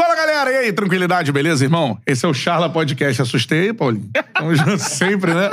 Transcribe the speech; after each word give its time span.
Fala, 0.00 0.16
galera! 0.16 0.50
E 0.50 0.56
aí, 0.56 0.72
tranquilidade, 0.72 1.30
beleza, 1.30 1.62
irmão? 1.62 1.98
Esse 2.06 2.24
é 2.24 2.28
o 2.28 2.32
Charla 2.32 2.70
Podcast. 2.70 3.20
Assustei, 3.20 3.70
Paulinho? 3.70 4.08
Tamo 4.32 4.54
junto 4.54 4.78
sempre, 4.80 5.34
né? 5.34 5.50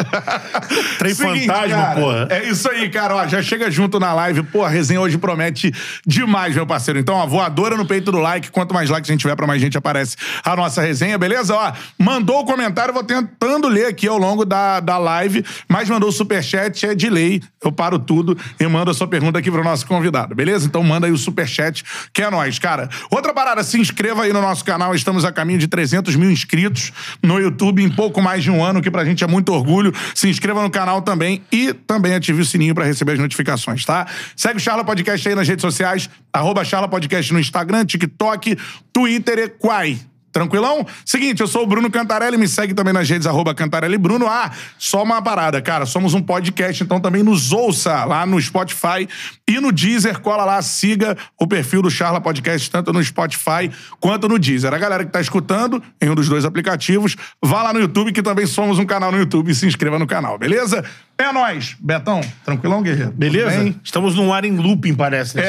Trem 0.98 1.14
fantasma, 1.14 1.68
cara, 1.68 1.96
porra. 1.96 2.28
É 2.30 2.46
isso 2.46 2.70
aí, 2.70 2.90
cara. 2.90 3.18
Ó, 3.18 3.28
já 3.28 3.42
chega 3.42 3.70
junto 3.70 4.00
na 4.00 4.14
live. 4.14 4.44
Pô, 4.44 4.64
a 4.64 4.70
resenha 4.70 5.02
hoje 5.02 5.18
promete 5.18 5.74
demais, 6.06 6.56
meu 6.56 6.66
parceiro. 6.66 6.98
Então, 6.98 7.16
ó, 7.16 7.28
voadora 7.28 7.76
no 7.76 7.86
peito 7.86 8.10
do 8.10 8.20
like. 8.20 8.50
Quanto 8.50 8.74
mais 8.74 8.90
likes 8.90 9.10
a 9.10 9.14
gente 9.14 9.20
tiver, 9.20 9.36
pra 9.36 9.46
mais 9.46 9.60
gente 9.62 9.78
aparece 9.78 10.16
a 10.46 10.56
nossa 10.56 10.82
resenha, 10.82 11.18
beleza? 11.18 11.54
Ó, 11.54 11.74
mandou 12.00 12.40
o 12.40 12.46
comentário, 12.46 12.94
vou 12.94 13.04
tentando 13.04 13.68
ler 13.68 13.88
aqui 13.88 14.08
ao 14.08 14.18
longo 14.18 14.46
da, 14.46 14.80
da 14.80 14.98
live, 14.98 15.44
mas 15.68 15.90
mandou 15.90 16.08
o 16.08 16.14
superchat, 16.14 16.86
é 16.86 16.96
de 16.96 17.10
lei. 17.10 17.44
Eu 17.62 17.72
paro 17.74 18.00
tudo 18.00 18.38
e 18.58 18.66
mando 18.66 18.92
a 18.92 18.94
sua 18.94 19.08
pergunta 19.08 19.40
aqui 19.40 19.52
pro 19.52 19.62
nosso 19.62 19.86
convidado, 19.86 20.34
beleza? 20.34 20.66
Então 20.66 20.82
manda 20.84 21.06
aí 21.06 21.12
o 21.12 21.18
superchat, 21.18 21.84
que 22.14 22.22
é 22.22 22.30
nóis, 22.30 22.58
cara. 22.60 22.88
Outra 23.12 23.34
parada, 23.34 23.62
se 23.62 23.78
inscreva 23.78 24.24
aí 24.24 24.32
no 24.32 24.37
nosso 24.42 24.64
canal. 24.64 24.94
Estamos 24.96 25.26
a 25.26 25.32
caminho 25.32 25.60
de 25.60 25.68
300 25.68 26.16
mil 26.16 26.32
inscritos 26.32 26.92
no 27.22 27.40
YouTube 27.40 27.84
em 27.84 27.90
pouco 27.90 28.22
mais 28.22 28.44
de 28.44 28.52
um 28.52 28.64
ano, 28.64 28.82
que 28.82 28.92
pra 28.92 29.06
gente 29.06 29.24
é 29.24 29.28
muito 29.28 29.54
orgulho. 29.54 29.94
Se 30.14 30.30
inscreva 30.30 30.62
no 30.62 30.70
canal 30.70 31.02
também 31.02 31.42
e 31.52 31.74
também 31.74 32.14
ative 32.16 32.42
o 32.42 32.46
sininho 32.46 32.76
pra 32.76 32.86
receber 32.86 33.14
as 33.14 33.20
notificações, 33.20 33.86
tá? 33.86 34.08
Segue 34.36 34.58
o 34.58 34.60
Charla 34.60 34.84
Podcast 34.84 35.28
aí 35.28 35.36
nas 35.36 35.48
redes 35.48 35.62
sociais, 35.62 36.10
arroba 36.32 36.64
Charla 36.64 36.88
Podcast 36.88 37.32
no 37.34 37.40
Instagram, 37.40 37.86
TikTok, 37.86 38.58
Twitter 38.92 39.40
e 39.40 39.50
Quai. 39.50 40.00
Tranquilão? 40.38 40.86
Seguinte, 41.04 41.42
eu 41.42 41.48
sou 41.48 41.64
o 41.64 41.66
Bruno 41.66 41.90
Cantarelli, 41.90 42.38
me 42.38 42.48
segue 42.48 42.72
também 42.72 42.94
nas 42.94 43.10
redes, 43.10 43.26
arroba 43.26 43.56
Cantarelli 43.56 43.98
Bruno. 43.98 44.28
Ah, 44.28 44.52
só 44.78 45.02
uma 45.02 45.20
parada, 45.20 45.60
cara, 45.64 45.84
somos 45.88 46.14
um 46.14 46.22
podcast, 46.22 46.84
então 46.84 47.00
também 47.00 47.24
nos 47.24 47.52
ouça 47.52 48.06
lá 48.06 48.24
no 48.24 48.40
Spotify 48.40 49.10
e 49.48 49.60
no 49.60 49.72
Deezer, 49.72 50.20
cola 50.20 50.46
lá, 50.46 50.62
siga 50.62 51.18
o 51.40 51.48
perfil 51.48 51.82
do 51.82 51.90
Charla 51.90 52.22
Podcast, 52.22 52.70
tanto 52.70 52.94
no 52.94 53.04
Spotify 53.04 53.72
quanto 54.00 54.30
no 54.30 54.38
Deezer. 54.38 54.72
A 54.72 54.78
galera 54.78 55.04
que 55.04 55.12
tá 55.12 55.20
escutando 55.20 55.82
em 56.00 56.08
um 56.08 56.14
dos 56.14 56.30
dois 56.30 56.46
aplicativos, 56.46 57.16
vá 57.42 57.64
lá 57.64 57.74
no 57.74 57.80
YouTube, 57.80 58.12
que 58.12 58.22
também 58.22 58.46
somos 58.46 58.78
um 58.78 58.86
canal 58.86 59.12
no 59.12 59.18
YouTube, 59.18 59.50
e 59.50 59.56
se 59.56 59.66
inscreva 59.66 59.98
no 59.98 60.06
canal, 60.06 60.38
beleza? 60.38 60.86
É 61.18 61.32
nóis. 61.32 61.76
Betão, 61.80 62.22
tranquilão, 62.46 62.84
guerreiro? 62.84 63.12
Beleza? 63.12 63.74
Estamos 63.84 64.14
num 64.14 64.32
ar 64.32 64.46
em 64.46 64.56
looping, 64.56 64.94
parece. 64.94 65.38
Né? 65.38 65.44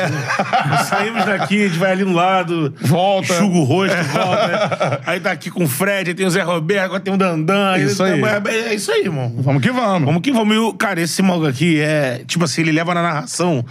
Saímos 0.89 1.27
daqui, 1.27 1.63
a 1.63 1.69
gente 1.69 1.79
vai 1.79 1.93
ali 1.93 2.05
no 2.05 2.15
lado. 2.15 2.75
Volta. 2.81 3.35
Enxuga 3.35 3.59
o 3.59 3.65
rosto, 3.65 4.03
volta. 4.05 4.78
Aí 5.07 5.21
tá 5.21 5.31
aqui 5.31 5.51
com 5.51 5.65
o 5.65 5.69
Fred, 5.69 6.11
aí 6.11 6.15
tem 6.15 6.27
o 6.27 6.31
Zé 6.31 6.43
Roberto, 6.43 6.85
agora 6.85 7.01
tem 7.01 7.13
o 7.13 7.17
Dandan. 7.17 7.77
Isso 7.79 8.03
aí. 8.03 8.21
É, 8.49 8.71
é 8.71 8.75
isso 8.75 8.91
aí, 8.93 9.03
irmão. 9.03 9.33
Vamos 9.39 9.63
que 9.63 9.71
vamos. 9.71 10.05
Vamos 10.07 10.23
que 10.23 10.33
vamos. 10.33 10.55
E 10.55 10.59
o- 10.59 10.73
Cara, 10.75 11.01
esse 11.01 11.21
maluco 11.23 11.47
aqui 11.47 11.81
é. 11.81 12.23
Tipo 12.27 12.45
assim, 12.45 12.61
ele 12.63 12.73
leva 12.73 12.95
na 12.95 13.03
narração. 13.03 13.65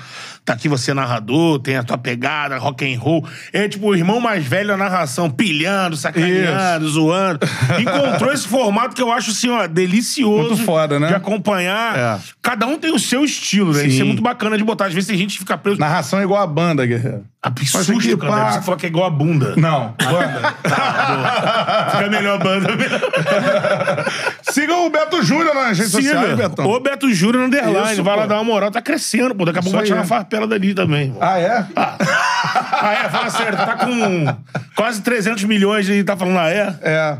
Tá 0.47 0.53
aqui 0.53 0.69
você 0.69 0.93
narrador, 0.93 1.59
tem 1.59 1.75
a 1.75 1.83
tua 1.83 1.97
pegada, 1.97 2.57
rock 2.57 2.85
and 2.85 2.97
roll. 2.97 3.27
É 3.51 3.67
tipo 3.67 3.87
o 3.87 3.93
irmão 3.93 4.21
mais 4.21 4.45
velho 4.45 4.69
da 4.69 4.77
narração, 4.77 5.29
pilhando, 5.29 5.97
sacaneando, 5.97 6.87
zoando. 6.87 7.39
Encontrou 7.77 8.31
esse 8.31 8.47
formato 8.47 8.95
que 8.95 9.01
eu 9.01 9.11
acho 9.11 9.31
assim, 9.31 9.49
ó, 9.49 9.67
delicioso. 9.67 10.51
Muito 10.51 10.63
foda, 10.63 11.01
né? 11.01 11.09
De 11.09 11.15
acompanhar. 11.15 11.99
É. 11.99 12.19
Cada 12.41 12.65
um 12.65 12.79
tem 12.79 12.93
o 12.93 12.99
seu 12.99 13.25
estilo, 13.25 13.73
né? 13.73 13.87
Isso 13.87 14.01
é 14.01 14.05
muito 14.05 14.21
bacana 14.21 14.57
de 14.57 14.63
botar. 14.63 14.85
Às 14.85 14.93
vezes 14.93 15.09
tem 15.09 15.17
gente 15.17 15.33
que 15.33 15.39
fica 15.39 15.57
preso. 15.57 15.81
Narração 15.81 16.17
é 16.19 16.23
igual 16.23 16.41
a 16.41 16.47
banda, 16.47 16.85
guerreiro. 16.85 17.25
Absurdo, 17.41 17.99
aqui, 17.99 18.17
cara. 18.17 18.31
pá. 18.31 18.51
Você 18.51 18.61
falou 18.61 18.77
que 18.77 18.85
é 18.85 18.89
igual 18.89 19.05
a 19.05 19.09
bunda. 19.09 19.53
Não, 19.55 19.95
banda. 19.97 20.55
Fica 21.91 22.09
melhor 22.09 22.41
a 22.41 22.43
banda. 22.43 22.69
Sigam 24.41 24.85
o 24.85 24.89
Beto 24.89 25.23
Júnior 25.23 25.55
nas 25.55 25.77
redes 25.77 25.91
sociais, 25.91 26.35
Betão. 26.35 26.65
Ô 26.65 26.79
Beto 26.79 27.11
Júnior 27.13 27.41
no 27.41 27.47
Underline. 27.47 27.93
Isso, 27.93 28.03
vai 28.03 28.17
lá 28.17 28.23
pô. 28.23 28.27
dar 28.27 28.35
uma 28.35 28.43
moral. 28.43 28.71
Tá 28.71 28.81
crescendo, 28.81 29.33
pô. 29.33 29.45
Daqui 29.45 29.59
a 29.59 29.61
pouco 29.61 29.77
vai 29.77 29.85
tirar 29.85 29.99
uma 29.99 30.05
farpela 30.05 30.36
dali 30.45 30.73
também. 30.73 31.15
Ah, 31.19 31.39
é? 31.39 31.65
Ah, 31.75 32.93
é? 32.93 33.09
Fala 33.09 33.29
sério. 33.29 33.57
Tá 33.57 33.77
com 33.77 34.37
quase 34.75 35.01
300 35.01 35.43
milhões 35.45 35.89
e 35.89 36.03
tá 36.03 36.15
falando, 36.15 36.37
ah, 36.37 36.49
é? 36.49 36.75
É. 36.81 37.17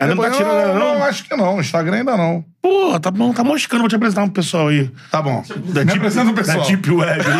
Ainda 0.00 0.14
não 0.14 0.22
tá 0.22 0.30
tirando, 0.30 0.68
não, 0.68 0.74
não? 0.74 0.94
não, 0.94 1.04
acho 1.04 1.24
que 1.24 1.36
não. 1.36 1.60
Instagram 1.60 1.98
ainda 1.98 2.16
não. 2.16 2.42
Pô, 2.62 2.98
tá 2.98 3.10
bom, 3.10 3.34
tá 3.34 3.44
moscando. 3.44 3.82
Vou 3.82 3.88
te 3.88 3.96
apresentar 3.96 4.22
um 4.22 4.30
pessoal 4.30 4.68
aí. 4.68 4.90
Tá 5.10 5.20
bom. 5.20 5.44
Da 5.46 5.80
Me 5.80 5.86
Deep, 5.86 5.98
apresenta 5.98 6.30
o 6.30 6.34
pessoal. 6.34 6.58
da 6.58 6.64
Deep 6.64 6.90
Web. 6.90 7.24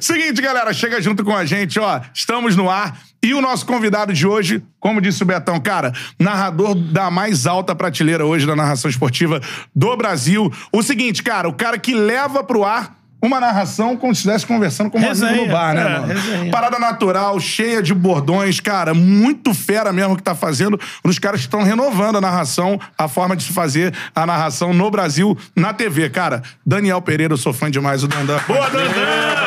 Seguinte, 0.00 0.40
galera, 0.40 0.72
chega 0.72 1.02
junto 1.02 1.24
com 1.24 1.34
a 1.34 1.44
gente, 1.44 1.80
ó. 1.80 2.00
Estamos 2.14 2.54
no 2.54 2.70
ar. 2.70 2.96
E 3.22 3.34
o 3.34 3.42
nosso 3.42 3.66
convidado 3.66 4.12
de 4.12 4.24
hoje, 4.24 4.62
como 4.78 5.00
disse 5.00 5.20
o 5.20 5.26
Betão, 5.26 5.58
cara, 5.58 5.92
narrador 6.16 6.76
da 6.76 7.10
mais 7.10 7.44
alta 7.44 7.74
prateleira 7.74 8.24
hoje 8.24 8.46
da 8.46 8.54
narração 8.54 8.88
esportiva 8.88 9.40
do 9.74 9.96
Brasil. 9.96 10.52
O 10.70 10.80
seguinte, 10.80 11.24
cara, 11.24 11.48
o 11.48 11.52
cara 11.52 11.76
que 11.76 11.92
leva 11.92 12.44
pro 12.44 12.64
ar 12.64 12.94
uma 13.22 13.40
narração 13.40 13.96
como 13.96 14.14
se 14.14 14.20
estivesse 14.20 14.46
conversando 14.46 14.90
com 14.90 14.98
um 14.98 15.00
amigo 15.00 15.14
Resenha, 15.14 15.46
no 15.46 15.52
bar, 15.52 15.74
né, 15.74 15.80
é, 15.80 15.88
mano? 15.88 16.06
resenha. 16.06 16.50
Parada 16.50 16.78
natural, 16.78 17.40
cheia 17.40 17.82
de 17.82 17.94
bordões, 17.94 18.60
cara, 18.60 18.94
muito 18.94 19.54
fera 19.54 19.92
mesmo 19.92 20.16
que 20.16 20.22
tá 20.22 20.34
fazendo. 20.34 20.78
Os 21.02 21.18
caras 21.18 21.40
que 21.40 21.46
estão 21.46 21.62
renovando 21.62 22.16
a 22.16 22.20
narração, 22.20 22.78
a 22.96 23.08
forma 23.08 23.36
de 23.36 23.44
se 23.44 23.52
fazer 23.52 23.94
a 24.14 24.26
narração 24.26 24.72
no 24.72 24.90
Brasil, 24.90 25.36
na 25.54 25.72
TV. 25.72 26.10
Cara, 26.10 26.42
Daniel 26.64 27.00
Pereira, 27.00 27.32
eu 27.32 27.38
sou 27.38 27.52
fã 27.52 27.70
demais 27.70 28.02
do 28.02 28.08
Dandan. 28.08 28.38
Boa, 28.46 28.68
Dandan! 28.70 29.46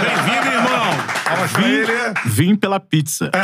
Bem-vindo. 0.00 0.39
Palmas 1.40 1.52
pra 1.52 1.68
ele. 1.68 1.92
Vim 2.26 2.54
pela 2.54 2.78
pizza. 2.80 3.30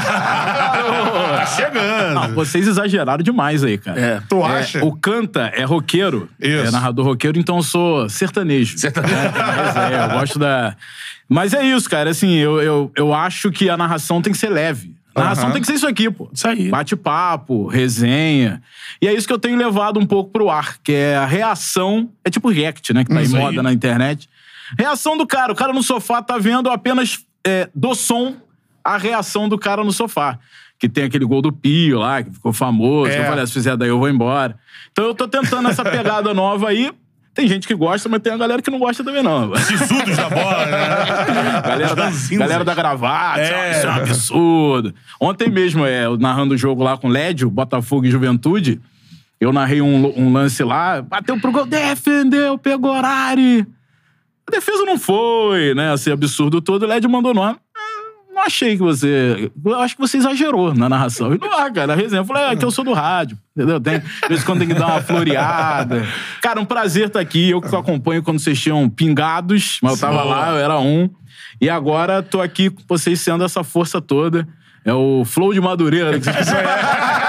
Tá 1.36 1.46
chegando. 1.46 2.14
Não, 2.14 2.34
vocês 2.34 2.66
exageraram 2.66 3.22
demais 3.22 3.62
aí, 3.64 3.78
cara. 3.78 4.00
É. 4.00 4.22
Tu 4.28 4.44
acha? 4.44 4.84
O 4.84 4.92
Canta 4.96 5.52
é 5.54 5.64
roqueiro. 5.64 6.28
Isso. 6.40 6.68
É 6.68 6.70
narrador 6.70 7.04
roqueiro, 7.04 7.38
então 7.38 7.56
eu 7.56 7.62
sou 7.62 8.08
sertanejo. 8.08 8.78
Sertanejo. 8.78 9.14
Mas 9.14 9.76
é, 9.76 10.04
eu 10.04 10.08
gosto 10.18 10.38
da. 10.38 10.76
Mas 11.28 11.52
é 11.54 11.64
isso, 11.64 11.88
cara. 11.90 12.10
Assim, 12.10 12.34
eu, 12.34 12.60
eu, 12.62 12.92
eu 12.96 13.12
acho 13.14 13.50
que 13.50 13.68
a 13.68 13.76
narração 13.76 14.22
tem 14.22 14.32
que 14.32 14.38
ser 14.38 14.48
leve. 14.50 14.94
A 15.14 15.20
narração 15.20 15.44
Aham. 15.44 15.52
tem 15.52 15.60
que 15.62 15.66
ser 15.66 15.74
isso 15.74 15.86
aqui, 15.86 16.10
pô. 16.10 16.28
Isso 16.32 16.46
aí. 16.46 16.68
Bate-papo, 16.68 17.66
resenha. 17.66 18.62
E 19.00 19.08
é 19.08 19.14
isso 19.14 19.26
que 19.26 19.32
eu 19.32 19.38
tenho 19.38 19.56
levado 19.56 19.98
um 19.98 20.06
pouco 20.06 20.30
pro 20.30 20.50
ar, 20.50 20.76
que 20.82 20.92
é 20.92 21.16
a 21.16 21.24
reação. 21.24 22.10
É 22.24 22.30
tipo 22.30 22.48
react, 22.50 22.92
né? 22.92 23.02
Que 23.02 23.10
tá 23.12 23.20
em 23.20 23.24
Isso 23.24 23.36
aí. 23.36 23.42
moda 23.42 23.62
na 23.62 23.72
internet. 23.72 24.28
Reação 24.78 25.16
do 25.16 25.26
cara. 25.26 25.52
O 25.52 25.56
cara 25.56 25.72
no 25.72 25.82
sofá 25.82 26.20
tá 26.20 26.36
vendo 26.38 26.68
apenas 26.70 27.18
é, 27.46 27.68
do 27.74 27.94
som 27.94 28.34
a 28.84 28.96
reação 28.98 29.48
do 29.48 29.58
cara 29.58 29.82
no 29.84 29.92
sofá. 29.92 30.38
Que 30.78 30.88
tem 30.88 31.04
aquele 31.04 31.24
gol 31.24 31.40
do 31.40 31.52
Pio 31.52 31.98
lá, 32.00 32.22
que 32.22 32.30
ficou 32.30 32.52
famoso. 32.52 33.10
É. 33.10 33.14
que 33.14 33.20
Eu 33.22 33.24
falei, 33.26 33.44
"Ah, 33.44 33.46
se 33.46 33.52
fizer 33.52 33.76
daí 33.76 33.88
eu 33.88 33.98
vou 33.98 34.08
embora. 34.10 34.58
Então 34.92 35.04
eu 35.06 35.14
tô 35.14 35.26
tentando 35.26 35.68
essa 35.68 35.82
pegada 35.84 36.32
nova 36.34 36.68
aí. 36.68 36.92
Tem 37.34 37.46
gente 37.46 37.66
que 37.68 37.74
gosta, 37.74 38.08
mas 38.08 38.22
tem 38.22 38.32
a 38.32 38.36
galera 38.38 38.62
que 38.62 38.70
não 38.70 38.78
gosta 38.78 39.04
também, 39.04 39.22
não. 39.22 39.54
Sisudos 39.56 40.16
da 40.16 40.30
bola, 40.30 40.64
né? 40.66 41.60
galera, 41.62 41.94
da, 41.94 42.10
galera 42.38 42.64
da 42.64 42.74
gravata, 42.74 43.40
É. 43.40 43.72
isso 43.72 43.86
é 43.86 43.90
um 43.90 43.94
absurdo. 43.94 44.94
Ontem 45.20 45.50
mesmo, 45.50 45.84
é, 45.84 46.06
eu 46.06 46.16
narrando 46.16 46.54
o 46.54 46.56
jogo 46.58 46.82
lá 46.82 46.96
com 46.96 47.08
o 47.08 47.10
Lédio, 47.10 47.50
Botafogo 47.50 48.06
e 48.06 48.10
Juventude, 48.10 48.80
eu 49.38 49.52
narrei 49.52 49.82
um, 49.82 50.18
um 50.18 50.32
lance 50.32 50.64
lá, 50.64 51.02
bateu 51.02 51.38
pro 51.38 51.52
gol, 51.52 51.66
defendeu, 51.66 52.56
pegou 52.56 52.90
horário. 52.96 53.66
A 54.48 54.50
defesa 54.50 54.84
não 54.84 54.98
foi, 54.98 55.74
né? 55.74 55.92
Esse 55.94 56.10
absurdo 56.10 56.60
todo, 56.60 56.84
o 56.84 56.86
Lédio 56.86 57.10
mandou 57.10 57.34
nome. 57.34 57.56
Não 58.32 58.42
achei 58.42 58.76
que 58.76 58.82
você. 58.82 59.50
Eu 59.64 59.80
acho 59.80 59.94
que 59.96 60.00
você 60.00 60.18
exagerou 60.18 60.74
na 60.74 60.90
narração. 60.90 61.32
E 61.34 61.38
não, 61.38 61.50
ah, 61.58 61.70
cara, 61.70 61.94
a 61.94 61.96
resenha. 61.96 62.20
Eu 62.20 62.24
falei, 62.24 62.42
é 62.44 62.54
que 62.56 62.64
eu 62.64 62.70
sou 62.70 62.84
do 62.84 62.92
rádio, 62.92 63.38
entendeu? 63.56 63.80
Tem, 63.80 63.98
de 63.98 64.28
vez 64.28 64.42
em 64.42 64.44
quando 64.44 64.58
tem 64.58 64.68
que 64.68 64.74
dar 64.74 64.88
uma 64.88 65.00
floreada. 65.02 66.06
Cara, 66.42 66.60
um 66.60 66.64
prazer 66.66 67.06
estar 67.06 67.18
aqui. 67.18 67.48
Eu 67.50 67.62
que 67.62 67.74
acompanho 67.74 68.22
quando 68.22 68.38
vocês 68.38 68.60
tinham 68.60 68.88
pingados, 68.90 69.78
mas 69.82 69.94
eu 69.94 69.98
tava 69.98 70.22
lá, 70.22 70.50
eu 70.50 70.58
era 70.58 70.78
um. 70.78 71.08
E 71.60 71.70
agora 71.70 72.22
tô 72.22 72.42
aqui 72.42 72.68
com 72.68 72.82
vocês 72.86 73.18
sendo 73.20 73.42
essa 73.42 73.64
força 73.64 74.02
toda. 74.02 74.46
É 74.84 74.92
o 74.92 75.24
Flow 75.24 75.54
de 75.54 75.60
Madureira. 75.60 76.18
que 76.20 76.24
vocês- 76.26 76.46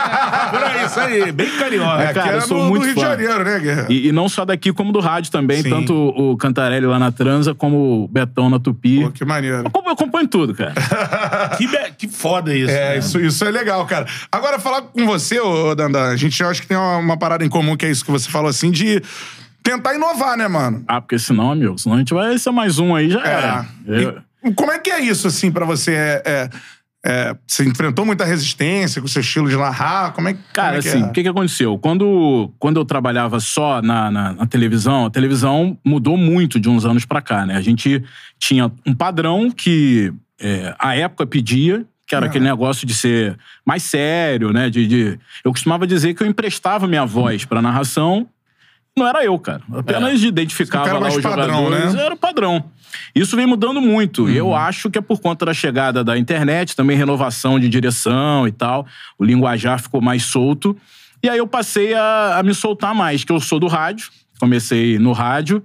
Por 0.51 0.63
aí, 0.63 0.85
isso 0.85 0.99
aí. 0.99 1.31
Bem 1.31 1.49
carioca. 1.57 2.03
É, 2.03 2.13
cara, 2.13 2.31
eu 2.33 2.38
é 2.38 2.41
sou 2.41 2.57
no, 2.57 2.69
muito 2.69 2.81
no 2.81 2.85
Rio 2.88 2.95
de 2.95 3.01
fã. 3.01 3.07
Janeiro, 3.09 3.43
né, 3.43 3.59
Guerra? 3.59 3.85
E, 3.89 4.07
e 4.07 4.11
não 4.11 4.27
só 4.29 4.45
daqui, 4.45 4.71
como 4.73 4.91
do 4.91 4.99
rádio 4.99 5.31
também. 5.31 5.61
Sim. 5.63 5.69
Tanto 5.69 5.93
o 5.93 6.35
Cantarelli 6.38 6.85
lá 6.85 6.99
na 6.99 7.11
Transa, 7.11 7.53
como 7.55 8.03
o 8.03 8.07
Betão 8.07 8.49
na 8.49 8.59
Tupi. 8.59 9.03
Pô, 9.03 9.11
que 9.11 9.25
maneiro. 9.25 9.57
Eu 9.57 9.61
acompanho- 9.67 9.87
eu 9.87 9.93
acompanho 9.93 10.27
tudo, 10.27 10.53
cara. 10.53 10.73
Que, 11.57 11.67
be- 11.67 11.91
que 11.97 12.07
foda 12.07 12.53
isso. 12.53 12.71
É, 12.71 12.89
né? 12.91 12.97
isso, 12.99 13.19
isso 13.19 13.43
é 13.46 13.49
legal, 13.52 13.85
cara. 13.85 14.05
Agora, 14.31 14.59
falar 14.59 14.81
com 14.84 15.05
você, 15.05 15.40
ô 15.40 15.73
Dandan, 15.73 16.09
a 16.11 16.16
gente 16.16 16.41
acha 16.43 16.61
que 16.61 16.67
tem 16.67 16.78
uma, 16.78 16.97
uma 16.97 17.17
parada 17.17 17.43
em 17.46 17.49
comum, 17.49 17.75
que 17.75 17.85
é 17.85 17.90
isso 17.90 18.03
que 18.05 18.11
você 18.11 18.29
falou, 18.29 18.49
assim, 18.49 18.69
de 18.72 19.02
tentar 19.63 19.96
inovar, 19.96 20.37
né, 20.37 20.47
mano? 20.47 20.84
Ah, 20.87 21.02
porque 21.02 21.17
senão, 21.19 21.52
amigo, 21.52 21.78
senão 21.78 21.96
a 21.96 21.99
gente 21.99 22.13
vai 22.13 22.37
ser 22.37 22.52
mais 22.52 22.79
um 22.79 22.96
aí, 22.96 23.09
já 23.09 23.22
era. 23.25 23.66
Eu- 23.85 24.17
E 24.43 24.53
como 24.53 24.72
é 24.72 24.79
que 24.79 24.90
é 24.91 24.99
isso, 25.02 25.28
assim, 25.28 25.52
pra 25.52 25.66
você? 25.66 25.91
É, 25.93 26.22
é- 26.25 26.49
é, 27.07 27.35
você 27.47 27.63
enfrentou 27.63 28.05
muita 28.05 28.25
resistência 28.25 29.01
com 29.01 29.05
o 29.05 29.09
seu 29.09 29.21
estilo 29.21 29.49
de 29.49 29.55
narrar? 29.55 30.11
Como 30.11 30.27
é, 30.27 30.33
que- 30.33 30.39
Cara, 30.53 30.67
como 30.69 30.79
é 30.79 30.81
que 30.81 30.87
assim, 30.89 31.03
é? 31.03 31.05
o 31.05 31.11
que, 31.11 31.23
que 31.23 31.29
aconteceu? 31.29 31.77
Quando, 31.77 32.51
quando 32.59 32.77
eu 32.79 32.85
trabalhava 32.85 33.39
só 33.39 33.81
na, 33.81 34.11
na, 34.11 34.33
na 34.33 34.45
televisão, 34.45 35.05
a 35.05 35.09
televisão 35.09 35.77
mudou 35.85 36.17
muito 36.17 36.59
de 36.59 36.67
uns 36.67 36.85
anos 36.85 37.05
pra 37.05 37.21
cá, 37.21 37.45
né? 37.45 37.55
A 37.55 37.61
gente 37.61 38.03
tinha 38.37 38.71
um 38.85 38.93
padrão 38.93 39.49
que 39.49 40.11
é, 40.39 40.75
a 40.77 40.95
época 40.95 41.25
pedia, 41.25 41.85
que 42.05 42.13
era 42.15 42.25
Ah. 42.25 42.29
aquele 42.29 42.45
negócio 42.45 42.85
de 42.85 42.93
ser 42.93 43.37
mais 43.65 43.83
sério, 43.83 44.51
né? 44.51 44.69
De, 44.69 44.85
de- 44.85 45.19
Eu 45.43 45.51
costumava 45.51 45.87
dizer 45.87 46.13
que 46.13 46.21
eu 46.23 46.27
emprestava 46.27 46.87
minha 46.87 47.05
voz 47.05 47.45
pra 47.45 47.61
narração 47.61 48.27
não 48.97 49.07
era 49.07 49.23
eu, 49.23 49.37
cara. 49.37 49.61
Apenas 49.73 50.23
identificava 50.23 50.85
Você 50.85 50.89
era 50.89 50.99
lá 50.99 51.07
os 51.09 51.17
padrão, 51.21 51.65
jogadores. 51.65 51.93
né? 51.93 52.01
Era 52.03 52.15
o 52.15 52.17
padrão. 52.17 52.65
Isso 53.16 53.35
vem 53.35 53.45
mudando 53.45 53.81
muito. 53.81 54.29
E 54.29 54.37
eu 54.37 54.55
acho 54.55 54.89
que 54.89 54.97
é 54.97 55.01
por 55.01 55.19
conta 55.19 55.45
da 55.45 55.53
chegada 55.53 56.03
da 56.03 56.17
internet, 56.17 56.75
também 56.75 56.95
renovação 56.97 57.59
de 57.59 57.67
direção 57.69 58.47
e 58.47 58.51
tal. 58.51 58.85
O 59.17 59.23
linguajar 59.25 59.81
ficou 59.81 60.01
mais 60.01 60.23
solto. 60.23 60.75
E 61.23 61.29
aí 61.29 61.37
eu 61.37 61.47
passei 61.47 61.93
a, 61.93 62.37
a 62.39 62.43
me 62.43 62.53
soltar 62.53 62.93
mais, 62.93 63.23
que 63.23 63.31
eu 63.31 63.39
sou 63.39 63.59
do 63.59 63.67
rádio. 63.67 64.09
Comecei 64.39 64.99
no 64.99 65.11
rádio. 65.13 65.63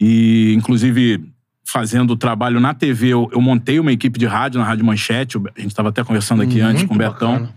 E, 0.00 0.52
inclusive, 0.56 1.22
fazendo 1.66 2.16
trabalho 2.16 2.60
na 2.60 2.74
TV, 2.74 3.08
eu, 3.08 3.28
eu 3.32 3.40
montei 3.40 3.78
uma 3.80 3.92
equipe 3.92 4.18
de 4.18 4.26
rádio 4.26 4.58
na 4.60 4.66
Rádio 4.66 4.84
Manchete. 4.84 5.38
A 5.38 5.60
gente 5.60 5.70
estava 5.70 5.88
até 5.90 6.02
conversando 6.04 6.42
aqui 6.42 6.60
antes 6.60 6.84
com 6.84 6.94
o 6.94 6.98
Betão. 6.98 7.32
bacana. 7.32 7.54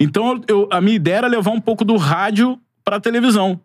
Então, 0.00 0.40
eu- 0.46 0.68
a 0.70 0.80
minha 0.80 0.96
ideia 0.96 1.16
era 1.16 1.26
levar 1.26 1.50
um 1.50 1.60
pouco 1.60 1.84
do 1.84 1.96
rádio 1.96 2.58
pra 2.84 3.00
televisão. 3.00 3.60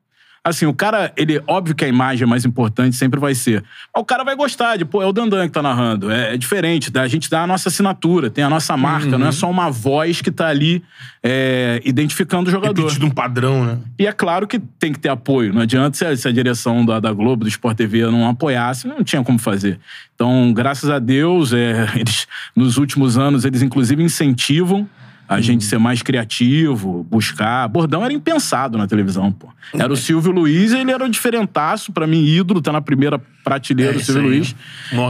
Assim, 0.45 0.65
o 0.65 0.73
cara, 0.73 1.13
ele, 1.15 1.41
óbvio 1.47 1.73
que 1.73 1.85
a 1.85 1.87
imagem 1.87 2.23
é 2.23 2.27
mais 2.27 2.43
importante, 2.43 2.97
sempre 2.97 3.17
vai 3.17 3.33
ser. 3.33 3.63
Mas 3.95 4.01
o 4.01 4.05
cara 4.05 4.25
vai 4.25 4.35
gostar 4.35 4.75
de, 4.75 4.83
pô, 4.83 5.01
é 5.01 5.05
o 5.05 5.13
Dandan 5.13 5.47
que 5.47 5.53
tá 5.53 5.61
narrando. 5.61 6.11
É, 6.11 6.33
é 6.33 6.37
diferente, 6.37 6.91
a 6.97 7.07
gente 7.07 7.29
dá 7.29 7.43
a 7.43 7.47
nossa 7.47 7.69
assinatura, 7.69 8.29
tem 8.29 8.43
a 8.43 8.49
nossa 8.49 8.75
marca, 8.75 9.17
não 9.17 9.27
é 9.27 9.31
só 9.31 9.49
uma 9.49 9.71
voz 9.71 10.21
que 10.21 10.29
tá 10.29 10.47
ali 10.47 10.83
é, 11.23 11.81
identificando 11.85 12.49
o 12.49 12.51
jogador. 12.51 12.81
Repetido 12.81 13.05
um 13.05 13.09
padrão, 13.09 13.63
né? 13.63 13.77
E 13.97 14.05
é 14.05 14.11
claro 14.11 14.45
que 14.45 14.59
tem 14.59 14.91
que 14.91 14.99
ter 14.99 15.07
apoio. 15.07 15.53
Não 15.53 15.61
adianta 15.61 15.95
se 15.95 16.05
a, 16.05 16.17
se 16.17 16.27
a 16.27 16.31
direção 16.33 16.85
da, 16.85 16.99
da 16.99 17.13
Globo, 17.13 17.45
do 17.45 17.49
Sport 17.49 17.77
TV, 17.77 18.05
não 18.07 18.27
apoiasse, 18.27 18.85
não 18.85 19.01
tinha 19.01 19.23
como 19.23 19.39
fazer. 19.39 19.79
Então, 20.13 20.51
graças 20.53 20.89
a 20.89 20.99
Deus, 20.99 21.53
é, 21.53 21.87
eles, 21.95 22.27
nos 22.53 22.75
últimos 22.77 23.17
anos, 23.17 23.45
eles 23.45 23.61
inclusive 23.61 24.03
incentivam 24.03 24.89
a 25.27 25.39
gente 25.41 25.63
ser 25.63 25.77
mais 25.77 26.01
criativo, 26.01 27.05
buscar. 27.09 27.67
Bordão 27.67 28.03
era 28.03 28.13
impensado 28.13 28.77
na 28.77 28.87
televisão, 28.87 29.31
pô. 29.31 29.49
Era 29.73 29.91
o 29.91 29.95
Silvio 29.95 30.31
Luiz, 30.31 30.73
ele 30.73 30.91
era 30.91 31.03
o 31.05 31.09
diferentaço, 31.09 31.91
pra 31.91 32.05
mim, 32.05 32.23
ídolo, 32.23 32.61
tá 32.61 32.71
na 32.71 32.81
primeira 32.81 33.19
prateleira 33.43 33.95
É 33.95 33.99
Silvio. 33.99 34.23
Luiz. 34.23 34.55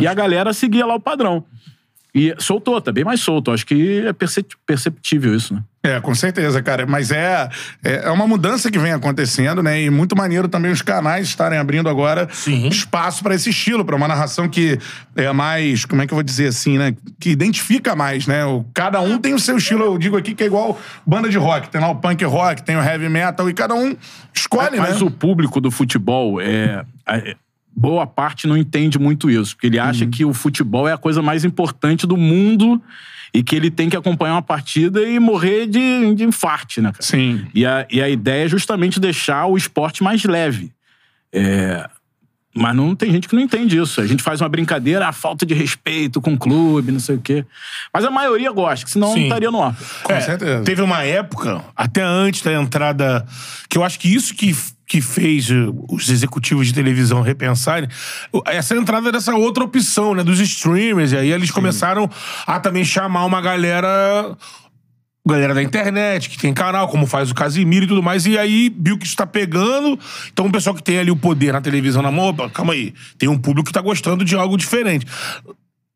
E 0.01 0.07
a 0.07 0.13
galera 0.13 0.53
seguia 0.53 0.85
lá 0.85 0.95
o 0.95 0.99
padrão. 0.99 1.43
E 2.15 2.35
soltou, 2.37 2.79
tá 2.79 2.91
bem 2.91 3.03
mais 3.03 3.19
solto. 3.21 3.49
Acho 3.51 3.65
que 3.65 4.05
é 4.05 4.13
percep- 4.13 4.53
perceptível 4.67 5.35
isso, 5.35 5.53
né? 5.55 5.63
É, 5.85 5.99
com 5.99 6.13
certeza, 6.13 6.61
cara. 6.61 6.85
Mas 6.85 7.09
é, 7.11 7.49
é 7.83 8.03
é 8.05 8.09
uma 8.11 8.27
mudança 8.27 8.69
que 8.69 8.77
vem 8.77 8.93
acontecendo, 8.93 9.63
né? 9.63 9.81
E 9.81 9.89
muito 9.89 10.15
maneiro 10.15 10.47
também 10.47 10.71
os 10.71 10.81
canais 10.83 11.27
estarem 11.27 11.57
abrindo 11.57 11.89
agora 11.89 12.29
Sim. 12.31 12.67
espaço 12.67 13.23
pra 13.23 13.33
esse 13.33 13.49
estilo, 13.49 13.83
pra 13.83 13.95
uma 13.95 14.07
narração 14.07 14.47
que 14.47 14.77
é 15.15 15.31
mais, 15.33 15.85
como 15.85 16.03
é 16.03 16.07
que 16.07 16.13
eu 16.13 16.15
vou 16.15 16.23
dizer 16.23 16.47
assim, 16.49 16.77
né? 16.77 16.95
Que 17.19 17.31
identifica 17.31 17.95
mais, 17.95 18.27
né? 18.27 18.45
O- 18.45 18.63
Cada 18.75 19.01
um 19.01 19.17
tem 19.17 19.33
o 19.33 19.39
seu 19.39 19.57
estilo. 19.57 19.83
Eu 19.83 19.97
digo 19.97 20.15
aqui 20.15 20.35
que 20.35 20.43
é 20.43 20.45
igual 20.45 20.79
banda 21.05 21.27
de 21.29 21.37
rock. 21.39 21.67
Tem 21.69 21.81
lá 21.81 21.89
o 21.89 21.95
punk 21.95 22.23
rock, 22.25 22.61
tem 22.63 22.77
o 22.77 22.81
heavy 22.83 23.09
metal 23.09 23.49
e 23.49 23.53
cada 23.55 23.73
um 23.73 23.95
escolhe, 24.33 24.77
Mas 24.77 25.01
né? 25.01 25.05
o 25.07 25.09
público 25.11 25.59
do 25.59 25.71
futebol 25.71 26.39
é, 26.39 26.85
é- 27.07 27.35
boa 27.75 28.05
parte 28.05 28.47
não 28.47 28.55
entende 28.57 28.97
muito 28.99 29.29
isso, 29.29 29.55
porque 29.55 29.67
ele 29.67 29.79
Uhum. 29.79 29.85
acha 29.85 30.05
que 30.05 30.23
o 30.25 30.33
futebol 30.33 30.87
é 30.87 30.93
a 30.93 30.97
coisa 30.97 31.21
mais 31.21 31.43
importante 31.43 32.05
do 32.07 32.15
mundo 32.17 32.81
e 33.33 33.41
que 33.43 33.55
ele 33.55 33.71
tem 33.71 33.89
que 33.89 33.97
acompanhar 33.97 34.33
uma 34.35 34.41
partida 34.43 35.01
e 35.01 35.19
morrer 35.19 35.65
de, 35.67 36.13
de 36.13 36.23
infarte, 36.23 36.79
né, 36.81 36.91
cara? 36.91 37.01
Sim. 37.03 37.45
E 37.53 37.65
a, 37.65 37.85
e 37.91 38.01
a 38.01 38.07
ideia 38.07 38.45
é 38.45 38.47
justamente 38.47 38.99
deixar 38.99 39.47
o 39.47 39.57
esporte 39.57 40.03
mais 40.03 40.23
leve. 40.23 40.71
É, 41.33 41.89
mas 42.55 42.75
não 42.75 42.95
tem 42.95 43.11
gente 43.11 43.27
que 43.27 43.33
não 43.35 43.41
entende 43.41 43.75
isso. 43.75 43.99
A 43.99 44.05
gente 44.05 44.21
faz 44.21 44.39
uma 44.39 44.47
brincadeira, 44.47 45.07
a 45.07 45.11
falta 45.11 45.43
de 45.47 45.55
respeito 45.55 46.21
com 46.21 46.33
o 46.33 46.37
clube, 46.37 46.91
não 46.91 46.99
sei 46.99 47.15
o 47.15 47.19
quê. 47.19 47.43
Mas 47.91 48.05
a 48.05 48.11
maioria 48.11 48.51
gosta, 48.51 48.85
que 48.85 48.91
senão 48.91 49.07
não 49.07 49.15
Sim. 49.15 49.23
estaria 49.23 49.49
no 49.49 49.63
ar. 49.63 49.75
Com 50.03 50.21
certeza. 50.21 50.51
É, 50.51 50.61
Teve 50.61 50.83
uma 50.83 51.03
época, 51.03 51.63
até 51.75 52.03
antes 52.03 52.43
da 52.43 52.53
entrada, 52.53 53.25
que 53.67 53.79
eu 53.79 53.83
acho 53.83 53.97
que 53.99 54.13
isso 54.13 54.35
que, 54.35 54.55
que 54.93 55.01
fez 55.01 55.49
eh, 55.49 55.55
os 55.89 56.07
executivos 56.07 56.67
de 56.67 56.73
televisão 56.75 57.23
repensarem, 57.23 57.89
essa 58.45 58.75
entrada 58.75 59.11
dessa 59.11 59.33
outra 59.33 59.63
opção, 59.63 60.13
né, 60.13 60.23
dos 60.23 60.39
streamers. 60.39 61.13
E 61.13 61.17
aí 61.17 61.31
eles 61.31 61.49
começaram 61.49 62.07
a 62.45 62.59
também 62.59 62.85
chamar 62.85 63.25
uma 63.25 63.41
galera. 63.41 64.37
Galera 65.25 65.55
da 65.55 65.63
internet, 65.63 66.29
que 66.29 66.37
tem 66.37 66.53
canal, 66.53 66.89
como 66.89 67.07
faz 67.07 67.31
o 67.31 67.33
Casimiro 67.33 67.85
e 67.85 67.87
tudo 67.87 68.03
mais. 68.03 68.27
E 68.27 68.37
aí 68.37 68.71
viu 68.77 68.99
que 68.99 69.07
isso 69.07 69.15
tá 69.15 69.25
pegando. 69.25 69.97
Então 70.31 70.45
o 70.45 70.51
pessoal 70.51 70.75
que 70.75 70.83
tem 70.83 70.99
ali 70.99 71.09
o 71.09 71.15
poder 71.15 71.53
na 71.53 71.61
televisão 71.61 72.03
na 72.03 72.11
mão, 72.11 72.25
opa, 72.25 72.47
calma 72.49 72.73
aí. 72.73 72.93
Tem 73.17 73.27
um 73.27 73.37
público 73.39 73.65
que 73.65 73.73
tá 73.73 73.81
gostando 73.81 74.23
de 74.23 74.35
algo 74.35 74.55
diferente. 74.57 75.07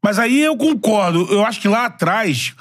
Mas 0.03 0.17
aí 0.17 0.41
eu 0.41 0.57
concordo. 0.57 1.27
Eu 1.29 1.45
acho 1.45 1.61
que 1.61 1.67
lá 1.67 1.85
atrás, 1.85 2.55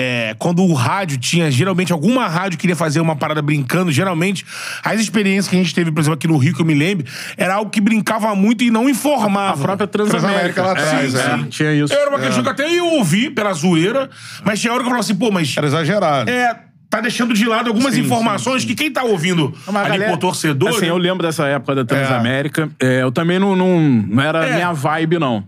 é, 0.00 0.34
quando 0.38 0.62
o 0.64 0.72
rádio 0.72 1.18
tinha, 1.18 1.50
geralmente, 1.50 1.92
alguma 1.92 2.26
rádio 2.26 2.58
queria 2.58 2.74
fazer 2.74 3.00
uma 3.00 3.14
parada 3.14 3.42
brincando, 3.42 3.92
geralmente, 3.92 4.44
as 4.82 4.98
experiências 5.00 5.48
que 5.48 5.56
a 5.56 5.58
gente 5.58 5.74
teve, 5.74 5.92
por 5.92 6.00
exemplo, 6.00 6.14
aqui 6.14 6.26
no 6.26 6.36
Rio, 6.38 6.54
que 6.54 6.60
eu 6.62 6.66
me 6.66 6.74
lembro, 6.74 7.04
era 7.36 7.54
algo 7.54 7.70
que 7.70 7.80
brincava 7.80 8.34
muito 8.34 8.64
e 8.64 8.70
não 8.70 8.88
informava. 8.88 9.60
A 9.60 9.62
própria 9.64 9.86
Transamérica. 9.86 10.54
Transamérica 10.54 10.62
lá 10.62 10.72
atrás, 10.72 11.12
Sim, 11.12 11.18
é. 11.18 11.36
sim, 11.38 11.44
Tinha 11.50 11.72
isso. 11.74 11.92
Era 11.92 12.08
uma 12.08 12.18
questão 12.18 12.42
que 12.42 12.48
até 12.48 12.70
eu 12.72 12.86
ouvi 12.94 13.28
pela 13.30 13.52
zoeira, 13.52 14.08
mas 14.44 14.60
tinha 14.60 14.72
hora 14.72 14.80
que 14.82 14.86
eu 14.86 14.90
falava 14.90 15.04
assim, 15.04 15.14
pô, 15.14 15.30
mas 15.30 15.54
Era 15.56 15.66
exagerado. 15.66 16.30
é, 16.30 16.56
tá 16.88 17.00
deixando 17.00 17.34
de 17.34 17.44
lado 17.46 17.68
algumas 17.68 17.94
Sim, 17.94 18.00
informações 18.00 18.64
que 18.64 18.74
quem 18.74 18.90
tá 18.90 19.02
ouvindo 19.04 19.54
ali 19.68 19.88
galera- 19.88 20.10
por 20.12 20.18
torcedor... 20.18 20.70
Assim, 20.70 20.82
né? 20.82 20.90
eu 20.90 20.96
lembro 20.96 21.24
dessa 21.26 21.46
época 21.46 21.74
da 21.74 21.84
Transamérica. 21.84 22.68
É, 22.80 23.02
eu 23.02 23.12
também 23.12 23.38
não, 23.38 23.54
não, 23.54 23.80
não 23.80 24.22
era 24.22 24.46
É. 24.46 24.54
minha 24.54 24.72
vibe, 24.72 25.18
não. 25.18 25.44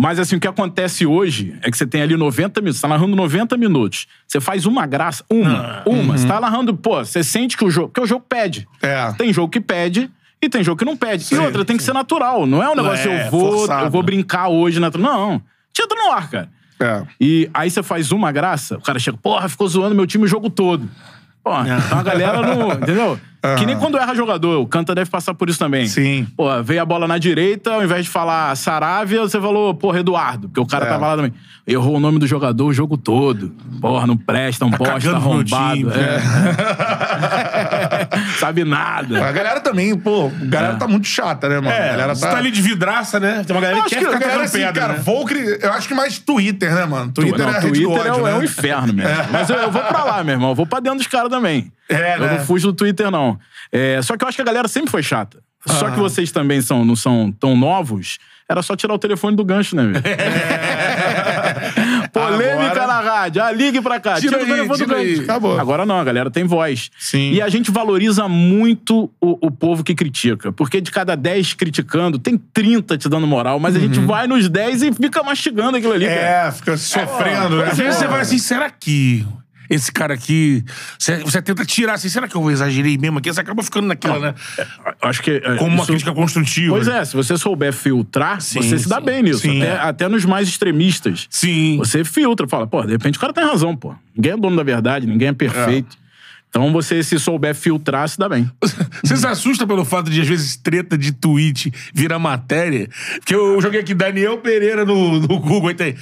Mas 0.00 0.20
assim, 0.20 0.36
o 0.36 0.40
que 0.40 0.46
acontece 0.46 1.04
hoje 1.04 1.58
é 1.60 1.68
que 1.72 1.76
você 1.76 1.84
tem 1.84 2.00
ali 2.00 2.16
90 2.16 2.60
minutos, 2.60 2.78
você 2.78 2.82
tá 2.82 2.88
narrando 2.88 3.16
90 3.16 3.56
minutos. 3.56 4.06
Você 4.28 4.40
faz 4.40 4.64
uma 4.64 4.86
graça, 4.86 5.24
uma, 5.28 5.82
uma. 5.84 6.16
Você 6.16 6.24
tá 6.24 6.40
narrando, 6.40 6.72
pô, 6.76 7.04
você 7.04 7.24
sente 7.24 7.56
que 7.56 7.64
o 7.64 7.70
jogo. 7.70 7.88
Porque 7.88 8.02
o 8.02 8.06
jogo 8.06 8.24
pede. 8.28 8.68
É. 8.80 9.12
Tem 9.14 9.32
jogo 9.32 9.48
que 9.48 9.60
pede 9.60 10.08
e 10.40 10.48
tem 10.48 10.62
jogo 10.62 10.78
que 10.78 10.84
não 10.84 10.96
pede. 10.96 11.26
e 11.34 11.38
outra, 11.38 11.64
tem 11.64 11.76
que 11.76 11.82
ser 11.82 11.92
natural. 11.92 12.46
Não 12.46 12.62
é 12.62 12.70
um 12.70 12.76
negócio, 12.76 13.10
é 13.10 13.26
eu 13.26 13.30
vou, 13.32 13.58
forçado. 13.58 13.86
eu 13.86 13.90
vou 13.90 14.04
brincar 14.04 14.46
hoje 14.46 14.78
na. 14.78 14.88
Não. 14.88 15.42
Tira 15.72 15.88
no 15.90 16.12
ar, 16.12 16.30
cara. 16.30 16.48
É. 16.78 17.02
E 17.20 17.50
aí 17.52 17.68
você 17.68 17.82
faz 17.82 18.12
uma 18.12 18.30
graça, 18.30 18.76
o 18.76 18.80
cara 18.80 19.00
chega, 19.00 19.16
porra, 19.16 19.48
ficou 19.48 19.66
zoando 19.66 19.96
meu 19.96 20.06
time 20.06 20.26
o 20.26 20.28
jogo 20.28 20.48
todo. 20.48 20.88
Porra, 21.42 21.76
então 21.84 21.98
a 21.98 22.02
galera 22.04 22.40
não. 22.40 22.70
Entendeu? 22.78 23.18
Que 23.56 23.64
nem 23.66 23.78
quando 23.78 23.96
erra 23.96 24.14
jogador, 24.14 24.60
o 24.60 24.66
Canta 24.66 24.94
deve 24.94 25.08
passar 25.10 25.32
por 25.32 25.48
isso 25.48 25.58
também. 25.58 25.86
Sim. 25.86 26.26
Pô, 26.36 26.46
veio 26.62 26.82
a 26.82 26.84
bola 26.84 27.06
na 27.06 27.18
direita, 27.18 27.72
ao 27.72 27.84
invés 27.84 28.04
de 28.04 28.10
falar 28.10 28.54
Saravia, 28.56 29.20
você 29.20 29.40
falou, 29.40 29.72
porra, 29.74 30.00
Eduardo, 30.00 30.48
porque 30.48 30.60
o 30.60 30.66
cara 30.66 30.86
É. 30.86 30.88
tava 30.88 31.06
lá 31.06 31.16
também. 31.16 31.32
Errou 31.66 31.96
o 31.96 32.00
nome 32.00 32.18
do 32.18 32.26
jogador 32.26 32.66
o 32.66 32.72
jogo 32.72 32.96
todo. 32.96 33.52
Porra, 33.80 34.06
não 34.06 34.16
presta, 34.16 34.64
um 34.64 34.70
bosta, 34.70 34.84
cagando 34.94 35.20
no 35.20 35.22
meu 35.22 35.30
arrombado. 35.32 35.76
time, 35.76 35.90
é. 35.92 36.18
Sabe 38.38 38.64
nada. 38.64 39.24
A 39.26 39.32
galera 39.32 39.60
também, 39.60 39.96
pô, 39.96 40.30
a 40.40 40.44
galera 40.46 40.74
tá 40.76 40.88
muito 40.88 41.06
chata, 41.06 41.48
né, 41.48 41.56
mano? 41.56 41.68
a 41.68 41.72
É, 41.74 41.88
galera 41.90 42.14
você 42.14 42.26
tá 42.26 42.38
ali 42.38 42.50
de 42.50 42.62
vidraça, 42.62 43.20
né? 43.20 43.44
Tem 43.46 43.54
uma 43.54 43.60
galera 43.62 43.82
que 43.84 43.90
quer 43.90 43.98
que 44.00 44.04
a 44.06 44.12
ficar 44.12 44.18
galera, 44.20 44.42
assim, 44.44 44.58
pedra, 44.58 44.72
cara, 44.72 44.92
né? 44.94 45.02
Eu 45.62 45.72
acho 45.72 45.88
que 45.88 45.94
mais 45.94 46.18
Twitter, 46.18 46.74
né, 46.74 46.84
mano? 46.86 47.12
Twitter 47.12 47.38
não, 47.38 47.48
é 47.52 47.56
a 47.56 47.60
rede 47.60 47.82
Twitter 47.82 48.00
ódio, 48.00 48.08
é, 48.08 48.12
o- 48.14 48.24
né? 48.24 48.30
é 48.30 48.34
um 48.34 48.42
inferno 48.44 48.92
mesmo. 48.92 49.14
Mas 49.30 49.48
eu, 49.50 49.56
eu 49.56 49.70
vou 49.70 49.82
pra 49.82 50.04
lá, 50.04 50.24
meu 50.24 50.34
irmão. 50.34 50.50
Eu 50.50 50.54
vou 50.54 50.66
pra 50.66 50.80
dentro 50.80 50.98
dos 50.98 51.06
caras 51.06 51.28
também. 51.30 51.70
É, 51.88 52.16
eu 52.16 52.20
né? 52.20 52.38
não 52.38 52.44
fujo 52.44 52.68
do 52.68 52.72
Twitter, 52.74 53.10
não. 53.10 53.38
É, 53.72 54.00
só 54.02 54.16
que 54.16 54.24
eu 54.24 54.28
acho 54.28 54.36
que 54.36 54.42
a 54.42 54.44
galera 54.44 54.68
sempre 54.68 54.90
foi 54.90 55.02
chata. 55.02 55.38
Só 55.66 55.90
que 55.90 55.98
vocês 55.98 56.30
também 56.30 56.60
são, 56.60 56.84
não 56.84 56.94
são 56.96 57.32
tão 57.32 57.56
novos. 57.56 58.18
Era 58.48 58.62
só 58.62 58.76
tirar 58.76 58.94
o 58.94 58.98
telefone 58.98 59.36
do 59.36 59.44
gancho, 59.44 59.76
né, 59.76 59.82
meu? 59.82 60.00
Polêmica 62.12 62.70
Agora- 62.70 62.86
na 62.86 63.00
rádio. 63.00 63.42
Ah, 63.42 63.52
ligue 63.52 63.80
pra 63.82 64.00
cá. 64.00 64.18
Tira 64.20 64.38
Tira, 64.38 64.38
o 64.38 64.44
aí, 64.44 64.52
telefone 64.60 64.78
do 64.78 64.84
tira 64.86 64.96
aí. 64.96 65.08
gancho. 65.10 65.22
Acabou. 65.22 65.60
Agora 65.60 65.84
não, 65.84 65.98
a 65.98 66.04
galera 66.04 66.30
tem 66.30 66.44
voz. 66.44 66.90
Sim. 66.98 67.32
E 67.32 67.42
a 67.42 67.48
gente 67.48 67.70
valoriza 67.70 68.26
muito 68.28 69.10
o, 69.20 69.46
o 69.46 69.50
povo 69.50 69.84
que 69.84 69.94
critica. 69.94 70.50
Porque 70.52 70.80
de 70.80 70.90
cada 70.90 71.14
10 71.14 71.54
criticando, 71.54 72.18
tem 72.18 72.38
30 72.38 72.96
te 72.96 73.08
dando 73.08 73.26
moral. 73.26 73.60
Mas 73.60 73.76
a 73.76 73.78
gente 73.78 74.00
vai 74.00 74.26
nos 74.26 74.48
10 74.48 74.82
e 74.82 74.92
fica 74.94 75.22
mastigando 75.22 75.76
aquilo 75.76 75.92
ali, 75.92 76.06
cara. 76.06 76.48
É, 76.48 76.52
fica 76.52 76.76
sofrendo, 76.76 77.58
né? 77.58 77.68
Às 77.70 77.78
vezes 77.78 77.96
você 77.96 78.06
vai 78.06 78.20
assim, 78.22 78.38
será 78.38 78.70
que 78.70 79.26
esse 79.68 79.92
cara 79.92 80.14
aqui. 80.14 80.64
Você, 80.98 81.16
você 81.18 81.40
tenta 81.42 81.64
tirar 81.64 81.94
assim, 81.94 82.08
será 82.08 82.26
que 82.28 82.34
eu 82.36 82.50
exagerei 82.50 82.96
mesmo 82.98 83.18
aqui? 83.18 83.32
Você 83.32 83.40
acaba 83.40 83.62
ficando 83.62 83.86
naquela, 83.88 84.18
né? 84.18 84.34
Acho 85.02 85.22
que. 85.22 85.30
é, 85.32 85.56
Como 85.56 85.66
uma 85.70 85.76
isso- 85.82 85.86
crítica 85.86 86.12
construtiva. 86.12 86.74
Pois 86.74 86.88
é, 86.88 87.04
se 87.04 87.14
você 87.16 87.36
souber 87.36 87.72
filtrar, 87.72 88.40
você 88.40 88.78
se 88.78 88.88
dá 88.88 88.98
sim, 88.98 89.04
bem 89.04 89.22
nisso. 89.22 89.40
sim. 89.40 89.62
Até, 89.62 89.70
É. 89.70 89.78
até 89.78 90.08
nos 90.08 90.24
mais 90.24 90.48
extremistas. 90.48 91.26
Sim. 91.30 91.76
Você 91.78 92.04
filtra, 92.04 92.46
fala, 92.48 92.66
pô, 92.66 92.82
de 92.82 92.92
repente 92.92 93.16
o 93.18 93.20
cara 93.20 93.32
tem 93.32 93.44
razão, 93.44 93.76
pô. 93.76 93.94
Ninguém 94.16 94.32
é 94.32 94.36
dono 94.36 94.56
da 94.56 94.62
verdade, 94.62 95.06
ninguém 95.06 95.28
é 95.28 95.32
perfeito. 95.32 95.96
Então 96.50 96.72
você, 96.72 97.02
se 97.02 97.18
souber 97.18 97.54
filtrar, 97.54 98.08
se 98.08 98.18
dá 98.18 98.26
bem. 98.26 98.50
Você 99.04 99.18
se 99.18 99.26
assusta 99.26 99.66
pelo 99.66 99.84
fato 99.84 100.10
de, 100.10 100.18
às 100.22 100.26
vezes, 100.26 100.56
treta 100.56 100.96
de 100.96 101.12
tweet 101.12 101.70
virar 101.92 102.18
matéria? 102.18 102.88
Porque 103.16 103.34
eu 103.34 103.60
joguei 103.60 103.80
aqui 103.80 103.92
Daniel 103.92 104.38
Pereira 104.38 104.82
no, 104.82 105.20
no 105.20 105.38
Google, 105.38 105.68
aí 105.68 105.74
tem. 105.74 105.94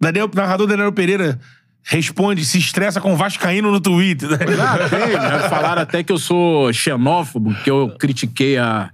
Daniel, 0.00 0.30
narrador 0.34 0.66
Daniel 0.66 0.90
Pereira 0.90 1.38
responde, 1.82 2.44
se 2.44 2.58
estressa 2.58 3.00
com 3.00 3.16
Vascaíno 3.16 3.70
no 3.70 3.80
Twitter. 3.80 4.30
Ah, 4.60 4.78
tem. 4.88 5.12
Já 5.12 5.48
falaram 5.48 5.82
até 5.82 6.02
que 6.02 6.12
eu 6.12 6.18
sou 6.18 6.72
xenófobo, 6.72 7.54
que 7.62 7.70
eu 7.70 7.94
critiquei 7.98 8.58
a, 8.58 8.90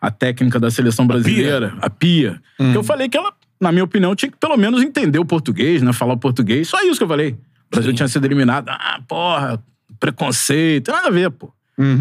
a 0.00 0.10
técnica 0.10 0.58
da 0.58 0.70
seleção 0.70 1.06
brasileira, 1.06 1.74
a 1.80 1.88
Pia. 1.88 2.40
Que 2.56 2.76
eu 2.76 2.84
falei 2.84 3.08
que 3.08 3.16
ela, 3.16 3.32
na 3.60 3.72
minha 3.72 3.84
opinião, 3.84 4.14
tinha 4.14 4.30
que 4.30 4.36
pelo 4.36 4.56
menos 4.56 4.82
entender 4.82 5.18
o 5.18 5.24
português, 5.24 5.80
né? 5.80 5.92
Falar 5.92 6.14
o 6.14 6.18
português. 6.18 6.68
Só 6.68 6.82
isso 6.82 6.98
que 6.98 7.04
eu 7.04 7.08
falei. 7.08 7.30
O 7.30 7.76
Brasil 7.76 7.92
tinha 7.94 8.08
sido 8.08 8.24
eliminado. 8.26 8.68
Ah, 8.68 9.00
porra, 9.06 9.62
preconceito. 9.98 10.90
Nada 10.90 11.08
a 11.08 11.10
ver, 11.10 11.30
pô. 11.30 11.53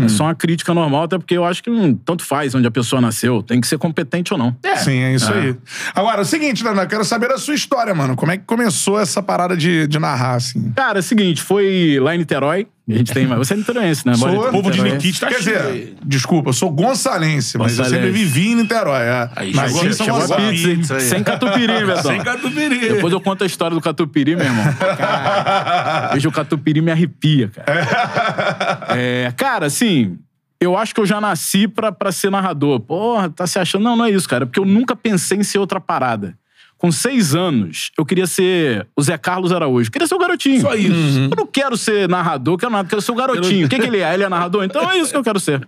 É 0.05 0.07
só 0.07 0.25
uma 0.25 0.35
crítica 0.35 0.73
normal, 0.73 1.03
até 1.03 1.17
porque 1.17 1.35
eu 1.35 1.43
acho 1.43 1.63
que 1.63 1.69
não, 1.69 1.95
tanto 1.95 2.23
faz 2.23 2.53
onde 2.53 2.67
a 2.67 2.71
pessoa 2.71 3.01
nasceu. 3.01 3.41
Tem 3.41 3.59
que 3.59 3.67
ser 3.67 3.77
competente 3.77 4.31
ou 4.33 4.37
não. 4.37 4.55
Sim, 4.77 4.99
é 4.99 5.15
isso 5.15 5.31
aí. 5.31 5.55
Agora, 5.95 6.19
é 6.19 6.21
o 6.21 6.25
seguinte, 6.25 6.63
Daniel, 6.63 6.83
eu 6.83 6.89
quero 6.89 7.03
saber 7.03 7.29
da 7.29 7.37
sua 7.37 7.55
história, 7.55 7.93
mano. 7.95 8.15
Como 8.15 8.31
é 8.31 8.37
que 8.37 8.43
começou 8.45 8.99
essa 8.99 9.21
parada 9.21 9.57
de, 9.57 9.87
de 9.87 9.97
narrar, 9.97 10.35
assim? 10.35 10.71
Cara, 10.75 10.99
é 10.99 11.01
o 11.01 11.03
seguinte, 11.03 11.41
foi 11.41 11.97
lá 11.99 12.13
em 12.13 12.19
Niterói. 12.19 12.67
A 12.89 12.93
gente 12.97 13.13
tem. 13.13 13.25
Você 13.27 13.53
é 13.53 13.57
niteroense, 13.57 14.05
né? 14.05 14.13
Sou 14.15 14.27
povo 14.51 14.69
de 14.69 14.77
Niterói. 14.81 14.91
Nikit 14.91 15.19
tá 15.21 15.27
Quer 15.29 15.41
cheio. 15.41 15.57
dizer, 15.57 15.95
desculpa, 16.03 16.49
eu 16.49 16.53
sou 16.53 16.69
gonçalense, 16.69 17.57
mas 17.57 17.77
eu 17.79 17.85
sempre 17.85 17.99
Gonçalense. 18.07 18.25
vivi 18.25 18.47
em 18.51 18.55
Niterói. 18.55 19.01
É. 19.03 19.29
Aí, 19.37 19.53
Nasci 19.53 19.73
chegou- 19.75 19.89
em 19.89 19.93
São 19.93 20.05
chegou 20.05 20.19
a 20.21 20.27
Gonçalo. 20.27 20.49
pizza. 20.49 20.99
Sem 20.99 21.23
catupiry, 21.23 21.85
Betão. 21.85 22.03
Sem 22.11 22.21
catupiry. 22.21 22.79
Depois 22.89 23.13
eu 23.13 23.21
conto 23.21 23.43
a 23.43 23.47
história 23.47 23.73
do 23.73 23.79
catupiry, 23.81 24.35
meu 24.35 24.45
irmão. 24.45 24.65
Cara, 24.97 26.09
vejo 26.13 26.27
o 26.27 26.31
catupiry 26.31 26.81
me 26.81 26.91
arrepia, 26.91 27.47
cara. 27.49 28.97
É, 28.97 29.31
cara, 29.37 29.67
assim, 29.67 30.17
eu 30.59 30.77
acho 30.77 30.93
que 30.93 30.99
eu 30.99 31.05
já 31.05 31.21
nasci 31.21 31.67
pra, 31.69 31.91
pra 31.91 32.11
ser 32.11 32.29
narrador. 32.29 32.79
Porra, 32.81 33.29
tá 33.29 33.47
se 33.47 33.57
achando? 33.59 33.83
Não, 33.83 33.95
não 33.95 34.05
é 34.05 34.09
isso, 34.11 34.27
cara. 34.27 34.45
Porque 34.45 34.59
eu 34.59 34.65
nunca 34.65 34.95
pensei 34.95 35.37
em 35.37 35.43
ser 35.43 35.57
outra 35.59 35.79
parada. 35.79 36.35
Com 36.83 36.91
seis 36.91 37.33
anos, 37.33 37.91
eu 37.97 38.05
queria 38.05 38.27
ser 38.27 38.85
o 38.93 39.01
Zé 39.01 39.17
Carlos 39.17 39.53
Araújo. 39.53 39.87
Eu 39.87 39.91
queria 39.93 40.05
ser 40.05 40.15
o 40.15 40.19
garotinho. 40.19 40.59
Só 40.59 40.75
isso. 40.75 41.19
Eu 41.31 41.35
não 41.37 41.47
quero 41.47 41.77
ser 41.77 42.09
narrador, 42.09 42.57
quero 42.57 42.73
nada, 42.73 42.89
quero 42.89 43.01
ser 43.01 43.13
o 43.13 43.15
garotinho. 43.15 43.67
O 43.67 43.69
que, 43.69 43.79
que 43.79 43.85
ele 43.87 43.99
é? 43.99 44.13
Ele 44.13 44.23
é 44.23 44.27
narrador? 44.27 44.65
Então 44.65 44.91
é 44.91 44.97
isso 44.97 45.09
que 45.09 45.15
eu 45.17 45.23
quero 45.23 45.39
ser. 45.39 45.65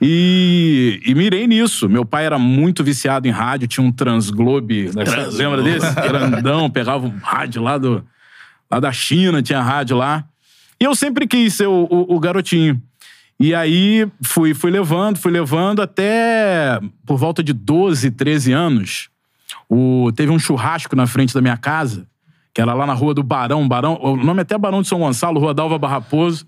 E, 0.00 1.00
e 1.06 1.14
mirei 1.14 1.46
nisso. 1.46 1.88
Meu 1.88 2.04
pai 2.04 2.26
era 2.26 2.40
muito 2.40 2.82
viciado 2.82 3.28
em 3.28 3.30
rádio, 3.30 3.68
tinha 3.68 3.86
um 3.86 3.92
Transglobe. 3.92 4.90
né? 4.94 5.04
Transglobe. 5.04 5.36
Lembra 5.36 5.62
desse? 5.62 5.94
Grandão, 5.94 6.68
pegava 6.68 7.06
um 7.06 7.16
rádio 7.22 7.62
lá, 7.62 7.78
do, 7.78 8.04
lá 8.68 8.80
da 8.80 8.90
China, 8.90 9.40
tinha 9.42 9.62
rádio 9.62 9.96
lá. 9.96 10.24
E 10.80 10.84
eu 10.84 10.94
sempre 10.96 11.24
quis 11.28 11.54
ser 11.54 11.68
o, 11.68 11.86
o- 11.88 12.16
o 12.16 12.18
garotinho. 12.18 12.82
E 13.38 13.54
aí 13.54 14.08
fui, 14.24 14.54
fui 14.54 14.72
levando, 14.72 15.18
fui 15.18 15.30
levando 15.30 15.80
até 15.82 16.80
por 17.06 17.16
volta 17.16 17.44
de 17.44 17.52
12, 17.52 18.10
13 18.10 18.50
anos. 18.52 19.08
O, 19.74 20.12
teve 20.12 20.30
um 20.30 20.38
churrasco 20.38 20.94
na 20.94 21.06
frente 21.06 21.32
da 21.32 21.40
minha 21.40 21.56
casa, 21.56 22.06
que 22.52 22.60
era 22.60 22.74
lá 22.74 22.86
na 22.86 22.92
rua 22.92 23.14
do 23.14 23.22
Barão. 23.22 23.66
Barão 23.66 23.98
o 24.02 24.16
nome 24.16 24.40
é 24.40 24.42
até 24.42 24.58
Barão 24.58 24.82
de 24.82 24.88
São 24.88 24.98
Gonçalo, 24.98 25.40
Rua 25.40 25.54
Dalva 25.54 25.78
Barraposo. 25.78 26.44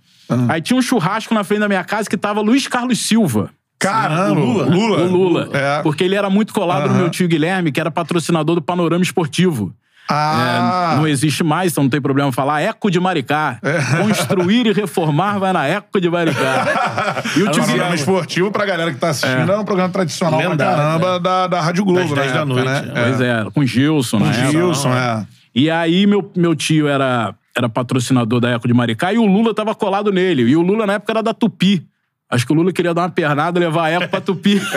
Aí 0.48 0.60
tinha 0.60 0.76
um 0.78 0.82
churrasco 0.82 1.32
na 1.32 1.42
frente 1.42 1.60
da 1.60 1.68
minha 1.68 1.84
casa 1.84 2.08
que 2.08 2.16
tava 2.16 2.40
Luiz 2.42 2.66
Carlos 2.68 2.98
Silva. 2.98 3.50
Caramba, 3.78 4.40
O 4.40 4.44
Lula. 4.44 4.64
Lula. 4.66 5.02
O 5.02 5.06
Lula. 5.10 5.48
É. 5.52 5.82
Porque 5.82 6.04
ele 6.04 6.14
era 6.14 6.28
muito 6.28 6.52
colado 6.52 6.84
no 6.84 6.90
Aham. 6.90 6.98
meu 6.98 7.10
tio 7.10 7.26
Guilherme, 7.28 7.72
que 7.72 7.80
era 7.80 7.90
patrocinador 7.90 8.54
do 8.56 8.62
Panorama 8.62 9.02
Esportivo. 9.02 9.74
Ah, 10.08 10.92
É, 10.92 10.96
não 10.96 11.06
existe 11.08 11.42
mais, 11.42 11.72
então 11.72 11.84
não 11.84 11.90
tem 11.90 12.00
problema 12.00 12.30
falar. 12.30 12.60
Eco 12.60 12.90
de 12.90 13.00
Maricá. 13.00 13.58
É. 13.62 13.80
Construir 14.02 14.66
e 14.66 14.72
reformar 14.72 15.38
vai 15.38 15.52
na 15.52 15.66
Eco 15.66 16.00
de 16.00 16.10
Maricá. 16.10 17.22
E 17.36 17.42
o 17.42 17.48
o 17.48 17.50
tio 17.50 17.64
programa 17.64 17.94
esportivo, 17.94 18.50
pra 18.52 18.64
galera 18.66 18.92
que 18.92 18.98
tá 18.98 19.08
assistindo, 19.10 19.50
é, 19.50 19.58
um 19.58 19.64
programa 19.64 19.90
tradicional 19.90 20.38
pra 20.38 20.48
Lendário, 20.50 20.76
caramba 20.76 21.18
da, 21.20 21.46
da 21.46 21.60
Rádio 21.60 21.84
Globo, 21.84 22.14
Das 22.14 22.18
10 22.26 22.32
na 22.32 22.38
da 22.38 22.44
noite, 22.44 22.68
né? 22.86 22.92
Pois 22.94 23.20
é, 23.20 23.46
com 23.52 23.64
Gilson, 23.66 24.18
Com 24.18 24.24
na 24.26 24.32
época. 24.32 24.50
Gilson, 24.50 24.92
é. 24.94 25.26
E 25.54 25.70
aí, 25.70 26.06
meu, 26.06 26.30
meu 26.36 26.54
tio 26.54 26.86
era, 26.86 27.34
era 27.56 27.68
patrocinador 27.68 28.40
da 28.40 28.50
Eco 28.50 28.68
de 28.68 28.74
Maricá 28.74 29.12
e 29.12 29.18
o 29.18 29.24
Lula 29.26 29.54
tava 29.54 29.74
colado 29.74 30.12
nele. 30.12 30.42
E 30.42 30.56
o 30.56 30.60
Lula, 30.62 30.86
na 30.86 30.94
época, 30.94 31.12
era 31.12 31.22
da 31.22 31.32
Tupi. 31.32 31.84
Acho 32.30 32.46
que 32.46 32.52
o 32.52 32.56
Lula 32.56 32.72
queria 32.72 32.92
dar 32.92 33.02
uma 33.02 33.10
pernada 33.10 33.58
e 33.58 33.62
levar 33.62 33.84
a 33.86 33.90
Eco 33.90 34.08
pra 34.08 34.20
Tupi. 34.20 34.54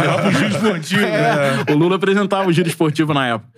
Levava 0.00 0.28
o 0.28 0.32
giro 0.32 0.48
esportivo. 0.48 1.00
né? 1.02 1.64
É, 1.68 1.72
O 1.72 1.76
Lula 1.76 1.96
apresentava 1.96 2.48
o 2.48 2.52
giro 2.52 2.68
esportivo 2.68 3.12
na 3.14 3.26
época. 3.28 3.48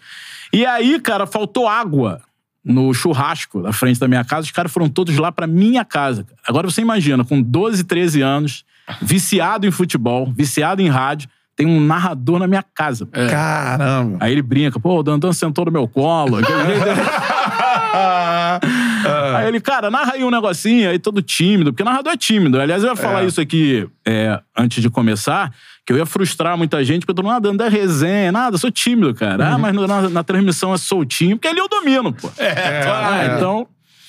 E 0.55 0.65
aí, 0.65 0.99
cara, 1.01 1.27
faltou 1.27 1.69
água 1.69 2.21
no 2.65 2.95
churrasco 2.95 3.61
na 3.61 3.73
frente 3.73 3.99
da 3.99 4.07
minha 4.07 4.25
casa. 4.25 4.47
Os 4.47 4.53
caras 4.53 4.71
foram 4.73 4.89
todos 4.89 5.17
lá 5.17 5.33
pra 5.33 5.49
minha 5.49 5.85
casa. 5.85 6.25
Agora 6.47 6.71
você 6.71 6.81
imagina, 6.81 7.25
com 7.25 7.43
12, 7.43 7.83
13 7.85 8.23
anos, 8.23 8.65
viciado 9.03 9.67
em 9.67 9.73
futebol, 9.73 10.33
viciado 10.33 10.81
em 10.81 10.89
rádio, 10.89 11.29
tem 11.57 11.67
um 11.67 11.81
narrador 11.81 12.39
na 12.39 12.47
minha 12.47 12.63
casa. 12.63 13.09
É. 13.13 13.27
Caramba. 13.27 14.19
Aí 14.21 14.31
ele 14.33 14.43
brinca, 14.43 14.79
pô, 14.79 15.01
o 15.01 15.03
Dandan 15.03 15.33
sentou 15.33 15.65
no 15.65 15.73
meu 15.73 15.89
colo. 15.89 16.39
Dele. 19.05 19.37
Aí 19.37 19.49
ele, 19.49 19.61
cara, 19.61 19.91
narra 19.91 20.13
aí 20.15 20.25
um 20.25 20.31
negocinho, 20.31 20.91
aí 20.91 20.99
todo 20.99 21.21
tímido, 21.23 21.73
porque 21.73 21.85
narrador 21.85 22.13
é 22.13 22.17
tímido. 22.17 22.61
Aliás, 22.61 22.83
eu 22.83 22.91
ia 22.91 22.97
falar 22.97 23.23
É. 23.23 23.27
isso 23.27 23.41
aqui 23.41 23.87
é, 24.07 24.41
antes 24.57 24.83
de 24.83 24.91
começar, 24.91 25.53
que 25.87 25.93
eu 25.93 25.97
ia 25.99 26.07
frustrar 26.07 26.57
muita 26.57 26.83
gente, 26.85 27.05
porque 27.07 27.21
mundo, 27.23 27.33
ah, 27.35 27.39
Dandan 27.39 27.67
é 27.67 27.69
resenha, 27.69 28.33
nada, 28.33 28.55
eu 28.55 28.59
sou 28.59 28.71
tímido, 28.71 29.15
cara. 29.15 29.45
Uhum. 29.49 29.55
Ah, 29.55 29.59
mas 29.59 29.75
na, 29.75 30.09
na 30.09 30.25
transmissão 30.25 30.73
é 30.75 30.79
soltinho, 30.79 31.37
porque 31.37 31.49
ali 31.49 31.59
eu 31.59 31.69
domino, 31.69 32.13
pô. 32.13 32.31
É, 32.39 32.85
Ah, 32.89 33.23
é. 33.25 33.37
então, 33.37 33.67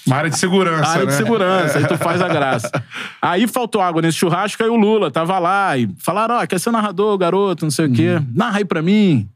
Uma 0.07 0.17
área 0.17 0.29
de 0.29 0.37
segurança, 0.37 0.87
área 0.89 1.05
né? 1.05 1.11
de 1.11 1.17
segurança, 1.17 1.77
aí 1.79 1.87
tu 1.87 1.97
faz 1.97 2.21
a 2.21 2.27
graça. 2.27 2.69
Aí 3.21 3.47
faltou 3.47 3.81
água 3.81 4.01
nesse 4.03 4.17
churrasco, 4.19 4.61
aí 4.61 4.69
o 4.69 4.75
Lula 4.75 5.09
tava 5.09 5.39
lá 5.39 5.75
e 5.77 5.89
falaram, 5.97 6.35
ó, 6.35 6.45
quer 6.45 6.59
ser 6.59 6.69
narrador, 6.69 7.17
garoto, 7.17 7.65
não 7.65 7.71
sei 7.71 7.87
o 7.87 7.91
quê. 7.91 8.21
Narra 8.35 8.59
aí 8.59 8.65
pra 8.65 8.83
mim. 8.83 9.27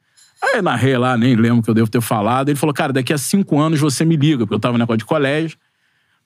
Aí 0.42 0.62
narrei 0.62 0.98
lá, 0.98 1.18
nem 1.18 1.36
lembro 1.36 1.60
o 1.60 1.64
que 1.64 1.70
eu 1.70 1.74
devo 1.74 1.90
ter 1.90 2.02
falado. 2.02 2.50
Ele 2.50 2.58
falou, 2.58 2.74
cara, 2.74 2.94
daqui 2.94 3.12
a 3.12 3.18
cinco 3.18 3.60
anos 3.60 3.80
você 3.80 4.06
me 4.06 4.16
liga, 4.16 4.46
porque 4.46 4.56
eu 4.56 4.60
tava 4.60 4.74
no 4.74 4.80
negócio 4.80 5.00
de 5.00 5.06
colégio. 5.06 5.58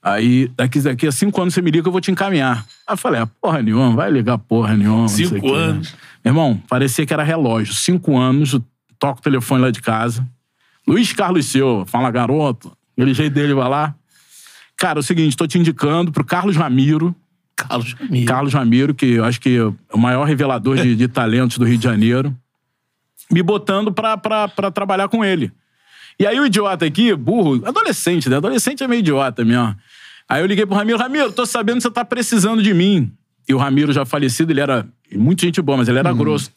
Aí, 0.02 0.52
daqui, 0.56 0.82
daqui 0.82 1.08
a 1.08 1.12
cinco 1.12 1.42
anos 1.42 1.54
você 1.54 1.62
me 1.62 1.72
liga, 1.72 1.84
que 1.84 1.88
eu 1.88 1.92
vou 1.92 2.02
te 2.02 2.12
encaminhar. 2.12 2.66
Aí 2.86 2.94
eu 2.94 2.98
falei, 2.98 3.22
ah, 3.22 3.28
porra 3.42 3.62
nenhuma, 3.62 3.96
vai 3.96 4.12
ligar 4.12 4.38
porra 4.38 4.76
nenhuma. 4.76 5.08
Cinco 5.08 5.38
o 5.38 5.42
quê. 5.42 5.52
anos. 5.52 5.96
Meu 6.24 6.32
irmão, 6.32 6.62
parecia 6.68 7.06
que 7.06 7.14
era 7.14 7.24
relógio. 7.24 7.74
Cinco 7.74 8.18
anos, 8.18 8.54
eu 8.54 8.64
toco 9.00 9.20
o 9.20 9.24
telefone 9.24 9.62
lá 9.62 9.72
de 9.72 9.82
casa. 9.82 10.28
Luiz 10.88 11.14
Carlos 11.14 11.46
Silva, 11.46 11.86
fala, 11.86 12.12
garoto. 12.12 12.76
Aquele 12.92 13.14
jeito 13.14 13.34
dele 13.34 13.54
vai 13.54 13.70
lá. 13.70 13.96
Cara, 14.78 15.00
é 15.00 15.02
o 15.02 15.04
seguinte, 15.04 15.38
tô 15.38 15.48
te 15.48 15.58
indicando 15.58 16.12
pro 16.12 16.26
Carlos 16.26 16.56
Ramiro. 16.56 17.16
Carlos 17.56 17.94
Ramiro. 17.94 18.26
Carlos 18.26 18.54
Ramiro, 18.54 18.94
que 18.94 19.06
eu 19.06 19.24
acho 19.24 19.40
que 19.40 19.58
é 19.58 19.96
o 19.96 19.98
maior 19.98 20.26
revelador 20.26 20.76
de, 20.76 20.96
de 20.96 21.08
talentos 21.08 21.58
do 21.58 21.66
Rio 21.66 21.78
de 21.78 21.84
Janeiro. 21.84 22.36
Me 23.32 23.42
botando 23.42 23.92
pra 23.92 24.18
trabalhar 24.72 25.08
com 25.08 25.24
ele. 25.24 25.52
E 26.20 26.28
aí 26.28 26.40
o 26.40 26.46
idiota 26.46 26.86
aqui, 26.86 27.16
burro, 27.16 27.66
adolescente, 27.66 28.30
né? 28.30 28.38
Adolescente 28.38 28.84
é 28.84 28.88
meio 28.88 29.00
idiota 29.00 29.44
mesmo. 29.44 29.76
Aí 30.30 30.42
eu 30.42 30.46
liguei 30.46 30.66
pro 30.66 30.76
Ramiro, 30.76 30.98
Ramiro, 30.98 31.32
tô 31.32 31.46
sabendo 31.46 31.78
que 31.78 31.84
você 31.84 31.92
tá 31.92 32.06
precisando 32.06 32.62
de 32.62 32.74
mim. 32.74 33.12
E 33.48 33.54
o 33.54 33.58
Ramiro 33.58 33.92
já 33.92 34.06
falecido, 34.06 34.52
ele 34.52 34.62
era 34.62 34.86
muita 35.14 35.46
gente 35.46 35.62
boa, 35.62 35.78
mas 35.78 35.88
ele 35.88 36.00
era 36.00 36.14
grosso. 36.14 36.52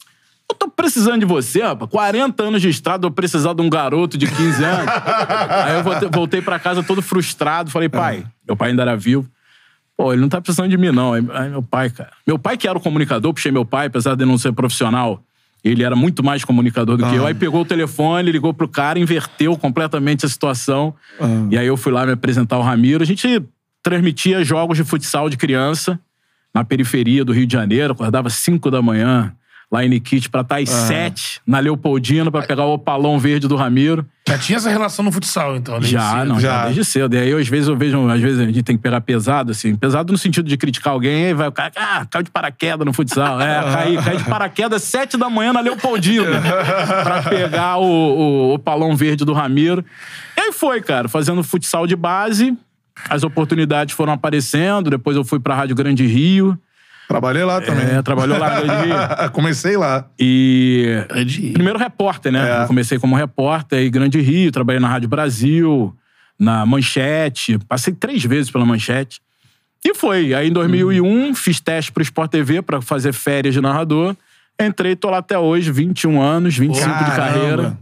Eu 0.48 0.54
tô 0.54 0.68
precisando 0.68 1.20
de 1.20 1.26
você, 1.26 1.62
rapaz. 1.62 1.90
40 1.90 2.42
anos 2.42 2.62
de 2.62 2.68
estrada, 2.68 3.06
eu 3.06 3.10
precisar 3.10 3.52
de 3.52 3.62
um 3.62 3.68
garoto 3.68 4.16
de 4.16 4.26
15 4.26 4.64
anos. 4.64 4.86
Aí 5.64 5.74
eu 5.74 5.82
voltei, 5.82 6.08
voltei 6.08 6.42
pra 6.42 6.58
casa 6.58 6.84
todo 6.84 7.02
frustrado. 7.02 7.70
Falei, 7.70 7.88
pai, 7.88 8.24
meu 8.46 8.56
pai 8.56 8.70
ainda 8.70 8.82
era 8.82 8.96
vivo. 8.96 9.28
Pô, 9.96 10.12
ele 10.12 10.20
não 10.20 10.28
tá 10.28 10.40
precisando 10.40 10.68
de 10.68 10.76
mim, 10.76 10.92
não. 10.92 11.14
Aí, 11.14 11.26
aí 11.32 11.50
meu 11.50 11.62
pai, 11.62 11.90
cara. 11.90 12.12
Meu 12.24 12.38
pai 12.38 12.56
que 12.56 12.68
era 12.68 12.78
o 12.78 12.80
comunicador, 12.80 13.32
puxei 13.32 13.50
meu 13.50 13.64
pai, 13.64 13.86
apesar 13.86 14.14
de 14.14 14.24
não 14.24 14.38
ser 14.38 14.52
profissional. 14.52 15.24
Ele 15.68 15.82
era 15.82 15.96
muito 15.96 16.22
mais 16.22 16.44
comunicador 16.44 16.96
do 16.96 17.04
que 17.08 17.14
eu. 17.14 17.26
Aí 17.26 17.34
pegou 17.34 17.62
o 17.62 17.64
telefone, 17.64 18.30
ligou 18.30 18.54
pro 18.54 18.68
cara, 18.68 18.98
inverteu 18.98 19.56
completamente 19.56 20.24
a 20.24 20.28
situação. 20.28 20.94
E 21.50 21.58
aí 21.58 21.66
eu 21.66 21.76
fui 21.76 21.92
lá 21.92 22.06
me 22.06 22.12
apresentar 22.12 22.56
ao 22.56 22.62
Ramiro. 22.62 23.02
A 23.02 23.06
gente 23.06 23.42
transmitia 23.82 24.44
jogos 24.44 24.76
de 24.76 24.84
futsal 24.84 25.28
de 25.28 25.36
criança 25.36 25.98
na 26.54 26.64
periferia 26.64 27.24
do 27.24 27.32
Rio 27.32 27.46
de 27.46 27.52
Janeiro. 27.52 27.92
Acordava 27.92 28.30
5 28.30 28.70
da 28.70 28.80
manhã 28.80 29.34
lá 29.70 29.84
em 29.84 29.88
Nikit 29.88 30.28
pra 30.30 30.42
estar 30.42 30.58
às 30.58 30.68
7 30.68 31.40
na 31.46 31.58
Leopoldina 31.58 32.30
pra 32.30 32.42
pegar 32.42 32.64
o 32.64 32.74
opalão 32.74 33.18
verde 33.18 33.48
do 33.48 33.56
Ramiro. 33.56 34.06
Já 34.28 34.38
tinha 34.38 34.56
essa 34.56 34.70
relação 34.70 35.04
no 35.04 35.12
futsal, 35.12 35.56
então. 35.56 35.74
desde 35.78 35.92
Já, 35.92 36.18
cedo. 36.18 36.24
não, 36.24 36.40
já. 36.40 36.48
já. 36.48 36.64
desde 36.64 36.84
cedo. 36.84 37.14
E 37.14 37.18
aí, 37.18 37.32
às 37.32 37.48
vezes, 37.48 37.68
eu 37.68 37.76
vejo, 37.76 38.08
às 38.08 38.20
vezes 38.20 38.40
a 38.40 38.44
gente 38.44 38.62
tem 38.62 38.76
que 38.76 38.82
pegar 38.82 39.00
pesado, 39.00 39.50
assim. 39.52 39.76
Pesado 39.76 40.12
no 40.12 40.18
sentido 40.18 40.48
de 40.48 40.56
criticar 40.56 40.92
alguém, 40.92 41.26
aí 41.26 41.34
vai 41.34 41.48
o 41.48 41.52
cara, 41.52 41.72
ah, 41.76 42.06
caiu 42.08 42.22
de 42.22 42.30
paraquedas 42.30 42.84
no 42.84 42.92
futsal. 42.92 43.40
É, 43.40 43.62
cai, 43.72 43.96
cai 43.96 44.16
de 44.16 44.24
paraquedas 44.24 44.82
sete 44.82 45.16
da 45.16 45.28
manhã 45.28 45.52
na 45.52 45.60
Leopoldina 45.60 46.40
pra 47.02 47.22
pegar 47.22 47.78
o, 47.78 47.84
o, 47.84 48.54
o 48.54 48.58
palão 48.58 48.96
verde 48.96 49.24
do 49.24 49.32
Ramiro. 49.32 49.84
E 50.36 50.40
aí 50.40 50.52
foi, 50.52 50.80
cara, 50.80 51.08
fazendo 51.08 51.42
futsal 51.42 51.86
de 51.86 51.94
base. 51.96 52.56
As 53.08 53.22
oportunidades 53.22 53.94
foram 53.94 54.12
aparecendo. 54.12 54.90
Depois 54.90 55.16
eu 55.16 55.24
fui 55.24 55.38
pra 55.38 55.54
Rádio 55.54 55.76
Grande 55.76 56.06
Rio. 56.06 56.58
Trabalhei 57.08 57.44
lá 57.44 57.60
também. 57.60 57.84
É, 57.86 58.02
trabalhou 58.02 58.36
lá 58.38 58.56
no 58.60 58.66
Grande 58.66 58.86
Rio. 58.88 59.30
Comecei 59.32 59.76
lá. 59.76 60.06
E 60.18 61.04
Grande- 61.08 61.50
Primeiro 61.52 61.78
repórter, 61.78 62.32
né? 62.32 62.62
É. 62.62 62.66
Comecei 62.66 62.98
como 62.98 63.14
repórter 63.14 63.80
em 63.86 63.90
Grande 63.90 64.20
Rio, 64.20 64.50
trabalhei 64.50 64.80
na 64.80 64.88
Rádio 64.88 65.08
Brasil, 65.08 65.94
na 66.38 66.66
Manchete, 66.66 67.58
passei 67.68 67.94
três 67.94 68.24
vezes 68.24 68.50
pela 68.50 68.64
Manchete. 68.66 69.20
E 69.84 69.94
foi. 69.94 70.34
Aí 70.34 70.48
em 70.48 70.52
2001, 70.52 71.34
fiz 71.34 71.60
teste 71.60 71.92
pro 71.92 72.02
Sport 72.02 72.30
TV 72.30 72.60
pra 72.60 72.80
fazer 72.82 73.12
férias 73.12 73.54
de 73.54 73.60
narrador. 73.60 74.16
Entrei, 74.60 74.96
tô 74.96 75.08
lá 75.10 75.18
até 75.18 75.38
hoje, 75.38 75.70
21 75.70 76.20
anos, 76.20 76.56
25 76.56 76.86
de 76.88 77.04
Caramba. 77.04 77.16
carreira. 77.16 77.78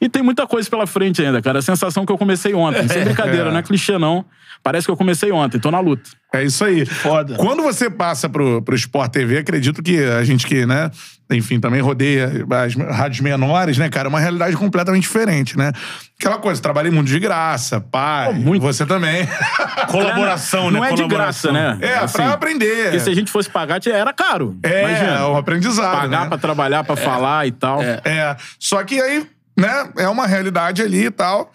E 0.00 0.08
tem 0.08 0.22
muita 0.22 0.46
coisa 0.46 0.68
pela 0.68 0.86
frente 0.86 1.22
ainda, 1.22 1.42
cara. 1.42 1.58
A 1.58 1.62
sensação 1.62 2.06
que 2.06 2.12
eu 2.12 2.16
comecei 2.18 2.54
ontem. 2.54 2.88
Sem 2.88 3.04
brincadeira, 3.04 3.50
não 3.50 3.58
é 3.58 3.62
clichê, 3.62 3.98
não. 3.98 4.24
Parece 4.62 4.86
que 4.86 4.90
eu 4.90 4.96
comecei 4.96 5.32
ontem, 5.32 5.58
tô 5.58 5.70
na 5.70 5.80
luta. 5.80 6.10
É 6.34 6.44
isso 6.44 6.62
aí. 6.64 6.84
Foda. 6.84 7.34
Quando 7.36 7.62
você 7.62 7.88
passa 7.88 8.28
pro, 8.28 8.60
pro 8.60 8.74
Sport 8.74 9.10
TV, 9.10 9.38
acredito 9.38 9.82
que 9.82 10.02
a 10.04 10.22
gente 10.22 10.46
que, 10.46 10.66
né, 10.66 10.90
enfim, 11.30 11.58
também 11.58 11.80
rodeia 11.80 12.44
as 12.62 12.74
rádios 12.74 13.20
menores, 13.20 13.78
né, 13.78 13.88
cara, 13.88 14.08
é 14.08 14.10
uma 14.10 14.20
realidade 14.20 14.54
completamente 14.56 15.02
diferente, 15.02 15.56
né? 15.56 15.72
Aquela 16.18 16.36
coisa, 16.36 16.60
trabalhei 16.60 16.90
muito 16.92 17.08
de 17.08 17.18
graça, 17.18 17.80
pai, 17.80 18.34
muito. 18.34 18.60
você 18.60 18.84
também. 18.84 19.26
Colaboração, 19.88 20.70
né? 20.70 20.78
Não 20.78 20.84
é 20.84 20.90
de 20.90 20.96
Colaboração. 20.96 21.52
graça, 21.52 21.76
né? 21.78 21.86
É, 21.86 22.06
pra 22.06 22.32
aprender. 22.32 22.84
Porque 22.84 23.00
se 23.00 23.10
a 23.10 23.14
gente 23.14 23.30
fosse 23.30 23.48
pagar, 23.48 23.80
era 23.86 24.12
caro. 24.12 24.58
É, 24.62 24.80
Imagina. 24.82 25.28
um 25.28 25.36
aprendizado, 25.38 26.00
Pagar 26.00 26.22
né? 26.22 26.28
pra 26.28 26.36
trabalhar, 26.38 26.84
pra 26.84 26.96
falar 26.96 27.46
e 27.46 27.52
tal. 27.52 27.80
É, 27.82 28.36
só 28.58 28.84
que 28.84 29.00
aí, 29.00 29.26
né, 29.56 29.90
é 29.98 30.08
uma 30.08 30.26
realidade 30.26 30.82
ali 30.82 31.06
e 31.06 31.10
tal. 31.10 31.52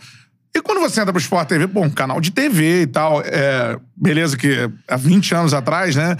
E 0.55 0.61
quando 0.61 0.79
você 0.79 1.01
entra 1.01 1.11
pro 1.11 1.21
Sport 1.21 1.49
TV, 1.49 1.67
pô, 1.67 1.81
um 1.81 1.89
canal 1.89 2.21
de 2.21 2.31
TV 2.31 2.83
e 2.83 2.87
tal, 2.87 3.21
é, 3.21 3.77
beleza 3.95 4.37
que 4.37 4.69
há 4.87 4.95
20 4.95 5.35
anos 5.35 5.53
atrás, 5.53 5.95
né? 5.95 6.15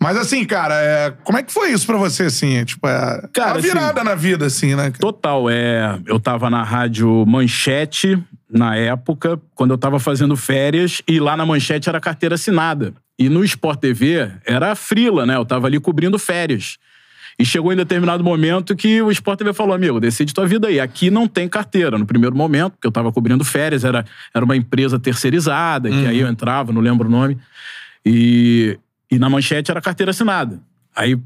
Mas 0.00 0.16
assim, 0.16 0.44
cara, 0.44 0.74
é, 0.74 1.10
como 1.24 1.38
é 1.38 1.42
que 1.42 1.52
foi 1.52 1.70
isso 1.70 1.86
pra 1.86 1.96
você, 1.96 2.24
assim? 2.24 2.64
Tipo, 2.64 2.86
é 2.88 3.28
Cara, 3.32 3.52
uma 3.52 3.60
virada 3.60 4.04
na 4.04 4.14
vida, 4.14 4.46
assim, 4.46 4.74
né? 4.74 4.90
Total, 4.98 5.48
é. 5.48 5.98
Eu 6.04 6.18
tava 6.18 6.50
na 6.50 6.62
rádio 6.62 7.24
Manchete 7.26 8.22
na 8.50 8.76
época, 8.76 9.40
quando 9.54 9.72
eu 9.72 9.78
tava 9.78 9.98
fazendo 9.98 10.36
férias, 10.36 11.00
e 11.08 11.18
lá 11.18 11.36
na 11.36 11.46
Manchete 11.46 11.88
era 11.88 12.00
carteira 12.00 12.34
assinada. 12.34 12.92
E 13.18 13.28
no 13.28 13.42
Sport 13.44 13.80
TV 13.80 14.30
era 14.44 14.74
frila, 14.74 15.24
né? 15.24 15.36
Eu 15.36 15.44
tava 15.44 15.66
ali 15.66 15.80
cobrindo 15.80 16.18
férias. 16.18 16.76
E 17.38 17.44
chegou 17.44 17.70
em 17.72 17.76
determinado 17.76 18.24
momento 18.24 18.74
que 18.74 19.02
o 19.02 19.10
Sport 19.10 19.38
TV 19.38 19.52
falou, 19.52 19.74
amigo, 19.74 20.00
decide 20.00 20.32
tua 20.32 20.46
vida 20.46 20.68
aí. 20.68 20.80
Aqui 20.80 21.10
não 21.10 21.28
tem 21.28 21.46
carteira. 21.48 21.98
No 21.98 22.06
primeiro 22.06 22.34
momento, 22.34 22.72
porque 22.72 22.86
eu 22.86 22.92
tava 22.92 23.12
cobrindo 23.12 23.44
férias, 23.44 23.84
era, 23.84 24.04
era 24.34 24.42
uma 24.44 24.56
empresa 24.56 24.98
terceirizada, 24.98 25.90
que 25.90 26.06
aí 26.06 26.20
eu 26.20 26.28
entrava, 26.28 26.72
não 26.72 26.80
lembro 26.80 27.08
o 27.08 27.10
nome. 27.10 27.36
E, 28.04 28.78
e 29.10 29.18
na 29.18 29.28
manchete 29.28 29.70
era 29.70 29.80
carteira 29.80 30.10
assinada. 30.10 30.60
Aí, 30.94 31.18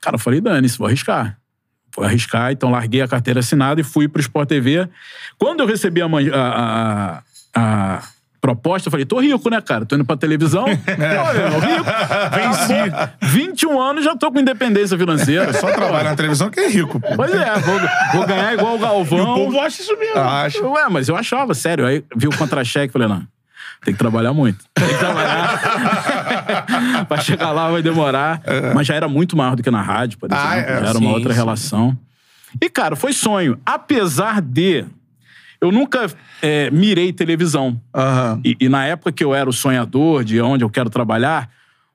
cara, 0.00 0.14
eu 0.14 0.20
falei, 0.20 0.40
dane-se, 0.40 0.78
vou 0.78 0.86
arriscar. 0.86 1.38
Vou 1.96 2.04
arriscar, 2.04 2.52
então 2.52 2.70
larguei 2.70 3.00
a 3.02 3.08
carteira 3.08 3.40
assinada 3.40 3.80
e 3.80 3.84
fui 3.84 4.06
pro 4.06 4.20
Sport 4.20 4.48
TV. 4.48 4.88
Quando 5.38 5.60
eu 5.60 5.66
recebi 5.66 6.00
a, 6.00 6.06
a- 6.06 7.18
a- 7.18 7.22
a 7.98 8.02
proposta, 8.40 8.88
eu 8.88 8.90
falei, 8.90 9.04
tô 9.04 9.20
rico, 9.20 9.50
né, 9.50 9.60
cara? 9.60 9.84
Tô 9.84 9.94
indo 9.96 10.04
pra 10.04 10.16
televisão. 10.16 10.64
Tô 10.66 10.70
rico. 10.70 11.84
Venci. 12.34 12.74
21 13.22 13.80
anos 13.80 14.04
já 14.04 14.16
tô 14.16 14.30
com 14.30 14.38
independência 14.40 14.96
financeira. 14.96 15.52
Só 15.52 15.72
trabalha 15.72 16.10
na 16.10 16.16
televisão 16.16 16.48
que 16.50 16.60
é 16.60 16.68
rico, 16.68 17.00
pô. 17.00 17.08
Pois 17.16 17.32
é, 17.32 17.58
vou, 17.58 17.80
vou 18.14 18.26
ganhar 18.26 18.54
igual 18.54 18.76
o 18.76 18.78
Galvão. 18.78 19.18
E 19.18 19.22
o 19.22 19.34
povo 19.34 19.60
acha 19.60 19.82
isso 19.82 19.96
mesmo. 19.98 20.20
Acho. 20.20 20.66
Ué, 20.66 20.88
mas 20.88 21.08
eu 21.08 21.16
achava, 21.16 21.54
sério. 21.54 21.84
Aí 21.86 22.04
vi 22.16 22.28
o 22.28 22.36
contra-cheque 22.36 22.90
e 22.90 22.92
falei, 22.92 23.08
não, 23.08 23.22
tem 23.84 23.94
que 23.94 23.98
trabalhar 23.98 24.32
muito. 24.32 24.64
Tem 24.74 24.88
que 24.88 24.98
trabalhar. 24.98 25.60
pra 27.08 27.18
chegar 27.18 27.50
lá 27.52 27.70
vai 27.70 27.82
demorar. 27.82 28.40
Mas 28.74 28.86
já 28.86 28.94
era 28.94 29.08
muito 29.08 29.36
maior 29.36 29.56
do 29.56 29.62
que 29.62 29.70
na 29.70 29.82
rádio, 29.82 30.18
por 30.18 30.30
exemplo. 30.30 30.48
Ah, 30.48 30.56
é, 30.56 30.66
já 30.66 30.72
era 30.74 30.92
sim, 30.94 31.04
uma 31.04 31.12
outra 31.12 31.32
sim. 31.32 31.38
relação. 31.38 31.96
E, 32.60 32.70
cara, 32.70 32.96
foi 32.96 33.12
sonho. 33.12 33.58
Apesar 33.64 34.40
de... 34.40 34.84
Eu 35.60 35.72
nunca 35.72 36.06
é, 36.40 36.70
mirei 36.70 37.12
televisão. 37.12 37.80
Aham. 37.94 38.40
E, 38.44 38.56
e 38.60 38.68
na 38.68 38.84
época 38.86 39.10
que 39.12 39.24
eu 39.24 39.34
era 39.34 39.48
o 39.48 39.52
sonhador 39.52 40.22
de 40.24 40.40
onde 40.40 40.62
eu 40.64 40.70
quero 40.70 40.88
trabalhar, 40.88 41.48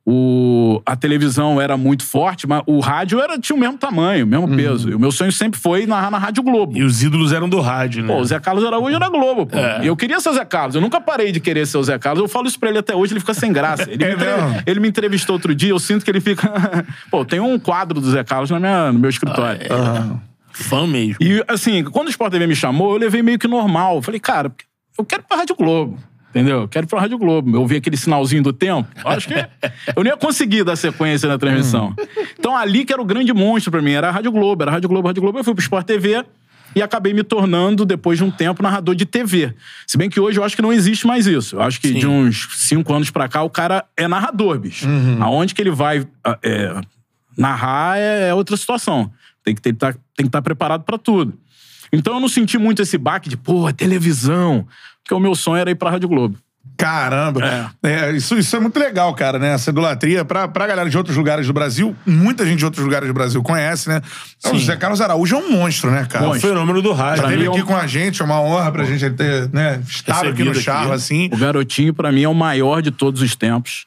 o, 0.06 0.82
a 0.86 0.98
televisão 0.98 1.62
era 1.62 1.78
muito 1.78 2.04
forte, 2.04 2.46
mas 2.46 2.62
o 2.68 2.82
rádio 2.82 3.22
era, 3.22 3.40
tinha 3.40 3.56
o 3.56 3.60
mesmo 3.60 3.78
tamanho, 3.78 4.26
o 4.26 4.28
mesmo 4.28 4.48
Uhum. 4.48 4.56
peso. 4.58 4.90
E 4.90 4.94
o 4.96 5.00
meu 5.00 5.14
sonho 5.14 5.32
sempre 5.32 5.58
foi 5.58 5.86
narrar 5.86 6.12
na 6.12 6.18
Rádio 6.18 6.44
Globo. 6.44 6.78
E 6.78 6.84
os 6.84 7.02
ídolos 7.02 7.32
eram 7.32 7.48
do 7.48 7.62
rádio, 7.62 8.04
né? 8.04 8.14
Pô, 8.14 8.20
o 8.20 8.26
Zé 8.26 8.38
Carlos 8.38 8.66
Araújo 8.66 8.94
era 8.98 9.08
Globo, 9.08 9.46
pô. 9.46 9.58
É. 9.58 9.86
E 9.86 9.88
eu 9.88 9.96
queria 9.96 10.20
ser 10.20 10.28
o 10.28 10.34
Zé 10.34 10.44
Carlos. 10.44 10.76
Eu 10.76 10.82
nunca 10.82 11.00
parei 11.00 11.32
de 11.32 11.40
querer 11.40 11.66
ser 11.66 11.78
o 11.78 11.84
Zé 11.84 11.98
Carlos. 11.98 12.22
Eu 12.22 12.28
falo 12.28 12.48
isso 12.48 12.60
pra 12.60 12.68
ele 12.68 12.80
até 12.80 12.94
hoje, 12.94 13.14
ele 13.14 13.22
fica 13.22 13.34
sem 13.34 13.54
graça. 13.54 13.90
Ele, 13.90 14.04
É 14.04 14.16
me, 14.18 14.62
ele 14.66 14.80
me 14.82 14.90
entrevistou 14.90 15.36
outro 15.36 15.56
dia, 15.56 15.70
eu 15.70 15.80
sinto 15.80 16.04
que 16.04 16.12
ele 16.12 16.20
fica. 16.20 16.52
pô, 17.10 17.24
tem 17.24 17.40
um 17.40 17.58
quadro 17.58 18.02
do 18.02 18.12
Zé 18.12 18.26
Carlos 18.26 18.50
na 18.52 18.60
minha, 18.60 18.92
no 18.92 19.00
meu 19.00 19.10
escritório. 19.10 19.62
Ah, 19.62 19.74
é. 19.74 19.74
Aham. 19.74 20.22
Fã 20.54 20.88
mesmo. 20.88 21.18
E, 21.20 21.44
assim, 21.48 21.84
quando 21.84 22.08
o 22.08 22.10
Sport 22.10 22.32
TV 22.32 22.48
me 22.48 22.56
chamou, 22.56 22.94
eu 22.94 22.98
levei 22.98 23.22
meio 23.22 23.40
que 23.40 23.48
normal. 23.48 24.02
Falei, 24.02 24.20
cara, 24.20 24.54
eu 24.98 25.04
quero 25.04 25.24
ir 25.24 25.26
pra 25.26 25.38
Rádio 25.38 25.56
Globo. 25.56 25.98
Entendeu? 26.30 26.62
Eu 26.62 26.68
quero 26.68 26.86
ir 26.86 26.90
pra 26.90 27.02
Rádio 27.02 27.18
Globo. 27.18 27.56
Eu 27.56 27.66
vi 27.68 27.76
aquele 27.76 27.98
sinalzinho 27.98 28.42
do 28.42 28.54
tempo. 28.54 28.90
Acho 29.06 29.28
que 29.28 29.36
eu 29.96 30.04
não 30.04 30.12
ia 30.12 30.18
conseguir 30.18 30.64
dar 30.64 30.76
sequência 30.76 31.28
na 31.28 31.38
transmissão. 31.38 31.94
Então, 32.40 32.56
ali 32.56 32.86
que 32.86 32.94
era 32.94 33.02
o 33.02 33.06
grande 33.06 33.34
monstro 33.34 33.72
pra 33.72 33.82
mim. 33.82 33.92
Era 33.92 34.10
a 34.10 34.12
Rádio 34.12 34.32
Globo. 34.32 34.64
Era 34.64 34.72
a 34.72 34.74
Rádio 34.74 34.90
Globo, 34.90 35.08
Rádio 35.08 35.22
Globo. 35.22 35.40
Eu 35.40 35.44
fui 35.44 35.54
pro 35.54 35.62
Sport 35.62 35.86
TV 35.86 36.24
e 36.76 36.82
acabei 36.82 37.14
me 37.14 37.24
tornando, 37.24 37.86
depois 37.86 38.18
de 38.18 38.24
um 38.24 38.32
tempo, 38.32 38.64
narrador 38.64 38.96
de 38.96 39.06
TV. 39.06 39.54
Se 39.86 39.98
bem 39.98 40.10
que 40.10 40.20
hoje 40.20 40.40
eu 40.40 40.44
acho 40.44 40.56
que 40.56 40.62
não 40.62 40.74
existe 40.74 41.06
mais 41.06 41.28
isso. 41.28 41.56
Eu 41.58 41.62
acho 41.62 41.80
que 41.80 41.94
de 41.94 42.08
uns 42.08 42.48
cinco 42.54 42.94
anos 42.94 43.12
pra 43.12 43.28
cá, 43.28 43.44
o 43.44 43.50
cara 43.50 43.86
é 43.96 44.08
narrador, 44.08 44.58
bicho. 44.58 44.88
Aonde 45.20 45.54
que 45.54 45.62
ele 45.62 45.72
vai 45.72 46.08
ah, 46.24 46.38
é, 46.42 46.82
narrar 47.38 48.00
é, 48.00 48.30
é 48.30 48.34
outra 48.34 48.58
situação. 48.58 49.12
Tem 49.44 49.54
que 49.54 49.62
ter- 49.62 49.74
tá- 49.74 49.94
tem 49.94 50.26
que 50.26 50.28
estar 50.28 50.42
preparado 50.42 50.84
pra 50.84 50.98
tudo. 50.98 51.34
Então 51.92 52.16
eu 52.16 52.20
não 52.20 52.30
senti 52.30 52.58
muito 52.58 52.82
esse 52.82 52.98
baque 52.98 53.30
de, 53.30 53.38
pô, 53.38 53.72
televisão. 53.74 54.66
Porque 55.04 55.14
o 55.14 55.20
meu 55.20 55.36
sonho 55.36 55.58
era 55.62 55.70
ir 55.72 55.76
pra 55.76 55.90
Rádio 55.92 56.08
Globo. 56.10 56.38
Caramba. 56.78 57.70
É, 57.84 58.12
isso, 58.14 58.36
isso 58.38 58.56
é 58.56 58.60
muito 58.60 58.80
legal, 58.80 59.14
cara, 59.14 59.38
né? 59.38 59.54
Essa 59.54 59.70
idolatria. 59.70 60.26
Pra, 60.26 60.48
pra 60.48 60.66
galera 60.66 60.90
de 60.90 60.98
outros 60.98 61.16
lugares 61.16 61.46
do 61.46 61.54
Brasil, 61.54 61.96
muita 62.06 62.46
gente 62.46 62.60
de 62.60 62.66
outros 62.66 62.84
lugares 62.84 63.08
do 63.08 63.14
Brasil 63.14 63.44
conhece, 63.44 63.90
né? 63.90 64.02
O 64.46 64.58
Zé 64.58 64.76
Carlos 64.76 65.00
Araújo 65.02 65.36
é 65.36 65.40
um 65.40 65.52
monstro, 65.52 65.92
né, 65.92 66.06
cara? 66.10 66.26
É 66.26 66.28
um 66.30 66.34
fenômeno 66.36 66.82
do 66.82 66.94
rádio. 66.94 67.18
Já 67.24 67.30
esteve 67.30 67.46
é 67.46 67.50
aqui 67.50 67.62
um- 67.62 67.66
com 67.66 67.76
a 67.76 67.86
gente, 67.86 68.22
é 68.22 68.26
uma 68.26 68.42
honra 68.42 68.72
pra 68.72 68.86
gente 68.86 69.04
ele 69.06 69.14
ter, 69.16 69.50
né, 69.54 69.82
estado 69.88 70.30
aqui 70.30 70.44
no 70.44 70.52
aqui. 70.52 70.70
assim. 70.94 71.30
O 71.32 71.38
garotinho, 71.38 71.94
pra 71.94 72.12
mim, 72.12 72.24
é 72.24 72.30
o 72.30 72.34
maior 72.34 72.82
de 72.82 72.92
todos 72.92 73.22
os 73.22 73.36
tempos. 73.36 73.86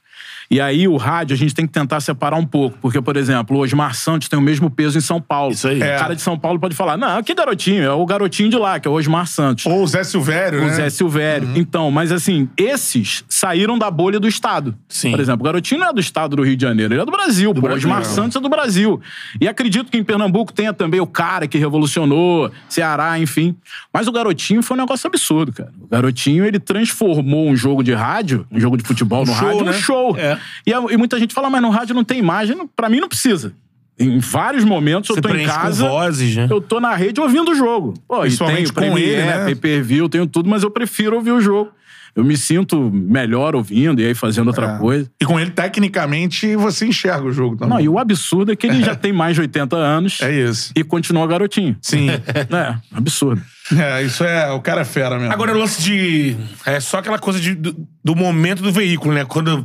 E 0.51 0.61
aí, 0.61 0.87
o 0.87 0.97
rádio, 0.97 1.35
a 1.35 1.37
gente 1.37 1.55
tem 1.55 1.67
que 1.67 1.73
tentar 1.73 2.01
separar 2.01 2.37
um 2.37 2.47
pouco. 2.47 2.79
Porque, 2.81 3.01
por 3.01 3.17
exemplo, 3.17 3.57
o 3.57 3.61
Osmar 3.61 3.95
Santos 3.95 4.29
tem 4.29 4.39
o 4.39 4.43
mesmo 4.43 4.71
peso 4.71 4.97
em 4.97 5.01
São 5.01 5.21
Paulo. 5.21 5.53
Isso 5.53 5.69
aí. 5.69 5.79
O 5.79 5.81
cara 5.81 6.15
de 6.15 6.23
São 6.23 6.39
Paulo 6.39 6.59
pode 6.59 6.75
falar, 6.75 6.97
não, 6.97 7.23
que 7.23 7.35
garotinho? 7.35 7.83
É 7.83 7.91
o 7.93 8.05
garotinho 8.07 8.49
de 8.49 8.57
lá, 8.57 8.79
que 8.79 8.87
é 8.87 8.91
o 8.91 8.95
Osmar 8.95 9.27
Santos. 9.27 9.67
Ou 9.67 9.83
o 9.83 9.87
Zé 9.87 10.05
Silvério, 10.05 10.63
O 10.63 10.67
né? 10.67 10.75
Zé 10.75 10.91
Silvério. 10.91 11.49
Então, 11.57 11.91
mas 11.91 12.13
assim, 12.13 12.49
esses 12.57 13.25
saíram 13.29 13.79
da 13.79 13.91
bolha 13.91 14.21
do 14.21 14.29
Estado. 14.29 14.75
Sim. 14.89 15.11
Por 15.11 15.21
exemplo, 15.21 15.41
o 15.41 15.45
Garotinho 15.45 15.81
não 15.81 15.89
é 15.89 15.93
do 15.93 16.01
Estado 16.01 16.37
do 16.37 16.43
Rio 16.43 16.57
de 16.57 16.63
Janeiro, 16.63 16.95
ele 16.95 17.03
é 17.03 17.05
do 17.05 17.11
Brasil. 17.13 17.53
pô. 17.55 17.61
Brasil. 17.61 17.89
Osmar 17.89 18.05
Santos 18.05 18.37
é 18.37 18.41
do 18.41 18.49
Brasil. 18.49 19.01
E 19.41 19.49
acredito 19.49 19.91
que 19.91 19.99
em 19.99 20.05
Pernambuco 20.05 20.53
tenha 20.53 20.73
também 20.73 21.01
o 21.01 21.07
cara 21.07 21.47
que 21.47 21.59
revolucionou, 21.59 22.51
Ceará, 22.69 23.19
enfim. 23.19 23.57
Mas 23.93 24.07
o 24.07 24.13
Garotinho 24.13 24.63
foi 24.63 24.77
um 24.77 24.81
negócio 24.81 25.07
absurdo, 25.07 25.53
cara. 25.53 25.73
O 25.81 25.89
Garotinho, 25.89 26.45
ele 26.45 26.59
transformou 26.59 27.49
um 27.49 27.57
jogo 27.57 27.83
de 27.83 27.93
rádio, 27.93 28.47
um 28.51 28.61
jogo 28.61 28.77
de 28.77 28.85
futebol 28.85 29.25
no 29.25 29.35
show, 29.35 29.49
rádio, 29.49 29.65
né? 29.65 29.71
um 29.71 29.75
show. 29.75 30.17
É. 30.17 30.36
E, 30.67 30.73
a- 30.73 30.85
e 30.91 30.97
muita 30.97 31.19
gente 31.19 31.35
fala, 31.35 31.49
mas 31.51 31.63
no 31.63 31.71
rádio 31.71 31.95
não 31.95 32.05
tem 32.05 32.19
imagem. 32.19 32.57
Pra 32.75 32.89
mim, 32.89 33.01
não 33.01 33.09
precisa. 33.09 33.53
Em 33.99 34.19
vários 34.19 34.63
momentos 34.63 35.09
Você 35.09 35.19
eu 35.19 35.23
tô 35.23 35.29
em 35.29 35.33
preenche 35.33 35.53
com 35.55 35.59
casa. 35.61 35.89
vozes, 35.89 36.37
né? 36.37 36.47
Eu 36.51 36.61
tô 36.61 36.79
na 36.81 36.95
rede 36.95 37.19
ouvindo 37.21 37.53
o 37.53 37.55
jogo. 37.55 37.95
Pô, 38.07 38.19
e 38.19 38.21
Principalmente 38.23 38.73
tenho 38.73 38.93
com 38.93 38.99
ele, 38.99 39.23
né? 39.23 39.45
pay-per-view, 39.47 40.09
tenho 40.09 40.27
tudo, 40.27 40.51
mas 40.51 40.63
eu 40.63 40.71
prefiro 40.71 41.17
ouvir 41.17 41.33
o 41.33 41.41
jogo. 41.41 41.71
Eu 42.15 42.25
me 42.25 42.35
sinto 42.37 42.91
melhor 42.91 43.55
ouvindo 43.55 44.01
e 44.01 44.07
aí 44.07 44.15
fazendo 44.15 44.47
outra 44.49 44.75
É. 44.77 44.79
coisa. 44.79 45.11
E 45.21 45.25
com 45.27 45.39
ele, 45.39 45.51
tecnicamente, 45.51 46.57
você 46.57 46.87
enxerga 46.87 47.25
o 47.27 47.33
jogo 47.33 47.57
também. 47.57 47.75
Não, 47.75 47.81
e 47.81 47.89
o 47.89 47.99
absurdo 47.99 48.53
é 48.53 48.57
que 48.57 48.67
ele 48.67 48.81
já 48.85 48.95
tem 48.95 49.13
mais 49.13 49.35
de 49.35 49.43
80 49.43 49.77
anos 49.77 50.21
É 50.23 50.33
isso. 50.33 50.73
e 50.75 50.83
continua 50.83 51.27
garotinho. 51.27 51.77
Sim. 51.81 52.09
É, 52.57 52.75
absurdo. 52.95 53.43
é, 53.77 54.03
isso 54.03 54.25
é... 54.25 54.51
O 54.53 54.61
cara 54.61 54.81
é 54.83 54.85
fera 54.85 55.19
mesmo. 55.19 55.33
Agora, 55.33 55.55
o 55.55 55.59
lance 55.59 55.83
de. 55.83 56.37
É 56.65 56.81
só 56.81 56.99
aquela 56.99 57.19
coisa 57.19 57.39
de, 57.41 57.55
do, 57.55 57.75
do 58.05 58.15
momento 58.15 58.63
do 58.63 58.71
veículo, 58.73 59.13
né? 59.15 59.25
Quando 59.25 59.65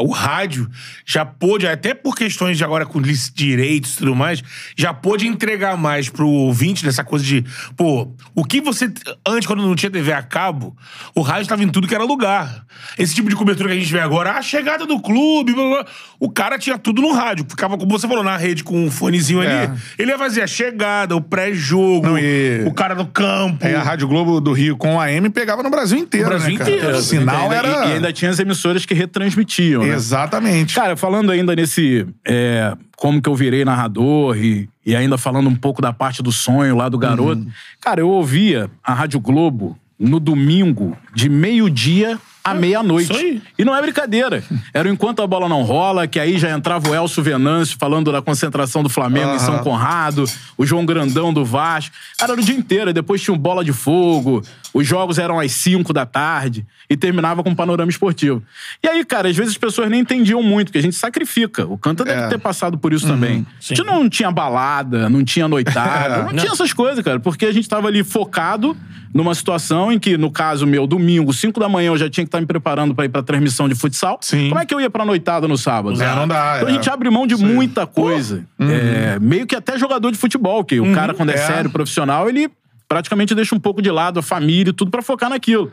o 0.00 0.10
rádio 0.10 0.68
já 1.04 1.24
pôde, 1.24 1.66
até 1.66 1.94
por 1.94 2.14
questões 2.16 2.56
de 2.58 2.64
agora 2.64 2.84
com 2.86 3.00
direitos 3.34 3.94
e 3.94 3.98
tudo 3.98 4.14
mais, 4.14 4.42
já 4.76 4.92
pôde 4.94 5.26
entregar 5.26 5.76
mais 5.76 6.08
pro 6.08 6.28
ouvinte 6.28 6.84
nessa 6.84 7.02
coisa 7.04 7.24
de, 7.24 7.44
pô, 7.76 8.08
o 8.34 8.44
que 8.44 8.60
você. 8.60 8.90
Antes, 9.26 9.46
quando 9.46 9.62
não 9.62 9.74
tinha 9.74 9.90
TV 9.90 10.12
a 10.12 10.22
cabo, 10.22 10.76
o 11.14 11.20
rádio 11.22 11.42
estava 11.42 11.62
em 11.62 11.68
tudo 11.68 11.86
que 11.88 11.94
era 11.94 12.04
lugar. 12.04 12.64
Esse 12.98 13.14
tipo 13.14 13.28
de 13.28 13.36
cobertura 13.36 13.68
que 13.68 13.74
a 13.74 13.78
gente 13.78 13.92
vê 13.92 14.00
agora, 14.00 14.32
a 14.32 14.42
chegada 14.42 14.86
do 14.86 15.00
clube, 15.00 15.52
blá, 15.52 15.62
blá, 15.64 15.82
blá, 15.82 15.86
o 16.20 16.30
cara 16.30 16.58
tinha 16.58 16.78
tudo 16.78 17.02
no 17.02 17.12
rádio. 17.12 17.46
Ficava, 17.48 17.76
como 17.76 17.90
você 17.90 18.06
falou, 18.06 18.22
na 18.24 18.36
rede 18.36 18.62
com 18.64 18.84
um 18.84 18.90
fonezinho 18.90 19.42
É. 19.42 19.64
ali. 19.64 19.78
Ele 19.98 20.10
ia 20.10 20.18
fazer 20.18 20.42
a 20.42 20.46
chegada, 20.46 21.14
o 21.16 21.20
pré-jogo, 21.20 22.18
e- 22.18 22.64
o 22.66 22.72
cara 22.72 22.94
no 22.94 23.06
campo. 23.06 23.66
É, 23.66 23.74
a 23.74 23.82
Rádio 23.82 24.06
Globo 24.08 24.40
do 24.40 24.52
Rio 24.52 24.76
com 24.76 25.00
a 25.00 25.04
AM 25.06 25.28
pegava 25.30 25.62
no 25.62 25.70
Brasil 25.70 25.98
inteiro, 25.98 26.26
No 26.28 26.30
Brasil 26.36 26.52
né, 26.52 26.58
cara? 26.58 26.70
inteiro. 26.70 26.96
O 26.96 27.02
sinal 27.02 27.36
E 27.36 27.42
ainda- 27.42 27.56
era... 27.56 27.68
E, 27.86 27.88
e 27.88 27.92
ainda 27.94 28.12
tinha 28.12 28.30
as 28.30 28.38
emissoras 28.38 28.84
que 28.86 28.94
retransmitiam, 28.94 29.67
né? 29.76 29.94
Exatamente. 29.94 30.74
Cara, 30.74 30.96
falando 30.96 31.30
ainda 31.30 31.54
nesse. 31.54 32.06
é, 32.26 32.76
como 32.96 33.22
que 33.22 33.28
eu 33.28 33.34
virei 33.34 33.64
narrador 33.64 34.36
e, 34.36 34.68
e 34.84 34.94
ainda 34.94 35.16
falando 35.16 35.48
um 35.48 35.54
pouco 35.54 35.80
da 35.80 35.92
parte 35.92 36.22
do 36.22 36.32
sonho 36.32 36.76
lá 36.76 36.88
do 36.88 36.98
garoto. 36.98 37.46
Cara, 37.80 38.00
eu 38.00 38.08
ouvia 38.08 38.68
a 38.82 38.92
Rádio 38.92 39.20
Globo 39.20 39.78
no 39.98 40.20
domingo, 40.20 40.96
de 41.14 41.28
meio-dia 41.28 42.18
à 42.44 42.54
meia-noite. 42.54 43.10
Isso 43.10 43.20
aí. 43.20 43.42
E 43.58 43.64
não 43.64 43.74
é 43.74 43.82
brincadeira. 43.82 44.42
Era 44.72 44.88
o 44.88 44.92
enquanto 44.92 45.22
a 45.22 45.26
bola 45.26 45.48
não 45.48 45.62
rola, 45.62 46.06
que 46.06 46.20
aí 46.20 46.38
já 46.38 46.50
entrava 46.50 46.88
o 46.88 46.94
Elcio 46.94 47.22
Venâncio 47.22 47.76
falando 47.78 48.12
da 48.12 48.22
concentração 48.22 48.82
do 48.82 48.88
Flamengo 48.88 49.34
em 49.34 49.38
São 49.38 49.58
Conrado, 49.58 50.24
o 50.56 50.64
João 50.64 50.86
Grandão 50.86 51.32
do 51.32 51.44
Vasco. 51.44 51.94
Era 52.20 52.32
o 52.32 52.36
dia 52.36 52.54
inteiro. 52.54 52.92
Depois 52.92 53.20
tinha 53.20 53.34
o 53.34 53.38
Bola 53.38 53.64
de 53.64 53.72
Fogo, 53.72 54.42
os 54.74 54.86
jogos 54.86 55.18
eram 55.18 55.38
às 55.40 55.52
5 55.52 55.92
da 55.92 56.04
tarde 56.04 56.66
e 56.90 56.96
terminava 56.96 57.42
com 57.42 57.50
o 57.50 57.56
panorama 57.56 57.90
esportivo. 57.90 58.42
E 58.82 58.88
aí, 58.88 59.04
cara, 59.04 59.28
às 59.28 59.36
vezes 59.36 59.52
as 59.52 59.58
pessoas 59.58 59.90
nem 59.90 60.00
entendiam 60.00 60.42
muito, 60.42 60.70
que 60.72 60.78
a 60.78 60.82
gente 60.82 60.94
sacrifica. 60.96 61.66
O 61.66 61.78
Canta 61.78 62.04
deve 62.04 62.20
É. 62.22 62.28
ter 62.28 62.38
passado 62.38 62.76
por 62.78 62.92
isso 62.92 63.06
também. 63.06 63.46
A 63.58 63.62
gente 63.62 63.82
não 63.84 64.08
tinha 64.08 64.30
balada, 64.30 65.08
não 65.08 65.24
tinha 65.24 65.48
noitada, 65.48 66.22
não 66.30 66.34
tinha 66.34 66.52
essas 66.52 66.72
coisas, 66.72 67.02
cara, 67.04 67.18
porque 67.20 67.46
a 67.46 67.52
gente 67.52 67.68
tava 67.68 67.88
ali 67.88 68.02
focado 68.04 68.76
numa 69.14 69.34
situação 69.34 69.90
em 69.90 69.98
que, 69.98 70.18
no 70.18 70.30
caso 70.30 70.66
meu, 70.66 70.86
domingo, 70.86 71.32
5 71.32 71.58
da 71.58 71.68
manhã, 71.68 71.88
eu 71.88 71.96
já 71.96 72.10
tinha 72.10 72.24
que 72.24 72.28
estar 72.28 72.40
me 72.40 72.46
preparando 72.46 72.94
pra 72.94 73.06
ir 73.06 73.08
pra 73.08 73.22
transmissão 73.22 73.68
de 73.68 73.74
futsal. 73.74 74.18
Sim. 74.20 74.48
Como 74.50 74.60
é 74.60 74.66
que 74.66 74.74
eu 74.74 74.80
ia 74.80 74.90
pra 74.90 75.04
noitada 75.04 75.48
no 75.48 75.56
sábado? 75.56 76.00
É, 76.02 76.14
não 76.14 76.28
dá, 76.28 76.56
Então 76.56 76.68
é. 76.68 76.70
a 76.70 76.74
gente 76.74 76.90
abre 76.90 77.08
mão 77.10 77.26
de 77.26 77.34
muita 77.36 77.86
coisa. 77.86 78.44
É, 78.60 79.18
meio 79.18 79.46
que 79.46 79.56
até 79.56 79.78
jogador 79.78 80.10
de 80.12 80.18
futebol, 80.18 80.62
que 80.62 80.78
o 80.78 80.92
cara, 80.94 81.14
quando 81.14 81.30
é, 81.30 81.34
É. 81.34 81.36
sério, 81.38 81.70
profissional, 81.70 82.28
ele 82.28 82.50
praticamente 82.88 83.34
deixa 83.34 83.54
um 83.54 83.60
pouco 83.60 83.82
de 83.82 83.90
lado 83.90 84.18
a 84.18 84.22
família 84.22 84.70
e 84.70 84.72
tudo 84.72 84.90
pra 84.90 85.02
focar 85.02 85.28
naquilo. 85.28 85.70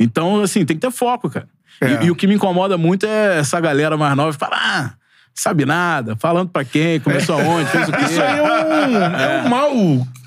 Então, 0.00 0.42
assim, 0.42 0.64
tem 0.64 0.76
que 0.76 0.80
ter 0.80 0.90
foco, 0.90 1.28
cara. 1.28 1.46
É. 1.80 2.04
E, 2.04 2.06
e 2.06 2.10
o 2.10 2.16
que 2.16 2.26
me 2.26 2.34
incomoda 2.34 2.78
muito 2.78 3.04
é 3.04 3.38
essa 3.38 3.60
galera 3.60 3.96
mais 3.96 4.16
nova 4.16 4.32
que 4.32 4.38
fala, 4.38 4.56
ah, 4.56 4.92
sabe 5.34 5.66
nada, 5.66 6.16
falando 6.16 6.48
pra 6.48 6.64
quem, 6.64 7.00
começou 7.00 7.38
aonde, 7.38 7.68
fez 7.68 7.88
o 7.88 7.92
quê. 7.92 8.04
Isso 8.04 8.22
aí 8.22 8.38
é 8.38 8.42
um, 8.42 8.96
é 8.96 9.42
um 9.44 9.48
mal. 9.48 9.72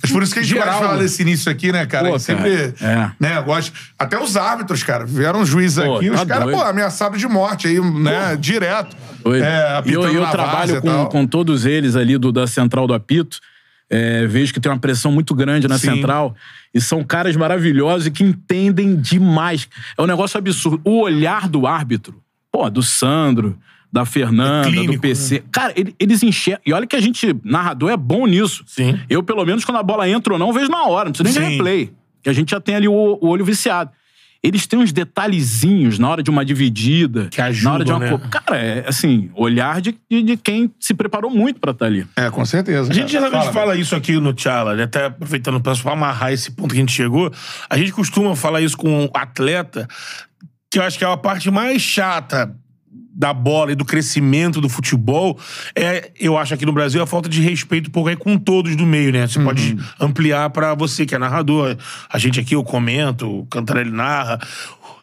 Mas 0.04 0.12
por 0.12 0.22
isso 0.22 0.34
que 0.34 0.40
a 0.40 0.44
gente 0.44 0.52
Geral, 0.52 0.68
gosta 0.68 0.82
de 0.82 0.88
falar 0.88 1.02
desse 1.02 1.22
início 1.22 1.52
aqui, 1.52 1.72
né, 1.72 1.86
cara? 1.86 2.10
Pô, 2.10 2.16
A 2.16 2.18
gente 2.18 2.26
sempre, 2.26 2.74
cara, 2.74 3.16
é. 3.20 3.24
né, 3.24 3.42
gosta... 3.42 3.72
Até 3.98 4.22
os 4.22 4.38
árbitros, 4.38 4.84
cara. 4.84 5.06
Vieram 5.06 5.46
juízes 5.46 5.84
Pô, 5.84 5.96
aqui, 5.96 6.10
os 6.10 6.20
tá 6.20 6.26
caras, 6.26 6.44
doido. 6.44 6.60
pô, 6.60 6.64
ameaçados 6.64 7.20
de 7.20 7.28
morte 7.28 7.68
aí, 7.68 7.80
né, 7.80 8.36
direto. 8.38 8.96
Doido. 9.24 9.44
É, 9.44 9.82
e 9.86 9.94
eu, 9.94 10.04
eu 10.04 10.30
trabalho 10.30 10.82
com, 10.82 11.06
com 11.06 11.26
todos 11.26 11.66
eles 11.66 11.96
ali 11.96 12.18
do, 12.18 12.32
da 12.32 12.46
central 12.46 12.86
do 12.86 12.94
apito. 12.94 13.40
É, 13.90 14.26
vejo 14.28 14.54
que 14.54 14.60
tem 14.60 14.72
uma 14.72 14.78
pressão 14.80 15.12
muito 15.12 15.34
grande 15.34 15.68
na 15.68 15.78
Sim. 15.78 15.92
central. 15.96 16.36
E 16.74 16.82
são 16.82 17.04
caras 17.04 17.36
maravilhosos 17.36 18.08
e 18.08 18.12
que 18.12 18.24
entendem 18.24 18.96
demais. 18.96 19.68
É 19.98 20.02
um 20.02 20.06
negócio 20.06 20.38
absurdo. 20.38 20.82
O 20.84 21.02
olhar 21.02 21.48
do 21.48 21.66
árbitro, 21.66 22.22
pô, 22.52 22.70
do 22.70 22.84
Sandro, 22.84 23.58
da 23.92 24.06
Fernanda, 24.06 24.68
clínico, 24.70 24.94
do 24.96 25.00
PC. 25.00 25.42
Cara, 25.52 25.72
ele- 25.76 25.96
eles 25.98 26.22
enxergam. 26.22 26.62
E 26.66 26.74
olha 26.74 26.86
que 26.86 26.96
a 26.96 27.02
gente, 27.02 27.34
narrador, 27.44 27.90
é 27.90 27.96
bom 27.98 28.28
nisso. 28.28 28.64
Sim. 28.68 29.00
Eu, 29.10 29.24
pelo 29.24 29.46
menos, 29.46 29.64
quando 29.64 29.78
a 29.78 29.84
bola 29.84 30.08
entra 30.10 30.34
ou 30.34 30.40
não, 30.40 30.52
vejo 30.52 30.70
na 30.70 30.84
hora. 30.84 31.06
Não 31.06 31.14
preciso 31.14 31.40
nem 31.40 31.48
de 31.50 31.54
Sim. 31.56 31.58
replay. 31.58 31.94
Que 32.22 32.30
a 32.30 32.34
gente 32.34 32.52
já 32.52 32.60
tem 32.60 32.76
ali 32.76 32.88
o, 32.90 32.94
o 32.94 33.28
olho 33.28 33.46
viciado. 33.46 33.90
Eles 34.44 34.66
têm 34.68 34.80
uns 34.80 34.92
detalhezinhos 34.92 35.98
na 36.00 36.10
hora 36.10 36.22
de 36.24 36.30
uma 36.30 36.46
dividida. 36.46 37.28
Que 37.30 37.42
na 37.64 37.74
hora 37.74 37.84
de 37.84 37.92
uma 37.92 38.00
ajudam, 38.06 38.18
co- 38.20 38.24
né? 38.24 38.30
Cara, 38.32 38.58
é 38.58 38.86
assim, 38.88 39.30
olhar 39.36 39.82
de, 39.82 39.98
de, 40.10 40.24
de 40.24 40.38
quem 40.38 40.72
se 40.80 40.94
preparou 40.94 41.30
muito 41.32 41.60
pra 41.60 41.72
estar 41.72 41.86
ali. 41.86 42.06
É, 42.16 42.30
com 42.30 42.46
certeza. 42.46 42.92
A 42.92 42.94
gente 42.94 43.12
cara. 43.12 43.26
geralmente 43.26 43.54
Fala, 43.54 43.54
fala 43.54 43.76
isso 43.76 43.96
aqui 43.96 44.14
no 44.20 44.34
Tchala, 44.34 44.76
né? 44.76 44.84
até 44.84 45.06
aproveitando 45.06 45.60
pra 45.60 45.74
amarrar 45.92 46.32
esse 46.32 46.52
ponto 46.52 46.70
que 46.70 46.78
a 46.78 46.80
gente 46.80 46.92
chegou. 46.92 47.32
A 47.70 47.78
gente 47.78 47.92
costuma 47.92 48.36
falar 48.36 48.62
isso 48.62 48.78
com 48.78 49.06
o 49.06 49.10
atleta, 49.14 49.88
que 50.72 50.80
eu 50.80 50.84
acho 50.84 50.98
que 50.98 51.04
é 51.06 51.12
a 51.12 51.18
parte 51.18 51.50
mais 51.50 51.82
chata 51.82 52.56
da 53.18 53.34
bola 53.34 53.72
e 53.72 53.76
do 53.76 53.84
crescimento 53.84 54.62
do 54.62 54.70
futebol 54.70 55.40
é, 55.76 56.12
eu 56.20 56.38
acho 56.38 56.54
aqui 56.54 56.66
no 56.66 56.72
Brasil, 56.72 57.02
a 57.02 57.08
falta 57.08 57.28
de 57.28 57.42
respeito 57.42 57.90
por 57.90 58.08
aí 58.08 58.16
com 58.16 58.38
todos 58.38 58.76
do 58.76 58.86
meio, 58.86 59.12
né? 59.12 59.28
Você 59.28 59.40
pode 59.40 59.78
ampliar 60.00 60.50
pra 60.52 60.76
você 60.76 61.06
que 61.06 61.16
é 61.16 61.18
narrador. 61.18 61.76
A 62.10 62.18
gente 62.18 62.40
aqui 62.40 62.56
eu 62.56 62.64
comento, 62.64 63.40
o 63.40 63.46
Cantarelli 63.48 63.92
narra. 63.92 64.40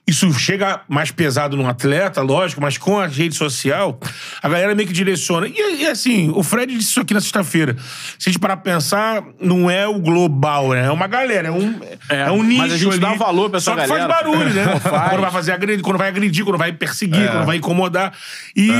Isso 0.07 0.31
chega 0.35 0.83
mais 0.87 1.11
pesado 1.11 1.57
no 1.57 1.67
atleta, 1.67 2.21
lógico, 2.21 2.61
mas 2.61 2.77
com 2.77 2.99
a 2.99 3.07
rede 3.07 3.35
social, 3.35 3.99
a 4.43 4.49
galera 4.51 4.75
meio 4.75 4.87
que 4.87 4.93
direciona. 4.93 5.49
E, 5.49 5.81
e, 5.81 5.87
assim, 5.87 6.31
o 6.35 6.43
Fred 6.43 6.75
disse 6.77 6.90
isso 6.90 7.01
aqui 7.01 7.14
na 7.14 7.21
sexta-feira. 7.23 7.75
Se 8.19 8.29
a 8.29 8.33
gente 8.33 8.38
parar 8.38 8.59
pra 8.59 8.73
pensar, 8.75 9.23
não 9.40 9.71
é 9.71 9.88
o 9.88 9.99
global, 9.99 10.71
né? 10.71 10.85
É 10.87 10.90
uma 10.90 11.07
galera, 11.07 11.49
é 11.49 11.51
um, 11.51 11.81
é, 12.11 12.21
É, 12.21 12.31
um 12.31 12.38
mas 12.38 12.47
nicho. 12.49 12.62
a 12.62 12.77
gente 12.77 12.90
ali. 12.90 12.99
dá 13.01 13.14
valor 13.14 13.49
pra 13.49 13.57
essa 13.57 13.71
Só 13.71 13.77
que 13.81 13.87
galera. 13.88 14.07
faz 14.12 14.25
barulho, 14.25 14.51
né? 14.53 14.64
Faz. 14.81 15.09
Quando 15.11 15.21
vai 15.23 15.31
fazer 15.31 15.53
agredir, 15.53 15.83
quando 15.83 15.97
vai 15.99 16.09
agredir, 16.09 16.45
quando 16.45 16.59
vai 16.59 16.73
perseguir, 16.73 17.31
quando 17.31 17.47
vai 17.47 17.57
incomodar. 17.57 18.12
E 18.55 18.71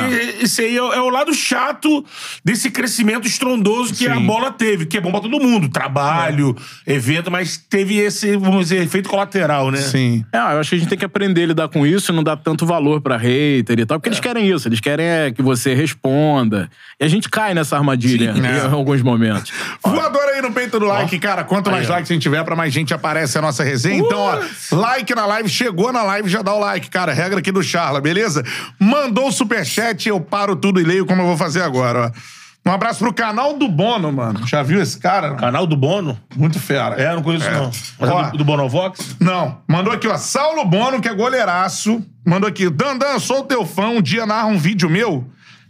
esse 0.43 0.61
aí 0.61 0.75
é, 0.75 0.79
é 0.79 1.01
o 1.01 1.09
lado 1.09 1.33
chato 1.33 2.05
desse 2.45 2.71
crescimento 2.71 3.27
estrondoso 3.27 3.95
que 3.95 4.07
a 4.07 4.21
bola 4.21 4.53
teve, 4.53 4.85
que 4.85 4.99
é 4.99 5.01
bom 5.01 5.11
pra 5.11 5.21
todo 5.21 5.41
mundo. 5.41 5.71
Trabalho, 5.71 6.55
evento, 6.87 7.31
mas 7.31 7.57
teve 7.57 7.97
esse, 7.97 8.37
vamos 8.37 8.65
dizer, 8.69 8.83
efeito 8.83 9.09
colateral, 9.09 9.71
né? 9.71 9.79
Sim. 9.79 10.23
É, 10.33 10.37
eu 10.37 10.61
acho 10.61 10.69
que 10.71 10.77
a 10.77 10.79
gente 10.79 10.89
tem 10.89 10.99
que 10.99 11.05
aprender 11.15 11.45
a 11.45 11.47
lidar 11.47 11.69
com 11.69 11.87
isso 11.87 12.11
e 12.11 12.15
não 12.15 12.25
dar 12.25 12.37
tanto 12.37 12.67
valor 12.67 13.01
pra 13.01 13.17
hater 13.17 13.79
e 13.79 13.87
tal, 13.87 14.01
porque 14.01 14.09
eles 14.09 14.19
querem 14.19 14.51
isso, 14.51 14.67
eles 14.67 14.81
querem 14.81 15.07
é, 15.07 15.31
que 15.31 15.41
você 15.41 15.73
responda. 15.73 16.69
E 17.01 17.05
a 17.05 17.09
gente 17.09 17.29
cai 17.29 17.55
nessa 17.55 17.77
armadilha 17.77 18.35
em, 18.37 18.45
é. 18.45 18.61
alguns 18.67 19.01
momentos. 19.01 19.53
Voador 19.85 20.29
aí 20.35 20.43
no 20.43 20.53
peito 20.53 20.81
do 20.81 20.87
like, 20.87 21.17
cara. 21.21 21.45
Quanto 21.45 21.71
mais 21.71 21.89
likes 21.89 22.11
a 22.11 22.15
gente 22.15 22.23
tiver, 22.23 22.43
pra 22.43 22.57
mais 22.57 22.73
gente 22.73 22.93
aparece 22.93 23.39
a 23.39 23.43
nossa 23.43 23.63
resenha. 23.63 24.01
Então, 24.01 24.19
ó, 24.19 24.41
like 24.73 25.15
na 25.15 25.25
live, 25.27 25.49
chegou 25.49 25.93
na 25.93 26.03
live, 26.03 26.29
já 26.29 26.43
dá 26.43 26.53
o 26.53 26.59
like, 26.59 26.91
cara. 26.91 27.13
Regra 27.13 27.39
aqui 27.39 27.53
do 27.53 27.63
Charla, 27.63 28.01
beleza? 28.01 28.45
Mandou 28.79 29.29
o 29.29 29.33
superchat, 29.33 30.09
eu 30.09 30.21
paro 30.21 30.57
tudo 30.57 30.81
e 30.81 30.85
leio 30.85 31.07
como 31.07 31.23
eu 31.23 31.27
vou 31.27 31.37
fazer 31.37 31.63
agora, 31.63 32.07
ó. 32.07 32.44
Um 32.67 32.73
abraço 32.73 33.01
pro 33.01 33.13
canal 33.13 33.59
do 33.59 33.69
Bono, 33.69 34.11
mano. 34.11 34.47
Já 34.47 34.63
viu 34.63 34.81
esse 34.81 34.99
cara? 34.99 35.35
Canal 35.35 35.67
do 35.67 35.77
Bono? 35.77 36.19
Muito 36.35 36.59
fera. 36.59 36.95
É, 36.95 37.15
não 37.15 37.23
conheço 37.23 37.51
não. 37.51 37.71
Mas 37.99 38.11
Ó, 38.11 38.23
é 38.23 38.31
do, 38.31 38.39
do 38.39 38.45
Bonovox? 38.45 39.17
Não, 39.21 39.59
mandou 39.69 39.93
aqui, 39.93 40.09
ó. 40.09 40.17
Saulo 40.17 40.65
Bono, 40.65 40.99
que 41.01 41.09
é 41.09 41.15
goleiraço. 41.15 42.03
Mandou 42.27 42.49
aqui. 42.49 42.71
Dandan, 42.71 43.19
sou 43.19 43.45
teu 43.45 43.67
fã. 43.67 43.89
Um 43.89 44.01
dia 44.01 44.25
narra 44.25 44.47
um 44.47 44.57
vídeo 44.57 44.89
meu. 44.89 45.27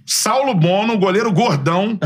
Saulo 0.06 0.54
Bono, 0.54 0.98
goleiro 0.98 1.32
gordão, 1.32 1.98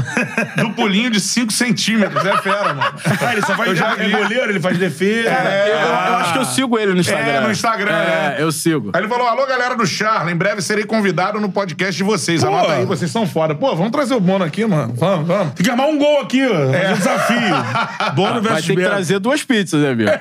do 0.57 0.71
pulinho 0.71 1.11
de 1.11 1.21
5 1.21 1.53
centímetros. 1.53 2.25
É 2.25 2.37
fera, 2.39 2.75
mano. 2.75 2.95
Ah, 3.21 3.33
ele 3.33 3.43
só 3.43 3.55
faz 3.57 3.71
Eu 3.71 3.77
já 3.77 3.93
é 3.97 4.09
goleiro, 4.09 4.51
ele 4.51 4.61
faz 4.61 4.79
defesa. 4.79 5.29
Eu, 5.31 5.77
eu 5.77 6.17
acho 6.17 6.33
que 6.33 6.39
eu 6.39 6.45
sigo 6.45 6.79
ele 6.79 6.95
no 6.95 7.01
Instagram. 7.01 7.33
É, 7.33 7.41
no 7.41 7.51
Instagram, 7.51 7.93
É, 7.93 8.07
né? 8.31 8.37
eu 8.39 8.53
sigo. 8.53 8.91
Aí 8.95 9.01
ele 9.01 9.09
falou: 9.09 9.27
alô, 9.27 9.45
galera 9.47 9.75
do 9.75 9.87
Charla, 9.87 10.31
em 10.31 10.37
breve 10.37 10.63
serei 10.63 10.85
convidado 10.85 11.41
no 11.41 11.51
podcast 11.51 11.97
de 11.97 12.05
vocês. 12.05 12.43
Pô. 12.43 12.49
Anota 12.49 12.73
aí, 12.75 12.85
vocês 12.85 13.11
são 13.11 13.27
foda. 13.27 13.55
Pô, 13.55 13.75
vamos 13.75 13.91
trazer 13.91 14.15
o 14.15 14.21
Bono 14.21 14.45
aqui, 14.45 14.65
mano. 14.65 14.95
Vamos, 14.97 15.27
vamos. 15.27 15.55
Tem 15.55 15.65
que 15.65 15.71
armar 15.71 15.89
um 15.89 15.99
gol 15.99 16.21
aqui, 16.21 16.47
ó. 16.47 16.75
É 16.75 16.93
um 16.93 16.97
desafio. 16.97 17.39
Bono 18.15 18.41
Vai 18.41 18.53
versus 18.53 18.67
ter 18.67 18.77
que 18.77 18.83
trazer 18.85 19.19
duas 19.19 19.43
pizzas, 19.43 19.81
né, 19.83 19.91
amigo? 19.91 20.11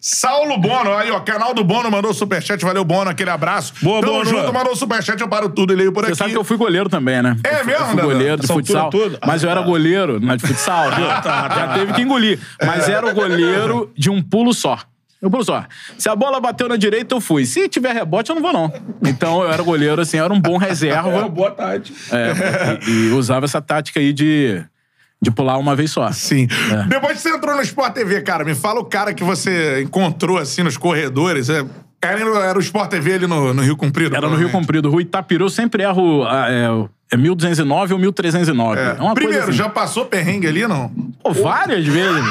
Saulo 0.00 0.58
Bono, 0.58 0.96
aí, 0.96 1.10
ó, 1.10 1.20
canal 1.20 1.52
do 1.54 1.64
Bono 1.64 1.90
mandou 1.90 2.12
superchat, 2.14 2.64
valeu, 2.64 2.84
Bono, 2.84 3.10
aquele 3.10 3.30
abraço. 3.30 3.72
Boa, 3.82 4.00
Tamo 4.00 4.12
Bono. 4.12 4.24
junto, 4.30 4.52
mandou 4.52 4.76
superchat, 4.76 5.20
eu 5.20 5.28
paro 5.28 5.48
tudo 5.48 5.72
por 5.92 6.02
Você 6.04 6.10
aqui. 6.12 6.16
sabe 6.18 6.30
que 6.32 6.36
eu 6.38 6.44
fui 6.44 6.56
goleiro 6.56 6.88
também, 6.88 7.22
né? 7.22 7.36
É 7.44 7.54
Eu 7.54 7.56
fui- 7.58 7.66
mesmo, 7.66 7.84
Eu 7.84 7.88
fui 7.92 8.02
goleiro 8.02 8.40
de 8.40 8.46
futsal. 8.46 8.90
toda? 8.90 9.18
Mas 9.26 9.42
eu 9.42 9.50
era 9.50 9.60
goleiro 9.60 10.20
na 10.20 10.36
de 10.36 10.46
futsal, 10.46 10.90
viu? 10.94 11.06
Já 11.06 11.72
teve 11.74 11.92
que 11.92 12.02
engolir. 12.02 12.38
Mas 12.64 12.88
era 12.88 13.06
o 13.06 13.14
goleiro 13.14 13.90
de 13.96 14.10
um 14.10 14.22
pulo 14.22 14.52
só. 14.54 14.78
Um 15.22 15.30
pulo 15.30 15.42
só. 15.44 15.64
Se 15.98 16.08
a 16.08 16.14
bola 16.14 16.38
bateu 16.40 16.68
na 16.68 16.76
direita, 16.76 17.14
eu 17.14 17.20
fui. 17.20 17.46
Se 17.46 17.68
tiver 17.68 17.92
rebote, 17.94 18.30
eu 18.30 18.34
não 18.36 18.42
vou, 18.42 18.52
não. 18.52 18.72
Então 19.04 19.42
eu 19.42 19.50
era 19.50 19.62
goleiro, 19.62 20.00
assim, 20.00 20.18
eu 20.18 20.24
era 20.24 20.32
um 20.32 20.40
bom 20.40 20.56
reserva. 20.58 21.26
Boa 21.28 21.50
tarde. 21.50 21.92
É, 22.12 22.78
e, 22.88 23.08
e 23.08 23.10
usava 23.12 23.46
essa 23.46 23.60
tática 23.62 23.98
aí 23.98 24.12
de, 24.12 24.62
de 25.20 25.30
pular 25.30 25.56
uma 25.56 25.74
vez 25.74 25.90
só. 25.90 26.12
Sim. 26.12 26.46
É. 26.70 26.82
Depois 26.86 27.14
que 27.14 27.20
você 27.20 27.30
entrou 27.34 27.56
no 27.56 27.62
Sport 27.62 27.94
TV, 27.94 28.20
cara, 28.20 28.44
me 28.44 28.54
fala 28.54 28.78
o 28.78 28.84
cara 28.84 29.14
que 29.14 29.24
você 29.24 29.82
encontrou 29.82 30.36
assim 30.38 30.62
nos 30.62 30.76
corredores. 30.76 31.48
É, 31.48 31.64
era, 32.06 32.20
era 32.44 32.58
o 32.58 32.62
Sport 32.62 32.90
TV 32.90 33.14
ali 33.14 33.26
no, 33.26 33.52
no 33.54 33.62
Rio 33.62 33.76
Comprido? 33.76 34.14
Era 34.16 34.28
no 34.28 34.36
Rio. 34.36 34.50
Comprido. 34.50 34.90
Rua 34.90 35.02
Itapiru, 35.02 35.48
sempre 35.50 35.82
erro. 35.82 36.24
ah, 36.24 36.46
É, 36.50 37.14
é 37.14 37.16
1209 37.16 37.92
ou 37.94 38.00
1309. 38.00 38.80
É, 38.80 38.92
uma 38.94 39.14
Primeiro, 39.14 39.44
coisa 39.44 39.50
assim. 39.50 39.52
já 39.52 39.68
passou 39.68 40.06
perrengue 40.06 40.46
ali, 40.48 40.66
não? 40.66 40.88
Pô, 41.22 41.32
várias 41.32 41.84
vezes. 41.86 42.24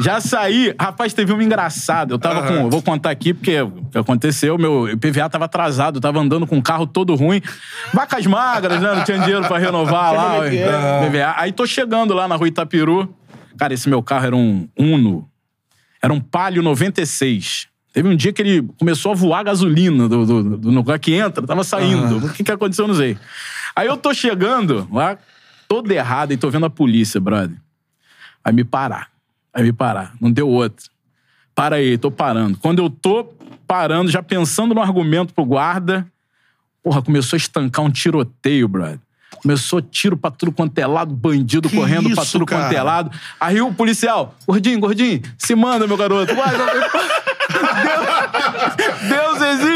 Já 0.00 0.20
saí. 0.20 0.74
Rapaz, 0.78 1.14
teve 1.14 1.32
uma 1.32 1.42
engraçada. 1.42 2.12
Eu 2.12 2.18
tava 2.18 2.46
com. 2.46 2.54
eu 2.54 2.70
Vou 2.70 2.82
contar 2.82 3.10
aqui 3.10 3.32
porque 3.32 3.60
o 3.60 3.70
que 3.90 3.98
aconteceu. 3.98 4.58
Meu 4.58 4.86
PVA 4.98 5.28
tava 5.30 5.46
atrasado. 5.46 5.96
Eu 5.96 6.00
tava 6.00 6.18
andando 6.20 6.46
com 6.46 6.56
um 6.56 6.62
carro 6.62 6.86
todo 6.86 7.14
ruim. 7.14 7.40
Vacas 7.94 8.26
magras, 8.26 8.80
né? 8.82 8.94
Não 8.94 9.04
tinha 9.04 9.18
dinheiro 9.18 9.46
pra 9.46 9.58
renovar 9.58 10.12
lá. 10.12 10.34
como 10.36 10.44
é 10.44 10.56
é. 10.56 11.06
o 11.06 11.10
PVA. 11.10 11.34
Aí 11.36 11.52
tô 11.52 11.66
chegando 11.66 12.12
lá 12.14 12.28
na 12.28 12.36
rua 12.36 12.48
Itapiru. 12.48 13.08
Cara, 13.58 13.72
esse 13.74 13.88
meu 13.88 14.02
carro 14.02 14.26
era 14.26 14.36
um 14.36 14.68
Uno. 14.78 15.28
Era 16.02 16.12
um 16.12 16.20
Palio 16.20 16.62
96. 16.62 17.66
Teve 17.98 18.10
um 18.10 18.14
dia 18.14 18.32
que 18.32 18.40
ele 18.40 18.62
começou 18.78 19.10
a 19.10 19.14
voar 19.16 19.42
gasolina 19.42 20.08
do, 20.08 20.24
do, 20.24 20.56
do 20.56 20.70
lugar 20.70 21.00
que 21.00 21.14
entra, 21.14 21.44
tava 21.44 21.64
saindo. 21.64 22.24
O 22.24 22.32
que, 22.32 22.44
que 22.44 22.52
aconteceu, 22.52 22.84
eu 22.84 22.88
não 22.90 22.94
sei. 22.94 23.18
Aí 23.74 23.88
eu 23.88 23.96
tô 23.96 24.14
chegando 24.14 24.86
lá, 24.92 25.18
todo 25.66 25.90
errado, 25.90 26.32
e 26.32 26.36
tô 26.36 26.48
vendo 26.48 26.66
a 26.66 26.70
polícia, 26.70 27.20
brother. 27.20 27.56
Aí 28.44 28.52
me 28.52 28.62
parar. 28.62 29.08
Aí 29.52 29.64
me 29.64 29.72
parar. 29.72 30.12
Não 30.20 30.30
deu 30.30 30.48
outro. 30.48 30.88
Para 31.56 31.74
aí, 31.74 31.98
tô 31.98 32.08
parando. 32.08 32.56
Quando 32.58 32.80
eu 32.80 32.88
tô 32.88 33.34
parando, 33.66 34.12
já 34.12 34.22
pensando 34.22 34.76
no 34.76 34.80
argumento 34.80 35.34
pro 35.34 35.44
guarda, 35.44 36.06
porra, 36.84 37.02
começou 37.02 37.36
a 37.36 37.38
estancar 37.38 37.84
um 37.84 37.90
tiroteio, 37.90 38.68
brother. 38.68 39.00
Começou 39.42 39.82
tiro 39.82 40.16
pra 40.16 40.30
tudo 40.30 40.52
quanto 40.52 40.78
é 40.78 40.86
lado, 40.86 41.12
bandido 41.12 41.68
Que 41.68 41.74
correndo 41.74 42.10
pra 42.14 42.22
isso, 42.22 42.30
tudo 42.30 42.46
quanto 42.46 42.66
é 42.66 42.74
cara? 42.74 42.82
lado. 42.84 43.10
Aí 43.40 43.60
o 43.60 43.74
policial, 43.74 44.36
gordinho, 44.46 44.78
gordinho, 44.78 45.20
se 45.36 45.56
manda, 45.56 45.84
meu 45.84 45.96
garoto. 45.96 46.32
Vai, 46.32 46.56
vai, 46.56 46.88
vai. 46.88 47.08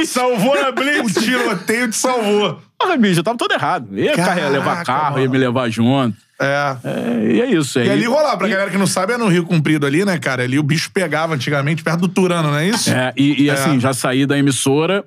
Deus 0.04 0.08
Salvou 0.10 0.54
na 0.60 0.70
blitz. 0.72 1.16
O 1.16 1.20
tiroteio 1.22 1.88
te 1.88 1.96
salvou. 1.96 2.60
Porra, 2.78 2.96
bicho, 2.96 3.20
eu 3.20 3.24
tava 3.24 3.36
todo 3.38 3.52
errado. 3.52 3.88
Ia 3.98 4.14
Caraca, 4.16 4.48
levar 4.48 4.84
carro, 4.84 5.16
ia 5.18 5.20
mano. 5.22 5.30
me 5.32 5.38
levar 5.38 5.68
junto. 5.70 6.16
É. 6.40 6.76
É, 6.82 7.32
e 7.34 7.40
é 7.40 7.50
isso. 7.52 7.78
E 7.78 7.82
aí- 7.82 7.90
ali 7.90 8.04
rolava, 8.04 8.36
pra 8.36 8.48
galera 8.48 8.70
que 8.70 8.76
não 8.78 8.86
sabe, 8.86 9.12
é 9.12 9.16
no 9.16 9.28
Rio 9.28 9.44
Comprido 9.44 9.86
ali, 9.86 10.04
né, 10.04 10.18
cara? 10.18 10.42
Ali 10.42 10.58
o 10.58 10.62
bicho 10.62 10.90
pegava 10.92 11.34
antigamente 11.34 11.82
perto 11.84 12.00
do 12.00 12.08
Turano, 12.08 12.50
não 12.50 12.56
é 12.58 12.66
isso? 12.68 12.90
É, 12.92 13.12
e, 13.16 13.44
e, 13.44 13.50
assim, 13.50 13.78
já 13.78 13.92
saí 13.94 14.26
da 14.26 14.36
emissora 14.36 15.04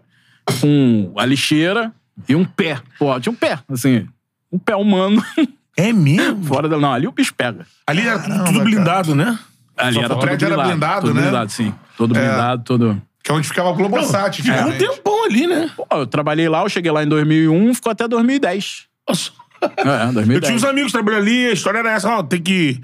com 0.62 1.12
a 1.18 1.26
lixeira 1.26 1.92
e 2.30 2.36
um 2.36 2.46
pé. 2.46 2.80
Pô, 2.98 3.20
tinha 3.20 3.32
um 3.34 3.36
pé, 3.36 3.60
assim. 3.70 4.08
Um 4.52 4.58
pé 4.60 4.76
humano 4.76 5.22
É 5.78 5.92
mesmo? 5.92 6.42
fora 6.46 6.70
da. 6.70 6.78
Não, 6.78 6.94
ali 6.94 7.06
o 7.08 7.12
bicho 7.12 7.34
pega. 7.36 7.66
Ali 7.86 8.02
era 8.08 8.18
tudo, 8.18 8.30
Caramba, 8.30 8.46
tudo 8.46 8.54
cara. 8.60 8.64
blindado, 8.70 9.16
né? 9.16 9.40
Ali 9.76 9.98
era 9.98 10.06
o 10.06 10.10
todo 10.10 10.20
prédio 10.22 10.46
era 10.46 10.64
blindado, 10.64 11.02
todo 11.08 11.14
né? 11.16 11.22
blindado, 11.24 11.52
sim. 11.52 11.74
Todo 11.98 12.14
blindado, 12.14 12.64
todo. 12.64 13.02
Que 13.26 13.32
é 13.32 13.34
onde 13.34 13.48
ficava 13.48 13.70
o 13.70 13.74
Globosat, 13.74 14.40
Ficou 14.44 14.68
um 14.68 14.78
tempão 14.78 15.26
ali, 15.26 15.48
né? 15.48 15.68
Pô, 15.76 15.88
eu 15.92 16.06
trabalhei 16.06 16.48
lá, 16.48 16.62
eu 16.62 16.70
cheguei 16.70 16.92
lá 16.92 17.04
em 17.04 17.08
2001, 17.08 17.74
ficou 17.74 17.92
até 17.92 18.08
2010. 18.08 18.84
Nossa. 19.10 19.32
É, 19.62 20.08
Eu 20.10 20.14
2010. 20.14 20.46
tinha 20.46 20.56
uns 20.56 20.64
amigos 20.64 20.92
trabalhando 20.92 21.24
ali, 21.24 21.48
a 21.48 21.52
história 21.54 21.80
era 21.80 21.92
essa, 21.94 22.08
ó, 22.08 22.22
tem 22.22 22.40
que. 22.40 22.80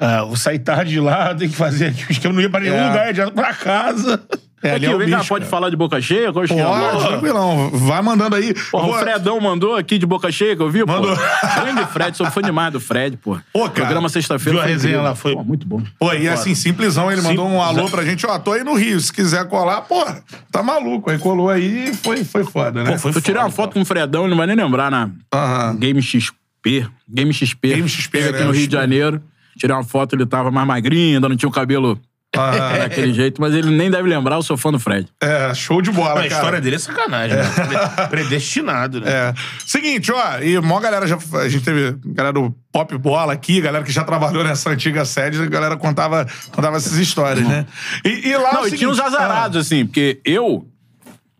ah, 0.00 0.24
vou 0.24 0.34
sair 0.34 0.58
tarde 0.58 0.90
de 0.90 0.98
lá, 0.98 1.32
tem 1.36 1.48
que 1.48 1.54
fazer 1.54 1.86
aqui. 1.86 2.04
Acho 2.10 2.18
que 2.20 2.26
eu 2.26 2.32
não 2.32 2.40
ia 2.40 2.50
pra 2.50 2.58
nenhum 2.58 2.74
É. 2.74 2.88
lugar, 2.88 3.14
já 3.14 3.30
pra 3.30 3.54
casa. 3.54 4.20
É, 4.62 4.70
ali 4.72 4.86
é 4.86 4.94
o 4.94 4.98
bicho, 4.98 5.10
pode 5.28 5.28
cara. 5.28 5.44
falar 5.44 5.70
de 5.70 5.76
boca 5.76 6.00
cheia? 6.00 6.28
É? 6.28 6.32
Pode, 6.32 6.48
tranquilão. 6.54 7.70
Vai 7.70 8.00
mandando 8.02 8.36
aí. 8.36 8.54
Porra, 8.70 8.88
o 8.88 8.94
Fredão 8.94 9.38
mandou 9.40 9.76
aqui 9.76 9.98
de 9.98 10.06
boca 10.06 10.32
cheia, 10.32 10.56
que 10.56 10.62
eu 10.62 10.70
vi, 10.70 10.84
Mandou. 10.84 11.14
pô. 11.14 11.22
Grande 11.60 11.84
Fred, 11.92 12.16
sou 12.16 12.26
fã 12.30 12.40
demais 12.40 12.72
do 12.72 12.80
Fred, 12.80 13.16
pô. 13.18 13.36
Pô, 13.52 13.60
cara. 13.68 13.72
Programa 13.72 14.08
sexta-feira 14.08 14.60
foi 14.60 14.68
resenha 14.68 15.02
lá, 15.02 15.14
foi- 15.14 15.34
Pô, 15.34 15.44
muito 15.44 15.66
bom. 15.66 15.82
Pô, 15.98 16.12
e 16.14 16.28
assim, 16.28 16.54
simplesão, 16.54 17.12
ele 17.12 17.20
mandou 17.20 17.46
um 17.48 17.60
alô 17.62 17.88
pra 17.90 18.02
gente, 18.04 18.26
ó, 18.26 18.38
tô 18.38 18.52
aí 18.52 18.64
no 18.64 18.74
Rio, 18.74 18.98
se 18.98 19.12
quiser 19.12 19.46
colar, 19.46 19.82
porra, 19.82 20.22
tá 20.50 20.62
maluco. 20.62 21.10
Aí 21.10 21.18
colou 21.18 21.50
aí 21.50 21.90
e 21.90 21.94
foi, 21.94 22.24
foi 22.24 22.44
foda, 22.44 22.82
né? 22.82 22.92
Pô, 22.92 22.98
foi 22.98 23.12
eu 23.14 23.20
tirei 23.20 23.40
uma 23.40 23.50
foto 23.50 23.74
com 23.74 23.82
o 23.82 23.84
Fredão, 23.84 24.22
ele 24.22 24.30
não 24.30 24.36
vai 24.38 24.46
nem 24.46 24.56
lembrar 24.56 24.90
na 24.90 25.10
Aham. 25.32 25.76
Game 25.76 26.00
XP. 26.02 26.86
Game 27.08 27.32
XP. 27.32 27.68
Game 27.68 27.88
XP, 27.88 28.10
Teve 28.18 28.30
né? 28.32 28.38
aqui 28.38 28.46
no 28.46 28.52
Rio 28.52 28.66
de 28.66 28.72
Janeiro. 28.72 29.22
Tirei 29.58 29.74
uma 29.76 29.84
foto, 29.84 30.14
ele 30.16 30.26
tava 30.26 30.50
mais 30.50 30.66
magrinho, 30.66 31.16
ainda 31.16 31.28
não 31.28 31.36
tinha 31.36 31.48
o 31.48 31.52
cabelo 31.52 31.98
Aham. 32.40 32.78
daquele 32.78 33.12
jeito, 33.12 33.40
mas 33.40 33.54
ele 33.54 33.70
nem 33.70 33.90
deve 33.90 34.08
lembrar, 34.08 34.36
eu 34.36 34.42
sou 34.42 34.56
fã 34.56 34.70
do 34.72 34.78
Fred. 34.78 35.08
É, 35.22 35.52
show 35.54 35.80
de 35.80 35.90
bola, 35.90 36.10
a 36.12 36.14
cara. 36.14 36.26
história 36.26 36.60
dele 36.60 36.76
é 36.76 36.78
sacanagem, 36.78 37.36
né? 37.36 37.44
Pre- 37.44 38.06
Predestinado, 38.08 39.00
né? 39.00 39.10
É. 39.10 39.34
Seguinte, 39.66 40.12
ó, 40.12 40.38
e 40.40 40.58
mó 40.60 40.78
galera 40.80 41.06
já. 41.06 41.16
A 41.40 41.48
gente 41.48 41.64
teve 41.64 41.96
galera 42.06 42.32
do 42.32 42.54
Pop 42.72 42.96
Bola 42.98 43.32
aqui, 43.32 43.60
galera 43.60 43.84
que 43.84 43.92
já 43.92 44.04
trabalhou 44.04 44.44
nessa 44.44 44.70
antiga 44.70 45.04
sede, 45.04 45.40
a 45.42 45.46
galera 45.46 45.76
contava, 45.76 46.26
contava 46.52 46.76
essas 46.76 46.98
histórias, 46.98 47.46
né? 47.46 47.66
E, 48.04 48.28
e 48.28 48.36
lá. 48.36 48.50
é 48.50 48.52
Não, 48.54 48.60
e 48.60 48.64
seguinte, 48.64 48.78
tinha 48.78 48.90
uns 48.90 49.00
azarados, 49.00 49.56
assim, 49.66 49.86
porque 49.86 50.20
eu. 50.24 50.66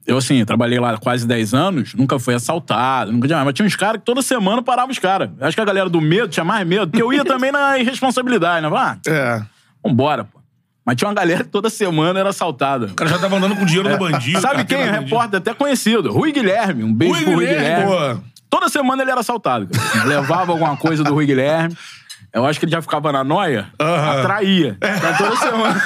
Eu, 0.09 0.19
assim, 0.19 0.45
trabalhei 0.45 0.79
lá 0.79 0.97
quase 0.99 1.27
10 1.27 1.53
anos, 1.53 1.93
nunca 1.95 2.17
fui 2.21 2.33
assaltado, 2.33 3.11
nunca 3.11 3.27
tinha. 3.27 3.45
Mas 3.45 3.55
tinha 3.55 3.67
uns 3.67 3.75
caras 3.75 3.99
que 3.99 4.05
toda 4.05 4.23
semana 4.23 4.63
paravam 4.63 4.93
os 4.93 5.01
caras. 5.01 5.31
Acho 5.41 5.57
que 5.57 5.61
a 5.61 5.65
galera 5.65 5.89
do 5.91 6.01
medo 6.01 6.29
tinha 6.29 6.45
mais 6.45 6.65
medo, 6.65 6.87
porque 6.87 7.03
eu 7.03 7.13
ia 7.13 7.25
também 7.25 7.51
na 7.51 7.77
irresponsabilidade, 7.77 8.65
né? 8.65 8.73
Ah, 8.73 8.97
Ah, 9.05 9.11
é. 9.11 9.43
vambora, 9.85 10.23
pô. 10.23 10.36
Mas 10.87 10.95
tinha 10.95 11.09
uma 11.09 11.15
galera 11.15 11.43
que 11.43 11.51
toda 11.51 11.69
semana 11.69 12.21
era 12.21 12.29
assaltada. 12.29 12.87
O 12.87 12.95
cara 12.95 13.11
já 13.11 13.19
tava 13.19 13.37
andando 13.37 13.57
com 13.57 13.67
dinheiro 13.67 13.89
do 13.89 13.99
bandido. 13.99 14.41
Sabe 14.41 14.65
quem? 14.65 14.79
bandido. 14.79 15.01
repórter 15.01 15.39
até 15.39 15.53
conhecido. 15.53 16.13
Rui 16.13 16.31
Guilherme. 16.31 16.85
Um 16.85 16.95
beijo 16.95 17.15
Rui 17.15 17.25
pro 17.25 17.35
Rui 17.35 17.47
Guilherme, 17.47 17.85
Guilherme. 17.87 18.21
Toda 18.49 18.69
semana 18.69 19.03
ele 19.03 19.11
era 19.11 19.19
assaltado. 19.21 19.67
cara. 19.67 20.05
Levava 20.05 20.53
alguma 20.53 20.77
coisa 20.77 21.03
do 21.03 21.13
Rui 21.13 21.27
Guilherme. 21.27 21.77
Eu 22.33 22.45
acho 22.45 22.61
que 22.61 22.67
ele 22.67 22.73
já 22.73 22.83
ficava 22.83 23.11
na 23.11 23.25
noia, 23.25 23.69
atraía. 23.79 24.77
Então, 24.77 25.17
toda 25.17 25.37
semana. 25.37 25.81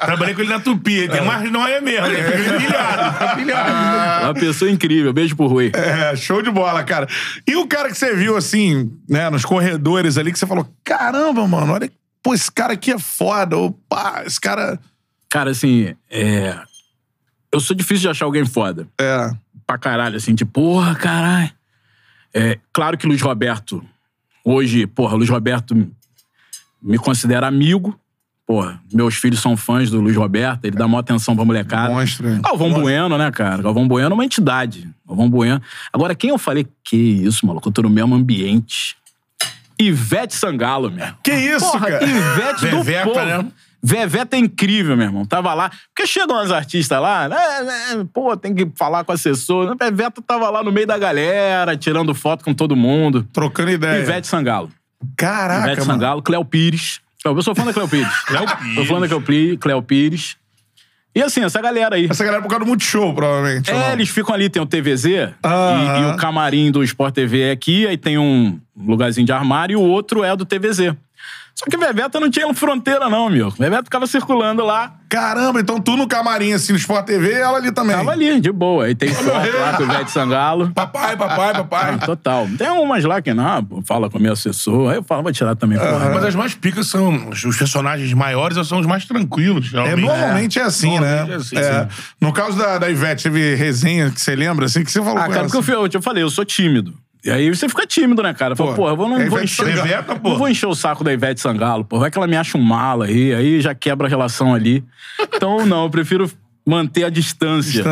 Trabalhei 0.00 0.34
com 0.34 0.42
ele 0.42 0.50
na 0.50 0.60
Tupi, 0.60 0.92
ele 0.92 1.08
tem 1.08 1.24
mais 1.24 1.50
noia 1.50 1.80
mesmo. 1.80 2.06
Ele 2.06 2.22
fica 2.22 2.58
pilhado, 2.58 3.36
pilhado. 3.36 4.24
Uma 4.26 4.34
pessoa 4.34 4.70
incrível. 4.70 5.14
Beijo 5.14 5.34
pro 5.34 5.46
Rui. 5.46 5.72
É, 5.74 6.14
show 6.14 6.42
de 6.42 6.50
bola, 6.50 6.84
cara. 6.84 7.08
E 7.48 7.56
o 7.56 7.66
cara 7.66 7.88
que 7.88 7.96
você 7.96 8.14
viu, 8.14 8.36
assim, 8.36 8.92
né, 9.08 9.30
nos 9.30 9.44
corredores 9.44 10.18
ali, 10.18 10.30
que 10.30 10.38
você 10.38 10.46
falou: 10.46 10.68
caramba, 10.84 11.48
mano, 11.48 11.72
olha, 11.72 11.90
pô, 12.22 12.34
esse 12.34 12.50
cara 12.50 12.74
aqui 12.74 12.92
é 12.92 12.98
foda, 12.98 13.56
ou 13.56 13.72
pá, 13.88 14.22
esse 14.24 14.40
cara. 14.40 14.78
Cara, 15.28 15.50
assim, 15.50 15.94
é... 16.10 16.58
eu 17.52 17.60
sou 17.60 17.76
difícil 17.76 18.02
de 18.02 18.08
achar 18.08 18.24
alguém 18.24 18.44
foda. 18.44 18.88
É. 19.00 19.30
Pra 19.66 19.78
caralho, 19.78 20.16
assim, 20.16 20.34
tipo, 20.34 20.52
porra, 20.52 20.94
caralho. 20.94 21.52
É, 22.32 22.58
claro 22.72 22.96
que 22.96 23.06
Luiz 23.06 23.20
Roberto, 23.20 23.84
hoje, 24.44 24.86
porra, 24.86 25.16
Luiz 25.16 25.28
Roberto 25.28 25.74
me 26.82 26.98
considera 26.98 27.46
amigo. 27.46 27.98
Porra, 28.46 28.82
meus 28.92 29.14
filhos 29.14 29.38
são 29.38 29.56
fãs 29.56 29.90
do 29.90 30.00
Luiz 30.00 30.16
Roberto, 30.16 30.64
ele 30.64 30.76
dá 30.76 30.88
maior 30.88 31.00
atenção 31.00 31.36
pra 31.36 31.44
molecada. 31.44 31.92
Monstro, 31.94 32.28
hein? 32.28 32.40
Galvão 32.42 32.72
Bueno, 32.72 33.16
né, 33.16 33.30
cara? 33.30 33.62
Galvão 33.62 33.86
Bueno 33.86 34.10
é 34.10 34.14
uma 34.14 34.24
entidade. 34.24 34.90
Galvão 35.06 35.30
Bueno. 35.30 35.62
Agora, 35.92 36.16
quem 36.16 36.30
eu 36.30 36.38
falei, 36.38 36.66
que 36.82 36.96
isso, 36.96 37.46
maluco, 37.46 37.68
eu 37.68 37.72
tô 37.72 37.82
no 37.82 37.90
mesmo 37.90 38.12
ambiente. 38.12 38.96
Ivete 39.80 40.34
Sangalo, 40.34 40.90
meu. 40.90 41.06
Que 41.22 41.32
isso, 41.32 41.70
Porra, 41.70 41.90
cara? 41.90 42.04
Ivete 42.04 42.66
do 42.66 42.82
Veveta, 42.82 43.04
povo. 43.08 43.24
né? 43.24 43.46
Veveta 43.82 44.36
é 44.36 44.38
incrível, 44.38 44.94
meu 44.96 45.06
irmão. 45.06 45.24
Tava 45.24 45.54
lá. 45.54 45.70
Porque 45.94 46.06
chegam 46.06 46.36
as 46.36 46.50
artistas 46.50 47.00
lá, 47.00 47.28
né, 47.28 47.36
né, 47.96 48.06
pô, 48.12 48.36
tem 48.36 48.54
que 48.54 48.70
falar 48.76 49.04
com 49.04 49.12
o 49.12 49.14
assessor. 49.14 49.74
Veveta 49.78 50.20
tava 50.20 50.50
lá 50.50 50.62
no 50.62 50.70
meio 50.70 50.86
da 50.86 50.98
galera, 50.98 51.76
tirando 51.76 52.14
foto 52.14 52.44
com 52.44 52.52
todo 52.52 52.76
mundo. 52.76 53.26
Trocando 53.32 53.70
ideia. 53.70 54.02
Ivete 54.02 54.26
Sangalo. 54.26 54.70
Caraca, 55.16 55.62
Ivete 55.66 55.80
mano. 55.80 55.92
Sangalo, 55.92 56.22
Cléo 56.22 56.44
Pires. 56.44 57.00
Eu 57.24 57.40
sou 57.42 57.54
fã 57.54 57.64
da 57.64 57.72
Cléo 57.72 57.88
Pires. 57.88 58.20
Cléo 58.26 58.44
Pires. 58.46 58.74
Sou 58.74 58.84
fã 58.84 59.00
da 59.00 59.06
Cléo 59.08 59.22
Pires. 59.22 59.58
Cléo 59.58 59.82
Pires. 59.82 60.36
E 61.14 61.22
assim, 61.22 61.42
essa 61.42 61.60
galera 61.60 61.96
aí. 61.96 62.06
Essa 62.08 62.22
galera 62.22 62.40
é 62.40 62.42
por 62.42 62.48
causa 62.48 62.64
do 62.64 62.68
Multishow, 62.68 63.12
provavelmente. 63.12 63.70
É, 63.70 63.92
eles 63.92 64.08
ficam 64.08 64.34
ali, 64.34 64.48
tem 64.48 64.62
o 64.62 64.66
TVZ 64.66 65.04
e, 65.04 65.16
e 65.16 66.12
o 66.12 66.16
camarim 66.16 66.70
do 66.70 66.84
Sport 66.84 67.14
TV 67.14 67.40
é 67.42 67.50
aqui, 67.50 67.86
aí 67.86 67.96
tem 67.96 68.16
um 68.16 68.60
lugarzinho 68.76 69.26
de 69.26 69.32
armário 69.32 69.74
e 69.74 69.76
o 69.76 69.82
outro 69.82 70.22
é 70.22 70.36
do 70.36 70.44
TVZ. 70.44 70.94
Só 71.60 71.66
que 71.70 71.76
Veveta 71.76 72.18
não 72.18 72.30
tinha 72.30 72.52
fronteira, 72.54 73.10
não, 73.10 73.28
meu. 73.28 73.50
Veveta 73.50 73.84
ficava 73.84 74.06
circulando 74.06 74.64
lá, 74.64 74.94
Caramba, 75.10 75.60
então 75.60 75.80
tu 75.80 75.96
no 75.96 76.06
camarim, 76.06 76.52
assim, 76.52 76.72
no 76.72 76.78
Sport 76.78 77.04
TV, 77.04 77.32
ela 77.32 77.58
ali 77.58 77.72
também. 77.72 77.96
tava 77.96 78.12
ali, 78.12 78.40
de 78.40 78.50
boa. 78.52 78.84
Aí 78.84 78.94
tem 78.94 79.12
foto 79.12 79.26
lá 79.28 79.72
com 79.76 79.82
o 79.82 79.86
Ivete 79.86 80.10
Sangalo. 80.12 80.70
Papai, 80.70 81.16
papai, 81.16 81.52
papai. 81.52 81.94
Ah, 81.94 82.06
total. 82.06 82.48
Tem 82.56 82.68
umas 82.70 83.04
lá 83.04 83.20
que 83.20 83.34
não, 83.34 83.64
pô, 83.64 83.82
fala 83.84 84.08
com 84.08 84.18
o 84.18 84.22
meu 84.22 84.32
assessor. 84.34 84.88
Aí 84.90 84.98
eu 84.98 85.02
falo, 85.02 85.24
vou 85.24 85.32
tirar 85.32 85.56
também. 85.56 85.76
porra. 85.78 86.10
Mas 86.14 86.24
as 86.26 86.34
mais 86.36 86.54
picas 86.54 86.86
são 86.86 87.28
os 87.28 87.56
personagens 87.56 88.12
maiores 88.12 88.56
são 88.68 88.78
os 88.78 88.86
mais 88.86 89.04
tranquilos. 89.04 89.74
É, 89.74 89.96
normalmente 89.96 90.60
é 90.60 90.62
assim, 90.62 90.92
Normalmente 90.98 91.26
né? 91.28 91.32
é 91.34 91.36
assim, 91.36 91.56
É. 91.58 91.88
No 92.20 92.32
caso 92.32 92.56
da, 92.56 92.78
da 92.78 92.88
Ivete, 92.88 93.24
teve 93.24 93.56
resenha 93.56 94.10
que 94.12 94.20
você 94.20 94.36
lembra, 94.36 94.66
assim, 94.66 94.84
que 94.84 94.92
você 94.92 95.00
falou 95.02 95.18
Ah, 95.18 95.22
cara, 95.22 95.40
ela, 95.40 95.48
porque 95.50 95.72
eu, 95.72 95.82
assim. 95.84 95.90
eu 95.96 96.02
falei, 96.02 96.22
eu 96.22 96.30
sou 96.30 96.44
tímido. 96.44 96.94
E 97.24 97.30
aí 97.30 97.48
você 97.54 97.68
fica 97.68 97.86
tímido, 97.86 98.22
né, 98.22 98.32
cara? 98.32 98.56
Fala, 98.56 98.74
Pô, 98.74 98.88
eu 98.88 98.96
vou, 98.96 99.08
não 99.08 99.20
é 99.20 99.28
vou 99.28 99.42
encher, 99.42 99.66
pô. 100.20 100.30
não 100.30 100.38
vou 100.38 100.48
encher 100.48 100.66
o 100.66 100.74
saco 100.74 101.04
da 101.04 101.12
Ivete 101.12 101.40
Sangalo, 101.40 101.84
pô. 101.84 101.98
Vai 101.98 102.10
que 102.10 102.16
ela 102.16 102.26
me 102.26 102.36
acha 102.36 102.56
um 102.56 102.62
mala 102.62 103.06
aí, 103.06 103.34
aí 103.34 103.60
já 103.60 103.74
quebra 103.74 104.06
a 104.06 104.10
relação 104.10 104.54
ali. 104.54 104.82
Então, 105.20 105.66
não, 105.66 105.84
eu 105.84 105.90
prefiro 105.90 106.30
manter 106.70 107.02
a 107.02 107.10
distância. 107.10 107.82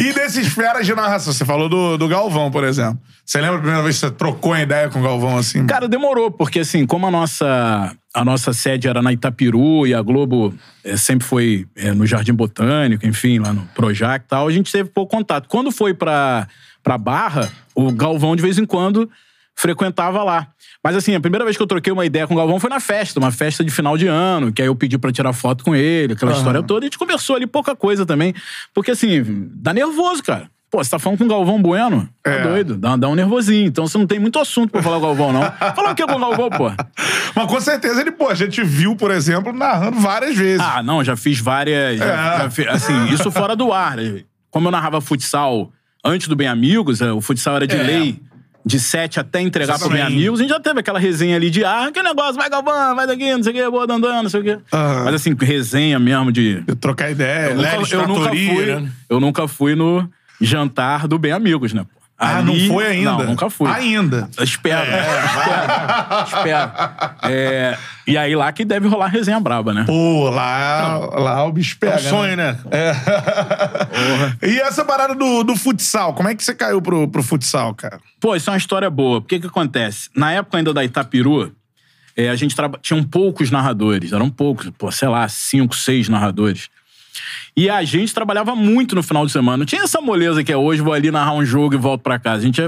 e 0.00 0.12
desses 0.12 0.48
feras 0.48 0.84
de 0.84 0.92
narração, 0.92 1.32
você 1.32 1.44
falou 1.44 1.68
do, 1.68 1.96
do 1.96 2.08
Galvão, 2.08 2.50
por 2.50 2.64
exemplo. 2.64 2.98
Você 3.24 3.40
lembra 3.40 3.58
a 3.58 3.60
primeira 3.60 3.82
vez 3.84 3.94
que 3.94 4.06
você 4.06 4.10
trocou 4.10 4.50
uma 4.50 4.60
ideia 4.60 4.90
com 4.90 4.98
o 4.98 5.02
Galvão, 5.02 5.38
assim? 5.38 5.64
Cara, 5.66 5.86
demorou, 5.86 6.32
porque 6.32 6.58
assim, 6.58 6.84
como 6.84 7.06
a 7.06 7.12
nossa, 7.12 7.94
a 8.12 8.24
nossa 8.24 8.52
sede 8.52 8.88
era 8.88 9.00
na 9.00 9.12
Itapiru 9.12 9.86
e 9.86 9.94
a 9.94 10.02
Globo 10.02 10.52
eh, 10.84 10.96
sempre 10.96 11.24
foi 11.24 11.64
eh, 11.76 11.92
no 11.92 12.04
Jardim 12.04 12.34
Botânico, 12.34 13.06
enfim, 13.06 13.38
lá 13.38 13.52
no 13.52 13.62
Projac 13.74 14.24
e 14.24 14.28
tal, 14.28 14.48
a 14.48 14.52
gente 14.52 14.72
teve 14.72 14.90
pouco 14.90 15.16
contato. 15.16 15.48
Quando 15.48 15.70
foi 15.70 15.94
pra, 15.94 16.48
pra 16.82 16.98
Barra, 16.98 17.48
o 17.72 17.92
Galvão 17.92 18.34
de 18.34 18.42
vez 18.42 18.58
em 18.58 18.66
quando 18.66 19.08
frequentava 19.56 20.22
lá. 20.24 20.48
Mas 20.82 20.96
assim, 20.96 21.14
a 21.14 21.20
primeira 21.20 21.44
vez 21.44 21.56
que 21.56 21.62
eu 21.62 21.66
troquei 21.66 21.92
uma 21.92 22.04
ideia 22.04 22.26
com 22.26 22.34
o 22.34 22.36
Galvão 22.36 22.58
foi 22.58 22.70
na 22.70 22.80
festa, 22.80 23.20
uma 23.20 23.30
festa 23.30 23.62
de 23.64 23.70
final 23.70 23.96
de 23.96 24.06
ano, 24.06 24.52
que 24.52 24.60
aí 24.62 24.68
eu 24.68 24.74
pedi 24.74 24.98
pra 24.98 25.12
tirar 25.12 25.32
foto 25.32 25.62
com 25.64 25.74
ele, 25.74 26.14
aquela 26.14 26.32
história 26.32 26.62
toda, 26.62 26.84
e 26.84 26.86
a 26.86 26.88
gente 26.88 26.98
conversou 26.98 27.36
ali 27.36 27.46
pouca 27.46 27.76
coisa 27.76 28.04
também. 28.04 28.34
Porque 28.74 28.90
assim, 28.90 29.22
dá 29.54 29.72
nervoso, 29.72 30.22
cara. 30.22 30.50
Pô, 30.70 30.82
você 30.82 30.88
tá 30.90 30.98
falando 30.98 31.18
com 31.18 31.24
o 31.24 31.28
Galvão 31.28 31.60
Bueno? 31.60 32.08
Tá 32.22 32.30
É. 32.30 32.42
doido, 32.44 32.76
dá, 32.78 32.96
dá 32.96 33.06
um 33.06 33.14
nervosinho. 33.14 33.66
Então 33.68 33.86
você 33.86 33.98
não 33.98 34.06
tem 34.06 34.18
muito 34.18 34.38
assunto 34.38 34.70
pra 34.70 34.82
falar 34.82 34.98
com 34.98 35.02
o 35.04 35.06
Galvão, 35.14 35.30
não. 35.30 35.42
Falar 35.74 35.92
o 35.92 35.94
que 35.94 36.06
com 36.06 36.14
o 36.14 36.18
Galvão, 36.18 36.48
pô? 36.48 36.70
Mas 37.36 37.46
com 37.46 37.60
certeza 37.60 38.00
ele, 38.00 38.10
pô, 38.10 38.28
a 38.30 38.34
gente 38.34 38.64
viu, 38.64 38.96
por 38.96 39.10
exemplo, 39.10 39.52
narrando 39.52 40.00
várias 40.00 40.34
vezes. 40.34 40.60
Ah, 40.66 40.82
não, 40.82 41.04
já 41.04 41.14
fiz 41.14 41.38
várias. 41.40 41.98
já- 41.98 42.04
É. 42.06 42.38
já 42.38 42.50
fi- 42.50 42.66
assim, 42.68 43.04
isso 43.12 43.30
fora 43.30 43.54
do 43.54 43.70
ar. 43.70 43.96
Como 44.50 44.66
eu 44.68 44.72
narrava 44.72 44.98
futsal 45.02 45.70
antes 46.02 46.26
do 46.26 46.34
Bem 46.34 46.48
Amigos, 46.48 47.02
eh, 47.02 47.12
o 47.12 47.20
futsal 47.20 47.56
era 47.56 47.66
de 47.66 47.76
É. 47.76 47.82
lei. 47.82 48.18
De 48.64 48.78
sete 48.78 49.18
até 49.18 49.40
entregar 49.40 49.78
pro 49.78 49.88
Bem 49.88 49.98
Exatamente. 49.98 50.18
Amigos, 50.20 50.40
a 50.40 50.42
gente 50.42 50.52
já 50.52 50.60
teve 50.60 50.80
aquela 50.80 50.98
resenha 50.98 51.34
ali 51.36 51.50
de 51.50 51.64
ah, 51.64 51.90
que 51.92 52.02
negócio, 52.02 52.34
vai 52.34 52.48
Galvão, 52.48 52.94
vai 52.94 53.06
daqui, 53.06 53.34
não 53.34 53.42
sei 53.42 53.52
o 53.52 53.56
que, 53.56 53.70
boa 53.70 53.86
dandando, 53.86 54.22
não 54.22 54.30
sei 54.30 54.40
o 54.40 54.44
quê. 54.44 54.58
Aham. 54.72 55.04
Mas 55.04 55.14
assim, 55.14 55.34
resenha 55.40 55.98
mesmo 55.98 56.30
de. 56.30 56.60
De 56.60 56.76
trocar 56.76 57.10
ideia. 57.10 57.50
Eu 57.50 57.56
né? 57.56 57.76
nunca, 57.76 57.94
eu 57.94 58.08
nunca 58.08 58.28
fui. 58.30 58.66
né? 58.66 58.92
Eu 59.08 59.20
nunca 59.20 59.48
fui 59.48 59.74
no 59.74 60.08
jantar 60.40 61.08
do 61.08 61.18
Bem 61.18 61.32
Amigos, 61.32 61.72
né? 61.72 61.84
Ah, 62.18 62.38
Ali- 62.38 62.68
não 62.68 62.74
foi 62.74 62.86
ainda? 62.86 63.10
Não, 63.10 63.24
nunca 63.24 63.50
fui. 63.50 63.68
Ainda. 63.68 64.28
Espero. 64.40 64.80
espero. 64.80 66.24
espero. 66.24 66.70
É, 67.24 67.76
E 68.06 68.16
aí 68.16 68.34
lá 68.34 68.50
que 68.52 68.64
deve 68.64 68.88
rolar 68.88 69.08
resenha 69.08 69.38
braba, 69.38 69.72
né? 69.72 69.84
Pô, 69.86 70.28
lá, 70.28 70.98
lá 71.14 71.44
o 71.44 71.52
bicho 71.52 71.76
pega. 71.78 71.94
É 71.94 71.96
um 71.98 72.10
sonho, 72.10 72.36
né? 72.36 72.58
e 74.42 74.60
essa 74.60 74.84
parada 74.84 75.14
do, 75.14 75.42
do 75.44 75.56
futsal, 75.56 76.14
como 76.14 76.28
é 76.28 76.34
que 76.34 76.42
você 76.42 76.54
caiu 76.54 76.82
pro, 76.82 77.06
pro 77.08 77.22
futsal, 77.22 77.74
cara? 77.74 78.00
Pô, 78.20 78.34
isso 78.34 78.50
é 78.50 78.52
uma 78.52 78.58
história 78.58 78.90
boa. 78.90 79.20
Porque 79.20 79.38
que 79.38 79.46
acontece? 79.46 80.10
Na 80.16 80.32
época 80.32 80.58
ainda 80.58 80.74
da 80.74 80.84
Itapiru, 80.84 81.52
é, 82.16 82.28
a 82.28 82.36
gente 82.36 82.54
traba... 82.54 82.78
tinham 82.82 83.02
poucos 83.02 83.50
narradores. 83.50 84.12
Eram 84.12 84.28
poucos, 84.28 84.70
pô, 84.76 84.90
sei 84.90 85.08
lá, 85.08 85.28
cinco, 85.28 85.74
seis 85.74 86.08
narradores. 86.08 86.68
E 87.56 87.68
a 87.68 87.84
gente 87.84 88.14
trabalhava 88.14 88.56
muito 88.56 88.94
no 88.94 89.02
final 89.02 89.26
de 89.26 89.32
semana. 89.32 89.58
Não 89.58 89.66
tinha 89.66 89.82
essa 89.82 90.00
moleza 90.00 90.42
que 90.42 90.50
é 90.50 90.56
hoje, 90.56 90.80
vou 90.80 90.92
ali 90.92 91.10
narrar 91.10 91.34
um 91.34 91.44
jogo 91.44 91.74
e 91.74 91.78
volto 91.78 92.02
pra 92.02 92.18
casa. 92.18 92.38
A 92.38 92.46
gente 92.46 92.62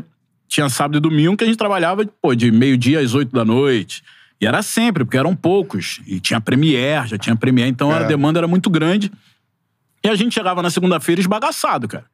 tinha 0.48 0.68
sábado 0.68 0.98
e 0.98 1.00
domingo 1.00 1.36
que 1.36 1.44
a 1.44 1.46
gente 1.46 1.56
trabalhava 1.56 2.06
pô, 2.20 2.34
de 2.34 2.50
meio-dia 2.50 3.00
às 3.00 3.14
oito 3.14 3.32
da 3.32 3.44
noite. 3.44 4.02
E 4.44 4.46
era 4.46 4.60
sempre, 4.60 5.04
porque 5.06 5.16
eram 5.16 5.34
poucos. 5.34 6.02
E 6.06 6.20
tinha 6.20 6.38
Premiere, 6.38 7.08
já 7.08 7.16
tinha 7.16 7.34
Premiere, 7.34 7.70
então 7.70 7.90
É. 7.90 8.00
a 8.00 8.02
demanda 8.02 8.38
era 8.38 8.46
muito 8.46 8.68
grande. 8.68 9.10
E 10.04 10.08
a 10.08 10.14
gente 10.14 10.34
chegava 10.34 10.60
na 10.60 10.68
segunda-feira 10.68 11.18
esbagaçado, 11.18 11.88
cara. 11.88 12.04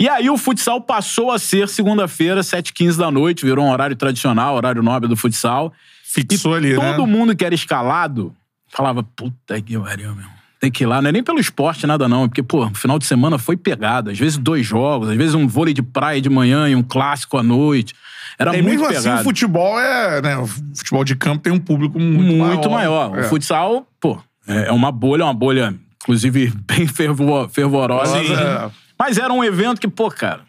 E 0.00 0.08
aí 0.08 0.28
o 0.28 0.36
futsal 0.36 0.80
passou 0.80 1.30
a 1.30 1.38
ser 1.38 1.68
segunda-feira, 1.68 2.40
7h15 2.42 2.96
da 2.96 3.12
noite, 3.12 3.44
virou 3.46 3.64
um 3.64 3.70
horário 3.70 3.94
tradicional, 3.94 4.56
horário 4.56 4.82
nobre 4.82 5.08
do 5.08 5.16
futsal. 5.16 5.72
Fixou 6.02 6.54
ali, 6.54 6.76
né? 6.76 6.94
Todo 6.96 7.06
mundo 7.06 7.36
que 7.36 7.44
era 7.44 7.54
escalado 7.54 8.34
falava, 8.68 9.04
puta 9.04 9.60
que 9.62 9.78
pariu, 9.78 10.16
meu. 10.16 10.26
Tem 10.62 10.70
que 10.70 10.84
ir 10.84 10.86
lá, 10.86 11.02
não 11.02 11.08
é 11.08 11.12
nem 11.12 11.24
pelo 11.24 11.40
esporte, 11.40 11.88
nada 11.88 12.06
não, 12.08 12.22
é 12.22 12.28
porque, 12.28 12.40
pô, 12.40 12.70
final 12.72 12.96
de 12.96 13.04
semana 13.04 13.36
foi 13.36 13.56
pegado. 13.56 14.10
Às 14.10 14.18
vezes 14.20 14.38
dois 14.38 14.64
jogos, 14.64 15.08
às 15.08 15.16
vezes 15.16 15.34
um 15.34 15.44
vôlei 15.48 15.74
de 15.74 15.82
praia 15.82 16.20
de 16.20 16.30
manhã 16.30 16.68
e 16.68 16.76
um 16.76 16.84
clássico 16.84 17.36
à 17.36 17.42
noite. 17.42 17.92
Era 18.38 18.56
E 18.56 18.62
muito 18.62 18.78
mesmo 18.80 18.86
assim, 18.86 19.02
pegado. 19.02 19.20
o 19.22 19.24
futebol 19.24 19.80
é. 19.80 20.22
Né, 20.22 20.36
o 20.38 20.46
futebol 20.46 21.02
de 21.02 21.16
campo 21.16 21.42
tem 21.42 21.52
um 21.52 21.58
público 21.58 21.98
muito, 21.98 22.32
muito 22.44 22.70
maior. 22.70 23.18
É. 23.18 23.22
O 23.22 23.24
futsal, 23.24 23.84
pô, 24.00 24.22
é 24.46 24.68
é 24.68 24.72
uma 24.72 24.92
bolha, 24.92 25.24
uma 25.24 25.34
bolha, 25.34 25.74
inclusive, 26.04 26.52
bem 26.64 26.86
fervo- 26.86 27.48
fervorosa. 27.48 28.18
É. 28.18 28.70
Mas 28.96 29.18
era 29.18 29.32
um 29.32 29.42
evento 29.42 29.80
que, 29.80 29.88
pô, 29.88 30.12
cara, 30.12 30.42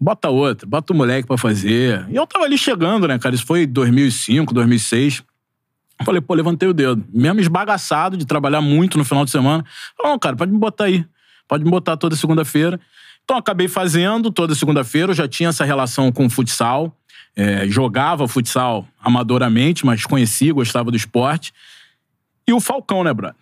bota 0.00 0.30
outro, 0.30 0.66
bota 0.66 0.94
o 0.94 0.96
moleque 0.96 1.28
pra 1.28 1.36
fazer. 1.36 2.06
E 2.08 2.16
eu 2.16 2.26
tava 2.26 2.46
ali 2.46 2.56
chegando, 2.56 3.06
né, 3.06 3.18
cara? 3.18 3.34
Isso 3.34 3.44
foi 3.44 3.66
2005, 3.66 4.54
2006. 4.54 5.22
Falei, 6.04 6.20
pô, 6.20 6.34
levantei 6.34 6.68
o 6.68 6.72
dedo. 6.72 7.04
Mesmo 7.12 7.40
esbagaçado 7.40 8.16
de 8.16 8.24
trabalhar 8.24 8.60
muito 8.60 8.96
no 8.96 9.04
final 9.04 9.24
de 9.24 9.30
semana. 9.30 9.64
Falei, 9.96 10.12
não, 10.12 10.18
cara, 10.18 10.36
pode 10.36 10.52
me 10.52 10.58
botar 10.58 10.84
aí. 10.84 11.04
Pode 11.46 11.64
me 11.64 11.70
botar 11.70 11.96
toda 11.96 12.14
segunda-feira. 12.14 12.78
Então, 13.24 13.36
acabei 13.36 13.68
fazendo 13.68 14.30
toda 14.30 14.54
segunda-feira. 14.54 15.10
Eu 15.10 15.16
já 15.16 15.28
tinha 15.28 15.48
essa 15.48 15.64
relação 15.64 16.12
com 16.12 16.26
o 16.26 16.30
futsal. 16.30 16.94
É, 17.34 17.68
jogava 17.68 18.26
futsal 18.26 18.86
amadoramente, 19.00 19.84
mas 19.84 20.04
conhecia, 20.04 20.52
gostava 20.52 20.90
do 20.90 20.96
esporte. 20.96 21.52
E 22.46 22.52
o 22.52 22.60
Falcão, 22.60 23.04
né, 23.04 23.12
brother? 23.12 23.36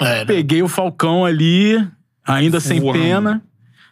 É, 0.00 0.18
né? 0.18 0.24
Peguei 0.24 0.62
o 0.62 0.68
Falcão 0.68 1.24
ali, 1.24 1.86
ainda 2.24 2.60
sem 2.60 2.80
Voando. 2.80 2.98
pena, 2.98 3.42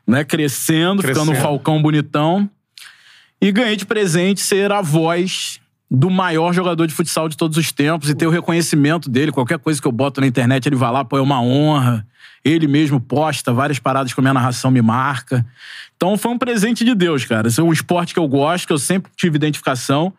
né? 0.06 0.24
Crescendo, 0.24 1.02
ficando 1.02 1.22
um 1.22 1.26
Crescendo. 1.26 1.42
Falcão 1.42 1.82
bonitão. 1.82 2.48
E 3.40 3.52
ganhei 3.52 3.76
de 3.76 3.84
presente 3.84 4.40
ser 4.40 4.72
a 4.72 4.80
voz 4.80 5.60
do 5.94 6.10
maior 6.10 6.52
jogador 6.52 6.86
de 6.86 6.94
futsal 6.94 7.28
de 7.28 7.36
todos 7.36 7.56
os 7.56 7.70
tempos 7.70 8.10
e 8.10 8.14
ter 8.14 8.26
o 8.26 8.30
reconhecimento 8.30 9.08
dele. 9.08 9.30
Qualquer 9.32 9.58
coisa 9.58 9.80
que 9.80 9.86
eu 9.86 9.92
boto 9.92 10.20
na 10.20 10.26
internet, 10.26 10.66
ele 10.66 10.76
vai 10.76 10.90
lá, 10.90 11.04
pô, 11.04 11.16
é 11.16 11.20
uma 11.20 11.40
honra. 11.40 12.06
Ele 12.44 12.66
mesmo 12.66 13.00
posta 13.00 13.52
várias 13.52 13.78
paradas 13.78 14.12
que 14.12 14.20
a 14.20 14.22
minha 14.22 14.34
narração 14.34 14.70
me 14.70 14.82
marca. 14.82 15.44
Então 15.96 16.18
foi 16.18 16.32
um 16.32 16.38
presente 16.38 16.84
de 16.84 16.94
Deus, 16.94 17.24
cara. 17.24 17.48
Esse 17.48 17.60
é 17.60 17.62
um 17.62 17.72
esporte 17.72 18.12
que 18.12 18.20
eu 18.20 18.28
gosto, 18.28 18.66
que 18.66 18.72
eu 18.72 18.78
sempre 18.78 19.10
tive 19.16 19.36
identificação 19.36 20.12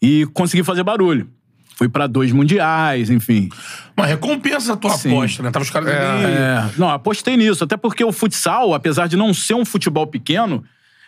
e 0.00 0.24
consegui 0.32 0.62
fazer 0.62 0.82
barulho. 0.82 1.28
Fui 1.76 1.88
pra 1.88 2.06
dois 2.06 2.32
mundiais, 2.32 3.10
enfim. 3.10 3.48
Uma 3.96 4.06
recompensa 4.06 4.72
a 4.72 4.76
tua 4.76 4.90
Sim. 4.96 5.10
aposta, 5.10 5.42
né? 5.42 5.50
Tava 5.50 5.62
os 5.62 5.70
caras 5.70 5.88
ali. 5.88 6.24
É, 6.24 6.70
não, 6.76 6.88
apostei 6.88 7.36
nisso. 7.36 7.62
Até 7.62 7.76
porque 7.76 8.02
o 8.02 8.10
futsal, 8.10 8.74
apesar 8.74 9.06
de 9.06 9.16
não 9.16 9.32
ser 9.32 9.54
um 9.54 9.64
futebol 9.64 10.06
pequeno, 10.06 10.64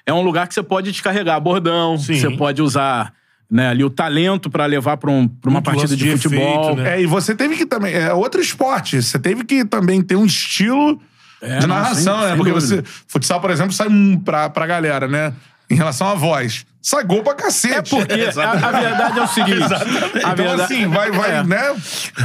é 0.07 0.13
um 0.13 0.23
lugar 0.23 0.47
que 0.47 0.55
você 0.55 0.63
pode 0.63 0.93
descarregar 0.93 1.41
bordão, 1.41 1.99
Sim. 1.99 2.15
você 2.15 2.31
pode 2.31 2.63
usar 2.63 3.13
né, 3.51 3.69
ali 3.69 3.83
o 3.83 3.91
talento 3.91 4.49
pra 4.49 4.65
levar 4.67 4.97
pra, 4.97 5.11
um, 5.11 5.23
uma 5.23 5.31
Muito 5.47 5.65
partida 5.65 5.97
de, 5.97 6.05
de 6.05 6.11
futebol. 6.13 6.63
efeito, 6.63 6.77
né? 6.83 6.97
É, 6.97 7.03
e 7.03 7.07
você 7.07 7.35
teve 7.35 7.57
que 7.57 7.67
também. 7.67 7.95
É 7.95 8.13
outro 8.13 8.41
esporte. 8.41 9.03
Você 9.03 9.19
teve 9.19 9.45
que 9.45 9.65
também 9.65 10.01
ter 10.03 10.15
um 10.17 10.25
estilo 10.25 11.01
É, 11.43 11.59
de 11.59 11.67
não, 11.67 11.75
narração, 11.75 12.15
sem- 12.19 12.23
né? 12.23 12.29
sem 12.29 12.37
Porque 12.37 12.53
dúvida. 12.53 12.83
você. 12.83 12.83
Futsal, 13.09 13.41
por 13.41 13.51
exemplo, 13.51 13.73
sai 13.73 13.89
um 13.89 14.19
pra, 14.19 14.49
pra 14.51 14.67
galera, 14.67 15.09
né? 15.09 15.33
Em 15.69 15.75
relação 15.75 16.09
à 16.09 16.15
voz. 16.15 16.65
Sai 16.83 17.05
gol 17.05 17.23
pra 17.23 17.35
cacete. 17.35 17.95
É 17.95 17.99
porque 17.99 18.15
a, 18.41 18.51
a 18.53 18.71
verdade 18.81 19.19
é 19.19 19.23
o 19.23 19.27
seguinte. 19.29 19.63
A 19.63 20.33
Então, 20.33 20.35
verdade, 20.47 20.63
assim, 20.63 20.87
vai, 20.89 21.11
vai, 21.11 21.37
É. 21.37 21.43
né? 21.45 21.77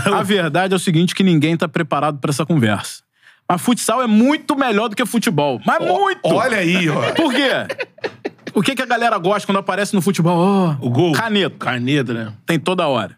A 0.06 0.24
verdade 0.24 0.74
é 0.74 0.78
o 0.78 0.80
seguinte, 0.80 1.14
que 1.16 1.24
ninguém 1.24 1.56
tá 1.58 1.68
preparado 1.68 2.18
pra 2.20 2.30
essa 2.32 2.46
conversa. 2.46 3.04
Mas 3.48 3.62
futsal 3.62 4.02
é 4.02 4.08
muito 4.08 4.56
melhor 4.56 4.88
do 4.90 4.96
que 4.96 5.06
futebol. 5.06 5.60
Mas 5.66 5.80
muito! 5.86 6.20
Olha 6.24 6.58
aí, 6.58 6.90
ó. 6.90 7.12
Por 7.12 7.32
quê? 7.34 7.50
O 8.56 8.62
que, 8.62 8.74
que 8.74 8.82
a 8.82 8.86
galera 8.86 9.18
gosta 9.18 9.46
quando 9.46 9.58
aparece 9.58 9.94
no 9.94 10.02
futebol? 10.02 10.78
Oh, 10.82 10.88
O 10.88 10.90
gol. 10.90 11.12
Caneta. 11.12 11.58
Caneta, 11.58 12.14
né? 12.14 12.34
Tem 12.46 12.58
toda 12.58 12.88
hora. 12.88 13.18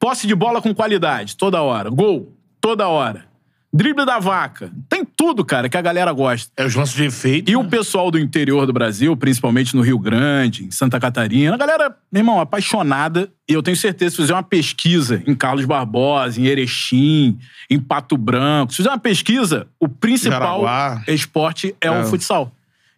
Posse 0.00 0.26
de 0.26 0.34
bola 0.34 0.60
com 0.60 0.74
qualidade, 0.74 1.36
toda 1.36 1.62
hora. 1.62 1.88
Gol, 1.88 2.36
toda 2.60 2.88
hora. 2.88 3.26
Drible 3.72 4.06
da 4.06 4.18
vaca. 4.18 4.72
Tem 4.88 5.04
tudo, 5.04 5.44
cara, 5.44 5.68
que 5.68 5.76
a 5.76 5.82
galera 5.82 6.10
gosta. 6.10 6.50
É 6.56 6.64
os 6.64 6.74
lances 6.74 6.94
de 6.94 7.04
efeito. 7.04 7.50
E 7.50 7.52
né? 7.52 7.58
o 7.58 7.64
pessoal 7.64 8.10
do 8.10 8.18
interior 8.18 8.66
do 8.66 8.72
Brasil, 8.72 9.14
principalmente 9.16 9.76
no 9.76 9.82
Rio 9.82 9.98
Grande, 9.98 10.64
em 10.64 10.70
Santa 10.70 10.98
Catarina, 10.98 11.54
a 11.54 11.58
galera, 11.58 11.94
meu 12.10 12.20
irmão, 12.20 12.40
apaixonada. 12.40 13.30
E 13.48 13.52
eu 13.52 13.62
tenho 13.62 13.76
certeza, 13.76 14.12
se 14.12 14.22
fizer 14.22 14.32
uma 14.32 14.42
pesquisa 14.42 15.22
em 15.26 15.34
Carlos 15.34 15.66
Barbosa, 15.66 16.40
em 16.40 16.46
Erechim, 16.46 17.38
em 17.68 17.78
Pato 17.78 18.16
Branco, 18.16 18.72
se 18.72 18.78
fizer 18.78 18.90
uma 18.90 18.98
pesquisa, 18.98 19.66
o 19.78 19.86
principal 19.88 20.62
Jaraguá. 20.62 21.02
esporte 21.06 21.76
é, 21.80 21.90
o 21.90 22.04
futsal. 22.04 22.50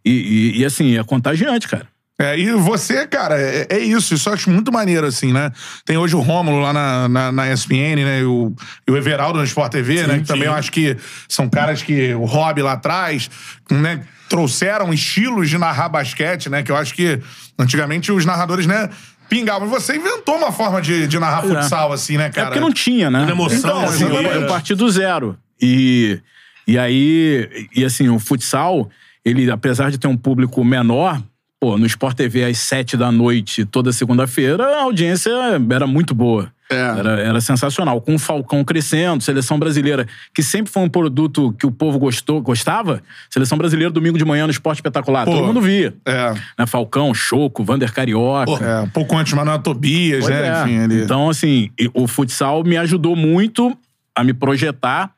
E, 0.04 0.10
e- 0.10 0.60
e, 0.60 0.64
assim, 0.64 0.98
é 0.98 1.04
contagiante, 1.04 1.68
cara. 1.68 1.86
É, 2.20 2.38
e 2.38 2.52
você, 2.52 3.06
cara, 3.06 3.40
é, 3.40 3.66
é 3.70 3.78
isso. 3.78 4.12
Isso 4.12 4.28
eu 4.28 4.34
acho 4.34 4.50
muito 4.50 4.70
maneiro, 4.70 5.06
assim, 5.06 5.32
né? 5.32 5.50
Tem 5.86 5.96
hoje 5.96 6.14
o 6.14 6.20
Rômulo 6.20 6.60
lá 6.60 6.70
na, 6.70 7.08
na, 7.08 7.32
na 7.32 7.50
ESPN, 7.50 7.96
né? 8.04 8.20
E 8.20 8.24
o, 8.24 8.54
e 8.86 8.92
o 8.92 8.96
Everaldo 8.96 9.38
no 9.38 9.44
Sport 9.44 9.72
TV, 9.72 10.06
né? 10.06 10.18
Que 10.18 10.26
também 10.26 10.46
eu 10.46 10.52
acho 10.52 10.70
que 10.70 10.98
são 11.26 11.48
caras 11.48 11.82
que 11.82 12.12
o 12.12 12.26
hobby 12.26 12.60
lá 12.60 12.72
atrás, 12.72 13.30
né? 13.70 14.02
Trouxeram 14.28 14.92
estilos 14.92 15.48
de 15.48 15.56
narrar 15.56 15.88
basquete, 15.88 16.50
né? 16.50 16.62
Que 16.62 16.70
eu 16.70 16.76
acho 16.76 16.92
que 16.92 17.18
antigamente 17.58 18.12
os 18.12 18.26
narradores, 18.26 18.66
né? 18.66 18.90
Pingavam. 19.30 19.66
E 19.66 19.70
você 19.70 19.96
inventou 19.96 20.36
uma 20.36 20.52
forma 20.52 20.82
de, 20.82 21.06
de 21.06 21.18
narrar 21.18 21.46
é. 21.46 21.48
futsal, 21.48 21.90
assim, 21.90 22.18
né, 22.18 22.26
É 22.26 22.30
cara? 22.30 22.48
porque 22.48 22.60
não 22.60 22.72
tinha, 22.72 23.10
né? 23.10 23.20
Toda 23.20 23.32
emoção, 23.32 23.58
então, 23.58 23.84
assim, 23.84 24.04
eu, 24.04 24.18
é. 24.18 24.36
eu 24.36 24.46
parti 24.46 24.74
do 24.74 24.90
zero. 24.90 25.38
E, 25.60 26.20
e 26.66 26.78
aí, 26.78 27.68
e 27.74 27.82
assim, 27.82 28.10
o 28.10 28.18
futsal, 28.18 28.90
ele, 29.24 29.50
apesar 29.50 29.90
de 29.90 29.98
ter 29.98 30.06
um 30.08 30.16
público 30.16 30.64
menor, 30.64 31.22
pô, 31.60 31.76
no 31.76 31.86
Sport 31.86 32.16
TV 32.16 32.44
às 32.44 32.58
sete 32.58 32.96
da 32.96 33.12
noite, 33.12 33.64
toda 33.64 33.92
segunda-feira, 33.92 34.64
a 34.64 34.82
audiência 34.82 35.30
era 35.70 35.86
muito 35.86 36.14
boa. 36.14 36.50
Era, 36.96 37.20
era 37.20 37.40
sensacional. 37.40 38.00
Com 38.00 38.14
o 38.14 38.18
Falcão 38.18 38.62
crescendo, 38.64 39.20
seleção 39.24 39.58
brasileira, 39.58 40.06
que 40.32 40.40
sempre 40.40 40.70
foi 40.72 40.82
um 40.84 40.88
produto 40.88 41.52
que 41.58 41.66
o 41.66 41.70
povo 41.72 41.98
gostou, 41.98 42.40
gostava. 42.40 43.02
Seleção 43.28 43.58
brasileira, 43.58 43.92
domingo 43.92 44.16
de 44.16 44.24
manhã 44.24 44.44
no 44.46 44.52
Esporte 44.52 44.76
Espetacular. 44.78 45.24
Pô. 45.24 45.32
Todo 45.32 45.46
mundo 45.48 45.60
via. 45.60 45.92
É, 46.06 46.32
Né? 46.56 46.66
Falcão, 46.68 47.12
Choco, 47.12 47.64
Vander 47.64 47.92
Carioca. 47.92 48.64
é. 48.64 48.80
Um 48.82 48.88
pouco 48.88 49.16
antes, 49.16 49.32
Manuel 49.32 49.58
Tobias, 49.58 50.24
Pois 50.24 50.32
né? 50.32 50.46
é. 50.46 50.62
Enfim, 50.62 50.78
ele... 50.84 51.02
Então, 51.02 51.28
assim, 51.28 51.70
o 51.92 52.06
futsal 52.06 52.62
me 52.62 52.76
ajudou 52.76 53.16
muito 53.16 53.76
a 54.14 54.22
me 54.22 54.32
projetar. 54.32 55.10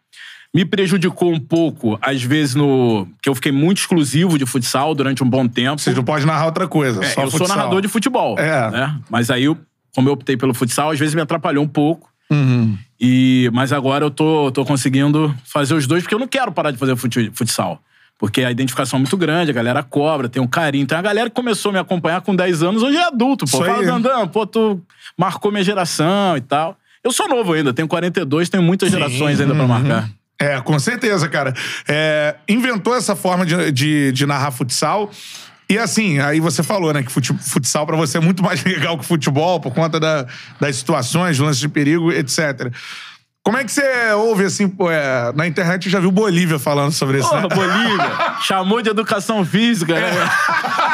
Me 0.55 0.65
prejudicou 0.67 1.33
um 1.33 1.41
pouco, 1.41 1.99
às 2.03 2.23
vezes, 2.23 2.55
no. 2.55 3.09
que 3.23 3.29
eu 3.29 3.35
fiquei 3.35 3.51
muito 3.51 3.79
exclusivo 3.79 4.37
de 4.37 4.45
futsal 4.45 4.95
durante 4.95 5.23
um 5.25 5.29
bom 5.29 5.49
tempo. 5.49 5.81
Você 5.81 5.93
não 5.93 6.05
pode 6.05 6.27
narrar 6.27 6.45
outra 6.47 6.69
coisa, 6.69 7.03
É, 7.03 7.09
só 7.09 7.23
eu 7.23 7.31
sou 7.31 7.39
futsal. 7.41 7.57
narrador 7.57 7.81
de 7.81 7.89
futebol. 7.89 8.39
É. 8.39 8.71
Né? 8.71 9.01
Mas 9.09 9.31
aí, 9.31 9.45
como 9.95 10.09
eu 10.09 10.13
optei 10.13 10.37
pelo 10.37 10.53
futsal, 10.53 10.91
às 10.91 10.99
vezes 10.99 11.15
me 11.15 11.23
atrapalhou 11.23 11.65
um 11.65 11.69
pouco. 11.69 12.11
Uhum. 12.31 12.77
E, 13.01 13.51
mas 13.53 13.73
agora 13.73 14.05
eu 14.05 14.11
tô, 14.11 14.51
tô 14.53 14.65
conseguindo 14.65 15.35
fazer 15.45 15.75
os 15.75 15.87
dois, 15.87 16.03
porque 16.03 16.15
eu 16.15 16.19
não 16.19 16.29
quero 16.29 16.53
parar 16.53 16.71
de 16.71 16.77
fazer 16.77 16.97
fut- 16.97 17.31
futsal. 17.35 17.81
Porque 18.19 18.43
a 18.45 18.51
identificação 18.51 18.99
é 18.99 19.01
muito 19.01 19.17
grande, 19.17 19.51
a 19.51 19.55
galera 19.55 19.83
cobra, 19.83 20.29
tem 20.29 20.41
um 20.41 20.47
carinho. 20.47 20.87
Tem 20.87 20.97
a 20.99 21.03
galera 21.03 21.29
que 21.31 21.35
começou 21.35 21.71
a 21.71 21.73
me 21.73 21.79
acompanhar 21.79 22.21
com 22.21 22.37
10 22.37 22.63
anos, 22.63 22.83
hoje 22.83 22.97
é 22.99 23.05
adulto, 23.05 23.47
pô. 23.47 23.57
Isso 23.57 23.65
Fala, 23.67 23.81
aí. 23.81 23.87
Dandão, 23.87 24.29
pô, 24.29 24.47
tu 24.47 24.81
marcou 25.19 25.51
minha 25.51 25.65
geração 25.65 26.37
e 26.37 26.41
tal. 26.43 26.77
Eu 27.03 27.11
sou 27.11 27.27
novo 27.27 27.53
ainda, 27.55 27.73
tenho 27.73 27.89
42, 27.89 28.49
tenho 28.49 28.63
muitas 28.63 28.91
gerações 28.91 29.41
ainda 29.41 29.53
Uhum. 29.55 29.59
pra 29.59 29.67
marcar. 29.67 30.11
É, 30.43 30.61
com 30.61 30.79
certeza, 30.79 31.29
cara. 31.29 31.55
É, 31.89 32.35
inventou 32.49 32.95
essa 32.97 33.15
forma 33.17 33.47
de, 33.47 33.71
de, 33.73 34.13
de 34.13 34.27
narrar 34.27 34.51
futsal. 34.51 35.11
E 35.69 35.79
assim, 35.79 36.19
aí 36.19 36.39
você 36.41 36.63
falou, 36.63 36.93
né, 36.93 37.03
que 37.03 37.11
fute- 37.11 37.33
futsal 37.39 37.87
pra 37.87 37.97
você 37.97 38.19
é 38.19 38.21
muito 38.21 38.43
mais 38.43 38.63
legal 38.65 38.99
que 38.99 39.05
futebol, 39.07 39.59
por 39.61 39.73
conta 39.73 39.99
da- 39.99 40.27
das 40.61 40.77
situações, 40.77 41.39
lances 41.39 41.61
de 41.61 41.69
perigo, 41.69 42.13
etc. 42.13 42.71
Como 43.45 43.57
é 43.57 43.65
que 43.65 43.73
você 43.73 44.13
ouve, 44.13 44.45
assim, 44.45 44.69
pô, 44.69 44.89
é, 44.91 45.33
na 45.35 45.47
internet 45.49 45.87
eu 45.87 45.91
já 45.91 45.99
vi 45.99 46.07
o 46.07 46.13
Bolívia 46.13 46.59
falando 46.61 46.93
sobre 46.93 47.19
isso, 47.19 47.29
Porra, 47.29 47.43
né? 47.43 47.49
Bolívia. 47.49 48.11
Chamou 48.43 48.81
de 48.83 48.91
educação 48.91 49.45
física, 49.45 49.95
né? 49.95 50.11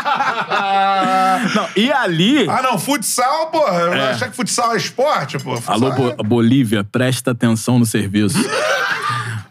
Não, 1.54 1.68
e 1.76 1.92
ali. 1.92 2.48
Ah, 2.48 2.62
não, 2.62 2.78
futsal, 2.78 3.48
porra. 3.48 3.78
Eu 3.80 3.92
É. 3.92 4.10
achei 4.10 4.28
que 4.28 4.36
futsal 4.36 4.74
é 4.74 4.76
esporte, 4.76 5.38
pô. 5.38 5.56
Futsal 5.56 5.74
Alô, 5.74 5.88
é- 5.88 5.94
Bo- 6.16 6.24
Bolívia, 6.24 6.84
presta 6.84 7.30
atenção 7.32 7.78
no 7.78 7.86
serviço. 7.86 8.38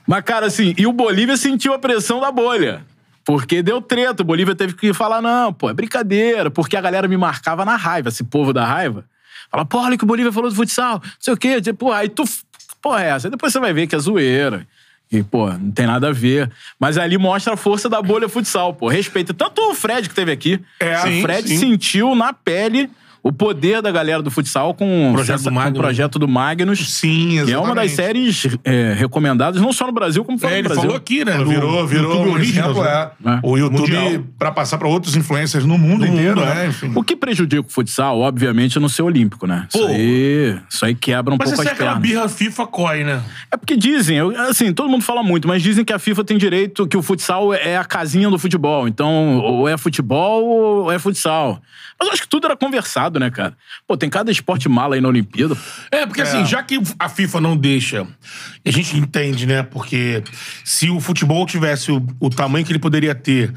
Mas, 0.07 0.23
cara, 0.23 0.45
assim, 0.45 0.73
e 0.77 0.87
o 0.87 0.93
Bolívia 0.93 1.35
sentiu 1.35 1.73
a 1.73 1.79
pressão 1.79 2.21
da 2.21 2.31
bolha. 2.31 2.85
Porque 3.25 3.61
deu 3.61 3.81
treta. 3.81 4.23
O 4.23 4.25
Bolívia 4.25 4.55
teve 4.55 4.73
que 4.73 4.93
falar: 4.93 5.21
não, 5.21 5.51
pô, 5.51 5.69
é 5.69 5.73
brincadeira. 5.73 6.49
Porque 6.49 6.77
a 6.77 6.81
galera 6.81 7.09
me 7.09 7.17
marcava 7.17 7.65
na 7.65 7.75
raiva, 7.75 8.07
esse 8.07 8.23
povo 8.23 8.53
da 8.53 8.65
raiva. 8.65 9.03
Fala, 9.51 9.65
pô, 9.65 9.79
olha 9.79 9.95
o 9.95 9.97
que 9.97 10.05
o 10.05 10.07
Bolívia 10.07 10.31
falou 10.31 10.49
do 10.49 10.55
futsal, 10.55 11.01
não 11.03 11.11
sei 11.19 11.33
o 11.33 11.37
quê. 11.37 11.61
Pô, 11.77 11.91
aí 11.91 12.07
tu. 12.07 12.23
Porra, 12.81 13.03
é 13.03 13.09
essa? 13.09 13.27
Aí 13.27 13.31
depois 13.31 13.51
você 13.51 13.59
vai 13.59 13.73
ver 13.73 13.85
que 13.85 13.95
é 13.95 13.99
zoeira. 13.99 14.65
E, 15.11 15.23
pô, 15.23 15.49
não 15.51 15.71
tem 15.71 15.85
nada 15.85 16.09
a 16.09 16.13
ver. 16.13 16.49
Mas 16.79 16.97
ali 16.97 17.17
mostra 17.17 17.53
a 17.53 17.57
força 17.57 17.89
da 17.89 18.01
bolha 18.01 18.29
futsal, 18.29 18.73
pô. 18.73 18.87
Respeita. 18.87 19.33
Tanto 19.33 19.61
o 19.71 19.73
Fred 19.73 20.07
que 20.07 20.15
teve 20.15 20.31
aqui. 20.31 20.61
É, 20.79 20.97
o 20.99 21.01
sim, 21.01 21.21
Fred 21.21 21.47
sim. 21.49 21.57
sentiu 21.57 22.15
na 22.15 22.31
pele 22.31 22.89
o 23.27 23.31
poder 23.31 23.81
da 23.81 23.91
galera 23.91 24.21
do 24.21 24.31
futsal 24.31 24.73
com, 24.73 25.11
Projeto 25.13 25.39
do 25.39 25.43
com 25.49 25.55
Magnus. 25.55 25.77
o 25.79 25.81
projeto 25.81 26.19
do 26.19 26.27
Magnus. 26.27 26.93
Sim, 26.93 27.39
exatamente. 27.39 27.45
Que 27.47 27.53
é 27.53 27.59
uma 27.59 27.75
das 27.75 27.91
séries 27.91 28.47
é, 28.63 28.93
recomendadas, 28.93 29.61
não 29.61 29.73
só 29.73 29.85
no 29.87 29.91
Brasil, 29.91 30.23
como 30.23 30.37
fora 30.37 30.53
É, 30.53 30.55
do 30.55 30.59
ele 30.59 30.67
Brasil. 30.67 30.81
falou 30.83 30.95
aqui, 30.97 31.25
né? 31.25 31.37
no 31.37 31.45
Virou, 31.47 31.85
virou 31.87 32.11
YouTube 32.25 32.29
um 32.31 32.37
exemplo, 32.39 32.83
né? 32.83 33.09
é. 33.25 33.29
É. 33.29 33.39
O 33.43 33.57
YouTube, 33.57 34.25
pra 34.39 34.51
passar 34.51 34.77
pra 34.77 34.87
outros 34.87 35.15
influencers 35.15 35.65
no 35.65 35.77
mundo 35.77 36.05
inteiro, 36.05 36.39
mundo, 36.39 36.45
né? 36.45 36.65
é. 36.65 36.67
Enfim. 36.69 36.91
O 36.95 37.03
que 37.03 37.15
prejudica 37.15 37.67
o 37.67 37.71
futsal, 37.71 38.19
obviamente, 38.19 38.77
é 38.77 38.81
no 38.81 38.89
ser 38.89 39.01
olímpico, 39.03 39.45
né? 39.47 39.67
Isso 39.69 39.77
Pô. 39.83 39.87
aí, 39.87 40.59
isso 40.69 40.85
aí 40.85 40.95
quebra 40.95 41.33
um 41.33 41.37
Mas 41.37 41.49
pouco 41.49 41.61
essa 41.61 41.69
é 41.69 41.73
as 41.73 41.77
aquela 41.79 41.91
pernas. 41.99 42.09
birra 42.09 42.29
FIFA 42.29 42.67
COI, 42.67 43.03
né? 43.03 43.21
É 43.51 43.57
porque 43.57 43.75
dizem, 43.75 44.17
eu- 44.17 44.29
assim, 44.41 44.71
todo 44.73 44.89
mundo 44.89 45.03
fala 45.03 45.21
muito, 45.23 45.47
mas 45.47 45.61
dizem 45.61 45.83
que 45.83 45.93
a 45.93 45.99
FIFA 45.99 46.23
tem 46.23 46.37
direito, 46.37 46.87
que 46.87 46.95
o 46.97 47.01
futsal 47.01 47.53
é 47.53 47.77
a 47.77 47.83
casinha 47.85 48.29
do 48.29 48.37
futebol. 48.39 48.87
Então, 48.87 49.37
ou 49.39 49.67
é 49.67 49.77
futebol 49.77 50.43
ou 50.45 50.91
é 50.91 50.99
futsal. 50.99 51.61
Mas 51.99 52.07
eu 52.07 52.13
acho 52.13 52.21
que 52.21 52.27
tudo 52.27 52.45
era 52.45 52.55
conversado, 52.55 53.19
né, 53.19 53.29
cara? 53.31 53.57
Pô, 53.87 53.97
tem 53.97 54.09
cada 54.09 54.31
esporte 54.31 54.69
mala 54.69 54.95
aí 54.95 55.01
na 55.01 55.07
Olimpíada. 55.07 55.57
É, 55.91 56.05
porque 56.05 56.21
assim, 56.21 56.45
já 56.45 56.61
que 56.61 56.79
a 56.99 57.09
FIFA 57.09 57.41
não 57.41 57.57
deixa, 57.57 58.07
a 58.65 58.71
gente 58.71 58.95
entende, 58.97 59.45
né? 59.45 59.63
Porque 59.63 60.23
se 60.63 60.89
o 60.89 60.99
futebol 60.99 61.45
tivesse 61.45 61.91
o, 61.91 62.05
o 62.19 62.29
tamanho 62.29 62.65
que 62.65 62.71
ele 62.71 62.79
poderia 62.79 63.15
ter, 63.15 63.53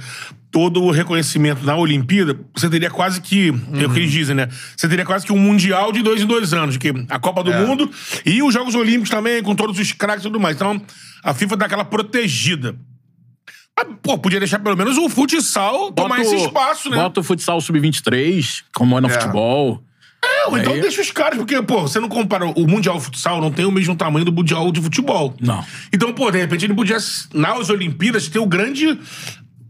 todo 0.50 0.82
o 0.82 0.90
reconhecimento 0.90 1.64
na 1.64 1.76
Olimpíada, 1.76 2.38
você 2.54 2.68
teria 2.68 2.90
quase 2.90 3.20
que, 3.20 3.48
é 3.48 3.86
o 3.86 3.90
que 3.90 4.00
eles 4.00 4.10
dizem, 4.10 4.34
né? 4.34 4.48
Você 4.76 4.88
teria 4.88 5.04
quase 5.04 5.24
que 5.24 5.32
um 5.32 5.38
Mundial 5.38 5.92
de 5.92 6.02
dois 6.02 6.22
em 6.22 6.26
dois 6.26 6.52
anos, 6.52 6.76
que 6.76 6.92
a 7.08 7.18
Copa 7.18 7.42
do 7.42 7.52
Mundo 7.52 7.90
e 8.24 8.42
os 8.42 8.52
Jogos 8.52 8.74
Olímpicos 8.74 9.10
também, 9.10 9.42
com 9.42 9.54
todos 9.54 9.78
os 9.78 9.92
craques 9.92 10.24
e 10.24 10.28
tudo 10.28 10.40
mais. 10.40 10.56
Então, 10.56 10.80
a 11.22 11.32
FIFA 11.34 11.56
dá 11.56 11.66
aquela 11.66 11.84
protegida. 11.84 12.74
Mas, 13.86 13.96
pô, 14.02 14.18
podia 14.18 14.38
deixar 14.38 14.58
pelo 14.58 14.76
menos 14.76 14.96
o 14.98 15.08
futsal 15.08 15.92
tomar 15.92 16.16
Bota 16.18 16.20
esse 16.22 16.36
espaço, 16.36 16.90
né? 16.90 16.96
Bota 16.96 17.20
o 17.20 17.22
futsal 17.22 17.60
sub-23, 17.60 18.62
como 18.74 18.96
é 18.96 19.00
no 19.00 19.08
É. 19.08 19.10
futebol. 19.10 19.82
Não, 20.22 20.58
então 20.58 20.74
Aí- 20.74 20.80
deixa 20.82 21.00
os 21.00 21.10
caras, 21.10 21.38
porque, 21.38 21.60
pô, 21.62 21.80
você 21.82 21.98
não 21.98 22.08
compara 22.08 22.44
o 22.44 22.66
Mundial 22.66 22.98
de 22.98 23.04
Futsal, 23.04 23.40
não 23.40 23.50
tem 23.50 23.64
o 23.64 23.72
mesmo 23.72 23.96
tamanho 23.96 24.24
do 24.24 24.32
Mundial 24.32 24.70
de 24.70 24.80
Futebol. 24.80 25.34
Não. 25.40 25.64
Então, 25.92 26.12
pô, 26.12 26.30
de 26.30 26.38
repente 26.38 26.66
ele 26.66 26.74
podia, 26.74 26.98
nas 27.32 27.70
Olimpíadas, 27.70 28.28
ter 28.28 28.38
o 28.38 28.46
grande. 28.46 28.98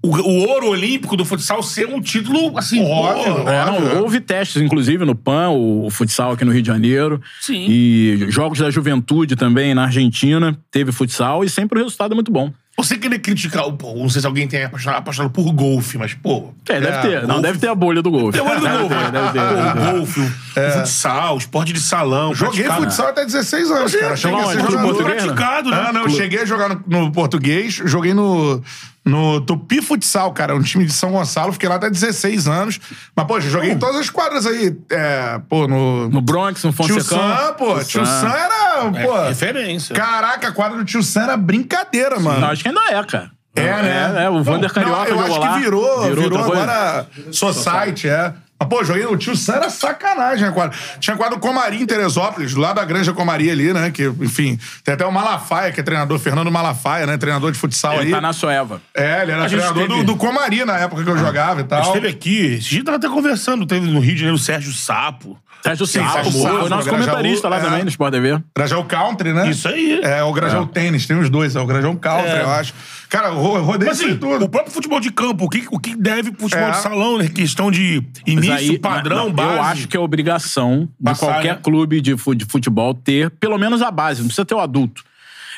O, 0.02 0.08
o 0.16 0.48
ouro 0.48 0.68
olímpico 0.68 1.14
do 1.14 1.26
futsal 1.26 1.62
ser 1.62 1.86
um 1.86 2.00
título, 2.00 2.56
assim, 2.58 2.82
Óbvio, 2.82 3.44
pô, 3.44 3.48
É, 3.50 3.64
não, 3.66 3.76
Óbvio. 3.76 3.98
houve 4.02 4.18
testes, 4.18 4.61
inclusive, 4.62 5.04
no 5.04 5.14
PAN, 5.14 5.50
o, 5.50 5.84
o 5.86 5.90
futsal 5.90 6.32
aqui 6.32 6.42
no 6.44 6.50
Rio 6.52 6.62
de 6.62 6.68
Janeiro. 6.68 7.20
Sim. 7.38 7.66
E 7.68 8.26
Jogos 8.30 8.58
da 8.58 8.70
Juventude 8.70 9.36
também 9.36 9.74
na 9.74 9.84
Argentina. 9.84 10.58
Teve 10.70 10.90
futsal 10.90 11.44
e 11.44 11.50
sempre 11.50 11.78
o 11.78 11.82
resultado 11.82 12.12
é 12.12 12.14
muito 12.14 12.32
bom. 12.32 12.50
Você 12.82 12.96
querer 12.96 13.18
criticar, 13.18 13.66
o- 13.66 13.72
pô, 13.74 13.94
não 13.94 14.08
sei 14.08 14.20
se 14.20 14.26
alguém 14.26 14.48
tem 14.48 14.64
apaixonado, 14.64 14.98
apaixonado 14.98 15.30
por 15.32 15.52
golfe, 15.52 15.98
mas, 15.98 16.14
pô. 16.14 16.52
É, 16.68 16.80
deve 16.80 16.86
É, 16.96 17.00
ter. 17.00 17.20
Não, 17.22 17.26
golfe- 17.28 17.42
deve 17.42 17.58
ter 17.58 17.68
a 17.68 17.74
bolha 17.74 18.00
do 18.02 18.10
golfe. 18.10 18.38
Tem 18.38 18.40
o 18.40 18.50
olho 18.50 18.60
do 18.60 18.66
Deve 18.66 18.78
golfe. 18.78 18.94
ter, 18.94 19.10
deve 19.12 19.32
ter, 19.32 19.40
Pô, 19.40 19.54
deve 19.54 19.72
ter. 19.80 19.92
golfe, 19.92 20.20
o, 20.20 20.24
o 20.24 20.70
futsal, 20.72 21.34
o 21.34 21.38
esporte 21.38 21.72
de 21.72 21.80
salão. 21.80 22.34
Joguei 22.34 22.64
praticado. 22.64 22.82
futsal 22.90 23.08
até 23.08 23.24
16 23.26 23.70
anos, 23.70 23.94
cara. 23.94 24.16
Cheguei 24.16 24.40
a 24.40 24.46
ser 24.46 24.60
jogador. 24.60 24.82
português, 24.82 25.22
né? 25.24 25.32
praticado, 25.34 25.70
né? 25.70 25.84
Ah, 25.88 25.92
não, 25.92 26.02
eu 26.02 26.10
cheguei 26.10 26.40
a 26.40 26.44
jogar 26.44 26.68
no, 26.68 26.82
no 26.86 27.12
português, 27.12 27.74
joguei 27.84 28.14
no, 28.14 28.62
no 29.11 29.40
Tupi 29.40 29.82
Futsal, 29.82 30.32
cara, 30.32 30.54
um 30.54 30.62
time 30.62 30.84
de 30.84 30.92
São 30.92 31.11
Gonçalo, 31.11 31.52
fiquei 31.52 31.68
lá 31.68 31.74
até 31.74 31.90
16 31.90 32.46
anos. 32.46 32.80
Mas, 33.14 33.26
poxa, 33.26 33.50
joguei 33.50 33.72
em 33.72 33.78
todas 33.78 33.96
as 33.96 34.08
quadras 34.08 34.46
aí. 34.46 34.76
É, 34.90 35.40
pô, 35.48 35.66
no. 35.66 36.08
No 36.08 36.20
Bronx, 36.20 36.62
no 36.62 36.72
Tio 36.72 36.86
Fonsecão. 36.86 37.18
Sam, 37.18 37.54
pô. 37.54 37.84
Tio 37.84 38.06
Sam 38.06 38.28
era. 38.28 38.61
É, 38.94 39.04
Pô, 39.04 39.22
referência. 39.24 39.94
caraca, 39.94 40.48
a 40.48 40.52
quadra 40.52 40.78
do 40.78 40.84
Tio 40.84 41.02
Sam 41.02 41.24
era 41.24 41.36
brincadeira, 41.36 42.18
mano. 42.18 42.40
Não, 42.40 42.48
acho 42.48 42.62
que 42.62 42.68
ainda 42.68 42.80
é, 42.90 43.04
cara. 43.04 43.30
É, 43.54 43.62
né? 43.62 44.14
É, 44.16 44.24
é, 44.24 44.30
o 44.30 44.42
Vander 44.42 44.72
Carioca 44.72 45.11
Não, 45.11 45.18
eu 45.18 45.24
acho 45.24 45.40
lá. 45.40 45.54
que 45.54 45.61
virou, 45.61 46.02
virou, 46.14 46.30
bom? 46.30 46.44
agora 46.44 47.06
Society, 47.32 48.08
é. 48.08 48.32
Mas, 48.61 48.68
pô, 48.68 48.84
joguei 48.84 49.04
no 49.04 49.16
Tio 49.16 49.34
Sam, 49.34 49.54
era 49.54 49.70
sacanagem 49.70 50.46
a 50.46 50.52
quadra. 50.52 50.76
Tinha 50.98 51.16
quadro 51.16 51.38
Comari 51.38 51.80
em 51.82 51.86
Teresópolis, 51.86 52.54
lá 52.54 52.74
da 52.74 52.84
Granja 52.84 53.12
Comari 53.14 53.50
ali, 53.50 53.72
né? 53.72 53.90
Que, 53.90 54.04
enfim, 54.20 54.58
tem 54.84 54.92
até 54.94 55.06
o 55.06 55.11
Malafaia, 55.11 55.72
que 55.72 55.80
é 55.80 55.82
treinador, 55.82 56.18
Fernando 56.18 56.50
Malafaia, 56.50 57.06
né? 57.06 57.16
Treinador 57.16 57.50
de 57.52 57.58
futsal 57.58 57.94
Ele 57.94 58.02
aí. 58.06 58.11
tá 58.11 58.20
na 58.20 58.32
Soeva. 58.34 58.82
É, 58.94 59.22
ele 59.22 59.32
era 59.32 59.44
A 59.44 59.48
gente 59.48 59.58
treinador 59.61 59.88
teve- 59.88 60.00
do, 60.04 60.12
do 60.12 60.16
Comari 60.16 60.62
na 60.64 60.76
época 60.78 61.02
que 61.02 61.08
eu 61.08 61.16
jogava 61.16 61.61
e 61.61 61.64
A 61.64 61.66
tal. 61.66 61.78
gente 61.84 61.86
esteve 61.96 62.08
aqui, 62.08 62.54
esse 62.58 62.68
dia 62.68 62.84
tava 62.84 62.98
até 62.98 63.08
conversando, 63.08 63.64
teve 63.66 63.86
no 63.90 63.98
Rio 63.98 64.12
de 64.12 64.20
Janeiro 64.20 64.36
o 64.36 64.38
Sérgio 64.38 64.72
Sapo. 64.72 65.38
Sérgio 65.62 65.86
Sim, 65.86 65.98
Sapo, 66.00 66.12
Sérgio 66.12 66.32
Sapo, 66.42 66.58
foi 66.61 66.68
nosso 66.70 66.84
Grajaú, 66.88 67.06
comentarista 67.06 67.48
lá 67.48 67.56
é. 67.58 67.61
também, 67.61 67.82
no 67.82 67.88
Sport 67.90 68.12
TV. 68.12 68.40
Grajão 68.56 68.82
Country, 68.84 69.32
né? 69.34 69.50
Isso 69.50 69.68
aí. 69.68 70.00
É, 70.02 70.22
o 70.22 70.32
Grajão 70.32 70.66
Tênis, 70.66 71.06
tem 71.06 71.18
os 71.18 71.28
dois, 71.28 71.54
é 71.56 71.61
o 71.61 71.66
Grajão 71.66 71.94
Country, 71.96 72.30
É. 72.30 72.42
eu 72.42 72.50
acho. 72.50 72.72
Cara, 73.11 73.28
eu 73.28 73.34
ro- 73.38 73.61
rodei 73.62 73.88
Mas 73.88 73.98
isso 73.98 74.06
assim, 74.08 74.16
tudo. 74.18 74.44
o 74.44 74.48
próprio 74.48 74.72
futebol 74.72 75.00
de 75.00 75.11
campo, 75.11 75.44
o 75.44 75.48
que, 75.48 75.66
o 75.70 75.78
que 75.80 75.96
deve 75.96 76.30
pro 76.30 76.42
futebol 76.42 76.68
É. 76.68 76.70
de 76.70 76.76
salão, 76.78 77.18
né? 77.18 77.28
Questão 77.28 77.70
de 77.70 78.02
início, 78.26 78.52
aí, 78.54 78.78
padrão, 78.78 79.26
não, 79.26 79.32
base. 79.32 79.54
Eu 79.56 79.62
acho 79.62 79.88
que 79.88 79.96
é 79.96 80.00
obrigação 80.00 80.88
de 80.98 81.04
Passar, 81.04 81.26
qualquer 81.26 81.54
né? 81.56 81.61
clube 81.62 82.00
de, 82.00 82.16
fu- 82.16 82.34
de 82.36 82.44
futebol 82.44 82.94
ter 82.94 83.28
pelo 83.32 83.58
menos 83.58 83.82
a 83.82 83.90
base. 83.90 84.20
Não 84.20 84.28
precisa 84.28 84.44
ter 84.44 84.54
o 84.54 84.61
adulto. 84.61 85.02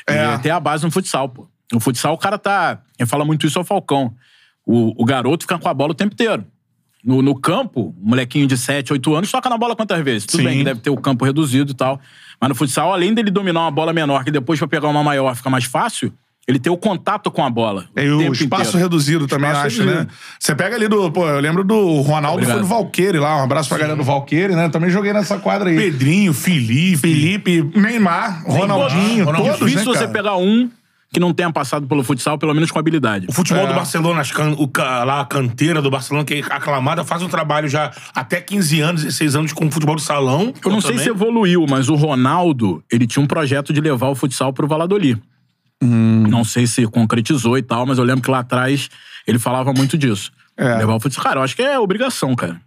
É. 0.07 0.15
É, 0.33 0.37
ter 0.39 0.49
a 0.49 0.59
base 0.59 0.83
no 0.83 0.89
futsal, 0.91 1.29
pô. 1.29 1.47
No 1.71 1.79
futsal, 1.79 2.13
o 2.13 2.17
cara 2.17 2.37
tá. 2.37 2.79
Quem 2.97 3.05
fala 3.05 3.23
muito 3.23 3.45
isso 3.47 3.57
é 3.57 3.61
o 3.61 3.65
Falcão. 3.65 4.13
O, 4.65 5.01
o 5.01 5.05
garoto 5.05 5.43
fica 5.43 5.57
com 5.59 5.69
a 5.69 5.73
bola 5.73 5.91
o 5.91 5.95
tempo 5.95 6.13
inteiro. 6.13 6.43
No, 7.03 7.21
no 7.21 7.35
campo, 7.39 7.93
um 8.01 8.09
molequinho 8.09 8.47
de 8.47 8.57
7, 8.57 8.93
8 8.93 9.13
anos 9.15 9.31
toca 9.31 9.49
na 9.49 9.57
bola 9.57 9.75
quantas 9.75 10.01
vezes? 10.03 10.25
Tudo 10.25 10.39
Sim. 10.39 10.45
bem 10.47 10.57
que 10.59 10.63
deve 10.63 10.79
ter 10.79 10.89
o 10.89 10.97
campo 10.97 11.23
reduzido 11.25 11.71
e 11.71 11.75
tal. 11.75 11.99
Mas 12.39 12.49
no 12.49 12.55
futsal, 12.55 12.91
além 12.93 13.13
dele 13.13 13.29
dominar 13.29 13.61
uma 13.61 13.71
bola 13.71 13.91
menor, 13.93 14.23
que 14.23 14.31
depois 14.31 14.57
pra 14.57 14.67
pegar 14.67 14.87
uma 14.87 15.03
maior 15.03 15.35
fica 15.35 15.49
mais 15.49 15.65
fácil, 15.65 16.11
ele 16.47 16.59
tem 16.59 16.71
o 16.71 16.77
contato 16.77 17.31
com 17.31 17.43
a 17.43 17.49
bola. 17.49 17.85
E 17.95 18.09
o 18.09 18.17
tempo 18.19 18.33
espaço 18.33 18.61
inteiro. 18.69 18.77
reduzido 18.79 19.27
também, 19.27 19.49
Espaço 19.49 19.67
acho, 19.67 19.83
né? 19.83 19.91
reduzido. 19.91 20.11
Você 20.39 20.55
pega 20.55 20.75
ali 20.75 20.87
do. 20.87 21.11
Pô, 21.11 21.27
eu 21.27 21.39
lembro 21.39 21.63
do 21.63 22.01
Ronaldo, 22.01 22.33
Obrigado. 22.39 22.53
foi 22.55 22.61
do 22.61 22.67
Valqueire 22.67 23.17
lá. 23.19 23.37
Um 23.39 23.43
abraço 23.43 23.69
pra 23.69 23.77
galera 23.77 23.97
do 23.97 24.03
Valqueire, 24.03 24.55
né? 24.55 24.67
Também 24.69 24.89
joguei 24.89 25.13
nessa 25.13 25.37
quadra 25.39 25.69
aí. 25.69 25.75
Pedrinho, 25.77 26.33
Felipe. 26.33 26.97
Felipe, 26.97 27.71
Neymar, 27.75 28.43
Ronaldinho, 28.45 29.25
Ronaldinho. 29.25 29.53
todos, 29.53 29.69
Difícil 29.71 29.91
né, 29.91 29.97
você 29.97 29.99
cara? 30.07 30.11
pegar 30.11 30.35
um 30.37 30.69
que 31.13 31.19
não 31.19 31.31
tenha 31.31 31.51
passado 31.53 31.85
pelo 31.85 32.03
futsal, 32.03 32.39
pelo 32.39 32.55
menos 32.55 32.71
com 32.71 32.79
habilidade. 32.79 33.27
O 33.29 33.31
futebol 33.31 33.65
É. 33.65 33.67
do 33.67 33.73
Barcelona, 33.75 34.21
as 34.21 34.31
can- 34.31 34.55
o 34.57 34.67
lá 35.05 35.21
a 35.21 35.25
canteira 35.25 35.79
do 35.79 35.91
Barcelona, 35.91 36.25
que 36.25 36.33
é 36.33 36.39
aclamada, 36.39 37.03
faz 37.03 37.21
um 37.21 37.27
trabalho 37.29 37.69
já 37.69 37.91
até 38.15 38.41
15 38.41 38.81
anos, 38.81 39.03
16 39.03 39.35
anos 39.35 39.53
com 39.53 39.67
o 39.67 39.71
futebol 39.71 39.95
de 39.95 40.01
salão. 40.01 40.51
Eu 40.65 40.71
não 40.71 40.81
sei 40.81 40.97
se 40.97 41.09
evoluiu, 41.09 41.67
mas 41.69 41.87
o 41.87 41.93
Ronaldo, 41.93 42.83
ele 42.91 43.05
tinha 43.05 43.23
um 43.23 43.27
projeto 43.27 43.71
de 43.71 43.79
levar 43.79 44.07
o 44.07 44.15
futsal 44.15 44.51
pro 44.51 44.67
Valladolid. 44.67 45.21
Hum. 45.83 46.25
Não 46.27 46.43
sei 46.43 46.65
se 46.65 46.85
concretizou 46.87 47.57
e 47.57 47.61
tal, 47.61 47.85
mas 47.85 47.97
eu 47.97 48.03
lembro 48.03 48.23
que 48.23 48.31
lá 48.31 48.39
atrás 48.39 48.89
ele 49.27 49.39
falava 49.39 49.73
muito 49.73 49.97
disso. 49.97 50.31
É. 50.55 50.77
Levar 50.77 50.95
o 50.95 50.99
futsal. 50.99 51.23
Cara, 51.23 51.39
eu 51.39 51.43
acho 51.43 51.55
que 51.55 51.61
é 51.61 51.77
obrigação, 51.79 52.35
cara. 52.35 52.59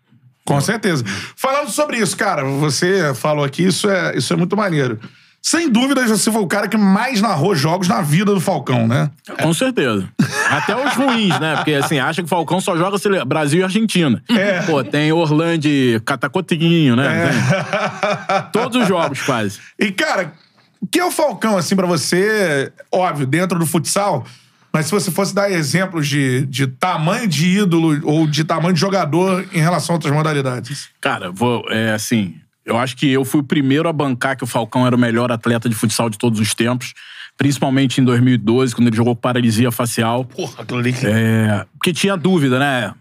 Com 0.45 0.61
certeza. 0.61 1.05
Falando 1.35 1.71
sobre 1.71 1.99
isso, 1.99 2.17
cara, 2.17 2.45
você 2.45 3.13
falou 3.15 3.45
aqui, 3.45 3.65
isso 3.65 3.91
é, 3.91 4.17
isso 4.17 4.33
é 4.33 4.37
muito 4.37 4.57
maneiro. 4.57 4.99
Sem 5.43 5.71
dúvidas, 5.71 6.11
você 6.11 6.31
foi 6.31 6.43
o 6.43 6.47
cara 6.47 6.67
que 6.67 6.77
mais 6.77 7.21
narrou 7.21 7.55
jogos 7.55 7.87
na 7.87 8.03
vida 8.03 8.35
do 8.35 8.41
Falcão, 8.41 8.89
né? 8.89 9.09
Com 9.41 9.55
certeza. 9.55 10.09
Até 10.51 10.75
os 10.75 10.95
ruins, 10.95 11.39
né? 11.39 11.55
Porque 11.55 11.75
assim, 11.75 12.01
acha 12.01 12.21
que 12.21 12.27
o 12.27 12.29
Falcão 12.29 12.61
só 12.61 12.77
joga 12.77 12.97
Brasil 13.25 13.61
e 13.61 13.63
Argentina. 13.63 14.21
É. 14.29 14.63
Pô, 14.63 14.83
tem 14.83 15.13
Orlando 15.13 15.69
e 15.69 16.01
Catacotinho, 16.01 16.97
né? 16.97 17.31
Tem 17.31 18.51
Todos 18.53 18.83
os 18.83 18.89
jogos, 18.89 19.23
quase. 19.23 19.61
E, 19.79 19.93
cara, 19.93 20.33
o 20.81 20.87
que 20.87 20.99
é 21.01 21.05
o 21.05 21.11
Falcão, 21.11 21.57
assim, 21.57 21.75
pra 21.77 21.87
você? 21.87 22.73
Óbvio, 22.93 23.27
dentro 23.27 23.59
do 23.59 23.67
futsal. 23.67 24.25
Mas 24.73 24.87
se 24.87 24.93
você 24.93 25.11
fosse 25.11 25.35
dar 25.35 25.51
exemplos 25.51 26.07
de, 26.07 26.45
de 26.47 26.67
tamanho 26.67 27.27
de 27.27 27.47
ídolo 27.61 27.99
ou 28.05 28.27
de 28.27 28.45
tamanho 28.45 28.75
de 28.75 28.81
jogador 28.81 29.47
em 29.53 29.59
relação 29.61 29.95
a 29.95 29.97
outras 29.97 30.13
modalidades. 30.13 30.91
Cara, 31.01 31.31
vou, 31.31 31.65
é 31.71 31.93
assim, 31.93 32.35
eu 32.65 32.77
acho 32.77 32.95
que 32.97 33.11
eu 33.11 33.25
fui 33.25 33.41
o 33.41 33.45
primeiro 33.45 33.89
a 33.89 33.93
bancar 33.93 34.37
que 34.37 34.45
o 34.45 34.47
Falcão 34.47 34.87
era 34.87 34.95
o 34.95 34.99
melhor 34.99 35.33
atleta 35.33 35.67
de 35.69 35.75
futsal 35.75 36.11
de 36.11 36.19
todos 36.19 36.39
os 36.41 36.55
tempos, 36.55 36.93
principalmente 37.39 38.03
em 38.03 38.05
2012, 38.05 38.75
quando 38.75 38.89
ele 38.89 38.97
jogou 38.97 39.17
paralisia 39.17 39.71
facial. 39.73 40.25
Porra, 40.27 40.63
aquilo 40.63 40.79
ali. 40.81 40.93
que- 40.93 41.07
É, 41.07 41.65
porque 41.73 41.93
tinha 41.95 42.15
dúvida, 42.17 42.59
né? 42.59 42.93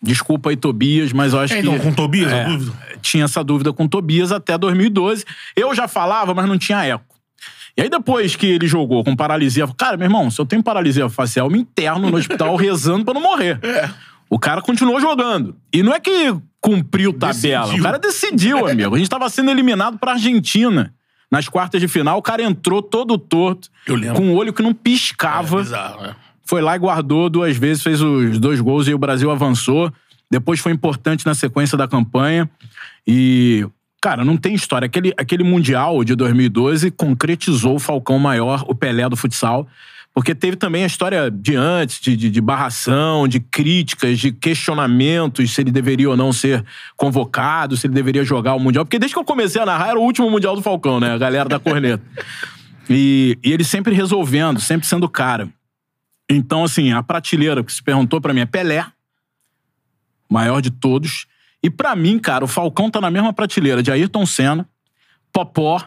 Desculpa 0.00 0.50
aí, 0.50 0.56
Tobias, 0.56 1.12
mas 1.12 1.32
eu 1.32 1.40
acho 1.40 1.54
É, 1.54 1.60
que. 1.60 1.66
então, 1.66 1.78
com 1.80 1.92
Tobias, 1.92 2.32
a 2.32 2.36
é, 2.36 2.44
dúvida? 2.44 2.72
Tinha 3.02 3.24
essa 3.24 3.42
dúvida 3.42 3.72
com 3.72 3.88
Tobias 3.88 4.30
até 4.30 4.56
2012. 4.56 5.24
Eu 5.56 5.74
já 5.74 5.88
falava, 5.88 6.32
mas 6.34 6.46
não 6.46 6.56
tinha 6.58 6.84
eco. 6.84 7.15
E 7.76 7.82
aí 7.82 7.90
depois 7.90 8.34
que 8.36 8.46
ele 8.46 8.66
jogou 8.66 9.04
com 9.04 9.14
paralisia, 9.14 9.66
cara, 9.76 9.96
meu 9.96 10.06
irmão, 10.06 10.30
se 10.30 10.40
eu 10.40 10.46
tenho 10.46 10.62
paralisia 10.62 11.08
facial, 11.08 11.46
eu 11.46 11.52
me 11.52 11.58
interno 11.58 12.10
no 12.10 12.16
hospital 12.16 12.56
rezando 12.56 13.04
pra 13.04 13.12
não 13.14 13.20
morrer. 13.20 13.60
O 14.30 14.38
cara 14.38 14.62
continuou 14.62 15.00
jogando. 15.00 15.54
E 15.72 15.82
não 15.82 15.92
é 15.92 16.00
que 16.00 16.34
cumpriu 16.60 17.12
tabela, 17.12 17.64
Decidiu. 17.66 17.80
o 17.80 17.82
cara 17.82 17.98
decidiu, 17.98 18.66
amigo. 18.66 18.94
A 18.94 18.98
gente 18.98 19.10
tava 19.10 19.28
sendo 19.28 19.50
eliminado 19.50 19.98
pra 19.98 20.12
Argentina. 20.12 20.92
Nas 21.30 21.48
quartas 21.48 21.80
de 21.80 21.88
final, 21.88 22.18
o 22.18 22.22
cara 22.22 22.42
entrou 22.42 22.80
todo 22.80 23.18
torto, 23.18 23.68
com 24.14 24.22
um 24.22 24.34
olho 24.34 24.52
que 24.52 24.62
não 24.62 24.72
piscava. 24.72 25.58
Bizarro, 25.58 26.04
é. 26.06 26.14
Foi 26.44 26.60
lá 26.62 26.76
e 26.76 26.78
guardou 26.78 27.28
duas 27.28 27.56
vezes, 27.56 27.82
fez 27.82 28.00
os 28.00 28.38
dois 28.38 28.60
gols 28.60 28.86
e 28.86 28.94
o 28.94 28.98
Brasil 28.98 29.28
avançou. 29.30 29.92
Depois 30.30 30.60
foi 30.60 30.70
importante 30.72 31.26
na 31.26 31.34
sequência 31.34 31.76
da 31.76 31.88
campanha. 31.88 32.48
E, 33.04 33.66
cara, 34.00 34.24
não 34.24 34.36
tem 34.36 34.54
história. 34.54 34.86
Aquele, 34.86 35.12
aquele 35.16 35.42
Mundial 35.42 36.04
de 36.04 36.14
2012 36.14 36.90
concretizou 36.90 37.76
o 37.76 37.78
Falcão 37.78 38.18
Maior, 38.18 38.64
o 38.68 38.74
Pelé 38.74 39.08
do 39.08 39.16
futsal. 39.16 39.66
Porque 40.14 40.34
teve 40.34 40.56
também 40.56 40.82
a 40.82 40.86
história 40.86 41.30
de 41.30 41.54
antes, 41.54 42.00
de, 42.00 42.16
de, 42.16 42.30
de 42.30 42.40
barração, 42.40 43.28
de 43.28 43.38
críticas, 43.38 44.18
de 44.18 44.32
questionamentos 44.32 45.52
se 45.52 45.60
ele 45.60 45.70
deveria 45.70 46.08
ou 46.08 46.16
não 46.16 46.32
ser 46.32 46.64
convocado, 46.96 47.76
se 47.76 47.86
ele 47.86 47.92
deveria 47.92 48.24
jogar 48.24 48.54
o 48.54 48.58
Mundial. 48.58 48.86
Porque 48.86 48.98
desde 48.98 49.14
que 49.14 49.20
eu 49.20 49.24
comecei 49.24 49.60
a 49.60 49.66
narrar, 49.66 49.90
era 49.90 49.98
o 49.98 50.02
último 50.02 50.30
Mundial 50.30 50.56
do 50.56 50.62
Falcão, 50.62 50.98
né? 50.98 51.12
A 51.12 51.18
galera 51.18 51.48
da 51.48 51.58
corneta. 51.58 52.02
E, 52.88 53.36
e 53.42 53.52
ele 53.52 53.64
sempre 53.64 53.92
resolvendo, 53.92 54.60
sempre 54.60 54.86
sendo 54.86 55.08
cara. 55.08 55.48
Então, 56.30 56.62
assim, 56.62 56.92
a 56.92 57.02
prateleira 57.02 57.64
que 57.64 57.72
se 57.72 57.82
perguntou 57.82 58.20
pra 58.20 58.32
mim 58.32 58.42
é 58.42 58.46
Pelé, 58.46 58.86
maior 60.30 60.60
de 60.60 60.70
todos. 60.70 61.26
E 61.66 61.70
pra 61.70 61.96
mim, 61.96 62.16
cara, 62.16 62.44
o 62.44 62.46
Falcão 62.46 62.88
tá 62.88 63.00
na 63.00 63.10
mesma 63.10 63.32
prateleira 63.32 63.82
de 63.82 63.90
Ayrton 63.90 64.24
Senna, 64.24 64.68
Popó, 65.32 65.82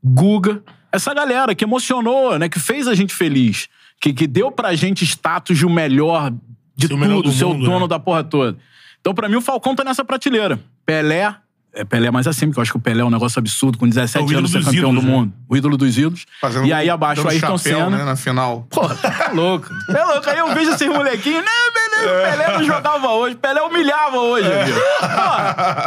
Guga, 0.00 0.62
essa 0.92 1.12
galera 1.12 1.56
que 1.56 1.64
emocionou, 1.64 2.38
né? 2.38 2.48
Que 2.48 2.60
fez 2.60 2.86
a 2.86 2.94
gente 2.94 3.12
feliz. 3.12 3.68
Que, 4.00 4.12
que 4.12 4.28
deu 4.28 4.52
pra 4.52 4.76
gente 4.76 5.04
status 5.04 5.58
de 5.58 5.66
o 5.66 5.70
melhor 5.70 6.32
de 6.76 6.86
Ser 6.86 6.94
o 6.94 6.96
melhor 6.96 7.16
tudo, 7.16 7.30
do 7.30 7.32
ser 7.32 7.46
o 7.46 7.48
mundo, 7.48 7.64
dono 7.64 7.80
né? 7.80 7.88
da 7.88 7.98
porra 7.98 8.22
toda. 8.22 8.56
Então, 9.00 9.12
pra 9.12 9.28
mim, 9.28 9.34
o 9.34 9.40
Falcão 9.40 9.74
tá 9.74 9.82
nessa 9.82 10.04
prateleira. 10.04 10.60
Pelé. 10.86 11.34
É 11.76 11.84
Pelé 11.84 12.10
mais 12.10 12.26
acima, 12.26 12.50
porque 12.50 12.60
eu 12.60 12.62
acho 12.62 12.70
que 12.70 12.76
o 12.76 12.80
Pelé 12.80 13.00
é 13.02 13.04
um 13.04 13.10
negócio 13.10 13.38
absurdo, 13.38 13.76
com 13.78 13.88
17 13.88 14.32
É 14.32 14.36
anos 14.38 14.50
ser 14.52 14.58
dos 14.58 14.66
campeão 14.66 14.90
ídolos, 14.90 15.02
do 15.04 15.10
né? 15.10 15.16
mundo. 15.16 15.32
O 15.48 15.56
ídolo 15.56 15.76
dos 15.76 15.98
ídolos. 15.98 16.24
Fazendo- 16.40 16.66
e 16.66 16.72
aí 16.72 16.88
abaixo 16.88 17.20
o 17.22 17.24
dando 17.24 17.32
Ayrton 17.32 17.58
chapéu, 17.58 17.78
Senna. 17.84 17.96
né, 17.98 18.04
na 18.04 18.14
final. 18.16 18.66
Pô, 18.70 18.88
tá 18.94 19.30
louco. 19.34 19.66
É 19.88 20.04
louco. 20.04 20.30
Aí 20.30 20.38
eu 20.38 20.54
vejo 20.54 20.70
esses 20.70 20.88
molequinhos. 20.88 21.44
Não, 21.44 21.72
Pelé, 21.72 22.04
o 22.04 22.30
Pelé 22.30 22.52
não 22.58 22.64
jogava 22.64 23.08
hoje. 23.08 23.34
Pelé 23.36 23.60
humilhava 23.62 24.16
hoje, 24.18 24.46
amigo. 24.52 24.78
Pô, 24.78 25.06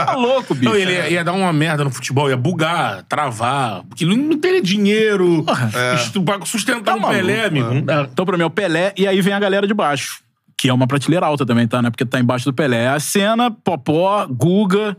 tá 0.05 0.15
louco, 0.17 0.53
bicho. 0.55 0.69
Não, 0.69 0.75
ele 0.77 0.91
ia, 0.91 1.09
ia 1.09 1.23
dar 1.23 1.33
uma 1.33 1.53
merda 1.53 1.83
no 1.83 1.89
futebol, 1.89 2.29
ia 2.29 2.37
bugar, 2.37 3.03
travar, 3.03 3.83
porque 3.87 4.05
não, 4.05 4.15
não 4.17 4.37
teria 4.37 4.61
dinheiro 4.61 5.45
é. 5.73 6.19
pra 6.21 6.45
sustentar 6.45 6.95
Tá 6.95 6.95
um 6.95 7.09
Pelé, 7.09 7.37
maluco, 7.37 7.47
amigo. 7.47 7.73
Não 7.75 7.81
dá. 7.81 8.07
Então, 8.11 8.25
pra 8.25 8.35
mim, 8.37 8.43
é 8.43 8.45
o 8.45 8.49
Pelé. 8.49 8.93
E 8.97 9.07
aí 9.07 9.21
vem 9.21 9.33
a 9.33 9.39
galera 9.39 9.65
de 9.65 9.73
baixo. 9.73 10.19
Que 10.57 10.69
é 10.69 10.73
uma 10.73 10.87
prateleira 10.87 11.25
alta 11.25 11.45
também, 11.45 11.67
tá? 11.67 11.81
Né? 11.81 11.89
Porque 11.91 12.03
tá 12.03 12.19
embaixo 12.19 12.43
do 12.45 12.53
Pelé. 12.53 12.83
É 12.85 12.87
a 12.89 12.99
Senna, 12.99 13.51
Popó, 13.51 14.25
Guga 14.27 14.97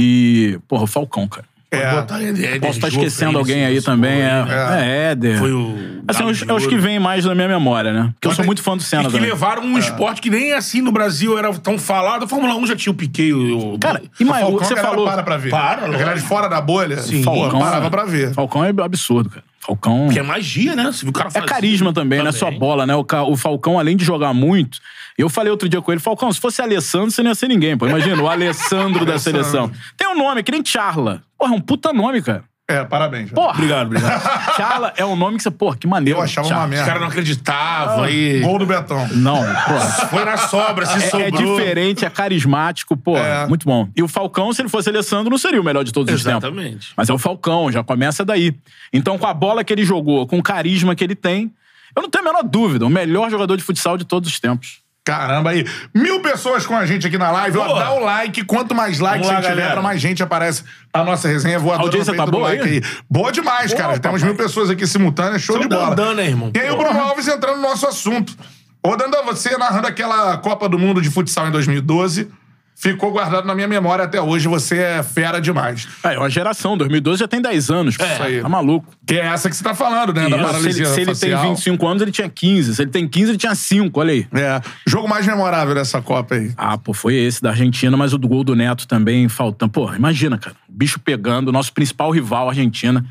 e... 0.00 0.58
Porra, 0.68 0.84
o 0.84 0.86
Falcão, 0.86 1.26
cara. 1.26 1.44
É. 1.70 1.96
Botar 1.96 2.22
Éder 2.22 2.60
Posso 2.60 2.78
estar 2.78 2.88
esquecendo 2.88 3.36
alguém 3.36 3.62
aí 3.66 3.82
também. 3.82 4.22
É, 4.22 4.42
né? 4.42 4.86
é 4.86 5.10
Éder. 5.10 5.38
Foi 5.38 5.52
o. 5.52 6.00
Assim, 6.08 6.24
os, 6.24 6.42
é 6.48 6.52
os 6.54 6.66
que 6.66 6.78
vêm 6.78 6.98
mais 6.98 7.26
na 7.26 7.34
minha 7.34 7.46
memória, 7.48 7.92
né? 7.92 8.04
Porque 8.14 8.26
eu 8.26 8.30
Mas 8.30 8.36
sou 8.36 8.42
tem- 8.42 8.46
muito 8.46 8.62
fã 8.62 8.74
do 8.74 8.82
Senna 8.82 9.02
E 9.02 9.06
que 9.06 9.12
também. 9.12 9.28
levaram 9.28 9.62
um 9.64 9.76
esporte 9.76 10.22
que 10.22 10.30
nem 10.30 10.54
assim 10.54 10.80
no 10.80 10.90
Brasil 10.90 11.36
era 11.38 11.52
tão 11.58 11.76
falado. 11.78 12.24
A 12.24 12.26
Fórmula 12.28 12.54
1 12.56 12.68
já 12.68 12.74
tinha 12.74 12.90
o 12.90 12.94
Piquet. 12.96 13.34
O, 13.34 13.74
o- 13.74 13.78
Cara, 13.78 14.00
O 14.00 14.22
e 14.22 14.24
mais, 14.24 14.42
Falcão, 14.46 14.66
você 14.66 14.76
falou... 14.76 15.04
para 15.04 15.22
pra 15.22 15.36
ver. 15.36 15.50
Para, 15.50 15.84
A 15.84 15.88
galera 15.90 16.14
de 16.14 16.22
fora 16.22 16.48
da 16.48 16.58
bolha, 16.58 16.96
Sim. 17.02 17.22
pô, 17.22 17.34
Falcão, 17.34 17.60
parava 17.60 17.90
pra 17.90 18.04
ver. 18.06 18.32
Falcão 18.32 18.64
é 18.64 18.70
absurdo, 18.82 19.28
cara. 19.28 19.44
Falcão... 19.68 20.06
Porque 20.06 20.18
é 20.18 20.22
magia, 20.22 20.74
né? 20.74 20.84
Você 20.84 21.02
viu 21.02 21.10
o 21.10 21.12
cara 21.12 21.28
É 21.34 21.40
carisma 21.42 21.92
também, 21.92 22.20
não 22.20 22.28
é 22.28 22.32
só 22.32 22.50
bola, 22.50 22.86
né? 22.86 22.94
O, 22.96 23.04
Ca- 23.04 23.24
o 23.24 23.36
Falcão, 23.36 23.78
além 23.78 23.96
de 23.96 24.04
jogar 24.04 24.32
muito. 24.32 24.78
Eu 25.18 25.28
falei 25.28 25.50
outro 25.50 25.68
dia 25.68 25.82
com 25.82 25.92
ele, 25.92 26.00
Falcão, 26.00 26.32
se 26.32 26.40
fosse 26.40 26.62
Alessandro, 26.62 27.10
você 27.10 27.22
não 27.22 27.30
ia 27.30 27.34
ser 27.34 27.48
ninguém, 27.48 27.76
pô. 27.76 27.86
Imagina, 27.86 28.22
o 28.22 28.28
Alessandro 28.28 29.04
da 29.04 29.18
seleção. 29.18 29.70
Tem 29.96 30.08
um 30.08 30.16
nome, 30.16 30.42
que 30.42 30.50
nem 30.50 30.64
Charla. 30.64 31.22
Porra, 31.38 31.52
é 31.52 31.56
um 31.56 31.60
puta 31.60 31.92
nome, 31.92 32.22
cara. 32.22 32.44
É, 32.70 32.84
parabéns. 32.84 33.30
Porra. 33.30 33.54
Obrigado, 33.54 33.86
obrigado. 33.86 34.22
Charla 34.54 34.92
é 34.94 35.02
um 35.04 35.16
nome 35.16 35.38
que 35.38 35.42
você, 35.42 35.50
porra, 35.50 35.74
que 35.78 35.86
maneiro. 35.86 36.18
Eu 36.18 36.22
achava 36.22 36.46
Charla. 36.46 36.64
uma 36.64 36.66
Os 36.66 36.70
merda. 36.70 36.84
caras 36.86 37.00
não 37.00 37.08
acreditavam 37.08 38.02
aí. 38.04 38.40
Gol 38.40 38.58
do 38.58 38.66
Betão. 38.66 39.08
Não, 39.12 39.36
porra. 39.64 39.80
Foi 40.10 40.24
na 40.24 40.36
sobra, 40.36 40.84
se 40.84 40.92
É, 40.92 40.96
é 41.06 41.30
sobrou. 41.30 41.56
diferente, 41.56 42.04
é 42.04 42.10
carismático, 42.10 42.94
pô. 42.94 43.16
É. 43.16 43.46
Muito 43.46 43.64
bom. 43.64 43.88
E 43.96 44.02
o 44.02 44.08
Falcão, 44.08 44.52
se 44.52 44.60
ele 44.60 44.68
fosse 44.68 44.90
Alessandro, 44.90 45.30
não 45.30 45.38
seria 45.38 45.60
o 45.60 45.64
melhor 45.64 45.82
de 45.82 45.92
todos 45.92 46.12
os 46.14 46.22
tempos. 46.22 46.44
Exatamente. 46.44 46.92
Mas 46.94 47.08
é 47.08 47.12
o 47.14 47.16
Falcão, 47.18 47.72
já 47.72 47.82
começa 47.82 48.22
daí. 48.22 48.54
Então, 48.92 49.16
com 49.16 49.26
a 49.26 49.32
bola 49.32 49.64
que 49.64 49.72
ele 49.72 49.82
jogou, 49.84 50.26
com 50.26 50.38
o 50.38 50.42
carisma 50.42 50.94
que 50.94 51.02
ele 51.02 51.14
tem, 51.14 51.50
eu 51.96 52.02
não 52.02 52.10
tenho 52.10 52.22
a 52.22 52.32
menor 52.32 52.42
dúvida, 52.42 52.84
o 52.84 52.90
melhor 52.90 53.30
jogador 53.30 53.56
de 53.56 53.62
futsal 53.62 53.96
de 53.96 54.04
todos 54.04 54.28
os 54.30 54.38
tempos. 54.38 54.80
Caramba, 55.08 55.50
aí. 55.50 55.64
Mil 55.94 56.20
pessoas 56.20 56.66
com 56.66 56.76
a 56.76 56.84
gente 56.84 57.06
aqui 57.06 57.16
na 57.16 57.30
live. 57.30 57.56
Ó, 57.56 57.78
dá 57.78 57.92
o 57.92 58.00
like. 58.00 58.44
Quanto 58.44 58.74
mais 58.74 58.98
likes 58.98 59.26
lá, 59.26 59.38
a 59.38 59.40
gente 59.40 59.50
tiver, 59.50 59.72
pra 59.72 59.80
mais 59.80 60.00
gente 60.00 60.22
aparece 60.22 60.64
a 60.92 61.02
nossa 61.02 61.26
resenha 61.28 61.58
voadora 61.58 61.82
A 61.82 61.86
audiência 61.86 62.14
tá 62.14 62.26
boa 62.26 62.48
like 62.48 62.62
aí? 62.62 62.74
aí. 62.74 62.82
Boa 63.08 63.32
demais, 63.32 63.70
Boa, 63.72 63.82
cara. 63.82 63.98
Temos 63.98 64.20
papai. 64.20 64.34
mil 64.34 64.36
pessoas 64.36 64.68
aqui 64.68 64.86
simultâneas. 64.86 65.40
Show 65.40 65.58
de 65.58 65.66
bola. 65.66 65.94
dandana, 65.94 66.22
irmão? 66.22 66.52
E 66.54 66.58
aí 66.58 66.70
o 66.70 66.76
Bruno 66.76 67.00
Alves 67.00 67.26
entrando 67.26 67.56
no 67.56 67.62
nosso 67.62 67.86
assunto. 67.86 68.36
Ô, 68.82 68.94
Dandan, 68.96 69.22
você 69.24 69.56
narrando 69.56 69.86
aquela 69.88 70.36
Copa 70.38 70.68
do 70.68 70.78
Mundo 70.78 71.00
de 71.00 71.10
futsal 71.10 71.48
em 71.48 71.50
2012, 71.50 72.30
ficou 72.78 73.10
guardado 73.10 73.46
na 73.46 73.54
minha 73.54 73.66
memória 73.66 74.04
até 74.04 74.20
hoje. 74.20 74.46
Você 74.46 74.78
é 74.78 75.02
fera 75.02 75.40
demais. 75.40 75.88
É, 76.04 76.14
é 76.14 76.18
uma 76.18 76.30
geração, 76.30 76.76
2012 76.78 77.20
já 77.20 77.28
tem 77.28 77.42
10 77.42 77.70
anos. 77.70 77.96
pô. 77.96 78.04
isso 78.04 78.22
aí. 78.22 78.40
Tá 78.40 78.48
maluco. 78.48 78.86
Que 79.04 79.16
é 79.16 79.26
essa 79.26 79.50
que 79.50 79.56
você 79.56 79.64
tá 79.64 79.74
falando, 79.74 80.14
né? 80.14 80.28
Da 80.28 80.28
Isso, 80.28 80.36
se 80.36 80.36
ele, 80.36 80.46
paralisia 80.46 80.86
se 80.86 81.00
ele 81.00 81.06
tem 81.06 81.30
facial. 81.32 81.42
25 81.50 81.86
anos, 81.86 82.02
ele 82.02 82.12
tinha 82.12 82.28
15. 82.28 82.74
Se 82.76 82.82
ele 82.82 82.90
tem 82.90 83.08
15, 83.08 83.30
ele 83.32 83.38
tinha 83.38 83.54
5, 83.54 84.00
olha 84.00 84.12
aí. 84.12 84.26
É. 84.32 84.60
Jogo 84.86 85.08
mais 85.08 85.26
memorável 85.26 85.74
dessa 85.74 86.00
Copa 86.00 86.36
aí. 86.36 86.52
Ah, 86.56 86.78
pô, 86.78 86.92
foi 86.92 87.14
esse 87.14 87.42
da 87.42 87.50
Argentina, 87.50 87.96
mas 87.96 88.14
o 88.14 88.18
do 88.18 88.28
gol 88.28 88.44
do 88.44 88.54
Neto 88.54 88.86
também 88.86 89.28
faltando. 89.28 89.72
Pô, 89.72 89.92
imagina, 89.92 90.38
cara. 90.38 90.56
O 90.68 90.72
bicho 90.72 91.00
pegando, 91.00 91.50
nosso 91.50 91.72
principal 91.72 92.10
rival, 92.10 92.48
Argentina. 92.48 93.04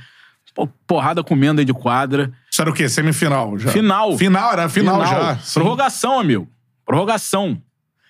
Pô, 0.56 0.68
porrada 0.88 1.24
comendo 1.24 1.60
aí 1.60 1.66
de 1.66 1.74
quadra. 1.74 2.32
Isso 2.52 2.60
era 2.62 2.72
o 2.72 2.74
quê? 2.74 2.90
Semifinal 2.90 3.60
já? 3.60 3.70
Final. 3.70 4.18
Final, 4.18 4.54
era 4.54 4.68
final, 4.68 5.06
já. 5.06 5.38
Sim. 5.38 5.60
Prorrogação, 5.60 6.20
amigo. 6.20 6.48
Prorrogação. 6.84 7.62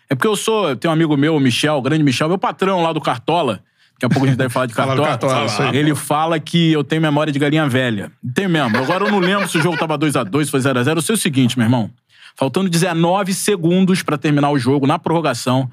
É 0.09 0.15
porque 0.15 0.27
eu 0.27 0.35
sou. 0.35 0.69
Eu 0.69 0.75
tenho 0.75 0.91
um 0.91 0.93
amigo 0.93 1.15
meu, 1.17 1.35
o 1.35 1.39
Michel, 1.39 1.75
o 1.75 1.81
grande 1.81 2.03
Michel, 2.03 2.27
meu 2.27 2.37
patrão 2.37 2.81
lá 2.81 2.93
do 2.93 3.01
Cartola. 3.01 3.61
Daqui 3.93 4.05
a 4.05 4.09
pouco 4.09 4.25
a 4.25 4.29
gente 4.29 4.37
deve 4.37 4.49
falar 4.49 4.67
de 4.67 4.75
Fala 4.75 4.95
Cartola. 4.95 5.37
Cartola, 5.47 5.71
aí. 5.71 5.77
Ele 5.77 5.95
fala 5.95 6.39
que 6.39 6.71
eu 6.71 6.83
tenho 6.83 7.01
memória 7.01 7.33
de 7.33 7.39
galinha 7.39 7.67
velha. 7.67 8.11
Tem 8.33 8.47
mesmo. 8.47 8.77
Agora 8.77 9.05
eu 9.05 9.11
não 9.11 9.19
lembro 9.19 9.47
se 9.49 9.57
o 9.57 9.61
jogo 9.61 9.75
tava 9.75 9.97
2x2, 9.97 10.45
se 10.45 10.51
foi 10.51 10.59
0x0. 10.59 10.95
Eu 10.95 11.01
sei 11.01 11.15
o 11.15 11.17
seguinte, 11.17 11.57
meu 11.57 11.65
irmão. 11.65 11.89
Faltando 12.35 12.69
19 12.69 13.33
segundos 13.33 14.03
pra 14.03 14.15
terminar 14.15 14.51
o 14.51 14.59
jogo, 14.59 14.85
na 14.85 14.99
prorrogação, 14.99 15.67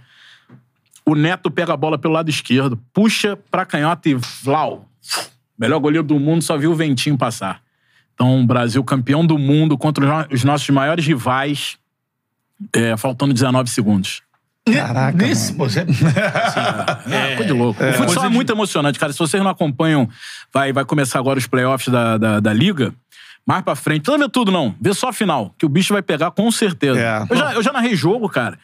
o 1.05 1.14
Neto 1.14 1.51
pega 1.51 1.74
a 1.74 1.76
bola 1.76 1.99
pelo 1.99 2.14
lado 2.14 2.30
esquerdo, 2.30 2.80
puxa 2.95 3.39
pra 3.51 3.66
canhota 3.66 4.09
e 4.09 4.14
vlau. 4.14 4.89
Melhor 5.59 5.78
goleiro 5.78 6.07
do 6.07 6.18
mundo, 6.18 6.43
só 6.43 6.57
viu 6.57 6.72
o 6.72 6.74
ventinho 6.74 7.18
passar. 7.18 7.61
Então, 8.14 8.41
o 8.41 8.47
Brasil 8.47 8.82
campeão 8.82 9.26
do 9.26 9.37
mundo 9.37 9.76
contra 9.76 10.26
os 10.32 10.43
nossos 10.45 10.70
maiores 10.70 11.07
rivais, 11.07 11.76
é, 12.74 12.96
faltando 12.96 13.32
19 13.32 13.68
segundos. 13.70 14.22
Caraca, 14.66 15.18
Nesse, 15.18 15.52
pô, 15.52 15.68
você... 15.68 15.80
É, 17.11 17.36
coisa 17.36 17.44
de 17.44 17.52
louco. 17.52 17.82
o 17.84 17.92
futsal 17.92 18.24
é 18.24 18.28
muito 18.30 18.50
emocionante, 18.50 18.98
cara. 18.98 19.12
Se 19.12 19.18
vocês 19.18 19.42
não 19.42 19.50
acompanham, 19.50 20.09
vai, 20.52 20.72
vai 20.72 20.84
começar 20.84 21.18
agora 21.18 21.38
os 21.38 21.46
playoffs 21.46 21.88
da, 21.92 22.16
da, 22.16 22.40
da 22.40 22.52
Liga. 22.52 22.94
Mais 23.46 23.62
pra 23.62 23.74
frente. 23.76 24.09
Não 24.09 24.18
vê 24.18 24.28
tudo, 24.28 24.50
não. 24.50 24.74
Vê 24.80 24.94
só 24.94 25.09
a 25.11 25.12
final, 25.12 25.55
que 25.59 25.66
o 25.66 25.68
bicho 25.68 25.92
vai 25.92 26.00
pegar 26.00 26.30
com 26.30 26.50
certeza. 26.50 26.98
É. 26.98 27.26
Eu, 27.28 27.36
já, 27.36 27.52
eu 27.55 27.62
já 27.62 27.72
narrei 27.72 27.94
jogo, 27.94 28.26
cara. 28.28 28.59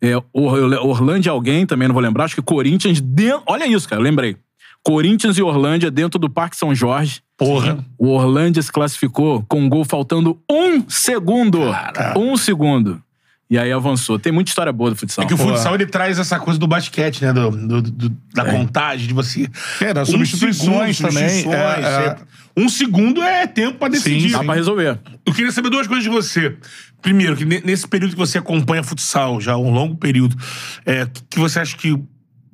É, 0.00 0.16
Or- 0.32 0.86
Orlândia 0.86 1.30
alguém, 1.30 1.66
também 1.66 1.86
não 1.86 1.92
vou 1.92 2.02
lembrar. 2.02 2.24
Acho 2.24 2.36
que 2.36 2.42
Corinthians 2.42 3.00
dentro... 3.00 3.42
Olha 3.46 3.66
isso, 3.66 3.86
cara, 3.86 4.00
eu 4.00 4.04
lembrei. 4.04 4.36
Corinthians 4.82 5.36
e 5.36 5.42
Orlândia 5.42 5.90
dentro 5.90 6.18
do 6.18 6.30
Parque 6.30 6.56
São 6.56 6.74
Jorge. 6.74 7.20
Porra. 7.36 7.84
O 7.98 8.08
Orlândia 8.08 8.62
se 8.62 8.72
classificou 8.72 9.44
com 9.46 9.60
um 9.60 9.68
gol 9.68 9.84
faltando 9.84 10.40
um 10.50 10.88
segundo. 10.88 11.60
Um 12.16 12.36
segundo. 12.36 13.00
E 13.52 13.58
aí 13.58 13.70
avançou. 13.70 14.18
Tem 14.18 14.32
muita 14.32 14.48
história 14.50 14.72
boa 14.72 14.88
do 14.88 14.96
futsal. 14.96 15.24
É 15.24 15.28
que 15.28 15.34
o 15.34 15.36
futsal 15.36 15.74
ele 15.74 15.84
traz 15.84 16.18
essa 16.18 16.40
coisa 16.40 16.58
do 16.58 16.66
basquete, 16.66 17.20
né? 17.22 17.34
Do, 17.34 17.50
do- 17.50 17.82
do- 17.82 18.08
da 18.34 18.46
É. 18.46 18.50
contagem, 18.50 19.06
de 19.06 19.12
você. 19.12 19.46
É, 19.78 19.92
das 19.92 20.08
Um 20.08 20.12
substituições 20.12 20.96
segundo, 20.96 21.12
também. 21.14 21.28
substituições, 21.28 21.84
É, 21.84 22.04
é. 22.04 22.06
é. 22.06 22.16
Um 22.56 22.66
segundo 22.70 23.22
é 23.22 23.46
tempo 23.46 23.76
pra 23.78 23.88
decidir. 23.88 24.30
Dá 24.32 24.42
pra 24.42 24.54
resolver. 24.54 24.98
Eu 25.26 25.34
queria 25.34 25.52
saber 25.52 25.68
duas 25.68 25.86
coisas 25.86 26.02
de 26.02 26.08
você. 26.08 26.56
Primeiro, 27.02 27.36
que 27.36 27.44
ne- 27.44 27.60
nesse 27.62 27.86
período 27.86 28.12
que 28.12 28.18
você 28.18 28.38
acompanha 28.38 28.82
futsal, 28.82 29.38
já 29.38 29.54
um 29.58 29.70
longo 29.70 29.96
período, 29.96 30.34
é, 30.86 31.06
que- 31.28 31.38
você 31.38 31.60
acha 31.60 31.76
que 31.76 31.92
a 31.92 31.98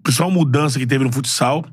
principal 0.02 0.32
mudança 0.32 0.80
que 0.80 0.86
teve 0.86 1.04
no 1.04 1.12
futsal, 1.12 1.64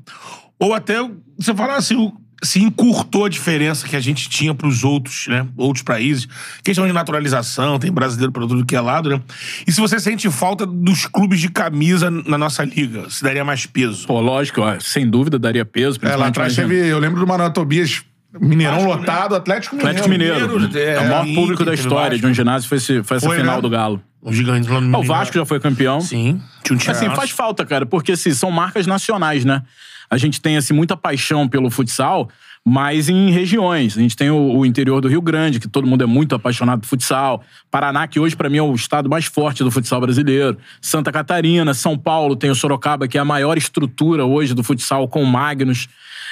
ou 0.60 0.72
até 0.76 0.98
você 1.36 1.52
falar 1.56 1.78
assim, 1.78 2.12
se 2.46 2.62
encurtou 2.62 3.26
a 3.26 3.30
diferença 3.30 3.88
que 3.88 3.96
a 3.96 4.00
gente 4.00 4.30
tinha 4.30 4.54
pros 4.54 4.84
outros, 4.84 5.28
né? 5.28 5.46
Outros 5.58 5.84
países. 5.84 6.28
Questão 6.64 6.86
de 6.88 6.94
naturalização, 6.94 7.80
tem 7.80 7.92
brasileiro 7.92 8.32
pra 8.32 8.48
tudo 8.48 8.66
que 8.66 8.76
é 8.76 8.82
lado, 8.82 9.10
né? 9.10 9.22
E 9.68 9.72
se 9.72 9.82
você 9.82 10.00
sente 10.00 10.30
falta 10.30 10.66
dos 10.66 11.06
clubes 11.06 11.40
de 11.40 11.50
camisa 11.50 12.10
na 12.10 12.38
nossa 12.38 12.64
liga, 12.64 13.10
se 13.10 13.24
daria 13.24 13.44
mais 13.44 13.66
peso. 13.66 14.08
Pô, 14.08 14.20
lógico, 14.22 14.62
ó, 14.62 14.80
sem 14.80 15.10
dúvida 15.10 15.38
daria 15.40 15.66
peso. 15.66 16.00
É, 16.02 16.16
lá 16.16 16.28
atrás 16.28 16.56
teve. 16.56 16.76
Eu 16.88 17.00
lembro 17.00 17.20
do 17.20 17.28
Manuel 17.28 17.52
Tobias 17.52 18.04
Mineirão 18.40 18.76
Vasco, 18.76 18.90
né? 18.90 19.00
lotado, 19.00 19.36
Atlético 19.36 19.76
Mineiro. 19.76 19.90
Atlético 19.98 20.10
Mineiro. 20.10 20.60
Mineiro, 20.60 20.78
É, 20.78 20.94
é, 20.94 21.00
o 21.00 21.10
maior 21.10 21.24
Inter, 21.24 21.36
público 21.36 21.66
da 21.66 21.74
história 21.74 22.18
de 22.18 22.26
um 22.26 22.34
ginásio 22.34 22.68
foi, 22.68 22.78
esse, 22.78 23.04
foi 23.04 23.18
essa 23.18 23.26
Foi, 23.26 23.38
final 23.38 23.56
né? 23.56 23.62
do 23.62 23.70
Galo. 23.70 24.02
O 24.22 24.34
gigante 24.34 24.68
lá 24.68 24.82
no 24.82 24.96
Ah, 24.96 25.00
O 25.00 25.04
Vasco 25.04 25.38
já 25.38 25.46
foi 25.46 25.60
campeão. 25.60 26.02
Sim. 26.02 26.42
Tinha 26.64 26.78
um 26.78 26.92
Assim, 26.92 27.10
faz 27.16 27.30
falta, 27.30 27.66
cara, 27.66 27.86
porque 27.86 28.14
assim, 28.14 28.32
são 28.32 28.52
marcas 28.52 28.88
nacionais, 28.88 29.46
né? 29.46 29.62
A 30.10 30.18
gente 30.18 30.42
tem 30.42 30.58
assim, 30.58 30.74
muita 30.74 30.96
paixão 30.96 31.48
pelo 31.48 31.70
futsal, 31.70 32.30
mas 32.64 33.10
em 33.10 33.30
regiões. 33.30 33.96
A 33.98 34.02
gente 34.02 34.16
tem 34.16 34.32
o, 34.32 34.58
o 34.58 34.66
interior 34.66 35.00
do 35.00 35.08
Rio 35.08 35.22
Grande, 35.22 35.60
que 35.60 35.68
todo 35.68 35.86
mundo 35.86 36.04
é 36.04 36.08
muito 36.08 36.34
apaixonado 36.34 36.82
por 36.82 36.88
futsal. 36.88 37.44
Paraná, 37.70 38.08
que 38.08 38.20
hoje, 38.20 38.36
pra 38.36 38.50
mim, 38.50 38.58
é 38.58 38.62
o 38.64 38.74
estado 38.74 39.08
mais 39.08 39.26
forte 39.26 39.64
do 39.64 39.70
futsal 39.70 40.02
brasileiro. 40.02 40.58
Santa 40.82 41.12
Catarina, 41.12 41.74
São 41.74 41.98
Paulo, 41.98 42.36
tem 42.36 42.50
o 42.50 42.56
Sorocaba, 42.56 43.08
que 43.08 43.18
é 43.18 43.22
a 43.22 43.26
maior 43.26 43.58
estrutura 43.58 44.26
hoje 44.26 44.54
do 44.54 44.64
futsal 44.64 45.08
com 45.08 45.22
o 45.22 45.28
Magnus. 45.28 45.88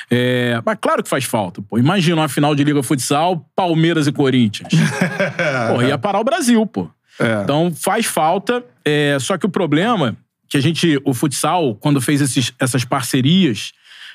É, 0.09 0.61
mas 0.65 0.77
claro 0.81 1.03
que 1.03 1.09
faz 1.09 1.23
falta. 1.23 1.61
Pô. 1.61 1.77
Imagina 1.77 2.21
uma 2.21 2.29
final 2.29 2.55
de 2.55 2.63
Liga 2.63 2.83
Futsal, 2.83 3.45
Palmeiras 3.55 4.07
e 4.07 4.11
Corinthians. 4.11 4.73
pô, 5.73 5.81
ia 5.81 5.97
parar 5.97 6.19
o 6.19 6.23
Brasil, 6.23 6.65
pô. 6.65 6.89
É. 7.19 7.43
Então 7.43 7.71
faz 7.73 8.05
falta. 8.05 8.63
é, 8.83 9.17
só 9.19 9.37
que 9.37 9.45
o 9.45 9.49
problema 9.49 10.17
que 10.53 10.57
a 10.57 10.61
gente, 10.61 11.01
o 11.03 11.15
futsal, 11.15 11.73
quando 11.73 11.99
fez 11.99 12.21
esses- 12.21 12.53
essas 12.59 12.85
parcerias, 12.85 13.71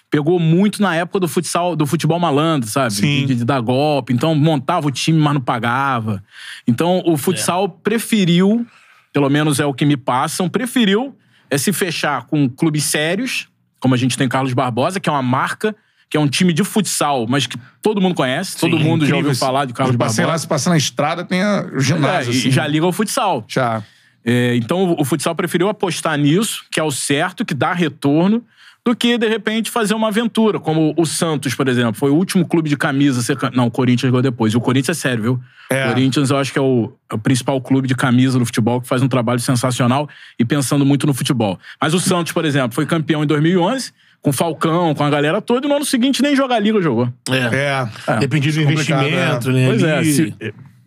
pegou 0.09 0.39
muito 0.39 0.81
na 0.81 0.95
época 0.95 1.19
do 1.19 1.27
futsal, 1.27 1.75
do 1.75 1.85
futebol 1.85 2.17
malandro, 2.21 2.69
sabe? 2.71 2.93
Sim. 2.95 3.27
De, 3.27 3.35
de 3.35 3.45
dar 3.45 3.61
golpe. 3.61 4.13
Então 4.13 4.33
montava 4.37 4.87
o 4.87 4.91
time, 4.93 5.19
mas 5.19 5.35
não 5.35 5.41
pagava. 5.41 6.23
Então 6.65 7.03
o 7.05 7.17
futsal 7.17 7.69
preferiu, 7.69 8.65
pelo 9.13 9.29
menos 9.29 9.59
é 9.59 9.67
o 9.67 9.75
que 9.75 9.85
me 9.85 9.97
passam, 9.97 10.49
preferiu 10.49 11.17
é 11.51 11.59
se 11.59 11.73
fechar 11.73 12.25
com 12.27 12.49
clubes 12.49 12.85
sérios, 12.85 13.49
como 13.81 13.95
a 13.95 13.99
gente 13.99 14.17
tem 14.17 14.29
Carlos 14.29 14.53
Barbosa, 14.53 15.01
que 15.01 15.09
é 15.09 15.13
uma 15.13 15.23
marca. 15.23 15.75
Que 16.11 16.17
é 16.17 16.21
um 16.21 16.29
time 16.29 16.55
de 16.55 16.65
futsal, 16.65 17.27
mas 17.29 17.47
que 17.47 17.59
todo 17.83 18.01
mundo 18.01 18.15
conhece, 18.15 18.57
todo 18.57 18.79
mundo 18.79 19.05
já 19.05 19.15
ouviu 19.17 19.35
falar 19.35 19.67
de 19.67 19.75
Carlos 19.75 19.95
passei 19.97 20.25
lá, 20.25 20.29
Barbosa. 20.29 20.43
se 20.43 20.49
passar 20.49 20.71
na 20.71 20.77
estrada, 20.79 21.23
tem 21.23 21.43
a- 21.43 21.69
o 21.71 21.77
É, 21.77 21.81
ginásio. 21.81 22.33
e 22.33 22.39
assim. 22.39 22.51
já 22.51 22.67
liga 22.67 22.87
ao 22.87 22.93
futsal. 22.93 23.45
Já. 23.47 23.83
É, 24.31 24.55
então 24.57 24.95
o 24.99 25.05
futsal 25.07 25.35
preferiu 25.35 25.71
apostar 25.71 26.19
nisso, 26.19 26.63
que 26.71 26.79
é 26.79 26.83
o 26.83 26.91
certo, 26.91 27.47
que 27.47 27.55
dá 27.55 27.73
retorno, 27.73 28.45
do 28.85 28.95
que, 28.95 29.17
de 29.17 29.27
repente, 29.27 29.71
fazer 29.71 29.95
uma 29.95 30.09
aventura, 30.09 30.61
como 30.61 30.93
o 30.99 31.07
Santos, 31.07 31.55
por 31.55 31.67
exemplo. 31.67 31.95
Foi 31.95 32.11
o 32.11 32.15
último 32.15 32.47
clube 32.47 32.69
de 32.69 32.77
camisa 32.77 33.21
a 33.21 33.23
ser. 33.23 33.39
Não, 33.55 33.67
o 33.67 33.71
Corinthians 33.71 34.09
chegou 34.09 34.21
depois. 34.21 34.53
E 34.53 34.57
o 34.59 34.61
Corinthians 34.61 34.99
é 34.99 35.01
sério, 35.01 35.23
viu? 35.23 35.41
É. 35.71 35.87
O 35.87 35.89
Corinthians, 35.89 36.29
eu 36.29 36.37
acho 36.37 36.53
que 36.53 36.59
é 36.59 36.63
o, 36.63 36.93
é 37.11 37.15
o 37.15 37.19
principal 37.19 37.59
clube 37.63 37.89
de 37.89 37.95
camisa 37.95 38.39
do 38.39 38.45
futebol, 38.45 38.83
que 38.83 38.87
faz 38.87 39.03
um 39.03 39.09
trabalho 39.09 39.41
sensacional 39.41 40.07
e 40.39 40.45
pensando 40.45 40.85
muito 40.85 41.07
no 41.07 41.15
futebol. 41.15 41.59
Mas 41.81 41.95
o 41.95 42.01
Santos, 42.01 42.33
por 42.33 42.45
exemplo, 42.45 42.75
foi 42.75 42.85
campeão 42.85 43.25
em 43.25 43.27
2011, 43.27 43.93
com 44.21 44.29
o 44.29 44.33
Falcão, 44.33 44.95
com 44.95 45.05
a 45.05 45.11
galera 45.11 45.41
toda, 45.41 45.67
e 45.67 45.69
no 45.71 45.77
ano 45.77 45.87
seguinte 45.87 46.23
nem 46.23 46.37
jogar 46.37 46.57
a 46.57 46.61
liga 46.61 46.83
jogou. 46.83 47.11
É. 47.31 47.87
É. 48.13 48.17
Dependia 48.19 48.53
do 48.53 48.63
complicado, 48.63 49.07
investimento, 49.07 49.51
é. 49.51 49.53
né? 49.53 49.67
Pois 49.69 49.83
é, 49.83 50.05
se, 50.05 50.35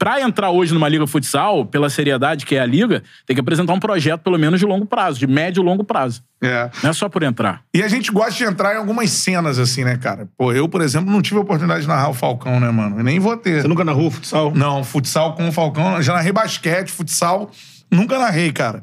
pra 0.01 0.19
entrar 0.19 0.49
hoje 0.49 0.73
numa 0.73 0.89
liga 0.89 1.05
futsal, 1.05 1.63
pela 1.63 1.87
seriedade 1.87 2.43
que 2.43 2.55
é 2.55 2.59
a 2.59 2.65
liga, 2.65 3.03
tem 3.23 3.35
que 3.35 3.39
apresentar 3.39 3.71
um 3.71 3.79
projeto 3.79 4.21
pelo 4.21 4.39
menos 4.39 4.59
de 4.59 4.65
longo 4.65 4.83
prazo, 4.83 5.19
de 5.19 5.27
médio 5.27 5.61
e 5.61 5.63
longo 5.63 5.83
prazo. 5.83 6.23
É. 6.41 6.71
Não 6.81 6.89
é 6.89 6.93
só 6.93 7.07
por 7.07 7.21
entrar. 7.21 7.61
E 7.71 7.83
a 7.83 7.87
gente 7.87 8.11
gosta 8.11 8.33
de 8.33 8.43
entrar 8.43 8.73
em 8.73 8.77
algumas 8.77 9.11
cenas, 9.11 9.59
assim, 9.59 9.83
né, 9.83 9.97
cara? 9.97 10.27
Pô, 10.35 10.51
eu, 10.51 10.67
por 10.67 10.81
exemplo, 10.81 11.11
não 11.11 11.21
tive 11.21 11.37
a 11.37 11.41
oportunidade 11.41 11.81
de 11.81 11.87
narrar 11.87 12.09
o 12.09 12.15
Falcão, 12.15 12.59
né, 12.59 12.71
mano? 12.71 12.99
E 12.99 13.03
nem 13.03 13.19
vou 13.19 13.37
ter. 13.37 13.61
Você 13.61 13.67
nunca 13.67 13.83
narrou 13.83 14.09
futsal? 14.09 14.51
Não, 14.55 14.83
futsal 14.83 15.35
com 15.35 15.47
o 15.47 15.51
Falcão. 15.51 16.01
Já 16.01 16.13
narrei 16.13 16.31
basquete, 16.31 16.89
futsal. 16.89 17.51
Nunca 17.91 18.17
narrei, 18.17 18.51
cara. 18.51 18.81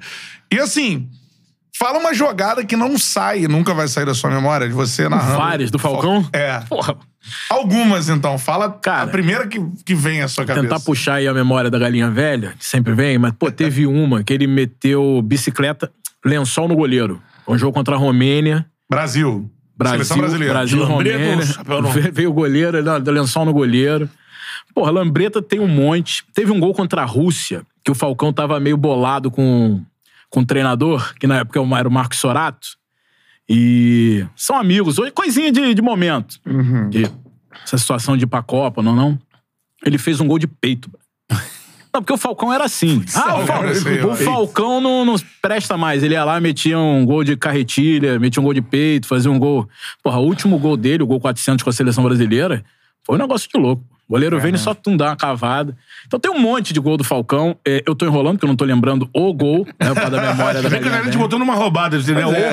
E 0.52 0.60
assim, 0.60 1.08
fala 1.78 1.98
uma 1.98 2.12
jogada 2.14 2.64
que 2.64 2.76
não 2.76 2.98
sai, 2.98 3.46
nunca 3.48 3.72
vai 3.72 3.86
sair 3.88 4.04
da 4.06 4.14
sua 4.14 4.30
memória, 4.30 4.66
de 4.68 4.74
você 4.74 5.08
narrando. 5.08 5.38
Várias 5.38 5.70
do 5.70 5.78
Falcão? 5.78 6.28
É. 6.32 6.60
Porra, 6.68 6.96
Algumas, 7.50 8.08
então. 8.08 8.38
Fala 8.38 8.70
Cara, 8.70 9.02
a 9.04 9.06
primeira 9.08 9.46
que, 9.46 9.60
que 9.84 9.94
vem 9.94 10.22
à 10.22 10.28
sua 10.28 10.44
cabeça. 10.44 10.66
tentar 10.66 10.80
puxar 10.80 11.14
aí 11.14 11.28
a 11.28 11.34
memória 11.34 11.70
da 11.70 11.78
galinha 11.78 12.10
velha, 12.10 12.54
que 12.58 12.64
sempre 12.64 12.94
vem, 12.94 13.18
mas, 13.18 13.32
pô, 13.38 13.50
teve 13.50 13.84
uma 13.86 14.22
que 14.22 14.32
ele 14.32 14.46
meteu 14.46 15.20
bicicleta, 15.22 15.90
lençol 16.24 16.68
no 16.68 16.76
goleiro. 16.76 17.22
Um 17.46 17.56
jogo 17.56 17.72
contra 17.72 17.94
a 17.94 17.98
Romênia. 17.98 18.66
Brasil. 18.90 19.50
Brasil, 19.76 19.96
Seleção 19.98 20.18
brasileira. 20.18 20.54
Brasil, 20.54 20.84
Romênia. 20.84 21.38
Veio- 22.12 22.30
o 22.30 22.32
goleiro, 22.32 22.78
lençol 23.10 23.44
no 23.44 23.52
goleiro. 23.52 24.08
Porra, 24.74 24.90
Lambreta 24.90 25.40
tem 25.40 25.60
um 25.60 25.68
monte. 25.68 26.24
Teve 26.34 26.50
um 26.50 26.58
gol 26.58 26.74
contra 26.74 27.02
a 27.02 27.04
Rússia, 27.04 27.62
que 27.84 27.90
o 27.90 27.94
Falcão 27.94 28.32
tava 28.32 28.58
meio 28.58 28.76
bolado 28.76 29.30
com, 29.30 29.80
com 30.30 30.40
o 30.40 30.44
treinador, 30.46 31.14
que 31.18 31.26
na 31.26 31.38
época 31.38 31.58
era 31.78 31.88
o 31.88 31.92
Marcos 31.92 32.18
Sorato. 32.18 32.68
E 33.48 34.26
são 34.36 34.56
amigos. 34.56 34.96
Coisinha 35.14 35.50
de, 35.50 35.74
de 35.74 35.82
momento. 35.82 36.38
Uhum. 36.46 36.90
De- 36.90 37.10
essa 37.64 37.78
situação 37.78 38.16
de 38.16 38.24
ir 38.24 38.26
pra 38.26 38.42
Copa, 38.42 38.82
não, 38.82 38.94
não. 38.94 39.18
Ele 39.84 39.96
fez 39.98 40.20
um 40.20 40.26
gol 40.26 40.38
de 40.38 40.46
peito. 40.46 40.90
Não, 41.90 42.02
porque 42.02 42.12
o 42.12 42.18
Falcão 42.18 42.52
era 42.52 42.64
assim. 42.64 43.02
Ah, 43.14 43.38
o, 43.38 43.46
Fal- 43.46 43.64
o. 44.10 44.14
Falcão 44.16 44.78
não, 44.78 45.06
não 45.06 45.16
presta 45.40 45.74
mais. 45.74 46.02
Ele 46.02 46.12
ia 46.12 46.22
lá, 46.22 46.38
metia 46.38 46.78
um 46.78 47.04
gol 47.04 47.24
de 47.24 47.34
carretilha, 47.34 48.18
metia 48.20 48.40
um 48.42 48.44
gol 48.44 48.52
de 48.52 48.60
peito, 48.60 49.06
fazia 49.06 49.30
um 49.30 49.38
gol. 49.38 49.66
Porra, 50.02 50.18
o 50.18 50.24
último 50.26 50.58
gol 50.58 50.76
dele, 50.76 51.02
o 51.02 51.06
gol 51.06 51.18
400 51.18 51.62
com 51.64 51.70
a 51.70 51.72
seleção 51.72 52.04
brasileira, 52.04 52.62
foi 53.04 53.16
um 53.16 53.18
negócio 53.18 53.48
de 53.52 53.58
louco. 53.58 53.82
O 54.08 54.12
goleiro 54.14 54.40
vem 54.40 54.54
e 54.54 54.58
só 54.58 54.72
tum, 54.72 54.96
dá 54.96 55.06
uma 55.10 55.16
cavada. 55.16 55.76
Então 56.06 56.18
tem 56.18 56.30
um 56.30 56.38
monte 56.38 56.72
de 56.72 56.80
gol 56.80 56.96
do 56.96 57.04
Falcão. 57.04 57.54
É, 57.66 57.82
eu 57.86 57.94
tô 57.94 58.06
enrolando, 58.06 58.36
porque 58.36 58.46
eu 58.46 58.48
não 58.48 58.56
tô 58.56 58.64
lembrando 58.64 59.06
o 59.14 59.34
gol, 59.34 59.66
né, 59.78 59.88
por 59.88 59.94
causa 59.96 60.10
da 60.10 60.20
memória 60.32 60.62
da 60.62 60.68
Vê 60.70 60.78
que 60.78 60.88
a 60.88 60.90
galera 60.90 61.10
te 61.10 61.18
botou 61.18 61.38
numa 61.38 61.54
roubada, 61.54 61.98
entendeu? 61.98 62.30
Pois 62.30 62.38
é, 62.42 62.52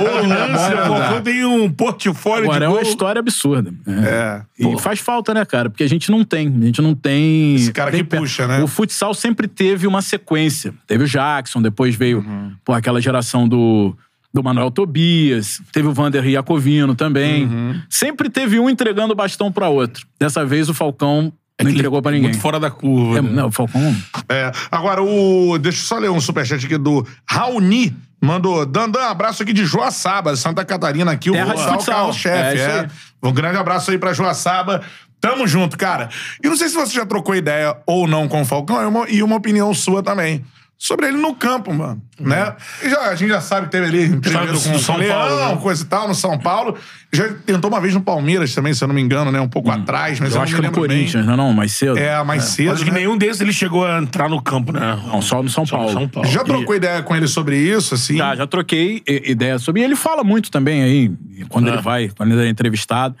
O, 0.00 0.24
o 0.24 0.26
lance, 0.26 0.72
o 0.74 0.76
Falcão 0.86 1.20
tem 1.22 1.44
um 1.44 1.70
portfólio 1.70 2.44
Agora 2.44 2.60
de 2.60 2.64
é 2.64 2.68
gol. 2.68 2.76
uma 2.78 2.82
história 2.82 3.18
absurda. 3.18 3.74
É. 3.86 4.42
E 4.58 4.78
faz 4.80 4.98
falta, 4.98 5.34
né, 5.34 5.44
cara? 5.44 5.68
Porque 5.68 5.84
a 5.84 5.88
gente 5.88 6.10
não 6.10 6.24
tem. 6.24 6.48
A 6.48 6.64
gente 6.64 6.80
não 6.80 6.94
tem. 6.94 7.56
Esse 7.56 7.72
cara 7.72 7.90
tem 7.90 8.00
que 8.02 8.08
pe- 8.08 8.16
puxa, 8.16 8.46
né? 8.46 8.62
O 8.62 8.66
futsal 8.66 9.12
sempre 9.12 9.46
teve 9.46 9.86
uma 9.86 10.00
sequência. 10.00 10.72
Teve 10.86 11.04
o 11.04 11.06
Jackson, 11.06 11.60
depois 11.60 11.94
veio 11.94 12.18
Uhum. 12.26 12.52
pô, 12.64 12.72
aquela 12.72 13.00
geração 13.02 13.46
do, 13.46 13.94
do 14.36 14.44
Manuel 14.44 14.70
Tobias, 14.70 15.62
teve 15.72 15.88
o 15.88 15.92
Vander 15.94 16.24
Iacovino 16.26 16.94
também. 16.94 17.46
Uhum. 17.46 17.80
Sempre 17.88 18.28
teve 18.28 18.60
um 18.60 18.68
entregando 18.68 19.14
o 19.14 19.16
bastão 19.16 19.50
pra 19.50 19.70
outro. 19.70 20.06
Dessa 20.20 20.44
vez 20.44 20.68
o 20.68 20.74
Falcão 20.74 21.32
É 21.58 21.64
não 21.64 21.70
entregou 21.70 22.02
pra 22.02 22.12
ninguém. 22.12 22.28
Muito 22.28 22.40
fora 22.40 22.60
da 22.60 22.70
curva. 22.70 23.18
É, 23.18 23.22
né? 23.22 23.30
não, 23.30 23.48
o 23.48 23.50
Falcão. 23.50 23.96
É. 24.28 24.52
Agora, 24.70 25.02
o. 25.02 25.56
Deixa 25.58 25.80
eu 25.80 25.84
só 25.86 25.98
ler 25.98 26.10
um 26.10 26.20
superchat 26.20 26.66
aqui 26.66 26.76
do 26.76 27.06
Raoni. 27.26 27.96
Mandou, 28.20 28.64
Dandan, 28.66 29.04
abraço 29.04 29.42
aqui 29.42 29.52
de 29.52 29.64
Joaçaba, 29.64 30.34
Santa 30.36 30.64
Catarina, 30.64 31.12
aqui, 31.12 31.30
Terra 31.30 31.54
o 31.54 31.58
futsal. 31.58 31.96
carro-chefe. 31.96 32.58
É, 32.58 32.62
É. 32.62 32.88
Um 33.22 33.32
grande 33.32 33.56
abraço 33.58 33.90
aí 33.90 33.98
pra 33.98 34.12
Joaçaba. 34.12 34.82
Tamo 35.20 35.46
junto, 35.46 35.78
cara. 35.78 36.10
E 36.42 36.48
não 36.48 36.56
sei 36.56 36.68
se 36.68 36.74
você 36.74 36.94
já 36.94 37.06
trocou 37.06 37.34
ideia 37.34 37.76
ou 37.86 38.06
não 38.06 38.28
com 38.28 38.42
o 38.42 38.44
Falcão, 38.44 38.82
e 38.82 38.86
uma, 38.86 39.08
e 39.10 39.22
uma 39.22 39.36
opinião 39.36 39.72
sua 39.72 40.02
também. 40.02 40.44
Sobre 40.78 41.06
ele 41.06 41.16
no 41.16 41.34
campo, 41.34 41.72
mano. 41.72 42.02
Né? 42.20 42.54
E 42.84 42.90
já, 42.90 43.00
a 43.08 43.14
gente 43.14 43.30
já 43.30 43.40
sabe 43.40 43.66
que 43.66 43.72
teve 43.72 43.86
ali 43.86 44.04
entrevista 44.04 44.52
do- 44.52 44.60
com 44.60 44.76
o 44.76 44.78
São 44.78 44.96
Leão, 44.98 45.18
Paulo, 45.18 45.54
né? 45.54 45.60
coisa 45.62 45.82
e 45.82 45.86
tal, 45.86 46.06
no 46.06 46.14
São 46.14 46.38
Paulo. 46.38 46.76
Já 47.10 47.32
tentou 47.32 47.70
uma 47.70 47.80
vez 47.80 47.94
no 47.94 48.02
Palmeiras 48.02 48.54
também, 48.54 48.74
se 48.74 48.84
eu 48.84 48.88
não 48.88 48.94
me 48.94 49.00
engano, 49.00 49.32
né? 49.32 49.40
Um 49.40 49.48
pouco 49.48 49.70
atrás, 49.70 50.20
mas 50.20 50.32
eu, 50.32 50.36
Eu 50.36 50.42
acho 50.42 50.52
não 50.52 50.60
que 50.60 50.66
no 50.66 50.72
lembro 50.72 50.88
bem. 50.88 50.98
Corinthians, 50.98 51.24
não, 51.24 51.34
não, 51.36 51.52
mais 51.54 51.72
cedo. 51.72 51.96
É, 51.98 52.22
mais 52.22 52.44
cedo. 52.44 52.72
Acho 52.72 52.84
que 52.84 52.90
né? 52.90 52.98
nenhum 52.98 53.16
desses 53.16 53.40
ele 53.40 53.54
chegou 53.54 53.86
a 53.86 53.98
entrar 54.02 54.28
no 54.28 54.40
campo, 54.42 54.70
né? 54.70 55.00
Não, 55.06 55.22
só 55.22 55.42
no 55.42 55.48
São 55.48 55.64
Só 55.64 55.76
no 55.78 55.82
Paulo. 55.84 55.98
São 56.00 56.08
Paulo. 56.10 56.28
Já 56.28 56.44
trocou 56.44 56.74
ideia 56.76 57.02
com 57.02 57.16
ele 57.16 57.26
sobre 57.26 57.56
isso, 57.56 57.94
assim? 57.94 58.18
Já, 58.18 58.36
já 58.36 58.46
troquei 58.46 59.02
ideia 59.06 59.58
sobre. 59.58 59.80
E 59.80 59.84
ele 59.84 59.96
fala 59.96 60.22
muito 60.22 60.50
também 60.50 60.82
aí, 60.82 61.10
quando 61.48 61.68
É. 61.68 61.72
ele 61.72 61.80
vai, 61.80 62.10
quando 62.14 62.32
ele 62.32 62.46
é 62.46 62.48
entrevistado. 62.50 63.16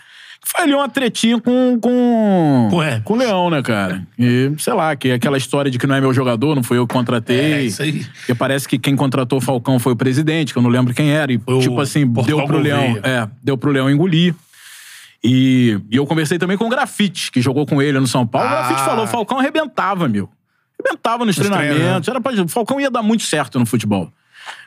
Foi 0.48 0.62
ali 0.62 0.74
uma 0.74 0.88
tretinha 0.88 1.40
com. 1.40 1.76
Com, 1.80 2.68
Ué. 2.72 3.00
com 3.04 3.14
o 3.14 3.16
Leão, 3.16 3.50
né, 3.50 3.60
cara? 3.62 4.06
E, 4.16 4.52
sei 4.58 4.74
lá, 4.74 4.94
que 4.94 5.10
aquela 5.10 5.36
história 5.36 5.68
de 5.68 5.76
que 5.76 5.88
não 5.88 5.96
é 5.96 6.00
meu 6.00 6.14
jogador, 6.14 6.54
não 6.54 6.62
foi 6.62 6.78
eu 6.78 6.86
que 6.86 6.94
contratei. 6.94 7.52
É, 7.52 7.62
isso 7.64 7.82
aí. 7.82 8.06
E 8.28 8.34
parece 8.34 8.68
que 8.68 8.78
quem 8.78 8.94
contratou 8.94 9.38
o 9.38 9.40
Falcão 9.40 9.80
foi 9.80 9.94
o 9.94 9.96
presidente, 9.96 10.52
que 10.52 10.58
eu 10.58 10.62
não 10.62 10.70
lembro 10.70 10.94
quem 10.94 11.10
era. 11.10 11.32
E, 11.32 11.40
o 11.44 11.58
tipo 11.58 11.80
assim, 11.80 12.06
Portugal 12.06 12.38
deu 12.38 12.46
pro 12.46 12.58
Leão. 12.60 12.96
É, 13.02 13.28
deu 13.42 13.58
pro 13.58 13.72
Leão 13.72 13.90
engolir. 13.90 14.36
E, 15.22 15.80
e 15.90 15.96
eu 15.96 16.06
conversei 16.06 16.38
também 16.38 16.56
com 16.56 16.66
o 16.66 16.68
Grafite, 16.68 17.32
que 17.32 17.40
jogou 17.40 17.66
com 17.66 17.82
ele 17.82 17.98
no 17.98 18.06
São 18.06 18.24
Paulo. 18.24 18.46
Ah. 18.46 18.52
O 18.52 18.54
Grafite 18.54 18.84
falou: 18.84 19.04
o 19.04 19.08
Falcão 19.08 19.40
arrebentava, 19.40 20.06
meu. 20.06 20.30
Arrebentava 20.78 21.24
nos, 21.24 21.36
Nos 21.36 21.48
treinamentos. 21.48 22.08
Era 22.08 22.20
pra, 22.20 22.32
o 22.40 22.48
Falcão 22.48 22.80
ia 22.80 22.88
dar 22.90 23.02
muito 23.02 23.24
certo 23.24 23.58
no 23.58 23.66
futebol. 23.66 24.12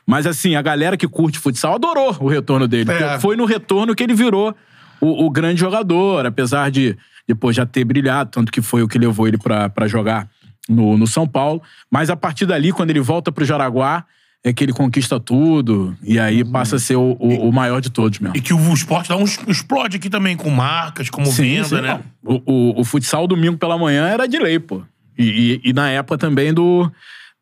Mas 0.06 0.26
assim, 0.26 0.56
a 0.56 0.60
galera 0.60 0.94
que 0.94 1.08
curte 1.08 1.38
futsal 1.38 1.76
adorou 1.76 2.14
o 2.20 2.28
retorno 2.28 2.68
dele. 2.68 2.90
É. 2.90 2.98
porque 2.98 3.20
Foi 3.20 3.34
no 3.34 3.46
retorno 3.46 3.94
que 3.94 4.02
ele 4.02 4.12
virou 4.12 4.54
o, 5.00 5.26
o 5.26 5.30
grande 5.30 5.60
jogador, 5.60 6.26
apesar 6.26 6.70
de 6.70 6.96
depois 7.26 7.54
já 7.56 7.64
ter 7.66 7.84
brilhado, 7.84 8.30
tanto 8.30 8.50
que 8.50 8.60
foi 8.60 8.82
o 8.82 8.88
que 8.88 8.98
levou 8.98 9.26
ele 9.28 9.38
pra 9.38 9.68
pra 9.68 9.86
jogar 9.88 10.28
no, 10.68 10.96
no 10.96 11.06
São 11.06 11.26
Paulo. 11.26 11.62
Mas 11.90 12.10
a 12.10 12.16
partir 12.16 12.46
dali, 12.46 12.72
quando 12.72 12.90
ele 12.90 13.00
volta 13.00 13.30
pro 13.32 13.44
Jaraguá, 13.44 14.04
é 14.42 14.52
que 14.52 14.64
ele 14.64 14.72
conquista 14.72 15.20
tudo. 15.20 15.94
E 16.02 16.18
aí 16.18 16.42
passa 16.44 16.76
a 16.76 16.78
ser 16.78 16.96
o, 16.96 17.16
o- 17.20 17.48
o 17.48 17.52
maior 17.52 17.80
de 17.80 17.90
todos 17.90 18.18
mesmo. 18.18 18.36
E 18.36 18.40
que 18.40 18.54
o 18.54 18.72
esporte 18.72 19.08
dá 19.10 19.16
um 19.16 19.24
explode 19.24 19.96
aqui 19.98 20.08
também, 20.08 20.36
com 20.36 20.48
marcas, 20.50 21.10
como 21.10 21.30
venda, 21.30 21.64
sim, 21.64 21.80
né? 21.82 22.00
O, 22.24 22.40
o, 22.46 22.80
o 22.80 22.84
futsal 22.84 23.26
domingo 23.26 23.58
pela 23.58 23.76
manhã 23.78 24.06
era 24.08 24.26
de 24.26 24.38
lei, 24.38 24.58
pô. 24.58 24.82
E, 25.18 25.60
e- 25.64 25.70
e 25.70 25.72
na 25.72 25.90
época 25.90 26.16
também 26.18 26.52
do. 26.54 26.90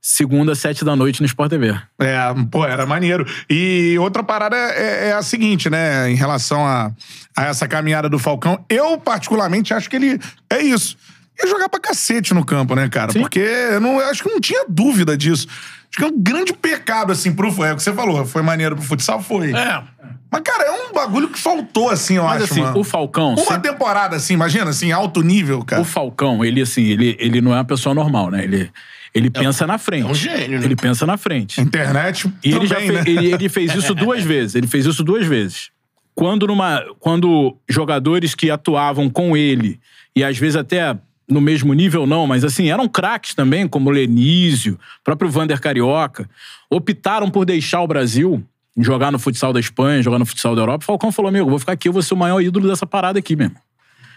Segunda, 0.01 0.55
sete 0.55 0.84
da 0.84 0.94
noite 0.96 1.20
no 1.20 1.26
Sport 1.26 1.51
TV. 1.51 1.74
É, 2.01 2.18
pô, 2.51 2.64
era 2.64 2.86
maneiro. 2.86 3.26
E 3.49 3.96
outra 3.99 4.22
parada 4.22 4.57
é, 4.57 5.09
é 5.09 5.12
a 5.12 5.22
seguinte, 5.22 5.68
né? 5.68 6.11
Em 6.11 6.14
relação 6.14 6.64
a, 6.66 6.90
a 7.36 7.44
essa 7.46 7.66
caminhada 7.68 8.09
do 8.09 8.18
Falcão, 8.18 8.64
eu 8.68 8.99
particularmente 8.99 9.74
acho 9.74 9.88
que 9.90 9.96
ele 9.96 10.18
é 10.51 10.62
isso. 10.62 10.96
Ia 11.40 11.49
jogar 11.49 11.68
pra 11.68 11.78
cacete 11.78 12.34
no 12.34 12.44
campo, 12.44 12.74
né, 12.74 12.88
cara? 12.88 13.12
Sim. 13.12 13.20
Porque 13.20 13.38
eu, 13.38 13.80
não, 13.80 14.01
eu 14.01 14.07
acho 14.09 14.22
que 14.22 14.28
não 14.28 14.40
tinha 14.40 14.64
dúvida 14.68 15.16
disso. 15.16 15.46
Acho 15.90 15.96
que 15.99 16.05
é 16.05 16.07
um 16.07 16.20
grande 16.20 16.53
pecado, 16.53 17.12
assim, 17.12 17.32
pro. 17.32 17.49
É 17.64 17.72
o 17.72 17.76
que 17.76 17.82
você 17.82 17.92
falou, 17.92 18.24
foi 18.26 18.42
maneiro 18.42 18.74
pro 18.76 18.84
futsal? 18.84 19.22
Foi. 19.22 19.53
É. 19.53 19.82
Mas, 20.30 20.42
cara, 20.42 20.64
é 20.64 20.70
um 20.70 20.92
bagulho 20.92 21.28
que 21.28 21.38
faltou, 21.38 21.88
assim, 21.88 22.16
eu 22.16 22.24
Mas 22.24 22.42
acho. 22.42 22.53
assim, 22.53 22.61
mano. 22.61 22.78
o 22.78 22.84
Falcão. 22.84 23.30
Uma 23.34 23.38
sempre- 23.38 23.70
temporada, 23.70 24.16
assim, 24.16 24.34
imagina, 24.34 24.68
assim, 24.68 24.92
alto 24.92 25.22
nível, 25.22 25.64
cara. 25.64 25.80
O 25.80 25.84
Falcão, 25.86 26.44
ele 26.44 26.61
assim, 26.61 26.82
ele, 26.84 27.16
ele 27.18 27.40
não 27.40 27.53
é 27.53 27.57
uma 27.57 27.64
pessoa 27.64 27.94
normal, 27.94 28.30
né? 28.30 28.44
Ele, 28.44 28.70
ele 29.18 29.30
pensa 29.30 29.66
na 29.66 29.76
frente. 29.78 30.06
é 30.06 30.10
um 30.10 30.14
gênio, 30.14 30.58
né? 30.58 30.64
Ele 30.64 30.76
pensa 30.76 31.04
na 31.06 31.16
frente. 31.16 31.60
Internet. 31.60 32.32
E 32.44 32.52
ele 32.52 32.66
já 32.66 32.76
também, 32.76 32.88
fe- 32.88 32.94
né? 32.94 33.02
ele, 33.06 33.32
ele 33.34 33.48
fez 33.48 33.74
isso 33.74 33.94
duas 33.96 34.22
vezes. 34.24 34.54
Ele 34.54 34.66
fez 34.66 34.86
isso 34.86 35.04
duas 35.04 35.26
vezes. 35.26 35.70
Quando, 36.14 36.46
numa, 36.46 36.82
quando 36.98 37.56
jogadores 37.68 38.34
que 38.34 38.50
atuavam 38.50 39.08
com 39.08 39.36
ele, 39.36 39.78
e 40.16 40.24
às 40.24 40.36
vezes 40.38 40.56
até 40.56 40.96
no 41.28 41.40
mesmo 41.40 41.74
nível 41.74 42.06
não, 42.06 42.26
mas 42.26 42.42
assim, 42.42 42.70
eram 42.70 42.88
craques 42.88 43.34
também, 43.34 43.68
como 43.68 43.90
o 43.90 43.92
Lenísio, 43.92 44.78
próprio 45.04 45.30
Vander 45.30 45.60
Carioca, 45.60 46.28
optaram 46.70 47.30
por 47.30 47.44
deixar 47.44 47.82
o 47.82 47.86
Brasil, 47.86 48.42
jogar 48.76 49.12
no 49.12 49.18
futsal 49.18 49.52
da 49.52 49.60
Espanha, 49.60 50.02
jogar 50.02 50.18
no 50.18 50.24
futsal 50.26 50.54
da 50.56 50.62
Europa. 50.62 50.84
O 50.84 50.86
Falcão 50.86 51.12
falou, 51.12 51.28
amigo, 51.28 51.48
vou 51.50 51.58
ficar 51.58 51.72
aqui, 51.72 51.88
eu 51.88 51.92
vou 51.92 52.02
ser 52.02 52.14
o 52.14 52.16
maior 52.16 52.40
ídolo 52.40 52.66
dessa 52.66 52.86
parada 52.86 53.18
aqui 53.18 53.36
mesmo. 53.36 53.56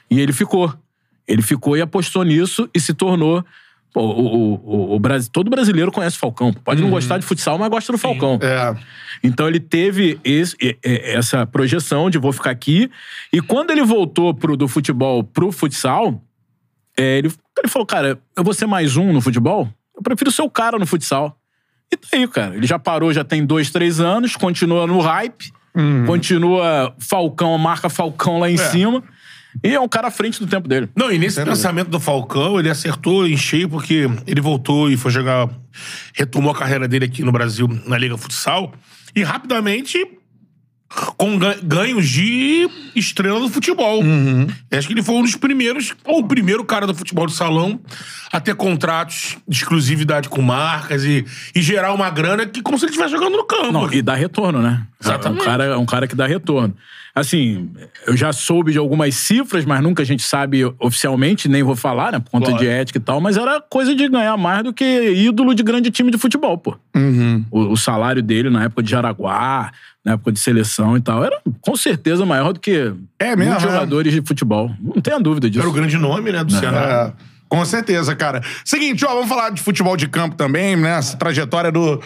E 0.10 0.20
ele 0.20 0.32
ficou. 0.34 0.74
Ele 1.28 1.42
ficou 1.42 1.78
e 1.78 1.82
apostou 1.82 2.24
nisso 2.24 2.68
e 2.74 2.80
se 2.80 2.94
tornou. 2.94 3.46
Pô, 3.94 4.02
o, 4.02 4.26
o, 4.26 4.54
o, 4.54 4.96
o 4.96 5.00
Brasil, 5.00 5.30
todo 5.34 5.50
brasileiro 5.50 5.92
conhece 5.92 6.16
o 6.16 6.20
Falcão. 6.20 6.54
Pode 6.54 6.82
não 6.82 6.90
gostar 6.90 7.18
de 7.18 7.26
futsal, 7.26 7.58
mas 7.58 7.70
gosta 7.70 7.92
do 7.92 7.98
Falcão. 7.98 8.40
É. 8.42 8.76
Então 9.22 9.48
ele 9.48 9.60
teve 9.60 10.18
esse- 10.24 10.56
essa 10.82 11.46
projeção 11.46 12.10
de 12.10 12.18
vou 12.18 12.32
ficar 12.32 12.52
aqui. 12.52 12.90
E 13.34 13.42
quando 13.42 13.72
ele 13.72 13.84
voltou 13.84 14.34
pro, 14.34 14.56
do 14.56 14.68
futebol 14.68 15.24
pro 15.24 15.52
futsal, 15.52 16.22
é, 16.98 17.18
ele, 17.18 17.32
ele 17.60 17.68
falou: 17.68 17.86
Cara, 17.86 18.18
eu 18.38 18.44
vou 18.44 18.54
ser 18.54 18.66
mais 18.66 18.96
um 18.96 19.12
no 19.12 19.20
futebol? 19.22 19.68
Eu 19.96 20.02
prefiro 20.02 20.32
ser 20.32 20.42
o 20.42 20.50
cara 20.50 20.80
no 20.80 20.86
futsal. 20.88 21.38
E 21.92 21.98
tá 21.98 22.08
aí, 22.14 22.26
cara. 22.30 22.56
Ele 22.56 22.66
já 22.66 22.80
parou, 22.80 23.12
já 23.12 23.24
tem 23.26 23.46
dois, 23.46 23.70
três 23.72 24.00
anos, 24.00 24.38
continua 24.38 24.88
no 24.88 25.00
hype, 25.02 25.52
continua 26.06 26.94
Falcão, 26.98 27.58
marca 27.58 27.90
Falcão 27.90 28.40
lá 28.40 28.50
em 28.50 28.56
cima. 28.58 29.04
E 29.64 29.70
é 29.74 29.80
um 29.80 29.88
cara 29.88 30.08
à 30.08 30.12
frente 30.12 30.40
do 30.40 30.48
tempo 30.48 30.68
dele. 30.68 30.90
Não, 30.96 31.12
e 31.12 31.18
nesse 31.18 31.44
pensamento 31.44 31.90
do 31.90 32.00
Falcão, 32.00 32.60
ele 32.60 32.70
acertou 32.70 33.28
em 33.28 33.36
cheio 33.36 33.68
porque 33.68 34.08
ele 34.26 34.40
voltou 34.42 34.90
e 34.90 34.96
foi 34.98 35.12
jogar. 35.12 35.50
Retomou 36.14 36.52
a 36.52 36.56
carreira 36.56 36.88
dele 36.88 37.06
aqui 37.06 37.24
no 37.24 37.32
Brasil, 37.32 37.68
na 37.86 37.98
Liga 37.98 38.18
Futsal. 38.18 38.74
E 39.16 39.24
rapidamente, 39.24 39.98
com 41.18 41.38
ga- 41.38 41.58
ganhos 41.64 42.08
de 42.10 42.70
estrela 42.96 43.40
do 43.40 43.50
futebol. 43.50 44.02
Acho 44.72 44.88
que 44.88 44.94
ele 44.94 45.04
foi 45.04 45.16
um 45.16 45.22
dos 45.24 45.36
primeiros, 45.36 45.94
ou 46.06 46.20
o 46.20 46.28
primeiro 46.28 46.64
cara 46.64 46.88
do 46.88 46.94
futebol 46.96 47.26
de 47.28 47.34
salão 47.34 47.80
a 48.32 48.40
ter 48.40 48.56
contratos 48.56 49.38
de 49.48 49.58
exclusividade 49.58 50.30
com 50.30 50.42
marcas 50.42 51.04
e, 51.04 51.26
e 51.56 51.62
gerar 51.62 51.94
uma 51.94 52.10
grana 52.10 52.46
que 52.46 52.62
como 52.62 52.78
se 52.78 52.86
ele 52.86 52.92
estivesse 52.92 53.14
jogando 53.14 53.36
no 53.38 53.44
campo. 53.44 53.72
Não, 53.72 53.92
e 53.92 54.02
dá 54.02 54.16
retorno, 54.16 54.62
né? 54.62 54.84
Exatamente. 55.02 55.40
É 55.40 55.42
um 55.42 55.46
cara, 55.46 55.64
é 55.66 55.78
um 55.78 55.86
cara 55.86 56.08
que 56.08 56.16
dá 56.16 56.26
retorno. 56.26 56.76
Assim, 57.14 57.70
eu 58.08 58.16
já 58.16 58.32
soube 58.32 58.72
de 58.72 58.78
algumas 58.78 59.14
cifras, 59.16 59.66
mas 59.66 59.82
nunca 59.84 60.02
a 60.02 60.06
gente 60.06 60.24
sabe 60.24 60.64
oficialmente, 60.80 61.50
nem 61.50 61.62
vou 61.62 61.76
falar, 61.76 62.14
né? 62.14 62.20
Por 62.20 62.30
conta 62.32 62.46
Claro. 62.52 62.64
de 62.64 62.70
ética 62.70 63.00
e 63.00 63.02
tal, 63.02 63.20
mas 63.20 63.36
era 63.36 63.60
coisa 63.60 63.94
de 63.94 64.08
ganhar 64.08 64.38
mais 64.38 64.64
do 64.64 64.72
que 64.74 65.12
ídolo 65.12 65.54
de 65.54 65.62
grande 65.62 65.92
time 65.92 66.10
de 66.10 66.18
futebol, 66.18 66.58
pô. 66.58 66.78
O, 67.52 67.74
o 67.74 67.78
salário 67.78 68.24
dele 68.24 68.50
na 68.50 68.64
época 68.64 68.82
de 68.82 68.92
Jaraguá, 68.92 69.72
na 70.06 70.14
época 70.14 70.32
de 70.32 70.40
seleção 70.40 70.96
e 70.96 71.02
tal, 71.02 71.22
era 71.22 71.38
com 71.60 71.76
certeza 71.76 72.26
maior 72.26 72.54
do 72.54 72.62
que 72.62 72.94
É 73.20 73.36
mesmo, 73.36 73.52
muitos 73.52 73.66
é? 73.66 73.72
jogadores 73.72 74.14
de 74.14 74.22
futebol. 74.22 74.72
Não 74.80 75.02
tenha 75.02 75.20
dúvida 75.20 75.50
disso. 75.50 75.60
Era 75.62 75.70
o 75.70 75.74
grande 75.74 75.98
nome, 75.98 76.32
né, 76.32 76.44
do 76.46 76.54
Ceará. 76.54 77.14
É, 77.18 77.31
com 77.52 77.66
certeza, 77.66 78.16
cara. 78.16 78.42
Seguinte, 78.64 79.04
ó, 79.06 79.10
vamos 79.14 79.28
falar 79.28 79.50
de 79.50 79.62
futebol 79.62 79.98
de 79.98 80.08
campo 80.08 80.36
também, 80.38 80.78
né? 80.78 80.98
Essa 80.98 81.18
trajetória 81.18 81.70
do 81.70 82.02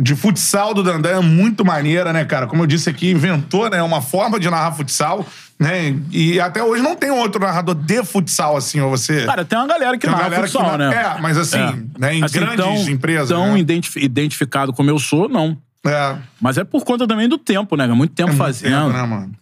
de 0.00 0.14
futsal 0.16 0.72
do 0.74 0.82
Dandan 0.82 1.18
é 1.18 1.20
muito 1.20 1.64
maneira, 1.64 2.12
né, 2.12 2.24
cara? 2.24 2.46
Como 2.46 2.62
eu 2.62 2.66
disse 2.66 2.88
aqui, 2.90 3.10
inventou, 3.10 3.68
né, 3.70 3.80
uma 3.82 4.00
forma 4.02 4.38
de 4.40 4.48
narrar 4.50 4.72
futsal, 4.72 5.24
né? 5.58 5.96
E 6.12 6.38
até 6.40 6.62
hoje 6.62 6.80
não 6.82 6.94
tem 6.96 7.10
outro 7.12 7.40
narrador 7.40 7.74
de 7.76 8.04
futsal 8.04 8.56
assim, 8.56 8.80
ou 8.80 8.90
você 8.90 9.24
Cara, 9.24 9.44
tem 9.44 9.56
uma 9.58 9.66
galera 9.68 9.92
que 9.98 10.06
Tem 10.06 10.10
narra 10.10 10.24
galera 10.30 10.46
que 10.46 10.52
futsal, 10.52 10.78
na- 10.78 10.90
né? 10.90 10.96
é, 10.96 11.20
mas 11.20 11.36
assim, 11.38 11.88
né, 11.98 12.14
em 12.14 12.20
grandes 12.20 12.56
tão, 12.56 12.74
empresas, 12.88 13.28
Tão 13.28 13.52
né? 13.52 13.58
identifi- 13.60 14.00
identificado 14.04 14.72
como 14.72 14.90
eu 14.90 14.98
sou, 14.98 15.28
não. 15.28 15.56
é, 15.86 16.16
Mas 16.40 16.56
é 16.58 16.62
por 16.64 16.84
conta 16.84 17.06
também 17.06 17.28
do 17.28 17.38
tempo, 17.38 17.76
né? 17.76 17.86
Muito 17.88 18.14
tempo 18.14 18.30
muito 18.30 18.38
fazendo. 18.42 18.86
tempo, 18.86 18.96
né, 18.96 19.02
mano? 19.04 19.32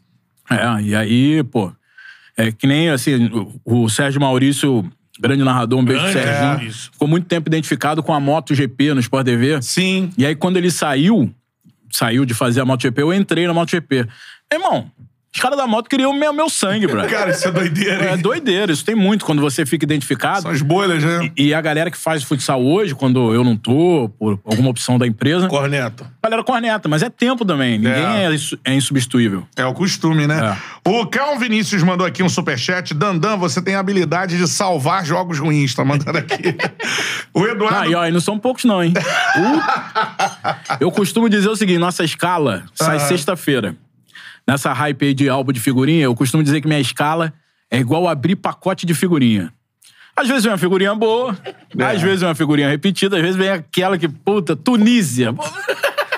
É, 0.50 0.82
e 0.82 0.94
aí, 0.94 1.42
pô, 1.44 1.72
é 2.36 2.52
que 2.52 2.66
nem 2.66 2.90
assim, 2.90 3.30
o 3.64 3.88
Sérgio 3.88 4.20
Maurício, 4.20 4.84
grande 5.20 5.44
narrador, 5.44 5.78
um 5.78 5.84
beijo 5.84 6.02
pro 6.02 6.12
Grande, 6.12 6.28
Serginho, 6.28 6.68
é. 6.68 6.72
Ficou 6.92 7.08
muito 7.08 7.26
tempo 7.26 7.48
identificado 7.48 8.02
com 8.02 8.12
a 8.12 8.20
MotoGP 8.20 8.94
no 8.94 9.00
Sport 9.00 9.24
TV. 9.24 9.60
Sim. 9.62 10.10
E 10.16 10.24
aí, 10.24 10.34
quando 10.34 10.56
ele 10.56 10.70
saiu, 10.70 11.32
saiu 11.90 12.24
de 12.24 12.34
fazer 12.34 12.60
a 12.60 12.64
MotoGP, 12.64 13.02
eu 13.02 13.12
entrei 13.12 13.46
na 13.46 13.52
MotoGP. 13.52 14.06
Irmão, 14.52 14.90
os 15.34 15.40
caras 15.40 15.56
da 15.56 15.66
moto 15.66 15.88
queriam 15.88 16.10
o 16.10 16.14
meu, 16.14 16.30
meu 16.32 16.50
sangue, 16.50 16.86
bro. 16.86 17.06
Cara, 17.08 17.30
isso 17.30 17.48
é 17.48 17.50
doideira, 17.50 18.04
É 18.04 18.12
hein? 18.12 18.18
doideira, 18.18 18.70
isso 18.70 18.84
tem 18.84 18.94
muito 18.94 19.24
quando 19.24 19.40
você 19.40 19.64
fica 19.64 19.84
identificado. 19.84 20.42
São 20.42 20.50
as 20.50 20.60
bolhas, 20.60 21.02
né? 21.02 21.30
E 21.36 21.54
a 21.54 21.60
galera 21.62 21.90
que 21.90 21.96
faz 21.96 22.22
futsal 22.22 22.62
hoje, 22.62 22.94
quando 22.94 23.32
eu 23.32 23.42
não 23.42 23.56
tô, 23.56 24.10
por 24.18 24.38
alguma 24.44 24.68
opção 24.68 24.98
da 24.98 25.06
empresa, 25.06 25.48
Corneto. 25.48 26.04
a 26.22 26.26
galera 26.28 26.44
corneta, 26.44 26.86
mas 26.88 27.02
é 27.02 27.08
tempo 27.08 27.44
também. 27.46 27.78
Ninguém 27.78 27.92
É. 27.92 28.30
é, 28.30 28.36
é 28.72 28.74
insubstituível. 28.74 29.46
É 29.56 29.64
o 29.64 29.72
costume, 29.72 30.26
né? 30.26 30.54
É. 30.84 30.90
O 30.90 31.06
Cal 31.06 31.38
Vinícius 31.38 31.82
mandou 31.82 32.06
aqui 32.06 32.22
um 32.22 32.28
superchat. 32.28 32.92
Dandan, 32.92 33.36
você 33.38 33.62
tem 33.62 33.74
a 33.74 33.80
habilidade 33.80 34.36
de 34.36 34.46
salvar 34.46 35.04
jogos 35.06 35.38
ruins, 35.38 35.74
tá 35.74 35.82
mandando 35.84 36.18
aqui. 36.18 36.42
o 37.32 37.46
Eduardo. 37.46 37.78
Ah, 37.78 37.86
e 37.88 37.94
ó, 37.94 38.06
e 38.06 38.10
não 38.10 38.20
são 38.20 38.38
poucos, 38.38 38.64
não, 38.64 38.82
hein? 38.84 38.92
Eu 40.78 40.90
costumo 40.90 41.28
dizer 41.28 41.48
o 41.48 41.56
seguinte: 41.56 41.78
nossa 41.78 42.04
escala 42.04 42.64
sai 42.74 42.96
Aham. 42.96 43.08
sexta-feira. 43.08 43.76
Nessa 44.46 44.72
hype 44.72 45.06
aí 45.06 45.14
de 45.14 45.28
álbum 45.28 45.52
de 45.52 45.60
figurinha, 45.60 46.04
eu 46.04 46.14
costumo 46.14 46.42
dizer 46.42 46.60
que 46.60 46.66
minha 46.68 46.80
escala 46.80 47.32
é 47.70 47.78
igual 47.78 48.08
abrir 48.08 48.36
pacote 48.36 48.84
de 48.84 48.94
figurinha. 48.94 49.52
Às 50.14 50.28
vezes 50.28 50.42
vem 50.44 50.52
uma 50.52 50.58
figurinha 50.58 50.94
boa, 50.94 51.36
É. 51.78 51.84
às 51.86 52.02
vezes 52.02 52.20
vem 52.20 52.28
uma 52.28 52.34
figurinha 52.34 52.68
repetida, 52.68 53.16
às 53.16 53.22
vezes 53.22 53.36
vem 53.36 53.48
aquela 53.48 53.96
que, 53.96 54.08
puta, 54.08 54.54
Tunísia. 54.54 55.32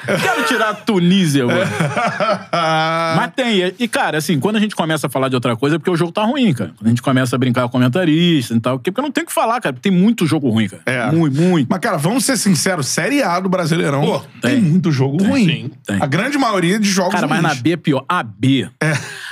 Quero 0.07 0.45
tirar 0.47 0.71
a 0.71 0.75
Tunísia, 0.75 1.47
mano. 1.47 1.61
Mas 3.17 3.33
tem. 3.35 3.75
e- 3.79 3.89
cara, 3.89 4.19
assim, 4.19 4.39
quando 4.39 4.57
a 4.57 4.61
gente 4.61 4.75
começa 4.75 5.07
a 5.07 5.11
falar 5.11 5.29
de 5.29 5.35
outra 5.35 5.57
coisa, 5.57 5.77
é 5.77 5.79
porque 5.79 5.91
o 5.91 5.97
jogo 5.97 6.13
tá 6.13 6.25
ruim, 6.25 6.53
cara. 6.53 6.73
Quando 6.77 6.87
a 6.87 6.91
gente 6.91 7.03
começa 7.03 7.35
a 7.37 7.39
brincar 7.39 7.63
com 7.63 7.69
comentarista 7.71 8.55
e 8.55 8.61
tal, 8.61 8.79
porque 8.79 8.99
eu 8.99 9.03
não 9.03 9.11
tenho 9.11 9.25
o 9.25 9.29
que 9.29 9.33
falar, 9.35 9.61
cara. 9.61 9.75
Tem 9.81 9.91
muito 9.93 10.27
jogo 10.27 10.49
ruim, 10.51 10.69
cara. 10.69 10.83
É. 10.87 11.11
Muito, 11.11 11.41
muito. 11.41 11.69
Mas, 11.71 11.79
cara, 11.81 11.97
vamos 11.97 12.25
ser 12.25 12.37
sinceros, 12.37 12.87
Série 12.87 13.23
A 13.23 13.39
do 13.41 13.49
Brasileirão 13.49 14.03
Pô, 14.03 14.19
tem, 14.41 14.53
tem. 14.53 14.61
muito 14.61 14.91
jogo 14.93 15.23
ruim. 15.23 15.45
sim, 15.45 15.71
tem. 15.87 15.99
A 16.01 16.07
grande 16.07 16.39
maioria 16.39 16.79
de 16.79 16.89
jogos 16.91 17.15
Cara, 17.15 17.27
mas 17.27 17.43
na 17.43 17.49
ruins. 17.51 17.61
B 17.63 17.73
é 17.73 17.77
pior. 17.77 18.05
A 18.09 18.23
B. 18.23 18.69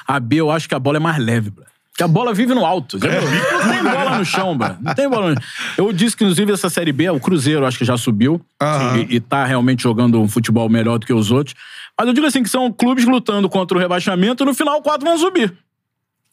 A 0.06 0.20
B 0.20 0.36
eu 0.36 0.50
acho 0.50 0.68
que 0.68 0.74
a 0.74 0.78
bola 0.78 0.96
é 0.96 1.00
mais 1.00 1.18
leve, 1.18 1.50
bro. 1.50 1.64
Porque 1.92 2.02
a 2.04 2.08
bola 2.08 2.32
vive 2.32 2.54
no 2.54 2.64
alto. 2.64 2.98
viu? 2.98 3.10
Não 3.10 3.70
tem 3.70 3.82
bola 3.82 4.18
no 4.18 4.24
chão, 4.24 4.56
bro. 4.56 4.76
Não 4.80 4.94
tem 4.94 5.08
bola 5.08 5.34
no 5.34 5.40
Eu 5.76 5.92
disse 5.92 6.16
que, 6.16 6.24
inclusive, 6.24 6.50
essa 6.52 6.70
Série 6.70 6.90
B, 6.92 7.08
o 7.10 7.20
Cruzeiro 7.20 7.66
acho 7.66 7.76
que 7.76 7.84
já 7.84 7.98
subiu. 7.98 8.40
Aham. 8.60 8.98
E, 9.10 9.16
e 9.16 9.20
tá 9.20 9.44
realmente 9.44 9.82
jogando 9.82 10.18
um 10.20 10.26
futebol 10.26 10.68
melhor 10.70 10.98
do 10.98 11.04
que 11.06 11.12
os 11.12 11.30
outros. 11.30 11.54
Mas 11.98 12.08
eu 12.08 12.14
digo 12.14 12.26
assim, 12.26 12.42
que 12.42 12.48
são 12.48 12.72
clubes 12.72 13.04
lutando 13.04 13.46
contra 13.48 13.76
o 13.76 13.80
rebaixamento 13.80 14.42
e 14.42 14.46
no 14.46 14.54
final 14.54 14.80
quatro 14.80 15.06
vão 15.06 15.18
subir. 15.18 15.52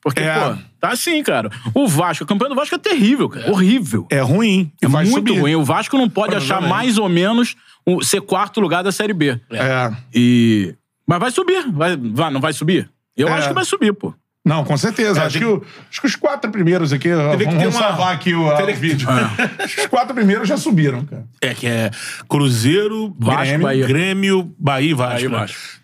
Porque, 0.01 0.22
É. 0.22 0.34
pô, 0.34 0.57
tá 0.80 0.89
assim, 0.93 1.22
cara. 1.22 1.49
O 1.74 1.86
Vasco, 1.86 2.24
a 2.24 2.28
campanha 2.28 2.49
do 2.49 2.55
Vasco 2.55 2.74
é 2.76 2.78
terrível, 2.78 3.28
cara. 3.28 3.51
Horrível. 3.51 4.07
É 4.10 4.22
ruim. 4.22 4.72
É 4.82 4.88
muito 4.88 5.10
subir. 5.12 5.38
ruim. 5.39 5.55
O 5.55 5.64
Vasco 5.66 5.97
não 5.97 6.10
pode 6.10 6.36
achar 6.36 6.62
mais 6.62 6.97
ou 6.97 7.10
menos 7.10 7.57
o- 7.86 8.01
ser 8.01 8.22
quarto 8.22 8.62
lugar 8.62 8.82
da 8.82 8.93
Série 8.93 9.12
B. 9.14 9.38
É. 9.51 9.91
E... 10.16 10.74
Mas 11.05 11.20
vai 11.20 11.32
subir. 11.32 11.70
Vai, 11.70 11.97
vai, 11.97 12.32
não 12.32 12.39
vai 12.39 12.53
subir? 12.53 12.89
Eu 13.18 13.28
É. 13.28 13.34
acho 13.34 13.49
que 13.49 13.53
vai 13.53 13.66
subir, 13.66 13.91
pô. 13.93 14.14
Não, 14.50 14.64
com 14.66 14.76
certeza. 14.78 15.22
É, 15.22 15.26
acho, 15.26 15.38
tem- 15.39 15.47
que 15.47 15.54
o- 15.54 15.64
acho 15.89 16.02
que 16.02 16.08
os 16.08 16.16
quatro 16.16 16.50
primeiros 16.52 16.91
aqui. 16.91 17.12
ó, 17.14 17.32
Teria 17.32 17.38
que 17.38 17.45
vamos 17.45 17.60
ter 17.62 17.68
uma- 17.68 17.88
salvar 17.88 18.14
aqui 18.14 18.34
o, 18.34 18.50
teria 18.56 18.64
o 18.64 18.68
que- 18.68 18.74
vídeo. 18.74 19.08
Os 19.80 19.86
quatro 19.88 20.14
primeiros 20.16 20.47
já 20.47 20.58
subiram, 20.58 21.06
cara. 21.06 21.24
É, 21.41 21.54
que 21.54 21.68
é 21.68 21.91
Cruzeiro, 22.28 23.16
Vasco, 23.20 23.41
Grêmio, 23.43 23.64
Bahia. 23.68 23.88
Grêmio, 23.88 24.56
Bahia 24.58 24.89
e 24.89 24.93
Vasco. 24.93 25.14
Bahia 25.16 25.30
né? 25.30 25.38
Vasco. 25.38 25.80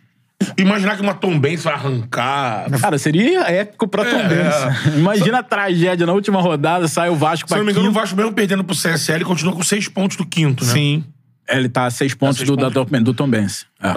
Imaginar 0.57 0.95
que 0.97 1.01
uma 1.01 1.13
Tombense 1.13 1.63
vai 1.63 1.73
arrancar. 1.73 2.69
Cara, 2.79 2.97
seria 2.97 3.41
épico 3.49 3.87
pra 3.87 4.03
Tom 4.03 4.27
Benz. 4.27 4.55
Imagina 4.97 5.39
a 5.39 5.43
tragédia. 5.43 6.05
Na 6.05 6.11
última 6.13 6.41
rodada, 6.41 6.87
sai 6.87 7.09
o 7.09 7.15
Vasco 7.15 7.47
Se 7.47 7.53
pra 7.53 7.57
não 7.59 7.65
me 7.65 7.71
engano, 7.71 7.89
o. 7.89 7.91
Vasco 7.91 8.15
mesmo 8.17 8.33
perdendo 8.33 8.63
pro 8.63 8.75
CSL 8.75 9.23
continua 9.23 9.53
com 9.53 9.63
seis 9.63 9.87
pontos 9.87 10.17
do 10.17 10.25
quinto, 10.25 10.65
né? 10.65 10.71
Sim. 10.73 11.03
Ele 11.47 11.69
tá 11.69 11.85
a 11.85 11.91
seis 11.91 12.13
pontos, 12.13 12.37
seis 12.37 12.49
do, 12.49 12.55
da- 12.57 12.69
pontos. 12.71 12.91
do, 12.91 13.03
do 13.03 13.13
Tom 13.13 13.29
Benz. 13.29 13.65
É. 13.81 13.93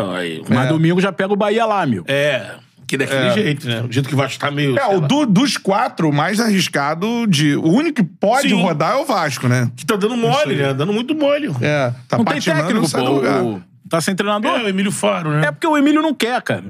Mas 0.48 0.66
É. 0.66 0.68
domingo 0.68 1.00
já 1.00 1.10
pega 1.10 1.32
o 1.32 1.36
Bahia 1.36 1.64
lá, 1.66 1.84
meu. 1.86 2.04
É. 2.06 2.52
Que 2.88 2.96
daquele 2.96 3.30
jeito, 3.32 3.68
né? 3.68 3.82
O 3.82 3.92
jeito 3.92 4.08
que 4.08 4.14
o 4.14 4.18
Vasco 4.18 4.38
tá 4.40 4.50
meio. 4.50 4.76
É, 4.78 4.86
o 4.96 5.00
do- 5.00 5.26
dos 5.26 5.56
quatro, 5.58 6.08
o 6.08 6.12
mais 6.12 6.40
arriscado 6.40 7.26
de. 7.28 7.54
O 7.54 7.68
único 7.70 8.02
que 8.02 8.08
pode 8.18 8.48
Sim. 8.48 8.60
rodar 8.62 8.94
é 8.94 8.96
o 8.96 9.04
Vasco, 9.04 9.46
né? 9.46 9.70
Que 9.76 9.84
tá 9.86 9.94
dando 9.94 10.16
mole, 10.16 10.56
né? 10.56 10.72
Dando 10.74 10.92
muito 10.92 11.14
mole. 11.14 11.48
É, 11.60 11.92
tá 12.08 12.16
Não 12.16 12.24
tem 12.24 12.40
técnico, 12.40 12.72
não 12.72 12.86
sai 12.86 13.02
do 13.02 13.06
pô. 13.08 13.12
lugar. 13.16 13.42
O- 13.44 13.62
Tá 13.90 14.00
sem 14.02 14.14
treinador. 14.14 14.50
É, 14.58 14.64
o 14.64 14.68
Emílio 14.68 14.92
Faro, 14.92 15.30
né? 15.30 15.46
É 15.46 15.50
porque 15.52 15.66
o 15.66 15.74
Emílio 15.76 16.02
não 16.02 16.12
quer, 16.12 16.42
cara. 16.42 16.62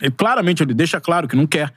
Ele, 0.00 0.10
claramente, 0.14 0.62
ele 0.62 0.74
deixa 0.74 1.00
claro 1.00 1.26
que 1.26 1.34
não 1.36 1.46
quer. 1.46 1.70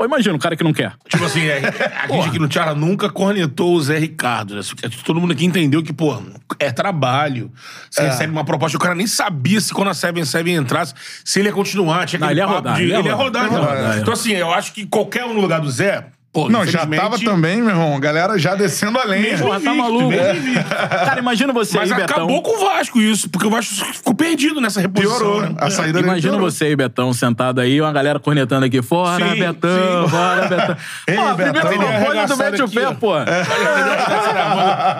Pô, 0.00 0.06
imagina 0.06 0.34
um 0.34 0.38
cara 0.38 0.56
que 0.56 0.64
não 0.64 0.72
quer. 0.72 0.94
Tipo 1.06 1.22
assim, 1.26 1.42
é, 1.46 1.60
a 2.04 2.08
gente 2.10 2.28
aqui 2.28 2.38
no 2.38 2.48
Tiara 2.48 2.74
nunca 2.74 3.10
cornetou 3.10 3.74
o 3.74 3.82
Zé 3.82 3.98
Ricardo, 3.98 4.54
né? 4.56 4.62
Todo 5.04 5.20
mundo 5.20 5.34
aqui 5.34 5.44
entendeu 5.44 5.82
que, 5.82 5.92
pô, 5.92 6.16
é 6.58 6.70
trabalho. 6.72 7.52
Você 7.90 8.00
recebe 8.04 8.32
uma 8.32 8.42
proposta, 8.42 8.78
o 8.78 8.80
cara 8.80 8.94
nem 8.94 9.06
sabia 9.06 9.60
se 9.60 9.74
quando 9.74 9.88
a 9.88 9.94
Seven 9.94 10.24
Seven 10.24 10.54
entrasse, 10.54 10.94
se 11.22 11.38
ele 11.38 11.50
ia 11.50 11.52
continuar. 11.52 12.06
Tinha 12.06 12.18
Não, 12.18 12.30
ele 12.30 12.40
ia 12.40 12.46
rodar, 12.46 12.76
de- 12.76 12.82
ele 12.84 12.92
ia 12.92 13.14
rodar. 13.14 13.44
Ele 13.44 13.52
ia 13.52 13.58
então. 13.58 13.68
rodar, 13.74 13.96
é. 13.98 14.00
Então, 14.00 14.14
assim, 14.14 14.32
eu 14.32 14.50
acho 14.50 14.72
que 14.72 14.86
qualquer 14.86 15.26
um 15.26 15.34
no 15.34 15.40
lugar 15.42 15.60
do 15.60 15.70
Zé, 15.70 16.06
pô, 16.32 16.48
Não, 16.48 16.64
já 16.66 16.86
tava 16.86 17.18
também, 17.18 17.58
meu 17.60 17.70
irmão. 17.70 17.96
A 17.96 18.00
galera 18.00 18.38
já 18.38 18.54
descendo 18.54 18.98
a 18.98 19.04
lenha. 19.04 19.30
Mesmo 19.30 19.46
Porra, 19.46 19.60
tá 19.60 19.74
maluco. 19.74 20.08
mesmo 20.08 20.36
invicto. 20.48 20.64
Cara, 20.70 21.18
imagina 21.20 21.52
você 21.52 21.76
Mas 21.78 21.90
aí, 21.92 21.98
Betão. 21.98 22.16
acabou 22.16 22.42
com 22.42 22.56
o 22.56 22.60
Vasco 22.66 23.00
isso, 23.00 23.28
porque 23.28 23.46
o 23.46 23.50
Vasco 23.50 23.74
ficou 23.92 24.14
perdido 24.14 24.60
nessa 24.60 24.80
reposição. 24.80 25.16
Piorou. 25.18 25.40
né? 25.42 25.54
A 25.58 25.70
saída 25.70 25.94
dele 25.94 26.04
Imagina 26.06 26.32
piorou. 26.34 26.50
você 26.50 26.64
aí, 26.66 26.76
Betão, 26.76 27.12
sentado 27.12 27.60
aí, 27.60 27.80
uma 27.80 27.92
galera 27.92 28.18
cornetando 28.18 28.64
aqui. 28.66 28.80
Fora, 28.82 29.28
Sim, 29.30 29.38
Betão, 29.40 30.04
sim. 30.04 30.10
fora, 30.10 30.48
Betão. 30.48 30.76
Ei, 31.06 31.14
pô, 31.16 31.34
primeiro 31.34 31.68
Betão. 31.68 31.78
não 31.92 32.04
pode 32.04 32.26
do 32.26 32.36
mete 32.36 32.62
o 32.62 32.68
pé, 32.68 32.94
pô. 32.94 33.10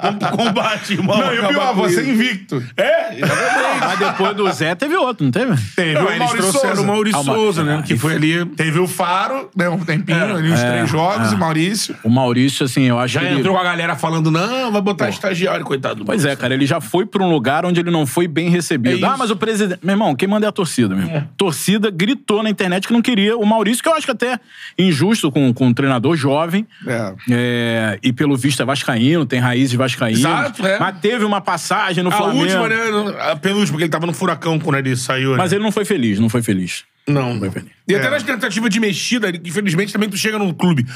Vamos 0.03 0.18
pro 0.18 0.37
combate, 0.37 0.93
irmão. 0.95 1.18
Não, 1.18 1.35
e 1.35 1.39
o 1.39 1.45
acabar 1.45 1.72
pior, 1.72 1.74
você 1.74 2.01
isso. 2.01 2.11
invicto. 2.11 2.64
É, 2.76 3.18
exatamente. 3.18 3.81
Mas 3.81 3.99
depois 3.99 4.37
do 4.37 4.53
Zé 4.53 4.74
teve 4.74 4.97
outro, 4.97 5.24
não 5.24 5.31
teve? 5.33 5.55
Teve 5.76 5.95
Não, 5.95 6.05
o 6.05 6.09
eles 6.09 6.18
Maurício 6.18 6.39
trouxeram 6.51 6.76
Souza. 6.76 6.83
o 6.83 6.87
Maurício 6.87 7.20
o 7.20 7.24
Ma- 7.24 7.35
Souza, 7.35 7.64
né? 7.64 7.83
Que 7.87 7.97
foi 7.97 8.14
ali. 8.14 8.45
Teve 8.47 8.78
o 8.78 8.87
Faro, 8.89 9.51
né, 9.57 9.68
um 9.68 9.78
tempinho, 9.78 10.37
ali 10.37 10.51
uns 10.53 10.61
É, 10.61 10.70
três 10.70 10.91
jogos, 10.91 11.20
é. 11.29 11.35
e 11.35 11.37
Maurício. 11.37 11.97
O 12.05 12.09
Maurício, 12.11 12.64
assim, 12.64 12.83
eu 12.85 12.99
acho 12.99 13.14
Já 13.14 13.21
que. 13.21 13.27
ele- 13.27 13.41
entrou 13.41 13.55
com 13.55 13.61
a 13.61 13.64
galera 13.64 13.97
falando, 13.97 14.31
não, 14.31 14.71
vai 14.73 14.81
botar 14.81 15.09
estagiário, 15.09 15.64
coitado 15.64 15.97
do 15.97 16.05
Pois 16.05 16.25
é, 16.25 16.35
cara, 16.37 16.55
ele 16.55 16.66
já 16.66 16.81
foi 16.81 17.05
pra 17.07 17.23
um 17.23 17.31
lugar 17.31 17.64
onde 17.64 17.81
ele 17.81 17.91
não 17.91 18.07
foi 18.07 18.27
bem 18.29 18.49
recebido. 18.49 19.05
É 19.05 19.09
ah, 19.09 19.16
mas 19.18 19.31
o 19.31 19.37
presidente. 19.37 19.81
Meu 19.83 19.95
irmão, 19.95 20.14
quem 20.14 20.29
manda 20.29 20.47
é 20.47 20.49
a 20.49 20.53
torcida, 20.53 20.95
meu. 20.95 21.07
irmão. 21.07 21.29
Torcida 21.37 21.91
gritou 21.91 22.43
na 22.43 22.51
internet 22.51 22.87
que 22.87 22.93
não 22.93 23.03
queria 23.03 23.37
o 23.37 23.45
Maurício, 23.45 23.83
que 23.83 23.89
eu 23.89 23.95
acho 23.95 24.07
que 24.07 24.12
até 24.12 24.39
injusto 24.79 25.31
com, 25.31 25.53
com 25.53 25.66
um 25.66 25.73
treinador 25.75 26.16
jovem. 26.16 26.66
É. 26.87 27.14
É, 27.31 27.99
e 28.03 28.12
pelo 28.12 28.37
visto 28.37 28.62
é 28.62 28.64
vascaíno, 28.64 29.27
tem 29.27 29.41
raízes 29.41 29.75
vascaínas. 29.75 30.21
Exato, 30.21 30.66
é. 30.66 30.79
Mas 30.79 30.99
teve 31.01 31.25
uma 31.25 31.41
passagem 31.41 32.03
no 32.05 32.11
A 32.11 32.12
Flamengo. 32.12 32.41
última, 32.45 32.68
né? 32.68 32.77
A 33.31 33.37
penúltima, 33.37 33.73
porque 33.73 33.85
ele 33.85 33.91
tava 33.91 34.07
no 34.07 34.12
furacão 34.12 34.59
quando 34.59 34.77
ele 34.77 34.97
saiu. 34.97 35.33
né? 35.33 35.37
Mas 35.39 35.53
ele 35.53 35.62
não 35.62 35.73
foi 35.73 35.85
feliz, 35.85 36.18
não 36.18 36.29
foi 36.29 36.43
feliz. 36.43 36.85
Não. 37.13 37.41
E 37.89 37.95
até 37.95 38.07
É. 38.07 38.11
nas 38.11 38.23
tentativas 38.23 38.71
de 38.71 38.79
mexida, 38.81 39.31
infelizmente 39.45 39.93
também 39.93 40.09
tu 40.09 40.17
chega 40.17 40.39
num 40.39 40.53
clube 40.53 40.87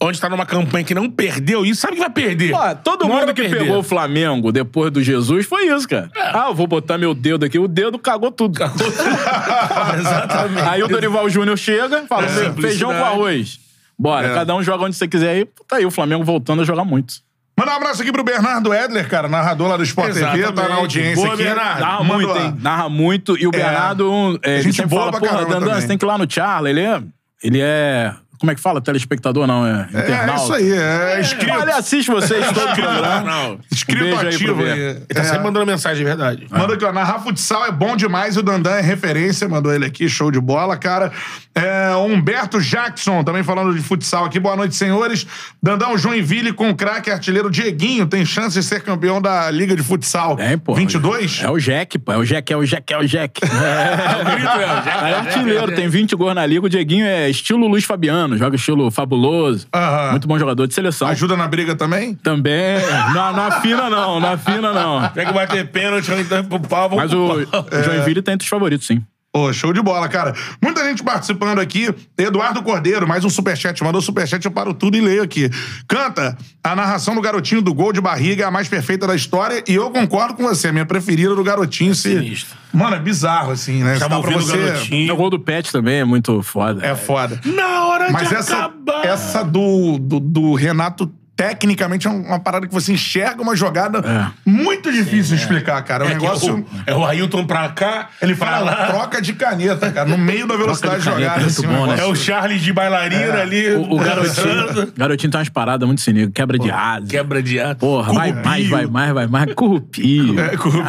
onde 0.00 0.20
tá 0.20 0.28
numa 0.28 0.46
campanha 0.46 0.84
que 0.84 0.94
não 0.94 1.10
perdeu 1.10 1.64
e 1.66 1.74
sabe 1.74 1.94
que 1.94 2.00
vai 2.00 2.10
perder. 2.10 2.52
Pô, 2.52 2.58
todo 2.82 3.02
Uma 3.04 3.16
hora 3.16 3.26
mundo 3.26 3.26
vai 3.26 3.34
que 3.34 3.42
perder. 3.42 3.58
pegou 3.66 3.78
o 3.78 3.82
Flamengo 3.82 4.52
depois 4.52 4.90
do 4.92 5.02
Jesus 5.02 5.46
foi 5.46 5.66
isso, 5.66 5.88
cara. 5.88 6.10
Ah, 6.14 6.46
eu 6.48 6.54
vou 6.54 6.66
botar 6.66 6.96
meu 6.98 7.12
dedo 7.14 7.44
aqui. 7.44 7.58
O 7.58 7.66
dedo 7.68 7.98
cagou 7.98 8.30
tudo. 8.30 8.58
Exatamente. 9.98 10.68
Aí 10.68 10.82
o 10.82 10.88
Dorival 10.88 11.28
Júnior 11.28 11.56
chega, 11.58 12.06
fala: 12.06 12.26
É, 12.26 12.28
"Fe- 12.28 12.60
feijão 12.62 12.90
com 12.92 13.04
arroz. 13.04 13.60
Bora, 13.98 14.26
É. 14.28 14.34
cada 14.34 14.54
um 14.54 14.62
joga 14.62 14.84
onde 14.84 14.96
você 14.96 15.06
quiser 15.06 15.30
aí. 15.30 15.46
Tá 15.68 15.76
aí 15.76 15.86
o 15.86 15.90
Flamengo 15.90 16.24
voltando 16.24 16.62
a 16.62 16.64
jogar 16.64 16.84
muito. 16.84 17.14
Manda 17.56 17.72
um 17.72 17.76
abraço 17.76 18.02
aqui 18.02 18.10
pro 18.10 18.24
Bernardo 18.24 18.74
Edler, 18.74 19.08
cara, 19.08 19.28
narrador 19.28 19.68
lá 19.68 19.76
do 19.76 19.84
Sport 19.84 20.12
TV, 20.12 20.52
tá 20.52 20.68
na 20.68 20.74
audiência 20.74 21.22
Boa, 21.22 21.34
aqui. 21.34 21.44
Bernardo. 21.44 21.80
Narra 21.80 22.02
Mandou 22.02 22.16
muito, 22.16 22.34
lá. 22.34 22.42
hein? 22.42 22.56
Narra 22.60 22.88
muito. 22.88 23.38
E 23.38 23.46
o 23.46 23.50
Bernardo, 23.52 24.40
é, 24.42 24.54
ele 24.54 24.62
gente 24.62 24.76
sempre 24.76 24.90
boa 24.90 25.02
fala, 25.02 25.12
pra 25.12 25.20
porra, 25.20 25.44
Dandan, 25.44 25.60
também. 25.60 25.80
você 25.80 25.86
tem 25.86 25.96
que 25.98 26.04
ir 26.04 26.08
lá 26.08 26.18
no 26.18 26.28
Charla. 26.28 26.68
Ele 26.68 26.80
é... 26.80 27.00
Ele 27.42 27.60
é... 27.62 28.12
Como 28.44 28.50
é 28.50 28.54
que 28.54 28.60
fala? 28.60 28.78
Telespectador, 28.78 29.46
não. 29.46 29.66
É, 29.66 29.88
É, 29.94 30.00
internauta. 30.00 30.42
isso 30.42 30.52
aí, 30.52 30.72
é 30.72 31.20
inscrito. 31.20 31.50
Olha, 31.54 31.62
ele 31.62 31.72
assiste 31.72 32.10
vocês 32.10 32.46
todo 32.52 32.70
o 32.70 32.74
programa. 32.74 33.20
Não. 33.22 33.58
Inscrito 33.72 34.04
Um 34.04 34.18
ativo 34.18 34.62
aí. 34.62 34.70
Ele 34.80 34.94
tá 35.06 35.20
É. 35.22 35.24
sempre 35.24 35.44
mandando 35.44 35.64
mensagem, 35.64 36.02
é 36.02 36.04
verdade. 36.06 36.46
Manda 36.50 36.74
aqui, 36.74 36.84
ó. 36.84 36.92
Narrar 36.92 37.20
futsal 37.20 37.64
é 37.64 37.72
bom 37.72 37.96
demais. 37.96 38.36
O 38.36 38.42
Dandan 38.42 38.74
é 38.76 38.82
referência. 38.82 39.48
Mandou 39.48 39.72
ele 39.74 39.86
aqui, 39.86 40.06
show 40.10 40.30
de 40.30 40.38
bola, 40.38 40.76
cara. 40.76 41.10
É, 41.54 41.94
o 41.94 42.04
Humberto 42.04 42.60
Jackson, 42.60 43.24
também 43.24 43.42
falando 43.42 43.72
de 43.74 43.80
futsal 43.80 44.24
aqui. 44.26 44.38
Boa 44.38 44.56
noite, 44.56 44.74
senhores. 44.74 45.26
Dandão 45.62 45.96
Joinville 45.96 46.52
com 46.52 46.68
o 46.68 46.74
craque 46.74 47.10
artilheiro 47.10 47.50
Dieguinho. 47.50 48.06
Tem 48.06 48.26
chance 48.26 48.58
de 48.58 48.62
ser 48.64 48.82
campeão 48.82 49.22
da 49.22 49.50
Liga 49.50 49.74
de 49.74 49.82
Futsal. 49.82 50.36
É, 50.38 50.56
pô. 50.58 50.74
22? 50.74 51.40
É 51.42 51.48
o 51.50 51.58
Jack, 51.58 51.98
pô. 51.98 52.12
É 52.12 52.18
o 52.18 52.24
Jack, 52.24 52.52
é 52.52 52.56
o 52.56 52.64
Jack, 52.64 52.92
é 52.92 52.98
o 52.98 53.06
Jack. 53.06 53.40
É, 53.54 55.10
é 55.10 55.14
artilheiro, 55.14 55.74
tem 55.74 55.88
20 55.88 56.14
gols 56.16 56.34
na 56.34 56.44
liga. 56.44 56.66
O 56.66 56.68
Dieguinho 56.68 57.04
é 57.06 57.28
estilo 57.30 57.66
Luiz 57.66 57.84
Fabiano, 57.84 58.33
joga 58.36 58.56
estilo 58.56 58.90
fabuloso. 58.90 59.66
Aham. 59.74 60.10
Muito 60.12 60.28
bom 60.28 60.38
jogador 60.38 60.66
de 60.66 60.74
seleção. 60.74 61.08
Ajuda 61.08 61.36
na 61.36 61.46
briga 61.48 61.74
também? 61.74 62.14
Também. 62.14 62.78
Na, 63.14 63.32
na 63.32 63.60
fina, 63.60 63.88
não. 63.90 64.20
Na 64.20 64.36
fina, 64.38 64.72
não. 64.72 65.08
Pega 65.10 65.30
o 65.30 65.34
bater 65.34 65.66
pênalti, 65.68 66.10
então 66.12 66.44
pro 66.44 66.60
pau, 66.60 66.88
vamos 66.88 67.04
Mas 67.04 67.10
pro 67.10 67.42
o, 67.42 67.46
pau. 67.46 67.66
o 67.72 67.82
Joinville 67.82 68.22
tá 68.22 68.32
entre 68.32 68.44
os 68.44 68.50
favoritos, 68.50 68.86
sim. 68.86 69.02
Pô, 69.32 69.52
show 69.52 69.72
de 69.72 69.82
bola, 69.82 70.08
cara. 70.08 70.32
Muita 70.62 70.84
gente 70.84 71.02
participando 71.02 71.58
aqui. 71.58 71.92
Eduardo 72.16 72.62
Cordeiro, 72.62 73.04
mais 73.04 73.24
um 73.24 73.28
superchat. 73.28 73.82
Mandou 73.82 74.00
superchat, 74.00 74.44
eu 74.44 74.50
paro 74.52 74.72
tudo 74.72 74.96
e 74.96 75.00
leio 75.00 75.24
aqui. 75.24 75.50
Canta, 75.88 76.38
a 76.62 76.76
narração 76.76 77.16
do 77.16 77.20
garotinho 77.20 77.60
do 77.60 77.74
gol 77.74 77.92
de 77.92 78.00
barriga 78.00 78.44
é 78.44 78.46
a 78.46 78.50
mais 78.52 78.68
perfeita 78.68 79.08
da 79.08 79.16
história 79.16 79.64
e 79.66 79.74
eu 79.74 79.90
concordo 79.90 80.34
com 80.34 80.44
você. 80.44 80.68
A 80.68 80.72
minha 80.72 80.86
preferida 80.86 81.34
do 81.34 81.42
garotinho. 81.42 81.96
Se... 81.96 82.14
Sinistro. 82.14 82.56
Mano, 82.72 82.94
é 82.94 83.00
bizarro, 83.00 83.50
assim, 83.50 83.82
né? 83.82 83.98
Tava 83.98 84.16
Dá 84.16 84.20
pra 84.20 84.30
ouvindo 84.34 84.38
o 84.38 84.46
você... 84.46 84.56
O 84.56 84.66
garotinho. 84.66 85.16
gol 85.16 85.30
do 85.30 85.40
Pet 85.40 85.72
também 85.72 85.96
é 86.00 86.04
muito 86.04 86.40
foda. 86.42 86.86
É 86.86 86.94
foda. 86.94 87.40
Na 87.44 87.73
hora 88.04 88.12
Mas 88.12 88.28
de 88.28 88.34
essa, 88.34 88.56
acabar. 88.56 89.04
essa 89.06 89.42
do, 89.44 89.98
do, 89.98 90.20
do 90.20 90.54
Renato, 90.54 91.10
tecnicamente, 91.36 92.06
é 92.06 92.10
uma 92.10 92.38
parada 92.38 92.64
que 92.64 92.72
você 92.72 92.92
enxerga 92.92 93.42
uma 93.42 93.56
jogada 93.56 93.98
É. 93.98 94.30
muito 94.48 94.92
difícil 94.92 95.34
de 95.36 95.42
explicar, 95.42 95.82
cara. 95.82 96.04
É 96.04 96.08
um 96.08 96.10
É, 96.12 96.14
negócio. 96.14 96.54
o, 96.58 96.66
é 96.86 96.94
o 96.94 97.04
Ailton 97.04 97.44
pra 97.44 97.68
cá, 97.70 98.08
Ele 98.22 98.36
pra 98.36 98.46
fala 98.46 98.70
lá. 98.70 98.86
troca 98.86 99.20
de 99.20 99.32
caneta, 99.32 99.90
cara, 99.90 100.08
no 100.08 100.16
meio 100.16 100.46
da 100.46 100.56
velocidade 100.56 100.98
de 101.02 101.04
caneta, 101.10 101.22
jogada. 101.22 101.42
é 101.42 101.46
assim, 101.46 101.66
um 101.66 101.74
bom, 101.74 101.86
né? 101.86 101.96
É 101.98 102.04
o 102.04 102.14
Charles 102.14 102.62
de 102.62 102.72
bailarina 102.72 103.40
ali. 103.40 103.68
O, 103.74 103.94
o 103.94 103.98
garotinho, 103.98 104.92
garotinho 104.96 105.30
tem 105.32 105.38
umas 105.40 105.48
paradas 105.48 105.86
muito 105.86 106.00
sinistras. 106.02 106.32
Quebra 106.34 106.56
de 106.56 106.70
asa. 106.70 107.06
Quebra 107.08 107.42
de 107.42 107.58
ar. 107.58 107.74
Porra, 107.74 108.12
vai 108.12 108.28
Currupio. 108.30 108.48
mais, 108.50 108.68
vai 108.68 108.86
mais, 108.86 109.12
vai 109.12 109.26
mais. 109.26 109.54
Corrupio. 109.54 110.38
É, 110.40 110.56
corrupio. 110.56 110.84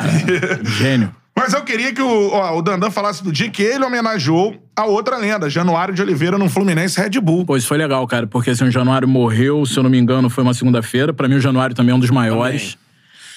Gênio. 0.77 1.11
Mas 1.37 1.53
eu 1.53 1.63
queria 1.63 1.93
que 1.93 2.01
o, 2.01 2.29
ó, 2.31 2.57
o 2.57 2.61
Dandan 2.61 2.89
falasse 2.89 3.21
do 3.23 3.31
dia 3.31 3.49
que 3.49 3.61
ele 3.61 3.83
homenageou 3.83 4.55
a 4.75 4.85
outra 4.85 5.17
lenda, 5.17 5.49
Januário 5.49 5.93
de 5.93 6.01
Oliveira, 6.01 6.37
no 6.37 6.49
Fluminense 6.49 6.99
Red 6.99 7.19
Bull. 7.19 7.45
Pô, 7.45 7.57
isso 7.57 7.67
foi 7.67 7.77
legal, 7.77 8.07
cara, 8.07 8.25
porque 8.25 8.51
assim, 8.51 8.63
o 8.65 8.71
Januário 8.71 9.07
morreu, 9.07 9.65
se 9.65 9.77
eu 9.77 9.83
não 9.83 9.89
me 9.89 9.97
engano, 9.97 10.29
foi 10.29 10.43
uma 10.43 10.53
segunda-feira. 10.53 11.13
Pra 11.13 11.27
mim, 11.27 11.35
o 11.35 11.41
Januário 11.41 11.75
também 11.75 11.91
é 11.91 11.95
um 11.95 11.99
dos 11.99 12.09
maiores. 12.09 12.77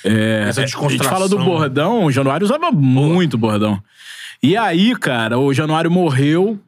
É, 0.05 0.45
Essa 0.49 0.61
a 0.61 0.65
gente 0.65 0.77
descontração. 0.77 1.13
fala 1.13 1.29
do 1.29 1.39
bordão, 1.39 2.05
o 2.05 2.13
Januário 2.13 2.45
usava 2.45 2.71
muito 2.71 3.37
bordão. 3.37 3.83
E 4.41 4.57
aí, 4.57 4.95
cara, 4.95 5.37
o 5.39 5.53
Januário 5.53 5.91
morreu 5.91 6.59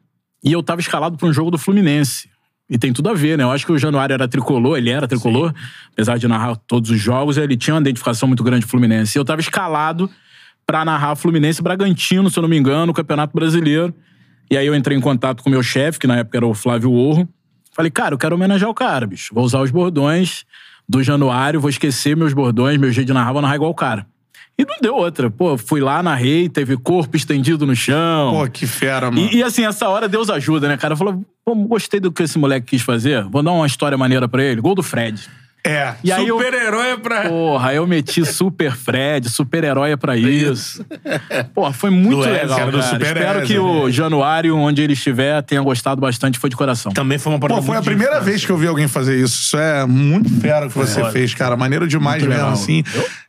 e 0.43 0.51
eu 0.51 0.61
tava 0.61 0.81
escalado 0.81 1.17
pra 1.17 1.27
um 1.27 1.33
jogo 1.33 1.49
do 1.49 1.57
Fluminense. 1.57 2.29
E 2.69 2.77
tem 2.77 2.91
tudo 2.91 3.09
a 3.09 3.13
ver, 3.13 3.37
né? 3.37 3.43
Eu 3.45 3.51
acho 3.51 3.65
que 3.65 3.71
o 3.71 3.77
Januário 3.77 4.13
era 4.13 4.27
tricolor, 4.27 4.77
ele 4.77 4.89
era 4.89 5.07
tricolor, 5.07 5.53
apesar 5.93 6.17
de 6.17 6.27
narrar 6.27 6.55
todos 6.55 6.89
os 6.89 6.99
jogos, 6.99 7.37
ele 7.37 7.55
tinha 7.55 7.73
uma 7.73 7.81
identificação 7.81 8.27
muito 8.27 8.43
grande 8.43 8.65
com 8.65 8.67
o 8.67 8.71
Fluminense. 8.71 9.17
E 9.17 9.19
eu 9.19 9.25
tava 9.25 9.41
escalado 9.41 10.09
pra 10.65 10.85
narrar 10.85 11.15
Fluminense 11.15 11.61
Bragantino, 11.61 12.29
se 12.29 12.37
eu 12.37 12.41
não 12.41 12.49
me 12.49 12.57
engano, 12.57 12.91
o 12.91 12.95
Campeonato 12.95 13.35
Brasileiro. 13.35 13.93
E 14.49 14.57
aí 14.57 14.67
eu 14.67 14.75
entrei 14.75 14.97
em 14.97 15.01
contato 15.01 15.43
com 15.43 15.49
o 15.49 15.51
meu 15.51 15.63
chefe, 15.63 15.99
que 15.99 16.07
na 16.07 16.17
época 16.17 16.37
era 16.37 16.45
o 16.45 16.53
Flávio 16.53 16.91
Orro. 16.91 17.27
Falei, 17.73 17.89
cara, 17.89 18.13
eu 18.13 18.17
quero 18.17 18.35
homenagear 18.35 18.69
o 18.69 18.73
cara, 18.73 19.07
bicho. 19.07 19.33
Vou 19.33 19.43
usar 19.43 19.61
os 19.61 19.71
bordões 19.71 20.43
do 20.87 21.01
Januário, 21.01 21.59
vou 21.61 21.69
esquecer 21.69 22.17
meus 22.17 22.33
bordões, 22.33 22.77
meu 22.77 22.91
jeito 22.91 23.07
de 23.07 23.13
narrar, 23.13 23.31
vou 23.31 23.41
narrar 23.41 23.55
igual 23.55 23.71
o 23.71 23.75
cara. 23.75 24.05
E 24.57 24.65
não 24.65 24.75
deu 24.81 24.95
outra. 24.95 25.29
Pô, 25.31 25.57
fui 25.57 25.79
lá, 25.79 26.03
narrei, 26.03 26.49
teve 26.49 26.77
corpo 26.77 27.15
estendido 27.15 27.65
no 27.65 27.75
chão. 27.75 28.33
Pô, 28.33 28.47
que 28.47 28.67
fera, 28.67 29.09
mano. 29.09 29.29
E, 29.31 29.37
e, 29.37 29.43
assim, 29.43 29.65
essa 29.65 29.87
hora 29.87 30.07
Deus 30.07 30.29
ajuda, 30.29 30.67
né, 30.67 30.77
cara? 30.77 30.95
Falou, 30.95 31.25
pô, 31.45 31.55
gostei 31.55 31.99
do 31.99 32.11
que 32.11 32.23
esse 32.23 32.37
moleque 32.37 32.67
quis 32.67 32.81
fazer, 32.81 33.23
vou 33.23 33.41
dar 33.41 33.53
uma 33.53 33.65
história 33.65 33.97
maneira 33.97 34.27
pra 34.27 34.43
ele. 34.43 34.61
Gol 34.61 34.75
do 34.75 34.83
Fred. 34.83 35.27
É. 35.63 35.93
E 36.03 36.11
aí 36.11 36.27
eu, 36.27 36.37
Super-herói 36.39 36.87
é 36.93 36.97
pra. 36.97 37.21
porra, 37.29 37.73
eu 37.73 37.85
meti 37.85 38.25
Super 38.25 38.71
Fred, 38.75 39.29
super-herói 39.29 39.91
é 39.91 39.95
pra 39.95 40.17
isso. 40.17 40.83
Porra, 41.53 41.71
foi 41.71 41.91
muito 41.91 42.17
Do 42.21 42.29
legal, 42.29 42.57
cara. 42.57 42.71
do 42.71 42.81
Super 42.81 43.01
Espero 43.05 43.41
que 43.45 43.59
o 43.59 43.89
Januário, 43.91 44.57
onde 44.57 44.81
ele 44.81 44.93
estiver, 44.93 45.41
tenha 45.43 45.61
gostado 45.61 46.01
bastante, 46.01 46.39
foi 46.39 46.49
de 46.49 46.55
coração. 46.55 46.91
Também 46.91 47.19
foi 47.19 47.31
uma 47.33 47.39
parada 47.39 47.61
Pô, 47.61 47.67
foi 47.67 47.77
a 47.77 47.81
primeira 47.81 48.13
difícil. 48.13 48.31
vez 48.31 48.45
que 48.45 48.51
eu 48.51 48.57
vi 48.57 48.65
alguém 48.67 48.87
fazer 48.87 49.19
isso. 49.19 49.39
Isso 49.43 49.57
é 49.57 49.85
muito 49.85 50.29
fera 50.41 50.67
que 50.67 50.75
você 50.75 50.99
Foda. 51.01 51.11
fez, 51.11 51.33
cara. 51.35 51.55
Maneiro 51.55 51.87
demais 51.87 52.23
Muito 52.23 52.29
mesmo, 52.35 52.43
legal. 52.49 52.59
assim. 52.59 52.83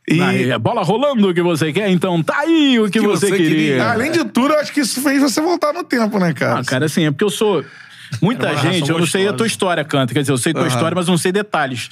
E, 0.07 0.19
Aí, 0.19 0.51
a 0.51 0.57
bola 0.59 0.81
rolando 0.83 1.29
o 1.29 1.33
que 1.33 1.41
você 1.41 1.71
quer, 1.71 1.89
então 1.89 2.21
tá 2.23 2.39
aí 2.39 2.79
o 2.79 2.85
que, 2.89 2.99
Que 2.99 3.07
você, 3.07 3.27
você 3.27 3.37
queria. 3.37 3.49
queria. 3.49 3.91
além 3.91 4.11
de 4.11 4.25
tudo, 4.25 4.53
eu 4.53 4.59
acho 4.59 4.73
que 4.73 4.79
isso 4.81 5.01
fez 5.01 5.21
você 5.21 5.39
voltar 5.39 5.71
no 5.71 5.83
tempo, 5.83 6.17
né, 6.19 6.33
cara? 6.33 6.59
Ah, 6.59 6.63
cara, 6.65 6.85
assim, 6.87 7.05
é 7.05 7.11
porque 7.11 7.23
eu 7.23 7.29
sou. 7.29 7.63
Muita 8.21 8.55
gente, 8.57 8.89
eu 8.89 8.97
não 8.99 9.05
sei 9.05 9.27
a 9.27 9.33
tua 9.33 9.47
história, 9.47 9.83
Canta. 9.83 10.13
Quer 10.13 10.21
dizer, 10.21 10.31
eu 10.31 10.37
sei 10.37 10.53
tua 10.53 10.61
Aham. 10.63 10.67
história, 10.69 10.95
mas 10.95 11.07
não 11.07 11.17
sei 11.17 11.31
detalhes. 11.31 11.89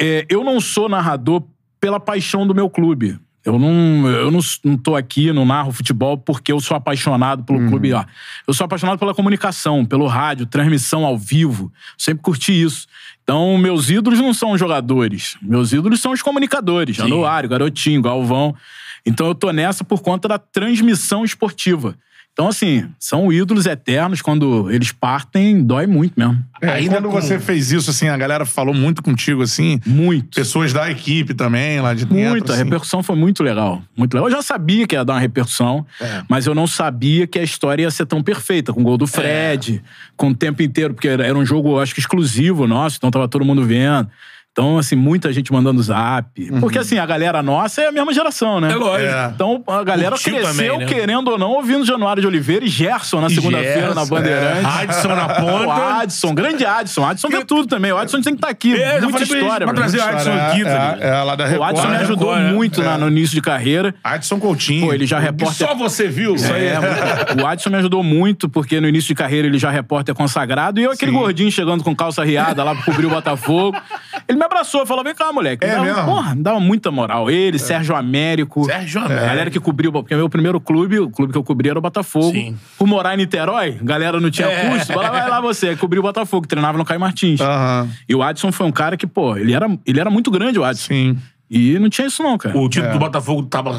É, 0.00 0.26
eu 0.28 0.44
não 0.44 0.60
sou 0.60 0.88
narrador 0.88 1.42
pela 1.80 1.98
paixão 1.98 2.46
do 2.46 2.54
meu 2.54 2.68
clube. 2.70 3.18
Eu 3.44 3.58
não, 3.58 4.06
eu 4.08 4.30
não, 4.30 4.40
não 4.64 4.76
tô 4.76 4.94
aqui, 4.94 5.32
não 5.32 5.44
narro 5.46 5.72
futebol 5.72 6.18
porque 6.18 6.52
eu 6.52 6.60
sou 6.60 6.76
apaixonado 6.76 7.44
pelo 7.44 7.58
Uhum. 7.60 7.68
clube. 7.70 7.92
Ó. 7.94 8.04
Eu 8.46 8.52
sou 8.52 8.64
apaixonado 8.64 8.98
pela 8.98 9.14
comunicação, 9.14 9.86
pelo 9.86 10.06
rádio, 10.06 10.44
transmissão 10.44 11.04
ao 11.06 11.16
vivo. 11.16 11.72
Sempre 11.96 12.22
curti 12.22 12.52
isso. 12.60 12.86
Então, 13.22 13.56
meus 13.56 13.88
ídolos 13.90 14.18
não 14.20 14.34
são 14.34 14.52
os 14.52 14.60
jogadores. 14.60 15.36
Meus 15.40 15.72
ídolos 15.72 16.00
são 16.00 16.12
os 16.12 16.20
comunicadores. 16.20 16.96
Januário, 16.96 17.48
Garotinho, 17.48 18.02
Galvão. 18.02 18.54
Então, 19.06 19.26
eu 19.26 19.34
tô 19.34 19.50
nessa 19.50 19.82
por 19.84 20.02
conta 20.02 20.28
da 20.28 20.38
transmissão 20.38 21.24
esportiva. 21.24 21.94
Então, 22.38 22.46
assim, 22.46 22.88
são 23.00 23.32
ídolos 23.32 23.66
eternos. 23.66 24.22
Quando 24.22 24.70
eles 24.70 24.92
partem, 24.92 25.60
dói 25.60 25.88
muito 25.88 26.12
mesmo. 26.16 26.38
É, 26.62 26.70
Ainda 26.70 26.94
quando 26.98 27.08
com- 27.10 27.20
você 27.20 27.36
fez 27.40 27.72
isso, 27.72 27.90
assim, 27.90 28.06
a 28.06 28.16
galera 28.16 28.46
falou 28.46 28.72
muito 28.72 29.02
contigo, 29.02 29.42
assim. 29.42 29.80
Muito. 29.84 30.36
Pessoas 30.36 30.72
da 30.72 30.88
equipe 30.88 31.34
também, 31.34 31.80
lá 31.80 31.94
de 31.94 32.04
dentro. 32.04 32.30
Muito, 32.30 32.52
a 32.52 32.54
assim. 32.54 32.62
repercussão 32.62 33.02
foi 33.02 33.16
muito 33.16 33.42
legal. 33.42 33.82
Muito 33.96 34.14
legal. 34.14 34.28
Eu 34.28 34.36
já 34.36 34.40
sabia 34.40 34.86
que 34.86 34.94
ia 34.94 35.04
dar 35.04 35.14
uma 35.14 35.18
repercussão, 35.20 35.84
É. 36.00 36.22
mas 36.28 36.46
eu 36.46 36.54
não 36.54 36.68
sabia 36.68 37.26
que 37.26 37.40
a 37.40 37.42
história 37.42 37.82
ia 37.82 37.90
ser 37.90 38.06
tão 38.06 38.22
perfeita, 38.22 38.72
com 38.72 38.82
o 38.82 38.84
gol 38.84 38.96
do 38.96 39.08
Fred, 39.08 39.82
com 40.16 40.28
o 40.28 40.34
tempo 40.34 40.62
inteiro, 40.62 40.94
porque 40.94 41.08
era, 41.08 41.26
era 41.26 41.36
um 41.36 41.44
jogo, 41.44 41.80
acho 41.80 41.92
que 41.92 41.98
exclusivo 41.98 42.68
nosso, 42.68 42.98
então 42.98 43.10
tava 43.10 43.26
todo 43.26 43.44
mundo 43.44 43.64
vendo. 43.64 44.08
Então, 44.58 44.76
assim, 44.76 44.96
muita 44.96 45.32
gente 45.32 45.52
mandando 45.52 45.80
zap. 45.80 46.26
Porque, 46.58 46.80
assim, 46.80 46.98
a 46.98 47.06
galera 47.06 47.40
nossa 47.44 47.80
é 47.80 47.86
a 47.86 47.92
mesma 47.92 48.12
geração, 48.12 48.60
né? 48.60 48.72
É 48.72 48.74
lógico. 48.74 49.08
É. 49.08 49.30
Então, 49.32 49.62
a 49.68 49.84
galera 49.84 50.16
Curtiu 50.16 50.34
cresceu, 50.34 50.50
também, 50.72 50.78
né? 50.78 50.86
querendo 50.86 51.28
ou 51.30 51.38
não, 51.38 51.50
ouvindo 51.52 51.84
Januário 51.84 52.20
de 52.20 52.26
Oliveira 52.26 52.64
e 52.64 52.68
Gerson 52.68 53.20
na 53.20 53.30
segunda-feira 53.30 53.94
na 53.94 54.04
Bandeirantes. 54.04 54.64
é. 54.64 54.82
Adson 54.82 55.08
na 55.14 55.28
ponta. 55.28 55.58
O 55.68 55.70
Adson, 55.70 56.34
grande 56.34 56.64
Adson. 56.66 57.04
Adson 57.04 57.28
vê 57.28 57.44
tudo 57.44 57.68
também. 57.68 57.92
O 57.92 57.98
Adson 57.98 58.20
tem 58.20 58.32
que 58.32 58.38
estar 58.38 58.48
aqui. 58.48 58.74
É, 58.80 59.00
Muita 59.00 59.22
história, 59.22 59.64
pra 59.66 59.74
trazer 59.76 59.98
o 59.98 60.02
Adson 60.02 60.32
aqui, 60.32 60.64
tá 60.64 60.96
é, 61.00 61.08
é, 61.08 61.22
lá 61.22 61.36
da 61.36 61.44
O 61.44 61.48
Record. 61.48 61.70
Adson 61.70 61.86
me 61.86 61.92
né? 61.94 62.00
ajudou 62.00 62.28
Record, 62.30 62.46
né? 62.48 62.52
muito 62.52 62.82
na- 62.82 62.98
no 62.98 63.08
início 63.08 63.34
de 63.36 63.40
carreira. 63.40 63.94
Adson 64.02 64.40
Coutinho. 64.40 64.86
Pô, 64.88 64.92
ele 64.92 65.06
já 65.06 65.18
é 65.18 65.20
repórter. 65.20 65.68
só 65.68 65.74
você 65.76 66.08
viu? 66.08 66.34
Isso 66.34 66.52
aí. 66.52 66.66
É, 66.66 66.78
o 67.40 67.46
Adson 67.46 67.70
me 67.70 67.76
ajudou 67.76 68.02
muito, 68.02 68.48
porque 68.48 68.80
no 68.80 68.88
início 68.88 69.06
de 69.08 69.14
carreira 69.14 69.46
ele 69.46 69.58
já 69.58 69.68
é 69.70 69.72
repórter 69.74 70.14
consagrado. 70.16 70.80
E 70.80 70.84
eu, 70.84 70.90
aquele 70.90 71.12
Sim. 71.12 71.18
gordinho 71.18 71.50
chegando 71.52 71.84
com 71.84 71.94
calça 71.94 72.24
riada 72.24 72.64
lá 72.64 72.74
pra 72.74 72.84
cobrir 72.84 73.06
o 73.06 73.10
Botafogo. 73.10 73.76
Ele 74.26 74.38
me 74.38 74.44
abraçou, 74.48 74.84
falou: 74.86 75.04
vem 75.04 75.14
cá, 75.14 75.32
moleque. 75.32 75.64
É 75.64 75.68
Me 75.68 75.74
dava- 75.74 75.84
mesmo? 75.86 76.04
Porra, 76.04 76.34
me 76.34 76.42
dava 76.42 76.60
muita 76.60 76.90
moral. 76.90 77.30
Ele, 77.30 77.58
Sérgio 77.58 77.94
Américo. 77.94 78.64
Sérgio 78.64 79.00
A 79.00 79.04
Américo. 79.04 79.26
galera 79.26 79.50
que 79.50 79.60
cobriu, 79.60 79.92
porque 79.92 80.14
meu 80.16 80.28
primeiro 80.28 80.60
clube, 80.60 80.98
o 80.98 81.10
clube 81.10 81.32
que 81.32 81.38
eu 81.38 81.44
cobri 81.44 81.68
era 81.70 81.78
o 81.78 81.82
Botafogo. 81.82 82.32
Sim. 82.32 82.56
Por 82.76 82.86
morar 82.86 83.14
em 83.14 83.18
Niterói, 83.18 83.78
galera 83.82 84.20
não 84.20 84.30
tinha 84.30 84.48
É. 84.48 84.70
custo. 84.70 84.92
Fala, 84.92 85.10
vai 85.10 85.28
lá 85.28 85.40
você. 85.40 85.76
Cobriu 85.76 86.00
o 86.00 86.02
Botafogo, 86.02 86.46
treinava 86.46 86.76
no 86.76 86.84
Caio 86.84 87.00
Martins. 87.00 87.40
Aham. 87.40 87.88
E 88.08 88.14
o 88.14 88.22
Adson 88.22 88.50
foi 88.50 88.66
um 88.66 88.72
cara 88.72 88.96
que, 88.96 89.06
pô, 89.06 89.36
ele 89.36 89.52
era, 89.54 89.66
ele 89.86 90.00
era 90.00 90.10
muito 90.10 90.30
grande, 90.30 90.58
o 90.58 90.64
Adson. 90.64 90.86
Sim. 90.88 91.18
E 91.50 91.78
não 91.78 91.88
tinha 91.88 92.06
isso, 92.06 92.22
não, 92.22 92.36
cara. 92.36 92.56
O 92.58 92.68
título 92.68 92.92
do 92.92 92.98
Botafogo 92.98 93.42
tava 93.44 93.70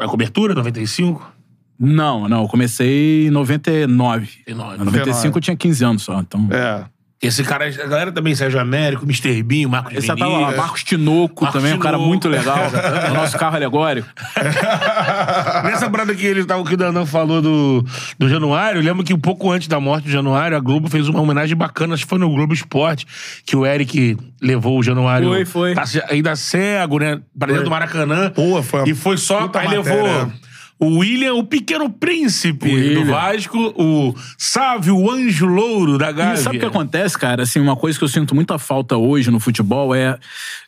a 0.00 0.06
cobertura, 0.06 0.54
95? 0.54 1.32
Não, 1.78 2.28
não. 2.28 2.42
Eu 2.42 2.48
comecei 2.48 3.26
em 3.26 3.30
99. 3.30 4.28
99. 4.46 4.82
Em 4.82 4.84
95 4.84 5.38
eu 5.38 5.42
tinha 5.42 5.56
15 5.56 5.84
anos 5.84 6.02
só. 6.02 6.20
Então. 6.20 6.46
É. 6.50 6.84
Esse 7.22 7.44
cara, 7.44 7.66
a 7.66 7.86
galera 7.86 8.10
também, 8.10 8.34
Sérgio 8.34 8.58
Américo, 8.58 9.04
Mr. 9.04 9.42
Bean, 9.42 9.68
Marcos 9.68 9.92
Esse 9.92 10.06
já 10.06 10.14
Vinícius. 10.14 10.38
tava 10.40 10.50
lá, 10.52 10.56
Marcos 10.56 10.82
Tinoco 10.82 11.44
Marcos 11.44 11.60
também, 11.60 11.74
um 11.76 11.78
cara 11.78 11.96
Tinoco. 11.96 12.08
muito 12.08 12.28
legal. 12.30 12.56
o 13.10 13.14
nosso 13.14 13.36
carro 13.36 13.56
alegórico. 13.56 14.08
Nessa 15.64 15.90
parada 15.90 16.14
que 16.14 16.24
ele 16.24 16.44
tava, 16.46 16.64
que 16.64 16.72
o 16.72 16.76
Danão 16.78 17.04
falou 17.04 17.42
do, 17.42 17.84
do 18.18 18.26
Januário, 18.26 18.78
eu 18.80 18.82
lembro 18.84 19.04
que 19.04 19.12
um 19.12 19.20
pouco 19.20 19.50
antes 19.50 19.68
da 19.68 19.78
morte 19.78 20.04
do 20.04 20.10
Januário, 20.10 20.56
a 20.56 20.60
Globo 20.60 20.88
fez 20.88 21.08
uma 21.08 21.20
homenagem 21.20 21.54
bacana, 21.56 21.92
acho 21.92 22.04
que 22.04 22.08
foi 22.08 22.18
no 22.18 22.30
Globo 22.30 22.54
Esporte, 22.54 23.06
que 23.44 23.54
o 23.54 23.66
Eric 23.66 24.16
levou 24.40 24.78
o 24.78 24.82
Januário. 24.82 25.28
Foi, 25.28 25.44
foi. 25.44 25.74
tá 25.74 25.84
ainda 26.08 26.34
cego, 26.36 26.98
né? 26.98 27.20
Pra 27.38 27.48
dentro 27.48 27.64
do 27.64 27.70
Maracanã. 27.70 28.30
Pô, 28.30 28.62
foi 28.62 28.80
uma 28.80 28.88
E 28.88 28.94
foi 28.94 29.18
só. 29.18 29.40
Aí 29.40 29.44
matéria. 29.44 29.68
levou. 29.82 30.32
O 30.80 30.98
William, 30.98 31.34
o 31.34 31.44
pequeno 31.44 31.90
príncipe 31.90 32.72
William. 32.72 33.02
do 33.02 33.10
Vasco, 33.10 33.58
o 33.76 34.14
Sávio, 34.38 34.96
o 34.96 35.10
anjo 35.10 35.44
louro 35.44 35.98
da 35.98 36.10
Gávea. 36.10 36.34
E 36.34 36.38
sabe 36.38 36.56
o 36.56 36.60
que 36.60 36.66
acontece, 36.66 37.18
cara? 37.18 37.42
Assim, 37.42 37.60
uma 37.60 37.76
coisa 37.76 37.98
que 37.98 38.04
eu 38.04 38.08
sinto 38.08 38.34
muita 38.34 38.58
falta 38.58 38.96
hoje 38.96 39.30
no 39.30 39.38
futebol 39.38 39.94
é, 39.94 40.18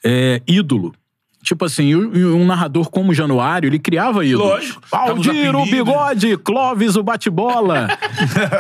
é 0.04 0.42
ídolo. 0.46 0.94
Tipo 1.43 1.64
assim, 1.64 1.93
um 1.95 2.47
narrador 2.47 2.88
como 2.88 3.11
o 3.11 3.14
Januário, 3.14 3.66
ele 3.68 3.78
criava 3.80 4.24
ídolos. 4.24 4.49
Lógico. 4.49 4.82
Valdir, 4.88 5.57
o. 5.57 5.64
Bigode, 5.64 6.36
Clóvis, 6.36 6.95
o 6.95 7.03
Bate-Bola. 7.03 7.88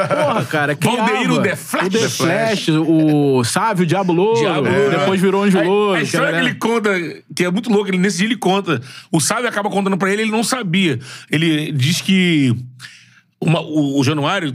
Porra, 0.08 0.44
cara, 0.46 0.74
criava. 0.74 1.32
O 1.32 1.40
The 1.42 1.54
Flash. 1.54 1.86
O 1.86 1.90
The 1.90 2.08
Flash, 2.08 2.68
o 2.68 3.44
Sávio, 3.44 3.84
o 3.84 3.86
Diabo 3.86 4.12
Louro. 4.12 4.40
Diabo 4.40 4.68
Louro. 4.68 4.90
Depois 4.90 5.20
virou 5.20 5.44
Anjo 5.44 5.62
Louro. 5.62 5.94
A 5.96 6.02
história 6.02 6.32
que 6.32 6.38
ele 6.46 6.54
conta, 6.54 6.90
que 7.36 7.44
é 7.44 7.50
muito 7.52 7.70
louco, 7.70 7.88
ele, 7.88 7.98
nesse 7.98 8.18
dia 8.18 8.26
ele 8.26 8.36
conta. 8.36 8.80
O 9.12 9.20
Sábio 9.20 9.48
acaba 9.48 9.70
contando 9.70 9.96
pra 9.96 10.10
ele, 10.12 10.22
ele 10.22 10.32
não 10.32 10.42
sabia. 10.42 10.98
Ele 11.30 11.70
diz 11.70 12.00
que 12.00 12.52
uma- 13.40 13.60
o, 13.60 14.00
o 14.00 14.04
Januário 14.04 14.52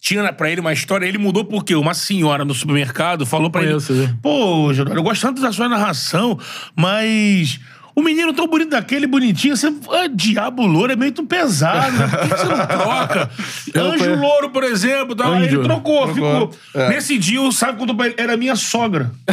tinha 0.00 0.32
pra 0.32 0.50
ele 0.50 0.60
uma 0.60 0.72
história, 0.72 1.04
ele 1.04 1.18
mudou 1.18 1.44
porque 1.44 1.74
uma 1.74 1.92
senhora 1.92 2.44
no 2.44 2.54
supermercado 2.54 3.26
falou 3.26 3.50
pra 3.50 3.62
ele: 3.62 3.74
né? 3.74 4.16
Pô, 4.22 4.72
eu 4.72 5.02
gosto 5.02 5.20
tanto 5.22 5.42
da 5.42 5.52
sua 5.52 5.68
narração, 5.68 6.38
mas. 6.74 7.60
O 8.00 8.02
menino 8.02 8.32
tão 8.32 8.46
bonito 8.46 8.70
daquele, 8.70 9.06
bonitinho, 9.06 9.54
você. 9.54 9.66
Ah, 9.90 10.08
diabo 10.10 10.64
louro 10.66 10.90
é 10.90 10.96
meio 10.96 11.12
tão 11.12 11.26
pesado, 11.26 11.94
né? 11.98 12.08
Por 12.08 12.18
que 12.20 12.28
você 12.28 12.44
não 12.46 12.66
troca? 12.66 13.30
Anjo 13.76 13.98
conheço. 13.98 14.20
louro, 14.20 14.50
por 14.50 14.64
exemplo. 14.64 15.14
Aí 15.22 15.44
Anjo. 15.44 15.56
ele 15.56 15.62
trocou, 15.62 16.06
Trocou. 16.08 16.50
ficou. 16.50 16.88
Nesse 16.88 17.18
dia, 17.18 17.42
o 17.42 17.52
Sábio 17.52 17.76
contou 17.76 17.94
pra 17.94 18.06
ele, 18.06 18.14
era 18.16 18.36
minha 18.38 18.56
sogra. 18.56 19.10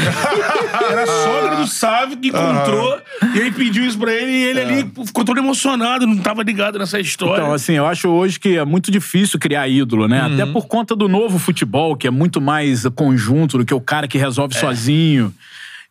Era 0.92 1.04
a 1.04 1.08
sogra 1.08 1.56
do 1.58 1.68
Sávio 1.68 2.18
que 2.18 2.28
encontrou 2.30 3.00
e 3.36 3.42
aí 3.42 3.52
pediu 3.52 3.86
isso 3.86 3.98
pra 3.98 4.14
ele 4.14 4.32
e 4.32 4.44
ele 4.44 4.60
ali 4.62 4.92
ficou 5.06 5.24
todo 5.26 5.38
emocionado, 5.38 6.06
não 6.08 6.18
tava 6.18 6.44
ligado 6.44 6.78
nessa 6.80 7.00
história. 7.00 7.42
Então, 7.42 7.54
assim, 7.54 7.74
eu 7.74 7.86
acho 7.86 8.08
hoje 8.10 8.40
que 8.40 8.58
é 8.58 8.66
muito 8.66 8.92
difícil 8.92 9.40
criar 9.40 9.68
ídolo, 9.68 10.08
né? 10.08 10.22
Até 10.22 10.46
por 10.46 10.68
conta 10.68 10.96
do 10.96 11.08
novo 11.08 11.40
futebol, 11.40 11.96
que 11.96 12.08
é 12.08 12.12
muito 12.12 12.40
mais 12.42 12.86
conjunto 12.96 13.58
do 13.58 13.66
que 13.66 13.74
o 13.74 13.82
cara 13.82 14.08
que 14.08 14.18
resolve 14.18 14.56
sozinho. 14.56 15.34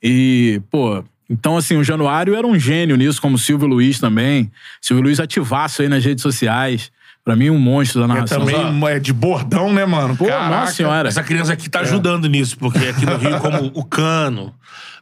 E, 0.02 0.60
pô. 0.70 1.02
Então, 1.28 1.56
assim, 1.56 1.76
o 1.76 1.82
Januário 1.84 2.34
era 2.36 2.46
um 2.46 2.58
gênio 2.58 2.96
nisso, 2.96 3.20
como 3.20 3.34
o 3.36 3.38
Silvio 3.38 3.66
Luiz 3.66 3.98
também. 3.98 4.50
Silvio 4.80 5.02
Luiz 5.04 5.18
ativaço 5.18 5.82
aí 5.82 5.88
nas 5.88 6.04
redes 6.04 6.22
sociais. 6.22 6.90
Pra 7.24 7.34
mim, 7.34 7.50
um 7.50 7.58
monstro 7.58 7.98
da 8.00 8.04
É 8.04 8.08
narração. 8.08 8.44
também 8.46 8.88
é 8.88 9.00
de 9.00 9.12
bordão, 9.12 9.72
né, 9.72 9.84
mano? 9.84 10.16
Pô, 10.16 10.26
Caraca. 10.26 10.48
nossa 10.60 10.72
senhora. 10.74 11.08
Essa 11.08 11.24
criança 11.24 11.52
aqui 11.52 11.68
tá 11.68 11.80
ajudando 11.80 12.28
nisso, 12.28 12.56
porque 12.56 12.78
aqui 12.78 13.04
no 13.04 13.16
Rio, 13.16 13.40
como 13.40 13.72
o 13.74 13.84
Cano. 13.84 14.54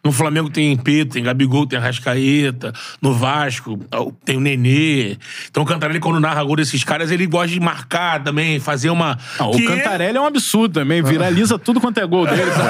No 0.05 0.13
Flamengo 0.13 0.51
tem 0.51 0.77
Pedro, 0.77 1.15
tem 1.15 1.23
Gabigol, 1.23 1.67
tem 1.67 1.79
Arrascaeta. 1.79 2.73
No 3.01 3.15
Vasco 3.15 3.79
tem 4.25 4.37
o 4.37 4.41
Nenê. 4.41 5.17
Então 5.51 5.63
o 5.63 5.67
Cantarelli, 5.67 5.99
quando 5.99 6.21
narra 6.21 6.43
gol 6.45 6.57
desses 6.57 6.85
caras, 6.85 7.11
ele 7.11 7.27
gosta 7.27 7.49
de 7.49 7.59
marcar 7.61 8.23
também, 8.23 8.61
fazer 8.61 8.91
uma. 8.91 9.19
Não, 9.41 9.53
que 9.53 9.67
o 9.67 9.69
Cantarelli 9.69 10.19
é 10.19 10.21
um 10.21 10.27
absurdo 10.27 10.81
também. 10.81 11.03
Viraliza 11.03 11.59
tudo 11.59 11.81
quanto 11.81 11.99
é 11.99 12.07
gol 12.07 12.27
dele, 12.27 12.51
pô. 12.51 12.61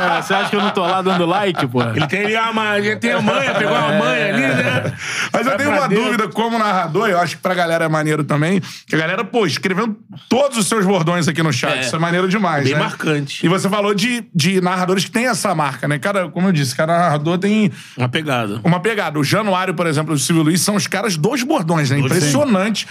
É, 0.00 0.20
Você 0.22 0.34
acha 0.34 0.50
que 0.50 0.56
eu 0.56 0.60
não 0.60 0.70
tô 0.70 0.82
lá 0.82 1.00
dando 1.00 1.24
like, 1.24 1.66
pô? 1.66 1.82
Ele 1.82 2.06
tem 2.06 2.24
ali 2.26 2.36
a 2.36 2.52
manha, 2.52 2.76
ele 2.78 2.96
tem 2.96 3.12
a 3.12 3.20
manha, 3.20 3.54
pegou 3.54 3.74
a 3.74 3.92
manha 3.92 4.34
ali, 4.34 4.42
né? 4.42 4.92
Mas 5.32 5.46
eu 5.46 5.56
tenho 5.56 5.70
uma 5.70 5.88
dúvida 5.88 6.28
como 6.28 6.58
narrador, 6.58 7.08
eu 7.08 7.18
acho 7.18 7.36
que 7.36 7.42
pra 7.42 7.54
galera 7.54 7.86
é 7.86 7.88
maneiro 7.88 8.22
também, 8.22 8.60
que 8.86 8.94
a 8.94 8.98
galera, 8.98 9.24
pô, 9.24 9.46
escrevendo 9.46 9.96
todos 10.28 10.58
os 10.58 10.66
seus 10.66 10.84
bordões 10.84 11.26
aqui 11.26 11.42
no 11.42 11.52
chat. 11.52 11.78
É. 11.78 11.80
Isso 11.80 11.96
é 11.96 11.98
maneiro 11.98 12.28
demais, 12.28 12.64
Bem 12.64 12.74
né? 12.74 12.80
marcante. 12.80 13.44
E 13.44 13.48
você 13.48 13.68
falou 13.68 13.94
de, 13.94 14.24
de 14.34 14.60
narradores 14.60 15.04
que 15.06 15.10
tem 15.10 15.26
essa 15.26 15.54
marca, 15.54 15.88
né? 15.88 15.98
Cara, 15.98 16.28
como 16.28 16.48
eu 16.48 16.52
disse, 16.52 16.74
cada 16.86 16.98
narrador 16.98 17.38
tem 17.38 17.70
Uma 17.96 18.08
pegada. 18.08 18.60
uma 18.64 18.80
pegada. 18.80 19.18
O 19.18 19.24
Januário, 19.24 19.74
por 19.74 19.86
exemplo, 19.86 20.12
e 20.12 20.16
o 20.16 20.18
Silvio 20.18 20.42
Luiz 20.44 20.60
são 20.60 20.74
os 20.74 20.86
caras 20.86 21.16
dos 21.16 21.42
bordões, 21.42 21.90
né? 21.90 21.98
Impressionante. 21.98 22.86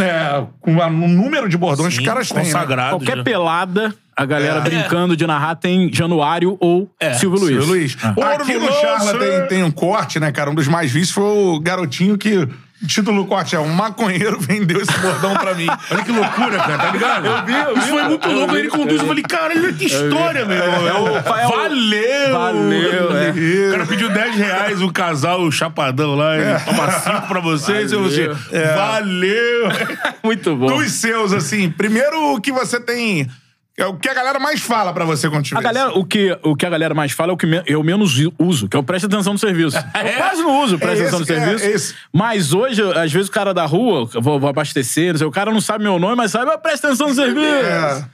É, 0.00 0.42
com 0.60 0.74
o 0.76 0.90
número 1.08 1.48
de 1.48 1.56
bordões 1.56 1.94
que 1.94 2.00
os 2.00 2.06
caras 2.06 2.28
têm. 2.30 2.44
Né? 2.44 2.88
Qualquer 2.90 3.18
já. 3.18 3.22
pelada, 3.22 3.94
a 4.16 4.24
galera 4.24 4.58
É. 4.58 4.60
brincando 4.62 5.14
de 5.16 5.26
narrar 5.26 5.54
tem 5.56 5.92
Januário 5.92 6.56
ou 6.60 6.90
É, 6.98 7.12
Silvio 7.14 7.38
Luiz. 7.38 7.56
Silvio 7.56 7.68
Luiz. 7.74 7.96
Ah. 8.02 8.14
Ouro 8.16 8.42
Aqui 8.42 8.54
no 8.58 8.72
Charla 8.72 9.18
tem, 9.18 9.46
tem 9.48 9.64
um 9.64 9.70
corte, 9.70 10.18
né, 10.18 10.32
cara? 10.32 10.50
Um 10.50 10.54
dos 10.54 10.66
mais 10.66 10.90
vistos 10.90 11.14
foi 11.14 11.24
o 11.24 11.60
garotinho 11.60 12.16
que. 12.16 12.48
O 12.82 12.86
título 12.86 13.22
do 13.22 13.28
corte 13.28 13.54
é 13.54 13.60
Um 13.60 13.68
maconheiro 13.68 14.40
vendeu 14.40 14.80
esse 14.80 14.92
bordão 14.98 15.34
pra 15.34 15.54
mim. 15.54 15.66
Olha 15.90 16.02
que 16.02 16.10
loucura, 16.10 16.58
cara, 16.58 16.78
tá 16.78 16.90
ligado? 16.90 17.26
Eu 17.26 17.44
vi, 17.44 17.52
eu 17.52 17.74
vi. 17.74 17.80
Isso 17.80 17.88
foi 17.88 18.02
muito 18.02 18.28
eu 18.28 18.34
louco. 18.34 18.52
vi, 18.54 18.58
Ele 18.58 18.68
conduz, 18.68 19.00
eu 19.00 19.06
falei, 19.06 19.22
cara, 19.22 19.54
olha 19.54 19.72
que 19.72 19.84
história, 19.86 20.44
meu 20.44 20.56
irmão. 20.56 20.88
É 20.88 20.92
o- 20.94 21.08
é 21.16 21.46
o- 21.46 21.50
Valeu! 21.50 22.32
Valeu, 22.32 23.16
é. 23.16 23.68
O 23.68 23.70
cara 23.72 23.86
pediu 23.86 24.10
10 24.10 24.34
reais, 24.36 24.82
o 24.82 24.92
casal, 24.92 25.40
o 25.42 25.52
chapadão 25.52 26.14
lá, 26.16 26.36
ele 26.36 26.58
toma 26.64 26.90
5 26.90 27.28
pra 27.28 27.40
vocês, 27.40 27.92
e 27.92 27.96
você. 27.96 28.28
Valeu. 28.28 28.76
Valeu! 28.76 29.68
Muito 30.24 30.56
bom. 30.56 30.66
Dos 30.66 30.92
seus, 30.92 31.32
assim. 31.32 31.70
Primeiro, 31.70 32.34
o 32.34 32.40
que 32.40 32.50
você 32.52 32.80
tem. 32.80 33.28
É 33.76 33.86
o 33.86 33.96
que 33.96 34.06
a 34.08 34.12
galera 34.14 34.38
mais 34.38 34.60
fala 34.60 34.92
pra 34.92 35.04
você 35.04 35.30
quando 35.30 35.44
te 35.44 35.54
A 35.54 35.58
vê. 35.58 35.64
galera, 35.64 35.98
o, 35.98 36.04
que, 36.04 36.38
o 36.42 36.54
que 36.54 36.66
a 36.66 36.70
galera 36.70 36.94
mais 36.94 37.12
fala 37.12 37.32
é 37.32 37.34
o 37.34 37.36
que 37.38 37.46
me- 37.46 37.62
eu 37.66 37.82
menos 37.82 38.12
uso, 38.38 38.68
que 38.68 38.76
é 38.76 38.80
o 38.80 38.82
preste 38.82 39.06
atenção 39.06 39.32
no 39.32 39.38
serviço. 39.38 39.76
Eu 39.96 40.16
quase 40.18 40.42
não 40.42 40.62
uso 40.62 40.78
preste 40.78 40.98
É 41.04 41.08
atenção 41.08 41.20
no 41.20 41.24
esse 41.24 41.32
é- 41.32 41.40
serviço. 41.40 41.64
é 41.64 41.70
esse. 41.70 41.94
Mas 42.12 42.52
hoje, 42.52 42.82
às 42.82 43.10
vezes, 43.10 43.28
o 43.28 43.32
cara 43.32 43.54
da 43.54 43.64
rua, 43.64 44.08
eu 44.14 44.20
vou, 44.20 44.38
vou 44.38 44.50
abastecer, 44.50 45.12
não 45.12 45.18
sei, 45.18 45.26
o 45.26 45.30
cara 45.30 45.50
não 45.50 45.60
sabe 45.60 45.84
meu 45.84 45.98
nome, 45.98 46.16
mas 46.16 46.30
sabe, 46.32 46.50
ah, 46.52 46.58
presta 46.58 46.88
atenção 46.88 47.08
no 47.08 47.14
serviço. 47.14 47.46
É. 47.46 48.04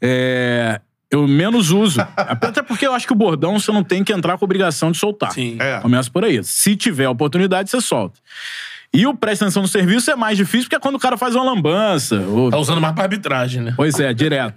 É, 0.00 0.80
eu 1.10 1.26
menos 1.26 1.70
uso. 1.70 2.00
Até 2.16 2.62
porque 2.62 2.86
eu 2.86 2.94
acho 2.94 3.06
que 3.06 3.12
o 3.12 3.16
bordão 3.16 3.58
você 3.58 3.72
não 3.72 3.82
tem 3.82 4.04
que 4.04 4.12
entrar 4.12 4.38
com 4.38 4.44
obrigação 4.44 4.92
de 4.92 4.98
soltar. 4.98 5.32
Sim. 5.32 5.56
É. 5.58 5.80
Começa 5.80 6.08
por 6.10 6.24
aí. 6.24 6.42
Se 6.44 6.76
tiver 6.76 7.08
oportunidade, 7.08 7.70
você 7.70 7.80
solta. 7.80 8.18
E 8.92 9.06
o 9.06 9.14
presta 9.14 9.44
atenção 9.44 9.62
no 9.62 9.68
serviço 9.68 10.10
é 10.10 10.16
mais 10.16 10.36
difícil 10.36 10.62
porque 10.64 10.76
é 10.76 10.78
quando 10.80 10.94
o 10.94 10.98
cara 10.98 11.16
faz 11.18 11.34
uma 11.34 11.44
lambança. 11.44 12.20
ou- 12.20 12.50
Tá 12.50 12.56
usando 12.58 12.80
mais 12.80 12.94
pra 12.94 13.04
arbitragem, 13.04 13.62
né? 13.62 13.74
Pois 13.76 13.98
é, 14.00 14.12
direto. 14.14 14.54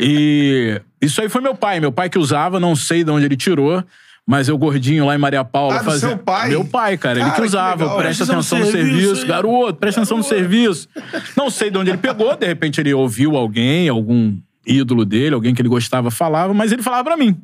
E 0.00 0.80
isso 1.00 1.20
aí 1.20 1.28
foi 1.28 1.40
meu 1.40 1.54
pai. 1.54 1.80
Meu 1.80 1.92
pai 1.92 2.08
que 2.08 2.18
usava, 2.18 2.60
não 2.60 2.74
sei 2.76 3.02
de 3.04 3.10
onde 3.10 3.24
ele 3.26 3.36
tirou. 3.36 3.82
Mas 4.24 4.46
eu 4.48 4.56
gordinho 4.56 5.04
lá 5.04 5.16
em 5.16 5.18
Maria 5.18 5.42
Paula 5.44 5.74
Ah, 5.74 5.78
do 5.78 5.84
fazia. 5.84 6.08
seu 6.10 6.16
pai? 6.16 6.50
Meu 6.50 6.64
pai, 6.64 6.96
cara. 6.96 7.18
ele 7.18 7.24
Cara, 7.24 7.34
que 7.34 7.40
que 7.40 7.46
usava. 7.48 7.96
presta 7.96 8.22
atenção 8.22 8.58
no 8.60 8.64
serviço. 8.66 9.06
serviço? 9.08 9.26
Garoto, 9.26 9.74
presta 9.74 10.00
atenção 10.00 10.16
no 10.18 10.22
serviço. 10.22 10.88
Não 11.36 11.50
sei 11.50 11.70
de 11.70 11.78
onde 11.78 11.90
ele 11.90 11.98
pegou. 11.98 12.36
De 12.36 12.46
repente 12.46 12.80
ele 12.80 12.94
ouviu 12.94 13.36
alguém, 13.36 13.88
algum 13.88 14.36
ídolo 14.64 15.04
dele, 15.04 15.34
alguém 15.34 15.52
que 15.52 15.60
ele 15.60 15.68
gostava, 15.68 16.08
falava. 16.08 16.54
Mas 16.54 16.70
ele 16.70 16.82
falava 16.84 17.02
pra 17.02 17.16
mim. 17.16 17.36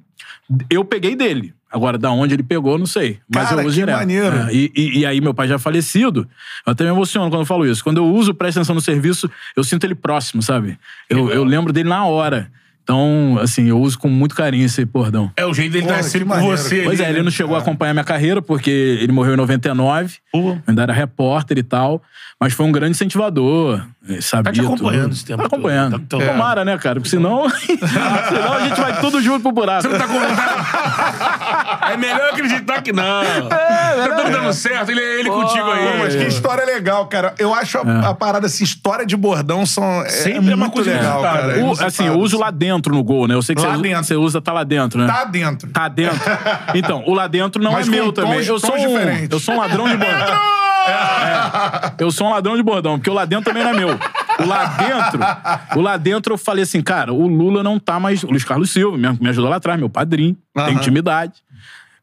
Eu 0.70 0.84
peguei 0.84 1.16
dele. 1.16 1.53
Agora, 1.71 1.99
da 1.99 2.11
onde 2.11 2.35
ele 2.35 2.43
pegou, 2.43 2.79
não 2.79 2.87
sei. 2.87 3.19
Mas 3.33 3.49
Cara, 3.51 3.61
eu 3.62 3.66
uso 3.66 3.75
que 3.75 3.81
direto. 3.83 3.97
maneiro. 3.99 4.37
É, 4.37 4.53
e, 4.55 4.73
e- 4.75 4.99
e 5.01 5.07
aí, 5.07 5.21
meu 5.21 5.35
pai 5.35 5.47
já 5.47 5.59
falecido, 5.59 6.27
eu 6.66 6.73
até 6.73 6.85
me 6.85 6.91
emociono 6.91 7.29
quando 7.31 7.43
eu 7.43 7.47
falo 7.47 7.66
isso. 7.66 7.85
Quando 7.85 7.99
eu 7.99 8.07
uso 8.07 8.33
presta 8.33 8.61
atenção 8.61 8.75
no 8.75 8.81
serviço, 8.81 9.31
eu 9.55 9.62
sinto 9.62 9.85
ele 9.85 9.95
próximo, 9.95 10.43
sabe? 10.43 10.79
Eu, 11.11 11.31
eu 11.31 11.45
lembro 11.45 11.73
dele 11.73 11.89
na 11.89 12.07
hora. 12.07 12.51
Então, 12.91 13.39
assim, 13.43 13.68
eu 13.68 13.78
uso 13.78 13.99
com 13.99 14.09
muito 14.09 14.34
carinho 14.34 14.64
esse 14.64 14.82
bordão. 14.82 15.30
É 15.36 15.45
o 15.45 15.53
jeito 15.53 15.72
dele 15.72 15.84
Porra, 15.84 15.99
estar 15.99 16.09
sempre 16.09 16.20
que 16.26 16.30
com 16.32 16.34
maneiro. 16.41 16.57
você. 16.57 16.82
Pois 16.84 16.99
ali, 16.99 17.07
é, 17.07 17.11
ele 17.11 17.18
né? 17.18 17.24
não 17.24 17.30
chegou 17.30 17.55
a 17.55 17.59
acompanhar 17.59 17.93
minha 17.93 18.05
carreira, 18.05 18.41
porque 18.41 18.70
ele 18.70 19.12
morreu 19.12 19.34
em 19.34 19.36
99. 19.36 20.16
Pô. 20.32 20.39
Eu 20.53 20.59
ainda 20.66 20.84
era 20.84 20.93
repórter 20.95 21.59
e 21.59 21.62
tal. 21.62 22.01
Mas 22.41 22.53
foi 22.55 22.64
um 22.64 22.72
grande 22.72 22.93
incentivador. 22.93 23.84
eh, 24.09 24.20
Sabia 24.22 24.45
Tá 24.45 24.53
te 24.53 24.61
acompanhando 24.61 25.03
tudo. 25.03 25.12
esse 25.12 25.24
tempo 25.26 25.41
Tá 25.43 25.47
acompanhando. 25.49 25.99
todo. 25.99 26.20
Tá- 26.20 26.26
tá- 26.26 26.32
Tomara, 26.32 26.64
né, 26.64 26.78
cara? 26.78 26.95
Porque 27.01 27.11
senão, 27.11 27.51
senão 27.51 28.53
a 28.55 28.61
gente 28.68 28.80
vai 28.80 29.01
tudo 29.01 29.20
junto 29.20 29.43
pro 29.43 29.51
buraco. 29.53 29.82
Você 29.82 29.89
não 29.89 29.99
tá 29.99 30.07
com 30.07 30.14
vontade? 30.14 31.93
É 31.93 31.97
melhor 31.97 32.30
acreditar 32.30 32.80
que 32.80 32.93
não. 32.93 33.03
tá 33.49 34.16
tudo 34.16 34.30
dando 34.30 34.53
certo, 34.53 34.91
ele, 34.91 35.01
ele 35.01 35.28
contigo 35.30 35.68
aí. 35.70 35.93
Pô, 35.93 35.99
mas 35.99 36.14
que 36.14 36.24
história 36.26 36.64
legal, 36.64 37.07
cara. 37.07 37.34
Eu 37.39 37.53
acho 37.53 37.76
a, 37.78 38.11
a 38.11 38.14
parada, 38.14 38.47
assim, 38.47 38.62
história 38.62 39.05
de 39.05 39.16
bordão 39.16 39.66
são, 39.66 40.03
é, 40.03 40.09
Sempre 40.09 40.51
é 40.51 40.53
é 40.53 40.55
uma 40.55 40.57
muito 40.59 40.72
coisa 40.74 40.93
legal, 40.93 41.20
cara. 41.22 41.59
É 41.59 41.62
O- 41.64 41.72
assim, 41.72 42.07
eu 42.07 42.18
uso 42.20 42.39
lá 42.39 42.51
dentro 42.53 42.78
no 42.87 43.03
gol, 43.03 43.26
né? 43.29 43.35
Eu 43.35 43.43
sei 43.43 43.55
que 43.55 43.62
Lá 43.62 43.76
você, 43.76 43.83
dentro. 43.83 44.05
você 44.05 44.14
usa 44.16 44.41
tá 44.41 44.53
lá 44.53 44.64
dentro, 44.64 44.99
né? 45.01 45.07
Tá 45.07 45.24
dentro. 45.24 45.70
Tá 45.70 45.89
dentro. 45.89 46.18
Então, 46.74 47.03
o 47.07 47.14
lá 47.14 47.26
dentro 47.26 47.62
não 47.62 47.72
Mas 47.72 47.89
é 47.89 47.91
meu 47.91 48.12
tons- 48.12 48.24
também. 48.24 48.45
Eu 48.45 48.59
sou, 48.59 48.74
um, 48.76 48.99
eu 49.31 49.41
sou 49.41 49.55
um 49.55 49.59
ladrão 49.59 49.89
de 49.89 49.97
bordão. 49.99 50.35
É. 50.89 51.93
Eu 52.03 52.11
sou 52.11 52.26
um 52.26 52.31
ladrão 52.31 52.57
de 52.57 52.62
bordão, 52.62 52.99
porque 52.99 53.11
o 53.11 53.14
lá 53.14 53.24
dentro 53.24 53.45
também 53.47 53.62
não 53.62 53.70
é 53.70 53.74
meu. 53.74 53.89
O 54.39 54.47
lá 54.47 54.64
dentro, 54.66 55.20
o 55.76 55.81
lá 55.83 55.97
dentro 55.97 56.35
eu 56.35 56.39
falei 56.39 56.62
assim, 56.62 56.81
cara, 56.81 57.12
o 57.12 57.26
Lula 57.26 57.62
não 57.62 57.79
tá 57.79 57.99
mais. 57.99 58.22
O 58.22 58.29
Luiz 58.31 58.45
Carlos 58.45 58.70
Silva 58.70 58.97
me, 58.97 59.18
me 59.20 59.29
ajudou 59.29 59.51
lá 59.51 59.57
atrás, 59.57 59.79
meu 59.79 59.91
padrinho, 59.91 60.37
tem 60.55 60.64
Aham. 60.64 60.72
intimidade. 60.74 61.33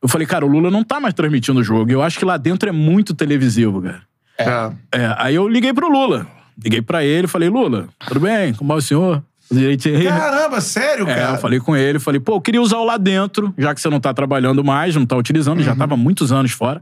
Eu 0.01 0.09
falei, 0.09 0.27
cara, 0.27 0.45
o 0.45 0.49
Lula 0.49 0.69
não 0.69 0.83
tá 0.83 0.99
mais 0.99 1.13
transmitindo 1.13 1.59
o 1.61 1.63
jogo. 1.63 1.89
Eu 1.89 2.03
acho 2.03 2.19
que 2.19 2.25
lá 2.25 2.37
dentro 2.37 2.69
é 2.69 2.71
muito 2.71 3.13
televisivo, 3.15 3.81
cara. 3.81 4.01
É. 4.37 4.99
É, 5.01 5.15
aí 5.17 5.33
eu 5.35 5.47
liguei 5.47 5.73
pro 5.73 5.89
Lula. 5.89 6.27
Liguei 6.61 6.81
pra 6.81 7.03
ele, 7.03 7.27
falei, 7.27 7.49
Lula, 7.49 7.87
tudo 8.05 8.19
bem? 8.19 8.53
Como 8.53 8.67
vai 8.67 8.77
o 8.77 8.81
senhor? 8.81 9.23
Direitinho? 9.51 10.03
Caramba, 10.03 10.59
sério, 10.61 11.07
É, 11.09 11.15
cara? 11.15 11.35
eu 11.35 11.39
falei 11.39 11.59
com 11.59 11.75
ele, 11.75 11.99
falei, 11.99 12.19
pô, 12.19 12.35
eu 12.35 12.41
queria 12.41 12.61
usar 12.61 12.77
o 12.77 12.83
lá 12.83 12.97
dentro, 12.97 13.53
já 13.57 13.73
que 13.75 13.81
você 13.81 13.89
não 13.89 13.99
tá 13.99 14.13
trabalhando 14.13 14.63
mais, 14.63 14.95
não 14.95 15.05
tá 15.05 15.15
utilizando, 15.15 15.59
Uhum. 15.59 15.63
já 15.63 15.75
tava 15.75 15.95
muitos 15.95 16.31
anos 16.31 16.51
fora. 16.51 16.81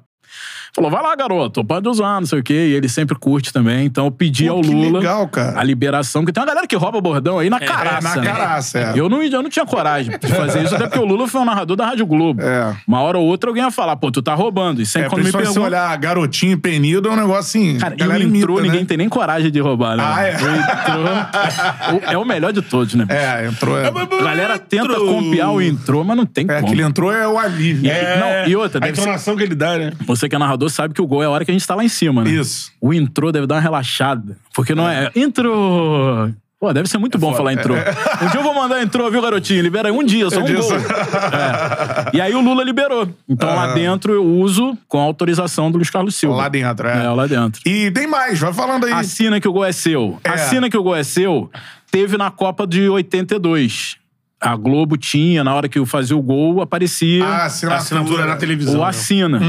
Falou, 0.76 0.90
vai 0.90 1.04
lá, 1.04 1.16
garoto, 1.16 1.64
pode 1.64 1.88
usar, 1.88 2.20
não 2.20 2.26
sei 2.26 2.40
o 2.40 2.44
quê. 2.44 2.54
E 2.70 2.74
ele 2.74 2.90
sempre 2.90 3.16
curte 3.16 3.54
também. 3.54 3.86
Então 3.86 4.06
eu 4.06 4.12
pedi 4.12 4.46
Pô, 4.48 4.54
ao 4.54 4.60
Lula 4.62 4.98
legal, 5.00 5.28
cara. 5.28 5.60
a 5.60 5.64
liberação, 5.64 6.24
porque 6.24 6.32
tem 6.34 6.42
uma 6.42 6.48
galera 6.48 6.66
que 6.66 6.76
rouba 6.76 7.00
bordão 7.00 7.38
aí 7.38 7.48
na 7.48 7.60
caraça. 7.60 8.16
na 8.16 8.22
né? 8.24 8.32
caraça, 8.32 8.80
é. 8.80 8.94
Eu 8.96 9.08
não, 9.08 9.22
eu 9.22 9.44
não 9.44 9.52
tinha 9.52 9.68
coragem 9.68 10.18
de 10.18 10.28
fazer 10.30 10.64
isso, 10.64 10.74
até 10.74 10.88
porque 10.88 10.98
o 10.98 11.06
Lula 11.06 11.28
foi 11.28 11.42
um 11.42 11.46
narrador 11.46 11.78
da 11.78 11.86
Rádio 11.86 12.08
Globo. 12.08 12.42
É. 12.42 12.76
Uma 12.88 13.02
hora 13.02 13.20
ou 13.20 13.26
outra 13.28 13.52
alguém 13.52 13.64
ia 13.64 13.70
falar, 13.70 13.96
pô, 13.98 14.12
tu 14.12 14.22
tá 14.24 14.34
roubando. 14.34 14.82
E 14.82 14.86
sempre 14.86 15.06
É, 15.06 15.10
quando 15.10 15.20
me 15.20 15.32
principalmente 15.32 15.54
se 15.54 15.60
olhar 15.60 15.96
garotinho 15.98 16.58
penido, 16.58 17.08
é 17.08 17.12
um 17.12 17.16
negócio 17.18 17.40
assim. 17.42 17.78
Cara, 17.78 17.96
e 17.96 18.02
o 18.04 18.06
entrou, 18.36 18.58
imita, 18.58 18.62
ninguém 18.64 18.80
né? 18.82 18.86
tem 18.88 18.98
nem 18.98 19.10
coragem 19.10 19.52
de 19.52 19.60
roubar, 19.60 19.96
né? 19.96 20.04
Ah, 20.04 20.24
é? 20.24 20.32
O 20.34 20.38
entrou. 20.38 22.02
é 22.14 22.18
o 22.18 22.26
melhor 22.26 22.52
de 22.52 22.64
todos, 22.64 22.96
né? 22.96 23.06
É, 23.10 23.46
entrou. 23.46 23.78
É, 23.78 23.88
A 23.90 24.24
galera 24.24 24.58
tenta 24.58 24.86
Entrou. 24.86 25.22
copiar 25.22 25.52
o 25.52 25.62
entrou, 25.62 26.04
mas 26.04 26.18
não 26.18 26.26
tem 26.26 26.46
é 26.50 26.56
como. 26.56 26.68
que 26.68 26.74
ele 26.74 26.82
entrou 26.82 27.14
é 27.14 27.28
o 27.28 27.38
alívio. 27.38 27.92
É, 27.92 28.20
Não, 28.44 28.50
e 28.50 28.56
outra, 28.56 28.80
a 28.80 28.82
deve 28.82 28.96
ser- 28.96 29.02
entonação 29.04 29.36
que 29.36 29.44
ele 29.44 29.54
dá, 29.54 29.78
né? 29.78 29.94
Você 30.08 30.28
que 30.28 30.36
é 30.36 30.40
narrador 30.40 30.63
sabe 30.70 30.94
que 30.94 31.02
o 31.02 31.08
gol 31.08 31.24
é 31.24 31.26
a 31.26 31.30
hora 31.30 31.46
que 31.46 31.52
a 31.52 31.54
gente 31.54 31.66
tá 31.66 31.76
lá 31.76 31.84
em 31.84 31.90
cima, 31.90 32.24
né? 32.24 32.32
Isso. 32.32 32.72
O 32.80 32.94
entrou 32.94 33.32
deve 33.32 33.48
dar 33.48 33.56
uma 33.56 33.62
relaxada. 33.62 34.38
Porque 34.54 34.74
não 34.76 34.88
é. 34.88 35.12
Entrou! 35.16 36.32
Pô, 36.64 36.72
deve 36.72 36.88
ser 36.88 36.98
muito 36.98 37.18
bom 37.18 37.34
falar 37.34 37.52
entrou. 37.52 37.78
Um 37.78 38.30
dia 38.30 38.40
eu 38.40 38.42
vou 38.44 38.54
mandar 38.54 38.82
entrou, 38.82 39.12
viu, 39.12 39.22
garotinho? 39.22 39.62
Libera 39.62 39.90
aí 39.90 39.94
um 39.94 40.02
dia, 40.02 40.30
só 40.30 40.40
um 40.40 40.44
gol. 40.44 40.74
É. 40.74 42.16
E 42.16 42.22
aí 42.22 42.34
o 42.34 42.40
Lula 42.40 42.64
liberou. 42.64 43.10
Então 43.28 43.54
lá 43.54 43.74
dentro 43.74 44.14
eu 44.14 44.24
uso 44.24 44.78
com 44.88 44.98
a 44.98 45.04
autorização 45.04 45.70
do 45.70 45.76
Luiz 45.76 45.90
Carlos 45.90 46.16
Silva. 46.16 46.38
Lá 46.38 46.48
dentro, 46.48 46.88
é. 46.88 47.04
É, 47.04 47.10
lá 47.10 47.28
dentro. 47.28 47.62
E 47.66 47.92
tem 47.92 48.08
mais, 48.08 48.40
vai 48.40 48.54
falando 48.54 48.86
aí. 48.86 48.94
Assina 48.94 49.42
que 49.42 49.48
o 49.48 49.52
gol 49.52 49.66
é 49.66 49.74
seu. 49.74 50.18
É. 50.24 50.30
Assina 50.30 50.70
que 50.70 50.78
o 50.78 50.84
gol 50.84 50.96
é 50.96 51.04
seu. 51.04 51.52
Teve 51.92 52.18
na 52.18 52.32
Copa 52.32 52.66
de 52.66 52.88
82. 52.88 53.98
A 54.44 54.58
Globo 54.58 54.98
tinha, 54.98 55.44
na 55.44 55.56
hora 55.56 55.70
que 55.70 55.80
eu 55.80 55.86
fazia 55.86 56.18
o 56.18 56.22
gol, 56.22 56.62
aparecia. 56.62 57.24
Ah, 57.26 57.44
A 57.44 57.46
assinatura. 57.46 57.82
assinatura 57.82 58.26
na 58.26 58.36
televisão. 58.36 58.76
O 58.76 58.84
né? 58.84 58.90
assina. 58.90 59.40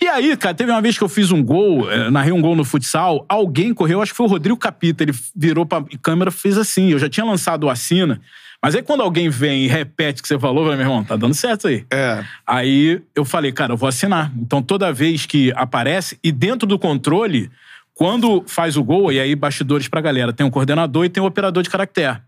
E 0.00 0.08
aí, 0.08 0.36
cara, 0.36 0.54
teve 0.54 0.70
uma 0.72 0.80
vez 0.82 0.98
que 0.98 1.04
eu 1.04 1.08
fiz 1.08 1.30
um 1.30 1.42
gol, 1.42 1.90
eh, 1.90 2.10
narrei 2.10 2.32
um 2.32 2.40
gol 2.40 2.56
no 2.56 2.64
futsal, 2.64 3.24
alguém 3.28 3.72
correu, 3.72 4.02
acho 4.02 4.12
que 4.12 4.16
foi 4.16 4.26
o 4.26 4.30
Rodrigo 4.30 4.58
Capita, 4.58 5.04
ele 5.04 5.14
virou 5.36 5.64
pra 5.64 5.84
câmera 6.02 6.30
fez 6.32 6.58
assim. 6.58 6.88
Eu 6.90 6.98
já 6.98 7.08
tinha 7.08 7.24
lançado 7.24 7.64
o 7.64 7.70
assina, 7.70 8.20
mas 8.60 8.74
aí 8.74 8.82
quando 8.82 9.02
alguém 9.02 9.28
vem 9.28 9.64
e 9.64 9.68
repete 9.68 10.20
o 10.20 10.22
que 10.22 10.28
você 10.28 10.38
falou, 10.38 10.64
eu 10.64 10.70
falei, 10.70 10.78
meu 10.78 10.86
irmão, 10.86 11.04
tá 11.04 11.14
dando 11.14 11.34
certo 11.34 11.68
isso 11.68 11.68
aí. 11.68 11.86
É. 11.92 12.24
Aí 12.44 13.00
eu 13.14 13.24
falei, 13.24 13.52
cara, 13.52 13.72
eu 13.72 13.76
vou 13.76 13.88
assinar. 13.88 14.32
Então 14.36 14.60
toda 14.60 14.92
vez 14.92 15.26
que 15.26 15.52
aparece, 15.54 16.18
e 16.24 16.32
dentro 16.32 16.66
do 16.66 16.76
controle, 16.76 17.50
quando 17.94 18.42
faz 18.46 18.76
o 18.76 18.82
gol, 18.82 19.12
e 19.12 19.20
aí 19.20 19.36
bastidores 19.36 19.86
pra 19.86 20.00
galera, 20.00 20.32
tem 20.32 20.44
um 20.44 20.50
coordenador 20.50 21.04
e 21.04 21.08
tem 21.08 21.22
um 21.22 21.26
operador 21.26 21.62
de 21.62 21.70
caractere. 21.70 22.18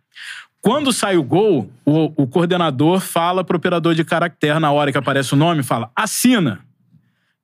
Quando 0.62 0.92
sai 0.92 1.16
o 1.16 1.22
gol, 1.22 1.70
o, 1.84 2.12
o 2.22 2.26
coordenador 2.26 3.00
fala 3.00 3.42
pro 3.42 3.56
operador 3.56 3.94
de 3.94 4.04
caractere, 4.04 4.58
na 4.58 4.70
hora 4.70 4.92
que 4.92 4.98
aparece 4.98 5.32
o 5.32 5.36
nome, 5.36 5.62
fala, 5.62 5.90
assina. 5.96 6.60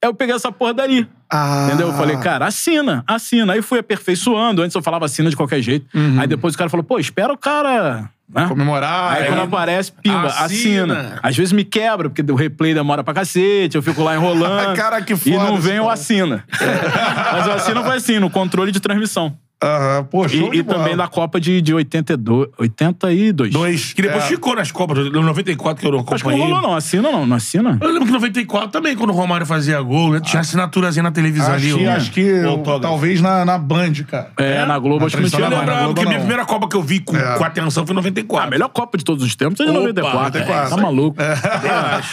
Aí 0.02 0.08
eu 0.10 0.14
peguei 0.14 0.34
essa 0.34 0.52
porra 0.52 0.74
dali. 0.74 1.08
Ah. 1.32 1.64
Entendeu? 1.66 1.88
Eu 1.88 1.94
falei, 1.94 2.16
cara, 2.18 2.46
assina, 2.46 3.02
assina. 3.06 3.54
Aí 3.54 3.62
fui 3.62 3.78
aperfeiçoando. 3.78 4.60
Antes 4.62 4.74
eu 4.74 4.82
falava 4.82 5.06
assina 5.06 5.30
de 5.30 5.36
qualquer 5.36 5.60
jeito. 5.62 5.86
Aí 6.20 6.26
depois 6.26 6.54
o 6.54 6.58
cara 6.58 6.68
falou, 6.68 6.84
pô, 6.84 6.98
espera 6.98 7.32
o 7.32 7.38
cara. 7.38 8.08
né? 8.28 8.46
Comemorar. 8.46 9.14
Aí 9.14 9.22
é. 9.24 9.26
quando 9.26 9.40
aparece, 9.40 9.90
pimba, 9.90 10.26
Assina. 10.26 10.44
assina. 10.44 11.20
Às 11.22 11.34
vezes 11.36 11.52
me 11.52 11.64
quebra, 11.64 12.10
porque 12.10 12.30
o 12.30 12.34
replay 12.36 12.74
demora 12.74 13.02
pra 13.02 13.14
cacete, 13.14 13.76
eu 13.76 13.82
fico 13.82 14.02
lá 14.04 14.14
enrolando. 14.14 14.76
Cara, 14.76 15.00
que 15.00 15.14
E 15.14 15.16
foda 15.16 15.36
não 15.44 15.54
esse 15.54 15.66
vem 15.66 15.78
o 15.80 15.84
cara. 15.84 15.94
assina. 15.94 16.44
Mas 17.32 17.46
o 17.46 17.50
assina 17.52 17.82
foi 17.82 17.96
assim, 17.96 18.18
no 18.18 18.28
controle 18.28 18.70
de 18.70 18.78
transmissão. 18.78 19.36
Aham, 19.62 20.04
pô, 20.04 20.28
show 20.28 20.48
E, 20.48 20.50
de 20.50 20.56
e 20.58 20.62
bola. 20.62 20.78
também 20.80 20.96
da 20.96 21.08
Copa 21.08 21.40
de, 21.40 21.62
de 21.62 21.72
82. 21.72 22.48
82. 22.58 23.50
Dois. 23.52 23.92
Que 23.94 24.02
depois 24.02 24.24
é. 24.24 24.26
ficou 24.26 24.54
nas 24.54 24.70
Copas, 24.70 25.10
no 25.10 25.22
94 25.22 25.80
que 25.80 25.86
eu 25.86 25.98
Acho 25.98 26.04
que 26.04 26.10
não 26.10 26.16
acompanhei. 26.36 26.44
rolou, 26.44 26.60
não. 26.62 26.74
Assina 26.76 27.10
não, 27.10 27.24
não 27.24 27.36
assina. 27.36 27.78
Eu 27.80 27.88
lembro 27.88 28.04
que 28.04 28.10
em 28.10 28.14
94 28.14 28.68
também, 28.68 28.94
quando 28.94 29.10
o 29.10 29.12
Romário 29.14 29.46
fazia 29.46 29.80
gol, 29.80 30.12
né? 30.12 30.20
Tinha 30.20 30.40
assinaturazinha 30.40 31.02
na 31.02 31.10
televisão 31.10 31.54
Acho, 31.54 31.64
ali. 31.66 31.74
que- 31.78 31.86
acho 31.86 32.10
que 32.12 32.32
o 32.40 32.48
autógrafo. 32.50 32.80
talvez 32.80 33.20
na, 33.22 33.44
na 33.46 33.56
Band, 33.56 33.92
cara. 34.06 34.30
É, 34.36 34.64
na 34.66 34.78
Globo 34.78 35.00
Na 35.00 35.06
acho 35.06 35.16
que 35.16 35.22
não 35.22 35.30
tinha. 35.30 35.46
Eu 35.46 35.50
não. 35.50 35.58
Lembrava, 35.60 35.78
Globo 35.84 35.94
porque 35.94 36.06
minha 36.08 36.18
não. 36.18 36.26
primeira 36.26 36.44
Copa 36.46 36.68
que 36.68 36.76
eu 36.76 36.82
vi 36.82 37.00
com, 37.00 37.16
É. 37.16 37.38
com 37.38 37.44
atenção 37.44 37.86
foi 37.86 37.92
em 37.94 37.96
94. 37.96 38.46
A 38.46 38.50
melhor 38.50 38.68
Copa 38.68 38.98
de 38.98 39.04
todos 39.04 39.24
os 39.24 39.34
tempos 39.34 39.58
é 39.60 39.64
de 39.64 39.70
Opa, 39.70 39.80
94. 39.80 40.18
94. 40.40 40.70
Tá 40.70 40.76
maluco. 40.82 41.16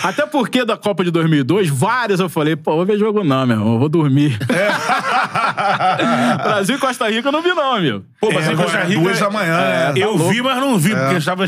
Até 0.04 0.26
porque 0.26 0.64
da 0.64 0.78
Copa 0.78 1.04
de 1.04 1.12
2002, 1.12 1.68
várias 1.70 2.22
eu 2.22 2.30
falei, 2.30 2.56
pô, 2.56 2.76
vou 2.78 2.86
ver 2.86 2.98
jogo 2.98 3.22
não, 3.24 3.46
meu 3.46 3.58
irmão, 3.58 3.74
eu 3.74 3.80
vou 3.80 3.90
dormir. 3.90 4.40
Brasil 6.44 6.76
e 6.76 6.80
Costa 6.80 7.10
Rica 7.10 7.32
não 7.34 7.42
vi 7.42 7.50
não, 7.54 7.82
meu. 7.82 8.06
Pô, 8.22 8.32
mas 8.32 8.48
É, 8.48 8.54
em 8.54 8.56
Costa 8.56 8.84
Rica... 8.84 9.02
duas 9.02 9.20
da 9.20 9.30
manhã, 9.30 9.60
é. 9.60 9.94
Eu 9.96 10.18
Tá 10.18 10.24
vi, 10.30 10.42
mas 10.42 10.58
não 10.58 10.78
vi, 10.80 10.96
porque 10.96 11.16
eu 11.16 11.18
estava 11.18 11.46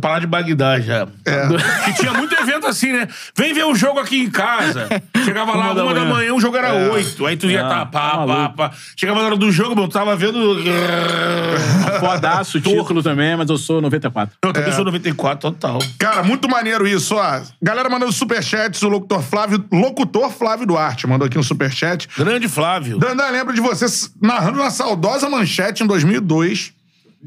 pra 0.00 0.12
lá 0.12 0.18
de 0.18 0.26
Bagdá 0.26 0.80
já. 0.80 1.06
É. 1.24 1.48
Que 1.88 1.94
tinha 2.00 2.12
muito 2.12 2.34
evento 2.34 2.66
assim, 2.66 2.92
né? 2.92 3.06
Vem 3.36 3.52
ver 3.54 3.64
o 3.64 3.74
jogo 3.74 3.98
aqui 4.00 4.18
em 4.20 4.30
casa. 4.30 4.88
Chegava 5.24 5.52
lá, 5.56 5.66
Uma 5.66 5.74
da 5.74 5.84
uma 5.84 5.94
da 5.94 6.00
manhã. 6.00 6.14
manhã, 6.14 6.34
o 6.34 6.40
jogo 6.40 6.56
era 6.56 6.68
É. 6.68 6.90
oito. 6.90 7.24
Aí 7.26 7.36
tu 7.36 7.46
ia 7.50 7.64
Ah, 7.64 7.68
tá, 7.68 7.86
pá, 7.86 8.10
tá 8.10 8.26
pá, 8.26 8.48
pá. 8.50 8.70
Chegava 8.96 9.20
na 9.20 9.26
hora 9.26 9.36
do 9.36 9.50
jogo, 9.52 9.74
meu, 9.74 9.88
tu 9.88 9.92
tava 9.92 10.14
vendo... 10.16 10.38
Fodaço 12.00 12.60
título 12.60 13.02
também, 13.02 13.36
mas 13.36 13.48
eu 13.48 13.56
sou 13.58 13.80
94. 13.80 14.36
Eu 14.42 14.52
também 14.52 14.72
sou 14.72 14.84
94, 14.84 15.50
total. 15.50 15.78
Cara, 15.98 16.22
muito 16.22 16.48
maneiro 16.48 16.86
isso, 16.86 17.14
ó. 17.16 17.40
Galera 17.62 17.88
mandando 17.88 18.12
superchats, 18.12 18.82
o 18.82 18.88
locutor 18.88 19.22
Flávio, 19.22 19.64
locutor 19.72 20.30
Flávio 20.30 20.66
Duarte 20.66 21.06
mandou 21.06 21.26
aqui 21.26 21.38
um 21.38 21.42
superchat. 21.42 22.08
Grande 22.16 22.48
Flávio. 22.48 22.98
Dandan, 22.98 23.28
lembro 23.30 23.54
de 23.54 23.60
você 23.60 23.86
narrando 24.20 24.58
na 24.58 24.70
saudosa 24.70 25.28
manchete 25.28 25.82
em 25.82 25.86
2002. 25.86 26.72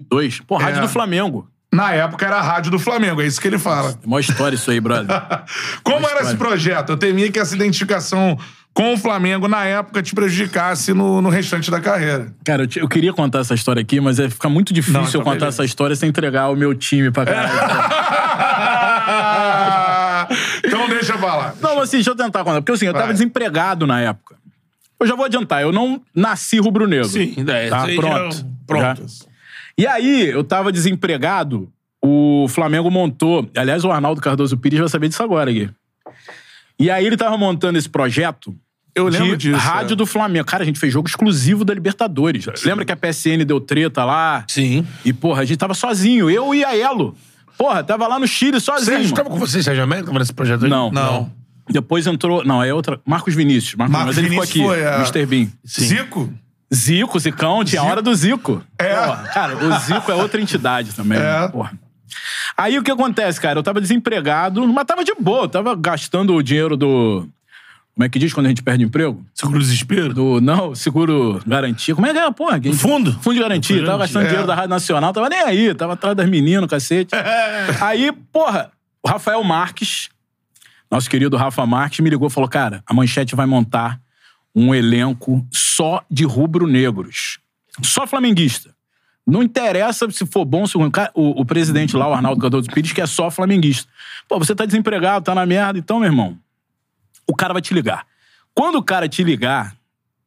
Dois. 0.10 0.40
Pô, 0.40 0.58
Rádio 0.58 0.80
É. 0.80 0.82
do 0.82 0.88
Flamengo. 0.90 1.48
Na 1.74 1.94
época 1.94 2.26
era 2.26 2.38
a 2.38 2.42
rádio 2.42 2.70
do 2.70 2.78
Flamengo, 2.80 3.22
é 3.22 3.26
isso 3.26 3.40
que 3.40 3.48
ele 3.48 3.58
fala. 3.58 3.96
Uma 4.06 4.20
história 4.20 4.56
isso 4.56 4.70
aí, 4.70 4.80
brother. 4.82 5.08
Como 5.84 6.06
era 6.08 6.22
esse 6.22 6.36
projeto? 6.36 6.90
Eu 6.90 6.98
temia 6.98 7.32
que 7.32 7.40
essa 7.40 7.56
identificação 7.56 8.38
com 8.74 8.94
o 8.94 8.98
Flamengo 8.98 9.48
na 9.48 9.64
época 9.66 10.02
te 10.04 10.14
prejudicasse 10.14 10.94
no, 10.94 11.22
no 11.22 11.30
restante 11.30 11.72
da 11.72 11.80
carreira. 11.80 12.34
Cara, 12.44 12.64
eu, 12.64 12.68
te- 12.68 12.80
eu 12.80 12.88
queria 12.90 13.14
contar 13.14 13.40
essa 13.40 13.54
história 13.54 13.82
aqui, 13.82 14.02
mas 14.02 14.20
é, 14.20 14.30
fica 14.30 14.50
muito 14.50 14.74
difícil 14.74 15.00
Não, 15.02 15.08
então 15.08 15.22
eu 15.22 15.26
contar 15.26 15.40
beleza. 15.40 15.56
essa 15.62 15.66
história 15.66 15.96
sem 15.96 16.10
entregar 16.10 16.50
o 16.50 16.56
meu 16.58 16.74
time 16.76 17.10
pra 17.10 17.26
caralho. 17.26 17.52
então 20.66 20.88
deixa 20.90 21.14
eu 21.14 21.20
falar. 21.20 21.56
Não, 21.62 21.76
mas 21.76 21.84
assim, 21.86 21.98
deixa 21.98 22.10
eu 22.12 22.16
tentar 22.16 22.44
contar. 22.44 22.62
Porque 22.62 22.72
assim, 22.74 22.86
eu 22.86 22.94
tava 22.94 23.06
Vai. 23.06 23.14
desempregado 23.14 23.88
na 23.88 24.00
época. 24.02 24.36
Eu 25.00 25.08
já 25.08 25.16
vou 25.16 25.26
adiantar, 25.26 25.62
eu 25.62 25.72
não 25.72 26.02
nasci 26.16 26.60
rubro-negro. 26.60 27.08
Sim, 27.08 27.34
é, 27.48 27.70
tá, 27.70 27.86
pronto. 27.96 28.36
já- 28.36 28.44
pronto. 28.68 29.02
Já. 29.08 29.31
E 29.78 29.88
aí, 29.88 30.28
eu 30.28 30.44
tava 30.44 30.72
desempregado, 30.72 31.72
o 32.02 32.48
Flamengo 32.50 32.90
montou. 32.90 33.50
Aliás, 33.56 33.86
o 33.86 33.92
Arnaldo 33.92 34.22
Cardoso 34.22 34.58
Pires 34.58 34.80
vai 34.80 34.90
saber 34.90 35.08
disso 35.08 35.24
agora, 35.24 35.52
Gui. 35.52 35.70
E 36.80 36.90
aí 36.90 37.06
ele 37.06 37.16
tava 37.16 37.38
montando 37.38 37.78
esse 37.78 37.88
projeto. 37.88 38.56
Eu 38.94 39.08
lembro 39.08 39.38
de 39.38 39.52
disso, 39.52 39.60
Rádio 39.60 39.94
é. 39.94 39.96
do 39.96 40.06
Flamengo. 40.06 40.46
Cara, 40.46 40.64
a 40.64 40.66
gente 40.66 40.80
fez 40.80 40.92
jogo 40.92 41.08
exclusivo 41.08 41.64
da 41.64 41.74
Libertadores. 41.74 42.46
Lembra 42.66 42.84
que 42.84 42.92
a 42.92 42.98
PSN 42.98 43.46
deu 43.46 43.62
treta 43.62 44.04
lá? 44.04 44.44
Sim. 44.48 44.86
E, 45.06 45.14
porra, 45.14 45.44
a 45.44 45.46
gente 45.46 45.58
tava 45.58 45.74
sozinho, 45.74 46.30
eu 46.30 46.54
e 46.54 46.66
a 46.66 46.76
Elo. 46.76 47.16
Porra, 47.58 47.84
tava 47.84 48.08
lá 48.08 48.20
no 48.20 48.28
Chile 48.28 48.60
sozinho. 48.60 48.98
Sérgio, 48.98 49.16
tava 49.16 49.30
com 49.30 49.38
você, 49.38 49.64
Sérgio 49.64 49.84
América, 49.84 50.12
nesse 50.12 50.34
projeto 50.34 50.66
aí? 50.66 50.70
Não. 50.70 50.92
Não. 50.92 51.32
Depois 51.70 52.06
entrou. 52.08 52.44
Não, 52.44 52.62
é 52.62 52.74
outra. 52.74 53.00
Marcos 53.06 53.34
Vinícius. 53.34 53.76
Marcos, 53.76 53.94
Marcos 53.94 54.16
mas 54.16 54.18
ele 54.18 54.30
Vinícius 54.30 54.52
ficou 54.52 54.72
aqui. 54.72 54.82
foi, 54.82 54.92
é. 54.92 54.96
Mr. 54.96 55.26
Bean. 55.26 55.48
Zico? 55.66 56.34
Zico, 56.74 57.20
Zicão, 57.20 57.64
tinha 57.64 57.82
a 57.82 57.86
hora 57.86 58.02
do 58.02 58.14
Zico. 58.16 58.64
É. 58.80 58.96
Porra, 58.96 59.24
cara, 59.34 59.58
o 59.58 59.80
Zico 59.80 60.12
é 60.12 60.16
outra 60.16 60.40
entidade 60.42 60.94
também. 60.94 61.18
É. 61.18 61.22
né? 61.42 61.48
Porra. 61.50 61.74
Aí 62.58 62.78
o 62.78 62.84
que 62.84 62.92
acontece, 62.92 63.40
cara? 63.40 63.60
Eu 63.60 63.64
tava 63.64 63.80
desempregado, 63.82 64.66
mas 64.68 64.86
tava 64.86 65.04
de 65.04 65.14
boa. 65.20 65.44
Eu 65.44 65.50
tava 65.50 65.76
gastando 65.76 66.34
o 66.36 66.42
dinheiro 66.44 66.76
do. 66.78 67.28
Como 67.94 68.06
é 68.06 68.10
que 68.10 68.18
diz 68.18 68.34
quando 68.34 68.46
a 68.46 68.50
gente 68.50 68.64
perde 68.64 68.84
emprego? 68.84 69.24
Seguro 69.34 69.60
desespero? 69.60 70.14
Do. 70.14 70.40
Não, 70.42 70.74
seguro 70.74 71.42
garantia. 71.46 71.94
Como 71.94 72.08
é 72.08 72.14
que 72.14 72.20
é, 72.20 72.32
porra? 72.32 72.54
Gente- 72.62 72.78
Fundo? 72.78 73.12
Fundo 73.22 73.36
de 73.36 73.42
garantia. 73.42 73.76
Fundo 73.78 73.86
tava 73.86 73.98
gastando 74.00 74.24
É. 74.24 74.26
dinheiro 74.28 74.48
da 74.48 74.56
Rádio 74.56 74.70
Nacional, 74.70 75.14
tava 75.14 75.30
nem 75.30 75.42
aí. 75.42 75.74
Tava 75.76 75.94
atrás 75.94 76.16
das 76.16 76.30
meninas, 76.30 76.70
cacete. 76.70 77.14
aí, 77.82 78.12
porra, 78.32 78.72
o 79.04 79.08
Rafael 79.10 79.44
Marques, 79.44 80.10
nosso 80.90 81.10
querido 81.10 81.36
Rafa 81.38 81.66
Marques, 81.66 82.00
me 82.00 82.10
ligou 82.10 82.28
e 82.28 82.32
falou: 82.32 82.50
cara, 82.50 82.82
a 82.88 82.94
manchete 82.94 83.36
vai 83.36 83.46
montar 83.46 84.00
um 84.56 84.74
elenco 84.74 85.46
só 85.52 86.04
de 86.10 86.26
rubro-negros. 86.26 87.40
Só 87.82 88.06
flamenguista. 88.06 88.76
Não 89.26 89.44
interessa 89.44 90.10
se 90.10 90.26
for 90.26 90.46
bom, 90.46 90.66
se 90.66 90.78
ruim. 90.78 90.92
O, 91.14 91.42
o 91.42 91.46
presidente 91.46 91.96
lá, 91.96 92.08
o 92.08 92.14
Arnaldo 92.14 92.42
Cardoso 92.42 92.70
Pires, 92.70 92.92
que 92.92 93.02
é 93.02 93.06
só 93.06 93.30
flamenguista. 93.30 93.90
Pô, 94.28 94.40
você 94.40 94.56
tá 94.56 94.66
desempregado, 94.66 95.26
tá 95.26 95.36
na 95.36 95.46
merda, 95.46 95.80
então, 95.80 96.00
meu 96.00 96.08
irmão, 96.08 96.38
o 97.28 97.36
cara 97.36 97.54
vai 97.54 97.62
te 97.62 97.74
ligar. 97.74 98.06
Quando 98.54 98.76
o 98.76 98.84
cara 98.84 99.08
te 99.08 99.24
ligar, 99.24 99.76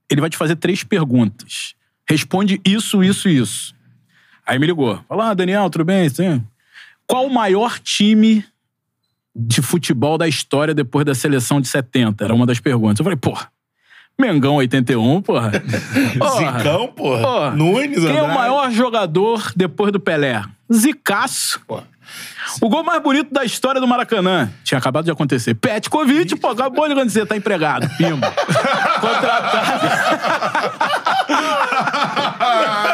ele 0.08 0.20
vai 0.20 0.30
te 0.30 0.36
fazer 0.36 0.56
três 0.56 0.82
perguntas. 0.84 1.74
Responde 2.08 2.60
isso, 2.64 3.02
isso 3.02 3.28
isso. 3.28 3.74
Aí 4.46 4.58
me 4.58 4.66
ligou. 4.66 5.02
Falou, 5.08 5.24
ah, 5.24 5.34
Daniel, 5.34 5.68
tudo 5.70 5.84
bem? 5.84 6.08
Sim. 6.08 6.42
Qual 7.06 7.26
o 7.26 7.32
maior 7.32 7.78
time 7.78 8.44
de 9.34 9.60
futebol 9.60 10.16
da 10.16 10.28
história 10.28 10.74
depois 10.74 11.04
da 11.04 11.14
seleção 11.14 11.60
de 11.60 11.68
70? 11.68 12.24
Era 12.24 12.34
uma 12.34 12.46
das 12.46 12.60
perguntas. 12.60 12.98
Eu 12.98 13.04
falei, 13.04 13.16
porra, 13.16 13.50
Mengão 14.20 14.54
81, 14.56 15.22
porra. 15.22 15.50
Porra. 16.18 16.58
Zicão, 16.58 16.86
porra. 16.88 17.22
Porra. 17.22 17.50
Nunes, 17.50 17.98
Quem 18.04 18.16
é 18.16 18.22
o 18.22 18.32
maior 18.32 18.70
jogador 18.70 19.52
depois 19.56 19.90
do 19.90 19.98
Pelé? 19.98 20.42
Zicaço. 20.72 21.60
O 22.60 22.68
gol 22.68 22.84
mais 22.84 23.02
bonito 23.02 23.32
da 23.32 23.44
história 23.44 23.80
do 23.80 23.88
Maracanã. 23.88 24.50
Tinha 24.62 24.78
acabado 24.78 25.04
de 25.04 25.10
acontecer. 25.10 25.54
Petkovic, 25.54 26.36
pô, 26.36 26.48
acabou 26.50 26.86
de 26.86 26.92
acontecer, 26.92 27.26
tá 27.26 27.36
empregado. 27.36 27.88
Pimba. 27.96 28.30
Contratado. 29.00 29.84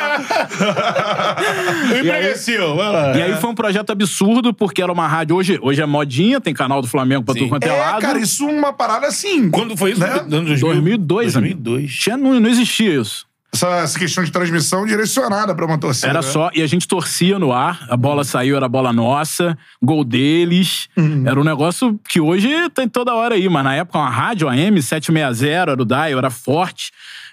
Empregueceu, 1.99 2.77
vai 2.77 2.93
lá. 2.93 3.17
E 3.17 3.23
aí 3.23 3.37
foi 3.37 3.51
um 3.51 3.55
projeto 3.55 3.91
absurdo, 3.91 4.53
porque 4.53 4.83
era 4.83 4.93
uma 4.93 5.07
rádio. 5.07 5.37
Hoje, 5.37 5.59
hoje 5.63 5.81
é 5.81 5.87
modinha, 5.87 6.41
tem 6.41 6.55
canal 6.55 6.81
do 6.81 6.89
Flamengo 6.89 7.25
pra 7.25 7.35
tudo 7.35 7.49
quanto 7.49 7.65
é, 7.65 7.69
É, 7.69 7.79
lado. 7.79 8.01
cara, 8.01 8.19
isso 8.19 8.49
é 8.49 8.53
uma 8.53 8.73
parada 8.73 9.07
assim. 9.07 9.51
Quando 9.51 9.77
foi 9.77 9.93
isso? 9.93 10.01
Né? 10.01 10.09
Anos 10.31 10.61
2002, 10.61 11.37
amigo. 11.37 11.61
2002. 11.61 11.93
Tinha, 11.95 12.17
não, 12.17 12.39
não 12.39 12.49
existia 12.51 13.01
isso. 13.01 13.29
Essa, 13.53 13.67
essa 13.79 13.99
questão 13.99 14.23
de 14.23 14.31
transmissão 14.31 14.87
direcionada 14.87 15.53
pra 15.55 15.67
uma 15.67 15.77
torcida. 15.77 16.07
Era 16.07 16.21
né? 16.21 16.27
só. 16.29 16.51
E 16.55 16.63
a 16.63 16.67
gente 16.69 16.87
torcia 16.87 17.37
no 17.37 17.53
ar, 17.53 17.85
a 17.89 17.97
bola 17.97 18.23
saiu, 18.23 18.57
era 18.57 18.69
bola 18.69 18.93
nossa, 18.93 19.59
gol 19.83 20.05
deles. 20.05 20.89
Era 21.27 21.41
um 21.41 21.43
negócio 21.43 21.99
que 22.09 22.21
hoje 22.21 22.49
tem 22.71 22.89
toda 22.89 23.13
hora 23.13 23.35
aí, 23.35 23.49
mas 23.49 23.65
na 23.65 23.75
época 23.75 23.99
uma 23.99 24.09
rádio 24.09 24.49
AM 24.49 24.81
760 24.81 25.47
era 25.49 25.83
o 25.83 25.85
Dial, 25.85 26.19
era 26.19 26.31
forte. 26.31 26.93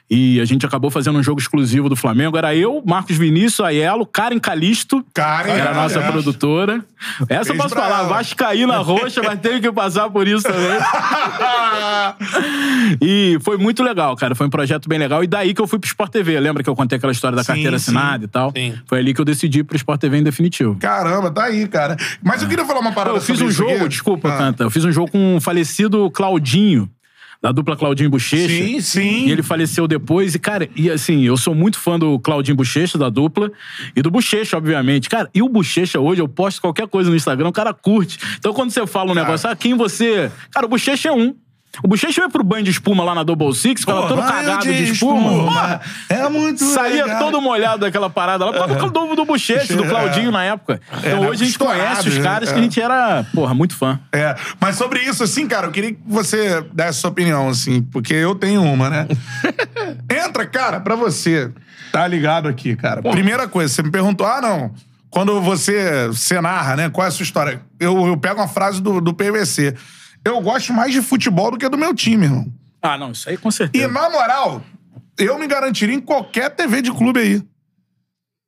E 0.09 0.39
a 0.39 0.45
gente 0.45 0.65
acabou 0.65 0.89
fazendo 0.89 1.19
um 1.19 1.23
jogo 1.23 1.41
exclusivo 1.41 1.89
do 1.89 1.95
Flamengo. 1.95 2.37
Era 2.37 2.55
eu, 2.55 2.81
Marcos 2.85 3.17
Vinícius, 3.17 3.59
Aiello, 3.59 4.05
Karen 4.05 4.39
Calisto. 4.39 5.05
Karen, 5.13 5.51
era 5.51 5.71
a 5.71 5.73
nossa 5.73 5.99
é. 5.99 6.11
produtora. 6.11 6.81
Essa 7.27 7.51
eu 7.51 7.57
posso 7.57 7.75
falar, 7.75 7.99
ela. 7.99 8.07
Vascaína 8.07 8.77
Roxa, 8.77 9.21
mas 9.21 9.37
teve 9.41 9.59
que 9.59 9.71
passar 9.71 10.09
por 10.09 10.25
isso 10.27 10.43
também. 10.43 10.79
E 13.01 13.37
foi 13.41 13.57
muito 13.57 13.83
legal, 13.83 14.15
cara. 14.15 14.35
Foi 14.35 14.47
um 14.47 14.49
projeto 14.49 14.87
bem 14.87 14.99
legal. 14.99 15.23
E 15.23 15.27
daí 15.27 15.53
que 15.53 15.61
eu 15.61 15.67
fui 15.67 15.79
pro 15.79 15.87
Sport 15.87 16.11
TV. 16.11 16.39
Lembra 16.39 16.63
que 16.63 16.69
eu 16.69 16.75
contei 16.75 16.97
aquela 16.97 17.11
história 17.11 17.35
da 17.35 17.43
Sim, 17.43 17.53
carteira 17.53 17.79
sim. 17.79 17.91
assinada 17.91 18.25
e 18.25 18.27
tal? 18.27 18.51
Sim. 18.55 18.75
Foi 18.85 18.99
ali 18.99 19.13
que 19.13 19.21
eu 19.21 19.25
decidi 19.25 19.59
ir 19.59 19.63
pro 19.63 19.75
Sport 19.75 19.99
TV 19.99 20.17
em 20.17 20.23
definitivo. 20.23 20.75
Caramba, 20.79 21.31
tá 21.31 21.45
aí, 21.45 21.67
cara. 21.67 21.97
Mas 22.23 22.41
eu 22.41 22.47
queria 22.47 22.65
falar 22.65 22.79
uma 22.79 22.93
parada 22.93 23.17
eu 23.17 23.21
fiz 23.21 23.41
um 23.41 23.49
jogo, 23.51 23.71
aqui. 23.75 23.89
desculpa, 23.89 24.29
Ah. 24.29 24.37
Canta. 24.37 24.63
Eu 24.63 24.69
fiz 24.69 24.85
um 24.85 24.91
jogo 24.91 25.11
com 25.11 25.37
o 25.37 25.41
falecido 25.41 26.09
Claudinho, 26.11 26.89
da 27.41 27.51
dupla 27.51 27.75
Claudinho 27.75 28.09
Bochecha. 28.09 28.47
Sim, 28.47 28.81
sim. 28.81 29.27
E 29.27 29.31
ele 29.31 29.43
faleceu 29.43 29.87
depois. 29.87 30.35
E, 30.35 30.39
cara, 30.39 30.69
e 30.75 30.89
assim, 30.89 31.23
eu 31.23 31.37
sou 31.37 31.53
muito 31.53 31.79
fã 31.79 31.97
do 31.97 32.19
Claudinho 32.19 32.55
Bochecha, 32.57 32.97
da 32.97 33.09
dupla, 33.09 33.51
e 33.95 34.01
do 34.01 34.09
Bochecha, 34.09 34.57
obviamente. 34.57 35.09
Cara, 35.09 35.29
e 35.33 35.41
o 35.41 35.49
Bochecha 35.49 35.99
hoje, 35.99 36.21
eu 36.21 36.27
posto 36.27 36.61
qualquer 36.61 36.87
coisa 36.87 37.09
no 37.09 37.15
Instagram, 37.15 37.49
o 37.49 37.53
cara 37.53 37.73
curte. 37.73 38.17
Então, 38.37 38.53
quando 38.53 38.71
você 38.71 38.85
fala 38.87 39.11
um 39.11 39.15
negócio, 39.15 39.49
ah, 39.49 39.55
quem 39.55 39.75
você. 39.75 40.31
Cara, 40.51 40.65
o 40.65 40.69
Bochecha 40.69 41.09
é 41.09 41.11
um. 41.11 41.35
O 41.83 41.87
Bochecha 41.87 42.21
ia 42.21 42.29
pro 42.29 42.43
banho 42.43 42.63
de 42.63 42.71
espuma 42.71 43.03
lá 43.03 43.13
na 43.13 43.23
Double 43.23 43.53
Six, 43.53 43.81
ficava 43.81 44.07
todo 44.07 44.21
cagado 44.21 44.63
de, 44.63 44.91
espuma. 44.91 45.79
É 46.09 46.27
muito 46.27 46.63
Saía 46.63 47.05
legal. 47.05 47.19
todo 47.19 47.39
molhado 47.41 47.81
daquela 47.81 48.09
parada 48.09 48.45
lá, 48.45 48.51
por 48.53 48.67
causa 48.67 48.89
do, 48.89 49.15
do 49.15 49.25
Bochecha, 49.25 49.75
do 49.75 49.83
É. 49.83 49.87
Claudinho 49.87 50.31
na 50.31 50.43
época. 50.43 50.81
Então 50.99 51.21
né? 51.21 51.29
hoje 51.29 51.43
a 51.43 51.45
gente 51.45 51.59
conhece 51.59 52.09
os 52.09 52.17
né? 52.17 52.23
caras 52.23 52.49
que 52.49 52.55
É. 52.55 52.59
a 52.59 52.63
gente 52.63 52.81
era, 52.81 53.23
porra, 53.33 53.53
muito 53.53 53.75
fã. 53.75 53.99
É, 54.11 54.35
mas 54.59 54.75
sobre 54.75 55.01
isso, 55.01 55.23
assim, 55.23 55.47
cara, 55.47 55.67
eu 55.67 55.71
queria 55.71 55.91
que 55.93 55.99
você 56.05 56.61
desse 56.73 56.99
sua 56.99 57.11
opinião, 57.11 57.49
assim, 57.49 57.81
porque 57.83 58.13
eu 58.13 58.33
tenho 58.33 58.63
uma, 58.63 58.89
né? 58.89 59.07
Entra, 60.09 60.45
cara, 60.45 60.79
pra 60.79 60.95
você. 60.95 61.51
Tá 61.91 62.07
ligado 62.07 62.47
aqui, 62.47 62.75
cara. 62.75 63.01
Primeira 63.01 63.47
coisa, 63.47 63.73
você 63.73 63.83
me 63.83 63.91
perguntou, 63.91 64.25
ah, 64.25 64.41
não. 64.41 64.71
Quando 65.09 65.39
você, 65.41 66.07
você 66.07 66.39
narra, 66.41 66.75
né? 66.75 66.89
Qual 66.89 67.05
é 67.05 67.07
a 67.07 67.11
sua 67.11 67.23
história? 67.23 67.61
Eu, 67.79 68.07
eu 68.07 68.17
pego 68.17 68.39
uma 68.41 68.47
frase 68.47 68.81
do, 68.81 68.99
do 68.99 69.13
PVC. 69.13 69.73
Eu 70.27 70.41
gosto 70.41 70.73
mais 70.73 70.91
de 70.91 71.01
futebol 71.01 71.51
do 71.51 71.57
que 71.57 71.67
do 71.69 71.77
meu 71.77 71.93
time, 71.93 72.25
irmão. 72.25 72.45
Ah, 72.81 72.97
não, 72.97 73.11
isso 73.11 73.29
aí 73.29 73.37
com 73.37 73.49
E, 73.49 73.51
certeza. 73.51 73.87
na 73.87 74.09
moral, 74.09 74.61
eu 75.17 75.37
me 75.39 75.47
garantiria 75.47 75.95
em 75.95 75.99
qualquer 76.01 76.49
TV 76.49 76.81
de 76.81 76.91
clube 76.91 77.19
aí. 77.19 77.41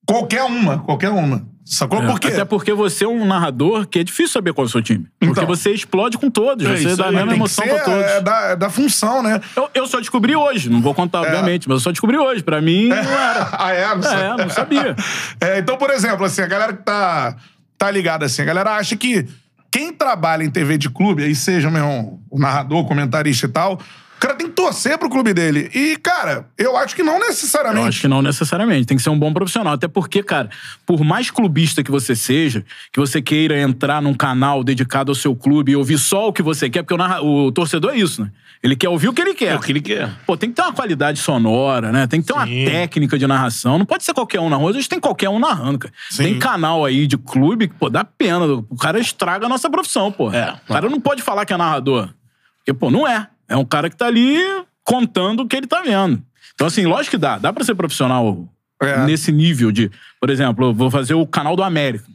Qualquer 0.08 0.44
uma, 0.44 0.80
qualquer 0.80 1.10
uma. 1.10 1.48
Sacou? 1.64 2.02
É, 2.02 2.08
Por 2.08 2.20
quê? 2.20 2.30
Até 2.30 2.44
porque 2.46 2.74
você 2.74 3.06
é 3.06 3.08
um 3.08 3.26
narrador 3.28 3.86
que 3.86 4.00
é 4.00 4.04
difícil 4.04 4.34
saber 4.34 4.54
qual 4.54 4.66
é 4.66 4.68
o 4.68 4.72
seu 4.72 4.82
time. 4.82 5.06
Porque 5.20 5.32
Então. 5.34 5.46
você 5.46 5.72
explode 5.72 6.18
com 6.18 6.28
todos, 6.32 6.66
É 6.66 6.78
você 6.78 6.96
dá 6.96 7.10
a 7.10 7.12
mesma 7.12 7.36
emoção 7.36 7.64
ser, 7.64 7.72
pra 7.76 7.84
todos. 7.84 8.02
é, 8.06 8.22
da, 8.22 8.40
é 8.50 8.56
da 8.56 8.70
função, 8.72 9.22
né? 9.22 9.40
Eu, 9.56 9.70
eu 9.76 9.86
só 9.88 10.00
descobri 10.00 10.36
hoje, 10.36 10.68
não 10.68 10.82
vou 10.82 10.96
contar, 10.96 11.22
obviamente, 11.22 11.70
mas 11.70 11.76
eu 11.76 11.80
só 11.82 11.92
descobri 11.92 12.18
hoje. 12.18 12.42
Pra 12.42 12.60
mim, 12.60 12.88
não 12.88 12.96
era. 12.98 13.50
ah, 13.54 13.72
é? 13.72 13.96
Não. 13.96 14.12
É, 14.12 14.38
não 14.46 14.50
sabia. 14.50 14.96
É, 15.40 15.60
então, 15.60 15.78
por 15.78 15.92
exemplo, 15.92 16.26
assim, 16.26 16.42
a 16.42 16.48
galera 16.48 16.74
que 16.74 16.82
tá, 16.84 17.36
tá 17.78 17.92
ligada 17.92 18.26
assim, 18.26 18.42
a 18.42 18.46
galera 18.46 18.72
acha 18.76 18.98
que 18.98 19.28
quem 19.72 19.94
trabalha 19.94 20.44
em 20.44 20.50
TV 20.50 20.78
de 20.78 20.90
clube, 20.90 21.24
aí 21.24 21.36
seja 21.36 21.70
mesmo 21.70 22.24
o 22.30 22.40
narrador, 22.40 22.86
comentarista 22.86 23.46
e 23.46 23.50
tal, 23.50 23.80
o 24.20 24.22
cara 24.22 24.36
tem 24.36 24.48
que 24.48 24.54
torcer 24.54 24.98
pro 24.98 25.10
clube 25.10 25.34
dele. 25.34 25.72
E, 25.74 25.96
cara, 25.96 26.46
eu 26.58 26.76
acho 26.76 26.94
que 26.94 27.02
não 27.02 27.18
necessariamente. 27.20 27.82
Eu 27.84 27.88
acho 27.88 28.02
que 28.02 28.08
não 28.10 28.22
necessariamente. 28.22 28.86
Tem 28.86 28.98
que 28.98 29.02
ser 29.02 29.10
um 29.10 29.18
bom 29.18 29.32
profissional. 29.32 29.74
Até 29.74 29.88
porque, 29.88 30.22
cara, 30.22 30.50
por 30.86 31.02
mais 31.06 31.32
clubista 31.32 31.82
que 31.82 31.90
você 31.90 32.14
seja, 32.18 32.66
que 32.92 33.00
você 33.00 33.22
queira 33.22 33.58
entrar 33.62 34.02
num 34.02 34.14
canal 34.14 34.62
dedicado 34.62 35.10
ao 35.10 35.16
seu 35.16 35.34
clube 35.34 35.72
e 35.72 35.76
ouvir 35.78 35.98
só 35.98 36.28
o 36.28 36.34
que 36.34 36.42
você 36.44 36.70
quer, 36.70 36.84
porque 36.84 36.94
o, 36.94 36.98
narra- 36.98 37.22
o 37.22 37.50
torcedor 37.50 37.94
é 37.94 37.98
isso, 37.98 38.22
né? 38.22 38.30
Ele 38.62 38.76
quer 38.76 38.90
ouvir 38.90 39.08
o 39.08 39.14
que 39.14 39.22
ele 39.22 39.34
quer. 39.34 39.54
É 39.54 39.56
o 39.56 39.60
que 39.62 39.72
ele 39.72 39.80
quer. 39.80 40.10
Pô, 40.28 40.36
tem 40.36 40.50
que 40.50 40.56
ter 40.58 40.64
uma 40.64 40.74
qualidade 40.74 41.18
sonora, 41.20 41.94
né? 41.94 42.06
Tem 42.08 42.20
que 42.20 42.28
ter 42.28 42.34
uma 42.34 42.46
Sim. 42.46 42.66
técnica 42.66 43.18
de 43.18 43.26
narração. 43.26 43.78
Não 43.80 43.86
pode 43.86 44.04
ser 44.04 44.14
qualquer 44.14 44.42
um 44.42 44.50
narrando. 44.50 44.68
Hoje 44.78 44.90
tem 44.90 45.00
qualquer 45.00 45.30
um 45.30 45.40
narrando, 45.40 45.80
cara. 45.80 45.94
Sim. 46.10 46.24
Tem 46.24 46.40
canal 46.40 46.84
aí 46.84 47.08
de 47.08 47.18
clube 47.18 47.70
que, 47.70 47.74
pô, 47.76 47.90
dá 47.90 48.04
pena. 48.04 48.46
O 48.46 48.76
cara 48.76 49.00
estraga 49.00 49.46
a 49.46 49.50
nossa 49.50 49.70
profissão, 49.70 50.12
pô. 50.12 50.30
É. 50.34 50.58
O 50.68 50.74
cara 50.74 50.90
não 50.90 51.00
pode 51.00 51.22
falar 51.22 51.46
que 51.46 51.54
é 51.54 51.58
narrador. 51.58 52.10
Porque, 52.58 52.74
pô, 52.74 52.92
não 52.92 53.08
é. 53.08 53.30
É 53.50 53.58
um 53.58 53.66
cara 53.66 53.90
que 53.90 53.96
tá 53.98 54.06
ali 54.06 54.38
contando 54.84 55.42
o 55.42 55.48
que 55.48 55.56
ele 55.56 55.68
tá 55.68 55.82
vendo. 55.82 56.22
Então, 56.54 56.68
assim, 56.68 56.86
lógico 56.86 57.12
que 57.12 57.18
dá. 57.18 57.38
Dá 57.38 57.52
pra 57.52 57.64
ser 57.64 57.76
profissional 57.76 58.48
É. 58.82 59.06
nesse 59.06 59.32
nível 59.32 59.72
de... 59.72 59.90
Por 60.22 60.30
exemplo, 60.30 60.68
eu 60.68 60.74
vou 60.74 60.90
fazer 60.92 61.14
o 61.16 61.26
canal 61.26 61.56
do 61.56 61.64
América. 61.64 62.06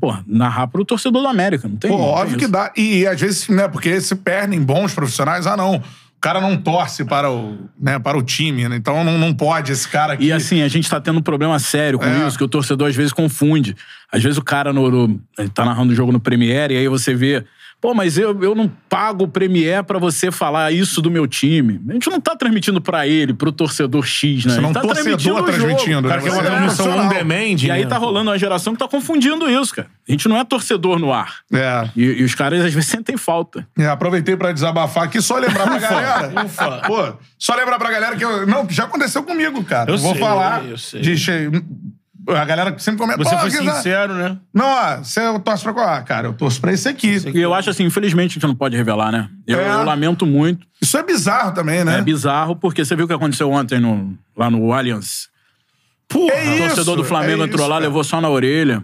Pô, 0.00 0.14
narrar 0.26 0.68
pro 0.68 0.84
torcedor 0.84 1.22
do 1.22 1.28
América. 1.28 1.68
Não 1.68 1.76
tem 1.76 1.90
Pô, 1.90 1.96
tem 1.96 2.06
óbvio 2.06 2.38
que 2.38 2.46
dá. 2.46 2.72
E, 2.76 3.06
às 3.06 3.20
vezes, 3.20 3.48
né, 3.48 3.68
porque 3.68 4.00
se 4.00 4.14
perdem 4.16 4.60
bons 4.62 4.94
profissionais, 4.94 5.46
ah, 5.46 5.56
não. 5.56 5.76
O 5.76 6.20
cara 6.22 6.40
não 6.40 6.56
torce 6.56 7.04
para 7.04 7.30
o, 7.30 7.58
né, 7.78 7.98
para 7.98 8.16
o 8.16 8.22
time, 8.22 8.68
né? 8.68 8.76
Então 8.76 9.02
não, 9.04 9.18
não 9.18 9.34
pode 9.34 9.72
esse 9.72 9.88
cara 9.88 10.12
aqui. 10.12 10.26
E 10.26 10.32
assim, 10.32 10.62
a 10.62 10.68
gente 10.68 10.88
tá 10.88 11.00
tendo 11.00 11.18
um 11.18 11.22
problema 11.22 11.58
sério 11.58 11.98
com 11.98 12.04
É. 12.06 12.26
isso, 12.28 12.38
que 12.38 12.44
o 12.44 12.48
torcedor 12.48 12.88
às 12.88 12.94
vezes 12.94 13.12
confunde. 13.12 13.76
Às 14.10 14.22
vezes 14.22 14.38
o 14.38 14.42
cara 14.42 14.72
no, 14.72 14.88
no- 14.88 15.20
tá 15.52 15.64
narrando 15.64 15.92
o 15.92 15.96
jogo 15.96 16.12
no 16.12 16.20
Premiere 16.20 16.74
e 16.74 16.78
aí 16.78 16.86
você 16.88 17.12
vê, 17.12 17.44
Pô, 17.82 17.92
mas 17.92 18.16
eu, 18.16 18.40
eu 18.44 18.54
não 18.54 18.70
pago 18.88 19.24
o 19.24 19.28
Premier 19.28 19.82
pra 19.82 19.98
você 19.98 20.30
falar 20.30 20.70
isso 20.70 21.02
do 21.02 21.10
meu 21.10 21.26
time. 21.26 21.80
A 21.88 21.92
gente 21.94 22.08
não 22.08 22.20
tá 22.20 22.36
transmitindo 22.36 22.80
pra 22.80 23.08
ele, 23.08 23.34
pro 23.34 23.50
torcedor 23.50 24.06
X, 24.06 24.44
né? 24.44 24.54
Você 24.54 24.60
não 24.60 24.70
a 24.70 24.72
gente 24.72 24.74
tá 24.74 24.80
torcedor 24.82 25.02
transmitindo 25.18 25.34
o 25.34 25.38
jogo. 25.38 25.50
transmitindo, 25.52 26.06
O 26.06 26.08
cara 26.08 26.20
né? 26.22 26.28
quer 26.28 26.32
uma 26.32 26.42
é 26.42 26.46
transmissão 26.46 26.96
on 26.96 27.08
demand. 27.08 27.56
E 27.64 27.70
aí 27.72 27.82
né? 27.82 27.90
tá 27.90 27.98
rolando 27.98 28.30
uma 28.30 28.38
geração 28.38 28.72
que 28.72 28.78
tá 28.78 28.86
confundindo 28.86 29.50
isso, 29.50 29.74
cara. 29.74 29.88
A 30.08 30.12
gente 30.12 30.28
não 30.28 30.36
é 30.36 30.44
torcedor 30.44 31.00
no 31.00 31.12
ar. 31.12 31.38
É. 31.52 31.88
E, 31.96 32.04
e 32.04 32.22
os 32.22 32.36
caras 32.36 32.64
às 32.64 32.72
vezes 32.72 32.88
sentem 32.88 33.16
falta. 33.16 33.66
É, 33.76 33.86
aproveitei 33.88 34.36
pra 34.36 34.52
desabafar 34.52 35.02
aqui, 35.02 35.20
só 35.20 35.36
lembrar 35.36 35.64
pra 35.64 35.78
galera. 35.80 36.44
ufa. 36.46 36.82
Pô, 36.86 37.14
só 37.36 37.56
lembrar 37.56 37.80
pra 37.80 37.90
galera 37.90 38.14
que 38.16 38.24
eu, 38.24 38.46
não, 38.46 38.64
que 38.64 38.74
já 38.74 38.84
aconteceu 38.84 39.24
comigo, 39.24 39.64
cara. 39.64 39.90
Eu 39.90 39.98
Vou 39.98 40.12
sei, 40.12 40.20
falar 40.20 40.64
eu 40.66 40.78
sei. 40.78 41.00
de 41.00 41.16
a 42.28 42.44
galera 42.44 42.78
sempre 42.78 43.00
comenta, 43.00 43.22
Você 43.22 43.30
"Pô, 43.34 43.40
foi 43.40 43.50
sincero, 43.50 44.14
né? 44.14 44.36
Não, 44.54 44.64
ó, 44.66 44.96
você 44.98 45.20
torce 45.40 45.62
pra 45.64 45.72
qual? 45.72 45.88
Ah, 45.88 46.02
cara, 46.02 46.28
eu 46.28 46.32
torço 46.32 46.60
pra 46.60 46.72
esse 46.72 46.88
aqui. 46.88 47.16
E 47.34 47.40
eu 47.40 47.52
acho 47.52 47.70
assim, 47.70 47.84
infelizmente 47.84 48.32
a 48.32 48.34
gente 48.34 48.46
não 48.46 48.54
pode 48.54 48.76
revelar, 48.76 49.10
né? 49.10 49.28
Eu, 49.46 49.58
É. 49.60 49.68
eu 49.74 49.84
lamento 49.84 50.24
muito. 50.26 50.66
Isso 50.80 50.96
é 50.96 51.02
bizarro 51.02 51.52
também, 51.52 51.84
né? 51.84 51.98
É 51.98 52.02
bizarro, 52.02 52.56
porque 52.56 52.84
você 52.84 52.94
viu 52.94 53.04
o 53.04 53.08
que 53.08 53.14
aconteceu 53.14 53.50
ontem 53.50 53.80
no- 53.80 54.16
lá 54.36 54.50
no 54.50 54.72
Allianz. 54.72 55.28
Porra. 56.08 56.32
É 56.34 56.54
O 56.54 56.66
torcedor 56.68 56.96
do 56.96 57.04
Flamengo 57.04 57.42
é 57.42 57.46
entrou 57.46 57.60
isso, 57.60 57.68
lá, 57.68 57.76
cara. 57.76 57.86
levou 57.86 58.04
só 58.04 58.20
na 58.20 58.28
orelha. 58.28 58.82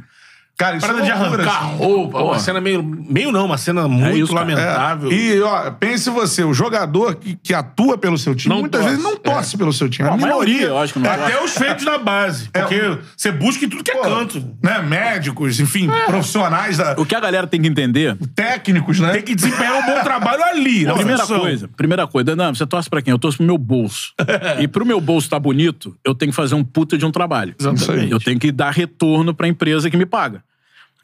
Cara, 0.58 0.76
isso 0.76 0.84
Parada 0.88 1.06
é 1.06 1.12
de 1.12 1.16
loucura, 1.16 1.42
arrancar 1.44 1.66
assim. 1.66 1.76
roupa. 1.76 2.18
Uma 2.20 2.38
cena 2.40 2.60
meio. 2.60 2.82
Meio 2.82 3.30
não, 3.30 3.46
uma 3.46 3.56
cena 3.56 3.86
muito 3.86 4.18
isso, 4.18 4.34
cara. 4.34 4.40
lamentável. 4.40 5.08
É. 5.08 5.14
E, 5.14 5.40
ó, 5.40 5.70
pense 5.70 6.10
você, 6.10 6.42
o 6.42 6.52
jogador 6.52 7.14
que, 7.14 7.36
que 7.36 7.54
atua 7.54 7.96
pelo 7.96 8.18
seu 8.18 8.34
time, 8.34 8.52
Não 8.52 8.62
muitas 8.62 8.80
torce. 8.80 8.96
vezes 8.96 9.08
não 9.08 9.16
torce 9.16 9.56
pelo 9.56 9.72
seu 9.72 9.88
time. 9.88 10.08
Pô, 10.08 10.14
a 10.14 10.18
a 10.18 10.20
maioria, 10.20 10.66
eu 10.66 10.78
acho 10.78 10.92
que 10.94 10.98
não 10.98 11.08
Até 11.08 11.40
os 11.40 11.52
feitos 11.52 11.84
da 11.84 11.96
base. 11.96 12.50
É, 12.52 12.60
Porque 12.60 12.98
você 13.16 13.30
busca 13.30 13.64
em 13.64 13.68
tudo 13.68 13.84
que 13.84 13.92
é 13.92 13.94
Pô, 13.94 14.02
canto. 14.02 14.44
Né, 14.60 14.82
médicos, 14.82 15.60
enfim, 15.60 15.88
profissionais, 16.06 16.76
da, 16.76 16.96
O 16.98 17.06
que 17.06 17.14
a 17.14 17.20
galera 17.20 17.46
tem 17.46 17.62
que 17.62 17.68
entender 17.68 18.16
técnicos, 18.34 18.98
né? 18.98 19.12
Tem 19.12 19.22
que 19.22 19.36
desempenhar 19.36 19.74
um 19.76 19.86
bom 19.86 20.02
trabalho 20.02 20.42
ali. 20.42 20.84
na 20.84 20.94
Primeira 20.94 21.20
função. 21.20 21.38
coisa, 21.38 21.68
primeira 21.68 22.06
coisa, 22.08 22.34
não, 22.34 22.52
você 22.52 22.66
torce 22.66 22.90
pra 22.90 23.00
quem? 23.00 23.12
Eu 23.12 23.18
torço 23.18 23.36
pro 23.38 23.46
meu 23.46 23.58
bolso. 23.58 24.12
e 24.58 24.66
pro 24.66 24.84
meu 24.84 25.00
bolso 25.00 25.30
tá 25.30 25.38
bonito, 25.38 25.96
eu 26.04 26.16
tenho 26.16 26.32
que 26.32 26.36
fazer 26.36 26.56
um 26.56 26.64
puta 26.64 26.98
de 26.98 27.06
um 27.06 27.12
trabalho. 27.12 27.54
Exatamente. 27.60 28.10
Eu 28.10 28.18
tenho 28.18 28.40
que 28.40 28.50
dar 28.50 28.72
retorno 28.72 29.32
pra 29.32 29.46
empresa 29.46 29.88
que 29.88 29.96
me 29.96 30.04
paga. 30.04 30.42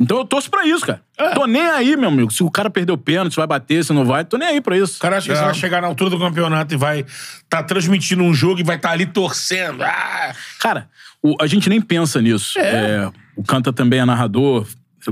Então 0.00 0.18
eu 0.18 0.24
torço 0.24 0.50
pra 0.50 0.66
isso, 0.66 0.84
cara. 0.84 1.00
Tô 1.34 1.46
nem 1.46 1.62
aí, 1.62 1.96
meu 1.96 2.08
amigo. 2.08 2.30
Se 2.32 2.42
o 2.42 2.50
cara 2.50 2.68
perdeu 2.68 2.96
o 2.96 2.98
pênalti, 2.98 3.30
se 3.32 3.36
vai 3.36 3.46
bater, 3.46 3.84
se 3.84 3.92
não 3.92 4.04
vai, 4.04 4.24
tô 4.24 4.36
nem 4.36 4.48
aí 4.48 4.60
pra 4.60 4.76
isso. 4.76 4.96
O 4.96 5.00
cara 5.00 5.18
acha 5.18 5.26
que 5.26 5.32
É. 5.32 5.36
você 5.36 5.44
vai 5.44 5.54
chegar 5.54 5.80
na 5.80 5.86
altura 5.88 6.10
do 6.10 6.18
campeonato 6.18 6.74
e 6.74 6.76
vai 6.76 7.04
tá 7.48 7.62
transmitindo 7.62 8.22
um 8.24 8.34
jogo 8.34 8.58
e 8.60 8.64
vai 8.64 8.76
estar 8.76 8.90
ali 8.90 9.06
torcendo. 9.06 9.82
Ah, 9.84 10.34
Cara, 10.58 10.88
o- 11.22 11.36
a 11.40 11.46
gente 11.46 11.68
nem 11.68 11.80
pensa 11.80 12.20
nisso. 12.20 12.58
É, 12.58 13.08
o 13.36 13.44
Canta 13.44 13.72
também 13.72 14.00
é 14.00 14.04
narrador, 14.04 14.66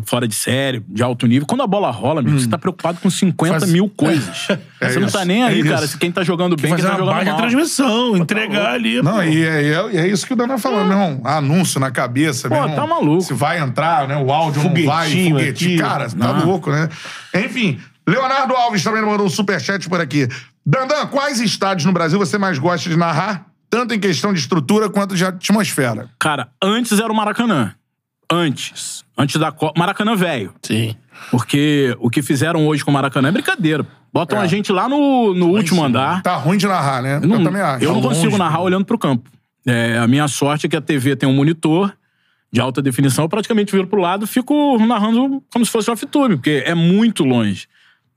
fora 0.04 0.26
de 0.26 0.34
série, 0.34 0.82
de 0.88 1.02
alto 1.02 1.26
nível. 1.26 1.46
Quando 1.46 1.62
a 1.62 1.66
bola 1.66 1.90
rola, 1.90 2.20
amigo, 2.20 2.38
você 2.38 2.48
tá 2.48 2.56
preocupado 2.58 2.98
com 3.00 3.10
50 3.10 3.60
Faz- 3.60 3.70
mil 3.72 3.88
coisas. 3.88 4.48
É 4.82 4.88
você 4.88 4.98
não 4.98 5.06
isso, 5.06 5.16
tá 5.16 5.24
nem 5.24 5.44
é 5.44 5.46
aí, 5.46 5.60
isso. 5.60 5.68
cara, 5.68 5.86
se 5.86 5.96
quem 5.96 6.10
tá 6.10 6.24
jogando 6.24 6.56
bem, 6.56 6.74
quem 6.74 6.84
tá 6.84 6.96
jogando 6.96 7.24
mal. 7.24 7.36
transmissão, 7.36 8.16
entregar 8.16 8.72
ali. 8.74 9.00
Não, 9.00 9.12
pô. 9.14 9.22
e 9.22 9.44
é, 9.44 9.62
e 9.62 9.96
é- 9.98 10.00
é 10.02 10.08
isso 10.08 10.26
que 10.26 10.32
o 10.32 10.36
Dana 10.36 10.58
falou, 10.58 10.82
meu 10.84 10.90
irmão. 10.98 11.20
Anúncio 11.24 11.78
na 11.78 11.90
cabeça, 11.92 12.48
Pô, 12.48 12.54
meu 12.56 12.64
irmão. 12.64 12.76
tá 12.76 12.86
maluco. 12.86 13.20
Se 13.22 13.32
vai 13.32 13.60
entrar, 13.60 14.08
né? 14.08 14.16
O 14.16 14.32
áudio 14.32 14.60
não 14.64 14.74
vai, 14.84 15.08
Foguetinho 15.08 15.36
foguete. 15.38 15.64
aqui. 15.66 15.78
Cara, 15.78 16.08
tá 16.10 16.16
Não. 16.32 16.44
louco, 16.46 16.70
né? 16.72 16.88
Enfim, 17.32 17.78
Leonardo 18.08 18.54
Alves 18.54 18.82
também 18.82 19.02
mandou 19.02 19.24
um 19.26 19.30
superchat 19.30 19.88
por 19.88 20.00
aqui. 20.00 20.26
Dandan, 20.66 21.06
quais 21.06 21.38
estádios 21.40 21.84
no 21.86 21.92
Brasil 21.92 22.18
você 22.18 22.36
mais 22.36 22.58
gosta 22.58 22.90
de 22.90 22.96
narrar? 22.96 23.46
Tanto 23.70 23.94
em 23.94 24.00
questão 24.00 24.32
de 24.32 24.40
estrutura 24.40 24.90
quanto 24.90 25.14
de 25.14 25.24
atmosfera. 25.24 26.08
Cara, 26.18 26.48
antes 26.62 26.98
era 26.98 27.10
o 27.10 27.14
Maracanã. 27.16 27.72
Antes. 28.32 29.04
Antes 29.16 29.36
da 29.36 29.52
Copa. 29.52 29.78
Maracanã 29.78 30.16
velho. 30.16 30.54
Sim. 30.62 30.96
Porque 31.30 31.96
o 32.00 32.08
que 32.10 32.22
fizeram 32.22 32.66
hoje 32.66 32.84
com 32.84 32.90
o 32.90 32.94
Maracanã 32.94 33.28
é 33.28 33.32
brincadeira. 33.32 33.86
Botam 34.12 34.38
É. 34.38 34.42
a 34.42 34.46
gente 34.46 34.72
lá 34.72 34.88
no, 34.88 35.34
no 35.34 35.48
último 35.50 35.82
andar. 35.84 36.22
Tá 36.22 36.36
ruim 36.36 36.56
de 36.56 36.66
narrar, 36.66 37.02
né? 37.02 37.16
Eu 37.22 37.28
não, 37.28 37.36
eu 37.38 37.44
também 37.44 37.62
acho. 37.62 37.84
eu 37.84 37.92
não 37.92 38.00
Tá 38.00 38.08
consigo 38.08 38.26
longe. 38.26 38.38
narrar 38.38 38.60
olhando 38.60 38.84
pro 38.84 38.98
campo. 38.98 39.30
É, 39.66 39.98
a 39.98 40.06
minha 40.08 40.26
sorte 40.28 40.66
é 40.66 40.68
que 40.68 40.76
a 40.76 40.80
TV 40.80 41.14
tem 41.14 41.28
um 41.28 41.32
monitor 41.34 41.92
de 42.52 42.60
alta 42.60 42.82
definição. 42.82 43.24
Eu 43.24 43.28
praticamente 43.28 43.70
viro 43.72 43.86
pro 43.86 44.00
lado 44.00 44.24
e 44.24 44.28
fico 44.28 44.76
narrando 44.84 45.42
como 45.52 45.64
se 45.64 45.70
fosse 45.70 45.88
um 45.88 45.92
off-tube, 45.92 46.36
porque 46.36 46.62
é 46.66 46.74
muito 46.74 47.24
longe. 47.24 47.66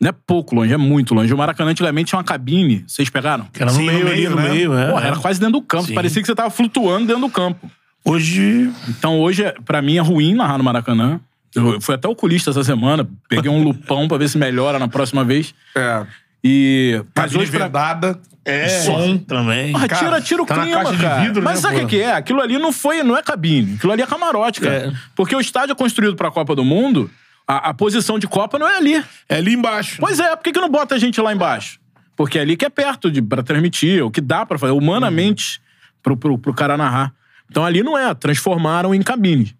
Não 0.01 0.09
é 0.09 0.11
pouco 0.11 0.55
longe, 0.55 0.73
é 0.73 0.77
muito 0.77 1.13
longe. 1.13 1.33
O 1.33 1.37
Maracanã 1.37 1.71
antigamente 1.71 2.09
tinha 2.09 2.17
uma 2.17 2.23
cabine. 2.25 2.83
Vocês 2.85 3.09
pegaram? 3.09 3.45
Que 3.53 3.61
era 3.61 3.71
no 3.71 3.77
Sim, 3.77 3.85
no 3.85 3.91
meio, 3.93 4.05
meio, 4.05 4.11
ali, 4.15 4.27
no 4.29 4.35
né? 4.35 4.49
meio, 4.49 4.77
é. 4.77 4.89
Porra, 4.89 5.07
era 5.07 5.15
quase 5.17 5.39
dentro 5.39 5.53
do 5.53 5.61
campo. 5.61 5.85
Sim. 5.85 5.93
Parecia 5.93 6.21
que 6.21 6.25
você 6.27 6.35
tava 6.35 6.49
flutuando 6.49 7.05
dentro 7.07 7.21
do 7.21 7.29
campo. 7.29 7.69
Hoje. 8.05 8.71
Então 8.87 9.19
hoje, 9.19 9.43
é- 9.43 9.55
pra 9.65 9.81
mim, 9.81 9.97
é 9.97 10.01
ruim 10.01 10.33
narrar 10.35 10.57
no 10.57 10.63
Maracanã. 10.63 11.19
Eu 11.55 11.79
fui 11.79 11.95
até 11.95 12.07
oculista 12.07 12.49
essa 12.49 12.63
semana, 12.65 13.07
peguei 13.29 13.49
um 13.49 13.63
lupão 13.63 14.07
pra 14.09 14.17
ver 14.17 14.27
se 14.27 14.37
melhora 14.37 14.77
na 14.77 14.89
próxima 14.89 15.23
vez. 15.23 15.55
É. 15.75 16.05
E. 16.43 17.01
Mas 17.15 17.25
Cabine 17.31 17.41
hoje, 17.41 17.51
pra, 17.51 17.65
vedada. 17.65 18.19
É, 18.43 18.67
Som. 18.67 19.17
também. 19.17 19.71
Porra, 19.71 19.87
Cara, 19.87 20.05
tira, 20.05 20.21
tira 20.21 20.43
o 20.43 20.45
tá 20.45 20.55
na 20.57 20.61
clima, 20.63 20.77
caixa 20.83 20.95
de 20.95 21.01
cara. 21.01 21.21
vidro, 21.23 21.41
Mas 21.41 21.55
né, 21.55 21.61
sabe 21.69 21.83
o 21.83 21.87
que 21.87 21.99
é? 21.99 22.11
Aquilo 22.13 22.41
ali 22.41 22.59
não 22.59 22.71
foi, 22.71 23.01
não 23.01 23.17
é 23.17 23.23
cabine. 23.23 23.73
Aquilo 23.75 23.91
ali 23.91 24.03
é 24.03 24.05
camarote, 24.05 24.61
cara. 24.61 24.75
É. 24.75 24.93
Porque 25.15 25.35
o 25.35 25.39
estádio 25.39 25.71
é 25.71 25.75
construído 25.75 26.15
pra 26.15 26.29
Copa 26.29 26.53
do 26.55 26.63
Mundo, 26.63 27.09
a, 27.47 27.69
a 27.69 27.73
posição 27.73 28.19
de 28.19 28.27
Copa 28.27 28.59
não 28.59 28.67
é 28.67 28.77
ali. 28.77 29.03
É 29.27 29.37
ali 29.37 29.53
embaixo. 29.53 29.97
Pois 29.99 30.19
é, 30.19 30.35
por 30.35 30.43
que, 30.43 30.51
que 30.51 30.59
não 30.61 30.69
bota 30.69 30.93
a 30.93 30.99
gente 30.99 31.19
lá 31.19 31.33
embaixo? 31.33 31.79
Porque 32.15 32.37
é 32.37 32.41
ali 32.41 32.55
que 32.55 32.65
é 32.65 32.69
perto 32.69 33.09
de, 33.09 33.19
pra 33.21 33.41
transmitir, 33.41 34.05
o 34.05 34.11
que 34.11 34.21
dá 34.21 34.45
pra 34.45 34.59
fazer, 34.59 34.73
humanamente, 34.73 35.59
pro, 36.03 36.15
pro, 36.15 36.37
pro 36.37 36.53
cara 36.53 36.77
narrar. 36.77 37.11
Então 37.49 37.63
ali 37.65 37.83
não 37.83 37.97
é, 37.97 38.13
transformaram 38.13 38.93
em 38.93 39.01
cabine. 39.01 39.55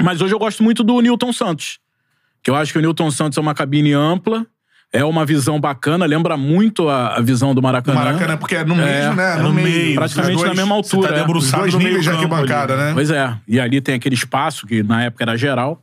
Mas 0.00 0.20
hoje 0.20 0.34
eu 0.34 0.38
gosto 0.38 0.62
muito 0.62 0.82
do 0.82 1.00
Newton 1.00 1.32
Santos. 1.32 1.78
Que 2.42 2.50
eu 2.50 2.56
acho 2.56 2.72
que 2.72 2.78
o 2.78 2.82
Newton 2.82 3.10
Santos 3.10 3.38
é 3.38 3.40
uma 3.40 3.54
cabine 3.54 3.92
ampla, 3.92 4.44
é 4.92 5.04
uma 5.04 5.24
visão 5.24 5.60
bacana, 5.60 6.04
lembra 6.06 6.36
muito 6.36 6.88
a, 6.88 7.16
a 7.16 7.20
visão 7.20 7.54
do 7.54 7.62
Maracanã. 7.62 7.98
Maracanã, 7.98 8.36
porque 8.36 8.56
é 8.56 8.64
no 8.64 8.74
mesmo, 8.74 9.14
né? 9.14 9.38
é 9.38 9.42
no 9.42 9.52
meio, 9.52 9.94
praticamente 9.94 10.36
Os 10.36 10.40
na 10.42 10.46
dois- 10.48 10.58
mesma 10.58 10.74
Você 10.82 10.96
altura. 10.96 11.08
tá 11.12 11.14
é. 11.14 11.20
Debruçado 11.20 11.62
dois 11.62 11.72
no 11.74 11.78
meio 11.78 11.90
níveis 11.90 12.04
de 12.04 12.10
arquibancada, 12.10 12.74
ali. 12.74 12.82
né? 12.82 12.90
Pois 12.94 13.10
é. 13.10 13.38
E 13.46 13.60
ali 13.60 13.80
tem 13.80 13.94
aquele 13.94 14.14
espaço 14.14 14.66
que 14.66 14.82
na 14.82 15.04
época 15.04 15.24
era 15.24 15.36
geral. 15.36 15.82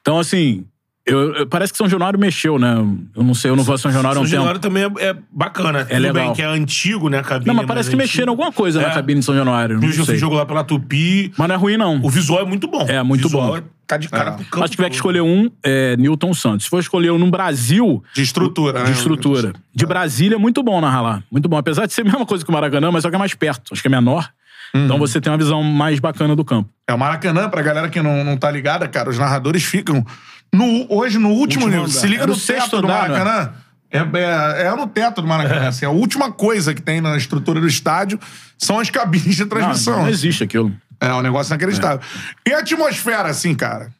Então, 0.00 0.18
assim, 0.18 0.66
eu- 1.10 1.34
eu- 1.34 1.46
parece 1.46 1.72
que 1.72 1.76
São 1.78 1.88
Januário 1.88 2.18
mexeu, 2.18 2.58
né? 2.58 2.74
Eu 3.16 3.22
não 3.22 3.34
sei, 3.34 3.50
eu 3.50 3.56
não 3.56 3.62
vou 3.64 3.74
a 3.74 3.78
São 3.78 3.90
Januário 3.90 4.18
há 4.20 4.22
um 4.22 4.26
São. 4.26 4.32
Januário 4.38 4.60
também 4.60 4.84
é, 4.84 4.90
é 5.10 5.16
bacana. 5.30 5.84
Tudo 5.84 5.98
legal. 6.00 6.14
bem 6.14 6.32
que 6.32 6.42
é 6.42 6.46
antigo, 6.46 7.08
né, 7.08 7.18
a 7.18 7.22
cabine. 7.22 7.46
Não, 7.48 7.54
mas 7.54 7.64
é 7.64 7.66
parece 7.66 7.90
que 7.90 7.96
mexeram 7.96 8.32
alguma 8.32 8.52
coisa 8.52 8.80
na 8.80 8.88
É. 8.88 8.94
cabine 8.94 9.20
de 9.20 9.26
São 9.26 9.34
Januário. 9.34 9.78
Eu 9.82 9.92
já 9.92 10.04
sei. 10.04 10.16
jogo 10.16 10.34
lá 10.36 10.46
pela 10.46 10.64
Tupi. 10.64 11.32
Mas 11.36 11.48
não 11.48 11.54
é 11.54 11.58
ruim, 11.58 11.76
não. 11.76 12.00
O 12.02 12.08
visual 12.10 12.40
é 12.40 12.44
muito 12.44 12.66
bom. 12.68 12.86
É, 12.88 13.02
muito 13.02 13.24
o 13.24 13.28
visual 13.28 13.46
bom. 13.48 13.56
É, 13.56 13.62
tá 13.86 13.96
de 13.96 14.08
cara 14.08 14.30
É. 14.30 14.32
pro 14.34 14.44
campo. 14.44 14.58
Mas 14.60 14.70
se 14.70 14.76
tiver 14.76 14.88
que 14.88 14.94
escolher 14.96 15.20
um, 15.22 15.50
é 15.64 15.96
Newton 15.96 16.32
Santos. 16.34 16.64
Se 16.64 16.70
for 16.70 16.78
escolher 16.80 17.10
um 17.10 17.18
no 17.18 17.30
Brasil, 17.30 18.02
De 18.14 18.22
estrutura, 18.22 18.80
né? 18.80 18.84
de 18.86 18.92
estrutura. 18.92 19.52
De 19.74 19.86
Brasília 19.86 20.36
é 20.36 20.38
muito 20.38 20.62
bom 20.62 20.80
narrar 20.80 21.00
lá. 21.02 21.22
Muito 21.30 21.48
bom. 21.48 21.56
Apesar 21.56 21.86
de 21.86 21.92
ser 21.92 22.02
a 22.02 22.04
mesma 22.04 22.24
coisa 22.26 22.44
que 22.44 22.50
o 22.50 22.52
Maracanã, 22.54 22.90
mas 22.90 23.02
só 23.02 23.10
que 23.10 23.16
é 23.16 23.18
mais 23.18 23.34
perto. 23.34 23.72
Acho 23.72 23.82
que 23.82 23.88
é 23.88 23.90
menor. 23.90 24.28
Então 24.72 24.98
você 24.98 25.20
tem 25.20 25.32
uma 25.32 25.36
visão 25.38 25.64
mais 25.64 25.98
bacana 25.98 26.36
do 26.36 26.44
campo. 26.44 26.70
É 26.86 26.94
o 26.94 26.98
Maracanã, 26.98 27.48
pra 27.48 27.60
galera 27.60 27.88
que 27.88 28.00
não, 28.00 28.22
não 28.22 28.36
tá 28.36 28.48
ligada, 28.52 28.86
cara, 28.86 29.10
os 29.10 29.18
narradores 29.18 29.64
ficam 29.64 30.06
no, 30.52 30.86
hoje 30.88 31.18
no 31.18 31.30
último, 31.30 31.66
Último. 31.66 31.88
Se 31.88 32.06
liga 32.06 32.24
É 32.24 32.26
no, 32.26 32.34
sexto 32.34 32.70
teto 32.70 32.82
do 32.82 32.86
andar, 32.88 33.08
Maracanã. 33.08 33.52
É, 33.90 33.98
é, 33.98 34.66
é 34.66 34.76
no 34.76 34.86
teto 34.86 35.20
do 35.22 35.26
Maracanã. 35.28 35.68
assim, 35.68 35.84
a 35.84 35.90
última 35.90 36.30
coisa 36.32 36.74
que 36.74 36.82
tem 36.82 37.00
na 37.00 37.16
estrutura 37.16 37.60
do 37.60 37.66
estádio 37.66 38.18
são 38.58 38.78
as 38.78 38.88
cabines 38.90 39.36
de 39.36 39.42
Não, 39.42 39.48
transmissão. 39.48 40.02
não 40.02 40.08
existe 40.08 40.44
aquilo. 40.44 40.72
É 41.00 41.12
um 41.14 41.22
negócio 41.22 41.50
inacreditável. 41.50 42.00
E 42.46 42.52
a 42.52 42.58
atmosfera, 42.58 43.28
assim, 43.28 43.54
cara? 43.54 43.90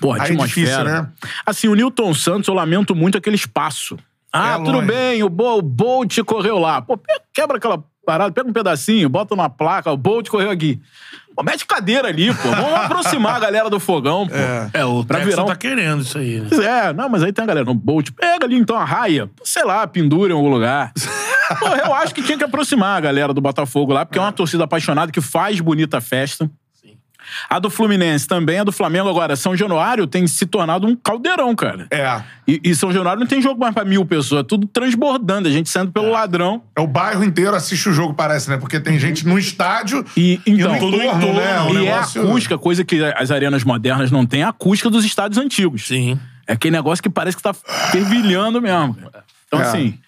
Pô, 0.00 0.12
a 0.12 0.18
é 0.18 0.20
atmosfera. 0.22 0.46
difícil, 0.46 0.84
né? 0.84 1.08
Assim, 1.44 1.68
o 1.68 1.74
Newton 1.74 2.14
Santos, 2.14 2.48
eu 2.48 2.54
lamento 2.54 2.94
muito 2.94 3.18
aquele 3.18 3.36
espaço. 3.36 3.98
Ah, 4.32 4.54
É 4.54 4.56
tudo 4.56 4.72
longe. 4.72 4.86
bem, 4.86 5.22
o, 5.22 5.28
Bo, 5.28 5.58
o 5.58 5.62
Bolt 5.62 6.18
correu 6.24 6.58
lá. 6.58 6.80
Pô, 6.80 6.98
quebra 7.34 7.58
aquela 7.58 7.84
parada, 8.06 8.32
pega 8.32 8.48
um 8.48 8.52
pedacinho, 8.52 9.08
bota 9.08 9.36
numa 9.36 9.50
placa, 9.50 9.92
o 9.92 9.96
Bolt 9.96 10.28
correu 10.28 10.50
aqui. 10.50 10.80
Pô, 11.34 11.42
mete 11.42 11.64
cadeira 11.66 12.08
ali, 12.08 12.32
pô. 12.34 12.48
Vamos 12.50 12.74
aproximar 12.74 13.36
a 13.36 13.40
galera 13.40 13.70
do 13.70 13.80
fogão, 13.80 14.26
pô. 14.28 14.34
É, 14.78 14.84
o 14.84 15.04
Pra 15.04 15.18
virar 15.20 15.42
um- 15.44 15.46
tá 15.46 15.56
querendo 15.56 16.02
isso 16.02 16.18
aí, 16.18 16.40
né? 16.40 16.48
É, 16.64 16.92
não, 16.92 17.08
mas 17.08 17.22
aí 17.22 17.32
tem 17.32 17.42
a 17.42 17.46
galera 17.46 17.64
no 17.66 17.74
Bolt. 17.74 18.10
Pega 18.12 18.44
ali 18.44 18.56
então 18.56 18.76
a 18.76 18.84
raia, 18.84 19.30
sei 19.44 19.64
lá, 19.64 19.86
pendura 19.86 20.32
em 20.32 20.36
algum 20.36 20.48
lugar. 20.50 20.92
Pô, 21.58 21.66
eu 21.68 21.92
acho 21.94 22.14
que 22.14 22.22
tinha 22.22 22.38
que 22.38 22.44
aproximar 22.44 22.96
a 22.96 23.00
galera 23.00 23.32
do 23.34 23.40
Botafogo 23.40 23.92
lá, 23.92 24.04
porque 24.06 24.18
é 24.18 24.22
uma 24.22 24.32
torcida 24.32 24.64
apaixonada 24.64 25.12
que 25.12 25.20
faz 25.20 25.60
bonita 25.60 26.00
festa. 26.00 26.50
A 27.48 27.58
do 27.58 27.68
Fluminense 27.70 28.26
também, 28.26 28.58
a 28.58 28.64
do 28.64 28.72
Flamengo 28.72 29.08
agora. 29.08 29.36
São 29.36 29.56
Januário 29.56 30.06
tem 30.06 30.26
se 30.26 30.46
tornado 30.46 30.86
um 30.86 30.94
caldeirão, 30.96 31.54
cara. 31.54 31.86
É. 31.90 32.22
E, 32.46 32.60
e 32.64 32.74
São 32.74 32.92
Januário 32.92 33.20
não 33.20 33.26
tem 33.26 33.40
jogo 33.40 33.60
mais 33.60 33.72
pra 33.74 33.84
mil 33.84 34.04
pessoas, 34.04 34.40
é 34.40 34.44
tudo 34.44 34.66
transbordando, 34.66 35.48
a 35.48 35.50
gente 35.50 35.68
saindo 35.68 35.92
pelo 35.92 36.10
ladrão. 36.10 36.62
É 36.76 36.80
o 36.80 36.86
bairro 36.86 37.22
inteiro 37.24 37.54
assiste 37.54 37.88
o 37.88 37.92
jogo, 37.92 38.14
parece, 38.14 38.48
né? 38.50 38.56
Porque 38.56 38.78
tem 38.80 38.98
gente 38.98 39.26
no 39.26 39.38
estádio 39.38 40.04
E, 40.16 40.40
então, 40.46 40.70
no 40.72 40.96
entorno, 40.96 41.32
né? 41.34 41.60
O 41.62 41.70
e 41.70 41.74
negócio- 41.84 42.20
é 42.20 42.24
a 42.24 42.28
acústica, 42.28 42.58
coisa 42.58 42.84
que 42.84 43.02
as 43.04 43.30
arenas 43.30 43.64
modernas 43.64 44.10
não 44.10 44.26
têm, 44.26 44.40
é 44.42 44.44
a 44.44 44.48
acústica 44.48 44.90
dos 44.90 45.04
estádios 45.04 45.38
antigos. 45.42 45.86
Sim. 45.86 46.18
É 46.46 46.54
aquele 46.54 46.76
negócio 46.76 47.02
que 47.02 47.08
parece 47.08 47.36
que 47.36 47.42
tá 47.42 47.54
fervilhando 47.54 48.60
mesmo. 48.60 48.96
Então, 49.46 49.60
É. 49.60 49.62
assim, 49.62 49.98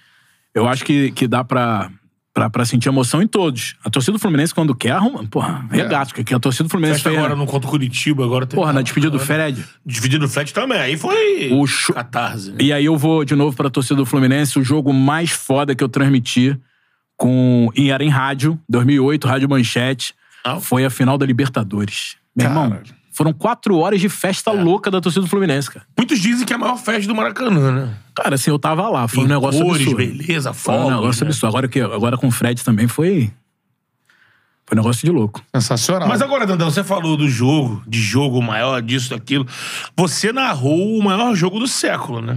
eu 0.55 0.67
acho 0.69 0.85
que, 0.85 1.11
que 1.13 1.29
dá 1.29 1.45
pra 1.45 1.91
pra, 2.35 2.51
pra 2.51 2.65
sentir 2.65 2.89
emoção 2.89 3.23
em 3.23 3.29
todos. 3.29 3.77
A 3.85 3.89
torcida 3.89 4.13
do 4.13 4.19
Fluminense, 4.19 4.53
quando 4.53 4.75
quer, 4.75 4.91
arruma. 4.91 5.25
Porra, 5.25 5.65
regato, 5.71 6.13
que 6.13 6.35
a 6.35 6.41
torcida 6.41 6.65
do 6.65 6.71
Fluminense 6.71 7.01
Festa 7.01 7.17
agora 7.17 7.37
no 7.37 7.47
contra 7.47 7.69
o 7.69 7.71
Curitiba, 7.71 8.25
agora 8.25 8.45
tem. 8.45 8.59
Porra, 8.59 8.73
na 8.73 8.83
despedida 8.83 9.11
do 9.11 9.21
Fred. 9.21 9.65
Despedida 9.87 10.27
do 10.27 10.29
Fred 10.29 10.53
também. 10.53 10.79
Aí 10.79 10.97
foi. 10.97 11.51
O 11.53 11.65
né? 12.51 12.57
E 12.61 12.73
aí 12.73 12.85
eu 12.85 12.99
vou 12.99 13.25
de 13.25 13.37
novo 13.37 13.57
pra 13.57 13.71
torcida 13.71 13.95
do 13.95 14.05
Fluminense. 14.05 14.59
O 14.59 14.65
jogo 14.65 14.93
mais 14.93 15.31
foda 15.31 15.75
que 15.75 15.85
eu 15.85 15.89
transmiti 15.89 16.59
com, 17.17 17.71
e 17.77 17.91
era 17.91 18.03
em 18.03 18.09
rádio, 18.09 18.59
2008, 18.69 19.29
Rádio 19.29 19.49
Manchete. 19.49 20.15
Ah. 20.45 20.59
Foi 20.59 20.85
a 20.85 20.91
final 20.91 21.17
da 21.17 21.25
Libertadores. 21.25 22.17
Meu 22.37 22.49
irmão, 22.49 22.69
Caralho. 22.69 23.04
Foram 23.15 23.33
quatro 23.33 23.79
horas 23.79 24.01
de 24.01 24.09
festa 24.09 24.51
louca 24.51 24.91
da 24.91 25.01
torcida 25.01 25.23
do 25.23 25.29
Fluminense, 25.29 25.71
cara. 25.71 25.87
Muitos 25.97 26.19
dizem 26.19 26.45
que 26.45 26.53
é 26.53 26.57
a 26.57 26.59
maior 26.59 26.77
festa 26.77 27.07
do 27.07 27.15
Maracanã, 27.15 27.71
né? 27.71 27.95
Cara, 28.13 28.35
assim, 28.35 28.51
eu 28.51 28.59
tava 28.59 28.89
lá. 28.89 29.07
Foi 29.07 29.23
um 29.23 29.29
negócio 29.29 29.65
cores, 29.65 29.83
absurdo. 29.83 29.97
beleza, 29.97 30.53
Foi 30.53 30.75
um 30.75 30.91
negócio 30.91 31.25
né? 31.25 31.31
absurdo. 31.31 31.47
Agora, 31.47 31.69
que, 31.69 31.81
agora 31.81 32.19
com 32.19 32.27
o 32.27 32.31
Fred 32.33 32.63
também 32.65 32.89
foi. 32.89 33.31
Foi 34.67 34.77
um 34.77 34.81
negócio 34.81 35.07
de 35.07 35.13
louco. 35.13 35.41
Sensacional. 35.55 36.09
Mas 36.09 36.23
agora, 36.23 36.45
Dandão, 36.45 36.71
você 36.71 36.83
falou 36.83 37.17
do 37.17 37.29
jogo, 37.29 37.85
de 37.87 38.01
jogo 38.01 38.43
maior, 38.43 38.83
disso, 38.83 39.11
daquilo. 39.11 39.47
Você 39.97 40.33
narrou 40.33 40.99
o 40.99 41.03
maior 41.03 41.37
jogo 41.37 41.61
do 41.61 41.69
século, 41.69 42.21
né? 42.21 42.37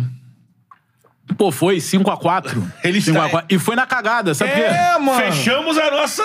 Pô, 1.36 1.52
foi 1.52 1.78
5x4. 1.78 2.62
Ele 2.84 3.02
5 3.02 3.18
a 3.18 3.26
está- 3.26 3.30
4. 3.32 3.56
E 3.56 3.60
foi 3.60 3.76
na 3.76 3.86
cagada, 3.86 4.34
sabe 4.34 4.52
por 4.52 4.58
quê? 4.60 4.66
É, 4.66 4.98
mano. 5.00 5.20
Fechamos 5.20 5.78
a 5.78 5.92
nossa, 5.92 6.24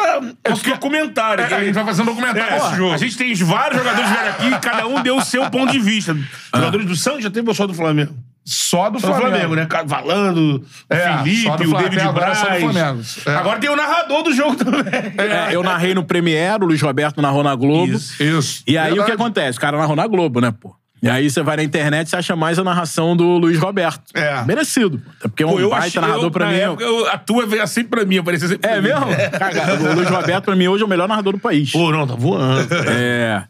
nosso 0.48 0.64
documentário. 0.64 1.42
É, 1.44 1.54
a 1.54 1.64
gente 1.64 1.74
vai 1.74 1.84
fazer 1.84 2.02
um 2.02 2.06
documentário 2.06 2.54
É, 2.54 2.58
desse 2.60 2.76
jogo. 2.76 2.94
A 2.94 2.98
gente 2.98 3.16
tem 3.16 3.34
vários 3.34 3.78
jogadores 3.78 4.08
que 4.08 4.14
vieram 4.16 4.30
aqui 4.30 4.46
e 4.46 4.58
cada 4.60 4.86
um 4.86 5.02
deu 5.02 5.16
o 5.16 5.24
seu 5.24 5.50
ponto 5.50 5.72
de 5.72 5.78
vista. 5.80 6.16
Jogadores 6.54 6.86
do 6.86 6.94
Santos 6.96 7.22
já 7.24 7.30
teve 7.30 7.50
o 7.50 7.54
só 7.54 7.66
do 7.66 7.74
Flamengo. 7.74 8.14
Só 8.44 8.90
do 8.90 8.98
Flamengo. 8.98 9.28
Flamengo, 9.28 9.54
né? 9.54 9.66
Ca- 9.66 9.84
Valando, 9.84 10.64
o 10.90 10.94
É, 10.94 11.18
Felipe, 11.18 11.42
só 11.44 11.56
do 11.56 11.70
o 11.70 11.76
David 11.78 11.98
é 11.98 12.02
só 12.02 12.08
do 12.08 12.14
Braz. 12.14 12.38
Flamengo. 12.40 13.02
É. 13.26 13.34
Agora 13.36 13.60
tem 13.60 13.70
o 13.70 13.76
narrador 13.76 14.22
do 14.24 14.32
jogo 14.34 14.56
também. 14.56 14.82
É, 15.16 15.54
eu 15.54 15.62
narrei 15.62 15.94
no 15.94 16.02
Premiere, 16.02 16.64
o 16.64 16.66
Luiz 16.66 16.80
Roberto 16.82 17.22
narrou 17.22 17.44
na 17.44 17.54
Globo. 17.54 17.92
Isso. 17.92 18.20
Isso. 18.20 18.64
E 18.66 18.76
aí 18.76 18.86
o 18.90 18.94
que 18.94 18.98
Verdade. 19.00 19.12
acontece? 19.22 19.58
O 19.58 19.60
cara 19.60 19.78
narrou 19.78 19.94
na 19.94 20.06
Globo, 20.08 20.40
né, 20.40 20.52
pô? 20.52 20.74
E 21.02 21.10
aí 21.10 21.28
você 21.28 21.42
vai 21.42 21.56
na 21.56 21.64
internet 21.64 22.06
e 22.06 22.10
você 22.10 22.16
acha 22.16 22.36
mais 22.36 22.58
a 22.60 22.64
narração 22.64 23.16
do 23.16 23.24
Luiz 23.36 23.58
Roberto. 23.58 24.00
É. 24.14 24.44
Merecido. 24.44 25.02
Até 25.18 25.28
porque 25.28 25.42
é 25.42 25.46
um 25.46 25.50
Pô, 25.50 25.58
eu 25.60 25.70
baita 25.70 25.86
achei, 25.86 26.00
narrador 26.00 26.24
eu, 26.24 26.30
pra 26.30 26.46
mim. 26.46 26.54
época, 26.54 26.84
eu- 26.84 27.08
a 27.08 27.18
tua 27.18 27.44
veio 27.44 27.66
sempre 27.66 27.90
pra 27.90 28.04
mim, 28.04 28.18
aparecia 28.18 28.46
sempre 28.46 28.70
É 28.70 28.80
pra 28.80 28.82
mim. 28.82 28.88
mesmo? 28.88 29.30
Cara, 29.38 29.74
o 29.90 29.94
Luiz 29.96 30.08
Roberto, 30.08 30.44
pra 30.44 30.54
mim, 30.54 30.68
hoje 30.68 30.82
é 30.84 30.86
o 30.86 30.88
melhor 30.88 31.08
narrador 31.08 31.32
do 31.32 31.38
país. 31.40 31.72
Pô, 31.72 31.90
não, 31.90 32.06
tá 32.06 32.14
voando. 32.14 32.68
É. 32.88 33.42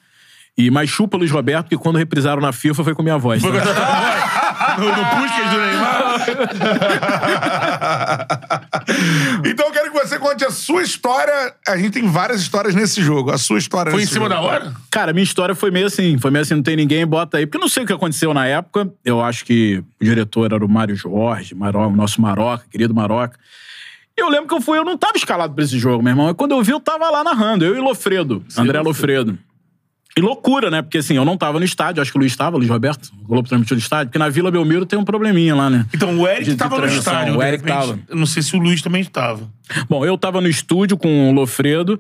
E 0.57 0.71
mais 0.71 0.89
chupa 0.89 1.17
Luiz 1.19 1.31
Roberto, 1.31 1.69
que 1.69 1.77
quando 1.77 1.97
reprisaram 1.97 2.41
na 2.41 2.53
FIFA 2.53 2.85
foi 2.85 2.95
com 2.95 3.03
minha 3.03 3.19
voz. 3.19 3.43
né? 3.43 3.51
No, 4.79 4.89
no 4.89 5.05
Puskas 5.07 5.51
do 5.51 5.57
Neymar. 5.59 6.27
então 9.47 9.67
eu 9.67 9.73
quero 9.73 9.93
que 9.93 9.99
você 9.99 10.19
conte 10.19 10.45
a 10.45 10.51
sua 10.51 10.83
história. 10.83 11.55
A 11.67 11.77
gente 11.77 11.91
tem 11.91 12.09
várias 12.09 12.41
histórias 12.41 12.75
nesse 12.75 13.03
jogo. 13.03 13.31
A 13.31 13.39
sua 13.39 13.59
história 13.59 13.91
Foi 13.93 14.03
em 14.03 14.07
cima 14.07 14.27
jogo. 14.27 14.35
da 14.35 14.41
hora? 14.41 14.73
Cara, 14.91 15.13
minha 15.13 15.25
história 15.25 15.55
foi 15.55 15.71
meio 15.71 15.87
assim. 15.87 16.19
Foi 16.19 16.31
meio 16.31 16.43
assim, 16.43 16.55
não 16.55 16.63
tem 16.63 16.77
ninguém, 16.77 17.07
bota 17.07 17.39
aí. 17.39 17.47
Porque 17.47 17.57
eu 17.59 17.61
não 17.61 17.69
sei 17.69 17.85
o 17.85 17.87
que 17.87 17.93
aconteceu 17.93 18.33
na 18.33 18.47
época. 18.47 18.91
Eu 19.05 19.21
acho 19.23 19.45
que 19.45 19.83
o 20.01 20.05
diretor 20.05 20.53
era 20.53 20.65
o 20.65 20.69
Mário 20.69 20.95
Jorge, 20.97 21.55
Maro, 21.55 21.79
o 21.81 21.91
nosso 21.91 22.21
Maroca, 22.21 22.65
querido 22.71 22.95
Maroca. 22.95 23.39
E 24.17 24.21
eu 24.21 24.29
lembro 24.29 24.47
que 24.47 24.55
eu 24.55 24.61
fui, 24.61 24.79
eu 24.79 24.85
não 24.85 24.97
tava 24.97 25.17
escalado 25.17 25.55
pra 25.55 25.65
esse 25.65 25.79
jogo, 25.79 26.03
meu 26.03 26.13
irmão. 26.13 26.29
E 26.29 26.35
quando 26.35 26.53
eu 26.53 26.63
vi, 26.63 26.73
eu 26.73 26.81
tava 26.81 27.09
lá 27.11 27.25
narrando. 27.25 27.65
Eu 27.65 27.75
e 27.77 27.81
Lofredo, 27.81 28.45
André 28.57 28.81
Lofredo. 28.81 29.39
E 30.17 30.21
loucura, 30.21 30.71
né? 30.71 30.83
Porque 30.83 30.99
assim, 30.99 31.15
eu 31.15 31.25
não 31.25 31.37
tava 31.39 31.59
no 31.59 31.65
estádio, 31.65 32.03
acho 32.03 32.11
que 32.13 32.19
o 32.19 32.21
Luiz 32.21 32.37
tava, 32.37 32.57
Luiz 32.59 32.69
Roberto, 32.69 33.11
o 33.23 33.27
Globo 33.27 33.49
transmitiu 33.49 33.77
no 33.77 33.81
estádio, 33.81 34.09
porque 34.09 34.19
na 34.19 34.29
Vila 34.29 34.51
Belmiro 34.51 34.85
tem 34.85 34.99
um 34.99 35.05
probleminha 35.05 35.55
lá, 35.55 35.71
né? 35.71 35.87
Então, 35.95 36.19
o 36.19 36.29
Eric 36.29 36.45
De- 36.45 36.51
de 36.51 36.57
tava 36.57 36.77
no 36.77 36.83
transmissão, 36.83 37.13
estádio. 37.15 37.35
o 37.35 37.39
de 37.39 37.45
Eric 37.47 37.65
repente. 37.65 37.81
tava. 37.87 37.99
Eu 38.09 38.17
não 38.17 38.27
sei 38.27 38.43
se 38.43 38.55
o 38.55 38.59
Luiz 38.59 38.83
também 38.83 39.01
estava. 39.01 39.41
Bom, 39.89 40.05
eu 40.05 40.19
tava 40.19 40.41
no 40.41 40.49
estúdio 40.49 40.97
com 40.99 41.31
o 41.31 41.33
Lofredo. 41.33 41.99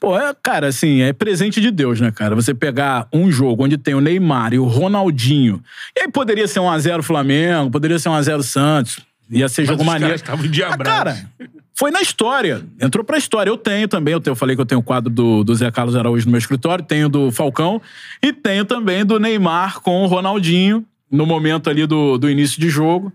Pô, 0.00 0.18
é, 0.18 0.34
cara, 0.42 0.66
assim, 0.66 1.02
é 1.02 1.12
presente 1.12 1.60
de 1.60 1.70
Deus, 1.70 2.00
né, 2.00 2.10
cara? 2.10 2.34
Você 2.34 2.52
pegar 2.52 3.06
um 3.12 3.30
jogo 3.30 3.64
onde 3.64 3.78
tem 3.78 3.94
o 3.94 4.00
Neymar 4.00 4.52
e 4.52 4.58
o 4.58 4.64
Ronaldinho. 4.64 5.62
E 5.96 6.00
aí 6.02 6.10
poderia 6.10 6.48
ser 6.48 6.58
1x0 6.58 7.02
Flamengo, 7.02 7.70
poderia 7.70 7.98
ser 8.00 8.08
1x0 8.08 8.42
Santos. 8.42 8.98
Ia 9.30 9.48
ser 9.48 9.64
jogo 9.64 9.80
os 9.82 9.86
maneiro. 9.86 10.14
estavam. 10.14 10.44
Ah, 10.70 10.76
Cara, 10.78 11.30
foi 11.74 11.90
na 11.90 12.00
história. 12.02 12.62
Entrou 12.80 13.04
pra 13.04 13.16
história. 13.18 13.50
Eu 13.50 13.56
tenho 13.56 13.88
também, 13.88 14.12
eu, 14.12 14.20
tenho, 14.20 14.32
eu 14.32 14.36
falei 14.36 14.54
que 14.54 14.60
eu 14.62 14.66
tenho 14.66 14.80
o 14.80 14.84
quadro 14.84 15.10
do, 15.10 15.42
do 15.42 15.54
Zé 15.54 15.70
Carlos 15.70 15.96
Araújo 15.96 16.26
no 16.26 16.32
meu 16.32 16.38
escritório, 16.38 16.84
tenho 16.84 17.08
do 17.08 17.30
Falcão 17.32 17.80
e 18.22 18.32
tenho 18.32 18.64
também 18.64 19.04
do 19.04 19.18
Neymar 19.18 19.80
com 19.80 20.02
o 20.02 20.06
Ronaldinho 20.06 20.84
no 21.10 21.24
momento 21.26 21.70
ali 21.70 21.86
do, 21.86 22.18
do 22.18 22.28
início 22.28 22.60
de 22.60 22.68
jogo. 22.68 23.12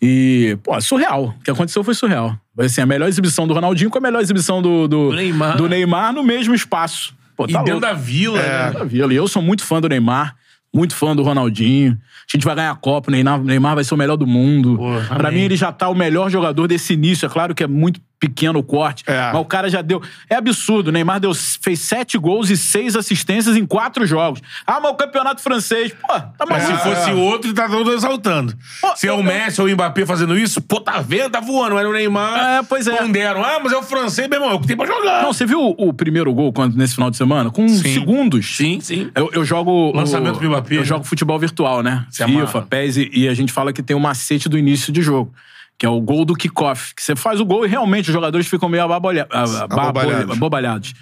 E, 0.00 0.56
pô, 0.62 0.80
surreal. 0.80 1.34
O 1.40 1.42
que 1.42 1.50
aconteceu 1.50 1.82
foi 1.82 1.94
surreal. 1.94 2.38
Foi 2.54 2.66
assim, 2.66 2.80
a 2.80 2.86
melhor 2.86 3.08
exibição 3.08 3.46
do 3.48 3.54
Ronaldinho 3.54 3.90
com 3.90 3.98
a 3.98 4.00
melhor 4.00 4.20
exibição 4.20 4.62
do, 4.62 4.86
do, 4.86 5.10
Do 5.10 5.16
Neymar. 5.16 5.56
do 5.56 5.68
Neymar 5.68 6.12
no 6.12 6.22
mesmo 6.22 6.54
espaço. 6.54 7.14
Pô, 7.36 7.46
E 7.48 7.52
tá 7.52 7.58
dentro 7.60 7.80
louco. 7.80 7.86
da 7.86 7.92
vila, 7.94 8.38
né? 8.40 8.70
Da 8.72 8.84
Vila. 8.84 9.12
E 9.12 9.16
eu 9.16 9.26
sou 9.28 9.40
muito 9.42 9.64
fã 9.64 9.80
do 9.80 9.88
Neymar, 9.88 10.36
muito 10.74 10.94
fã 10.94 11.14
do 11.14 11.22
Ronaldinho. 11.22 11.92
A 11.92 12.36
gente 12.36 12.44
vai 12.44 12.54
ganhar 12.54 12.70
a 12.70 12.76
Copa, 12.76 13.08
o 13.08 13.12
Neymar, 13.12 13.42
Neymar 13.42 13.74
vai 13.74 13.84
ser 13.84 13.94
o 13.94 13.96
melhor 13.96 14.16
do 14.16 14.26
mundo. 14.26 14.78
Amém. 14.82 15.08
mim, 15.30 15.40
ele 15.40 15.56
já 15.56 15.72
tá 15.72 15.88
o 15.88 15.94
melhor 15.94 16.30
jogador 16.30 16.66
desse 16.66 16.92
início. 16.92 17.26
É 17.26 17.28
claro 17.28 17.54
que 17.54 17.64
é 17.64 17.66
muito 17.66 18.00
pequeno 18.20 18.58
o 18.58 18.62
corte, 18.62 19.04
É. 19.06 19.30
mas 19.32 19.40
o 19.40 19.44
cara 19.44 19.68
já 19.70 19.80
deu. 19.82 20.02
É 20.28 20.34
absurdo. 20.34 20.88
O 20.88 20.92
Neymar 20.92 21.20
deu, 21.20 21.32
fez 21.34 21.80
sete 21.80 22.18
gols 22.18 22.50
e 22.50 22.56
seis 22.56 22.96
assistências 22.96 23.56
em 23.56 23.64
quatro 23.64 24.04
jogos. 24.06 24.40
Ah, 24.66 24.80
mas 24.80 24.90
o 24.92 24.94
campeonato 24.94 25.40
francês. 25.40 25.92
Pô, 25.92 26.08
tá 26.14 26.44
Mas 26.48 26.64
maluco. 26.64 26.78
se 26.78 26.94
fosse 26.94 27.10
outro, 27.12 27.54
tá 27.54 27.68
todo 27.68 27.92
exaltando. 27.92 28.54
Pô, 28.80 28.96
se 28.96 29.06
é 29.06 29.12
o 29.12 29.16
eu- 29.18 29.22
Messi 29.22 29.60
ou 29.60 29.66
o 29.68 29.70
Mbappé 29.70 30.04
fazendo 30.06 30.36
isso, 30.38 30.60
pô, 30.60 30.80
tá 30.80 31.00
vendo? 31.00 31.30
Tá 31.30 31.40
voando. 31.40 31.74
Mas 31.74 31.86
o 31.86 31.92
Neymar. 31.92 32.38
É, 32.58 32.62
pois 32.62 32.86
é. 32.86 32.96
Ponderam. 32.96 33.44
Ah, 33.44 33.60
mas 33.62 33.72
é 33.72 33.76
o 33.76 33.82
francês, 33.82 34.28
meu 34.28 34.38
irmão. 34.38 34.50
É 34.52 34.54
o 34.54 34.60
que 34.60 34.66
tem 34.66 34.76
pra 34.76 34.86
jogar. 34.86 35.22
Não, 35.22 35.32
você 35.32 35.46
viu 35.46 35.60
o, 35.60 35.88
o 35.88 35.92
primeiro 35.92 36.32
gol 36.32 36.52
quando, 36.52 36.76
nesse 36.76 36.94
final 36.94 37.10
de 37.10 37.16
semana? 37.16 37.50
Com 37.50 37.68
segundos. 37.68 38.56
Sim, 38.56 38.80
sim. 38.80 39.10
Eu, 39.14 39.30
eu 39.32 39.44
jogo. 39.44 39.92
Lançamento 39.94 40.36
o- 40.36 40.40
do 40.40 40.48
Mbappé, 40.48 40.74
Eu 40.76 40.80
né? 40.80 40.84
jogo 40.86 41.04
futebol 41.04 41.38
virtual, 41.38 41.82
né? 41.82 42.04
Se 42.10 42.24
FIFA, 42.24 42.40
amarra. 42.42 42.62
PES, 42.68 42.96
e, 42.96 43.10
e 43.12 43.28
a 43.28 43.34
gente 43.34 43.52
fala 43.52 43.72
que 43.72 43.82
tem 43.82 43.96
o 43.96 44.00
macete 44.00 44.48
do 44.48 44.58
início 44.58 44.92
de 44.92 45.02
jogo. 45.02 45.32
Que 45.78 45.86
é 45.86 45.88
o 45.88 46.00
gol 46.00 46.24
do 46.24 46.34
kickoff. 46.34 46.94
Que 46.94 47.02
você 47.02 47.14
faz 47.14 47.40
o 47.40 47.44
gol 47.44 47.64
e 47.64 47.68
realmente 47.68 48.08
os 48.08 48.12
jogadores 48.12 48.46
ficam 48.48 48.68
meio 48.68 48.82
ababolha- 48.82 49.28
Abobalhados. 49.30 50.36
abobalhados. 50.36 50.94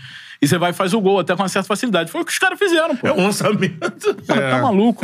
E 0.43 0.47
você 0.47 0.59
vai 0.59 0.69
e 0.71 0.75
faz 0.75 0.93
o 0.93 1.01
gol 1.01 1.19
até 1.19 1.35
com 1.35 1.41
uma 1.43 1.49
certa 1.49 1.67
facilidade. 1.67 2.11
Foi 2.11 2.21
o 2.21 2.25
que 2.25 2.31
os 2.31 2.39
caras 2.39 2.59
fizeram, 2.59 2.95
pô. 2.95 3.07
É 3.09 3.13
um 3.13 3.23
lançamento. 3.25 4.13
Tá 4.27 4.61
maluco. 4.61 5.03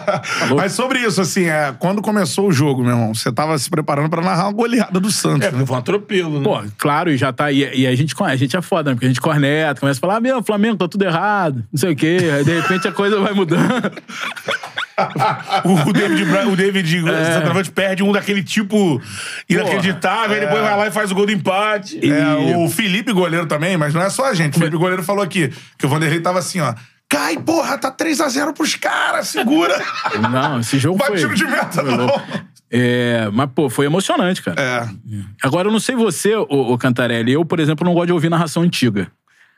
Mas 0.56 0.72
sobre 0.72 1.00
isso, 1.00 1.20
assim, 1.20 1.44
é, 1.44 1.70
quando 1.78 2.00
começou 2.00 2.48
o 2.48 2.52
jogo, 2.52 2.80
meu 2.82 2.92
irmão, 2.92 3.14
você 3.14 3.30
tava 3.30 3.58
se 3.58 3.68
preparando 3.68 4.08
pra 4.08 4.22
narrar 4.22 4.44
uma 4.44 4.52
goleada 4.52 4.98
do 4.98 5.10
Santos, 5.10 5.46
É, 5.48 5.52
né? 5.52 5.66
foi 5.66 5.76
um 5.76 5.78
atropelo, 5.78 6.38
né? 6.38 6.44
Pô, 6.44 6.62
claro, 6.78 7.10
e 7.10 7.18
já 7.18 7.30
tá. 7.30 7.52
E, 7.52 7.58
e 7.80 7.86
a, 7.86 7.94
gente, 7.94 8.14
a 8.22 8.36
gente 8.36 8.56
é 8.56 8.62
foda, 8.62 8.88
né? 8.90 8.94
Porque 8.94 9.04
a 9.04 9.08
gente 9.08 9.20
corneta, 9.20 9.78
começa 9.80 9.98
a 9.98 10.00
falar, 10.00 10.16
ah, 10.16 10.20
meu, 10.20 10.42
Flamengo 10.42 10.78
tá 10.78 10.88
tudo 10.88 11.04
errado, 11.04 11.62
não 11.70 11.78
sei 11.78 11.92
o 11.92 11.96
quê. 11.96 12.16
Aí 12.38 12.42
de 12.42 12.58
repente 12.58 12.88
a 12.88 12.92
coisa 12.92 13.20
vai 13.20 13.34
mudando. 13.34 13.60
O 15.86 15.92
David, 15.92 16.24
Bra- 16.26 16.46
o 16.46 16.56
David 16.56 17.08
É. 17.08 17.34
centroavante 17.34 17.70
perde 17.70 18.02
um 18.02 18.12
daquele 18.12 18.42
tipo 18.42 19.00
inacreditável, 19.48 20.34
aí 20.34 20.40
depois 20.40 20.62
vai 20.62 20.76
lá 20.76 20.86
e 20.86 20.90
faz 20.90 21.10
o 21.10 21.14
gol 21.14 21.26
do 21.26 21.32
empate. 21.32 22.00
É, 22.04 22.56
o 22.56 22.68
Felipe 22.68 23.12
goleiro 23.12 23.46
também, 23.46 23.76
mas 23.76 23.94
não 23.94 24.02
é 24.02 24.10
só 24.10 24.26
a 24.26 24.34
gente. 24.34 24.56
O 24.56 24.58
Felipe 24.58 24.76
goleiro 24.76 25.02
falou 25.02 25.22
aqui 25.22 25.52
que 25.78 25.86
o 25.86 25.88
Vanderlei 25.88 26.20
tava 26.20 26.38
assim, 26.38 26.60
ó. 26.60 26.74
Cai, 27.08 27.36
porra, 27.38 27.76
tá 27.76 27.90
3x0 27.90 28.52
pros 28.54 28.76
caras, 28.76 29.26
segura. 29.28 29.82
Não, 30.30 30.60
esse 30.60 30.78
jogo 30.78 30.96
Vai 30.98 31.08
foi. 31.08 31.16
tiro 31.18 31.34
de 31.34 31.44
meta, 31.44 31.82
não. 31.82 32.08
É, 32.70 33.28
mas, 33.32 33.50
pô, 33.52 33.68
foi 33.68 33.84
emocionante, 33.86 34.40
cara. 34.40 34.62
É. 34.62 34.88
Agora, 35.42 35.66
eu 35.66 35.72
não 35.72 35.80
sei 35.80 35.96
você, 35.96 36.36
ô, 36.36 36.46
ô 36.48 36.78
Cantarelli. 36.78 37.32
Eu, 37.32 37.44
por 37.44 37.58
exemplo, 37.58 37.84
não 37.84 37.92
gosto 37.94 38.06
de 38.06 38.12
ouvir 38.12 38.28
narração 38.30 38.62
antiga. 38.62 39.10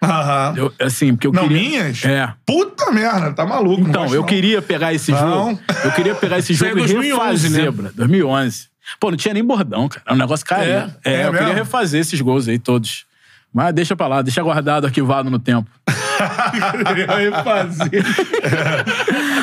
Aham. 0.02 0.54
Eu, 0.56 0.72
assim, 0.80 1.14
porque 1.14 1.26
eu 1.28 1.32
Não, 1.32 1.46
queria... 1.48 1.68
minhas? 1.84 2.04
É. 2.04 2.32
Puta 2.44 2.90
merda, 2.90 3.32
tá 3.32 3.46
maluco. 3.46 3.82
não 3.82 3.88
Então, 3.90 4.06
eu 4.06 4.20
não. 4.20 4.26
queria 4.26 4.60
pegar 4.60 4.92
esse 4.92 5.12
Não. 5.12 5.18
jogo. 5.50 5.60
Eu 5.84 5.92
queria 5.92 6.14
pegar 6.14 6.38
esse 6.38 6.52
é 6.52 6.56
jogo 6.56 6.72
e 6.72 6.74
2011, 6.80 7.48
refazer, 7.48 7.64
né? 7.64 7.70
bra. 7.70 7.90
2011. 7.94 8.68
Pô, 8.98 9.10
não 9.10 9.16
tinha 9.16 9.32
nem 9.32 9.44
bordão, 9.44 9.88
cara. 9.88 10.02
É 10.06 10.12
um 10.12 10.16
negócio 10.16 10.44
carinho. 10.44 10.92
É, 11.04 11.12
É 11.14 11.26
eu 11.26 11.32
mesmo? 11.32 11.38
queria 11.38 11.54
refazer 11.54 12.00
esses 12.00 12.20
gols 12.20 12.48
aí 12.48 12.58
todos. 12.58 13.04
Mas 13.52 13.74
deixa 13.74 13.94
pra 13.94 14.06
lá, 14.06 14.22
deixa 14.22 14.42
guardado, 14.42 14.86
arquivado 14.86 15.28
no 15.30 15.38
tempo. 15.38 15.68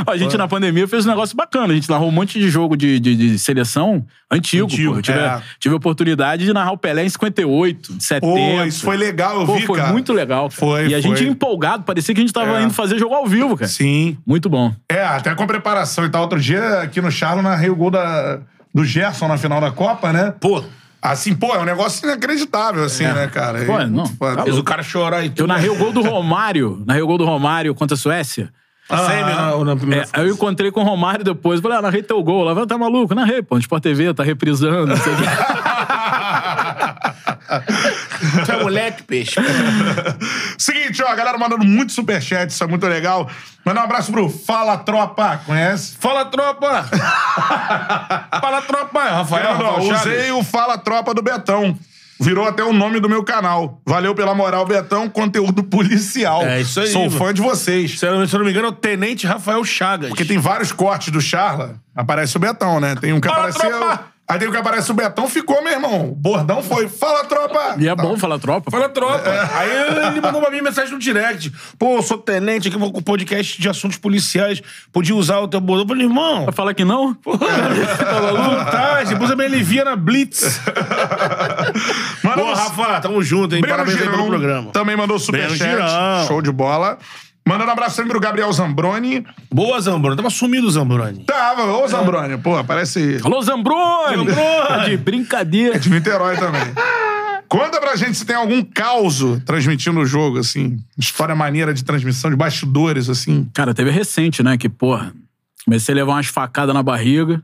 A 0.07 0.18
gente, 0.18 0.38
na 0.38 0.48
pandemia, 0.48 0.88
fez 0.88 1.06
um 1.06 1.10
negócio 1.10 1.36
bacana. 1.36 1.73
A 1.73 1.76
gente 1.76 1.90
narrou 1.90 2.07
um 2.07 2.11
monte 2.11 2.40
de 2.40 2.49
jogo 2.49 2.76
de, 2.76 2.99
de, 2.99 3.15
de 3.15 3.40
seleção 3.40 4.06
antigo. 4.31 4.65
Antigo, 4.65 4.91
pô. 4.94 4.98
Eu 4.99 5.02
tive, 5.02 5.19
é. 5.19 5.41
tive 5.60 5.73
a 5.73 5.77
oportunidade 5.77 6.45
de 6.45 6.53
narrar 6.53 6.72
o 6.72 6.77
Pelé 6.77 7.03
em 7.06 7.10
58, 7.10 7.95
70. 7.99 8.22
Pô, 8.22 8.64
isso 8.64 8.84
foi 8.84 8.98
legal, 8.98 9.41
eu 9.41 9.45
Pô, 9.45 9.56
vi, 9.56 9.65
foi 9.65 9.80
cara. 9.80 9.91
muito 9.91 10.14
legal. 10.14 10.49
cara. 10.49 10.60
Foi, 10.60 10.88
E 10.88 10.95
a 10.95 11.02
gente 11.02 11.18
foi. 11.19 11.27
empolgado, 11.27 11.84
parecia 11.84 12.14
que 12.15 12.22
a 12.22 12.23
gente 12.23 12.34
tava 12.34 12.60
É. 12.60 12.64
indo 12.64 12.73
fazer 12.73 12.98
jogo 12.98 13.14
ao 13.14 13.27
vivo, 13.27 13.56
cara. 13.57 13.69
Sim. 13.69 14.18
Muito 14.26 14.49
bom. 14.49 14.73
É, 14.90 15.03
até 15.03 15.36
com 15.36 15.45
preparação 15.45 16.06
e 16.06 16.10
tal. 16.10 16.22
Outro 16.23 16.40
dia, 16.40 16.81
aqui 16.81 17.02
no 17.02 17.11
Charlo, 17.11 17.41
narrei 17.41 17.69
o 17.69 17.76
gol 17.76 17.91
da, 17.91 18.40
do 18.73 18.84
Gerson 18.84 19.27
na 19.27 19.38
final 19.38 19.60
da 19.61 19.72
Copa, 19.72 20.11
né? 20.14 20.34
Pô, 20.40 20.64
Assim, 21.02 21.34
pô, 21.34 21.56
é 21.56 21.60
um 21.60 21.66
negócio 21.66 22.06
inacreditável, 22.06 22.84
assim, 22.84 23.06
né, 23.06 23.28
cara? 23.28 23.64
Pô, 23.66 23.80
E- 23.80 23.88
não, 23.88 24.04
pô, 24.06 24.26
fez 24.44 24.58
o 24.58 24.64
cara 24.64 24.84
chorar 24.84 25.24
e 25.24 25.30
tudo. 25.30 25.44
Eu 25.44 25.48
narrei 25.48 25.70
o 25.70 25.78
gol 25.78 25.94
do 25.94 26.02
Romário. 26.02 26.84
Narrei 26.86 27.02
o 27.02 27.08
gol 27.08 27.18
do 27.18 27.24
Romário 27.26 27.74
contra 27.74 27.96
a 27.96 27.98
Suécia. 27.98 28.52
Semi 28.90 29.22
na, 29.22 29.76
na 29.76 29.96
É, 29.98 30.06
eu 30.22 30.30
encontrei 30.34 30.72
com 30.72 30.82
o 30.82 30.84
Romário 30.84 31.24
depois. 31.24 31.62
Falei, 31.62 31.78
ah, 31.78 31.82
narrei 31.82 32.02
teu 32.02 32.22
gol. 32.24 32.44
Lá, 32.44 32.66
tá 32.66 32.76
maluco? 32.78 33.14
Narrei, 33.14 33.42
pô. 33.44 33.54
No 33.56 33.62
Sport 33.62 33.84
TV, 33.84 34.12
tá 34.16 34.24
reprisando. 34.24 34.88
Não 34.88 34.98
sei 34.98 35.14
o. 35.14 35.16
Tu 38.46 38.52
é 38.52 38.64
moleque, 38.64 39.04
peixe. 39.04 39.36
Seguinte, 40.58 41.02
ó, 41.04 41.08
a 41.08 41.16
galera 41.16 41.38
mandando 41.38 41.66
muito 41.66 41.91
superchat, 41.94 42.52
isso 42.52 42.64
é 42.64 42.68
muito 42.68 42.86
legal. 42.88 43.30
Mandar 43.66 43.82
um 43.82 43.84
abraço 43.86 44.12
pro 44.12 44.30
Fala 44.30 44.78
Tropa, 44.78 45.41
conhece? 45.46 45.96
Fala, 46.00 46.26
tropa! 46.26 46.84
Fala, 48.41 48.62
tropa! 48.62 49.02
Rafael, 49.04 49.58
Não, 49.58 49.76
Rafael 49.76 49.94
usei 49.96 50.32
o 50.32 50.44
Fala 50.44 50.78
Tropa 50.78 51.14
do 51.14 51.22
Betão. 51.22 51.78
Virou 52.22 52.46
até 52.46 52.62
o 52.62 52.74
nome 52.74 53.00
do 53.00 53.08
meu 53.08 53.24
canal. 53.24 53.82
Valeu 53.86 54.14
pela 54.14 54.36
moral, 54.36 54.66
Betão. 54.66 55.08
Conteúdo 55.08 55.64
policial. 55.64 56.44
É 56.46 56.60
isso 56.60 56.82
aí, 56.82 56.88
Sou 56.88 57.06
mano. 57.06 57.18
fã 57.18 57.34
de 57.34 57.41
vocês. 57.41 57.98
Se 57.98 58.06
eu 58.06 58.20
não 58.20 58.28
se 58.28 58.36
eu 58.36 58.40
não 58.40 58.46
me 58.46 58.52
engano, 58.52 58.68
é 58.68 58.70
o 58.72 58.74
Tenente 58.74 59.26
Rafael 59.26 59.64
Chagas. 59.64 60.10
Porque 60.10 60.26
tem 60.26 60.38
vários 60.38 60.74
cortes 60.74 61.14
do 61.14 61.22
Charla. 61.22 61.76
Aparece 61.96 62.36
o 62.36 62.40
Betão, 62.40 62.78
né? 62.82 62.96
Tem 62.96 63.14
um 63.14 63.22
que 63.22 63.28
Fala, 63.30 63.48
apareceu. 63.50 63.70
tropa! 63.80 64.04
Aí 64.30 64.48
um 64.48 64.52
que 64.52 64.58
aparece 64.58 64.92
o 64.92 64.94
Betão, 64.94 65.28
ficou, 65.28 65.60
meu 65.64 65.74
irmão. 65.74 66.12
O 66.12 66.16
bordão 66.16 66.62
foi. 66.62 66.88
Fala, 66.88 67.26
tropa! 67.26 67.76
E 67.80 67.88
é 67.88 67.96
bom 67.96 68.16
falar 68.16 68.38
tropa. 68.38 68.70
Fala, 68.70 68.88
tropa. 68.88 69.28
Aí 69.56 69.72
ele 70.12 70.22
mandou 70.22 70.40
pra 70.40 70.52
mim 70.52 70.62
mensagem 70.62 70.94
no 70.94 71.00
direct. 71.00 71.52
Pô, 71.80 71.96
eu 71.96 72.04
sou 72.04 72.16
tenente 72.20 72.68
aqui, 72.68 72.78
vou 72.78 72.92
com 72.92 73.02
podcast 73.02 73.60
de 73.60 73.68
assuntos 73.68 73.98
policiais. 73.98 74.62
Podia 74.94 75.16
usar 75.16 75.40
o 75.40 75.48
teu 75.48 75.60
bordão. 75.60 75.84
Eu 75.84 75.88
falei, 75.88 76.06
irmão, 76.06 76.44
Pra 76.44 76.54
falar 76.54 76.76
que 76.76 76.86
não? 76.86 77.16
tá 77.26 78.32
vontade. 78.32 79.10
Depois 79.10 79.32
também 79.32 79.48
ele 79.48 79.64
via 79.64 79.84
na 79.84 79.96
Blitz. 79.96 80.62
Manda 82.24 82.42
Pô, 82.42 82.54
Rafa, 82.54 83.02
tamo 83.02 83.24
junto, 83.24 83.56
hein? 83.56 83.62
Breno 83.62 83.78
Parabéns 83.78 84.00
aí 84.00 84.10
pelo 84.10 84.28
programa. 84.28 84.72
também 84.72 84.96
mandou 84.96 85.18
superchat. 85.18 86.28
Show 86.28 86.40
de 86.40 86.52
bola. 86.52 87.00
Mandando 87.50 87.72
um 87.72 87.74
abraço 87.74 87.96
também 87.96 88.12
pro 88.12 88.20
Gabriel 88.20 88.54
Zambroni. 88.54 89.26
Boa, 89.52 89.82
Zambroni. 89.82 90.16
Tava 90.16 90.30
sumido 90.30 90.68
o 90.68 90.70
Zambroni. 90.70 91.24
Tava, 91.24 91.64
ô 91.64 91.88
Zambroni, 91.88 92.38
pô, 92.38 92.64
parece 92.64 93.20
Alô, 93.24 93.42
Zambroni! 93.42 94.30
Zambroni! 94.30 94.86
De 94.92 94.98
brincadeira. 94.98 95.80
de 95.80 95.90
Niterói 95.90 96.38
também. 96.38 96.62
Conta 97.50 97.82
pra 97.82 97.96
gente 97.96 98.16
se 98.16 98.24
tem 98.24 98.36
algum 98.36 98.64
caos 98.64 99.24
transmitindo 99.48 100.00
o 100.00 100.06
jogo, 100.06 100.38
assim. 100.38 100.78
História 100.96 101.34
maneira 101.34 101.74
de 101.74 101.84
transmissão, 101.84 102.30
de 102.30 102.36
bastidores, 102.36 103.10
assim. 103.10 103.50
Cara, 103.52 103.74
teve 103.74 103.90
recente, 103.90 104.44
né? 104.44 104.56
Que, 104.56 104.70
porra, 104.70 105.12
comecei 105.66 105.94
a 105.94 105.96
levar 105.96 106.12
umas 106.12 106.28
facadas 106.28 106.76
na 106.76 106.84
barriga. 106.84 107.42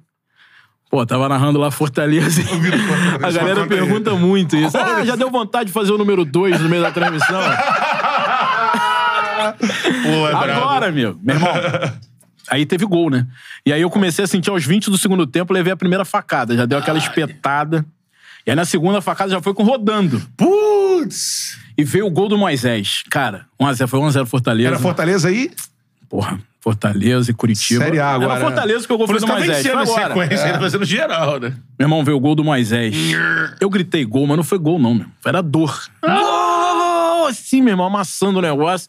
Pô, 0.92 1.04
tava 1.04 1.28
narrando 1.28 1.58
lá 1.58 1.72
Fortaleza. 1.72 2.44
A 3.22 3.32
galera 3.32 3.66
pergunta 3.66 4.14
muito 4.14 4.56
isso. 4.56 4.78
Ah, 4.78 5.04
já 5.04 5.16
deu 5.16 5.32
vontade 5.32 5.66
de 5.66 5.74
fazer 5.74 5.92
o 5.92 5.98
número 5.98 6.24
2 6.24 6.62
no 6.62 6.70
meio 6.70 6.84
da 6.84 6.92
transmissão? 6.92 7.42
Pô, 9.54 10.28
é 10.28 10.34
Agora, 10.34 10.92
meu. 10.92 11.18
Meu 11.22 11.36
irmão. 11.36 11.52
Aí 12.50 12.66
teve 12.66 12.86
gol, 12.86 13.10
né? 13.10 13.26
E 13.66 13.74
aí 13.74 13.82
eu 13.82 13.90
comecei 13.90 14.24
a 14.24 14.28
sentir 14.28 14.52
aos 14.52 14.64
20 14.64 14.92
do 14.92 14.98
segundo 15.00 15.26
tempo, 15.26 15.52
levei 15.52 15.74
a 15.74 15.76
primeira 15.76 16.06
facada. 16.06 16.56
Já 16.56 16.66
deu 16.66 16.78
aquela 16.78 17.00
espetada. 17.00 17.84
E 18.46 18.52
aí 18.52 18.56
na 18.56 18.66
segunda 18.66 19.02
facada 19.02 19.32
já 19.32 19.42
foi 19.42 19.54
com 19.54 19.64
rodando. 19.64 20.22
Putz! 20.38 21.58
E 21.76 21.84
veio 21.84 22.06
o 22.06 22.12
gol 22.12 22.30
do 22.30 22.38
Moisés. 22.38 23.04
Cara, 23.10 23.48
1x0, 23.60 23.88
foi 23.88 24.00
1x0 24.00 24.26
Fortaleza. 24.28 24.68
Era 24.68 24.80
Fortaleza 24.80 25.28
aí? 25.28 25.52
Porra, 26.08 26.40
Fortaleza 26.62 27.32
e 27.32 27.34
Curitiba. 27.34 27.84
Série 27.84 28.00
A 28.00 28.12
agora, 28.12 28.34
Era 28.34 28.42
Fortaleza 28.42 28.88
que 28.88 28.94
o 28.94 28.98
gol 28.98 29.08
foi 29.08 29.20
do 29.20 29.28
Moisés. 29.28 29.66
Foi 29.66 29.72
agora. 29.72 30.08
sequência, 30.08 30.44
ele 30.44 30.54
tá 30.54 30.60
fazendo 30.60 30.86
geral, 30.86 31.40
né? 31.40 31.50
Meu 31.80 31.86
irmão, 31.86 32.04
veio 32.04 32.18
o 32.18 32.20
gol 32.20 32.36
do 32.36 32.44
Moisés. 32.44 32.96
Eu 33.60 33.70
gritei 33.70 34.06
gol, 34.06 34.28
mas 34.28 34.38
não 34.38 34.44
foi 34.44 34.60
gol, 34.60 34.78
não, 34.78 34.94
meu. 34.94 35.08
Era 35.26 35.42
dor. 35.42 35.84
Gol! 36.04 37.28
Assim, 37.28 37.62
meu 37.62 37.74
irmão, 37.74 37.88
amassando 37.88 38.38
o 38.38 38.42
negócio. 38.42 38.88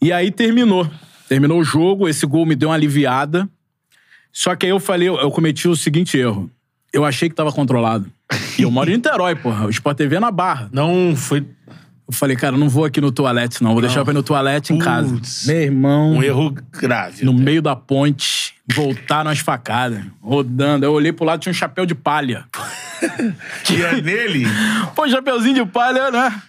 E 0.00 0.12
aí 0.12 0.30
terminou. 0.30 0.88
Terminou 1.28 1.60
o 1.60 1.64
jogo, 1.64 2.08
esse 2.08 2.24
gol 2.26 2.46
me 2.46 2.54
deu 2.54 2.70
uma 2.70 2.74
aliviada. 2.74 3.48
Só 4.32 4.54
que 4.54 4.66
aí 4.66 4.70
eu 4.70 4.80
falei, 4.80 5.08
eu 5.08 5.30
cometi 5.30 5.68
o 5.68 5.76
seguinte 5.76 6.16
erro. 6.16 6.50
Eu 6.92 7.04
achei 7.04 7.28
que 7.28 7.34
tava 7.34 7.52
controlado. 7.52 8.10
E 8.58 8.62
eu 8.62 8.70
moro 8.70 8.90
em 8.90 8.94
Niterói, 8.94 9.34
porra. 9.34 9.66
O 9.66 9.70
Sport 9.70 9.96
TV 9.96 10.16
é 10.16 10.20
na 10.20 10.30
Barra. 10.30 10.68
Não 10.72 11.14
foi 11.16 11.44
Eu 12.06 12.12
falei, 12.12 12.36
cara, 12.36 12.56
não 12.56 12.68
vou 12.68 12.84
aqui 12.84 13.00
no 13.00 13.12
toalete, 13.12 13.62
não. 13.62 13.72
Vou 13.72 13.82
deixar 13.82 14.04
pra 14.04 14.12
ir 14.12 14.16
no 14.16 14.22
toalete 14.22 14.72
em 14.72 14.78
casa. 14.78 15.12
Putz. 15.12 15.46
Meu 15.46 15.60
irmão, 15.60 16.12
um 16.12 16.22
erro 16.22 16.54
grave. 16.72 17.24
no 17.24 17.32
até. 17.32 17.40
meio 17.42 17.60
da 17.60 17.76
ponte, 17.76 18.54
voltaram 18.74 19.30
as 19.30 19.38
facadas, 19.38 20.02
rodando. 20.20 20.84
Eu 20.84 20.92
olhei 20.92 21.12
pro 21.12 21.24
lado, 21.24 21.40
tinha 21.40 21.50
um 21.50 21.54
chapéu 21.54 21.86
de 21.86 21.94
palha. 21.94 22.44
Que 23.62 23.80
é 23.80 24.00
nele, 24.02 24.44
Pô, 24.96 25.08
chapeuzinho 25.08 25.54
de 25.54 25.64
palha, 25.66 26.10
né? 26.10 26.42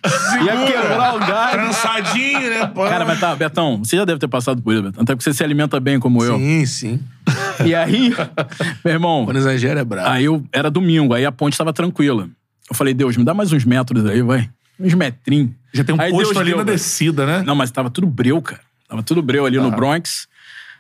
Ia 0.44 0.66
quebrar 0.66 1.16
o 1.16 1.20
galho. 1.20 1.62
trançadinho, 1.62 2.50
né? 2.50 2.66
Pô. 2.66 2.86
Cara, 2.86 3.06
mas 3.06 3.20
tá, 3.20 3.36
Betão, 3.36 3.78
você 3.84 3.96
já 3.98 4.04
deve 4.04 4.20
ter 4.20 4.28
passado 4.28 4.60
por 4.60 4.74
isso, 4.74 4.82
Betão. 4.82 5.04
Até 5.04 5.14
porque 5.14 5.24
você 5.24 5.34
se 5.34 5.44
alimenta 5.44 5.80
bem 5.80 6.00
como 6.00 6.24
eu. 6.24 6.40
Sim, 6.40 6.66
sim. 6.66 7.00
E 7.64 7.76
aí, 7.76 8.16
meu 8.84 8.94
irmão, 8.94 9.26
Quando 9.26 9.38
exagera 9.38 9.82
é 9.82 9.84
brabo. 9.84 10.10
aí 10.10 10.26
eu 10.26 10.44
era 10.52 10.72
domingo, 10.72 11.14
aí 11.14 11.24
a 11.24 11.32
ponte 11.32 11.56
tava 11.56 11.72
tranquila. 11.72 12.28
Eu 12.68 12.76
falei, 12.76 12.96
Deus, 12.96 13.16
me 13.16 13.24
dá 13.24 13.34
mais 13.36 13.54
uns 13.54 13.64
metros 13.64 14.04
aí, 14.08 14.24
vai. 14.24 14.50
Uns 14.80 14.96
metrinhos. 14.96 15.52
Já 15.72 15.84
tem 15.84 15.94
um 15.94 16.02
Aí 16.02 16.10
posto 16.10 16.34
Deus 16.34 16.38
ali 16.38 16.50
deu, 16.50 16.58
na 16.58 16.64
descida, 16.64 17.28
né? 17.28 17.44
Não, 17.46 17.54
mas 17.54 17.70
tava 17.70 17.92
tudo 17.92 18.08
breu, 18.08 18.42
cara. 18.42 18.62
Tava 18.88 19.04
tudo 19.04 19.22
breu 19.22 19.46
ali 19.46 19.60
no 19.60 19.70
Bronx. 19.70 20.28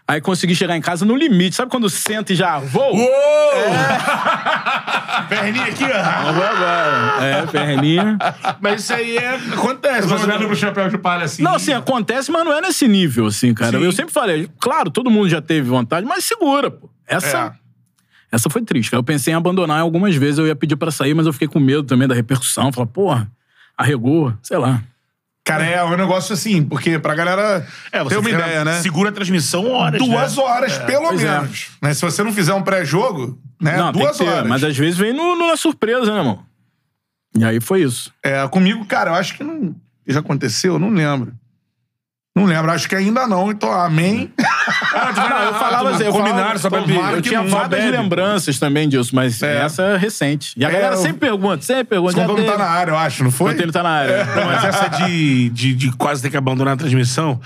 Aí 0.09 0.19
consegui 0.19 0.55
chegar 0.55 0.75
em 0.75 0.81
casa 0.81 1.05
no 1.05 1.15
limite. 1.15 1.55
Sabe 1.55 1.69
quando 1.69 1.87
senta 1.87 2.33
e 2.33 2.35
já 2.35 2.57
vou? 2.57 2.95
Perninha 5.29 5.65
aqui, 5.65 5.83
ó. 5.83 6.33
Vou 6.33 6.43
agora. 6.43 7.23
É, 7.23 7.45
perninha. 7.45 8.17
Mas 8.59 8.81
isso 8.81 8.91
aí 8.91 9.17
é... 9.17 9.35
acontece. 9.35 10.07
Tô 10.07 10.15
Mas 10.15 10.23
olhando 10.23 10.47
pro 10.47 10.55
chapéu 10.55 10.89
de 10.89 10.97
palha 10.97 11.25
assim. 11.25 11.43
Não, 11.43 11.53
assim, 11.53 11.73
acontece, 11.73 12.31
mas 12.31 12.43
não 12.43 12.51
é 12.51 12.59
nesse 12.59 12.87
nível, 12.87 13.27
assim, 13.27 13.53
cara. 13.53 13.77
Sim. 13.77 13.85
Eu 13.85 13.91
sempre 13.91 14.11
falei, 14.11 14.49
claro, 14.59 14.89
todo 14.89 15.11
mundo 15.11 15.29
já 15.29 15.43
teve 15.43 15.69
vontade, 15.69 16.07
mas 16.07 16.25
segura, 16.25 16.71
pô. 16.71 16.89
Essa, 17.05 17.53
essa 18.31 18.49
foi 18.49 18.63
triste, 18.63 18.89
cara. 18.89 19.01
Eu 19.01 19.03
pensei 19.05 19.31
em 19.31 19.37
abandonar 19.37 19.79
algumas 19.79 20.15
vezes, 20.15 20.39
eu 20.39 20.47
ia 20.47 20.55
pedir 20.55 20.75
pra 20.75 20.89
sair, 20.89 21.13
mas 21.13 21.27
eu 21.27 21.33
fiquei 21.33 21.47
com 21.47 21.59
medo 21.59 21.83
também 21.83 22.07
da 22.07 22.15
repercussão. 22.15 22.71
Falar, 22.73 22.87
porra, 22.87 23.31
arregou, 23.77 24.33
sei 24.41 24.57
lá. 24.57 24.81
Cara, 25.45 25.65
é 25.65 25.83
um 25.83 25.97
negócio 25.97 26.33
assim, 26.33 26.63
porque 26.63 26.99
pra 26.99 27.15
galera 27.15 27.65
É, 27.91 28.03
você 28.03 28.09
ter 28.09 28.17
uma 28.21 28.29
fica- 28.29 28.41
ideia, 28.43 28.63
né? 28.63 28.81
Segura 28.81 29.09
a 29.09 29.11
transmissão 29.11 29.71
horas, 29.71 29.99
Duas 29.99 30.37
né? 30.37 30.43
horas, 30.43 30.77
pelo 30.79 31.07
pois 31.07 31.23
é. 31.23 31.39
menos. 31.39 31.67
Né? 31.81 31.93
Se 31.95 32.01
você 32.01 32.23
não 32.23 32.31
fizer 32.31 32.53
um 32.53 32.61
pré-jogo, 32.61 33.39
né? 33.59 33.75
não, 33.77 33.91
tem 33.91 34.01
duas 34.03 34.17
ter, 34.17 34.27
horas. 34.27 34.47
mas 34.47 34.63
às 34.63 34.77
vezes 34.77 34.97
vem 34.99 35.11
no, 35.11 35.35
na 35.35 35.57
surpresa, 35.57 36.11
né, 36.11 36.19
irmão? 36.19 36.43
E 37.35 37.43
aí 37.43 37.59
foi 37.59 37.81
isso. 37.81 38.13
É, 38.23 38.47
comigo, 38.47 38.85
cara, 38.85 39.11
eu 39.11 39.15
acho 39.15 39.35
que 39.35 39.43
não. 39.43 39.75
Já 40.07 40.19
aconteceu? 40.19 40.73
Eu 40.73 40.79
não 40.79 40.89
lembro. 40.89 41.33
Não 42.35 42.45
lembro, 42.45 42.71
acho 42.71 42.87
que 42.87 42.95
ainda 42.95 43.27
não. 43.27 43.51
Então, 43.51 43.69
amém. 43.71 44.31
Não, 44.37 44.45
eu 45.43 45.53
falava 45.55 45.89
assim, 45.89 46.03
eu 46.03 46.11
Combinaram, 46.11 46.37
falava, 46.37 46.59
só 46.59 46.69
bebe. 46.69 46.93
eu 46.93 47.21
tinha 47.21 47.41
várias 47.43 47.91
lembranças 47.91 48.57
também 48.59 48.87
disso, 48.87 49.13
mas 49.13 49.41
É. 49.43 49.57
essa 49.65 49.81
é 49.81 49.97
recente. 49.97 50.53
E 50.55 50.63
a 50.63 50.69
É, 50.69 50.71
galera 50.71 50.93
eu- 50.95 51.01
sempre 51.01 51.19
pergunta, 51.19 51.61
sempre 51.63 51.83
pergunta. 51.85 52.13
Quando 52.13 52.37
não 52.37 52.45
tá 52.45 52.57
na 52.57 52.65
área, 52.65 52.91
eu 52.91 52.97
acho, 52.97 53.23
não 53.23 53.31
foi? 53.31 53.51
Quando 53.53 53.61
ele 53.61 53.71
tá 53.71 53.83
na 53.83 53.89
área. 53.89 54.23
Não, 54.25 54.45
mas 54.45 54.63
essa 54.63 54.87
de, 54.87 55.49
de, 55.49 55.73
de 55.75 55.91
quase 55.93 56.21
ter 56.21 56.29
que 56.29 56.37
abandonar 56.37 56.75
a 56.75 56.77
transmissão, 56.77 57.41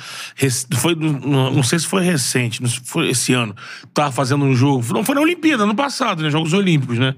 foi, 0.76 0.94
não, 0.96 1.50
não 1.50 1.64
sei 1.64 1.80
se 1.80 1.88
foi 1.88 2.04
recente, 2.04 2.62
não 2.62 2.70
sei 2.70 2.80
se 2.84 2.86
foi 2.90 3.10
esse 3.10 3.34
ano. 3.34 3.56
Tava 3.94 4.12
fazendo 4.12 4.44
um 4.46 4.54
jogo, 4.54 4.84
não 4.94 5.04
foi 5.04 5.16
na 5.16 5.22
Olimpíada, 5.22 5.64
ano 5.64 5.74
passado, 5.76 6.22
né? 6.22 6.30
Jogos 6.30 6.54
Olímpicos, 6.54 7.00
né? 7.00 7.16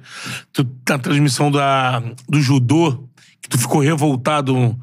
Tu, 0.54 0.66
na 0.88 0.98
transmissão 1.00 1.52
da, 1.52 2.02
do 2.30 2.40
judô, 2.42 3.04
que 3.42 3.50
tu 3.50 3.58
ficou 3.58 3.82
revoltado, 3.82 4.78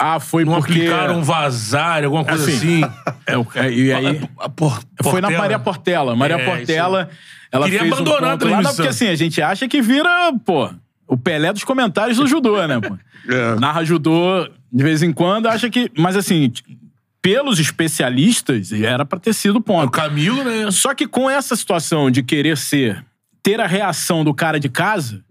Ah, 0.00 0.20
foi 0.20 0.44
não 0.44 0.54
porque... 0.54 0.72
aplicaram 0.74 1.18
um 1.18 1.22
vazar, 1.22 2.04
alguma 2.04 2.24
coisa 2.24 2.44
Assim, 2.48 2.84
assim. 2.84 2.94
É, 3.26 3.36
o- 3.36 3.46
é, 3.54 3.70
e 3.72 3.92
aí... 3.92 4.20
A- 4.38 4.48
por- 4.48 4.80
Foi 5.02 5.20
na. 5.20 5.28
Maria 5.30 5.58
Portela. 5.58 6.14
Maria 6.14 6.36
É, 6.36 6.44
Portela, 6.44 7.10
ela 7.50 7.64
Queria 7.64 7.80
fez 7.80 7.92
abandonar 7.92 8.22
um 8.22 8.26
a 8.26 8.30
lá, 8.30 8.36
transmissão. 8.38 8.74
porque 8.76 8.88
assim, 8.88 9.08
a 9.08 9.14
gente 9.16 9.42
acha 9.42 9.66
que 9.66 9.82
vira, 9.82 10.08
pô, 10.44 10.70
o 11.06 11.16
Pelé 11.16 11.52
dos 11.52 11.64
comentários 11.64 12.16
do 12.18 12.26
judô, 12.28 12.64
né, 12.66 12.80
pô? 12.80 12.96
É. 13.28 13.56
Narra 13.60 13.84
judô 13.84 14.48
de 14.72 14.82
vez 14.82 15.02
em 15.02 15.12
quando, 15.12 15.48
acha 15.48 15.68
que... 15.68 15.90
Mas 15.98 16.16
assim, 16.16 16.50
pelos 17.20 17.58
especialistas, 17.58 18.72
era 18.72 19.04
pra 19.04 19.18
ter 19.18 19.34
sido 19.34 19.56
O 19.56 19.60
ponto. 19.60 19.90
Camilo, 19.90 20.42
né? 20.44 20.70
Só 20.70 20.94
que 20.94 21.06
com 21.06 21.28
essa 21.28 21.54
situação 21.56 22.10
de 22.10 22.22
querer 22.22 22.56
ser... 22.56 23.04
Ter 23.42 23.60
a 23.60 23.66
reação 23.66 24.24
do 24.24 24.34
cara 24.34 24.58
de 24.60 24.68
casa, 24.68 25.22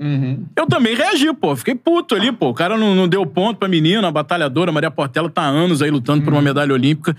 eu 0.56 0.66
também 0.66 0.96
reagi, 0.96 1.32
pô. 1.34 1.56
Fiquei 1.56 1.76
puto 1.76 2.16
ali, 2.16 2.32
pô. 2.32 2.50
O 2.50 2.54
cara 2.54 2.78
não, 2.78 2.96
não 2.96 3.08
deu 3.08 3.26
ponto 3.26 3.58
pra 3.58 3.68
menina, 3.68 4.08
a 4.08 4.12
batalhadora, 4.12 4.72
Maria 4.72 4.90
Portela 4.90 5.30
tá 5.30 5.44
há 5.44 5.48
anos 5.48 5.82
aí 5.82 5.92
lutando 5.92 6.24
por 6.24 6.34
uma 6.34 6.42
medalha 6.42 6.74
olímpica. 6.74 7.16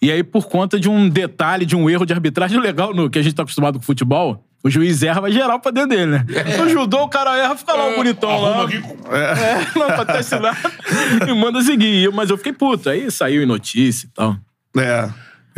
E 0.00 0.10
aí, 0.10 0.22
por 0.22 0.46
conta 0.46 0.78
de 0.78 0.88
um 0.88 1.08
detalhe, 1.08 1.66
de 1.66 1.76
um 1.76 1.90
erro 1.90 2.06
de 2.06 2.12
arbitragem 2.12 2.58
legal 2.60 2.94
no 2.94 3.10
que 3.10 3.18
a 3.18 3.22
gente 3.22 3.34
tá 3.34 3.42
acostumado 3.42 3.78
com 3.78 3.84
futebol, 3.84 4.42
o 4.62 4.68
juiz 4.68 5.02
erra, 5.02 5.20
vai 5.20 5.30
geral 5.30 5.60
pra 5.60 5.70
dentro 5.70 5.90
dele, 5.90 6.06
né? 6.06 6.24
No 6.58 6.68
judô, 6.68 7.04
o 7.04 7.08
cara 7.08 7.36
erra, 7.36 7.56
fica 7.56 7.74
lá 7.74 7.88
o 7.88 7.94
bonitão 7.94 8.40
lá. 8.40 8.64
Aqui. 8.64 8.76
É, 8.76 9.66
não, 9.78 10.16
assinar. 10.16 10.58
e 11.28 11.32
manda 11.34 11.62
seguir. 11.62 12.10
Mas 12.12 12.28
eu 12.28 12.36
fiquei 12.36 12.52
puto. 12.52 12.90
Aí 12.90 13.10
saiu 13.10 13.42
em 13.42 13.46
notícia 13.46 14.06
e 14.06 14.10
tal. 14.10 14.36
É. 14.76 15.08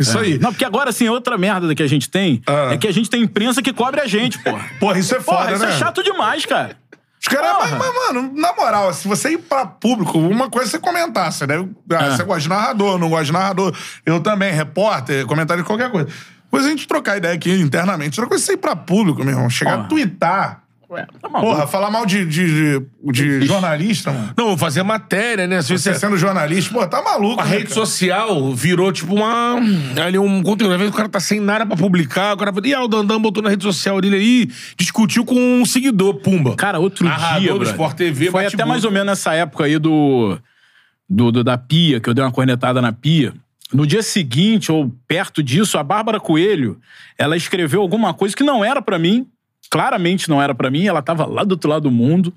Isso 0.01 0.17
aí. 0.19 0.37
Não, 0.39 0.51
porque 0.51 0.65
agora, 0.65 0.89
assim, 0.89 1.07
outra 1.09 1.37
merda 1.37 1.73
que 1.75 1.83
a 1.83 1.87
gente 1.87 2.09
tem 2.09 2.41
Ah. 2.47 2.69
é 2.73 2.77
que 2.77 2.87
a 2.87 2.91
gente 2.93 3.09
tem 3.09 3.21
imprensa 3.23 3.61
que 3.61 3.71
cobre 3.73 4.01
a 4.01 4.07
gente, 4.07 4.39
porra. 4.39 4.65
Porra, 4.79 4.99
isso 4.99 5.15
é 5.15 5.19
Porra, 5.19 5.37
foda, 5.43 5.53
isso 5.53 5.65
né? 5.65 5.71
é 5.73 5.77
chato 5.77 6.03
demais, 6.03 6.45
cara. 6.45 6.75
Os 7.19 7.27
caras, 7.27 7.55
mas, 7.59 7.71
mas, 7.77 7.93
mano, 7.93 8.31
na 8.35 8.51
moral, 8.53 8.91
se 8.93 9.07
você 9.07 9.33
ir 9.33 9.37
pra 9.37 9.63
público, 9.65 10.17
uma 10.17 10.49
coisa 10.49 10.69
é 10.69 10.71
você 10.71 10.79
comentar. 10.79 11.31
Você, 11.31 11.45
deve, 11.45 11.69
ah, 11.91 12.05
É. 12.05 12.09
você 12.17 12.23
gosta 12.23 12.41
de 12.41 12.49
narrador, 12.49 12.97
não 12.97 13.09
gosta 13.09 13.25
de 13.25 13.31
narrador. 13.31 13.75
Eu 14.03 14.19
também, 14.21 14.51
repórter, 14.51 15.25
comentário 15.27 15.61
de 15.61 15.67
qualquer 15.67 15.91
coisa. 15.91 16.07
Coisa 16.49 16.67
a 16.67 16.71
gente 16.71 16.87
trocar 16.87 17.17
ideia 17.17 17.35
aqui 17.35 17.51
internamente. 17.61 18.19
Outra 18.19 18.27
coisa 18.27 18.43
é 18.43 18.45
você 18.47 18.53
ir 18.53 18.57
pra 18.57 18.75
público, 18.75 19.23
meu 19.23 19.33
irmão. 19.35 19.49
Chegar 19.51 19.73
Porra. 19.73 19.85
a 19.85 19.87
twittar. 19.89 20.63
Tá. 21.21 21.29
Porra, 21.29 21.65
falar 21.67 21.89
mal 21.89 22.05
de, 22.05 22.25
de, 22.25 22.79
de, 23.11 23.39
de 23.39 23.45
jornalista, 23.45 24.11
mano. 24.11 24.33
Não, 24.37 24.57
fazer 24.57 24.83
matéria, 24.83 25.47
né? 25.47 25.61
Se 25.61 25.69
Você 25.77 25.93
você... 25.93 25.99
sendo 25.99 26.17
jornalista, 26.17 26.73
pô, 26.73 26.85
tá 26.85 27.01
maluco. 27.01 27.39
A 27.39 27.45
né, 27.45 27.51
rede 27.51 27.63
cara? 27.63 27.75
social 27.75 28.53
virou 28.53 28.91
tipo 28.91 29.15
uma. 29.15 29.55
Ali 30.05 30.17
um 30.17 30.43
conteúdo. 30.43 30.73
Às 30.73 30.79
vezes 30.79 30.93
o 30.93 30.97
cara 30.97 31.07
tá 31.07 31.19
sem 31.21 31.39
nada 31.39 31.65
pra 31.65 31.77
publicar. 31.77 32.33
O 32.33 32.37
cara 32.37 32.51
fala, 32.51 32.67
e 32.67 32.73
ah, 32.73 32.83
o 32.83 32.87
Dandan 32.89 33.21
botou 33.21 33.41
na 33.41 33.49
rede 33.49 33.63
social 33.63 34.01
dele 34.01 34.17
aí, 34.17 34.49
discutiu 34.77 35.23
com 35.23 35.35
um 35.61 35.65
seguidor, 35.65 36.15
pumba. 36.15 36.55
Cara, 36.57 36.77
outro 36.79 37.05
Narrador 37.05 37.39
dia, 37.41 37.53
do 37.53 37.63
Sport 37.63 37.95
TV, 37.95 38.29
foi 38.29 38.45
até 38.45 38.57
boca. 38.57 38.65
mais 38.67 38.83
ou 38.83 38.91
menos 38.91 39.07
nessa 39.07 39.33
época 39.33 39.63
aí 39.63 39.79
do, 39.79 40.37
do, 41.09 41.31
do- 41.31 41.43
da 41.43 41.57
pia, 41.57 42.01
que 42.01 42.09
eu 42.09 42.13
dei 42.13 42.23
uma 42.23 42.31
cornetada 42.31 42.81
na 42.81 42.91
pia. 42.91 43.33
No 43.73 43.87
dia 43.87 44.03
seguinte, 44.03 44.69
ou 44.69 44.93
perto 45.07 45.41
disso, 45.41 45.77
a 45.77 45.83
Bárbara 45.83 46.19
Coelho, 46.19 46.77
ela 47.17 47.37
escreveu 47.37 47.79
alguma 47.81 48.13
coisa 48.13 48.35
que 48.35 48.43
não 48.43 48.65
era 48.65 48.81
pra 48.81 48.99
mim, 48.99 49.25
claramente 49.71 50.29
não 50.29 50.41
era 50.41 50.53
pra 50.53 50.69
mim, 50.69 50.85
ela 50.85 51.01
tava 51.01 51.25
lá 51.25 51.45
do 51.45 51.53
outro 51.53 51.69
lado 51.69 51.83
do 51.83 51.91
mundo. 51.91 52.33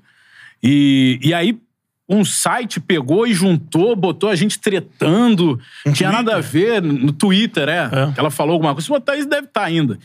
E, 0.63 1.19
e 1.21 1.33
aí, 1.33 1.59
um 2.07 2.23
site 2.23 2.79
pegou 2.79 3.27
e 3.27 3.33
juntou, 3.33 3.95
botou 3.95 4.29
a 4.29 4.35
gente 4.35 4.57
tretando. 4.57 5.59
Não 5.85 5.91
tinha 5.91 6.11
nada 6.11 6.37
a 6.37 6.39
ver 6.39 6.81
no 6.81 7.11
Twitter, 7.11 7.67
é. 7.67 7.89
Ela 8.15 8.31
falou 8.31 8.53
alguma 8.53 8.73
coisa. 8.73 8.87
Botar 8.87 9.17
isso, 9.17 9.27
deve 9.27 9.47
estar 9.47 9.63
ainda. 9.63 9.99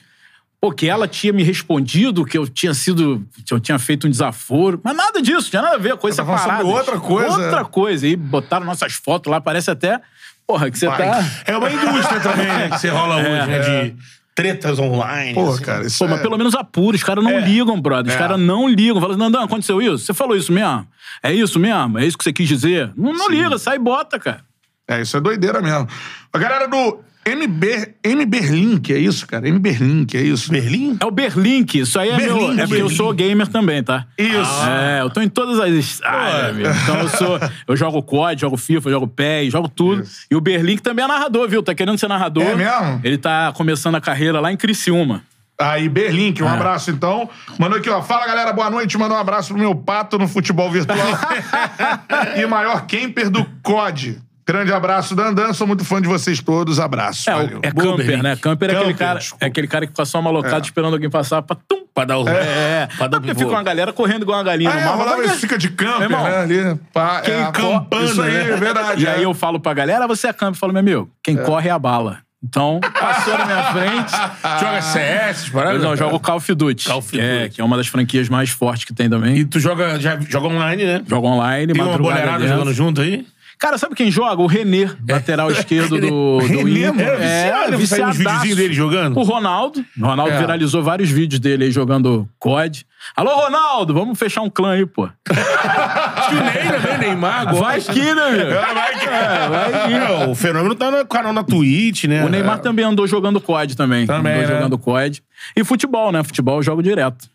Porque 0.61 0.87
ela 0.87 1.09
tinha 1.09 1.33
me 1.33 1.43
respondido 1.43 2.25
que 2.25 2.37
eu 2.37 2.47
tinha 2.47 2.75
sido. 2.75 3.27
que 3.47 3.55
eu 3.55 3.61
tinha 3.61 3.79
feito 3.79 4.07
um 4.07 4.11
desaforo. 4.11 4.81
Mas 4.83 4.95
nada 4.97 5.23
disso, 5.23 5.49
tinha 5.49 5.63
nada 5.63 5.77
a 5.77 5.79
ver, 5.79 5.97
coisa 5.97 6.23
tá 6.25 6.37
sobre 6.37 6.65
outra 6.65 6.99
coisa. 6.99 7.45
Outra 7.45 7.65
coisa. 7.65 8.07
E 8.07 8.17
botaram 8.17 8.67
nossas 8.67 8.95
fotos 8.95 9.31
lá, 9.31 9.41
parece 9.41 9.71
até. 9.71 10.01
Porra, 10.47 10.71
que 10.71 10.79
você 10.79 10.87
tá. 10.87 11.25
É 11.47 11.57
uma 11.57 11.71
indústria 11.71 12.21
também, 12.21 12.47
né? 12.47 12.69
Que 12.71 12.79
você 12.79 12.89
rola 12.89 13.17
hoje, 13.23 13.47
né? 13.47 13.59
De 13.61 13.97
tretas 14.41 14.79
online. 14.79 15.35
Pô, 15.35 15.51
assim. 15.51 15.63
cara, 15.63 15.87
isso 15.87 15.99
Pô, 15.99 16.07
é... 16.07 16.09
mas 16.09 16.21
pelo 16.21 16.39
menos 16.39 16.55
apura, 16.55 16.97
os 16.97 17.03
caras 17.03 17.23
não 17.23 17.33
É. 17.33 17.41
ligam, 17.41 17.81
brother. 17.81 18.11
Os 18.11 18.17
É. 18.17 18.19
caras 18.19 18.41
não 18.41 18.67
ligam. 18.69 18.95
Falam 19.01 19.11
assim, 19.11 19.19
Nandão, 19.21 19.43
aconteceu 19.43 19.83
isso? 19.83 19.99
Você 19.99 20.15
falou 20.15 20.37
isso 20.37 20.53
mesmo? 20.53 20.87
É 21.23 21.33
isso 21.33 21.59
mesmo? 21.59 21.99
É 21.99 22.07
isso 22.07 22.17
que 22.17 22.25
você 22.25 22.33
quis 22.33 22.49
dizer? 22.49 22.91
Não, 22.97 23.13
não 23.13 23.29
liga, 23.29 23.59
sai 23.59 23.77
e 23.77 23.79
bota, 23.79 24.19
cara. 24.19 24.41
É, 24.89 25.01
isso 25.03 25.17
é 25.17 25.21
doideira 25.21 25.61
mesmo. 25.61 25.87
A 26.33 26.39
galera 26.39 26.67
do 26.67 26.99
MB, 27.35 27.95
MBerlink, 28.05 28.93
é 28.93 28.99
isso, 28.99 29.27
cara? 29.27 29.49
MBerlink, 29.49 30.17
é 30.17 30.23
isso? 30.23 30.51
Berlim? 30.51 30.97
É 31.01 31.05
o 31.07 31.11
Berlink, 31.11 31.79
isso 31.79 31.99
aí 31.99 32.09
é 32.11 32.17
Berlink, 32.17 32.55
meu. 32.55 32.65
É 32.65 32.67
porque 32.67 32.75
eu 32.75 32.87
Berlink. 32.87 32.97
sou 32.97 33.13
gamer 33.13 33.47
também, 33.49 33.83
tá? 33.83 34.07
Isso. 34.19 34.65
É, 34.69 35.01
eu 35.03 35.11
tô 35.11 35.21
em 35.21 35.29
todas 35.29 35.59
as 35.61 36.01
áreas, 36.03 36.51
amigo. 36.51 36.69
Então 36.83 36.97
eu 37.01 37.09
sou. 37.09 37.41
Eu 37.69 37.77
jogo 37.77 38.03
COD, 38.03 38.41
jogo 38.41 38.57
FIFA, 38.57 38.91
jogo 38.91 39.07
PES, 39.09 39.53
jogo 39.53 39.69
tudo. 39.69 40.03
Isso. 40.03 40.27
E 40.31 40.35
o 40.37 40.41
Berlink 40.41 40.83
também 40.83 41.05
é 41.05 41.09
narrador, 41.09 41.49
viu? 41.49 41.63
Tá 41.63 41.75
querendo 41.75 41.99
ser 41.99 42.09
narrador. 42.09 42.43
É 42.45 42.55
mesmo? 42.55 43.01
Ele 43.05 43.19
tá 43.19 43.53
começando 43.55 43.95
a 43.95 44.01
carreira 44.01 44.41
lá 44.41 44.53
em 44.53 44.57
Criciúma. 44.57 45.23
Aí, 45.61 45.91
Berlink, 45.91 46.43
um 46.43 46.49
É. 46.49 46.53
abraço 46.53 46.91
então. 46.91 47.29
Mandou 47.59 47.79
aqui, 47.79 47.91
ó. 47.91 48.01
Fala, 48.01 48.27
galera, 48.27 48.51
boa 48.51 48.71
noite. 48.71 48.97
Mandou 48.97 49.15
um 49.17 49.21
abraço 49.21 49.49
pro 49.53 49.59
meu 49.59 49.75
pato 49.75 50.19
no 50.19 50.27
futebol 50.27 50.71
virtual. 50.71 50.97
e 52.41 52.47
maior 52.47 52.87
camper 52.87 53.29
do 53.29 53.45
COD. 53.63 54.19
Grande 54.53 54.73
abraço, 54.73 55.15
Dandan. 55.15 55.53
Sou 55.53 55.67
muito 55.67 55.85
fã 55.85 56.03
de 56.03 56.09
vocês 56.09 56.41
todos. 56.41 56.81
Abraço. 56.81 57.31
É, 57.31 57.35
o- 57.35 57.39
Valeu. 57.39 57.61
é 57.63 57.71
camper, 57.71 58.23
né? 58.23 58.37
Camper 58.37 58.69
é 58.71 58.73
aquele 58.73 58.93
Camper, 58.93 59.07
cara, 59.07 59.19
desculpa. 59.21 59.45
é 59.45 59.49
aquele 59.49 59.67
cara 59.69 59.87
que 59.87 59.93
fica 59.93 60.05
só 60.05 60.21
malocado 60.21 60.65
esperando 60.65 60.93
alguém 60.95 61.09
passar 61.09 61.41
pra 61.43 61.57
tum. 61.69 61.81
Pra 61.95 62.05
dar 62.05 62.19
o. 62.19 62.29
É, 62.29 62.33
é. 62.33 62.89
Pra 62.97 63.07
dar 63.09 63.21
Porque 63.21 63.35
fica 63.35 63.51
uma 63.51 63.63
galera 63.63 63.93
correndo 63.93 64.23
igual 64.23 64.39
uma 64.39 64.45
galinha 64.45 64.71
Ah, 64.71 64.75
no 64.75 64.81
é, 64.81 64.85
mar. 65.07 65.17
mas- 65.19 65.31
esse 65.33 65.41
fica 65.41 65.57
de 65.59 65.69
camper, 65.71 66.03
irmão, 66.03 66.23
né? 66.25 66.37
Ali, 66.39 66.81
pá, 66.93 67.21
quem 67.21 67.35
é, 67.35 67.51
campando, 67.53 68.05
Isso 68.05 68.23
aí, 68.23 68.33
né? 68.33 68.51
é 68.51 68.57
verdade. 68.57 69.05
E 69.05 69.09
aí 69.09 69.23
é. 69.23 69.25
eu 69.25 69.35
falo 69.35 69.59
pra 69.61 69.73
galera, 69.75 70.05
"Ah, 70.05 70.07
você 70.09 70.29
é 70.29 70.33
camper. 70.33 70.55
Eu 70.55 70.59
falo, 70.59 70.73
meu 70.73 70.81
amigo, 70.81 71.11
quem 71.23 71.37
corre 71.37 71.69
é 71.69 71.73
a 71.73 71.79
bala. 71.79 72.19
Então, 72.43 72.81
passou 72.99 73.37
na 73.37 73.45
minha 73.45 73.63
frente. 73.65 74.13
Joga 74.61 74.81
CS, 74.81 75.47
Eu 75.49 75.53
paradas? 75.53 75.83
não, 75.83 75.95
jogo 75.95 76.19
Call 76.19 76.37
of 76.39 76.55
Duty. 76.55 76.87
Call 76.89 76.99
of 76.99 77.11
que 77.11 77.21
é- 77.21 77.43
Duty. 77.43 77.55
Que 77.57 77.61
é 77.61 77.65
uma 77.65 77.77
das 77.77 77.87
franquias 77.87 78.29
mais 78.31 78.49
fortes 78.51 78.85
que 78.87 78.95
tem 78.95 79.11
também. 79.11 79.37
E 79.37 79.45
tu 79.45 79.61
joga, 79.61 80.01
já 80.01 80.19
joga 80.21 80.47
online, 80.49 80.85
né? 80.85 81.03
Jogo 81.07 81.27
online, 81.27 81.73
Tem 81.75 81.83
uma 81.83 81.91
madrugada 81.91 82.19
boleirada 82.21 82.49
jogando 82.49 82.73
junto 82.73 83.01
aí? 83.03 83.27
Cara, 83.61 83.77
sabe 83.77 83.95
quem 83.95 84.11
joga? 84.11 84.41
O 84.41 84.47
Renê, 84.47 84.89
lateral 85.07 85.51
esquerdo 85.53 85.99
do, 86.01 86.09
do 86.09 86.39
Renê, 86.39 86.87
Inter. 86.89 87.07
É, 87.21 87.71
viciado, 87.71 87.77
viciadaço. 87.79 88.19
videozinhos 88.19 88.57
dele 88.57 88.73
jogando. 88.75 89.19
O 89.19 89.23
Ronaldo. 89.23 89.85
O 90.01 90.07
Ronaldo 90.07 90.33
É. 90.33 90.39
viralizou 90.39 90.83
vários 90.83 91.11
vídeos 91.11 91.39
dele 91.39 91.65
aí 91.65 91.71
jogando 91.71 92.27
COD. 92.39 92.87
Alô, 93.17 93.35
Ronaldo, 93.35 93.95
vamos 93.95 94.19
fechar 94.19 94.43
um 94.43 94.51
clã 94.51 94.73
aí, 94.73 94.85
pô. 94.87 95.05
Acho 95.31 96.31
que 96.31 96.35
o 96.37 96.43
Ney 96.43 96.81
também, 96.81 96.99
Neymar, 97.09 97.41
agora. 97.49 97.61
Vai 97.65 97.81
que, 97.81 98.01
né, 98.15 98.31
meu? 98.31 98.51
Vai 98.61 98.99
que... 98.99 99.07
É, 99.07 99.49
vai 99.49 99.71
que. 99.89 99.95
É, 99.95 100.27
o 100.29 100.35
fenômeno 100.35 100.75
tá 100.75 100.91
no 100.91 101.07
canal 101.07 101.33
na 101.33 101.43
Twitch, 101.43 102.05
né? 102.05 102.25
O 102.25 102.29
Neymar 102.29 102.59
também 102.61 102.85
andou 102.85 103.07
jogando 103.07 103.41
COD 103.41 103.77
também. 103.77 104.07
Também, 104.07 104.33
Andou 104.35 104.49
né? 104.49 104.55
jogando 104.55 104.79
COD. 104.79 105.23
E 105.57 105.65
futebol, 105.65 106.13
né? 106.13 106.23
Futebol 106.23 106.57
eu 106.59 106.63
jogo 106.63 106.83
direto. 106.83 107.30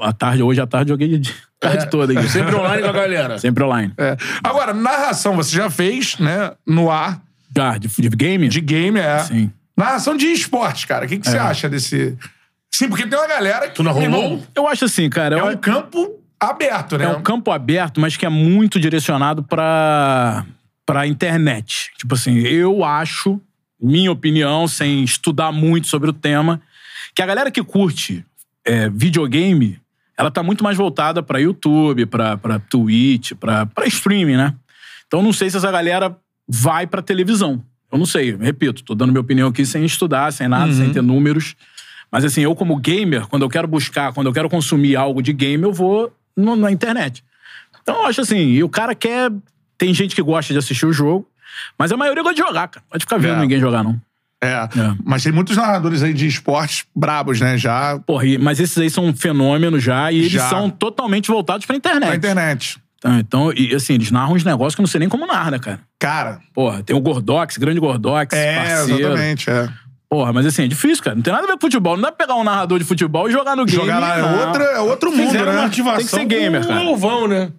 À 0.00 0.12
tarde, 0.12 0.42
hoje 0.42 0.60
à 0.60 0.66
tarde, 0.66 0.88
joguei 0.90 1.16
de 1.18 1.32
tarde 1.60 1.88
toda 1.90 2.18
aí. 2.18 2.28
Sempre 2.28 2.54
online 2.56 2.82
com 2.82 2.88
a 2.88 2.92
galera. 2.92 3.38
Sempre 3.38 3.64
online. 3.64 3.92
É. 3.96 4.16
Agora, 4.42 4.72
narração, 4.74 5.36
você 5.36 5.54
já 5.56 5.70
fez, 5.70 6.18
né? 6.18 6.52
No 6.66 6.90
ar, 6.90 7.20
Ah, 7.58 7.78
de, 7.78 7.88
de 7.88 8.08
game? 8.08 8.48
de 8.48 8.60
game, 8.60 8.98
é. 8.98 9.18
Sim. 9.20 9.50
Narração 9.76 10.16
de 10.16 10.26
esportes, 10.26 10.84
cara. 10.84 11.04
O 11.04 11.08
que, 11.08 11.18
que 11.18 11.28
você 11.28 11.38
acha 11.38 11.68
desse. 11.68 12.16
Sim, 12.72 12.88
porque 12.88 13.06
tem 13.06 13.18
uma 13.18 13.28
galera 13.28 13.68
que. 13.68 13.74
Tu 13.74 13.82
narrou 13.82 14.02
irmão, 14.02 14.20
LOL? 14.30 14.42
Eu 14.54 14.68
acho 14.68 14.84
assim, 14.84 15.08
cara. 15.08 15.36
É 15.36 15.40
eu- 15.40 15.46
um 15.46 15.56
campo 15.56 16.20
aberto, 16.40 16.98
né? 16.98 17.04
É 17.04 17.08
um 17.08 17.22
campo 17.22 17.50
aberto, 17.50 18.00
mas 18.00 18.16
que 18.16 18.26
é 18.26 18.28
muito 18.28 18.78
direcionado 18.80 19.42
pra, 19.42 20.44
pra 20.84 21.06
internet. 21.06 21.90
Tipo 21.96 22.14
assim, 22.14 22.38
eu 22.40 22.84
acho, 22.84 23.40
minha 23.80 24.10
opinião, 24.12 24.66
sem 24.68 25.02
estudar 25.04 25.50
muito 25.52 25.86
sobre 25.86 26.10
o 26.10 26.12
tema, 26.12 26.60
que 27.14 27.22
a 27.22 27.26
galera 27.26 27.50
que 27.50 27.62
curte 27.62 28.24
é, 28.64 28.88
videogame, 28.88 29.78
ela 30.16 30.30
tá 30.30 30.42
muito 30.42 30.62
mais 30.64 30.76
voltada 30.76 31.22
pra 31.22 31.40
YouTube, 31.40 32.06
pra, 32.06 32.36
pra 32.36 32.58
Twitch, 32.58 33.32
pra, 33.34 33.66
pra 33.66 33.86
streaming, 33.86 34.36
né? 34.36 34.54
Então 35.06 35.22
não 35.22 35.32
sei 35.32 35.50
se 35.50 35.56
essa 35.56 35.70
galera 35.70 36.16
vai 36.48 36.86
pra 36.86 37.02
televisão. 37.02 37.62
Eu 37.90 37.98
não 37.98 38.06
sei, 38.06 38.34
repito, 38.36 38.82
tô 38.82 38.94
dando 38.94 39.10
minha 39.12 39.20
opinião 39.20 39.48
aqui 39.48 39.64
sem 39.64 39.84
estudar, 39.84 40.32
sem 40.32 40.48
nada, 40.48 40.72
sem 40.72 40.92
ter 40.92 41.02
números. 41.02 41.54
Mas 42.10 42.24
assim, 42.24 42.40
eu 42.42 42.54
como 42.54 42.76
gamer, 42.76 43.26
quando 43.28 43.42
eu 43.42 43.48
quero 43.48 43.66
buscar, 43.68 44.12
quando 44.12 44.26
eu 44.28 44.32
quero 44.32 44.48
consumir 44.48 44.96
algo 44.96 45.22
de 45.22 45.32
game, 45.32 45.62
eu 45.62 45.72
vou 45.72 46.12
no- 46.36 46.56
na 46.56 46.70
internet. 46.70 47.24
Então 47.82 47.96
eu 48.00 48.06
acho 48.06 48.20
assim, 48.20 48.36
e 48.38 48.62
o 48.64 48.68
cara 48.68 48.94
quer. 48.94 49.30
Tem 49.76 49.92
gente 49.92 50.14
que 50.14 50.22
gosta 50.22 50.52
de 50.52 50.58
assistir 50.58 50.86
o 50.86 50.92
jogo, 50.92 51.28
mas 51.78 51.90
a 51.92 51.96
maioria 51.96 52.22
gosta 52.22 52.36
de 52.40 52.46
jogar, 52.46 52.68
cara. 52.68 52.84
Pode 52.88 53.04
ficar 53.04 53.18
vendo 53.18 53.34
É. 53.38 53.40
ninguém 53.40 53.60
jogar, 53.60 53.82
não. 53.84 54.00
É. 54.44 54.68
Mas 55.04 55.22
tem 55.22 55.32
muitos 55.32 55.56
narradores 55.56 56.02
aí 56.02 56.12
de 56.12 56.26
esportes 56.26 56.84
brabos, 56.94 57.40
né? 57.40 57.56
Já 57.58 57.98
Porra, 58.06 58.26
e- 58.26 58.38
mas 58.38 58.60
esses 58.60 58.76
aí 58.78 58.90
são 58.90 59.06
um 59.06 59.14
fenômeno 59.14 59.78
já, 59.80 60.10
e 60.12 60.18
eles 60.18 60.32
Já. 60.32 60.48
são 60.48 60.68
totalmente 60.70 61.28
voltados 61.30 61.66
pra 61.66 61.74
internet. 61.76 62.08
na 62.10 62.16
internet. 62.16 62.78
Então, 62.98 63.18
então, 63.18 63.52
e 63.54 63.74
assim, 63.74 63.94
eles 63.94 64.10
narram 64.10 64.32
uns 64.34 64.44
negócios 64.44 64.74
que 64.74 64.80
eu 64.80 64.84
não 64.84 64.88
sei 64.88 65.00
nem 65.00 65.08
como 65.08 65.26
narra, 65.26 65.50
né, 65.52 65.58
cara? 65.58 65.80
Cara, 65.98 66.38
Porra, 66.54 66.82
tem 66.82 66.96
o 66.96 67.00
Gordox, 67.00 67.56
grande 67.58 67.78
Gordox, 67.80 68.34
é, 68.34 68.56
parceiro. 68.64 69.00
exatamente. 69.00 69.50
É. 69.50 69.68
Porra, 70.08 70.32
mas 70.32 70.46
assim, 70.46 70.64
é 70.64 70.68
difícil, 70.68 71.02
cara. 71.02 71.16
Não 71.16 71.22
tem 71.22 71.32
nada 71.32 71.44
a 71.44 71.46
ver 71.48 71.54
com 71.54 71.60
futebol. 71.60 71.96
Não 71.96 72.02
dá 72.02 72.12
pra 72.12 72.26
pegar 72.26 72.38
um 72.38 72.44
narrador 72.44 72.78
de 72.78 72.84
futebol 72.84 73.28
e 73.28 73.32
jogar 73.32 73.56
no 73.56 73.64
game. 73.64 73.78
Jogar 73.80 73.98
lá 73.98 74.16
é, 74.18 74.22
não. 74.22 74.46
outra, 74.46 74.64
é 74.64 74.78
outro 74.78 75.10
mundo, 75.10 75.26
Fizeram 75.26 75.52
uma 75.52 75.60
né? 75.62 75.66
ativação 75.66 75.96
Tem 75.98 76.06
que 76.06 76.34
ser 76.34 76.40
gamer, 76.42 76.60
com 76.62 76.68
cara. 76.68 76.80
o 76.80 76.84
Galvão, 76.84 77.26
né? 77.28 77.50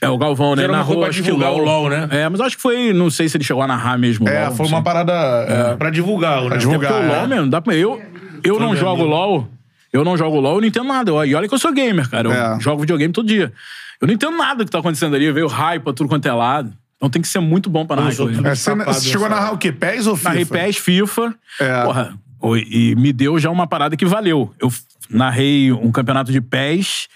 É, 0.00 0.08
o 0.08 0.16
Galvão, 0.16 0.54
né? 0.54 0.64
Uma 0.66 0.76
Narrou, 0.78 0.98
pra 1.00 1.08
acho 1.08 1.18
que 1.18 1.24
divulgar 1.24 1.52
o 1.52 1.58
LOL, 1.58 1.88
né? 1.88 2.08
É, 2.10 2.28
mas 2.28 2.40
acho 2.40 2.56
que 2.56 2.62
foi... 2.62 2.92
Não 2.92 3.10
sei 3.10 3.28
se 3.28 3.36
ele 3.36 3.44
chegou 3.44 3.62
a 3.62 3.66
narrar 3.66 3.98
mesmo 3.98 4.26
o 4.26 4.28
É, 4.28 4.46
LOL, 4.46 4.56
foi 4.56 4.66
uma 4.66 4.82
parada. 4.82 5.12
é, 5.12 5.76
Pra 5.76 5.90
divulgar, 5.90 6.42
né? 6.42 6.48
Pra 6.50 6.56
divulgar. 6.58 6.92
Porque 6.92 7.04
o 7.04 7.12
é. 7.12 7.16
LOL, 7.18 7.28
mesmo, 7.28 7.50
dá 7.50 7.60
pra... 7.60 7.74
Eu, 7.74 8.00
eu 8.44 8.60
não 8.60 8.76
jogo. 8.76 9.02
LOL. 9.04 9.48
Eu 9.92 10.04
não 10.04 10.16
jogo 10.16 10.38
LOL, 10.38 10.56
eu 10.56 10.60
não 10.60 10.68
entendo 10.68 10.86
nada. 10.86 11.10
Eu- 11.10 11.24
E 11.24 11.34
olha 11.34 11.48
que 11.48 11.54
eu 11.54 11.58
sou 11.58 11.72
gamer, 11.72 12.08
cara. 12.08 12.28
Eu 12.28 12.32
É. 12.32 12.60
jogo 12.60 12.80
videogame 12.82 13.12
todo 13.12 13.26
dia. 13.26 13.52
Eu 14.00 14.06
não 14.06 14.14
entendo 14.14 14.36
nada 14.36 14.56
do 14.62 14.66
que 14.66 14.70
tá 14.70 14.78
acontecendo 14.78 15.16
ali. 15.16 15.32
Veio 15.32 15.48
hype 15.48 15.82
pra 15.82 15.92
tudo 15.92 16.08
quanto 16.08 16.26
é 16.26 16.32
lado. 16.32 16.72
Então 16.96 17.08
tem 17.10 17.20
que 17.22 17.26
ser 17.28 17.40
muito 17.40 17.68
bom 17.70 17.84
pra 17.86 17.96
narrar 17.96 18.08
ali. 18.10 18.46
É, 18.46 18.54
você, 18.54 19.08
chegou 19.08 19.26
a 19.26 19.30
narrar 19.30 19.52
o 19.52 19.58
quê? 19.58 19.72
PES 19.72 20.06
ou 20.06 20.16
FIFA? 20.16 20.28
Narrei 20.28 20.44
PES, 20.44 20.76
FIFA. 20.76 21.34
É. 21.60 21.82
Porra, 21.82 22.14
o- 22.40 22.56
e 22.56 22.94
me 22.96 23.12
deu 23.12 23.38
já 23.38 23.50
uma 23.50 23.66
parada 23.66 23.96
que 23.96 24.04
valeu. 24.04 24.52
Eu 24.60 24.70
narrei 25.10 25.72
um 25.72 25.90
campeonato 25.90 26.30
de 26.30 26.40
PES 26.40 27.08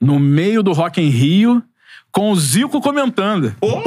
no 0.00 0.18
meio 0.18 0.62
do 0.62 0.72
Rock 0.72 1.00
em 1.00 1.08
Rio 1.08 1.62
com 2.14 2.30
o 2.30 2.36
Zico 2.36 2.80
comentando. 2.80 3.56
Pô, 3.58 3.82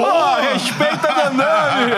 respeita 0.51 1.07
Dandame! 1.07 1.93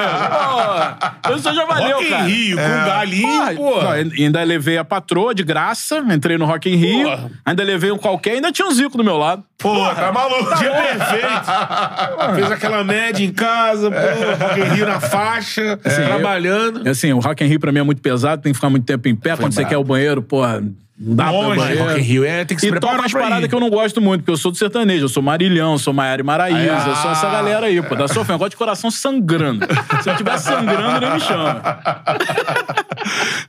Pô, 1.23 1.35
isso 1.35 1.53
já 1.55 1.65
valeu, 1.65 1.97
Rock 1.97 2.09
cara. 2.09 2.29
em 2.29 2.31
Rio, 2.31 2.57
com 2.57 2.63
o 2.63 2.85
galinho, 2.85 3.55
pô. 3.55 3.81
Não, 3.81 3.91
ainda 3.91 4.43
levei 4.43 4.77
a 4.77 4.85
patroa 4.85 5.33
de 5.33 5.43
graça, 5.43 5.97
entrei 6.13 6.37
no 6.37 6.45
Rock 6.45 6.69
em 6.69 6.75
Rio, 6.75 7.09
Porra. 7.09 7.31
ainda 7.43 7.63
levei 7.63 7.91
um 7.91 7.97
qualquer, 7.97 8.33
ainda 8.33 8.51
tinha 8.51 8.67
um 8.67 8.71
Zico 8.71 8.95
do 8.95 9.03
meu 9.03 9.17
lado. 9.17 9.43
Pô, 9.57 9.73
tá 9.95 10.11
maluco. 10.11 10.55
Dia 10.59 10.71
perfeito. 10.71 12.35
Fez 12.35 12.51
aquela 12.51 12.83
média 12.83 13.25
em 13.25 13.33
casa, 13.33 13.89
pô, 13.89 14.45
Rock 14.45 14.59
in 14.59 14.75
Rio 14.75 14.85
na 14.85 14.99
faixa, 14.99 15.77
trabalhando. 15.77 16.85
E 16.85 16.89
assim, 16.89 17.11
o 17.11 17.19
Rock 17.19 17.43
in 17.43 17.47
Rio 17.47 17.59
pra 17.59 17.71
mim 17.71 17.79
é 17.79 17.83
muito 17.83 18.03
pesado, 18.03 18.43
tem 18.43 18.51
que 18.51 18.57
ficar 18.57 18.69
muito 18.69 18.85
tempo 18.85 19.07
em 19.07 19.15
pé. 19.15 19.35
Quando 19.35 19.53
você 19.53 19.65
quer 19.65 19.77
o 19.77 19.83
banheiro, 19.83 20.21
porra, 20.21 20.61
não 20.99 21.15
dá 21.15 21.23
pra 21.23 21.31
Longe, 21.31 21.55
banheiro. 21.59 21.83
Rock 21.85 21.99
in 21.99 22.03
Rio 22.03 22.25
é, 22.25 22.43
tem 22.45 22.55
que 22.57 22.61
se 22.61 22.67
E 22.67 22.69
toca 22.71 22.79
preparar 22.81 22.99
umas 23.01 23.11
pra 23.11 23.21
paradas 23.21 23.45
ir. 23.45 23.47
que 23.49 23.55
eu 23.55 23.59
não 23.59 23.69
gosto 23.69 24.01
muito, 24.01 24.21
porque 24.21 24.31
eu 24.31 24.37
sou 24.37 24.51
do 24.51 24.57
sertanejo. 24.57 25.05
Eu 25.05 25.09
sou 25.09 25.23
Marilhão, 25.23 25.77
sou 25.77 25.93
Maiara 25.93 26.21
e 26.21 26.25
Maraíza, 26.25 26.83
Ah. 26.85 26.87
eu 26.89 26.95
sou 26.95 27.11
essa 27.11 27.29
galera 27.29 27.67
aí, 27.67 27.81
pô. 27.81 27.95
Da 27.95 28.07
sofrendo. 28.07 28.33
Eu 28.33 28.39
gosto 28.39 28.51
de 28.51 28.57
coração 28.57 28.91
sangrando. 28.91 29.65
Se 30.03 30.09
eu 30.09 30.13
estiver 30.13 30.37
sangrando, 30.37 30.99
nem 30.99 31.13
me 31.13 31.19
chama. 31.21 31.61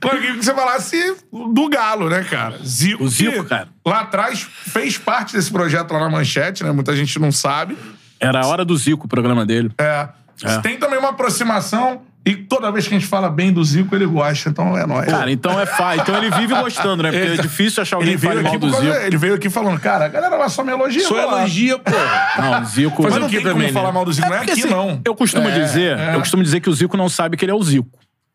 Agora, 0.01 0.17
eu 0.17 0.21
queria 0.21 0.37
que 0.37 0.45
você 0.45 0.53
falasse 0.53 1.15
do 1.31 1.69
Galo, 1.69 2.09
né, 2.09 2.23
cara? 2.23 2.57
Zico. 2.65 3.03
O 3.03 3.07
Zico, 3.09 3.43
que 3.43 3.49
cara. 3.49 3.67
Lá 3.85 4.01
atrás 4.01 4.41
fez 4.41 4.97
parte 4.97 5.33
desse 5.33 5.51
projeto 5.51 5.91
lá 5.91 5.99
na 5.99 6.09
Manchete, 6.09 6.63
né? 6.63 6.71
Muita 6.71 6.95
gente 6.95 7.19
não 7.19 7.31
sabe. 7.31 7.77
Era 8.19 8.41
a 8.41 8.47
hora 8.47 8.63
do 8.63 8.75
Zico, 8.77 9.05
o 9.05 9.09
programa 9.09 9.45
dele. 9.45 9.71
É. 9.79 10.07
É. 10.43 10.57
Tem 10.59 10.77
também 10.77 10.97
uma 10.97 11.09
aproximação 11.09 12.01
e 12.23 12.35
toda 12.35 12.71
vez 12.71 12.87
que 12.87 12.93
a 12.93 12.99
gente 12.99 13.09
fala 13.09 13.29
bem 13.29 13.51
do 13.51 13.63
Zico, 13.63 13.95
ele 13.95 14.05
gosta. 14.05 14.49
Então 14.49 14.77
é 14.77 14.85
nóis. 14.85 15.09
Cara, 15.09 15.31
então 15.31 15.59
é 15.59 15.65
fa... 15.65 15.95
Então 15.95 16.15
ele 16.15 16.29
vive 16.29 16.53
gostando, 16.53 17.01
né? 17.01 17.11
Porque 17.11 17.39
é 17.39 17.41
difícil 17.41 17.81
achar 17.81 17.95
alguém 17.95 18.15
que 18.15 18.25
fale 18.25 18.41
mal 18.41 18.59
do 18.59 18.69
Zico. 18.69 18.85
ele 18.85 19.17
veio 19.17 19.33
aqui 19.33 19.49
falando, 19.49 19.79
cara, 19.79 20.05
a 20.05 20.07
galera 20.07 20.35
lá 20.35 20.47
só 20.47 20.63
me 20.63 20.71
elogia. 20.71 21.01
Só 21.01 21.19
elogia, 21.19 21.79
pô. 21.79 21.91
Não, 22.41 22.61
o 22.61 22.65
Zico... 22.65 23.03
Mas 23.03 23.15
não 23.15 23.27
tem 23.27 23.39
como 23.39 23.53
também, 23.53 23.67
né? 23.67 23.73
falar 23.73 23.91
mal 23.91 24.05
do 24.05 24.13
Zico, 24.13 24.27
não 24.27 24.35
é 24.35 24.39
porque, 24.39 24.51
aqui, 24.51 24.61
assim, 24.61 24.69
não. 24.69 25.01
Eu 25.03 25.15
costumo 25.15 25.49
É, 25.49 25.59
dizer, 25.59 25.97
é. 25.97 26.15
eu 26.15 26.19
costumo 26.19 26.43
dizer 26.43 26.59
que 26.59 26.69
o 26.69 26.73
Zico 26.73 26.95
não 26.95 27.09
sabe 27.09 27.35
que 27.35 27.43
ele 27.43 27.51
é 27.51 27.55
o 27.55 27.63
Zico. 27.63 27.89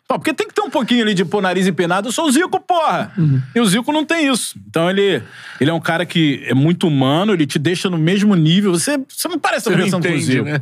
Pô, 0.09 0.19
porque 0.19 0.33
tem 0.33 0.47
que 0.47 0.55
ter 0.55 0.63
um 0.63 0.71
pouquinho 0.71 1.03
ali 1.03 1.15
de 1.15 1.25
pôr 1.25 1.41
nariz 1.41 1.67
empinado. 1.67 2.09
Eu 2.09 2.13
sou 2.13 2.27
o 2.27 2.31
Zico, 2.33 2.61
porra! 2.61 3.13
Uhum. 3.17 3.41
E 3.55 3.61
o 3.61 3.67
Zico 3.67 3.93
não 3.93 4.05
tem 4.05 4.29
isso. 4.33 4.57
Então 4.69 4.89
ele, 4.91 5.23
ele 5.61 5.71
é 5.71 5.73
um 5.73 5.81
cara 5.81 6.05
que 6.07 6.45
é 6.47 6.55
muito 6.55 6.87
humano, 6.89 7.33
ele 7.33 7.47
te 7.47 7.59
deixa 7.59 7.89
no 7.91 7.99
mesmo 7.99 8.35
nível. 8.35 8.73
Você, 8.73 8.99
você 9.09 9.29
não 9.29 9.39
parece 9.39 9.69
estar 9.69 9.71
Você 9.71 9.91
não 9.91 10.01
conversando 10.01 10.03
com 10.03 10.09
o 10.09 10.13
entende, 10.13 10.33
Zico. 10.33 10.45
né? 10.45 10.61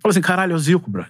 Fala 0.00 0.10
assim, 0.10 0.20
caralho, 0.20 0.52
é 0.52 0.54
o 0.54 0.58
Zico, 0.58 0.88
bro. 0.90 1.04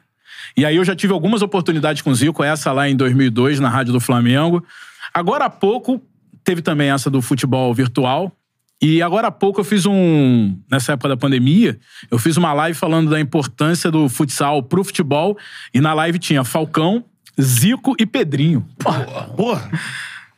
E 0.56 0.64
aí 0.64 0.76
eu 0.76 0.84
já 0.84 0.96
tive 0.96 1.12
algumas 1.12 1.42
oportunidades 1.42 2.00
com 2.02 2.10
o 2.10 2.14
Zico, 2.14 2.42
essa 2.42 2.72
lá 2.72 2.88
em 2.88 2.96
2002, 2.96 3.60
na 3.60 3.68
Rádio 3.68 3.92
do 3.92 4.00
Flamengo. 4.00 4.64
Agora 5.12 5.44
há 5.44 5.50
pouco, 5.50 6.00
teve 6.42 6.62
também 6.62 6.90
essa 6.90 7.10
do 7.10 7.20
futebol 7.20 7.72
virtual. 7.74 8.32
E 8.80 9.00
agora 9.02 9.28
há 9.28 9.30
pouco 9.30 9.60
eu 9.60 9.64
fiz 9.64 9.86
um. 9.86 10.56
Nessa 10.70 10.92
época 10.92 11.08
da 11.08 11.16
pandemia, 11.16 11.78
eu 12.10 12.18
fiz 12.18 12.36
uma 12.36 12.52
live 12.52 12.78
falando 12.78 13.10
da 13.10 13.18
importância 13.18 13.90
do 13.90 14.08
futsal 14.08 14.62
pro 14.62 14.84
futebol. 14.84 15.36
E 15.72 15.80
na 15.80 15.94
live 15.94 16.18
tinha 16.18 16.44
Falcão, 16.44 17.04
Zico 17.40 17.94
e 17.98 18.06
Pedrinho. 18.06 18.66
Porra, 18.78 19.04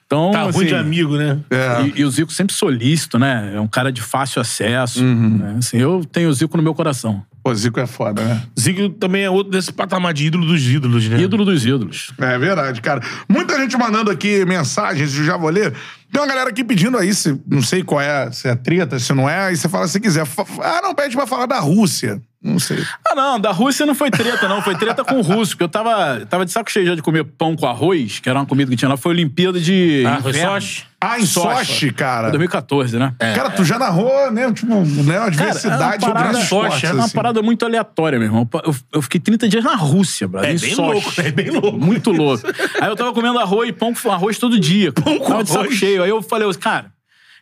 Então, 0.07 0.31
tá 0.31 0.43
ruim 0.45 0.51
assim, 0.51 0.67
de 0.67 0.75
amigo, 0.75 1.17
né? 1.17 1.39
É. 1.51 1.83
e, 1.83 2.01
e 2.01 2.05
o 2.05 2.11
Zico 2.11 2.33
sempre 2.33 2.55
solícito, 2.55 3.19
né? 3.19 3.53
É 3.55 3.61
um 3.61 3.69
cara 3.69 3.93
de 3.93 4.01
fácil 4.01 4.41
acesso. 4.41 5.05
Uhum. 5.05 5.37
né? 5.37 5.57
Assim, 5.59 5.77
eu 5.77 6.05
tenho 6.05 6.31
o 6.31 6.33
Zico 6.33 6.57
no 6.57 6.63
meu 6.63 6.75
coração. 6.75 7.23
Pô, 7.49 7.55
Zico 7.55 7.81
é 7.81 7.87
foda, 7.87 8.23
né? 8.23 8.43
Zico 8.61 8.91
também 8.91 9.23
é 9.23 9.31
outro 9.31 9.51
desse 9.51 9.73
patamar 9.73 10.13
de 10.13 10.27
ídolo 10.27 10.45
dos 10.45 10.63
ídolos, 10.63 11.09
né? 11.09 11.19
Ídolo 11.19 11.47
dos 11.47 11.65
ídolos. 11.65 12.13
É 12.19 12.39
verdade, 12.39 12.83
cara. 12.83 13.01
Muita 13.27 13.59
gente 13.59 13.75
mandando 13.79 14.11
aqui 14.11 14.45
mensagens, 14.45 15.17
eu 15.17 15.25
já 15.25 15.35
vou 15.35 15.49
ler. 15.49 15.73
Tem 16.13 16.21
uma 16.21 16.29
galera 16.29 16.51
aqui 16.51 16.63
pedindo 16.63 16.99
aí, 16.99 17.15
se, 17.15 17.41
não 17.47 17.63
sei 17.63 17.83
qual 17.83 18.03
é, 18.03 18.31
se 18.33 18.49
é 18.49 18.55
treta, 18.55 18.99
se 18.99 19.15
não 19.15 19.27
é, 19.27 19.47
aí 19.47 19.57
você 19.57 19.67
fala 19.67 19.89
se 19.89 19.99
quiser. 19.99 20.27
Ah, 20.63 20.81
não, 20.83 20.95
pede 20.95 21.17
pra 21.17 21.27
falar 21.27 21.47
da 21.47 21.59
Rússia. 21.59 22.21
Não 22.41 22.59
sei. 22.61 22.79
Ah, 23.09 23.17
não, 23.17 23.41
da 23.41 23.51
Rússia 23.51 23.85
não 23.85 23.97
foi 23.97 24.13
treta, 24.13 24.47
não. 24.49 24.63
Foi 24.63 24.77
treta 24.77 25.05
com 25.05 25.17
o 25.17 25.23
russo, 25.23 25.53
porque 25.53 25.65
eu 25.65 25.69
tava, 25.69 26.25
tava 26.27 26.47
de 26.47 26.53
saco 26.53 26.71
cheio 26.71 26.87
já 26.87 26.95
de 26.95 27.03
comer 27.03 27.25
pão 27.25 27.57
com 27.57 27.67
arroz, 27.67 28.21
que 28.21 28.29
era 28.29 28.39
uma 28.39 28.47
comida 28.47 28.71
que 28.71 28.77
tinha 28.77 28.89
lá. 28.89 28.97
Foi 28.97 29.11
Olimpíada 29.13 29.59
de 29.61 30.05
Ah, 30.07 30.23
foi. 30.23 30.33
Sochi? 30.35 30.85
Ah, 31.01 31.19
em 31.19 31.27
Sochi, 31.27 31.93
cara. 31.93 32.29
2014, 32.31 32.97
né? 32.97 33.13
Cara, 33.19 33.51
tu 33.51 33.65
já 33.65 33.77
narrou, 33.79 34.31
né? 34.31 34.53
Tipo, 34.53 34.75
né? 34.85 35.19
Uma 35.21 35.31
diversidade 35.31 36.01
Cara, 36.01 36.05
é 36.05 36.07
uma 36.07 36.15
parada, 36.15 36.41
esportes, 36.41 36.85
é 36.85 36.93
uma 36.93 37.05
assim. 37.05 37.15
parada 37.15 37.43
muito 37.43 37.65
aleatória, 37.65 38.19
meu 38.21 38.29
irmão. 38.29 38.49
Eu, 38.65 38.75
eu 38.95 39.03
fiquei 39.03 39.21
30 39.21 39.49
dias 39.49 39.65
na 39.65 39.75
Rússia, 39.75 40.29
brother. 40.29 40.51
É 40.51 40.55
em 40.55 40.59
bem 40.59 40.75
Sochi. 40.75 40.93
louco, 40.93 41.21
é 41.21 41.31
bem 41.33 41.51
louco. 41.51 41.79
Muito 41.79 42.11
louco. 42.13 42.47
Aí 42.81 42.89
eu 42.89 42.95
tava 42.97 43.13
comendo 43.13 43.39
arroz 43.41 43.69
e 43.69 43.73
pão 43.73 43.93
com 43.93 44.11
arroz 44.13 44.39
todo 44.39 44.59
dia. 44.61 44.93
Pão 44.93 45.19
com 45.19 45.27
tava 45.29 45.43
de 45.45 45.51
saco 45.51 45.65
arroz? 45.65 45.75
cheio. 45.77 46.03
Aí 46.05 46.11
eu 46.11 46.23
falei, 46.23 46.49
cara, 46.55 46.87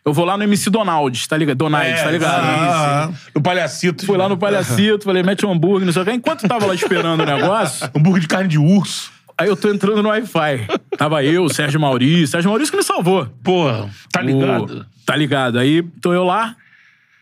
eu 0.07 0.13
vou 0.13 0.23
lá 0.25 0.37
no 0.37 0.43
MC 0.43 0.69
Donalds, 0.69 1.27
tá 1.27 1.35
ligado? 1.37 1.57
Donalds, 1.57 2.01
tá 2.01 2.09
ligado? 2.11 2.43
Ah, 2.45 3.07
sim, 3.09 3.13
sim. 3.13 3.31
No 3.35 3.41
palhacito. 3.41 4.05
Fui 4.05 4.17
lá 4.17 4.29
no 4.29 4.37
Palhacito, 4.37 5.03
falei, 5.03 5.21
mete 5.21 5.45
um 5.45 5.51
hambúrguer, 5.51 5.85
não 5.85 5.91
sei 5.93 6.01
o 6.01 6.05
que. 6.05 6.11
Enquanto 6.13 6.43
eu 6.43 6.49
tava 6.49 6.65
lá 6.65 6.73
esperando 6.73 7.21
o 7.21 7.25
negócio, 7.27 7.89
Hambúrguer 7.95 8.21
de 8.21 8.27
carne 8.27 8.47
de 8.47 8.57
urso. 8.57 9.11
aí 9.37 9.47
eu 9.49 9.55
tô 9.57 9.69
entrando 9.69 10.01
no 10.01 10.09
Wi-Fi. 10.09 10.67
Tava 10.97 11.23
eu, 11.23 11.47
Sérgio 11.49 11.79
Maurício. 11.79 12.27
Sérgio 12.27 12.49
Maurício 12.49 12.71
que 12.71 12.77
me 12.77 12.83
salvou. 12.83 13.27
Porra, 13.43 13.89
tá 14.11 14.21
ligado? 14.21 14.79
O- 14.79 14.85
tá 15.05 15.15
ligado. 15.15 15.59
Aí 15.59 15.83
tô 16.01 16.13
eu 16.13 16.23
lá. 16.23 16.55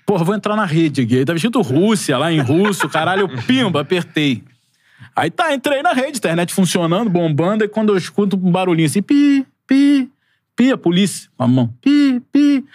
Porra, 0.06 0.24
vou 0.24 0.36
entrar 0.36 0.56
na 0.56 0.66
rede 0.66 1.02
aqui. 1.02 1.18
Aí 1.18 1.26
tava 1.26 1.38
escrito 1.38 1.60
Rússia 1.62 2.16
lá 2.18 2.32
em 2.32 2.40
russo, 2.40 2.88
caralho, 2.88 3.22
eu 3.22 3.30
pimba, 3.44 3.82
apertei. 3.82 4.44
Aí 5.16 5.32
tá, 5.32 5.54
entrei 5.56 5.82
na 5.82 5.94
rede, 5.94 6.18
internet 6.20 6.54
funcionando, 6.54 7.10
bombando, 7.10 7.64
e 7.64 7.68
quando 7.68 7.90
eu 7.94 7.98
escuto 7.98 8.36
um 8.36 8.52
barulhinho 8.52 8.86
assim, 8.88 9.02
pi, 9.02 9.44
pi, 9.66 10.08
pi, 10.56 10.72
a 10.72 10.78
polícia, 10.78 11.30
com 11.38 11.44
a 11.44 11.48
mão, 11.48 11.74
pi, 11.82 12.22
pi. 12.32 12.66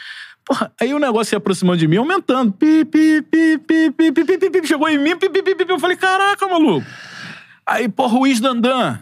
Porra, 0.44 0.73
aí 0.81 0.93
o 0.93 0.98
negócio 0.98 1.31
se 1.31 1.36
aproximando 1.36 1.78
de 1.78 1.86
mim, 1.86 1.97
aumentando, 1.97 2.52
pi, 2.52 2.85
pi, 2.85 3.23
pi, 3.23 3.59
pi, 3.59 3.90
pi, 3.90 4.12
pi, 4.12 4.24
pi, 4.24 4.39
pi, 4.39 4.51
pi, 4.51 4.66
chegou 4.66 4.89
em 4.89 4.98
mim, 4.98 5.16
pi, 5.16 5.28
pi, 5.31 5.43
pi, 5.43 5.55
pi, 5.55 5.65
pi. 5.65 5.73
eu 5.73 5.78
falei, 5.78 5.97
caraca, 5.97 6.47
maluco. 6.48 6.86
Aí, 7.66 7.89
porra, 7.89 8.19
Luiz 8.19 8.40
Dandan. 8.40 8.98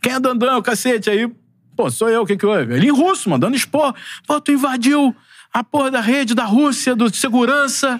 Quem 0.00 0.12
é 0.12 0.20
Dandan, 0.20 0.56
o 0.56 0.62
cacete? 0.62 1.10
Aí, 1.10 1.30
pô, 1.76 1.90
sou 1.90 2.08
eu, 2.08 2.22
o 2.22 2.26
que 2.26 2.36
que 2.36 2.46
houve? 2.46 2.74
Ele 2.74 2.86
em 2.86 2.90
russo, 2.90 3.28
mandando 3.28 3.56
expor. 3.56 3.94
Pô, 4.26 4.40
tu 4.40 4.52
invadiu 4.52 5.14
a 5.52 5.64
porra 5.64 5.90
da 5.90 6.00
rede 6.00 6.34
da 6.34 6.44
Rússia, 6.44 6.94
do 6.94 7.14
segurança, 7.14 7.98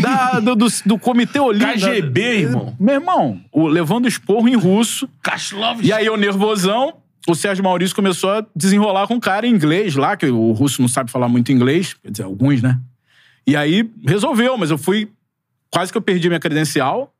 da, 0.00 0.40
do, 0.40 0.54
do, 0.54 0.66
do 0.86 0.98
Comitê 0.98 1.40
Olímpico. 1.40 1.80
KGB, 1.80 2.20
irmão. 2.20 2.76
Meu 2.78 2.94
irmão, 2.94 3.40
o, 3.52 3.66
levando 3.66 4.06
esporro 4.06 4.48
em 4.48 4.56
russo. 4.56 5.08
Kashlov. 5.22 5.80
E 5.82 5.92
aí, 5.92 6.06
eu 6.06 6.16
nervosão, 6.16 6.94
o 7.28 7.34
Sérgio 7.34 7.62
Maurício 7.62 7.94
começou 7.94 8.30
a 8.30 8.46
desenrolar 8.54 9.06
com 9.06 9.14
um 9.14 9.20
cara 9.20 9.46
em 9.46 9.50
inglês 9.50 9.94
lá, 9.96 10.16
que 10.16 10.26
o 10.26 10.52
russo 10.52 10.80
não 10.80 10.88
sabe 10.88 11.10
falar 11.10 11.28
muito 11.28 11.52
inglês, 11.52 11.94
quer 11.94 12.10
dizer, 12.10 12.24
alguns, 12.24 12.62
né? 12.62 12.78
E 13.46 13.56
aí, 13.56 13.90
resolveu, 14.06 14.56
mas 14.56 14.70
eu 14.70 14.78
fui... 14.78 15.10
Quase 15.70 15.92
que 15.92 15.98
eu 15.98 16.02
perdi 16.02 16.28
minha 16.28 16.40
credencial. 16.40 17.14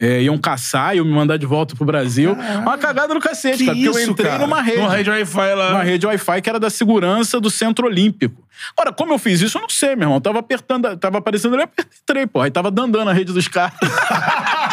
É, 0.00 0.22
iam 0.22 0.38
caçar, 0.38 0.94
iam 0.94 1.04
me 1.04 1.10
mandar 1.10 1.36
de 1.36 1.44
volta 1.44 1.74
pro 1.74 1.84
Brasil. 1.84 2.32
Uma 2.62 2.78
cagada 2.78 3.12
no 3.12 3.18
cacete, 3.18 3.58
Que 3.58 3.64
cara. 3.64 3.74
Porque 3.76 3.88
eu 3.88 3.98
isso, 3.98 4.10
entrei 4.12 4.30
cara? 4.30 4.46
numa 4.46 4.62
rede. 4.62 4.78
Numa 4.78 4.94
rede 4.94 5.10
Wi-Fi 5.10 5.54
lá. 5.54 5.70
Uma 5.70 5.82
rede 5.82 6.06
Wi-Fi 6.06 6.40
que 6.40 6.48
era 6.48 6.60
da 6.60 6.70
segurança 6.70 7.40
do 7.40 7.50
Centro 7.50 7.86
Olímpico. 7.86 8.46
Ora, 8.78 8.92
como 8.92 9.12
eu 9.12 9.18
fiz 9.18 9.40
isso, 9.40 9.58
eu 9.58 9.62
não 9.62 9.68
sei, 9.68 9.96
meu 9.96 10.04
irmão. 10.04 10.20
Tava 10.20 10.38
apertando, 10.38 10.96
tava 10.96 11.18
aparecendo 11.18 11.54
ali, 11.56 11.64
eu 11.64 11.84
entrei, 12.00 12.28
pô. 12.28 12.40
Aí 12.40 12.50
tava 12.52 12.70
dandando 12.70 13.10
a 13.10 13.12
rede 13.12 13.32
dos 13.32 13.48
caras. 13.48 13.76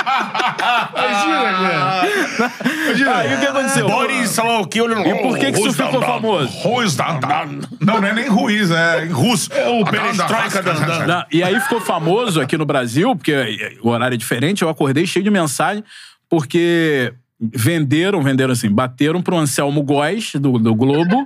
Imagina, 2.86 3.15
Aí 3.18 3.36
o 3.36 3.40
que 3.40 3.45
aconteceu? 3.45 3.88
Boris, 3.88 4.30
sei 4.30 4.44
lá 4.44 4.60
o 4.60 4.68
que, 4.68 4.82
olhando. 4.82 5.07
E 5.07 5.15
por 5.22 5.38
que 5.38 5.52
que 5.52 5.60
isso 5.60 5.73
ficou 5.73 6.02
famoso? 6.02 6.48
Ruiz 6.60 6.95
Dandan. 6.95 7.60
Não, 7.80 8.02
não 8.02 8.07
é 8.07 8.14
nem 8.14 8.27
Ruiz, 8.27 8.72
é 8.72 9.06
em 9.06 9.10
russo. 9.10 9.52
É 9.53 9.68
o 9.69 9.84
Perestroika. 9.86 10.61
Não, 11.07 11.26
e 11.32 11.44
aí 11.44 11.60
ficou 11.60 11.80
famoso 11.82 12.40
aqui 12.41 12.57
no 12.57 12.65
Brasil, 12.65 13.15
porque 13.15 13.77
o 13.82 13.90
horário 13.90 14.15
é 14.15 14.18
diferente, 14.18 14.61
eu 14.61 14.69
acordei 14.69 15.06
cheio 15.06 15.23
de 15.23 15.32
mensagem, 15.32 15.84
porque 16.30 17.14
venderam, 17.40 18.22
venderam 18.22 18.53
assim, 18.53 18.69
bateram 18.69 19.22
pro 19.22 19.38
Anselmo 19.38 19.82
Góes, 19.84 20.34
do, 20.36 20.57
do 20.57 20.73
Globo. 20.76 21.26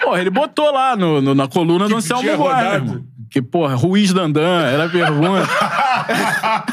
Porra, 0.00 0.20
ele 0.20 0.30
botou 0.30 0.70
lá 0.72 0.94
no, 0.96 1.20
no- 1.20 1.34
na 1.34 1.48
coluna 1.48 1.88
do 1.88 1.96
Anselmo 1.96 2.22
Góes, 2.36 2.38
rodado. 2.38 3.04
Que, 3.30 3.42
porra, 3.42 3.74
Ruiz 3.74 4.12
Dandan, 4.12 4.62
era 4.66 4.86
a 4.86 4.88
pergunta. 4.88 5.46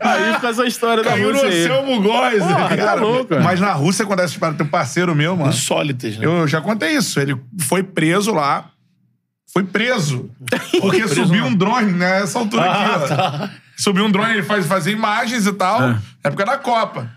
aí 0.00 0.34
fica 0.34 0.48
essa 0.48 0.66
história 0.66 1.02
da 1.02 1.10
Caiu 1.10 1.32
no 1.32 1.40
Rússia. 1.40 1.48
Anselmo 1.48 2.02
Góes. 2.02 2.38
Porra, 2.38 2.68
né, 2.68 2.68
tá 2.68 2.76
cara? 2.76 3.00
louco. 3.00 3.34
Mas 3.42 3.60
na 3.60 3.72
Rússia, 3.72 4.06
quando 4.06 4.20
essa 4.20 4.32
história 4.32 4.56
tem 4.56 4.66
um 4.66 4.70
parceiro 4.70 5.14
meu, 5.14 5.36
mano. 5.36 5.50
Insólitas, 5.50 6.16
né? 6.16 6.24
Eu 6.26 6.46
já 6.46 6.60
contei 6.60 6.96
isso. 6.96 7.18
Ele 7.20 7.36
foi 7.60 7.82
preso 7.82 8.32
lá. 8.32 8.70
Foi 9.52 9.64
preso. 9.64 10.30
Porque 10.80 11.06
subiu 11.08 11.44
um 11.44 11.54
drone 11.54 11.92
nessa 11.92 12.38
altura 12.38 12.62
Ah, 12.64 12.94
aqui, 12.96 13.12
ó. 13.12 13.16
tá. 13.16 13.50
Subiu 13.76 14.04
um 14.04 14.10
drone, 14.10 14.32
ele 14.34 14.42
faz, 14.42 14.66
fazia 14.66 14.92
imagens 14.92 15.46
e 15.46 15.52
tal. 15.52 15.82
É. 15.82 15.98
Época 16.24 16.44
da 16.44 16.56
Copa. 16.58 17.10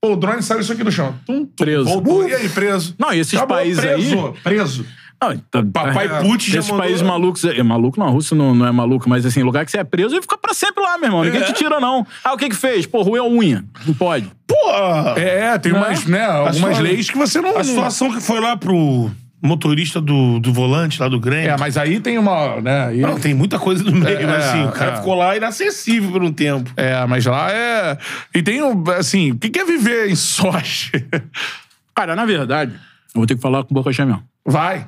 Pô, 0.00 0.14
o 0.14 0.16
drone 0.16 0.42
saiu 0.42 0.60
isso 0.60 0.72
aqui 0.72 0.82
no 0.82 0.90
chão. 0.90 1.14
Tum, 1.26 1.44
tum, 1.44 1.52
Preso. 1.56 1.84
Voltou, 1.84 2.28
e 2.28 2.34
aí, 2.34 2.48
preso. 2.48 2.94
Não, 2.98 3.12
e 3.12 3.18
esses 3.20 3.34
Acabou, 3.34 3.56
países 3.58 3.80
preso, 3.84 4.26
aí- 4.28 4.32
Preso. 4.42 4.86
Não, 5.22 5.32
então, 5.32 5.70
Papai 5.70 6.06
é, 6.06 6.22
Putin 6.22 6.50
já 6.50 6.58
Esses 6.60 6.70
mandou- 6.70 6.84
países 6.86 7.02
malucos. 7.02 7.44
É 7.44 7.62
maluco, 7.62 8.00
não, 8.00 8.06
a 8.06 8.10
Rússia 8.10 8.34
não, 8.36 8.54
não 8.54 8.66
é 8.66 8.72
maluco, 8.72 9.08
mas 9.08 9.26
assim, 9.26 9.42
lugar 9.42 9.64
que 9.66 9.70
você 9.70 9.78
é 9.78 9.84
preso 9.84 10.16
e 10.16 10.22
fica 10.22 10.38
pra 10.38 10.54
sempre 10.54 10.82
lá, 10.82 10.96
meu 10.96 11.08
irmão. 11.08 11.24
Ninguém 11.24 11.42
É. 11.42 11.44
te 11.44 11.52
tira, 11.52 11.78
não. 11.78 12.06
Ah, 12.24 12.32
o 12.32 12.36
que 12.38 12.48
que 12.48 12.56
fez? 12.56 12.86
Pô, 12.86 13.02
ruim 13.02 13.18
a 13.18 13.24
unha. 13.24 13.64
Não 13.86 13.92
pode. 13.92 14.30
Porra! 14.46 15.14
É, 15.20 15.58
tem 15.58 15.72
umas, 15.72 16.06
né, 16.06 16.24
algumas 16.24 16.78
leis 16.78 17.10
que 17.10 17.18
você 17.18 17.40
não... 17.40 17.56
A 17.58 17.62
situação 17.64 18.10
que 18.12 18.20
foi 18.20 18.40
lá 18.40 18.56
pro 18.56 19.10
motorista 19.42 20.00
do, 20.00 20.38
do 20.40 20.52
volante 20.52 21.00
lá 21.00 21.08
do 21.08 21.18
Grêmio. 21.20 21.50
É, 21.50 21.56
mas 21.56 21.76
aí 21.76 22.00
tem 22.00 22.18
uma, 22.18 22.60
né, 22.60 22.86
aí... 22.86 23.00
Não, 23.00 23.18
tem 23.20 23.32
muita 23.34 23.58
coisa 23.58 23.82
no 23.84 23.92
meio, 23.92 24.18
É, 24.20 24.26
mas 24.26 24.44
assim, 24.46 24.64
o 24.64 24.72
cara 24.72 24.92
é. 24.92 24.96
ficou 24.96 25.14
lá 25.14 25.36
inacessível 25.36 26.10
por 26.12 26.22
um 26.22 26.32
tempo. 26.32 26.70
É, 26.76 27.04
mas 27.06 27.24
lá 27.26 27.50
é... 27.52 27.96
E 28.34 28.42
tem, 28.42 28.62
um, 28.62 28.84
assim, 28.98 29.32
o 29.32 29.38
que 29.38 29.58
é 29.58 29.64
viver 29.64 30.10
em 30.10 30.14
Sochi? 30.16 30.92
Cara, 31.94 32.16
na 32.16 32.24
verdade, 32.24 32.72
eu 33.14 33.20
vou 33.20 33.26
ter 33.26 33.34
que 33.34 33.40
falar 33.42 33.64
com 33.64 33.74
boca 33.74 33.92
cheia 33.92 34.06
mesmo. 34.06 34.22
Vai. 34.44 34.86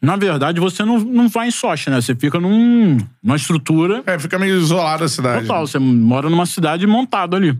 Na 0.00 0.14
verdade, 0.16 0.60
você 0.60 0.84
não, 0.84 0.98
não 1.00 1.28
vai 1.28 1.48
em 1.48 1.50
Sochi, 1.50 1.90
né? 1.90 2.00
Você 2.00 2.14
fica 2.14 2.38
num, 2.38 2.98
numa 3.22 3.36
estrutura 3.36 4.02
É, 4.06 4.18
fica 4.18 4.38
meio 4.38 4.56
isolada 4.56 5.04
a 5.04 5.08
cidade. 5.08 5.42
total. 5.46 5.66
Você 5.66 5.78
mora 5.78 6.30
numa 6.30 6.46
cidade 6.46 6.86
montado 6.86 7.34
ali. 7.34 7.58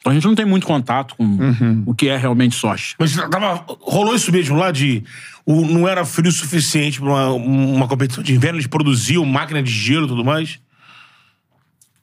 Então 0.00 0.10
a 0.10 0.14
gente 0.14 0.26
não 0.26 0.34
tem 0.34 0.44
muito 0.46 0.66
contato 0.66 1.14
com 1.16 1.24
Uhum. 1.24 1.82
o 1.86 1.94
que 1.94 2.08
é 2.08 2.16
realmente 2.16 2.54
Sochi. 2.56 2.94
Mas 2.98 3.14
tava, 3.14 3.64
rolou 3.80 4.14
isso 4.14 4.30
mesmo 4.32 4.56
lá 4.56 4.70
de. 4.70 5.02
O, 5.46 5.60
não 5.66 5.86
era 5.86 6.04
frio 6.06 6.28
o 6.30 6.32
suficiente 6.32 6.98
pra 7.00 7.08
uma, 7.08 7.28
uma 7.32 7.88
competição 7.88 8.22
de 8.22 8.34
inverno, 8.34 8.56
eles 8.58 8.66
produziam 8.66 9.24
máquina 9.26 9.62
de 9.62 9.70
gelo 9.70 10.06
e 10.06 10.08
tudo 10.08 10.24
mais. 10.24 10.58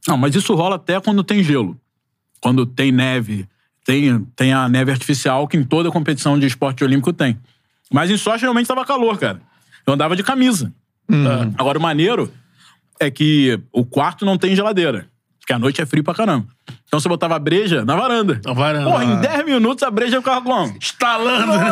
Não, 0.08 0.18
mas 0.18 0.36
isso 0.36 0.54
rola 0.56 0.76
até 0.76 1.00
quando 1.00 1.24
tem 1.24 1.44
gelo. 1.44 1.80
Quando 2.40 2.66
tem 2.66 2.92
neve. 2.92 3.48
Tem, 3.86 4.20
tem 4.36 4.54
a 4.54 4.70
neve 4.70 4.92
artificial 4.92 5.48
que 5.48 5.58
em 5.58 5.64
toda 5.64 5.92
competição 5.92 6.38
de 6.40 6.46
esporte 6.46 6.84
olímpico 6.84 7.12
tem. 7.12 7.40
Mas 7.92 8.10
em 8.12 8.18
Sochi 8.18 8.42
realmente 8.44 8.68
tava 8.68 8.86
calor, 8.86 9.18
cara. 9.18 9.42
Eu 9.86 9.94
andava 9.94 10.16
de 10.16 10.24
camisa. 10.24 10.72
Hum. 11.10 11.54
Agora, 11.58 11.78
o 11.78 11.82
maneiro 11.82 12.32
é 13.00 13.10
que 13.10 13.60
o 13.72 13.84
quarto 13.84 14.26
não 14.26 14.38
tem 14.38 14.56
geladeira. 14.56 15.08
Porque 15.40 15.54
a 15.54 15.60
noite 15.60 15.82
é 15.82 15.86
frio 15.88 16.04
pra 16.04 16.14
caramba. 16.14 16.46
Então 16.88 17.00
você 17.00 17.10
botava 17.10 17.36
a 17.36 17.40
breja 17.40 17.84
na 17.84 17.96
varanda. 17.96 18.40
Na 18.46 18.54
varanda. 18.54 18.86
Porra, 18.86 19.04
em 19.04 19.20
10 19.20 19.46
minutos 19.46 19.84
a 19.84 19.90
breja 19.90 20.20
ficava 20.20 20.42
como? 20.42 20.78
Estalando, 20.80 21.58
né? 21.58 21.72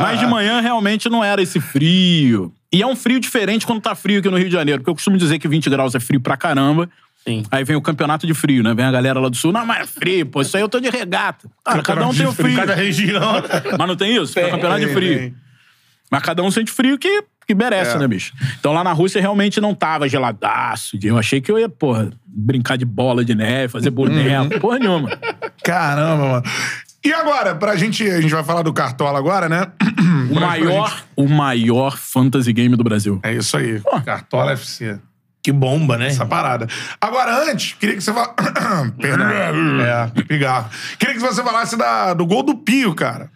Mas 0.00 0.18
de 0.18 0.26
manhã 0.26 0.60
realmente 0.60 1.08
não 1.08 1.22
era 1.22 1.40
esse 1.40 1.60
frio. 1.60 2.52
E 2.72 2.82
é 2.82 2.86
um 2.86 2.96
frio 2.96 3.20
diferente 3.20 3.64
quando 3.64 3.80
tá 3.80 3.94
frio 3.94 4.18
aqui 4.18 4.28
no 4.28 4.36
Rio 4.36 4.48
de 4.48 4.52
Janeiro. 4.54 4.80
Porque 4.80 4.90
eu 4.90 4.94
costumo 4.94 5.16
dizer 5.16 5.38
que 5.38 5.46
20 5.46 5.70
graus 5.70 5.94
é 5.94 6.00
frio 6.00 6.20
pra 6.20 6.36
caramba. 6.36 6.90
Sim. 7.24 7.44
Aí 7.50 7.62
vem 7.62 7.76
o 7.76 7.82
campeonato 7.82 8.26
de 8.26 8.34
frio, 8.34 8.62
né? 8.62 8.74
Vem 8.74 8.86
a 8.86 8.90
galera 8.90 9.20
lá 9.20 9.28
do 9.28 9.36
sul. 9.36 9.52
Não, 9.52 9.64
mas 9.64 9.82
é 9.82 9.86
frio, 9.86 10.26
pô. 10.26 10.40
Isso 10.40 10.56
aí 10.56 10.62
eu 10.62 10.68
tô 10.68 10.80
de 10.80 10.90
regata. 10.90 11.48
Cara, 11.64 11.82
cada 11.82 12.08
um 12.08 12.14
tem 12.14 12.26
o 12.26 12.32
frio. 12.32 12.56
Cada 12.56 12.74
região. 12.74 13.42
Mas 13.78 13.88
não 13.88 13.94
tem 13.94 14.16
isso? 14.16 14.34
Tem 14.34 14.50
campeonato 14.50 14.80
de 14.80 14.88
frio. 14.88 15.18
tem. 15.18 15.34
Mas 16.10 16.22
cada 16.22 16.42
um 16.42 16.50
sente 16.50 16.70
frio 16.72 16.98
que, 16.98 17.22
que 17.46 17.54
merece, 17.54 17.96
É. 17.96 17.98
né, 17.98 18.08
bicho? 18.08 18.32
Então 18.58 18.72
lá 18.72 18.82
na 18.82 18.92
Rússia 18.92 19.20
realmente 19.20 19.60
não 19.60 19.74
tava 19.74 20.08
geladaço. 20.08 20.98
Eu 21.02 21.16
achei 21.18 21.40
que 21.40 21.50
eu 21.52 21.58
ia, 21.58 21.68
porra, 21.68 22.10
brincar 22.26 22.76
de 22.76 22.84
bola 22.84 23.24
de 23.24 23.34
neve, 23.34 23.68
fazer 23.72 23.90
boneco, 23.90 24.58
porra 24.60 24.78
nenhuma. 24.78 25.10
Caramba, 25.64 26.26
mano. 26.26 26.42
E 27.02 27.12
agora, 27.12 27.54
pra 27.54 27.76
gente. 27.76 28.06
A 28.08 28.20
gente 28.20 28.32
vai 28.32 28.44
falar 28.44 28.62
do 28.62 28.72
Cartola 28.72 29.18
agora, 29.18 29.48
né? 29.48 29.66
O 30.30 30.34
Pra- 30.34 30.46
maior, 30.48 30.88
gente- 30.90 31.04
o 31.16 31.28
maior 31.28 31.96
fantasy 31.96 32.52
game 32.52 32.76
do 32.76 32.84
Brasil. 32.84 33.18
É 33.22 33.32
isso 33.32 33.56
aí. 33.56 33.80
Cartola 34.04 34.52
FC. 34.52 34.98
Que 35.42 35.50
bomba, 35.50 35.96
né? 35.96 36.06
Essa 36.08 36.24
parada. 36.26 36.68
Agora, 37.00 37.50
antes, 37.50 37.72
queria 37.80 37.96
que 37.96 38.00
você 38.02 38.12
falasse. 38.12 38.34
Perdão. 39.00 39.26
É, 39.80 40.06
pigarro. 40.28 40.68
Queria 40.98 41.14
que 41.14 41.20
você 41.20 41.42
falasse 41.42 41.76
da, 41.76 42.12
do 42.14 42.26
gol 42.26 42.42
do 42.42 42.54
Pio, 42.54 42.94
cara. 42.94 43.30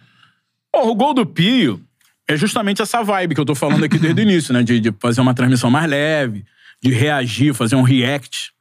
Porra, 0.71 0.89
o 0.91 0.95
gol 0.95 1.13
do 1.13 1.25
Pio 1.25 1.81
é 2.27 2.35
justamente 2.35 2.81
essa 2.81 3.03
vibe 3.03 3.35
que 3.35 3.41
eu 3.41 3.45
tô 3.45 3.55
falando 3.55 3.83
aqui 3.83 3.97
desde 3.99 4.21
o 4.21 4.23
início, 4.23 4.53
né? 4.53 4.63
De, 4.63 4.79
de 4.79 4.93
fazer 4.99 5.21
uma 5.21 5.33
transmissão 5.33 5.69
mais 5.69 5.89
leve, 5.89 6.43
de 6.81 6.91
reagir, 6.91 7.53
fazer 7.53 7.75
um 7.75 7.83
react. 7.83 8.51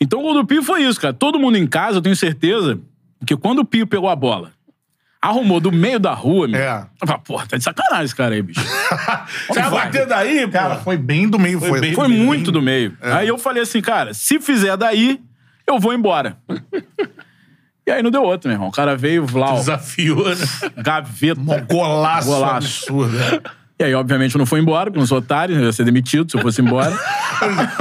Então 0.00 0.20
o 0.20 0.22
gol 0.22 0.34
do 0.34 0.46
Pio 0.46 0.62
foi 0.62 0.82
isso, 0.82 1.00
cara. 1.00 1.14
Todo 1.14 1.38
mundo 1.38 1.56
em 1.56 1.66
casa, 1.66 1.98
eu 1.98 2.02
tenho 2.02 2.16
certeza, 2.16 2.78
que 3.26 3.36
quando 3.36 3.60
o 3.60 3.64
Pio 3.64 3.86
pegou 3.86 4.08
a 4.08 4.16
bola, 4.16 4.52
arrumou 5.20 5.60
do 5.60 5.72
meio 5.72 5.98
da 5.98 6.12
rua, 6.12 6.46
meu. 6.46 6.60
É. 6.60 6.86
Eu 7.00 7.06
falei, 7.06 7.22
porra, 7.24 7.46
tá 7.46 7.56
de 7.56 7.64
sacanagem 7.64 8.04
esse 8.04 8.14
cara 8.14 8.34
aí, 8.34 8.42
bicho. 8.42 8.60
Você 9.48 9.60
vai 9.60 9.70
bater 9.70 10.06
daí, 10.06 10.48
Cara, 10.48 10.76
pô? 10.76 10.82
foi 10.82 10.96
bem 10.96 11.28
do 11.28 11.38
meio. 11.38 11.58
Foi, 11.58 11.80
bem 11.80 11.94
Foi 11.94 12.08
bem, 12.08 12.18
muito 12.18 12.52
do 12.52 12.60
meio. 12.60 12.96
Aí 13.00 13.28
eu 13.28 13.38
falei 13.38 13.62
assim, 13.62 13.80
cara, 13.80 14.12
se 14.12 14.38
fizer 14.38 14.76
daí, 14.76 15.20
eu 15.66 15.78
vou 15.78 15.92
embora. 15.94 16.36
E 17.86 17.90
aí 17.90 18.02
não 18.02 18.10
deu 18.10 18.22
outro, 18.22 18.48
meu 18.48 18.56
irmão. 18.56 18.68
O 18.68 18.72
cara 18.72 18.96
veio, 18.96 19.24
Vlau, 19.24 19.54
Desafiou, 19.56 20.28
né? 20.28 20.44
gaveta. 20.76 21.40
Golaço, 21.70 22.28
Golaço. 22.28 22.56
absurdo. 22.56 23.16
né? 23.16 23.40
E 23.78 23.84
aí, 23.84 23.94
obviamente, 23.94 24.34
eu 24.34 24.38
não 24.38 24.46
fui 24.46 24.58
embora, 24.58 24.86
porque 24.86 24.98
eu 24.98 25.02
não 25.02 25.06
sou 25.06 25.18
otário, 25.18 25.54
eu 25.54 25.64
ia 25.66 25.72
ser 25.72 25.84
demitido 25.84 26.30
se 26.30 26.36
eu 26.36 26.40
fosse 26.40 26.62
embora. 26.62 26.90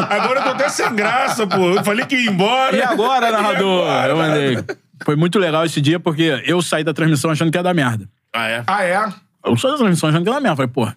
Agora 0.09 0.39
eu 0.39 0.43
tô 0.43 0.49
até 0.49 0.67
sem 0.67 0.93
graça, 0.93 1.47
pô. 1.47 1.69
Eu 1.71 1.83
falei 1.85 2.05
que 2.05 2.15
ia 2.15 2.29
embora. 2.29 2.75
E 2.75 2.81
agora, 2.81 3.31
narrador? 3.31 3.85
E 3.87 3.89
agora, 3.89 4.09
eu 4.11 4.17
mandei. 4.17 4.63
Foi 5.05 5.15
muito 5.15 5.39
legal 5.39 5.65
esse 5.65 5.79
dia, 5.81 5.99
porque 5.99 6.41
eu 6.45 6.61
saí 6.61 6.83
da 6.83 6.93
transmissão 6.93 7.31
achando 7.31 7.49
que 7.51 7.57
ia 7.57 7.63
dar 7.63 7.73
merda. 7.73 8.07
Ah, 8.33 8.47
é? 8.47 8.63
Ah, 8.67 8.83
é? 8.83 9.05
Eu 9.45 9.55
saí 9.57 9.71
da 9.71 9.77
transmissão 9.77 10.09
achando 10.09 10.23
que 10.23 10.29
ia 10.29 10.33
dar 10.33 10.41
merda. 10.41 10.57
Falei, 10.57 10.71
pô, 10.71 10.87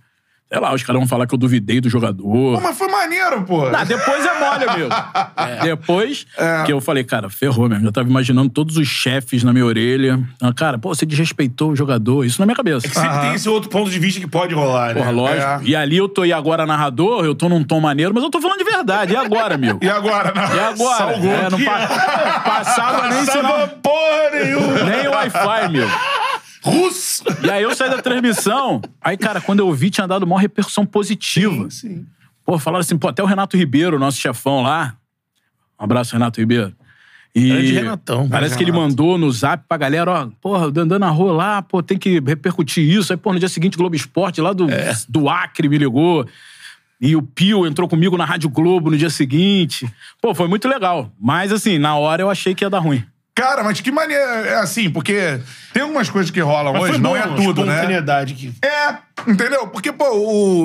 sei 0.50 0.60
lá, 0.60 0.72
os 0.74 0.82
caras 0.82 1.00
vão 1.00 1.08
falar 1.08 1.26
que 1.26 1.34
eu 1.34 1.38
duvidei 1.38 1.80
do 1.80 1.88
jogador. 1.90 2.56
Pô, 2.56 2.60
mas 2.60 2.76
foi 2.78 2.88
maneiro, 2.88 3.42
pô. 3.42 3.68
Depois 3.86 4.24
é 4.24 4.38
mole, 4.40 4.64
amigo. 4.68 4.88
Depois 5.62 6.26
que 6.64 6.72
eu 6.72 6.80
falei, 6.80 7.04
cara, 7.04 7.28
ferrou 7.28 7.68
mesmo. 7.68 7.86
Eu 7.86 7.92
tava 7.92 8.08
imaginando 8.08 8.48
todos 8.50 8.76
os 8.76 8.86
chefes 8.88 9.42
na 9.44 9.52
minha 9.52 9.64
orelha. 9.64 10.18
Ah, 10.40 10.52
Cara, 10.52 10.78
pô, 10.78 10.94
você 10.94 11.04
desrespeitou 11.06 11.70
o 11.72 11.76
jogador. 11.76 12.24
Isso 12.24 12.40
na 12.40 12.46
minha 12.46 12.56
cabeça. 12.56 12.88
Sempre 12.88 13.18
tem 13.20 13.34
esse 13.34 13.48
outro 13.48 13.68
ponto 13.68 13.90
de 13.90 13.98
vista 13.98 14.20
que 14.20 14.26
pode 14.26 14.54
rolar, 14.54 14.88
né? 14.94 15.00
Porra, 15.00 15.10
lógico. 15.10 15.42
É. 15.42 15.60
E 15.64 15.76
ali 15.76 15.96
eu 15.96 16.08
tô 16.08 16.24
e 16.24 16.32
agora 16.32 16.66
narrador, 16.66 17.24
eu 17.24 17.34
tô 17.34 17.48
num 17.48 17.62
tom 17.62 17.80
maneiro, 17.80 18.12
mas 18.14 18.22
eu 18.24 18.30
tô 18.30 18.40
falando 18.40 18.58
de 18.58 18.64
verdade. 18.64 19.12
E 19.12 19.16
agora, 19.16 19.54
amigo? 19.54 19.78
E 19.82 19.88
agora? 19.88 20.32
Não. 20.34 20.42
E 20.56 20.60
agora? 20.60 20.96
Salgou 20.98 21.30
É, 21.32 21.50
não 21.50 21.62
pa- 21.62 22.40
passava 22.44 23.08
nem 23.08 23.24
Passava 23.24 23.48
sinal. 23.48 23.68
porra 23.82 24.30
nenhuma. 24.42 24.84
Nem 24.84 25.08
Wi-Fi, 25.08 25.68
meu. 25.70 25.88
Russo. 26.62 27.24
E 27.42 27.50
aí 27.50 27.62
eu 27.62 27.74
saí 27.74 27.90
da 27.90 28.02
transmissão. 28.02 28.80
Aí, 29.00 29.16
cara, 29.16 29.40
quando 29.40 29.60
eu 29.60 29.72
vi, 29.72 29.90
tinha 29.90 30.06
dado 30.06 30.24
uma 30.24 30.40
repercussão 30.40 30.84
positiva. 30.84 31.70
Sim. 31.70 32.06
Pô, 32.44 32.58
falaram 32.58 32.80
assim, 32.80 32.96
pô, 32.96 33.08
até 33.08 33.22
o 33.22 33.26
Renato 33.26 33.56
Ribeiro, 33.56 33.98
nosso 33.98 34.18
chefão 34.18 34.62
lá. 34.62 34.96
Um 35.78 35.84
abraço, 35.84 36.12
Renato 36.12 36.40
Ribeiro. 36.40 36.74
E 37.34 37.48
Grande 37.48 37.72
Renatão. 37.72 38.28
Parece 38.28 38.56
que 38.56 38.64
ele 38.64 38.72
mandou 38.72 39.18
no 39.18 39.30
zap 39.30 39.64
pra 39.68 39.76
galera, 39.76 40.10
ó, 40.10 40.28
porra, 40.40 40.66
andando 40.66 40.98
na 40.98 41.10
rua 41.10 41.32
lá, 41.32 41.62
pô, 41.62 41.82
tem 41.82 41.98
que 41.98 42.20
repercutir 42.20 42.82
isso. 42.88 43.12
Aí, 43.12 43.16
pô, 43.16 43.32
no 43.32 43.38
dia 43.38 43.48
seguinte, 43.48 43.76
Globo 43.76 43.94
Esporte, 43.94 44.40
lá 44.40 44.52
do, 44.52 44.66
do 45.08 45.28
Acre, 45.28 45.68
me 45.68 45.78
ligou. 45.78 46.26
E 47.00 47.14
o 47.14 47.22
Pio 47.22 47.64
entrou 47.66 47.86
comigo 47.86 48.16
na 48.16 48.24
Rádio 48.24 48.50
Globo 48.50 48.90
no 48.90 48.96
dia 48.96 49.10
seguinte. 49.10 49.88
Pô, 50.20 50.34
foi 50.34 50.48
muito 50.48 50.66
legal. 50.66 51.12
Mas, 51.20 51.52
assim, 51.52 51.78
na 51.78 51.94
hora 51.96 52.22
eu 52.22 52.30
achei 52.30 52.54
que 52.54 52.64
ia 52.64 52.70
dar 52.70 52.80
ruim. 52.80 53.04
Cara, 53.40 53.62
mas 53.62 53.80
que 53.80 53.90
maneira. 53.90 54.22
É 54.24 54.56
assim, 54.56 54.90
porque 54.90 55.38
tem 55.72 55.82
algumas 55.82 56.10
coisas 56.10 56.30
que 56.30 56.40
rolam 56.40 56.72
Mas 56.72 56.82
hoje, 56.82 56.92
foi 56.94 57.00
não 57.00 57.10
bom, 57.10 57.16
é 57.16 57.22
tudo, 57.22 57.64
né? 57.64 57.72
espontaneidade 57.74 58.34
que... 58.34 58.52
É, 58.62 58.96
entendeu? 59.30 59.66
Porque, 59.68 59.92
pô, 59.92 60.04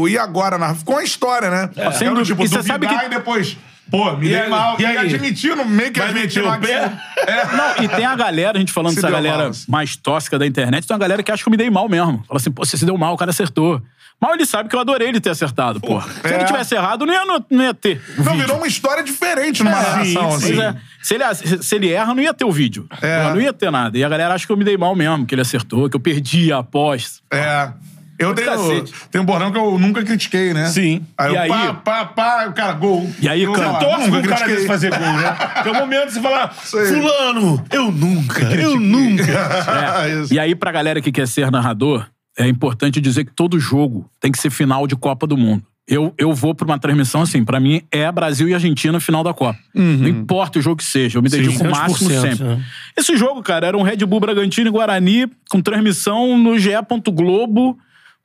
o. 0.02 0.08
E 0.10 0.18
agora? 0.18 0.58
Na... 0.58 0.74
Ficou 0.74 0.96
uma 0.96 1.04
história, 1.04 1.50
né? 1.50 1.70
É, 1.76 1.92
sem 1.92 2.08
dúvida. 2.10 2.26
tipo, 2.26 2.44
E 2.44 2.48
você 2.48 2.64
sabe 2.64 2.88
que- 2.88 2.94
e 3.06 3.10
depois. 3.10 3.56
Pô, 3.92 4.12
me 4.18 4.26
E 4.26 4.30
dei 4.30 4.40
aí? 4.42 4.50
mal. 4.50 4.76
E 4.80 4.82
E, 4.82 4.86
aí? 4.86 4.98
admitindo, 4.98 5.64
meio 5.66 5.92
que 5.92 6.00
Vai 6.00 6.10
admitindo 6.10 6.50
você- 6.50 6.72
É. 6.72 7.46
Não, 7.78 7.84
e 7.84 7.88
tem 7.88 8.06
a 8.06 8.16
galera, 8.16 8.58
a 8.58 8.60
gente 8.60 8.72
falando 8.72 8.92
Se 8.92 8.96
dessa 8.96 9.12
galera 9.12 9.44
mal. 9.44 9.52
mais 9.68 9.96
tóxica 9.96 10.40
da 10.40 10.48
internet, 10.48 10.88
tem 10.88 10.96
uma 10.96 11.00
galera 11.00 11.22
que 11.22 11.32
acha 11.32 11.44
que 11.44 11.48
eu 11.50 11.52
me 11.52 11.58
dei 11.58 11.70
mal 11.70 11.88
mesmo. 11.88 12.24
Fala 12.28 12.40
assim, 12.40 12.50
pô, 12.52 12.66
você 12.66 12.76
se 12.78 12.86
deu 12.86 12.98
mal, 12.98 13.14
o 13.14 13.18
cara 13.18 13.30
acertou. 13.32 13.82
Mal 14.24 14.36
ele 14.36 14.46
sabe 14.46 14.70
que 14.70 14.76
eu 14.78 14.80
adorei 14.80 15.10
ele 15.10 15.20
ter 15.20 15.32
acertado, 15.32 15.82
pô. 15.82 16.00
Se 16.00 16.28
é. 16.32 16.36
ele 16.36 16.46
tivesse 16.46 16.74
errado, 16.74 17.06
não 17.06 17.14
ia, 17.14 17.26
não, 17.26 17.46
não 17.50 17.62
ia 17.66 17.74
ter. 17.74 18.02
Não, 18.18 18.24
vídeo. 18.24 18.40
virou 18.40 18.56
uma 18.56 18.68
história 18.68 19.04
diferente 19.04 19.62
numa 19.62 19.78
É, 19.78 19.82
narração, 19.84 20.32
sim, 20.40 20.54
assim. 20.54 20.62
É. 20.62 20.76
Se 21.02 21.16
ele, 21.16 21.24
se 21.62 21.76
ele 21.76 21.92
erra, 21.92 22.16
não 22.16 22.24
ia 22.24 22.34
ter 22.34 22.46
o 22.46 22.52
vídeo. 22.52 22.88
É. 23.02 23.24
Pô, 23.24 23.30
Não 23.32 23.42
ia 23.42 23.52
ter 23.52 23.70
nada. 23.70 23.98
E 23.98 24.02
a 24.04 24.08
galera 24.08 24.34
acha 24.34 24.46
que 24.48 24.52
eu 24.54 24.56
me 24.56 24.64
dei 24.64 24.78
mal 24.78 24.96
mesmo, 24.96 25.26
que 25.26 25.36
ele 25.36 25.42
acertou, 25.42 25.90
que 25.90 25.96
eu 25.98 26.00
perdi 26.00 26.54
a 26.54 26.60
aposta. 26.60 27.20
É. 27.34 27.70
Eu 28.18 28.34
tenho, 28.34 28.48
cacete. 28.48 28.94
tenho 29.12 29.24
um 29.24 29.26
bordão 29.26 29.52
que 29.52 29.58
eu 29.58 29.78
nunca 29.78 30.02
critiquei, 30.04 30.54
né? 30.54 30.68
Sim. 30.68 31.06
Aí 31.18 31.32
E 31.34 31.36
eu 31.36 31.42
aí- 31.42 31.50
pá, 31.50 31.74
pá, 31.74 32.06
pá, 32.06 32.46
o 32.48 32.54
cara, 32.54 32.72
gol. 32.74 33.12
E 33.20 33.28
aí, 33.28 33.42
eu, 33.44 33.52
cara, 33.52 33.74
Torce 33.80 34.10
pro 34.10 34.22
cara 34.30 34.48
desse 34.48 34.68
fazer 34.68 34.92
gol, 34.92 35.00
né? 35.14 35.36
Tem 35.64 35.72
um 35.74 35.76
momento 35.76 36.06
que 36.06 36.14
você 36.14 36.22
fala, 36.22 36.44
aí. 36.50 36.86
fulano, 36.88 37.66
eu 37.72 37.92
nunca, 37.92 38.42
eu 38.56 38.80
nunca. 38.80 39.24
É. 40.06 40.22
Isso. 40.22 40.34
E 40.34 40.40
aí, 40.40 40.56
pra 40.56 40.72
galera 40.72 41.02
que 41.02 41.12
quer 41.12 41.28
ser 41.28 41.52
narrador, 41.52 42.06
é 42.38 42.48
importante 42.48 43.00
dizer 43.00 43.26
que 43.26 43.32
todo 43.34 43.60
jogo 43.60 44.10
tem 44.20 44.32
que 44.32 44.38
ser 44.38 44.50
final 44.50 44.88
de 44.88 44.96
Copa 44.96 45.28
do 45.28 45.38
Mundo. 45.38 45.64
Eu, 45.86 46.14
eu 46.18 46.34
vou 46.34 46.56
pra 46.56 46.66
uma 46.66 46.80
transmissão 46.80 47.22
assim, 47.22 47.44
pra 47.44 47.60
mim 47.60 47.82
é 47.92 48.10
Brasil 48.10 48.48
e 48.48 48.54
Argentina 48.54 49.00
final 49.02 49.22
da 49.22 49.34
Copa. 49.34 49.60
Não 49.74 50.08
importa 50.08 50.58
o 50.58 50.62
jogo 50.62 50.78
que 50.78 50.84
seja, 50.84 51.18
eu 51.18 51.22
me 51.22 51.28
dedico 51.28 51.62
o 51.62 51.70
máximo 51.70 52.10
100%, 52.10 52.22
sempre. 52.22 52.44
né? 52.46 52.64
Esse 52.96 53.18
jogo, 53.18 53.44
cara, 53.44 53.68
era 53.68 53.78
um 53.78 53.82
Red 53.82 53.98
Bull 54.06 54.22
Bragantino 54.22 54.70
e 54.70 54.72
Guarani 54.72 55.30
com 55.50 55.62
transmissão 55.62 56.38
no 56.38 56.58
GE. 56.58 56.72
Globo. 57.12 57.78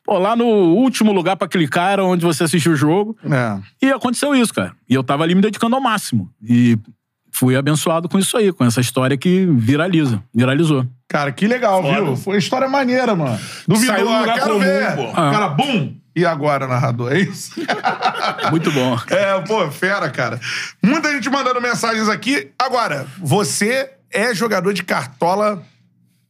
Pô, 0.05 0.19
lá 0.19 0.35
no 0.37 0.47
último 0.47 1.13
lugar 1.13 1.37
pra 1.37 1.49
clicar 1.49 1.93
era 1.93 2.05
onde 2.05 2.25
você 2.25 2.45
assistiu 2.45 2.73
o 2.73 2.77
jogo. 2.77 3.17
É. 3.25 3.87
E 3.87 3.91
aconteceu 3.91 4.35
isso, 4.35 4.55
cara. 4.55 4.73
E 4.89 4.95
eu 4.95 5.03
tava 5.03 5.25
ali 5.25 5.35
me 5.35 5.43
dedicando 5.43 5.75
ao 5.75 5.83
máximo. 5.83 6.31
E 6.43 6.79
fui 7.31 7.57
abençoado 7.57 8.09
com 8.09 8.19
isso 8.19 8.37
aí, 8.37 8.53
com 8.53 8.65
essa 8.65 8.81
história 8.81 9.17
que 9.19 9.45
viraliza, 9.47 10.23
viralizou. 10.33 10.87
Cara, 11.09 11.33
que 11.33 11.47
legal, 11.47 11.81
Foda. 11.83 11.95
viu? 12.05 12.17
Foi 12.17 12.37
história 12.39 12.69
maneira, 12.69 13.15
mano. 13.17 13.39
Duvidou, 13.67 13.95
Saiu 13.95 14.07
do 14.07 14.13
ah, 14.13 14.21
lugar 14.21 14.35
quero 14.35 14.47
comum, 14.53 14.61
ver. 14.61 14.95
pô. 14.97 15.05
O 15.11 15.13
cara, 15.15 15.49
bum! 15.49 15.95
E 16.15 16.27
agora, 16.27 16.67
narrador? 16.67 17.13
É 17.13 17.21
isso? 17.21 17.53
Muito 18.51 18.71
bom. 18.73 18.99
É, 19.09 19.41
pô, 19.43 19.71
fera, 19.71 20.11
cara. 20.11 20.39
Muita 20.83 21.11
gente 21.13 21.31
mandando 21.31 21.61
mensagens 21.63 22.09
aqui. 22.09 22.51
Agora, 22.59 23.07
você 23.19 23.91
é 24.11 24.35
jogador 24.35 24.73
de 24.75 24.83
cartola 24.83 25.63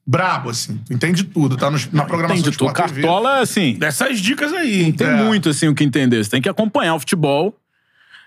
brabo, 0.06 0.50
assim. 0.50 0.80
Entende 0.90 1.24
tudo, 1.24 1.56
tá 1.56 1.70
no, 1.70 1.78
na 1.92 2.04
programação 2.04 2.36
Tem 2.36 2.44
de 2.44 2.50
de 2.50 2.56
tudo. 2.58 2.72
Cartola, 2.72 3.40
assim, 3.40 3.74
Dessas 3.74 4.20
dicas 4.20 4.52
aí. 4.52 4.92
tem 4.92 5.06
É. 5.06 5.22
muito 5.24 5.48
assim 5.48 5.68
o 5.68 5.74
que 5.74 5.84
entender. 5.84 6.22
Você 6.22 6.30
tem 6.30 6.40
que 6.42 6.48
acompanhar 6.48 6.94
o 6.94 6.98
futebol, 7.00 7.54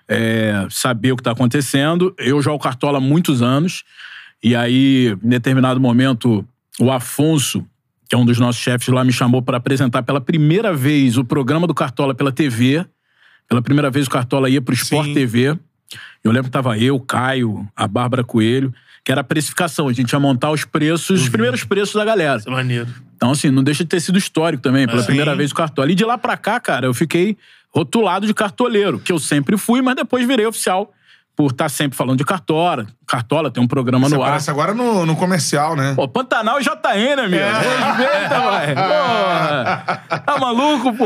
é, 0.07 0.67
saber 0.69 1.11
o 1.13 1.17
que 1.17 1.23
tá 1.23 1.31
acontecendo. 1.31 2.13
Eu 2.17 2.41
jogo 2.41 2.61
Cartola 2.61 2.97
há 2.97 3.01
muitos 3.01 3.41
anos. 3.41 3.83
E 4.43 4.55
aí, 4.55 5.15
em 5.23 5.29
determinado 5.29 5.79
momento, 5.79 6.45
o 6.79 6.91
Afonso, 6.91 7.65
que 8.09 8.15
é 8.15 8.17
um 8.17 8.25
dos 8.25 8.39
nossos 8.39 8.61
chefes 8.61 8.87
lá, 8.87 9.03
me 9.03 9.13
chamou 9.13 9.41
para 9.41 9.57
apresentar 9.57 10.03
pela 10.03 10.19
primeira 10.19 10.73
vez 10.73 11.17
o 11.17 11.23
programa 11.23 11.67
do 11.67 11.73
Cartola 11.73 12.15
pela 12.15 12.31
TV. 12.31 12.85
Pela 13.47 13.61
primeira 13.61 13.89
vez 13.91 14.07
o 14.07 14.09
Cartola 14.09 14.49
ia 14.49 14.61
pro 14.61 14.73
Sport 14.73 15.07
Sim. 15.07 15.13
TV. 15.13 15.57
Eu 16.23 16.31
lembro 16.31 16.45
que 16.45 16.51
tava 16.51 16.77
eu, 16.77 16.99
Caio, 16.99 17.67
a 17.75 17.87
Bárbara 17.87 18.23
Coelho, 18.23 18.73
que 19.03 19.11
era 19.11 19.21
a 19.21 19.23
precificação. 19.23 19.87
A 19.87 19.93
gente 19.93 20.11
ia 20.11 20.19
montar 20.19 20.51
os 20.51 20.65
preços, 20.65 21.21
os 21.23 21.29
primeiros 21.29 21.63
preços 21.63 21.95
da 21.95 22.05
galera. 22.05 22.39
Isso 22.39 22.49
é 22.49 22.51
maneiro. 22.51 22.87
Então, 23.15 23.31
assim, 23.31 23.51
não 23.51 23.63
deixa 23.63 23.83
de 23.83 23.89
ter 23.89 23.99
sido 23.99 24.17
histórico 24.17 24.63
também, 24.63 24.87
pela 24.87 25.01
Sim. 25.01 25.07
primeira 25.07 25.35
vez 25.35 25.51
o 25.51 25.55
cartola. 25.55 25.91
E 25.91 25.95
de 25.95 26.03
lá 26.03 26.17
pra 26.17 26.37
cá, 26.37 26.59
cara, 26.59 26.87
eu 26.87 26.93
fiquei 26.93 27.37
rotulado 27.69 28.25
de 28.25 28.33
cartoleiro, 28.33 28.99
que 28.99 29.11
eu 29.11 29.19
sempre 29.19 29.57
fui, 29.57 29.81
mas 29.81 29.95
depois 29.95 30.25
virei 30.25 30.45
oficial 30.45 30.91
por 31.41 31.49
estar 31.51 31.69
sempre 31.69 31.97
falando 31.97 32.19
de 32.19 32.23
Cartola. 32.23 32.85
Cartola 33.07 33.49
tem 33.49 33.63
um 33.63 33.67
programa 33.67 34.07
Você 34.07 34.13
no 34.15 34.21
ar. 34.21 34.27
aparece 34.27 34.51
agora 34.51 34.75
no, 34.75 35.07
no 35.07 35.15
comercial, 35.15 35.75
né? 35.75 35.93
Pô, 35.95 36.07
Pantanal 36.07 36.59
e 36.61 36.63
JN, 36.63 37.19
amigo. 37.19 37.43
Respeita, 37.43 38.39
vai. 38.39 38.75
Porra. 38.75 40.03
Tá 40.23 40.37
maluco, 40.39 40.93
pô? 40.93 41.05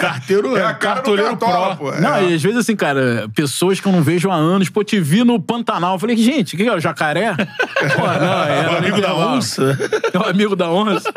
Carteiro, 0.00 0.56
É 0.56 0.64
a 0.64 0.74
cara 0.74 0.96
do 1.00 1.12
cartoleiro 1.14 1.36
Cartola, 1.36 1.76
pro. 1.76 1.92
pô. 1.92 2.00
Não, 2.00 2.16
É. 2.16 2.24
e 2.30 2.34
às 2.34 2.42
vezes, 2.42 2.58
assim, 2.58 2.74
cara, 2.74 3.30
pessoas 3.32 3.78
que 3.78 3.86
eu 3.86 3.92
não 3.92 4.02
vejo 4.02 4.28
há 4.28 4.34
anos, 4.34 4.68
pô, 4.68 4.82
te 4.82 4.98
vi 4.98 5.22
no 5.22 5.40
Pantanal. 5.40 5.94
Eu 5.94 5.98
falei, 6.00 6.16
gente, 6.16 6.54
o 6.54 6.58
que 6.58 6.66
é 6.66 6.74
o 6.74 6.80
jacaré? 6.80 7.32
Pô, 7.36 8.02
não, 8.20 8.42
era 8.44 8.72
O 8.74 8.76
amigo 8.78 9.00
da 9.00 9.14
onça. 9.14 9.78
É 10.12 10.18
o 10.18 10.28
amigo 10.28 10.56
da 10.56 10.68
onça. 10.68 11.12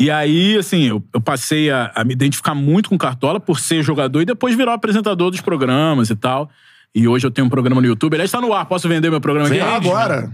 E 0.00 0.10
aí, 0.10 0.56
assim, 0.56 0.88
eu, 0.88 1.04
eu 1.12 1.20
passei 1.20 1.70
a, 1.70 1.92
a 1.94 2.02
me 2.02 2.14
identificar 2.14 2.54
muito 2.54 2.88
com 2.88 2.98
Cartola 2.98 3.38
por 3.38 3.60
ser 3.60 3.82
jogador 3.82 4.22
e 4.22 4.24
depois 4.24 4.56
virar 4.56 4.72
apresentador 4.74 5.30
dos 5.30 5.40
programas 5.42 6.08
e 6.10 6.16
tal. 6.16 6.50
E 6.94 7.08
hoje 7.08 7.26
eu 7.26 7.30
tenho 7.30 7.46
um 7.46 7.50
programa 7.50 7.80
no 7.80 7.86
YouTube. 7.86 8.14
Aliás, 8.14 8.30
tá 8.30 8.40
no 8.40 8.52
ar. 8.52 8.64
Posso 8.66 8.88
vender 8.88 9.10
meu 9.10 9.20
programa 9.20 9.48
aqui? 9.48 9.60
Agora. 9.60 10.30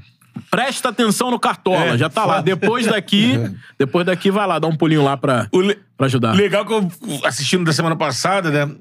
Presta 0.51 0.89
atenção 0.91 1.31
no 1.31 1.39
Cartola. 1.39 1.87
É, 1.95 1.99
já 1.99 2.09
tá 2.09 2.24
lá. 2.24 2.35
foda. 2.37 2.45
Depois 2.45 2.87
daqui, 2.87 3.39
depois 3.78 4.07
daqui 4.07 4.31
vai 4.31 4.47
lá, 4.47 4.59
dá 4.59 4.66
um 4.69 4.77
pulinho 4.77 5.03
lá 5.03 5.16
pra, 5.16 5.49
le- 5.53 5.78
pra 5.97 6.07
ajudar. 6.07 6.32
Legal 6.35 6.65
que 6.65 6.73
eu 6.73 6.91
assistindo 7.24 7.65
da 7.65 7.73
semana 7.73 7.97
passada, 7.97 8.51
né? 8.51 8.74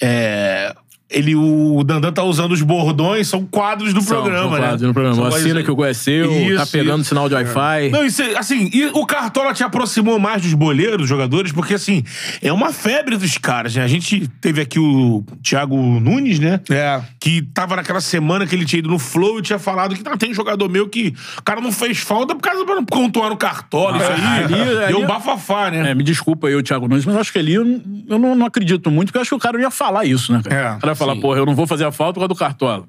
É, 0.00 0.74
ele, 1.10 1.34
o 1.34 1.82
Dandan 1.84 2.12
tá 2.12 2.22
usando 2.22 2.52
os 2.52 2.62
bordões, 2.62 3.26
são 3.28 3.44
quadros 3.44 3.92
do 3.92 4.00
São- 4.00 4.16
programa, 4.22 4.42
são 4.42 4.50
né? 4.52 4.58
quadros 4.60 4.82
no 4.82 4.92
programa. 4.94 5.16
São 5.16 5.26
Assina 5.26 5.44
quadros- 5.48 5.64
que 5.64 5.70
o 5.70 5.74
gol 5.76 5.84
é 5.86 5.94
seu, 5.94 6.28
tá 6.28 6.34
Isso, 6.62 6.72
pegando 6.72 7.00
isso. 7.00 7.08
sinal 7.08 7.28
de 7.28 7.34
Wi-Fi. 7.34 7.90
Não, 7.90 8.04
isso, 8.04 8.22
é- 8.22 8.38
assim, 8.38 8.70
e 8.72 8.86
o 8.86 9.04
Cartola 9.06 9.52
te 9.52 9.62
aproximou 9.64 10.18
mais 10.18 10.42
dos 10.42 10.54
boleiros, 10.54 10.98
dos 10.98 11.08
jogadores, 11.08 11.52
porque, 11.52 11.74
assim, 11.74 12.02
é 12.42 12.52
uma 12.52 12.72
febre 12.72 13.16
dos 13.16 13.36
caras, 13.38 13.74
né? 13.74 13.82
A 13.82 13.88
gente 13.88 14.28
teve 14.40 14.60
aqui 14.60 14.78
o 14.78 15.24
Thiago 15.42 15.76
Nunes, 15.76 16.38
né? 16.38 16.60
É. 16.70 17.00
Que 17.18 17.42
tava 17.42 17.76
naquela 17.76 18.00
semana 18.00 18.46
que 18.46 18.54
ele 18.54 18.64
tinha 18.64 18.78
ido 18.78 18.88
no 18.88 18.98
Flow 18.98 19.38
e 19.38 19.42
tinha 19.42 19.58
falado 19.58 19.94
que 19.94 20.02
"Ah, 20.06 20.16
tem 20.16 20.32
jogador 20.32 20.68
meu 20.68 20.88
que 20.88 21.14
o 21.38 21.42
cara 21.42 21.60
não 21.60 21.72
fez 21.72 21.98
falta 21.98 22.34
por 22.34 22.40
causa 22.42 22.64
pra 22.64 22.80
pontuar 22.82 23.30
no 23.30 23.36
Cartola. 23.36 23.96
isso 23.96 24.06
aí 24.12 24.44
ali- 24.44 24.54
deu 24.54 24.84
ali- 24.84 24.94
um 24.94 25.06
bafafá, 25.06 25.70
né? 25.70 25.90
É, 25.90 25.94
me 25.94 26.02
desculpa 26.02 26.46
aí, 26.48 26.54
o 26.54 26.62
Thiago 26.62 26.86
Nunes, 26.88 27.04
mas 27.04 27.14
eu 27.14 27.20
acho 27.20 27.32
que 27.32 27.38
ali 27.38 27.54
eu, 27.54 27.64
não- 27.64 27.80
eu 28.08 28.18
não, 28.18 28.34
não 28.34 28.46
acredito 28.46 28.90
muito, 28.90 29.08
porque 29.08 29.18
eu 29.18 29.22
acho 29.22 29.30
que 29.30 29.34
o 29.34 29.38
cara 29.38 29.54
não 29.56 29.64
ia 29.64 29.70
falar 29.70 30.04
isso, 30.04 30.32
né, 30.32 30.40
cara? 30.42 30.54
É, 30.54 30.76
o 30.76 30.78
cara 30.80 30.92
ia 30.92 30.94
falar, 31.00 31.14
sim. 31.14 31.20
porra, 31.20 31.38
eu 31.38 31.46
não 31.46 31.54
vou 31.54 31.66
fazer 31.66 31.84
a 31.84 31.92
falta 31.92 32.14
por 32.14 32.20
causa 32.20 32.28
do 32.28 32.36
Cartola. 32.36 32.86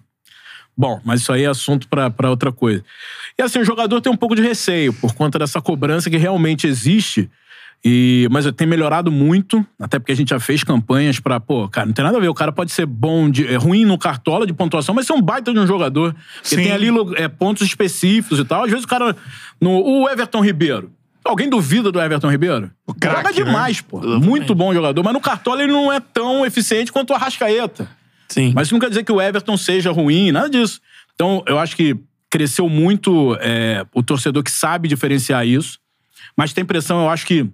Bom, 0.78 1.02
mas 1.04 1.22
isso 1.22 1.32
aí 1.32 1.44
é 1.44 1.48
assunto 1.48 1.88
pra, 1.88 2.10
pra 2.10 2.30
outra 2.30 2.52
coisa. 2.52 2.84
E 3.38 3.42
assim, 3.42 3.60
o 3.60 3.66
jogador 3.66 4.00
tem 4.02 4.12
um 4.12 4.16
pouco 4.16 4.36
de 4.36 4.42
receio 4.42 4.94
por 4.94 5.14
conta 5.14 5.38
dessa 5.38 5.62
cobrança 5.62 6.10
que 6.10 6.18
realmente 6.18 6.66
existe. 6.68 7.30
E, 7.84 8.28
mas 8.32 8.50
tem 8.52 8.68
melhorado 8.68 9.12
muito, 9.12 9.66
até 9.80 9.98
porque 9.98 10.12
a 10.12 10.16
gente 10.16 10.30
já 10.30 10.40
fez 10.40 10.64
campanhas 10.64 11.20
pra, 11.20 11.40
pô, 11.40 11.68
cara, 11.68 11.88
não 11.88 11.94
tem 11.94 12.06
nada 12.06 12.18
a 12.18 12.22
ver. 12.22 12.30
O 12.30 12.34
cara 12.34 12.52
pode 12.52 12.72
ser 12.72 12.86
bom, 12.86 13.30
de, 13.30 13.48
é, 13.48 13.56
ruim 13.56 13.86
no 13.86 13.98
cartola 13.98 14.46
de 14.46 14.54
pontuação, 14.54 14.94
mas 14.94 15.08
ser 15.08 15.14
um 15.14 15.22
baita 15.22 15.52
de 15.52 15.60
um 15.60 15.66
jogador. 15.66 16.16
Porque 16.36 16.56
Sim. 16.56 16.64
tem 16.64 16.72
ali 16.72 16.90
é, 17.16 17.28
pontos 17.28 17.68
específicos 17.68 18.40
e 18.40 18.46
tal. 18.46 18.64
Às 18.64 18.70
vezes 18.70 18.86
o 18.86 18.88
cara. 18.88 19.16
No, 19.60 19.72
o 19.72 20.10
Everton 20.10 20.42
Ribeiro. 20.42 20.92
Alguém 21.24 21.50
duvida 21.50 21.92
do 21.92 22.02
Everton 22.02 22.30
Ribeiro? 22.30 22.72
craque, 23.00 23.18
Joga 23.18 23.34
demais, 23.34 23.82
pô. 23.82 24.00
Muito 24.00 24.56
bom 24.56 24.74
jogador. 24.74 25.04
Mas 25.04 25.14
no 25.14 25.20
cartola 25.20 25.64
ele 25.64 25.72
não 25.72 25.92
é 25.92 26.00
tão 26.00 26.46
eficiente 26.46 26.92
quanto 26.92 27.12
o 27.12 27.16
Arrascaeta. 27.16 27.88
Sim. 28.32 28.54
Mas 28.56 28.68
isso 28.68 28.74
não 28.74 28.80
quer 28.80 28.90
dizer 28.90 29.04
que 29.04 29.12
o 29.12 29.22
Everton 29.22 29.58
seja 29.58 29.92
ruim, 29.92 30.32
nada 30.32 30.50
disso. 30.50 30.80
Então, 31.14 31.44
eu 31.46 31.60
acho 31.60 31.76
que 31.76 31.98
cresceu 32.30 32.70
muito 32.70 33.38
é, 33.42 33.86
o 33.94 34.02
torcedor 34.02 34.42
que 34.42 34.50
sabe 34.50 34.88
diferenciar 34.88 35.46
isso. 35.46 35.78
Mas 36.36 36.54
tem 36.54 36.64
impressão, 36.64 37.02
eu 37.02 37.10
acho 37.10 37.26
que 37.26 37.46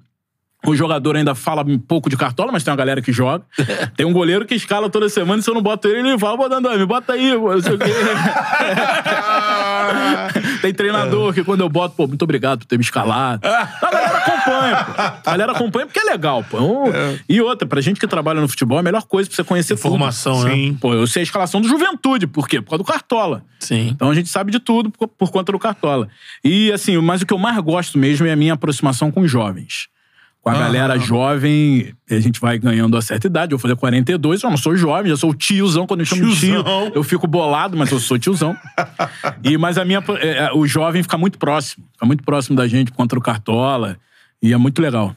o 0.64 0.76
jogador 0.76 1.16
ainda 1.16 1.34
fala 1.34 1.64
um 1.64 1.80
pouco 1.80 2.10
de 2.10 2.16
cartola, 2.16 2.52
mas 2.52 2.64
tem 2.64 2.72
uma 2.72 2.78
galera 2.78 3.02
que 3.02 3.12
joga. 3.12 3.44
Tem 3.98 4.06
um 4.06 4.14
goleiro 4.14 4.46
que 4.46 4.54
escala 4.54 4.90
toda 4.90 5.08
semana 5.10 5.40
e 5.40 5.44
se 5.44 5.50
eu 5.50 5.54
não 5.54 5.62
boto 5.62 5.88
ele, 5.88 6.10
ele 6.10 6.20
fala, 6.20 6.50
Dandan, 6.50 6.78
me 6.78 6.86
bota 6.86 7.14
aí, 7.14 7.36
pô, 7.38 7.54
não 7.54 7.62
sei 7.62 7.74
o 7.74 7.80
quê. 7.80 7.86
tem 10.68 10.74
treinador 10.74 11.34
que 11.34 11.44
quando 11.44 11.62
eu 11.62 11.70
boto, 11.70 11.96
pô, 11.96 12.08
muito 12.08 12.22
obrigado 12.24 12.60
por 12.60 12.66
ter 12.66 12.78
me 12.78 12.84
escalado. 12.84 13.46
A 13.48 13.90
galera 13.92 14.18
acompanha, 14.18 14.76
pô. 14.86 14.92
A 15.02 15.32
galera 15.32 15.52
acompanha 15.54 15.86
porque 15.86 16.00
é 16.00 16.04
legal, 16.04 16.44
pô. 16.44 16.58
Um- 16.60 16.92
E 17.30 17.42
outra, 17.42 17.68
pra 17.68 17.82
gente 17.82 18.00
que 18.00 18.08
trabalha 18.08 18.42
no 18.42 18.48
futebol, 18.48 18.78
é 18.78 18.82
a 18.82 18.84
melhor 18.84 19.04
coisa 19.04 19.30
pra 19.30 19.36
você 19.36 19.44
conhecer 19.44 19.74
Informação, 19.74 20.38
tudo. 20.40 20.46
né? 20.50 20.54
Sim. 20.54 20.78
Pô, 20.80 20.94
eu 20.94 21.08
sei 21.08 21.22
a 21.22 21.24
escalação 21.24 21.62
do 21.62 21.68
Juventude, 21.68 22.28
por 22.28 22.48
quê? 22.48 22.62
Por 22.62 22.70
causa 22.72 22.84
do 22.84 22.88
Cartola. 22.88 23.44
Sim. 23.60 23.90
Então 23.90 24.10
a 24.10 24.16
gente 24.16 24.30
sabe 24.30 24.52
de 24.52 24.60
tudo 24.60 24.90
por, 24.92 25.08
por 25.08 25.32
conta 25.32 25.52
do 25.52 25.60
Cartola. 25.60 26.08
E 26.44 26.72
assim, 26.72 26.98
mas 26.98 27.22
o 27.22 27.26
que 27.26 27.34
eu 27.34 27.38
mais 27.38 27.58
gosto 27.60 27.98
mesmo 27.98 28.28
é 28.28 28.32
a 28.32 28.36
minha 28.36 28.54
aproximação 28.54 29.12
com 29.12 29.22
os 29.22 29.32
jovens. 29.32 29.88
Com 30.48 30.52
a 30.52 30.60
galera 30.60 30.98
jovem, 30.98 31.94
a 32.10 32.20
gente 32.20 32.40
vai 32.40 32.58
ganhando 32.58 32.96
a 32.96 33.02
certa 33.02 33.28
idade. 33.28 33.52
Eu 33.52 33.58
vou 33.58 33.62
fazer 33.62 33.76
42, 33.76 34.44
eu 34.44 34.50
não 34.50 34.58
sou 34.58 34.76
jovem, 34.78 35.10
já 35.10 35.18
sou 35.18 35.34
tiozão. 35.34 35.86
Quando 35.86 36.02
eu 36.02 36.06
chamo 36.06 36.26
de 36.26 36.40
tio, 36.40 36.64
Tiozão. 36.64 36.92
eu 36.96 37.04
fico 37.04 37.28
bolado, 37.28 37.76
mas 37.76 37.92
eu 37.92 38.00
sou 38.00 38.18
tiozão. 38.18 38.56
e, 39.44 39.58
mas 39.58 39.78
a 39.78 39.84
minha, 39.84 40.02
é, 40.22 40.46
é, 40.46 40.54
o 40.54 40.66
jovem 40.66 41.04
fica 41.04 41.18
muito 41.18 41.38
próximo. 41.38 41.86
Fica 41.92 42.06
muito 42.06 42.24
próximo 42.24 42.56
da 42.56 42.66
gente 42.68 42.92
por 42.92 42.98
conta 42.98 43.16
do 43.16 43.22
Cartola. 43.22 43.98
E 44.42 44.54
é 44.54 44.58
muito 44.58 44.82
legal. 44.82 45.16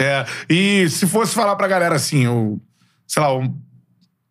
É. 0.00 0.24
E 0.50 0.88
se 0.88 1.06
fosse 1.06 1.34
falar 1.34 1.54
pra 1.54 1.68
galera 1.68 1.94
assim, 1.94 2.26
o. 2.26 2.60
Sei 3.06 3.22
lá, 3.22 3.32
o 3.32 3.54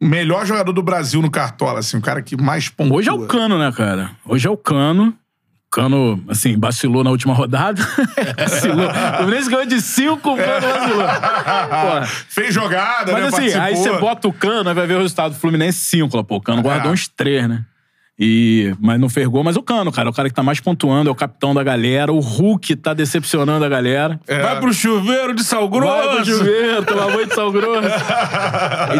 melhor 0.01 0.45
jogador 0.45 0.73
do 0.73 0.83
Brasil 0.83 1.21
no 1.21 1.31
Cartola, 1.31 1.79
assim, 1.79 1.97
o 1.97 2.01
cara 2.01 2.21
que 2.21 2.35
mais 2.35 2.67
pontua. 2.67 2.97
Hoje 2.97 3.09
é 3.09 3.13
o 3.13 3.25
Cano, 3.27 3.57
né, 3.57 3.71
cara? 3.71 4.11
Hoje 4.25 4.47
é 4.47 4.51
o 4.51 4.57
Cano. 4.57 5.15
Cano, 5.73 6.23
assim, 6.29 6.55
vacilou 6.59 7.03
na 7.03 7.09
última 7.09 7.33
rodada. 7.33 7.81
vacilou. 8.37 8.87
O 8.87 9.17
Fluminense 9.17 9.49
ganhou 9.49 9.65
de 9.65 9.81
5, 9.81 10.29
o 10.31 10.37
Cano 10.37 10.61
vacilou. 10.61 11.07
Porra. 11.07 12.05
Fez 12.29 12.53
jogada, 12.53 13.11
Mas 13.11 13.21
né? 13.23 13.27
assim, 13.29 13.45
aí 13.47 13.51
participou. 13.73 13.93
você 13.95 13.99
bota 13.99 14.27
o 14.27 14.33
Cano, 14.33 14.69
aí 14.69 14.75
vai 14.75 14.85
ver 14.85 14.93
o 14.95 14.99
resultado. 14.99 15.33
Fluminense 15.35 15.79
5. 15.79 16.23
Pô, 16.25 16.35
o 16.35 16.41
Cano 16.41 16.61
guardou 16.61 16.91
É. 16.91 16.93
uns 16.93 17.07
3, 17.07 17.47
né? 17.49 17.63
E, 18.19 18.71
mas 18.79 18.99
não 18.99 19.09
fez 19.09 19.27
gol. 19.27 19.43
Mas 19.43 19.55
o 19.57 19.63
Cano, 19.63 19.91
cara, 19.91 20.07
é 20.07 20.11
o 20.11 20.13
cara 20.13 20.29
que 20.29 20.35
tá 20.35 20.43
mais 20.43 20.59
pontuando, 20.59 21.09
é 21.09 21.11
o 21.11 21.15
capitão 21.15 21.55
da 21.55 21.63
galera. 21.63 22.13
O 22.13 22.19
Hulk 22.19 22.75
tá 22.75 22.93
decepcionando 22.93 23.65
a 23.65 23.69
galera. 23.69 24.19
Vai 24.27 24.59
pro 24.59 24.71
chuveiro 24.71 25.33
de 25.33 25.43
sal 25.43 25.67
Vai 25.67 25.79
pro 25.79 25.79
grosso. 25.79 26.25
chuveiro, 26.25 26.85
tomar 26.85 27.07
banho 27.07 27.25
de 27.25 27.33
sal 27.33 27.51
grosso. 27.51 27.87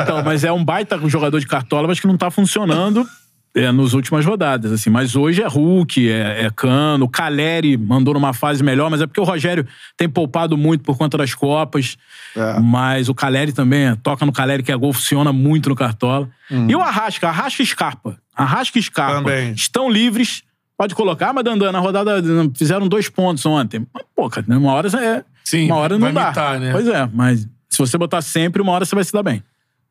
então, 0.02 0.24
mas 0.24 0.44
é 0.44 0.52
um 0.52 0.66
baita 0.66 1.00
jogador 1.08 1.40
de 1.40 1.45
cartola, 1.45 1.88
mas 1.88 2.00
que 2.00 2.08
não 2.08 2.18
tá 2.18 2.32
funcionando 2.32 3.08
é, 3.56 3.72
nas 3.72 3.94
últimas 3.94 4.26
rodadas, 4.26 4.72
assim. 4.72 4.90
Mas 4.90 5.16
hoje 5.16 5.42
é 5.42 5.48
Hulk, 5.48 6.10
é, 6.10 6.46
é 6.46 6.50
Cano, 6.50 7.08
Caleri 7.08 7.78
mandou 7.78 8.14
numa 8.14 8.34
fase 8.34 8.64
melhor, 8.64 8.90
mas 8.90 9.02
é 9.02 9.08
porque 9.08 9.22
o 9.22 9.24
Rogério 9.24 9.66
tem 9.96 10.10
poupado 10.10 10.58
muito 10.58 10.84
por 10.84 10.98
conta 10.98 11.18
das 11.18 11.34
Copas. 11.34 11.98
É. 12.36 12.60
Mas 12.60 13.10
o 13.10 13.16
Caleri 13.16 13.54
também, 13.54 13.88
é, 13.88 13.96
toca 13.96 14.26
no 14.26 14.32
Caleri 14.32 14.64
que 14.64 14.72
é 14.72 14.76
gol, 14.76 14.92
funciona 14.94 15.32
muito 15.32 15.70
no 15.70 15.76
cartola. 15.76 16.30
E 16.68 16.76
o 16.76 16.82
Arrasca, 16.82 17.30
Arrasca 17.30 17.64
e 17.64 17.66
Scarpa. 17.66 18.18
Arrasca 18.36 18.78
e 18.78 18.84
Scarpa. 18.84 19.18
Também. 19.18 19.54
Estão 19.54 19.90
livres. 19.90 20.44
Pode 20.78 20.96
colocar, 20.96 21.32
mas 21.34 21.44
Dandan, 21.44 21.72
na 21.72 21.80
rodada 21.80 22.22
fizeram 22.56 22.88
dois 22.88 23.08
pontos 23.08 23.46
ontem. 23.46 23.86
Mas, 23.94 24.04
pô, 24.16 24.30
cara, 24.30 24.46
uma 24.50 24.74
hora 24.74 24.88
é. 25.00 25.24
Sim, 25.44 25.66
uma 25.66 25.76
hora 25.76 25.98
não 25.98 26.12
vai 26.12 26.14
dá. 26.14 26.30
mitar, 26.30 26.60
né? 26.60 26.72
Pois 26.72 26.88
é, 26.88 27.10
mas 27.14 27.48
se 27.70 27.78
você 27.78 27.98
botar 27.98 28.22
sempre, 28.22 28.62
uma 28.62 28.72
hora 28.72 28.86
você 28.86 28.96
vai 28.96 29.04
se 29.04 29.14
dar 29.14 29.24
bem. 29.24 29.44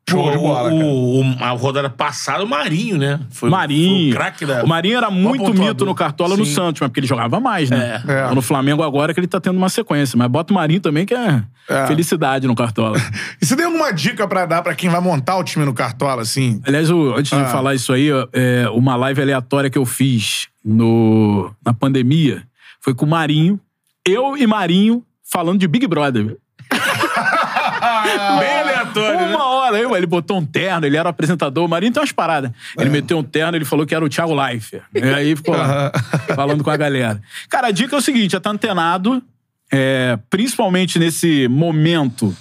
Show 0.09 0.31
de 0.31 0.37
o, 0.37 0.41
bola, 0.41 0.69
cara. 0.69 0.75
o, 0.75 1.21
o- 1.21 1.37
a 1.39 1.49
rodada 1.51 1.89
passada, 1.89 2.43
o 2.43 2.47
Marinho, 2.47 2.97
né? 2.97 3.19
Foi, 3.31 3.49
Marinho. 3.49 3.99
foi 4.01 4.09
o 4.11 4.13
craque 4.15 4.45
da. 4.45 4.63
O 4.63 4.67
Marinho 4.67 4.97
era 4.97 5.09
muito 5.09 5.53
mito 5.53 5.85
no 5.85 5.95
Cartola 5.95 6.35
no 6.35 6.45
Sim. 6.45 6.53
Santos, 6.53 6.81
mas 6.81 6.89
porque 6.89 6.99
ele 6.99 7.07
jogava 7.07 7.39
mais, 7.39 7.69
né? 7.69 8.03
É. 8.07 8.11
É. 8.29 8.35
No 8.35 8.41
Flamengo 8.41 8.83
agora 8.83 9.13
que 9.13 9.19
ele 9.19 9.27
tá 9.27 9.39
tendo 9.39 9.57
uma 9.57 9.69
sequência. 9.69 10.17
Mas 10.17 10.27
bota 10.27 10.51
o 10.51 10.55
Marinho 10.55 10.81
também, 10.81 11.05
que 11.05 11.13
é, 11.13 11.41
É. 11.69 11.87
felicidade 11.87 12.45
no 12.47 12.55
Cartola. 12.55 12.97
E 13.41 13.45
você 13.45 13.55
tem 13.55 13.65
alguma 13.65 13.91
dica 13.93 14.27
pra 14.27 14.45
dar 14.45 14.61
pra 14.61 14.75
quem 14.75 14.89
vai 14.89 14.99
montar 15.01 15.37
o 15.37 15.43
time 15.43 15.63
no 15.65 15.73
Cartola, 15.73 16.21
assim? 16.21 16.61
Aliás, 16.67 16.89
o- 16.91 17.13
antes 17.15 17.31
Ah. 17.33 17.41
de 17.43 17.51
falar 17.51 17.73
isso 17.73 17.91
aí, 17.93 18.09
é, 18.33 18.67
uma 18.71 18.95
live 18.97 19.21
aleatória 19.21 19.69
que 19.69 19.77
eu 19.77 19.85
fiz 19.85 20.47
no, 20.63 21.49
na 21.65 21.73
pandemia 21.73 22.43
foi 22.81 22.93
com 22.93 23.05
o 23.05 23.09
Marinho. 23.09 23.57
Eu 24.05 24.35
e 24.37 24.45
Marinho 24.45 25.01
falando 25.23 25.59
de 25.59 25.67
Big 25.67 25.87
Brother. 25.87 26.35
Bem 28.39 28.59
aleatório, 28.59 29.19
né? 29.27 29.37
Aí, 29.75 29.83
ele 29.83 30.05
botou 30.05 30.37
um 30.37 30.45
terno, 30.45 30.85
ele 30.85 30.97
era 30.97 31.07
o 31.07 31.09
apresentador, 31.09 31.65
o 31.65 31.67
Marinho 31.67 31.91
tem 31.91 32.01
umas 32.01 32.11
paradas. 32.11 32.51
Ele 32.77 32.89
meteu 32.89 33.17
um 33.17 33.23
terno, 33.23 33.57
ele 33.57 33.65
falou 33.65 33.85
que 33.85 33.93
era 33.93 34.03
o 34.03 34.09
Thiago 34.09 34.33
Leifert. 34.33 34.83
E 34.93 35.03
aí 35.03 35.35
ficou 35.35 35.55
lá, 35.55 35.91
falando 36.35 36.63
com 36.63 36.69
a 36.69 36.77
galera. 36.77 37.21
Cara, 37.49 37.67
a 37.67 37.71
dica 37.71 37.95
é 37.95 37.99
o 37.99 38.01
seguinte: 38.01 38.31
já 38.31 38.39
tá 38.39 38.49
antenado, 38.49 39.21
é, 39.71 40.17
principalmente 40.29 40.99
nesse 40.99 41.47
momento 41.47 42.35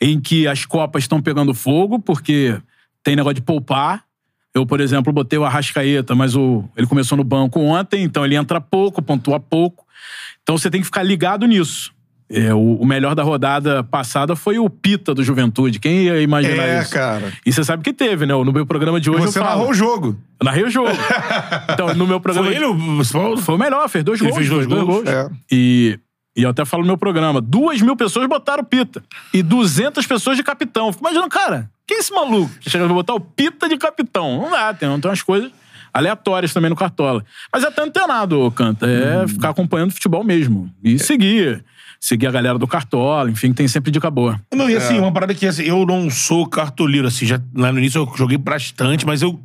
em 0.00 0.20
que 0.20 0.46
as 0.46 0.64
Copas 0.64 1.04
estão 1.04 1.20
pegando 1.20 1.54
fogo, 1.54 1.98
porque 1.98 2.56
tem 3.02 3.16
negócio 3.16 3.34
de 3.34 3.42
poupar. 3.42 4.04
Eu, 4.54 4.64
por 4.64 4.80
exemplo, 4.80 5.12
botei 5.12 5.38
o 5.38 5.44
Arrascaeta, 5.44 6.14
mas 6.14 6.34
o, 6.34 6.64
ele 6.76 6.86
começou 6.86 7.16
no 7.16 7.24
banco 7.24 7.60
ontem, 7.60 8.02
então 8.02 8.24
ele 8.24 8.36
entra 8.36 8.60
pouco, 8.60 9.02
pontua 9.02 9.38
pouco. 9.38 9.84
Então 10.42 10.56
você 10.56 10.70
tem 10.70 10.80
que 10.80 10.86
ficar 10.86 11.02
ligado 11.02 11.46
nisso. 11.46 11.92
É, 12.28 12.52
o, 12.52 12.58
o 12.76 12.84
melhor 12.84 13.14
da 13.14 13.22
rodada 13.22 13.84
passada 13.84 14.34
foi 14.34 14.58
o 14.58 14.68
Pita 14.68 15.14
do 15.14 15.22
Juventude. 15.22 15.78
Quem 15.78 16.02
ia 16.04 16.20
imaginar 16.20 16.64
É, 16.64 16.80
isso? 16.82 16.90
cara. 16.92 17.32
E 17.46 17.52
você 17.52 17.62
sabe 17.62 17.84
que 17.84 17.92
teve, 17.92 18.26
né? 18.26 18.34
No 18.34 18.52
meu 18.52 18.66
programa 18.66 19.00
de 19.00 19.08
hoje 19.08 19.22
Você 19.22 19.38
eu 19.38 19.42
falo. 19.44 19.56
narrou 19.58 19.70
o 19.70 19.74
jogo. 19.74 20.16
Eu 20.40 20.44
narrei 20.44 20.64
o 20.64 20.70
jogo. 20.70 20.90
então, 21.72 21.94
no 21.94 22.04
meu 22.06 22.20
programa. 22.20 22.48
Foi 22.48 22.56
ele 22.56 22.64
o? 22.64 23.36
Foi 23.38 23.54
o 23.54 23.58
melhor, 23.58 23.88
fez 23.88 24.02
dois 24.02 24.20
Ele 24.20 24.28
gols. 24.30 24.38
fez 24.38 24.48
dois 24.50 24.66
gols? 24.66 25.06
É. 25.06 25.28
E, 25.52 26.00
e 26.36 26.42
eu 26.42 26.50
até 26.50 26.64
falo 26.64 26.82
no 26.82 26.88
meu 26.88 26.98
programa: 26.98 27.40
duas 27.40 27.80
mil 27.80 27.94
pessoas 27.94 28.26
botaram 28.28 28.62
o 28.64 28.66
Pita. 28.66 29.04
E 29.32 29.40
200 29.40 30.04
pessoas 30.04 30.36
de 30.36 30.42
capitão. 30.42 30.92
Fico 30.92 31.04
imaginando, 31.04 31.28
cara, 31.30 31.70
quem 31.86 31.96
é 31.98 32.00
esse 32.00 32.12
maluco 32.12 32.50
que 32.60 32.68
chega 32.68 32.84
pra 32.86 32.92
botar 32.94 33.14
o 33.14 33.20
Pita 33.20 33.68
de 33.68 33.76
capitão? 33.76 34.40
Não 34.42 34.50
dá, 34.50 34.74
tem, 34.74 34.88
tem 35.00 35.08
umas 35.10 35.22
coisas. 35.22 35.52
aleatórias 35.94 36.52
também 36.52 36.70
no 36.70 36.76
Cartola. 36.76 37.24
Mas 37.52 37.62
é 37.62 37.68
até 37.68 37.82
antenado, 37.82 38.50
Canta. 38.50 38.84
É 38.86 39.28
ficar 39.28 39.50
acompanhando 39.50 39.92
futebol 39.92 40.24
mesmo. 40.24 40.68
E 40.82 40.98
seguir. 40.98 41.64
Seguir 42.00 42.26
a 42.26 42.30
galera 42.30 42.58
do 42.58 42.66
Cartola, 42.66 43.30
enfim, 43.30 43.52
tem 43.52 43.66
sempre 43.66 43.90
dica 43.90 44.10
boa. 44.10 44.40
Não, 44.54 44.68
e 44.68 44.76
assim, 44.76 44.98
uma 44.98 45.12
parada 45.12 45.34
que 45.34 45.46
assim, 45.46 45.62
eu 45.64 45.84
não 45.86 46.08
sou 46.10 46.46
cartoleiro, 46.46 47.08
assim, 47.08 47.26
já, 47.26 47.40
lá 47.54 47.72
no 47.72 47.78
início 47.78 48.00
eu 48.00 48.12
joguei 48.16 48.38
bastante, 48.38 49.06
mas 49.06 49.22
eu. 49.22 49.40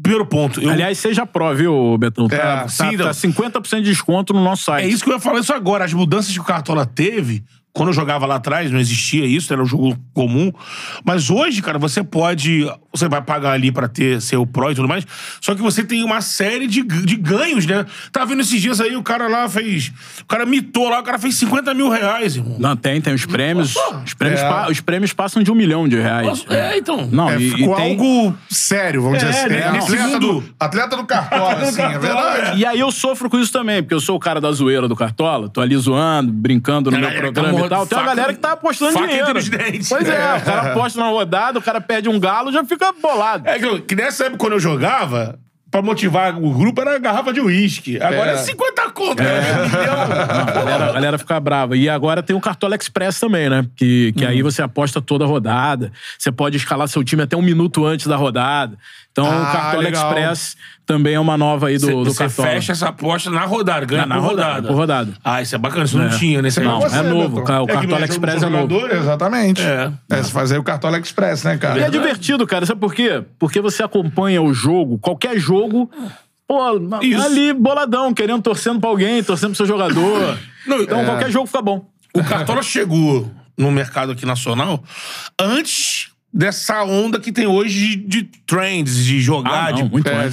Primeiro 0.00 0.24
ponto, 0.26 0.60
eu. 0.60 0.70
Aliás, 0.70 0.96
seja 0.98 1.26
pró, 1.26 1.52
viu, 1.52 1.98
Betão? 1.98 2.28
Tá, 2.28 2.36
É, 2.36 2.38
tá, 2.38 2.68
sim, 2.68 2.96
tá 2.96 3.04
não. 3.04 3.10
50% 3.10 3.76
de 3.78 3.90
desconto 3.90 4.32
no 4.32 4.42
nosso 4.42 4.64
site. 4.64 4.84
É 4.84 4.88
isso 4.88 5.02
que 5.02 5.10
eu 5.10 5.14
ia 5.14 5.20
falar 5.20 5.40
isso 5.40 5.52
agora. 5.52 5.84
As 5.84 5.92
mudanças 5.92 6.32
que 6.32 6.40
o 6.40 6.44
Cartola 6.44 6.86
teve, 6.86 7.42
quando 7.78 7.90
eu 7.90 7.94
jogava 7.94 8.26
lá 8.26 8.34
atrás, 8.34 8.70
não 8.72 8.80
existia 8.80 9.24
isso, 9.24 9.52
era 9.52 9.62
um 9.62 9.66
jogo 9.66 9.96
comum. 10.12 10.52
Mas 11.04 11.30
hoje, 11.30 11.62
cara, 11.62 11.78
você 11.78 12.02
pode. 12.02 12.68
Você 12.92 13.08
vai 13.08 13.22
pagar 13.22 13.52
ali 13.52 13.70
pra 13.70 13.86
ter 13.86 14.20
seu 14.20 14.44
Pro 14.44 14.72
e 14.72 14.74
tudo 14.74 14.88
mais. 14.88 15.06
Só 15.40 15.54
que 15.54 15.62
você 15.62 15.84
tem 15.84 16.02
uma 16.02 16.20
série 16.20 16.66
de, 16.66 16.82
de 16.82 17.14
ganhos, 17.16 17.64
né? 17.66 17.86
Tava 18.10 18.26
vendo 18.26 18.40
esses 18.40 18.60
dias 18.60 18.80
aí, 18.80 18.96
o 18.96 19.02
cara 19.02 19.28
lá 19.28 19.48
fez. 19.48 19.92
O 20.22 20.26
cara 20.26 20.44
mitou 20.44 20.88
lá, 20.88 20.98
o 20.98 21.02
cara 21.04 21.18
fez 21.18 21.36
50 21.36 21.72
mil 21.74 21.88
reais, 21.88 22.34
irmão. 22.36 22.56
Não, 22.58 22.74
tem, 22.74 23.00
tem 23.00 23.14
os 23.14 23.24
prêmios. 23.24 23.74
Nossa. 23.74 24.02
Os 24.04 24.14
prêmios, 24.14 24.40
É. 24.40 24.48
pa- 24.48 24.68
os 24.68 24.80
prêmios 24.80 25.12
passam 25.12 25.42
de 25.42 25.52
um 25.52 25.54
milhão 25.54 25.86
de 25.88 25.96
reais. 25.96 26.26
Nossa, 26.26 26.52
é, 26.52 26.78
então. 26.78 27.06
Não, 27.12 27.30
É, 27.30 27.36
e, 27.40 27.50
ficou 27.52 27.74
e 27.74 27.76
tem... 27.76 27.90
algo 27.92 28.36
sério, 28.50 29.02
vamos 29.02 29.18
dizer 29.18 29.32
É, 29.32 29.38
assim. 29.38 29.48
né? 29.50 29.60
É, 29.60 29.70
Nesse 29.72 29.92
atleta, 29.92 30.08
mundo- 30.08 30.40
do, 30.40 30.44
atleta 30.58 30.96
do 30.96 31.04
Cartola, 31.04 31.52
assim, 31.62 31.82
é 31.82 31.98
verdade. 31.98 32.58
E 32.58 32.64
aí 32.66 32.80
eu 32.80 32.90
sofro 32.90 33.30
com 33.30 33.38
isso 33.38 33.52
também, 33.52 33.82
porque 33.82 33.94
eu 33.94 34.00
sou 34.00 34.16
o 34.16 34.20
cara 34.20 34.40
da 34.40 34.50
zoeira 34.50 34.88
do 34.88 34.96
Cartola, 34.96 35.48
tô 35.48 35.60
ali 35.60 35.76
zoando, 35.76 36.32
brincando 36.32 36.90
no 36.90 36.96
A 36.96 37.00
meu 37.00 37.08
galera 37.08 37.32
programa 37.32 37.67
tá 37.67 37.67
tal. 37.68 37.86
Tem 37.86 37.98
uma 37.98 38.06
galera 38.06 38.32
que 38.34 38.40
tá 38.40 38.52
apostando 38.52 38.92
faca 38.92 39.06
dinheiro. 39.06 39.28
entre 39.28 39.38
os 39.40 39.48
dentes. 39.48 39.88
Pois 39.88 40.06
é, 40.08 40.34
o 40.36 40.40
cara 40.42 40.72
aposta 40.72 40.98
na 41.00 41.08
rodada, 41.08 41.58
o 41.58 41.62
cara 41.62 41.80
perde 41.80 42.08
um 42.08 42.18
galo, 42.18 42.52
já 42.52 42.64
fica 42.64 42.92
bolado. 42.92 43.48
É 43.48 43.58
que, 43.58 43.80
que 43.82 43.94
nessa 43.94 44.24
época, 44.24 44.38
quando 44.38 44.52
eu 44.54 44.60
jogava, 44.60 45.38
pra 45.70 45.82
motivar 45.82 46.34
o 46.42 46.52
grupo, 46.54 46.80
era 46.80 46.98
garrafa 46.98 47.32
de 47.32 47.40
uísque. 47.40 48.00
Agora 48.02 48.30
é, 48.30 48.34
É. 48.34 48.36
50 48.38 48.90
conto, 48.92 49.22
né? 49.22 49.40
A 49.82 50.52
galera, 50.52 50.84
a 50.86 50.92
galera 50.92 51.18
fica 51.18 51.38
brava. 51.38 51.76
E 51.76 51.88
agora 51.88 52.22
tem 52.22 52.34
o 52.34 52.40
Cartola 52.40 52.74
Express 52.74 53.20
também, 53.20 53.48
né? 53.50 53.66
Que, 53.76 54.12
que 54.16 54.24
Uhum. 54.24 54.30
aí 54.30 54.42
você 54.42 54.62
aposta 54.62 55.00
toda 55.00 55.24
a 55.24 55.28
rodada. 55.28 55.92
Você 56.18 56.32
pode 56.32 56.56
escalar 56.56 56.88
seu 56.88 57.04
time 57.04 57.22
até 57.22 57.36
um 57.36 57.42
minuto 57.42 57.84
antes 57.84 58.06
da 58.06 58.16
rodada. 58.16 58.76
Então 59.20 59.32
Ah, 59.32 59.42
o 59.48 59.52
Cartola 59.52 59.82
legal. 59.82 60.08
Express 60.12 60.56
também 60.86 61.14
é 61.14 61.20
uma 61.20 61.36
nova 61.36 61.68
aí 61.68 61.76
do, 61.76 61.86
Você, 61.86 61.92
do 61.92 62.04
você 62.04 62.18
Cartola. 62.24 62.48
fecha 62.48 62.72
essa 62.72 62.88
aposta 62.88 63.30
na 63.30 63.44
rodada, 63.44 63.84
ganha 63.84 64.06
Na- 64.06 64.14
na 64.14 64.20
por 64.22 64.28
rodada, 64.30 64.48
rodada. 64.48 64.68
por 64.68 64.74
rodada. 64.76 65.12
Ah, 65.24 65.42
isso 65.42 65.54
é 65.54 65.58
bacana, 65.58 65.84
isso 65.84 65.98
não 65.98 66.08
tinha 66.10 66.40
nesse. 66.40 66.60
Não, 66.60 66.80
Você, 66.80 66.96
é 66.96 67.02
novo. 67.02 67.40
Betão. 67.40 67.64
O 67.64 67.70
É 67.70 67.72
Cartola 67.74 68.00
é 68.00 68.04
Express 68.04 68.42
é 68.42 68.48
novo. 68.48 68.68
jogador, 68.74 68.96
Exatamente. 68.96 69.60
É. 69.62 69.92
É, 70.10 70.22
você 70.22 70.30
fazer 70.32 70.58
o 70.58 70.62
Cartola 70.62 70.98
Express, 70.98 71.42
né, 71.44 71.58
cara? 71.58 71.78
E 71.80 71.82
é 71.82 71.90
divertido, 71.90 72.46
cara. 72.46 72.64
Sabe 72.64 72.80
por 72.80 72.94
quê? 72.94 73.22
Porque 73.38 73.60
você 73.60 73.82
acompanha 73.82 74.40
o 74.40 74.54
jogo, 74.54 74.98
qualquer 74.98 75.38
jogo, 75.38 75.90
pô, 76.46 76.78
Isso. 77.02 77.22
ali 77.22 77.52
boladão, 77.52 78.14
querendo, 78.14 78.40
torcendo 78.42 78.80
pra 78.80 78.88
alguém, 78.88 79.22
torcendo 79.22 79.50
pro 79.50 79.56
seu 79.56 79.66
jogador. 79.66 80.38
Não, 80.66 80.80
então 80.82 81.00
é. 81.00 81.04
qualquer 81.04 81.30
jogo 81.30 81.46
fica 81.46 81.60
bom. 81.60 81.84
O 82.14 82.24
Cartola 82.24 82.62
chegou 82.62 83.30
no 83.56 83.70
mercado 83.70 84.12
aqui 84.12 84.24
nacional 84.24 84.82
antes 85.38 86.08
dessa 86.32 86.82
onda 86.84 87.18
que 87.18 87.32
tem 87.32 87.46
hoje 87.46 87.96
de, 87.96 88.22
de 88.22 88.22
trends, 88.46 89.04
de 89.04 89.20
jogar. 89.20 89.68
Ah, 89.68 89.70
não, 89.72 89.82
de, 89.84 89.90
muito 89.90 90.08
é, 90.08 90.26
a- 90.26 90.30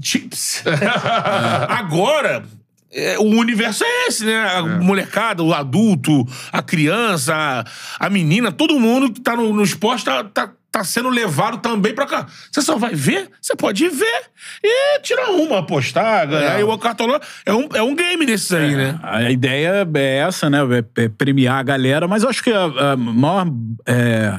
chips. 0.00 0.62
Agora, 1.68 2.44
é, 2.92 3.18
o 3.18 3.24
universo 3.24 3.84
é 3.84 4.06
esse, 4.08 4.24
né? 4.24 4.36
A 4.36 4.62
molecada, 4.62 5.42
o 5.42 5.52
adulto, 5.52 6.26
a 6.52 6.62
criança, 6.62 7.34
a, 7.34 8.06
a 8.06 8.10
menina, 8.10 8.50
todo 8.52 8.78
mundo 8.80 9.12
que 9.12 9.20
tá 9.20 9.36
no, 9.36 9.52
no 9.52 9.62
esporte 9.62 10.04
tá, 10.04 10.24
tá, 10.24 10.50
tá 10.72 10.84
sendo 10.84 11.08
levado 11.10 11.58
também 11.58 11.94
pra 11.94 12.06
cá. 12.06 12.26
Você 12.50 12.62
só 12.62 12.76
vai 12.78 12.94
ver, 12.94 13.28
você 13.40 13.54
pode 13.54 13.86
ver 13.88 14.22
e 14.64 15.00
tirar 15.00 15.30
uma, 15.32 15.58
apostar, 15.58 16.26
ganhar. 16.28 16.56
É. 16.56 16.60
E 16.60 16.64
o 16.64 16.78
Cartola 16.78 17.20
é 17.44 17.52
um, 17.52 17.68
é 17.74 17.82
um 17.82 17.94
game 17.94 18.24
desses 18.24 18.52
aí, 18.52 18.74
né? 18.74 18.98
A 19.02 19.30
ideia 19.30 19.86
é 19.94 20.16
essa, 20.18 20.48
né? 20.48 20.58
É- 20.96 21.02
é 21.04 21.08
premiar 21.08 21.58
a 21.58 21.62
galera, 21.62 22.08
mas 22.08 22.22
eu 22.22 22.30
acho 22.30 22.42
que 22.42 22.50
a, 22.50 22.92
a 22.92 22.96
maior 22.96 23.46
é, 23.86 24.38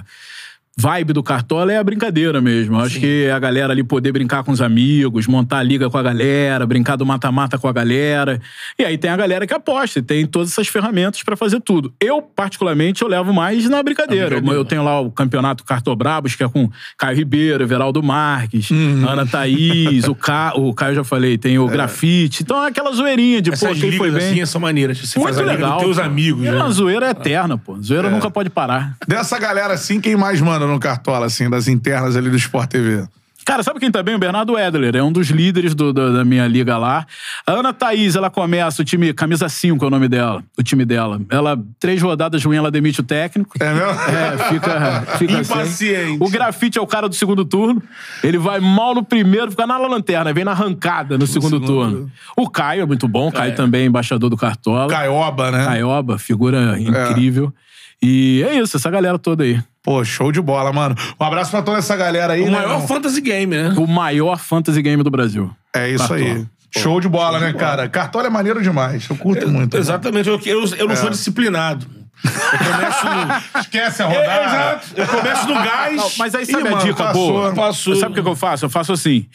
vibe 0.80 1.12
do 1.12 1.22
Cartola 1.22 1.74
é 1.74 1.78
a 1.78 1.84
brincadeira 1.84 2.40
mesmo. 2.40 2.78
Eu 2.78 2.80
acho 2.86 3.00
que 3.02 3.30
a 3.30 3.38
galera 3.38 3.74
ali 3.74 3.84
poder 3.84 4.14
brincar 4.14 4.44
com 4.46 4.52
os 4.52 4.62
amigos, 4.62 5.28
montar 5.28 5.58
a 5.58 5.64
liga 5.64 5.90
com 5.90 5.98
a 5.98 6.02
galera, 6.02 6.66
brincar 6.66 6.96
do 6.96 7.06
mata-mata 7.06 7.58
com 7.58 7.68
a 7.68 7.74
galera. 7.74 8.40
E 8.78 8.86
aí 8.86 8.98
tem 8.98 9.12
a 9.12 9.18
galera 9.18 9.46
que 9.46 9.54
aposta, 9.54 10.00
e 10.00 10.02
tem 10.02 10.26
todas 10.26 10.52
essas 10.52 10.70
ferramentas 10.70 11.22
pra 11.22 11.36
fazer 11.36 11.60
tudo. 11.60 11.94
Eu, 12.00 12.22
particularmente, 12.22 13.02
eu 13.02 13.10
levo 13.10 13.34
mais 13.34 13.68
na 13.70 13.84
brincadeira. 13.84 14.30
brincadeira. 14.30 14.56
Eu 14.58 14.64
tenho 14.64 14.82
lá 14.84 15.02
o 15.02 15.12
campeonato 15.12 15.66
Cartobrabos, 15.66 16.36
que 16.36 16.44
é 16.44 16.48
com 16.48 16.70
Caio 16.98 17.18
Ribeiro, 17.18 17.62
Everaldo 17.64 18.02
Marques, 18.02 18.70
Uhum. 18.72 19.06
Ana 19.08 19.26
Thaís, 19.26 20.08
o, 20.08 20.16
Ca... 20.16 20.54
o 20.56 20.74
Caio 20.74 20.96
já 20.96 21.04
falei, 21.04 21.38
tem 21.38 21.60
o 21.60 21.68
Grafite. 21.68 22.44
Então 22.44 22.64
é 22.64 22.68
aquela 22.70 22.92
zoeirinha 22.94 23.42
de, 23.42 23.50
pô, 23.52 23.56
Essas 23.56 23.80
quem 23.80 23.92
foi 23.92 24.12
bem. 24.12 24.30
assim 24.32 24.46
são 24.46 24.62
maneiras. 24.62 24.98
Você 24.98 25.20
Muito 25.20 25.34
faz 25.34 25.38
a 25.38 25.42
liga 25.52 25.54
legal. 25.66 25.74
dos 25.78 25.84
teus 25.84 25.98
pô. 25.98 26.04
amigos, 26.04 26.46
É 26.46 26.52
né? 26.52 26.58
uma 26.58 26.72
zoeira 26.72 27.10
eterna, 27.10 27.58
pô. 27.58 27.78
Zoeira 27.82 28.10
nunca 28.10 28.32
pode 28.32 28.50
parar. 28.50 28.96
Dessa 29.08 29.38
galera, 29.40 29.74
assim, 29.74 30.00
quem 30.00 30.16
mais 30.16 30.40
manda 30.40 30.69
no 30.70 30.80
Cartola, 30.80 31.26
assim, 31.26 31.50
das 31.50 31.68
internas 31.68 32.16
ali 32.16 32.30
do 32.30 32.38
Sport 32.38 32.70
TV? 32.70 33.04
Cara, 33.46 33.64
sabe 33.64 33.80
quem 33.80 33.90
tá 33.90 34.04
bem? 34.04 34.14
O 34.14 34.20
Bernardo 34.20 34.60
Edler. 34.60 34.96
É 34.96 35.02
um 35.02 35.12
dos 35.12 35.30
líderes 35.30 35.74
do- 35.74 35.92
do- 35.92 36.14
da 36.14 36.24
minha 36.24 36.46
liga 36.46 36.78
lá. 36.78 37.08
A 37.48 37.54
Ana 37.54 37.74
Thaís, 37.74 38.16
ela 38.16 38.30
começa 38.30 38.84
o 38.84 38.86
time... 38.86 39.12
Camisa 39.12 39.50
5 39.50 39.84
é 39.84 39.88
o 39.88 39.90
nome 39.90 40.08
dela. 40.08 40.44
O 40.56 40.62
time 40.62 40.86
dela. 40.86 41.20
Ela, 41.32 41.58
três 41.80 42.00
rodadas 42.00 42.44
ruins, 42.44 42.60
ela 42.60 42.70
demite 42.70 43.00
o 43.00 43.04
técnico. 43.04 43.56
É 43.60 43.74
mesmo? 43.74 43.90
É, 43.90 44.38
fica, 44.50 45.02
fica 45.18 45.44
sem. 45.44 45.56
Impaciente. 45.58 46.18
O 46.24 46.30
grafite 46.30 46.78
é 46.78 46.82
o 46.82 46.86
cara 46.86 47.10
do 47.10 47.16
segundo 47.16 47.44
turno. 47.44 47.82
Ele 48.24 48.38
vai 48.38 48.60
mal 48.60 48.94
no 48.94 49.04
primeiro, 49.04 49.50
fica 49.50 49.66
na 49.66 49.78
lanterna, 49.80 50.32
vem 50.32 50.44
na 50.46 50.52
arrancada 50.52 51.18
no 51.18 51.26
segundo, 51.26 51.60
turno. 51.60 52.12
O 52.38 52.48
Caio 52.48 52.84
é 52.84 52.86
muito 52.86 53.08
bom, 53.08 53.30
o 53.30 53.32
Caio 53.32 53.56
também 53.56 53.82
é 53.82 53.86
embaixador 53.86 54.30
do 54.30 54.38
Cartola. 54.38 54.88
Caioba, 54.94 55.50
né? 55.50 55.66
Caioba, 55.66 56.20
figura 56.20 56.80
incrível. 56.80 57.52
E 58.00 58.46
é 58.48 58.60
isso, 58.60 58.78
essa 58.78 58.92
galera 58.92 59.18
toda 59.18 59.44
aí. 59.44 59.60
Pô, 59.84 60.04
show 60.04 60.32
de 60.32 60.42
bola, 60.42 60.72
mano. 60.74 60.96
Um 61.20 61.24
abraço 61.24 61.52
pra 61.52 61.62
toda 61.62 61.78
essa 61.78 61.96
galera 61.96 62.34
aí, 62.34 62.42
O 62.42 62.46
né, 62.46 62.52
maior 62.52 62.72
irmão? 62.74 62.88
fantasy 62.88 63.22
game, 63.22 63.56
né? 63.56 63.74
O 63.78 63.88
maior 63.88 64.38
fantasy 64.38 64.82
game 64.82 65.02
do 65.04 65.10
Brasil. 65.10 65.50
É 65.74 65.90
isso 65.90 66.08
Cartola. 66.08 66.20
aí. 66.30 66.46
Show 66.78 67.00
de 67.02 67.08
bola, 67.10 67.40
né, 67.40 67.52
cara? 67.54 67.90
Cartola 67.90 68.28
é 68.28 68.30
maneiro 68.30 68.62
demais. 68.62 69.08
Eu 69.10 69.16
curto 69.16 69.48
muito. 69.50 69.76
Exatamente. 69.76 70.30
Eu, 70.30 70.40
eu, 70.46 70.66
eu 70.76 70.86
não 70.86 70.94
É. 70.94 70.96
sou 70.96 71.10
disciplinado. 71.10 71.88
Eu 72.24 72.30
começo 72.60 73.06
no... 73.06 73.60
Esquece 73.62 74.04
a 74.04 74.06
É, 74.06 74.20
rodada. 74.20 74.44
exato. 74.46 74.88
Eu 74.96 75.08
começo 75.08 75.48
no 75.48 75.54
gás. 75.56 75.96
Não, 75.96 76.12
mas 76.20 76.36
aí 76.36 76.46
sabe 76.46 76.64
Ih, 76.64 76.68
a 76.68 76.72
mano, 76.72 76.84
dica 76.84 77.04
passou, 77.06 77.32
boa? 77.32 77.54
passou. 77.56 77.96
Sabe 77.96 78.12
o 78.12 78.16
que 78.16 78.22
que 78.22 78.28
eu 78.28 78.36
faço? 78.36 78.66
Eu 78.66 78.70
faço 78.70 78.92
assim: 78.94 79.26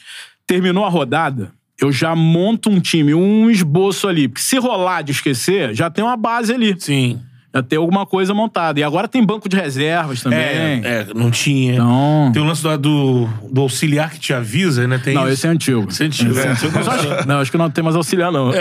terminou 0.47 0.85
a 0.85 0.89
rodada, 0.89 1.51
eu 1.81 1.91
já 1.91 2.15
monto 2.15 2.69
um 2.71 2.79
time, 2.79 3.15
um 3.15 3.51
esboço 3.51 4.07
ali. 4.07 4.29
Porque 4.29 4.43
se 4.43 4.59
rolar 4.59 5.03
de 5.03 5.11
esquecer, 5.12 5.75
já 5.75 5.91
tem 5.91 6.05
uma 6.05 6.16
base 6.16 6.53
ali. 6.53 6.77
Sim. 6.79 7.21
Já 7.55 7.62
tem 7.62 7.78
alguma 7.78 8.05
coisa 8.05 8.35
montada. 8.35 8.81
E 8.81 8.82
agora 8.82 9.06
tem 9.06 9.24
banco 9.24 9.48
de 9.48 9.56
reservas 9.56 10.20
também. 10.22 10.39
É, 10.40 10.81
é, 10.85 11.06
não 11.14 11.31
tinha. 11.31 11.74
Então. 11.74 12.31
Tem 12.32 12.43
o 12.43 12.44
lance 12.44 12.62
do, 12.62 12.76
do, 12.76 13.28
do 13.51 13.60
auxiliar 13.60 14.10
que 14.10 14.18
te 14.18 14.32
avisa, 14.35 14.89
né? 14.89 14.98
Tem 14.98 15.14
Não, 15.14 15.22
isso. 15.24 15.32
esse 15.35 15.47
é 15.47 15.51
antigo. 15.51 15.86
Esse 15.89 16.02
é 16.02 16.06
antigo. 16.06 16.31
Esse 16.32 16.47
É. 16.47 16.51
antigo. 16.51 16.72
Mas 16.74 16.89
acho, 16.89 17.28
não, 17.28 17.39
acho 17.40 17.51
que 17.52 17.56
não 17.56 17.70
tem 17.70 17.85
mais 17.85 17.94
auxiliar, 17.94 18.32
não. 18.32 18.51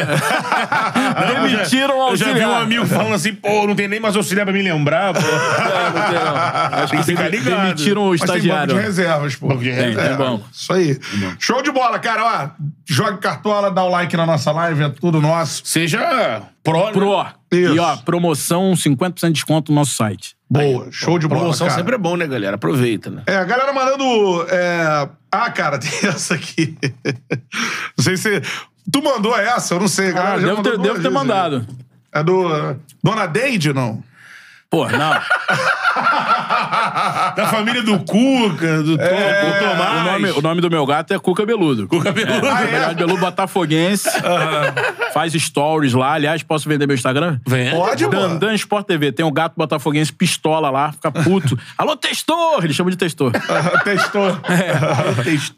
Demitiram 1.41 1.97
o 1.97 2.09
Eu 2.11 2.15
já 2.15 2.27
auxiliar. 2.27 2.35
vi 2.35 2.45
um 2.45 2.55
amigo 2.55 2.85
falando 2.85 3.13
assim, 3.13 3.33
pô, 3.33 3.65
não 3.67 3.75
tem 3.75 3.87
nem 3.87 3.99
mais 3.99 4.15
auxiliar 4.15 4.45
pra 4.45 4.53
me 4.53 4.61
lembrar, 4.61 5.13
pô. 5.13 5.19
É, 5.73 5.89
não 5.89 6.05
tem, 6.09 6.25
não. 6.25 6.35
Acho 6.83 6.91
Tem 6.91 6.99
que 6.99 7.05
ficar 7.05 7.23
que 7.29 7.37
ligado. 7.37 7.61
demitiram 7.63 8.01
o 8.05 8.09
Mas 8.11 8.19
tem 8.21 8.27
banco 8.27 8.37
estagiário. 8.37 8.73
de 8.75 8.79
reservas, 8.81 9.35
pô. 9.35 9.47
Banco 9.47 9.63
de 9.63 9.71
Tem, 9.71 9.95
tem 9.95 10.15
banco. 10.17 10.45
Isso 10.51 10.71
aí. 10.73 10.99
Show 11.39 11.61
de 11.61 11.71
bola, 11.71 11.99
cara. 11.99 12.23
Ó, 12.23 12.63
joga 12.85 13.17
cartola, 13.17 13.71
dá 13.71 13.83
o 13.83 13.89
like 13.89 14.15
na 14.15 14.25
nossa 14.25 14.51
live, 14.51 14.83
é 14.83 14.89
tudo 14.89 15.19
nosso. 15.21 15.61
Seja 15.65 16.41
pró, 16.63 16.85
né? 16.87 16.91
Pro. 16.93 17.25
Isso. 17.51 17.75
E 17.75 17.79
ó, 17.79 17.97
promoção 17.97 18.71
50% 18.73 19.27
de 19.27 19.33
desconto 19.33 19.71
no 19.71 19.79
nosso 19.79 19.91
site. 19.95 20.35
Boa, 20.49 20.87
show 20.91 21.17
de 21.19 21.27
bola, 21.27 21.41
Promoção 21.41 21.67
cara. 21.67 21.79
sempre 21.79 21.95
é 21.95 21.97
bom, 21.97 22.15
né, 22.15 22.27
galera? 22.27 22.55
Aproveita, 22.55 23.09
né? 23.09 23.23
É, 23.27 23.35
a 23.37 23.43
galera 23.43 23.73
mandando. 23.73 24.45
é, 24.49 25.09
Ah, 25.31 25.49
cara, 25.51 25.77
tem 25.79 25.91
essa 26.09 26.35
aqui. 26.35 26.77
Não 27.97 28.03
sei 28.03 28.17
se. 28.17 28.41
Tu 28.91 29.01
mandou 29.03 29.35
essa? 29.37 29.73
Eu 29.75 29.79
não 29.79 29.87
sei. 29.87 30.09
A 30.09 30.13
galera 30.13 30.35
Ah, 30.35 30.39
devo 30.39 30.55
mandou 30.57 30.71
ter, 30.73 30.77
devo 30.79 30.95
ter 30.95 31.01
vezes. 31.01 31.13
mandado. 31.13 31.67
É 32.11 32.23
do. 32.23 32.75
Dona 33.03 33.25
Deide, 33.25 33.73
não? 33.73 34.03
Pô, 34.73 34.87
não. 34.87 35.13
Da 37.35 37.47
família 37.47 37.83
do 37.83 37.99
Cuca, 37.99 38.81
do, 38.81 38.97
Tom, 38.97 39.03
É, 39.03 39.45
do 39.45 39.59
Tomás. 39.59 40.01
O 40.01 40.11
nome, 40.11 40.31
o 40.31 40.41
nome 40.41 40.61
do 40.61 40.69
meu 40.69 40.85
gato 40.85 41.13
é 41.13 41.19
Cuca 41.19 41.45
Beludo. 41.45 41.87
Cuca 41.87 42.11
Beludo. 42.11 42.47
É, 42.47 42.79
Cuca 42.79 42.93
Beludo 42.95 43.19
botafoguense. 43.19 44.09
Faz 45.13 45.33
stories 45.33 45.93
lá. 45.93 46.13
Aliás, 46.13 46.41
posso 46.41 46.67
vender 46.67 46.87
meu 46.87 46.95
Instagram? 46.95 47.39
Vem. 47.47 47.71
Pode, 47.71 48.07
Dan, 48.07 48.19
mano. 48.19 48.39
Dan 48.39 48.53
Sport 48.55 48.87
TV. 48.87 49.11
Tem 49.11 49.25
um 49.25 49.31
gato 49.31 49.53
botafoguense 49.55 50.11
pistola 50.11 50.69
lá, 50.69 50.91
fica 50.91 51.11
puto. 51.11 51.57
Alô, 51.77 51.95
testor! 51.95 52.63
Ele 52.63 52.73
chama 52.73 52.89
de 52.89 52.97
testor. 52.97 53.31
Testou. 53.83 54.37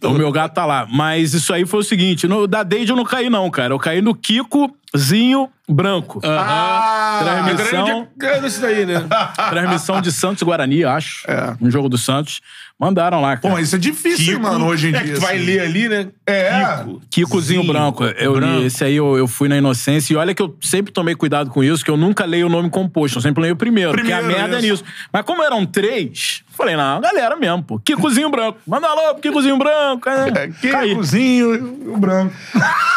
O 0.09 0.13
meu 0.13 0.31
gato 0.31 0.53
tá 0.53 0.65
lá. 0.65 0.85
Mas 0.89 1.33
isso 1.33 1.53
aí 1.53 1.65
foi 1.65 1.79
o 1.79 1.83
seguinte: 1.83 2.27
no, 2.27 2.47
da 2.47 2.63
Deide 2.63 2.91
eu 2.91 2.95
não 2.95 3.03
caí, 3.03 3.29
não, 3.29 3.49
cara. 3.49 3.73
Eu 3.73 3.79
caí 3.79 4.01
no 4.01 4.13
Kiko, 4.13 4.75
Zinho 4.97 5.49
Branco. 5.67 6.19
Ah, 6.23 7.19
Transmissão, 7.23 8.07
Ganhou 8.15 8.45
isso 8.45 8.61
daí, 8.61 8.85
né? 8.85 9.05
transmissão 9.49 9.99
de 9.99 10.11
Santos 10.11 10.41
e 10.41 10.45
Guarani, 10.45 10.83
acho. 10.83 11.29
É. 11.29 11.55
Um 11.59 11.71
jogo 11.71 11.89
do 11.89 11.97
Santos. 11.97 12.41
Mandaram 12.77 13.21
lá, 13.21 13.37
Pô, 13.37 13.43
cara. 13.43 13.53
mas 13.55 13.67
isso 13.67 13.75
é 13.77 13.79
difícil, 13.79 14.33
hein, 14.33 14.39
mano, 14.41 14.65
hoje 14.67 14.87
em 14.87 14.93
é 14.93 14.99
dia. 14.99 15.13
que 15.13 15.13
tu 15.13 15.21
vai 15.21 15.37
assim. 15.37 15.45
ler 15.45 15.61
ali, 15.61 15.87
né? 15.87 16.07
É. 16.27 16.77
Kiko. 16.83 17.01
Kikozinho 17.09 17.61
Zinho 17.61 17.73
Branco. 17.73 18.03
Eu 18.03 18.33
Branco. 18.33 18.59
li 18.59 18.65
esse 18.65 18.83
aí, 18.83 18.95
eu, 18.97 19.17
eu 19.17 19.27
fui 19.29 19.47
na 19.47 19.55
inocência. 19.57 20.13
E 20.13 20.17
olha 20.17 20.35
que 20.35 20.41
eu 20.41 20.53
sempre 20.61 20.91
tomei 20.91 21.15
cuidado 21.15 21.49
com 21.49 21.63
isso, 21.63 21.85
que 21.85 21.89
eu 21.89 21.95
nunca 21.95 22.25
leio 22.25 22.47
o 22.47 22.49
nome 22.49 22.69
composto. 22.69 23.17
Eu 23.17 23.21
sempre 23.21 23.41
leio 23.43 23.53
o 23.53 23.57
primeiro, 23.57 23.93
Primeiro, 23.93 24.19
porque 24.21 24.33
a 24.35 24.37
merda 24.37 24.57
isso. 24.57 24.65
é 24.65 24.69
nisso. 24.71 24.83
Mas 25.13 25.23
como 25.23 25.41
eram 25.41 25.65
três, 25.65 26.43
falei, 26.51 26.75
não, 26.75 26.99
galera 26.99 27.37
mesmo, 27.37 27.63
pô. 27.63 27.79
Kikozinho 27.79 28.29
Branco. 28.29 28.57
Manda 28.67 28.87
alô 28.87 29.13
pro 29.13 29.21
Kikozinho 29.21 29.57
Branco. 29.57 30.09
É, 30.09 30.27
É, 30.27 30.69
Caí. 30.71 30.89
Kikozinho 30.89 31.55
e 31.55 31.87
o 31.89 31.97
branco. 31.97 32.33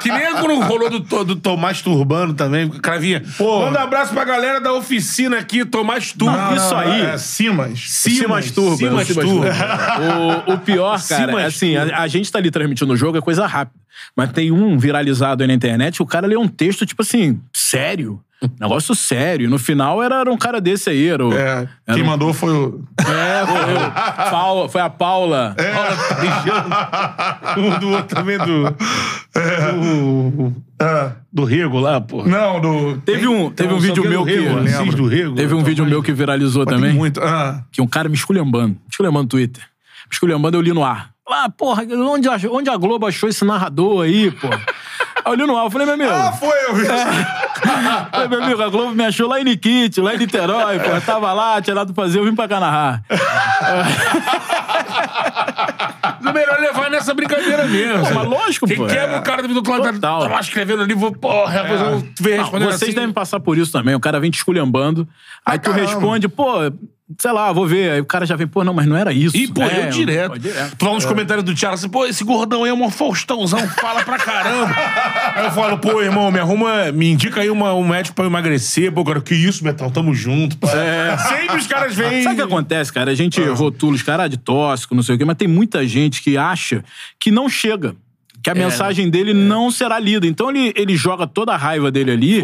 Que 0.00 0.10
nem 0.12 0.32
quando 0.34 0.60
rolou 0.60 0.88
do, 0.88 1.24
do 1.24 1.34
Tomás 1.36 1.82
Turbano 1.82 2.32
também, 2.34 2.68
Cravinha. 2.68 3.22
Pô. 3.36 3.60
Manda 3.64 3.80
um 3.80 3.82
abraço 3.82 4.12
pra 4.14 4.24
galera 4.24 4.60
da 4.60 4.72
oficina 4.72 5.38
aqui, 5.38 5.64
Tomás 5.64 6.12
Turbo. 6.12 6.54
isso 6.54 6.74
aí. 6.74 7.02
É 7.02 7.18
Simas. 7.18 7.80
Simas. 7.88 8.18
Simas 8.18 8.50
Turba. 9.14 9.50
O, 10.46 10.52
o 10.54 10.58
pior, 10.58 11.00
cara, 11.08 11.46
assim, 11.46 11.76
a, 11.76 12.02
a 12.02 12.08
gente 12.08 12.30
tá 12.30 12.38
ali 12.38 12.50
transmitindo 12.50 12.92
o 12.92 12.96
jogo, 12.96 13.18
é 13.18 13.20
coisa 13.20 13.46
rápida. 13.46 13.78
Mas 14.14 14.32
tem 14.32 14.50
um 14.50 14.78
viralizado 14.78 15.42
aí 15.42 15.46
na 15.46 15.54
internet, 15.54 16.02
o 16.02 16.06
cara 16.06 16.26
leu 16.26 16.40
um 16.40 16.48
texto, 16.48 16.84
tipo 16.84 17.02
assim, 17.02 17.40
sério. 17.52 18.20
Negócio 18.60 18.94
sério. 18.94 19.48
No 19.48 19.58
final 19.58 20.02
era, 20.02 20.20
era 20.20 20.30
um 20.30 20.36
cara 20.36 20.60
desse 20.60 20.90
aí. 20.90 21.08
Era 21.08 21.24
o, 21.26 21.32
É, 21.32 21.68
era 21.86 21.94
quem 21.94 22.02
um- 22.02 22.06
mandou 22.06 22.32
foi 22.34 22.52
o. 22.52 22.84
É, 23.00 23.46
foi, 23.46 23.74
o 23.74 23.90
Paula- 24.30 24.68
foi 24.68 24.80
a 24.80 24.90
Paula. 24.90 25.56
É. 25.58 25.72
O 27.60 27.78
do 27.80 27.88
outro 27.90 28.14
também 28.16 28.38
do. 28.38 28.44
Do, 29.34 30.52
É. 30.80 31.12
do 31.32 31.44
Rego 31.44 31.78
lá, 31.80 32.00
pô. 32.00 32.24
Não, 32.24 32.60
do. 32.60 32.98
Teve 33.00 33.26
um, 33.26 33.50
teve 33.50 33.72
um 33.72 33.78
vídeo 33.78 34.04
é 34.04 34.08
meu 34.08 34.24
que. 34.24 34.36
Do 34.96 35.06
Rego. 35.06 35.34
Teve 35.34 35.54
um 35.54 35.62
vídeo 35.62 35.86
meu 35.86 36.02
que 36.02 36.12
viralizou 36.12 36.64
também. 36.66 36.92
muito. 36.94 37.20
Ah. 37.22 37.62
que 37.72 37.80
um 37.80 37.86
cara 37.86 38.08
me 38.08 38.14
esculhambando. 38.14 38.74
Me 38.74 38.80
esculhambando 38.90 39.22
no 39.24 39.28
Twitter. 39.28 39.62
Me 39.62 40.12
esculhambando, 40.12 40.56
eu 40.56 40.60
li 40.60 40.72
no 40.72 40.84
ar. 40.84 41.10
Ah, 41.28 41.48
porra, 41.48 41.82
onde 41.82 42.28
a, 42.28 42.36
onde 42.52 42.70
a 42.70 42.76
Globo 42.76 43.04
achou 43.06 43.28
esse 43.28 43.44
narrador 43.44 44.04
aí, 44.04 44.30
pô? 44.30 44.46
Aí 44.48 45.32
eu 45.32 45.34
li 45.34 45.44
no 45.44 45.56
ar, 45.56 45.64
eu 45.64 45.70
falei, 45.70 45.84
meu 45.84 45.94
amigo. 45.94 46.10
Ah, 46.12 46.30
foi 46.32 46.56
eu 46.68 46.74
vi. 46.76 46.86
Meu 48.28 48.42
amigo, 48.42 48.62
a 48.62 48.68
Globo 48.68 48.94
me 48.94 49.04
achou 49.04 49.28
lá 49.28 49.40
em 49.40 49.44
Nikit, 49.44 50.00
lá 50.00 50.14
em 50.14 50.18
Niterói, 50.18 50.78
pô. 50.80 50.90
Eu 50.90 51.00
tava 51.00 51.32
lá, 51.32 51.60
tinha 51.62 51.74
nada 51.74 51.92
pra 51.92 52.04
fazer, 52.04 52.18
eu 52.18 52.24
vim 52.24 52.34
pra 52.34 52.48
cá 52.48 52.60
narrar. 52.60 53.02
O 56.20 56.32
melhor 56.32 56.56
é 56.58 56.60
levar 56.60 56.90
nessa 56.90 57.14
brincadeira 57.14 57.64
mesmo. 57.66 58.04
Pô, 58.06 58.14
mas 58.14 58.24
lógico, 58.28 58.66
Quem 58.66 58.76
pô. 58.76 58.86
quebra 58.86 59.16
é. 59.16 59.18
o 59.18 59.22
cara 59.22 59.42
do 59.42 59.54
lado 59.70 60.00
tá- 60.00 60.00
tá 60.00 60.18
lá 60.18 60.40
escrevendo 60.40 60.82
ali, 60.82 60.94
vou, 60.94 61.12
porra, 61.12 61.62
depois 61.62 61.80
eu 61.80 61.86
vou 61.90 62.02
respondendo 62.32 62.68
vocês 62.70 62.82
assim. 62.82 62.92
devem 62.94 63.12
passar 63.12 63.40
por 63.40 63.56
isso 63.56 63.72
também. 63.72 63.94
O 63.94 64.00
cara 64.00 64.18
vem 64.20 64.30
te 64.30 64.36
esculhambando. 64.38 65.06
Aí 65.44 65.58
tu 65.58 65.70
caramba. 65.70 65.90
responde, 65.90 66.28
pô, 66.28 66.54
sei 67.20 67.30
lá, 67.32 67.52
vou 67.52 67.66
ver. 67.66 67.92
Aí 67.92 68.00
o 68.00 68.04
cara 68.04 68.26
já 68.26 68.34
vem, 68.36 68.46
pô, 68.46 68.64
não, 68.64 68.74
mas 68.74 68.86
não 68.86 68.96
era 68.96 69.12
isso. 69.12 69.36
E, 69.36 69.46
pô, 69.46 69.62
É, 69.62 69.86
eu 69.86 69.90
direto. 69.90 70.32
pô, 70.32 70.38
direto. 70.38 70.76
Tu 70.76 70.84
fala 70.84 70.94
nos 70.96 71.04
comentários 71.04 71.44
do 71.44 71.54
Thiago 71.54 71.74
assim, 71.74 71.88
pô, 71.88 72.04
esse 72.06 72.24
gordão 72.24 72.64
aí 72.64 72.70
é 72.70 72.74
um 72.74 72.90
Faustãozão, 72.90 73.60
fala 73.80 74.02
pra 74.04 74.18
caramba. 74.18 74.74
aí 75.34 75.44
eu 75.44 75.50
falo, 75.52 75.78
pô, 75.78 76.02
irmão, 76.02 76.30
me 76.30 76.38
arruma, 76.38 76.90
me 76.92 77.10
indica 77.10 77.40
aí 77.40 77.50
uma, 77.50 77.72
um 77.74 77.86
médico 77.86 78.14
pra 78.16 78.24
eu 78.24 78.28
emagrecer. 78.30 78.92
Pô, 78.92 79.04
cara, 79.04 79.20
que 79.20 79.34
isso, 79.34 79.62
Betão, 79.62 79.90
tamo 79.90 80.14
junto. 80.14 80.56
pô. 80.58 80.66
Sempre 80.66 81.56
os 81.58 81.66
caras 81.66 81.94
vêm. 81.94 82.22
Sabe 82.22 82.34
o 82.34 82.36
que 82.38 82.42
acontece, 82.42 82.92
cara? 82.92 83.10
A 83.10 83.14
gente 83.14 83.40
rotula 83.40 83.94
os 83.94 84.02
caras 84.02 84.28
de 84.30 84.36
tóxico, 84.36 84.94
não 84.94 85.02
sei 85.02 85.14
o 85.14 85.18
quê, 85.18 85.24
mas 85.24 85.36
tem 85.36 85.48
muita 85.48 85.86
gente 85.86 86.22
que 86.22 86.36
acha 86.36 86.82
que 87.20 87.30
não 87.30 87.48
chega. 87.48 87.94
Que 88.46 88.50
a 88.50 88.54
mensagem 88.54 89.10
dele 89.10 89.34
não 89.34 89.70
será 89.72 89.98
lida. 89.98 90.24
Então 90.26 90.50
ele, 90.50 90.72
ele 90.76 90.94
joga 90.96 91.26
toda 91.26 91.52
a 91.52 91.56
raiva 91.56 91.90
dele 91.90 92.12
ali. 92.12 92.40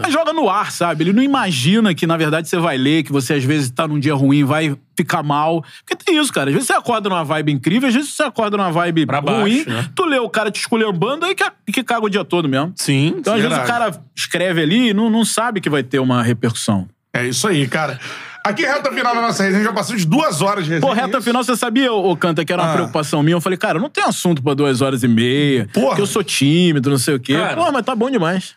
Mas 0.00 0.12
joga 0.12 0.32
no 0.32 0.48
ar, 0.48 0.70
sabe? 0.70 1.02
Ele 1.02 1.12
não 1.12 1.22
imagina 1.22 1.92
que, 1.92 2.06
na 2.06 2.16
verdade, 2.16 2.48
você 2.48 2.56
vai 2.56 2.78
ler, 2.78 3.02
que 3.02 3.10
você 3.10 3.34
às 3.34 3.42
vezes 3.42 3.68
tá 3.68 3.88
num 3.88 3.98
dia 3.98 4.14
ruim, 4.14 4.44
vai 4.44 4.76
ficar 4.96 5.24
mal. 5.24 5.64
Porque 5.84 6.04
tem 6.04 6.16
isso, 6.20 6.32
cara. 6.32 6.50
Às 6.50 6.54
vezes 6.54 6.68
você 6.68 6.72
acorda 6.74 7.08
numa 7.08 7.24
vibe 7.24 7.50
incrível, 7.50 7.88
às 7.88 7.94
vezes 7.96 8.10
você 8.10 8.22
acorda 8.22 8.56
numa 8.56 8.70
vibe 8.70 9.06
Pra 9.06 9.20
baixo, 9.20 9.40
ruim. 9.40 9.64
né? 9.66 9.88
Tu 9.94 10.04
lê 10.04 10.18
o 10.20 10.28
cara 10.28 10.52
te 10.52 10.60
esculhambando, 10.60 11.26
aí 11.26 11.34
que, 11.34 11.44
que 11.72 11.82
caga 11.82 12.06
o 12.06 12.08
dia 12.08 12.24
todo 12.24 12.48
mesmo. 12.48 12.72
Sim, 12.76 13.14
Então, 13.18 13.34
às 13.34 13.40
vezes, 13.42 13.56
o 13.56 13.60
verdade. 13.60 13.80
cara 13.90 14.00
escreve 14.16 14.62
ali 14.62 14.90
e 14.90 14.94
não, 14.94 15.10
não 15.10 15.24
sabe 15.24 15.60
que 15.60 15.68
vai 15.68 15.82
ter 15.82 15.98
uma 15.98 16.22
repercussão. 16.22 16.86
É 17.12 17.26
isso 17.26 17.48
aí, 17.48 17.66
cara. 17.66 17.98
Aqui, 18.44 18.62
reta 18.64 18.90
final 18.90 19.14
da 19.14 19.20
nossa 19.20 19.42
resenha, 19.42 19.62
já 19.64 19.72
passou 19.72 19.94
de 19.94 20.06
duas 20.06 20.40
horas 20.40 20.64
de 20.64 20.70
resenha. 20.70 20.88
Pô, 20.88 20.94
reta 20.94 21.18
isso? 21.18 21.22
final, 21.22 21.44
você 21.44 21.54
sabia, 21.56 21.92
ô 21.92 22.16
Canta, 22.16 22.44
que 22.44 22.52
era 22.52 22.62
uma 22.62 22.70
Ah. 22.70 22.74
preocupação 22.74 23.22
minha? 23.22 23.36
Eu 23.36 23.40
falei, 23.40 23.58
cara, 23.58 23.78
não 23.78 23.90
tem 23.90 24.02
assunto 24.02 24.42
pra 24.42 24.54
duas 24.54 24.80
horas 24.80 25.02
e 25.02 25.08
meia. 25.08 25.68
Porra. 25.74 25.88
Porque 25.88 26.00
eu 26.02 26.06
sou 26.06 26.24
tímido, 26.24 26.88
não 26.90 26.96
sei 26.98 27.14
o 27.14 27.20
quê. 27.20 27.34
Cara. 27.34 27.54
Pô, 27.56 27.70
mas 27.70 27.84
tá 27.84 27.94
bom 27.94 28.10
demais. 28.10 28.52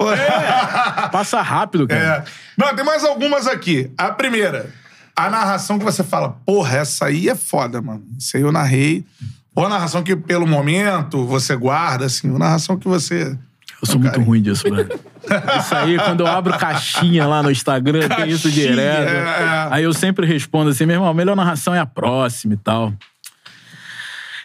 Passa 1.12 1.42
rápido, 1.42 1.88
cara. 1.88 2.02
É. 2.02 2.24
Não, 2.58 2.74
tem 2.76 2.86
mais 2.86 3.04
algumas 3.04 3.46
aqui. 3.48 3.92
A 3.98 4.10
primeira, 4.12 4.70
a 5.16 5.30
narração 5.30 5.78
que 5.78 5.86
você 5.86 6.04
fala, 6.04 6.38
porra, 6.46 6.78
essa 6.78 7.06
aí 7.06 7.28
é 7.30 7.36
foda, 7.36 7.82
mano. 7.82 8.04
Isso 8.18 8.38
aí 8.38 8.44
eu 8.44 8.52
narrei. 8.52 9.04
Ou 9.56 9.66
a 9.66 9.70
narração 9.70 10.02
que, 10.02 10.16
pelo 10.16 10.48
momento, 10.48 11.26
você 11.26 11.56
guarda, 11.56 12.06
assim, 12.06 12.30
ou 12.30 12.38
a 12.38 12.40
narração 12.40 12.78
que 12.78 12.88
você. 12.88 13.38
Eu 13.84 13.88
sou 13.88 14.00
muito 14.00 14.22
ruim 14.22 14.42
disso, 14.42 14.64
velho. 14.64 14.88
Isso 15.60 15.76
aí, 15.76 15.98
quando 15.98 16.22
eu 16.22 16.28
abro 16.28 16.58
caixinha 16.58 17.28
lá 17.28 17.44
no 17.44 17.52
Instagram, 17.52 18.08
tem 18.08 18.30
isso 18.30 18.44
Caixinha, 18.44 18.70
direto. 18.70 19.10
é. 19.10 19.68
Aí 19.72 19.84
eu 19.84 19.94
sempre 19.94 20.26
respondo 20.26 20.70
assim, 20.70 20.86
meu 20.86 20.96
irmão, 20.96 21.10
a 21.10 21.14
melhor 21.14 21.36
narração 21.36 21.76
é 21.76 21.80
a 21.80 21.86
próxima 21.86 22.54
e 22.54 22.58
tal. 22.58 22.94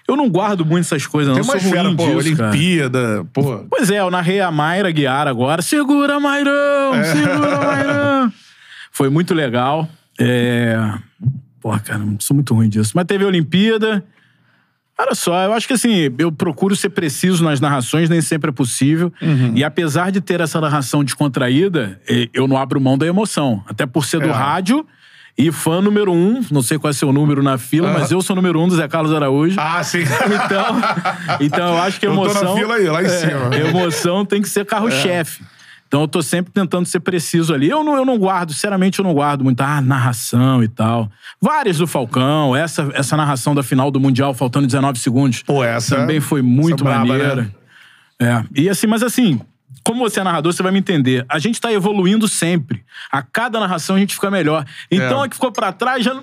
Eu 0.08 0.16
não 0.16 0.28
guardo 0.28 0.64
muito 0.66 0.86
essas 0.86 1.06
coisas, 1.06 1.28
não. 1.32 1.40
Tem 1.40 1.48
Eu 1.48 1.52
uma 1.54 1.60
sou 1.60 1.70
fera, 1.70 1.84
ruim 1.88 1.96
pô, 1.96 2.20
disso, 2.20 2.36
cara. 2.36 2.50
Olimpíada, 2.50 3.26
pô. 3.32 3.64
Pois 3.70 3.90
é, 3.90 4.00
eu 4.00 4.10
narrei 4.10 4.40
a 4.40 4.50
Mayra 4.50 4.90
Guiar 4.90 5.28
agora. 5.28 5.62
Segura, 5.62 6.18
Mairão! 6.18 6.94
É. 6.94 7.04
Segura, 7.04 7.60
Mairão! 7.60 8.32
Foi 8.90 9.08
muito 9.08 9.34
legal. 9.34 9.88
É... 10.18 10.76
Porra, 11.60 11.78
cara, 11.78 12.02
sou 12.18 12.34
muito 12.34 12.54
ruim 12.54 12.68
disso. 12.68 12.92
Mas 12.94 13.04
teve 13.04 13.22
a 13.22 13.26
Olimpíada. 13.28 14.02
Olha 15.00 15.14
só, 15.14 15.40
eu 15.44 15.52
acho 15.52 15.66
que 15.68 15.74
assim, 15.74 16.12
eu 16.18 16.32
procuro 16.32 16.74
ser 16.74 16.88
preciso 16.88 17.44
nas 17.44 17.60
narrações, 17.60 18.08
nem 18.10 18.20
sempre 18.20 18.50
é 18.50 18.52
possível. 18.52 19.12
Uhum. 19.22 19.52
E 19.54 19.62
apesar 19.62 20.10
de 20.10 20.20
ter 20.20 20.40
essa 20.40 20.60
narração 20.60 21.04
descontraída, 21.04 22.00
eu 22.34 22.48
não 22.48 22.56
abro 22.56 22.80
mão 22.80 22.98
da 22.98 23.06
emoção. 23.06 23.62
Até 23.68 23.86
por 23.86 24.04
ser 24.04 24.18
do 24.20 24.28
É. 24.28 24.32
rádio 24.32 24.84
e 25.38 25.52
fã 25.52 25.80
número 25.80 26.10
um, 26.12 26.44
não 26.50 26.62
sei 26.62 26.80
qual 26.80 26.90
é 26.90 26.92
seu 26.92 27.12
número 27.12 27.44
na 27.44 27.56
fila, 27.58 27.92
mas 27.92 28.10
eu 28.10 28.20
sou 28.20 28.34
número 28.34 28.60
um 28.60 28.66
do 28.66 28.74
Zé 28.74 28.88
Carlos 28.88 29.14
Araújo. 29.14 29.54
Ah, 29.60 29.84
sim. 29.84 30.00
Então, 30.44 30.66
então 31.40 31.68
eu 31.76 31.82
acho 31.82 32.00
que 32.00 32.06
Eu 32.06 32.14
tô 32.16 32.24
na 32.24 32.30
emoção. 32.32 32.56
fila 32.56 32.74
aí, 32.74 32.88
lá 32.88 33.00
em 33.00 33.06
É, 33.06 33.08
cima. 33.08 33.56
emoção 33.56 34.24
tem 34.26 34.42
que 34.42 34.48
ser 34.48 34.66
carro-chefe. 34.66 35.44
Então 35.88 36.02
eu 36.02 36.08
tô 36.08 36.20
sempre 36.22 36.52
tentando 36.52 36.86
ser 36.86 37.00
preciso 37.00 37.52
ali. 37.54 37.68
Eu 37.68 37.82
não, 37.82 37.96
eu 37.96 38.04
não 38.04 38.18
guardo, 38.18 38.52
sinceramente, 38.52 38.98
eu 38.98 39.04
não 39.04 39.14
guardo 39.14 39.42
muita 39.42 39.64
ah, 39.64 39.80
narração 39.80 40.62
e 40.62 40.68
tal. 40.68 41.10
Várias 41.40 41.78
do 41.78 41.86
Falcão, 41.86 42.54
essa, 42.54 42.90
essa 42.92 43.16
narração 43.16 43.54
da 43.54 43.62
final 43.62 43.90
do 43.90 43.98
Mundial, 43.98 44.34
faltando 44.34 44.66
19 44.66 44.98
segundos. 44.98 45.42
Pô, 45.42 45.64
essa- 45.64 45.96
Também 45.96 46.20
foi 46.20 46.42
muito 46.42 46.74
essa 46.76 46.84
braba, 46.84 47.06
maneira. 47.06 47.34
né? 47.36 47.50
É. 48.20 48.44
E 48.62 48.68
assim, 48.68 48.86
mas 48.86 49.02
assim, 49.02 49.40
como 49.82 50.00
você 50.00 50.20
é 50.20 50.22
narrador, 50.24 50.52
você 50.52 50.62
vai 50.62 50.72
me 50.72 50.78
entender. 50.78 51.24
A 51.28 51.38
gente 51.38 51.58
tá 51.60 51.72
evoluindo 51.72 52.28
sempre. 52.28 52.84
A 53.10 53.22
cada 53.22 53.58
narração 53.58 53.96
a 53.96 53.98
gente 53.98 54.14
fica 54.14 54.30
melhor. 54.30 54.66
Então 54.90 55.22
É. 55.22 55.26
a 55.26 55.28
que 55.28 55.36
ficou 55.36 55.50
pra 55.50 55.72
trás 55.72 56.04
já. 56.04 56.20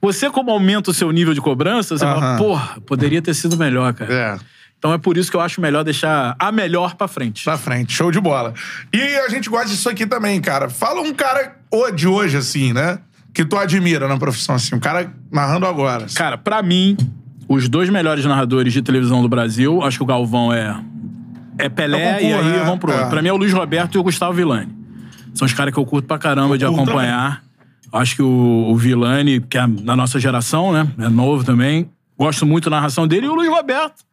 Você, 0.00 0.28
como 0.30 0.50
aumenta 0.50 0.90
o 0.90 0.94
seu 0.94 1.10
nível 1.10 1.32
de 1.34 1.40
cobrança, 1.40 1.96
você 1.98 2.04
fala, 2.04 2.20
Aham. 2.34 2.38
porra, 2.38 2.80
poderia 2.86 3.20
ter 3.22 3.34
sido 3.34 3.56
melhor, 3.56 3.92
cara. 3.94 4.12
É. 4.12 4.38
Então 4.80 4.94
é 4.94 4.98
por 4.98 5.18
isso 5.18 5.30
que 5.30 5.36
eu 5.36 5.42
acho 5.42 5.60
melhor 5.60 5.84
deixar 5.84 6.34
a 6.38 6.50
melhor 6.50 6.94
pra 6.94 7.06
frente. 7.06 7.44
Pra 7.44 7.58
frente, 7.58 7.92
show 7.92 8.10
de 8.10 8.18
bola. 8.18 8.54
E 8.90 8.98
a 9.18 9.28
gente 9.28 9.50
gosta 9.50 9.68
disso 9.68 9.90
aqui 9.90 10.06
também, 10.06 10.40
cara. 10.40 10.70
Fala 10.70 11.02
um 11.02 11.12
cara 11.12 11.54
de 11.94 12.08
hoje, 12.08 12.38
assim, 12.38 12.72
né? 12.72 12.98
Que 13.34 13.44
tu 13.44 13.58
admira 13.58 14.08
na 14.08 14.16
profissão, 14.16 14.54
assim. 14.54 14.74
Um 14.74 14.80
cara 14.80 15.12
narrando 15.30 15.66
agora. 15.66 16.06
assim. 16.06 16.14
Cara, 16.14 16.38
pra 16.38 16.62
mim, 16.62 16.96
os 17.46 17.68
dois 17.68 17.90
melhores 17.90 18.24
narradores 18.24 18.72
de 18.72 18.80
televisão 18.80 19.20
do 19.20 19.28
Brasil, 19.28 19.82
acho 19.82 19.98
que 19.98 20.02
o 20.02 20.06
Galvão 20.06 20.50
é 20.50 20.74
é 21.58 21.68
Pelé 21.68 22.22
e 22.22 22.32
aí 22.32 22.42
né? 22.42 22.62
vamos 22.64 22.80
pro 22.80 22.90
outro. 22.90 23.06
É. 23.06 23.10
Pra 23.10 23.20
mim 23.20 23.28
é 23.28 23.32
o 23.34 23.36
Luiz 23.36 23.52
Roberto 23.52 23.96
e 23.96 23.98
o 23.98 24.02
Gustavo 24.02 24.32
Villani. 24.32 24.74
São 25.34 25.44
os 25.44 25.52
caras 25.52 25.74
que 25.74 25.78
eu 25.78 25.84
curto 25.84 26.06
pra 26.06 26.18
caramba 26.18 26.56
de 26.56 26.64
Eu 26.64 26.72
acompanhar. 26.72 27.42
Acho 27.92 28.16
que 28.16 28.22
o, 28.22 28.70
o 28.70 28.76
Villani, 28.76 29.40
que 29.40 29.58
é 29.58 29.66
da 29.66 29.94
nossa 29.94 30.18
geração, 30.18 30.72
né? 30.72 30.88
É 30.98 31.08
novo 31.10 31.44
também. 31.44 31.90
Gosto 32.18 32.46
muito 32.46 32.70
da 32.70 32.76
narração 32.76 33.06
dele. 33.06 33.26
E 33.26 33.28
o 33.28 33.34
Luiz 33.34 33.50
Roberto. 33.50 34.09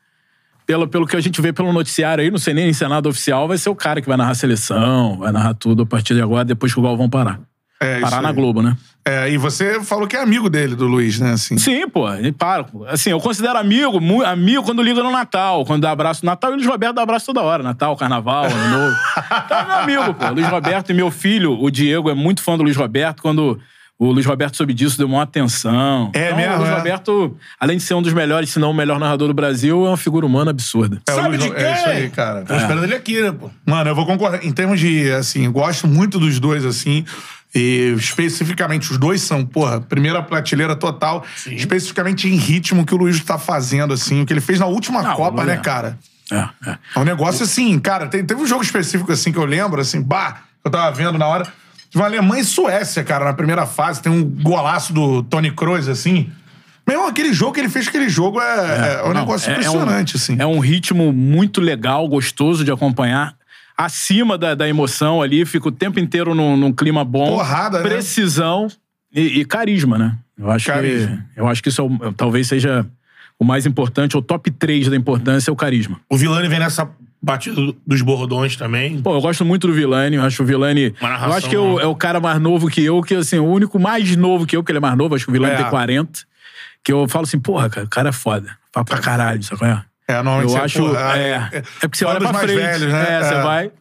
Pelo, 0.67 0.87
pelo 0.87 1.07
que 1.07 1.15
a 1.15 1.21
gente 1.21 1.41
vê 1.41 1.53
pelo 1.53 1.71
noticiário 1.71 2.21
aí, 2.21 2.29
não 2.29 2.37
sei 2.37 2.53
nem 2.53 2.69
em 2.69 2.73
Senado 2.73 3.07
oficial, 3.07 3.47
vai 3.47 3.57
ser 3.57 3.69
o 3.69 3.75
cara 3.75 4.01
que 4.01 4.07
vai 4.07 4.17
narrar 4.17 4.31
a 4.31 4.35
seleção, 4.35 5.17
vai 5.17 5.31
narrar 5.31 5.53
tudo 5.53 5.83
a 5.83 5.85
partir 5.85 6.13
de 6.13 6.21
agora, 6.21 6.43
depois 6.43 6.73
que 6.73 6.79
o 6.79 6.83
Galvão 6.83 7.09
parar. 7.09 7.39
É, 7.79 7.99
parar 7.99 8.21
na. 8.21 8.31
Globo, 8.31 8.61
né? 8.61 8.75
É, 9.05 9.29
e 9.29 9.37
você 9.37 9.81
falou 9.81 10.07
que 10.07 10.17
é 10.17 10.21
amigo 10.21 10.49
dele, 10.49 10.75
do 10.75 10.85
Luiz, 10.85 11.19
né? 11.19 11.31
Assim. 11.31 11.57
Sim, 11.57 11.87
pô, 11.87 12.11
ele 12.11 12.31
para. 12.31 12.65
Assim, 12.87 13.11
eu 13.11 13.19
considero 13.19 13.57
amigo, 13.57 13.97
amigo 14.25 14.63
quando 14.63 14.81
liga 14.81 15.01
no 15.01 15.11
Natal, 15.11 15.63
quando 15.63 15.83
dá 15.83 15.91
abraço 15.91 16.25
no 16.25 16.29
Natal, 16.29 16.51
e 16.51 16.53
o 16.53 16.55
Luiz 16.57 16.67
Roberto 16.67 16.95
dá 16.95 17.03
abraço 17.03 17.27
toda 17.27 17.41
hora. 17.41 17.63
Natal, 17.63 17.95
Carnaval, 17.95 18.45
Ano 18.45 18.77
Novo. 18.77 18.97
Então 19.45 19.57
é 19.79 19.85
meu 19.85 20.01
amigo, 20.01 20.13
pô. 20.15 20.29
Luiz 20.31 20.47
Roberto 20.47 20.89
e 20.89 20.93
meu 20.93 21.09
filho, 21.09 21.57
o 21.57 21.71
Diego, 21.71 22.09
é 22.09 22.13
muito 22.13 22.41
fã 22.41 22.57
do 22.57 22.63
Luiz 22.63 22.75
Roberto. 22.75 23.21
Quando 23.21 23.59
O 23.99 24.11
Luiz 24.11 24.25
Roberto 24.27 24.55
soube 24.55 24.75
disso, 24.75 24.95
deu 24.97 25.07
uma 25.07 25.23
atenção. 25.23 26.11
É 26.13 26.25
então, 26.27 26.37
mesmo, 26.37 26.53
O 26.53 26.57
Luiz 26.59 26.69
é? 26.69 26.75
Roberto, 26.75 27.37
além 27.59 27.77
de 27.77 27.83
ser 27.83 27.95
um 27.95 28.01
dos 28.01 28.13
melhores, 28.13 28.51
se 28.51 28.59
não 28.59 28.69
o 28.69 28.73
melhor 28.73 28.99
narrador 28.99 29.27
do 29.27 29.33
Brasil, 29.33 29.85
é 29.85 29.89
uma 29.89 29.97
figura 29.97 30.23
humana 30.23 30.51
absurda. 30.51 31.01
É, 31.07 31.11
o 31.11 31.15
Sabe 31.15 31.29
Luiz- 31.29 31.43
de 31.43 31.51
quem? 31.51 31.63
É 31.65 31.73
isso 31.73 31.89
aí, 31.89 32.09
cara. 32.11 32.43
Tô 32.45 32.55
esperando 32.55 32.83
ele 32.83 32.93
aqui, 32.95 33.19
né, 33.21 33.31
pô? 33.31 33.49
Mano, 33.65 33.89
eu 33.89 33.95
vou 33.95 34.05
concordar. 34.05 34.45
Em 34.45 34.51
termos 34.51 34.79
de, 34.79 35.11
assim, 35.11 35.49
gosto 35.51 35.87
muito 35.87 36.19
dos 36.19 36.39
dois, 36.39 36.63
assim. 36.63 37.03
E 37.55 37.95
especificamente, 37.97 38.91
os 38.91 38.99
dois 38.99 39.21
são, 39.21 39.43
porra, 39.43 39.81
primeira 39.81 40.21
prateleira 40.21 40.75
total. 40.75 41.25
Especificamente 41.47 42.27
em 42.27 42.35
ritmo 42.35 42.85
que 42.85 42.93
o 42.93 42.97
Luiz 42.97 43.19
tá 43.23 43.39
fazendo, 43.39 43.93
assim. 43.93 44.21
O 44.21 44.25
que 44.27 44.33
ele 44.33 44.41
fez 44.41 44.59
na 44.59 44.67
última 44.67 44.99
Ah, 45.01 45.15
Copa, 45.15 45.43
né, 45.43 45.53
é. 45.53 45.57
cara? 45.57 45.97
É, 46.31 46.35
é. 46.69 46.77
É 46.95 46.99
um 46.99 47.03
negócio 47.03 47.43
assim, 47.43 47.79
cara. 47.79 48.05
tem- 48.07 48.23
teve 48.23 48.39
um 48.41 48.45
jogo 48.45 48.61
específico, 48.61 49.11
assim, 49.11 49.31
que 49.31 49.39
eu 49.39 49.45
lembro, 49.45 49.81
assim, 49.81 50.01
bah, 50.01 50.33
que 50.61 50.67
eu 50.67 50.71
tava 50.71 50.91
vendo 50.95 51.17
na 51.17 51.25
hora. 51.25 51.47
Uma 51.95 52.05
Alemanha 52.05 52.41
e 52.41 52.45
Suécia, 52.45 53.03
cara, 53.03 53.25
na 53.25 53.33
primeira 53.33 53.65
fase. 53.65 54.01
Tem 54.01 54.11
um 54.11 54.23
golaço 54.23 54.93
do 54.93 55.23
Tony 55.23 55.51
Kroos, 55.51 55.87
assim. 55.87 56.29
Mesmo 56.87 57.07
aquele 57.07 57.33
jogo 57.33 57.53
que 57.53 57.59
ele 57.59 57.69
fez, 57.69 57.87
aquele 57.87 58.07
jogo 58.09 58.39
é, 58.41 58.99
é 58.99 59.03
um 59.03 59.07
Não, 59.13 59.21
negócio 59.21 59.49
é- 59.49 59.53
é 59.53 59.55
um- 59.55 59.59
impressionante, 59.59 60.15
assim. 60.15 60.35
É 60.39 60.45
um 60.45 60.59
ritmo 60.59 61.11
muito 61.11 61.59
legal, 61.59 62.07
gostoso 62.07 62.63
de 62.63 62.71
acompanhar. 62.71 63.35
Acima 63.77 64.37
da, 64.37 64.55
da 64.55 64.67
emoção 64.67 65.21
ali, 65.21 65.45
fica 65.45 65.67
o 65.67 65.71
tempo 65.71 65.99
inteiro 65.99 66.33
num, 66.33 66.55
num 66.57 66.71
clima 66.73 67.03
bom. 67.03 67.27
Porrada, 67.35 67.79
né? 67.79 67.83
Precisão 67.83 68.67
e, 69.13 69.39
e 69.41 69.45
carisma, 69.45 69.97
né? 69.97 70.17
Eu 70.37 70.49
acho 70.51 70.65
Carisma. 70.67 71.25
que, 71.33 71.39
eu 71.39 71.47
acho 71.47 71.61
que 71.63 71.69
isso 71.69 71.81
é 71.81 71.83
o- 71.83 72.13
talvez 72.13 72.47
seja 72.47 72.85
o 73.39 73.43
mais 73.45 73.65
importante, 73.65 74.15
o 74.17 74.21
top 74.21 74.49
3 74.49 74.87
da 74.89 74.95
importância 74.95 75.51
é 75.51 75.53
o 75.53 75.55
carisma. 75.55 75.99
O 76.09 76.17
Vilani 76.17 76.47
vem 76.47 76.59
nessa 76.59 76.89
batida 77.21 77.55
do- 77.55 77.75
dos 77.85 78.01
bordões 78.01 78.55
também. 78.55 79.01
Pô, 79.01 79.15
eu 79.15 79.21
gosto 79.21 79.43
muito 79.45 79.67
do 79.67 79.73
Vilani, 79.73 80.15
eu 80.17 80.23
acho 80.23 80.43
o 80.43 80.45
Vilani. 80.45 80.93
Narração, 81.01 81.27
Eu 81.29 81.33
acho 81.35 81.49
que 81.49 81.55
é 81.55 81.59
o, 81.59 81.75
né? 81.77 81.83
é 81.83 81.85
o 81.87 81.95
cara 81.95 82.19
mais 82.19 82.39
novo 82.39 82.69
que 82.69 82.83
eu, 82.83 83.01
que 83.01 83.15
assim, 83.15 83.39
o 83.39 83.45
único 83.45 83.79
mais 83.79 84.15
novo 84.15 84.45
que 84.45 84.55
eu, 84.55 84.63
que 84.63 84.71
ele 84.71 84.77
é 84.77 84.81
mais 84.81 84.95
novo, 84.97 85.15
acho 85.15 85.25
que 85.25 85.29
o 85.31 85.33
Vilani 85.33 85.53
É. 85.53 85.57
tem 85.57 85.69
40. 85.69 86.21
Que 86.83 86.93
eu 86.93 87.07
falo 87.07 87.23
assim, 87.25 87.39
porra, 87.39 87.69
cara, 87.69 87.85
o 87.85 87.89
cara 87.89 88.09
é 88.09 88.11
foda. 88.13 88.57
Fala 88.71 88.85
pra 88.85 88.99
caralho, 88.99 89.41
sabe 89.43 89.59
qual 89.59 89.71
é? 89.71 89.83
É, 90.07 90.13
normalmente 90.15 90.43
Eu 90.45 90.49
você, 90.57 90.57
acho. 90.63 90.79
porra, 90.79 91.17
é, 91.17 91.29
é- 91.51 91.57
é, 91.57 91.61
porque 91.81 91.97
você 91.97 92.05
olha 92.05 92.19
pra 92.19 92.31
mais 92.31 92.45
frente. 92.51 92.57
velhos, 92.65 92.93
né? 92.93 93.17
É, 93.19 93.23
você 93.23 93.33
É. 93.33 93.41
vai. 93.41 93.71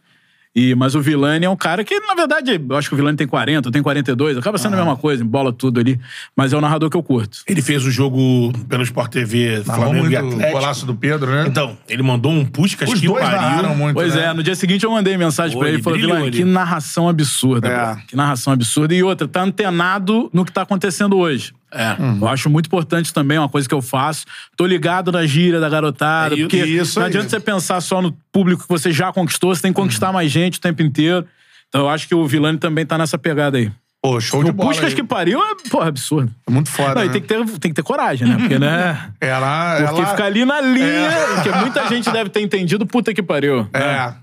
E, 0.58 0.74
mas 0.74 0.94
o 0.94 1.02
Vilani 1.02 1.44
é 1.44 1.50
um 1.50 1.54
cara 1.54 1.84
que, 1.84 2.00
na 2.00 2.14
verdade, 2.14 2.58
eu 2.66 2.76
acho 2.76 2.88
que 2.88 2.94
o 2.94 2.96
Vilani 2.96 3.14
tem 3.14 3.26
40, 3.26 3.68
eu 3.68 3.72
tenho 3.72 3.84
42, 3.84 4.38
acaba 4.38 4.56
sendo 4.56 4.72
a 4.72 4.78
mesma 4.78 4.96
coisa, 4.96 5.22
bola 5.22 5.52
tudo 5.52 5.78
ali. 5.78 6.00
Mas 6.34 6.54
é 6.54 6.56
o 6.56 6.62
narrador 6.62 6.88
que 6.88 6.96
eu 6.96 7.02
curto. 7.02 7.40
Ele 7.46 7.60
fez 7.60 7.84
o 7.84 7.90
jogo 7.90 8.50
pelo 8.66 8.82
Sport 8.82 9.12
TV 9.12 9.62
Flamengo 9.62 10.10
e 10.10 10.14
o 10.14 10.18
Atlético. 10.18 10.52
golaço 10.52 10.86
do 10.86 10.94
Pedro, 10.94 11.30
né? 11.30 11.44
Então, 11.46 11.76
ele 11.86 12.02
mandou 12.02 12.32
um 12.32 12.42
Puskas 12.46 12.88
Os 12.90 12.98
que 13.00 13.06
dois 13.06 13.22
pariu. 13.22 13.74
muito, 13.74 13.94
Pois 13.94 14.14
né? 14.14 14.24
é, 14.28 14.32
no 14.32 14.42
dia 14.42 14.54
seguinte 14.54 14.82
eu 14.82 14.90
mandei 14.90 15.14
mensagem 15.18 15.52
Pô, 15.52 15.58
pra 15.60 15.68
ele 15.68 15.80
e 15.80 15.82
falei, 15.82 15.98
brilhou 15.98 16.16
Vilani, 16.16 16.34
ali. 16.34 16.42
que 16.42 16.50
narração 16.50 17.06
absurda, 17.06 17.68
É. 17.68 17.96
Que 18.08 18.16
narração 18.16 18.52
absurda. 18.54 18.94
E 18.94 19.02
outra, 19.02 19.28
tá 19.28 19.42
antenado 19.42 20.30
no 20.32 20.42
que 20.42 20.50
tá 20.52 20.62
acontecendo 20.62 21.18
hoje. 21.18 21.52
É. 21.77 21.97
Eu 22.20 22.28
acho 22.28 22.48
muito 22.48 22.66
importante 22.66 23.12
também, 23.12 23.39
uma 23.39 23.48
coisa 23.48 23.69
que 23.69 23.74
eu 23.74 23.82
faço. 23.82 24.24
Tô 24.57 24.66
ligado 24.66 25.12
na 25.12 25.27
gíria 25.27 25.61
da 25.61 25.69
garotada, 25.69 26.35
É 26.35 26.39
porque 26.39 26.57
isso 26.65 26.98
não 26.98 27.07
aí. 27.07 27.11
adianta 27.11 27.28
você 27.28 27.39
pensar 27.40 27.81
só 27.81 28.01
no 28.01 28.12
público 28.32 28.62
que 28.62 28.69
você 28.69 28.90
já 28.90 29.12
conquistou, 29.12 29.55
você 29.55 29.62
tem 29.62 29.73
que 29.73 29.81
conquistar 29.81 30.12
mais 30.12 30.31
gente 30.31 30.59
o 30.59 30.61
tempo 30.61 30.82
inteiro. 30.82 31.27
Então 31.69 31.82
eu 31.82 31.89
acho 31.89 32.09
que 32.09 32.15
o 32.15 32.27
Vilani 32.27 32.59
também 32.59 32.86
tá 32.86 32.97
nessa 32.97 33.19
pegada 33.19 33.59
aí. 33.59 33.70
Pô, 34.03 34.20
show 34.20 34.44
de 34.44 34.53
bola. 34.53 34.69
Puskas 34.70 34.90
aí. 34.90 34.94
que 34.94 35.03
pariu 35.03 35.43
é, 35.43 35.55
porra, 35.69 35.89
absurdo. 35.89 36.31
Muito 36.48 36.70
foda, 36.70 36.94
Não, 36.97 37.03
e 37.03 37.07
né? 37.07 37.12
tem 37.12 37.20
que, 37.23 37.27
ter, 37.27 37.44
tem 37.59 37.70
que 37.73 37.74
ter 37.74 37.82
coragem, 37.82 38.28
né? 38.28 38.36
Porque, 38.39 38.57
né? 38.59 39.11
Ela, 39.20 39.77
Porque 39.89 40.01
ela... 40.01 40.11
ficar 40.11 40.24
ali 40.27 40.44
na 40.44 40.61
linha, 40.61 41.11
porque 41.35 41.51
muita 41.59 41.89
gente 41.89 42.09
deve 42.12 42.31
ter 42.31 42.40
entendido, 42.40 42.86
puta 42.86 43.12
que 43.12 43.23
pariu. 43.23 43.69
É. 43.73 44.15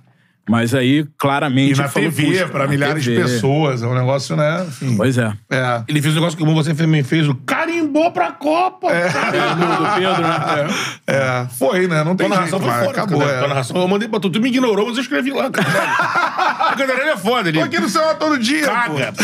Mas 0.49 0.75
aí, 0.75 1.05
claramente. 1.17 1.79
E 1.79 1.81
na 1.81 1.87
TV, 1.87 2.45
pra 2.47 2.65
na 2.65 2.67
milhares 2.67 3.01
de 3.03 3.11
TV. 3.15 3.23
pessoas. 3.23 3.81
É 3.81 3.87
um 3.87 3.95
negócio, 3.95 4.35
né? 4.35 4.65
Enfim. 4.67 4.97
Pois 4.97 5.17
é. 5.17 5.31
É. 5.49 5.83
Ele 5.87 6.01
fez 6.01 6.13
um 6.13 6.19
negócio 6.19 6.37
que 6.37 6.43
você 6.45 6.73
também 6.73 7.01
fez, 7.01 7.29
o 7.29 7.35
carimbou 7.35 8.11
pra 8.11 8.31
Copa. 8.33 8.91
É. 8.91 9.07
É, 9.07 9.55
do, 9.55 9.83
do 9.83 9.93
Pedro, 9.95 10.21
né? 10.21 10.67
É. 11.07 11.47
Foi, 11.57 11.87
né? 11.87 12.03
Não 12.03 12.13
tem 12.15 12.27
Tua 12.27 12.41
jeito, 12.41 12.59
mas 12.59 12.85
foda. 12.85 12.89
acabou. 12.91 13.21
Tua 13.21 13.31
É. 13.31 13.47
narração, 13.47 13.77
eu 13.81 13.87
mandei 13.87 14.09
pra 14.09 14.19
tu. 14.19 14.29
Tu 14.29 14.41
me 14.41 14.49
ignorou, 14.49 14.85
mas 14.87 14.97
eu 14.97 15.03
escrevi 15.03 15.31
lá, 15.31 15.49
Cantarelli. 15.49 15.91
o 16.73 16.77
Cantarelli 16.77 17.09
é 17.09 17.17
foda, 17.17 17.47
ele 17.49 17.59
Tô 17.59 17.63
aqui 17.65 17.79
no 17.79 17.87
celular 17.89 18.15
todo 18.15 18.37
dia, 18.37 18.65
caga. 18.65 19.13
pô. 19.13 19.23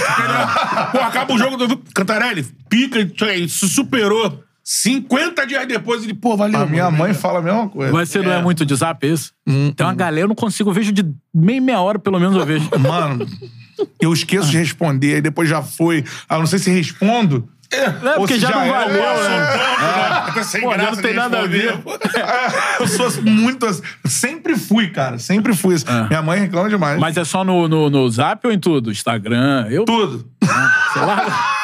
Pô, 0.98 1.04
acaba 1.04 1.34
o 1.34 1.38
jogo, 1.38 1.58
do 1.58 1.78
Cantarelli, 1.94 2.44
pica, 2.70 3.34
isso 3.34 3.68
superou. 3.68 4.42
50 4.72 5.48
dias 5.48 5.68
depois, 5.68 6.04
ele, 6.04 6.14
pô, 6.14 6.38
valeu. 6.38 6.62
A 6.62 6.66
minha 6.68 6.84
mano. 6.86 6.98
mãe 6.98 7.12
fala 7.12 7.40
a 7.40 7.42
mesma 7.42 7.68
coisa. 7.68 7.92
Mas 7.92 8.10
você 8.10 8.22
não 8.22 8.32
é 8.32 8.40
muito 8.40 8.64
de 8.64 8.76
zap 8.76 9.04
isso? 9.04 9.34
Hum, 9.48 9.72
Tem 9.76 9.84
uma 9.84 9.96
galera, 9.96 10.26
eu 10.26 10.28
não 10.28 10.36
consigo, 10.36 10.70
eu 10.70 10.74
vejo 10.76 10.92
de 10.92 11.04
meia, 11.34 11.60
meia 11.60 11.82
hora, 11.82 11.98
pelo 11.98 12.20
menos 12.20 12.36
eu 12.36 12.46
vejo. 12.46 12.70
Mano, 12.78 13.26
eu 14.00 14.14
esqueço 14.14 14.52
de 14.52 14.60
responder, 14.60 15.16
aí 15.16 15.22
depois 15.22 15.50
já 15.50 15.64
foi. 15.64 16.06
Ah, 16.30 16.36
eu 16.36 16.40
não 16.42 16.46
sei 16.46 16.60
se 16.60 16.70
respondo. 16.70 17.50
É, 17.72 18.10
Ou 18.10 18.16
porque 18.18 18.36
se 18.36 18.42
já, 18.42 18.52
não 18.52 18.62
é, 18.62 18.70
valeu, 18.70 19.02
né? 19.02 20.32
Tá 20.36 20.44
sem 20.44 20.62
Pô, 20.62 20.70
já 20.70 20.78
graça 20.78 20.96
não 20.96 21.02
tem 21.02 21.14
nada 21.16 21.40
a 21.40 21.48
ver. 21.48 21.74
Eu 22.80 22.88
sou 22.88 23.22
muito 23.24 23.66
assim. 23.66 23.82
Sempre 24.06 24.56
fui, 24.56 24.90
cara. 24.90 25.18
Sempre 25.18 25.56
fui. 25.56 25.76
assim. 25.76 25.86
Minha 26.10 26.22
mãe 26.22 26.40
reclama 26.40 26.70
demais. 26.70 27.00
Mas 27.00 27.18
é 27.18 27.24
só 27.24 27.44
no, 27.44 27.68
no, 27.68 27.90
no 27.90 28.10
zap 28.10 28.46
ou 28.46 28.54
em 28.54 28.60
tudo? 28.60 28.92
Instagram? 28.92 29.68
Eu, 29.70 29.86
Tudo. 29.86 30.28
sei 30.94 31.02
lá, 31.04 31.56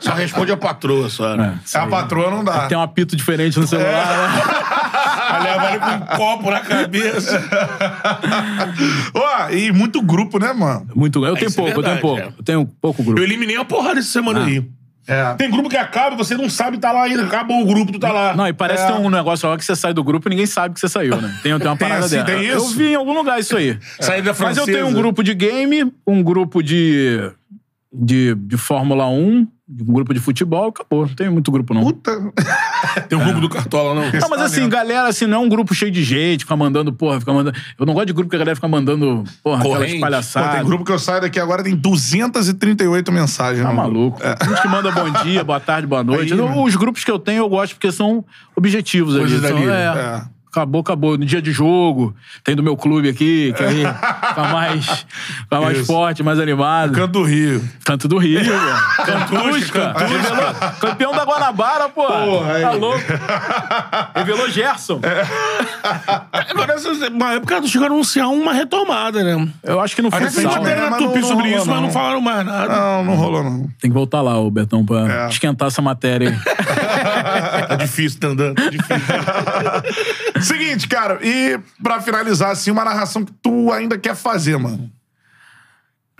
Só 0.00 0.12
responde 0.14 0.52
a 0.52 0.56
patroa, 0.56 1.08
só. 1.08 1.36
Né? 1.36 1.58
A 1.74 1.86
patroa 1.86 2.30
não 2.30 2.42
dá. 2.44 2.66
tem 2.66 2.76
um 2.76 2.82
apito 2.82 3.14
diferente 3.16 3.58
no 3.58 3.66
celular, 3.66 4.06
né? 4.06 4.42
Aí 5.30 5.42
leva 5.44 5.68
ele 5.70 5.78
com 5.78 5.90
um 5.90 6.16
copo 6.16 6.50
na 6.50 6.60
cabeça. 6.60 7.40
Ó, 9.14 9.50
e 9.50 9.72
muito 9.72 10.02
grupo, 10.02 10.38
né, 10.38 10.52
mano? 10.52 10.86
Muito. 10.94 11.24
Eu 11.24 11.34
tenho 11.34 11.48
isso 11.48 11.60
é 11.60 11.62
pouco, 11.64 11.80
eu 11.80 11.82
tenho 11.82 11.94
verdade, 11.94 12.00
pouco. 12.00 12.20
é. 12.20 12.26
Eu 12.38 12.44
tenho 12.44 12.66
pouco 12.80 13.02
grupo. 13.02 13.20
Eu 13.20 13.24
eliminei 13.24 13.56
uma 13.56 13.64
porrada 13.64 13.98
essa 14.00 14.08
semana 14.10 14.44
aí. 14.44 14.64
É. 15.06 15.34
Tem 15.34 15.50
grupo 15.50 15.68
que 15.68 15.76
acaba 15.76 16.14
você 16.16 16.36
não 16.36 16.48
sabe 16.48 16.78
tá 16.78 16.92
lá 16.92 17.04
ainda. 17.04 17.24
Acabou 17.24 17.62
o 17.62 17.66
grupo, 17.66 17.90
tu 17.92 17.98
tá 17.98 18.12
lá. 18.12 18.34
Não, 18.36 18.46
e 18.46 18.52
parece 18.52 18.84
É. 18.84 18.86
que 18.86 18.92
tem 18.92 19.04
um 19.04 19.10
negócio 19.10 19.48
lá 19.48 19.56
que 19.56 19.64
você 19.64 19.74
sai 19.74 19.92
do 19.92 20.04
grupo 20.04 20.28
e 20.28 20.30
ninguém 20.30 20.46
sabe 20.46 20.74
que 20.74 20.80
você 20.80 20.88
saiu, 20.88 21.16
né? 21.20 21.28
Tem, 21.42 21.56
tem 21.58 21.66
uma 21.68 21.76
Tem 21.76 21.88
parada 21.88 22.06
assim, 22.06 22.16
dela. 22.16 22.26
tem 22.26 22.44
Eu 22.44 22.58
isso? 22.58 22.76
vi 22.76 22.88
em 22.90 22.94
algum 22.94 23.12
lugar 23.12 23.40
isso 23.40 23.56
aí. 23.56 23.78
Saída 23.98 24.30
Mas 24.30 24.36
francesa. 24.38 24.60
eu 24.70 24.74
tenho 24.74 24.86
um 24.86 24.92
grupo 24.92 25.22
de 25.24 25.34
game, 25.34 25.92
um 26.06 26.22
grupo 26.22 26.62
de, 26.62 27.28
de, 27.92 28.34
de 28.34 28.56
Fórmula 28.56 29.08
1, 29.08 29.16
um 29.18 29.92
grupo 29.92 30.12
de 30.14 30.20
futebol, 30.20 30.68
acabou. 30.68 31.06
Não 31.06 31.14
tem 31.14 31.28
muito 31.30 31.50
grupo, 31.50 31.74
não. 31.74 31.82
Puta. 31.82 32.10
Tem 33.08 33.16
um 33.16 33.22
grupo 33.22 33.40
do 33.40 33.48
Cartola, 33.48 33.94
não. 33.94 34.20
Não, 34.20 34.28
mas 34.28 34.40
assim, 34.40 34.68
galera, 34.68 35.08
assim, 35.08 35.26
não 35.26 35.38
é 35.38 35.40
um 35.40 35.48
grupo 35.48 35.72
cheio 35.74 35.92
de 35.92 36.02
gente, 36.02 36.40
fica 36.40 36.56
mandando, 36.56 36.92
porra, 36.92 37.20
fica 37.20 37.32
mandando. 37.32 37.56
Eu 37.78 37.86
não 37.86 37.94
gosto 37.94 38.06
de 38.06 38.12
grupo 38.12 38.28
que 38.30 38.34
a 38.34 38.38
galera 38.38 38.56
fica 38.56 38.66
mandando, 38.66 39.22
porra, 39.44 39.62
Corrente. 39.62 39.74
aquelas 39.76 39.92
Pô, 39.94 40.00
palhaçadas. 40.00 40.54
tem 40.56 40.64
grupo 40.64 40.84
que 40.84 40.90
eu 40.90 40.98
saio 40.98 41.20
daqui 41.20 41.38
agora, 41.38 41.62
tem 41.62 41.76
238 41.76 43.12
mensagens. 43.12 43.62
Tá 43.62 43.70
grupo. 43.72 43.82
maluco. 43.82 44.20
Gente 44.44 44.62
que 44.62 44.68
manda 44.68 44.90
bom 44.90 45.10
dia, 45.22 45.44
boa 45.44 45.60
tarde, 45.60 45.86
boa 45.86 46.02
noite. 46.04 46.32
Aí, 46.32 46.38
Não, 46.38 46.48
né? 46.48 46.62
Os 46.62 46.74
grupos 46.74 47.04
que 47.04 47.10
eu 47.10 47.18
tenho 47.18 47.42
eu 47.44 47.48
gosto 47.48 47.74
porque 47.74 47.92
são 47.92 48.24
objetivos 48.56 49.14
ali. 49.14 49.24
Coisas 49.24 49.40
São, 49.40 49.56
dali, 49.56 49.68
é, 49.68 49.72
é. 49.72 50.22
Acabou, 50.50 50.80
acabou. 50.80 51.16
No 51.16 51.24
dia 51.24 51.40
de 51.40 51.52
jogo, 51.52 52.14
tem 52.42 52.56
do 52.56 52.62
meu 52.62 52.76
clube 52.76 53.08
aqui, 53.08 53.52
que 53.56 53.62
aí 53.62 53.84
fica 54.28 54.42
mais, 54.52 54.86
fica 55.42 55.60
mais 55.60 55.78
Isso. 55.78 55.86
forte, 55.86 56.22
mais 56.24 56.40
animado. 56.40 56.92
Canto 56.92 57.12
do 57.12 57.22
Rio. 57.22 57.62
Canto 57.84 58.08
do 58.08 58.18
Rio, 58.18 58.40
velho. 58.42 58.60
Cantusca. 59.06 59.92
Revelou- 59.96 60.54
Campeão 60.80 61.12
da 61.12 61.24
Guanabara, 61.24 61.88
pô. 61.88 62.04
Porra, 62.06 62.52
aí. 62.54 62.62
Tá 62.62 62.70
louco. 62.72 63.00
Revelou 64.14 64.50
Gerson. 64.50 65.00
Agora, 66.32 66.74
essa- 66.74 67.08
uma 67.10 67.34
época 67.34 67.56
eles 67.56 67.70
chegaram 67.70 67.92
a 67.92 67.96
anunciar 67.96 68.28
uma 68.28 68.52
retomada, 68.52 69.22
né? 69.22 69.48
Eu 69.62 69.80
acho 69.80 69.94
que 69.94 70.02
no 70.02 70.08
A 70.12 70.18
gente 70.20 70.32
futsal. 70.34 70.54
até 70.62 70.74
né? 70.74 70.80
na 70.82 70.90
Mas 70.90 70.98
Tupi 71.02 71.20
não- 71.20 71.28
sobre 71.28 71.50
não 71.50 71.56
isso, 71.56 71.58
rolou, 71.58 71.66
mas 71.66 71.76
não 71.76 71.82
não. 71.82 71.90
falaram 71.92 72.20
mais 72.20 72.44
nada. 72.46 72.74
Não, 72.76 73.04
não 73.04 73.14
rolou, 73.14 73.44
não. 73.44 73.60
Tem 73.80 73.90
que 73.90 73.94
voltar 73.94 74.20
lá, 74.20 74.38
o 74.38 74.50
Betão, 74.50 74.84
pra 74.84 75.26
É. 75.26 75.28
esquentar 75.28 75.68
essa 75.68 75.80
matéria 75.80 76.30
aí. 76.30 76.36
Tá 77.70 77.76
difícil, 77.76 78.18
tá 78.18 78.28
andando, 78.28 78.54
tá 78.56 78.68
difícil. 78.68 78.96
Seguinte, 80.42 80.88
cara, 80.88 81.18
e 81.22 81.58
pra 81.82 82.00
finalizar, 82.00 82.50
assim, 82.50 82.70
uma 82.70 82.84
narração 82.84 83.24
que 83.24 83.32
tu 83.42 83.72
ainda 83.72 83.98
quer 83.98 84.14
fazer, 84.14 84.56
mano. 84.56 84.90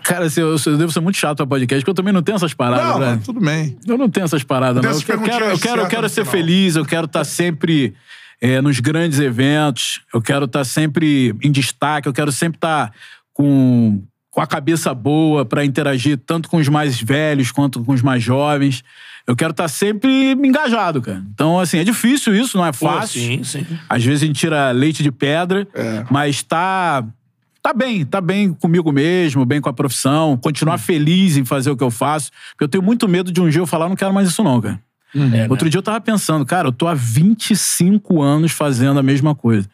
Cara, 0.03 0.25
assim, 0.25 0.41
eu, 0.41 0.55
eu 0.65 0.77
devo 0.77 0.91
ser 0.91 0.99
muito 0.99 1.17
chato 1.17 1.37
pra 1.37 1.45
podcast, 1.45 1.81
porque 1.81 1.91
eu 1.91 1.95
também 1.95 2.13
não 2.13 2.23
tenho 2.23 2.35
essas 2.35 2.53
paradas, 2.53 2.85
Não, 2.87 2.99
né? 2.99 3.21
tudo 3.23 3.39
bem. 3.39 3.77
Eu 3.87 3.97
não 3.97 4.09
tenho 4.09 4.23
essas 4.23 4.43
paradas, 4.43 4.83
não. 4.83 4.89
Eu 4.91 4.97
eu 4.97 5.03
quero, 5.21 5.45
eu 5.45 5.59
quero, 5.59 5.81
eu 5.81 5.87
quero 5.87 6.09
ser 6.09 6.25
final. 6.25 6.31
feliz, 6.31 6.75
eu 6.75 6.85
quero 6.85 7.05
estar 7.05 7.23
sempre 7.23 7.93
é, 8.41 8.59
nos 8.61 8.79
grandes 8.79 9.19
eventos, 9.19 10.01
eu 10.11 10.21
quero 10.21 10.45
estar 10.45 10.63
sempre 10.63 11.35
em 11.43 11.51
destaque, 11.51 12.07
eu 12.07 12.13
quero 12.13 12.31
sempre 12.31 12.57
estar 12.57 12.91
com, 13.31 14.01
com 14.31 14.41
a 14.41 14.47
cabeça 14.47 14.91
boa 14.93 15.45
pra 15.45 15.63
interagir 15.63 16.17
tanto 16.25 16.49
com 16.49 16.57
os 16.57 16.67
mais 16.67 16.99
velhos 16.99 17.51
quanto 17.51 17.83
com 17.83 17.93
os 17.93 18.01
mais 18.01 18.23
jovens. 18.23 18.83
Eu 19.27 19.35
quero 19.35 19.51
estar 19.51 19.67
sempre 19.67 20.31
engajado, 20.31 21.01
cara. 21.01 21.23
Então, 21.33 21.59
assim, 21.59 21.77
é 21.77 21.83
difícil 21.83 22.33
isso, 22.35 22.57
não 22.57 22.65
é 22.65 22.71
Pô, 22.71 22.87
fácil. 22.87 23.21
sim, 23.21 23.43
sim. 23.43 23.65
Às 23.87 24.03
vezes 24.03 24.23
a 24.23 24.25
gente 24.25 24.39
tira 24.39 24.71
leite 24.71 25.03
de 25.03 25.11
pedra, 25.11 25.67
É. 25.73 26.03
mas 26.09 26.41
tá. 26.43 27.03
Tá 27.63 27.73
bem, 27.75 28.03
tá 28.03 28.19
bem 28.19 28.51
comigo 28.53 28.91
mesmo, 28.91 29.45
bem 29.45 29.61
com 29.61 29.69
a 29.69 29.73
profissão, 29.73 30.35
continuar 30.35 30.79
feliz 30.79 31.37
em 31.37 31.45
fazer 31.45 31.69
o 31.69 31.77
que 31.77 31.83
eu 31.83 31.91
faço. 31.91 32.31
Porque 32.53 32.63
eu 32.63 32.67
tenho 32.67 32.83
muito 32.83 33.07
medo 33.07 33.31
de 33.31 33.39
um 33.39 33.47
dia 33.47 33.61
eu 33.61 33.67
falar, 33.67 33.87
não 33.87 33.95
quero 33.95 34.11
mais 34.11 34.27
isso, 34.27 34.43
não, 34.43 34.59
cara. 34.59 34.79
É, 35.15 35.45
Outro 35.47 35.69
dia 35.69 35.77
eu 35.77 35.83
tava 35.83 36.01
pensando, 36.01 36.43
cara, 36.43 36.69
eu 36.69 36.71
tô 36.71 36.87
há 36.87 36.95
25 36.95 38.21
anos 38.21 38.51
fazendo 38.51 38.99
a 38.99 39.03
mesma 39.03 39.35
coisa. 39.35 39.69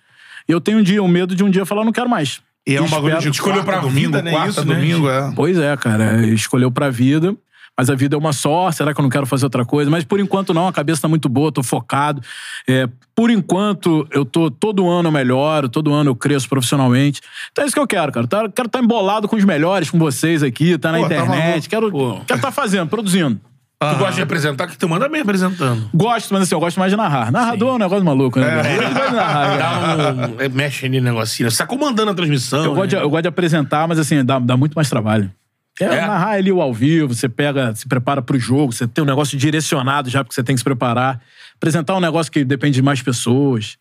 E 0.49 0.51
eu 0.51 0.59
tenho 0.59 0.79
um 0.79 0.83
dia, 0.83 1.01
o 1.01 1.07
medo 1.07 1.33
de 1.33 1.43
um 1.45 1.49
dia 1.49 1.61
eu 1.61 1.65
falar, 1.65 1.85
não 1.85 1.91
quero 1.93 2.09
mais. 2.09 2.41
E 2.65 2.75
é 2.75 2.81
um 2.81 2.89
bagulho 2.89 3.17
de 3.19 3.29
escolheu 3.29 3.63
quarta, 3.63 3.71
pra 3.71 3.79
domingo, 3.87 4.07
vida, 4.07 4.21
né? 4.21 4.31
quarta, 4.31 4.49
Isso, 4.49 4.65
né? 4.65 4.75
domingo, 4.75 5.09
é. 5.09 5.31
Pois 5.33 5.57
é, 5.57 5.77
cara, 5.77 6.25
escolheu 6.27 6.69
pra 6.69 6.89
vida. 6.89 7.33
Mas 7.77 7.89
a 7.89 7.95
vida 7.95 8.15
é 8.15 8.17
uma 8.17 8.33
só, 8.33 8.71
será 8.71 8.93
que 8.93 8.99
eu 8.99 9.03
não 9.03 9.09
quero 9.09 9.27
fazer 9.27 9.45
outra 9.45 9.63
coisa? 9.63 9.91
Mas 9.91 10.03
por 10.03 10.19
enquanto 10.19 10.53
não, 10.53 10.67
a 10.67 10.73
cabeça 10.73 11.03
tá 11.03 11.07
muito 11.07 11.29
boa, 11.29 11.51
tô 11.51 11.61
focado. 11.61 12.21
É, 12.67 12.89
por 13.15 13.29
enquanto, 13.29 14.07
eu 14.11 14.25
tô 14.25 14.49
todo 14.49 14.89
ano 14.89 15.09
eu 15.09 15.11
melhoro, 15.11 15.69
todo 15.69 15.93
ano 15.93 16.09
eu 16.09 16.15
cresço 16.15 16.49
profissionalmente. 16.49 17.21
Então 17.51 17.63
é 17.63 17.67
isso 17.67 17.75
que 17.75 17.79
eu 17.79 17.85
quero, 17.85 18.11
cara. 18.11 18.25
Tá- 18.25 18.49
quero 18.49 18.65
estar 18.65 18.79
embolado 18.79 19.27
com 19.27 19.35
os 19.35 19.45
melhores, 19.45 19.91
com 19.91 19.99
vocês 19.99 20.41
aqui, 20.41 20.77
tá 20.77 20.91
na 20.91 20.97
Pô, 20.97 21.07
tá 21.07 21.15
internet. 21.15 21.69
maluco. 21.69 21.69
quero 21.69 21.87
estar 21.87 22.25
quero 22.25 22.41
tá 22.41 22.51
fazendo, 22.51 22.89
produzindo. 22.89 23.39
Tu 23.79 23.95
gosta 23.99 24.13
de 24.13 24.21
apresentar, 24.23 24.65
que 24.65 24.75
tu 24.75 24.89
manda 24.89 25.07
bem 25.07 25.21
apresentando. 25.21 25.87
Gosto, 25.93 26.33
mas 26.33 26.43
assim, 26.43 26.55
eu 26.55 26.59
gosto 26.59 26.79
mais 26.79 26.91
de 26.91 26.97
narrar. 26.97 27.31
Narrador 27.31 27.69
é 27.69 27.73
um 27.73 27.77
negócio 27.77 28.03
maluco, 28.03 28.39
né? 28.39 28.47
É. 28.47 28.73
Eu 28.73 28.91
gosto 28.91 29.09
de 29.09 29.15
narrar. 29.15 29.57
Dá 29.57 30.27
um, 30.27 30.55
mexe 30.55 30.87
ali 30.87 30.99
no 30.99 31.05
negocinho. 31.05 31.51
Você 31.51 31.59
tá 31.59 31.67
comandando 31.67 32.09
a 32.09 32.15
transmissão. 32.15 32.63
Eu 32.63 32.73
gosto, 32.73 32.89
de, 32.89 32.95
né? 32.95 33.03
eu 33.03 33.09
gosto 33.09 33.21
de 33.21 33.27
apresentar, 33.27 33.87
mas 33.87 33.99
assim, 33.99 34.25
dá, 34.25 34.39
dá 34.39 34.57
muito 34.57 34.73
mais 34.73 34.89
trabalho. 34.89 35.31
É, 35.79 35.85
É? 35.85 36.07
narrar 36.07 36.31
ali 36.31 36.51
o 36.51 36.61
ao 36.61 36.73
vivo, 36.73 37.13
você 37.13 37.29
pega, 37.29 37.73
se 37.75 37.87
prepara 37.87 38.21
pro 38.21 38.39
jogo, 38.39 38.71
você 38.73 38.87
tem 38.87 39.03
um 39.03 39.07
negócio 39.07 39.37
direcionado 39.37 40.09
já 40.09 40.23
porque 40.23 40.33
você 40.33 40.43
tem 40.43 40.55
que 40.55 40.59
se 40.59 40.63
preparar. 40.63 41.21
Apresentar 41.55 41.95
um 41.95 41.99
negócio 41.99 42.31
que 42.31 42.43
depende 42.43 42.75
de 42.75 42.81
mais 42.81 43.01
pessoas. 43.01 43.77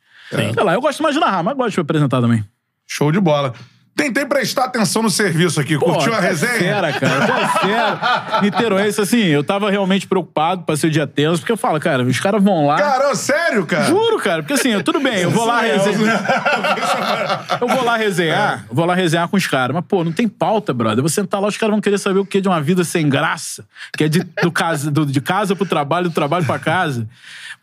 Sei 0.55 0.63
lá, 0.65 0.75
eu 0.75 0.81
gosto 0.81 1.03
mais 1.03 1.15
de 1.15 1.21
narrar, 1.21 1.43
mas 1.43 1.57
gosto 1.57 1.75
de 1.75 1.81
apresentar 1.81 2.21
também. 2.21 2.45
Show 2.87 3.11
de 3.13 3.21
bola. 3.21 3.55
Tentei 3.97 4.27
prestar 4.27 4.65
atenção 4.65 5.03
no 5.03 5.09
serviço 5.09 5.59
aqui. 5.59 5.79
Curtiu 5.79 6.13
a 6.13 6.17
tá 6.17 6.23
resenha? 6.23 6.53
Fera, 6.53 6.93
cara. 6.93 7.27
Pô, 7.27 7.59
fera. 7.67 8.41
Niterói, 8.45 8.89
assim, 8.89 9.23
eu 9.25 9.43
tava 9.43 9.71
realmente 9.71 10.07
preocupado 10.07 10.65
pra 10.65 10.77
ser 10.77 10.89
o 10.89 10.91
dia 10.91 11.07
tenso, 11.07 11.41
porque 11.41 11.51
eu 11.51 11.57
falo, 11.57 11.81
cara, 11.81 12.03
os 12.03 12.21
caras 12.21 12.45
vão 12.45 12.67
lá. 12.67 12.77
Caramba, 12.77 13.15
sério, 13.15 13.65
cara? 13.65 13.85
Juro, 13.85 14.19
cara, 14.19 14.43
porque 14.43 14.53
assim, 14.53 14.79
tudo 14.83 15.01
bem, 15.01 15.21
eu 15.21 15.31
vou 15.31 15.47
lá 15.47 15.63
resenhar. 15.63 17.57
eu 17.59 17.67
vou 17.69 17.83
lá 17.83 17.97
resenhar, 17.97 18.67
vou 18.71 18.85
lá 18.85 18.95
resenhar 18.95 19.29
com 19.29 19.37
os 19.39 19.47
caras. 19.47 19.75
Mas, 19.75 19.85
pô, 19.89 20.05
não 20.05 20.13
tem 20.13 20.29
pauta, 20.29 20.75
brother. 20.75 20.99
Eu 20.99 21.03
vou 21.03 21.09
sentar 21.09 21.41
lá, 21.41 21.49
os 21.49 21.57
caras 21.57 21.73
vão 21.73 21.81
querer 21.81 21.97
saber 21.97 22.19
o 22.19 22.27
que 22.27 22.39
de 22.43 22.49
uma 22.49 22.61
vida 22.61 22.85
sem 22.85 23.09
graça. 23.09 23.65
Que 23.97 24.05
é 24.05 24.09
de, 24.09 24.23
do 24.43 24.53
casa, 24.53 24.91
do- 24.91 25.07
de 25.07 25.23
casa 25.23 25.57
pro 25.57 25.65
trabalho, 25.65 26.11
do 26.11 26.15
trabalho 26.15 26.45
pra 26.45 26.59
casa. 26.59 27.09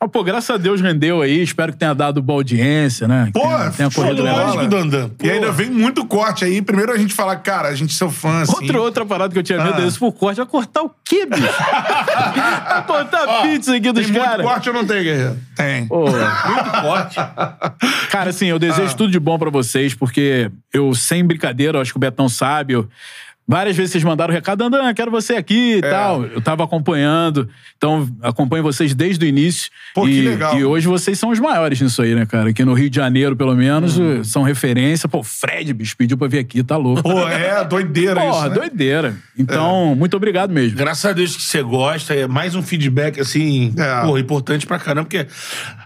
Mas, 0.02 0.10
pô, 0.10 0.24
graças 0.24 0.50
a 0.50 0.58
Deus 0.58 0.82
rendeu 0.82 1.22
aí. 1.22 1.44
Espero 1.44 1.72
que 1.72 1.78
tenha 1.78 1.94
dado 1.94 2.24
boa 2.24 2.40
audiência, 2.40 3.08
né? 3.08 3.28
Que 3.28 3.34
Pô, 3.34 3.42
tenha, 3.42 3.72
tenha 3.72 3.92
show 3.92 4.04
corrido 4.04 4.24
legal. 4.24 4.48
Lógico, 4.48 4.68
Dandan. 4.68 5.12
E 5.22 5.30
ainda 5.30 5.52
vem 5.52 5.70
muito 5.70 6.04
corte 6.06 6.23
aí. 6.44 6.62
Primeiro 6.62 6.91
a 6.91 6.98
gente 6.98 7.14
fala, 7.14 7.36
cara, 7.36 7.68
a 7.70 7.76
gente 7.76 7.91
é 7.91 7.98
seu 7.98 8.10
fã, 8.12 8.41
assim. 8.41 8.54
Outra, 8.54 8.82
outra 8.82 9.06
parada 9.06 9.34
que 9.34 9.40
eu 9.40 9.44
tinha 9.44 9.64
medo 9.64 9.78
Ah. 9.80 9.84
é 9.84 9.88
isso 9.88 10.00
por 10.00 10.12
corte. 10.14 10.38
Vai 10.38 10.45
cortar 10.45 10.82
o 10.84 10.91
quê, 11.04 11.26
bicho? 11.26 11.41
Vai 11.48 12.84
cortar 12.86 13.24
a 13.24 13.41
pizza 13.41 13.76
aqui 13.76 13.91
dos 13.91 14.04
Tem 14.06 14.14
muito 14.14 14.26
caras. 14.26 14.45
corte 14.45 14.70
ou 14.70 14.76
não 14.76 14.86
tem, 14.86 15.04
Guerreiro? 15.04 15.38
Tem. 15.56 15.88
Pô, 15.88 16.00
Muito 16.10 16.72
forte. 16.82 17.16
Cara, 18.10 18.30
assim, 18.30 18.48
eu 18.48 18.60
desejo 18.60 18.91
Ah. 18.91 18.98
tudo 18.98 19.12
de 19.12 19.20
bom 19.20 19.38
pra 19.38 19.50
vocês, 19.50 19.94
porque 19.94 20.52
eu, 20.74 20.94
sem 20.94 21.26
brincadeira, 21.26 21.78
eu 21.78 21.82
acho 21.82 21.91
que 21.91 21.98
o 21.98 22.00
Betão 22.00 22.28
sabe, 22.30 22.74
eu- 22.74 22.88
várias 23.48 23.76
vezes 23.76 23.91
vocês 23.91 24.03
mandaram 24.03 24.34
recado, 24.34 24.64
Andan, 24.64 24.94
quero 24.94 25.11
você 25.11 25.34
aqui 25.36 25.76
e 25.76 25.78
É. 25.80 25.82
tal. 25.82 26.24
Eu 26.26 26.41
tava 26.41 26.64
acompanhando, 26.64 27.49
então 27.78 28.07
acompanho 28.22 28.64
vocês 28.64 28.94
desde 28.95 29.26
o 29.26 29.28
início. 29.28 29.70
Pô, 29.94 30.07
e, 30.07 30.11
que 30.14 30.22
legal. 30.22 30.57
E 30.60 30.64
hoje 30.65 30.88
vocês 30.88 31.20
são 31.20 31.30
os 31.30 31.40
maiores 31.40 31.80
nisso 31.82 32.02
aí, 32.02 32.15
né, 32.15 32.26
cara? 32.26 32.49
Aqui 32.49 32.64
no 32.64 32.74
Rio 32.74 32.90
de 32.90 32.95
Janeiro, 32.95 33.36
pelo 33.36 33.56
menos, 33.56 33.99
Hum. 33.99 34.20
eh, 34.22 34.24
são 34.24 34.44
referência. 34.44 35.07
Pô, 35.10 35.20
o 35.20 35.24
Fred, 35.24 35.74
bicho, 35.74 35.95
pediu 35.98 36.18
pra 36.18 36.28
vir 36.28 36.40
aqui, 36.40 36.64
tá 36.64 36.78
louco. 36.78 37.03
Pô, 37.03 37.28
é 37.28 37.64
doideira 37.65 38.22
Porra, 38.22 38.40
isso, 38.40 38.49
né? 38.49 38.56
doideira. 38.56 39.15
Então, 39.38 39.95
muito 39.95 40.15
obrigado 40.15 40.52
mesmo. 40.52 40.78
Graças 40.78 41.06
a 41.06 41.11
Deus 41.14 41.36
que 41.36 41.41
você 41.41 41.61
gosta. 41.61 42.14
É 42.14 42.28
mais 42.28 42.56
um 42.56 42.61
feedback, 42.64 43.20
assim, 43.20 43.74
É. 43.78 44.02
porra, 44.06 44.20
importante 44.20 44.65
pra 44.65 44.80
caramba. 44.80 45.06
Porque 45.06 45.28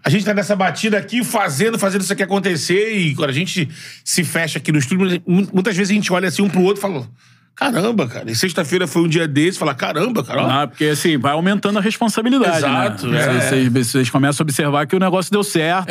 a 0.03 0.09
gente 0.09 0.23
tá 0.25 0.33
nessa 0.33 0.55
batida 0.55 0.97
aqui, 0.97 1.23
fazendo, 1.23 1.77
fazendo 1.79 2.01
isso 2.01 2.13
aqui 2.13 2.23
acontecer. 2.23 2.93
E 2.97 3.15
quando 3.15 3.29
a 3.29 3.33
gente 3.33 3.67
se 4.05 4.23
fecha 4.23 4.59
aqui 4.59 4.71
no 4.71 4.77
estúdio, 4.77 5.21
mu- 5.25 5.47
muitas 5.53 5.75
vezes 5.75 5.91
a 5.91 5.93
gente 5.93 6.11
olha 6.13 6.27
assim 6.27 6.41
um 6.41 6.49
pro 6.49 6.61
outro 6.61 6.79
e 6.79 6.81
fala... 6.81 7.07
Caramba, 7.57 8.07
cara. 8.07 8.29
E 8.29 8.35
sexta-feira 8.35 8.85
foi 8.85 9.01
um 9.01 9.07
dia 9.07 9.27
desse. 9.27 9.57
Fala, 9.57 9.73
caramba, 9.73 10.23
cara. 10.23 10.61
Ah, 10.63 10.67
porque 10.67 10.85
assim, 10.85 11.17
vai 11.17 11.31
aumentando 11.33 11.79
a 11.79 11.81
responsabilidade. 11.81 12.57
Exato, 12.57 13.07
né? 13.07 13.19
é. 13.19 13.41
Vocês, 13.41 13.67
vocês 13.73 14.09
começam 14.11 14.43
a 14.43 14.45
observar 14.45 14.85
que 14.85 14.95
o 14.95 14.99
negócio 14.99 15.31
deu 15.31 15.43
certo 15.43 15.87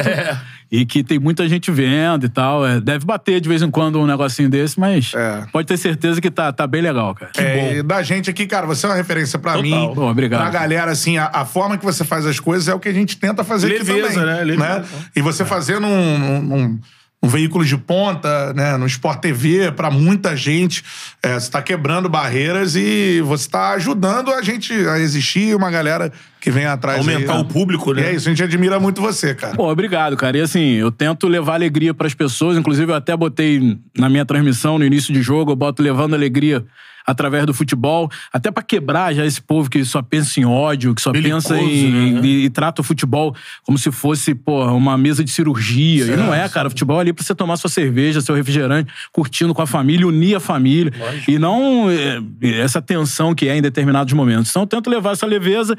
e 0.71 0.87
que 0.87 1.03
tem 1.03 1.19
muita 1.19 1.49
gente 1.49 1.69
vendo 1.73 2.25
e 2.25 2.29
tal. 2.29 2.65
É, 2.65 2.81
deve 2.81 3.05
bater 3.05 3.41
de 3.41 3.49
vez 3.49 3.63
em 3.63 3.71
quando 3.71 3.99
um 4.01 4.07
negocinho 4.07 4.49
desse, 4.49 4.79
mas 4.79 5.13
É. 5.13 5.45
pode 5.51 5.67
ter 5.67 5.77
certeza 5.77 6.21
que 6.21 6.31
tá, 6.31 6.53
tá 6.53 6.69
bem 6.69 6.81
legal, 6.83 7.13
cara. 7.17 7.33
É, 7.37 7.79
e 7.79 7.83
da 7.83 8.01
gente 8.01 8.31
aqui, 8.31 8.47
cara, 8.47 8.65
você 8.65 8.87
é 8.87 8.89
uma 8.89 8.95
referência 8.95 9.37
pra 9.37 9.55
Total. 9.55 9.65
mim. 9.89 9.93
Pô, 9.93 10.09
obrigado. 10.09 10.43
Pra 10.43 10.51
galera, 10.51 10.93
assim, 10.93 11.19
a, 11.19 11.29
a 11.33 11.45
forma 11.45 11.77
que 11.77 11.85
você 11.85 12.05
faz 12.05 12.25
as 12.27 12.39
coisas 12.39 12.69
é 12.69 12.75
o 12.75 12.79
que 12.79 12.89
a 12.89 12.93
gente 12.95 13.17
tenta 13.17 13.43
fazer 13.43 13.67
aqui 13.75 13.79
Leveza, 13.83 14.21
também. 14.21 14.25
né? 14.37 14.45
Leveza. 14.45 14.85
E 15.17 15.21
você 15.21 15.45
fazer 15.45 15.81
num, 15.81 16.17
num- 16.19 16.43
num- 16.43 16.79
num 17.23 17.29
veículo 17.29 17.65
de 17.65 17.77
ponta, 17.77 18.53
né? 18.53 18.77
No 18.77 18.87
Sport 18.87 19.21
TV, 19.21 19.73
pra 19.73 19.91
muita 19.91 20.37
gente, 20.37 20.85
é, 21.23 21.35
você 21.35 21.51
tá 21.51 21.63
quebrando 21.63 22.09
barreiras 22.09 22.77
e 22.77 23.21
você 23.23 23.49
tá 23.49 23.71
ajudando 23.71 24.33
a 24.33 24.43
gente 24.43 24.73
a 24.73 24.99
existir, 24.99 25.55
uma 25.55 25.71
galera 25.71 26.13
que 26.47 26.51
vem 26.53 26.65
atrás 26.65 27.01
Aumentar 27.01 27.35
aí, 27.35 27.41
o 27.41 27.45
público, 27.45 27.93
né? 27.93 28.03
E 28.03 28.05
é 28.05 28.15
isso, 28.15 28.29
a 28.29 28.31
gente 28.31 28.41
admira 28.41 28.79
muito 28.79 29.01
você, 29.01 29.35
cara. 29.35 29.57
Pô, 29.57 29.69
obrigado, 29.69 30.17
cara. 30.17 30.39
E 30.39 30.41
assim, 30.41 30.75
eu 30.75 30.93
tento 30.93 31.27
levar 31.27 31.55
alegria 31.55 31.93
pras 31.93 32.15
pessoas. 32.15 32.57
Inclusive, 32.57 32.93
eu 32.93 32.95
até 32.95 33.17
botei 33.17 33.77
na 33.99 34.09
minha 34.09 34.25
transmissão, 34.25 34.79
no 34.79 34.85
início 34.85 35.13
de 35.13 35.21
jogo, 35.23 35.51
eu 35.51 35.57
boto 35.57 35.83
levando 35.83 36.15
alegria 36.15 36.65
através 37.07 37.47
do 37.47 37.55
futebol, 37.55 38.11
até 38.33 38.51
pra 38.51 38.63
quebrar 38.63 39.15
já 39.15 39.25
esse 39.25 39.41
povo 39.41 39.71
que 39.71 39.85
só 39.85 40.03
pensa 40.03 40.41
em 40.41 40.45
ódio, 40.45 40.93
que 40.95 41.01
só 41.01 41.13
Belicoso, 41.13 41.51
pensa 41.51 41.63
em, 41.63 42.13
né? 42.15 42.21
e, 42.25 42.45
e 42.47 42.51
trata 42.51 42.81
o 42.81 42.85
futebol 42.85 43.35
como 43.63 43.79
se 43.79 43.93
fosse, 43.93 44.35
pô, 44.35 44.65
uma 44.73 44.99
mesa 44.99 45.23
de 45.23 45.31
cirurgia. 45.31 46.05
e 46.05 46.17
não 46.17 46.35
é, 46.35 46.49
cara. 46.49 46.67
O 46.67 46.71
futebol 46.71 46.99
é 46.99 47.03
ali 47.03 47.13
pra 47.13 47.25
você 47.25 47.35
tomar 47.35 47.57
sua 47.57 47.71
cerveja, 47.71 48.21
seu 48.21 48.35
refrigerante, 48.35 48.93
curtindo 49.13 49.55
com 49.55 49.63
a 49.63 49.67
família, 49.67 50.07
unir 50.07 50.35
a 50.35 50.41
família. 50.41 50.93
E 51.29 51.39
não 51.39 51.89
é, 51.89 52.21
essa 52.61 52.83
tensão 52.83 53.35
que 53.35 53.49
é 53.49 53.57
em 53.57 53.63
determinados 53.63 54.13
momentos. 54.13 54.51
Então, 54.51 54.63
eu 54.63 54.67
tento 54.67 54.91
levar 54.91 55.13
essa 55.13 55.27
leveza, 55.27 55.77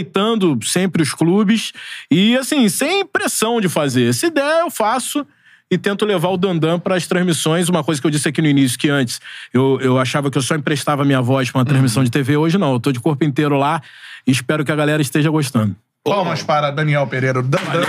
respeitando 0.00 0.58
sempre 0.62 1.02
os 1.02 1.12
clubes 1.12 1.72
e, 2.10 2.36
assim, 2.36 2.68
sem 2.68 3.04
pressão 3.04 3.60
de 3.60 3.68
fazer. 3.68 4.12
Se 4.14 4.30
der, 4.30 4.60
eu 4.60 4.70
faço 4.70 5.26
e 5.70 5.78
tento 5.78 6.04
levar 6.04 6.30
o 6.30 6.36
Dandan 6.36 6.78
para 6.78 6.96
as 6.96 7.06
transmissões. 7.06 7.68
Uma 7.68 7.84
coisa 7.84 8.00
que 8.00 8.06
eu 8.06 8.10
disse 8.10 8.28
aqui 8.28 8.42
no 8.42 8.48
início, 8.48 8.78
que 8.78 8.88
antes 8.88 9.20
eu, 9.52 9.78
eu 9.80 9.98
achava 9.98 10.30
que 10.30 10.38
eu 10.38 10.42
só 10.42 10.56
emprestava 10.56 11.04
minha 11.04 11.20
voz 11.20 11.50
para 11.50 11.60
uma 11.60 11.64
transmissão 11.64 12.02
de 12.02 12.10
TV. 12.10 12.36
Hoje 12.36 12.58
não, 12.58 12.72
eu 12.72 12.80
tô 12.80 12.90
de 12.90 12.98
corpo 13.00 13.24
inteiro 13.24 13.56
lá 13.56 13.80
e 14.26 14.30
espero 14.30 14.64
que 14.64 14.72
a 14.72 14.76
galera 14.76 15.00
esteja 15.00 15.30
gostando. 15.30 15.76
Palmas 16.02 16.42
para 16.42 16.70
Daniel 16.70 17.06
Pereira. 17.06 17.42
Dan, 17.42 17.58
Dan. 17.58 17.84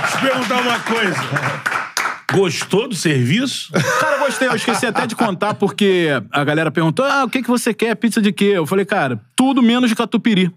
Deixa 0.00 0.16
eu 0.16 0.30
perguntar 0.30 0.60
uma 0.62 0.80
coisa. 0.80 1.88
Gostou 2.32 2.88
do 2.88 2.94
serviço? 2.94 3.72
Cara, 3.72 4.16
eu 4.16 4.20
gostei. 4.20 4.48
Eu 4.48 4.54
esqueci 4.54 4.86
até 4.86 5.06
de 5.06 5.16
contar, 5.16 5.54
porque 5.54 6.08
a 6.30 6.44
galera 6.44 6.70
perguntou: 6.70 7.04
ah, 7.04 7.24
o 7.24 7.30
que, 7.30 7.42
que 7.42 7.48
você 7.48 7.72
quer? 7.72 7.94
Pizza 7.94 8.20
de 8.20 8.32
quê? 8.32 8.52
Eu 8.54 8.66
falei, 8.66 8.84
cara, 8.84 9.20
tudo 9.34 9.62
menos 9.62 9.88
de 9.88 9.96
catupiry. 9.96 10.52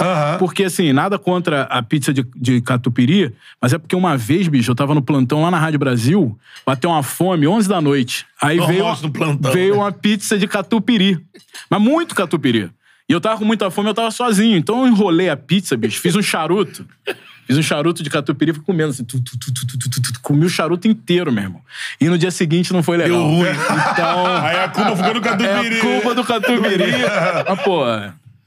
Aham. 0.00 0.38
Porque, 0.38 0.64
assim, 0.64 0.92
nada 0.92 1.18
contra 1.18 1.62
a 1.64 1.82
pizza 1.82 2.12
de, 2.12 2.26
de 2.34 2.60
catupiry, 2.60 3.34
mas 3.60 3.72
é 3.72 3.78
porque 3.78 3.94
uma 3.94 4.16
vez, 4.16 4.48
bicho, 4.48 4.70
eu 4.70 4.74
tava 4.74 4.94
no 4.94 5.02
plantão 5.02 5.42
lá 5.42 5.50
na 5.50 5.58
Rádio 5.58 5.78
Brasil, 5.78 6.38
bateu 6.64 6.90
uma 6.90 7.02
fome, 7.02 7.46
11 7.46 7.68
da 7.68 7.80
noite. 7.80 8.26
Aí 8.40 8.58
veio, 8.58 8.84
no 9.02 9.10
plantão, 9.10 9.52
veio 9.52 9.74
né? 9.74 9.80
uma 9.80 9.92
pizza 9.92 10.38
de 10.38 10.48
catupiry. 10.48 11.20
Mas 11.68 11.80
muito 11.80 12.14
catupiry. 12.14 12.70
E 13.08 13.12
eu 13.12 13.20
tava 13.20 13.38
com 13.38 13.44
muita 13.44 13.70
fome, 13.70 13.90
eu 13.90 13.94
tava 13.94 14.10
sozinho. 14.10 14.56
Então 14.56 14.82
eu 14.82 14.88
enrolei 14.88 15.28
a 15.28 15.36
pizza, 15.36 15.76
bicho, 15.76 16.00
fiz 16.00 16.14
um 16.14 16.22
charuto. 16.22 16.86
Fiz 17.50 17.58
um 17.58 17.62
charuto 17.62 18.04
de 18.04 18.08
catupiry 18.08 18.52
e 18.52 18.54
fui 18.54 18.62
comendo 18.62 18.90
assim. 18.90 19.02
Tu, 19.02 19.20
tu, 19.20 19.36
tu, 19.36 19.52
tu, 19.52 19.66
tu, 19.66 19.78
tu, 19.78 20.00
tu, 20.00 20.12
tu. 20.12 20.20
comi 20.20 20.46
o 20.46 20.48
charuto 20.48 20.86
inteiro, 20.86 21.32
meu 21.32 21.42
irmão. 21.42 21.60
E 22.00 22.08
no 22.08 22.16
dia 22.16 22.30
seguinte 22.30 22.72
não 22.72 22.80
foi 22.80 22.96
legal. 22.96 23.18
Deu 23.18 23.26
ruim. 23.26 23.48
Então. 23.50 24.26
Aí 24.36 24.56
a 24.60 24.68
culpa 24.68 24.96
ficou 24.96 25.14
no 25.14 25.18
É 25.18 25.22
catupiry. 25.22 25.76
a 25.76 25.80
culpa 25.80 26.14
do 26.14 26.24
catupiry. 26.24 26.84
Mas, 27.48 27.60
pô, 27.62 27.82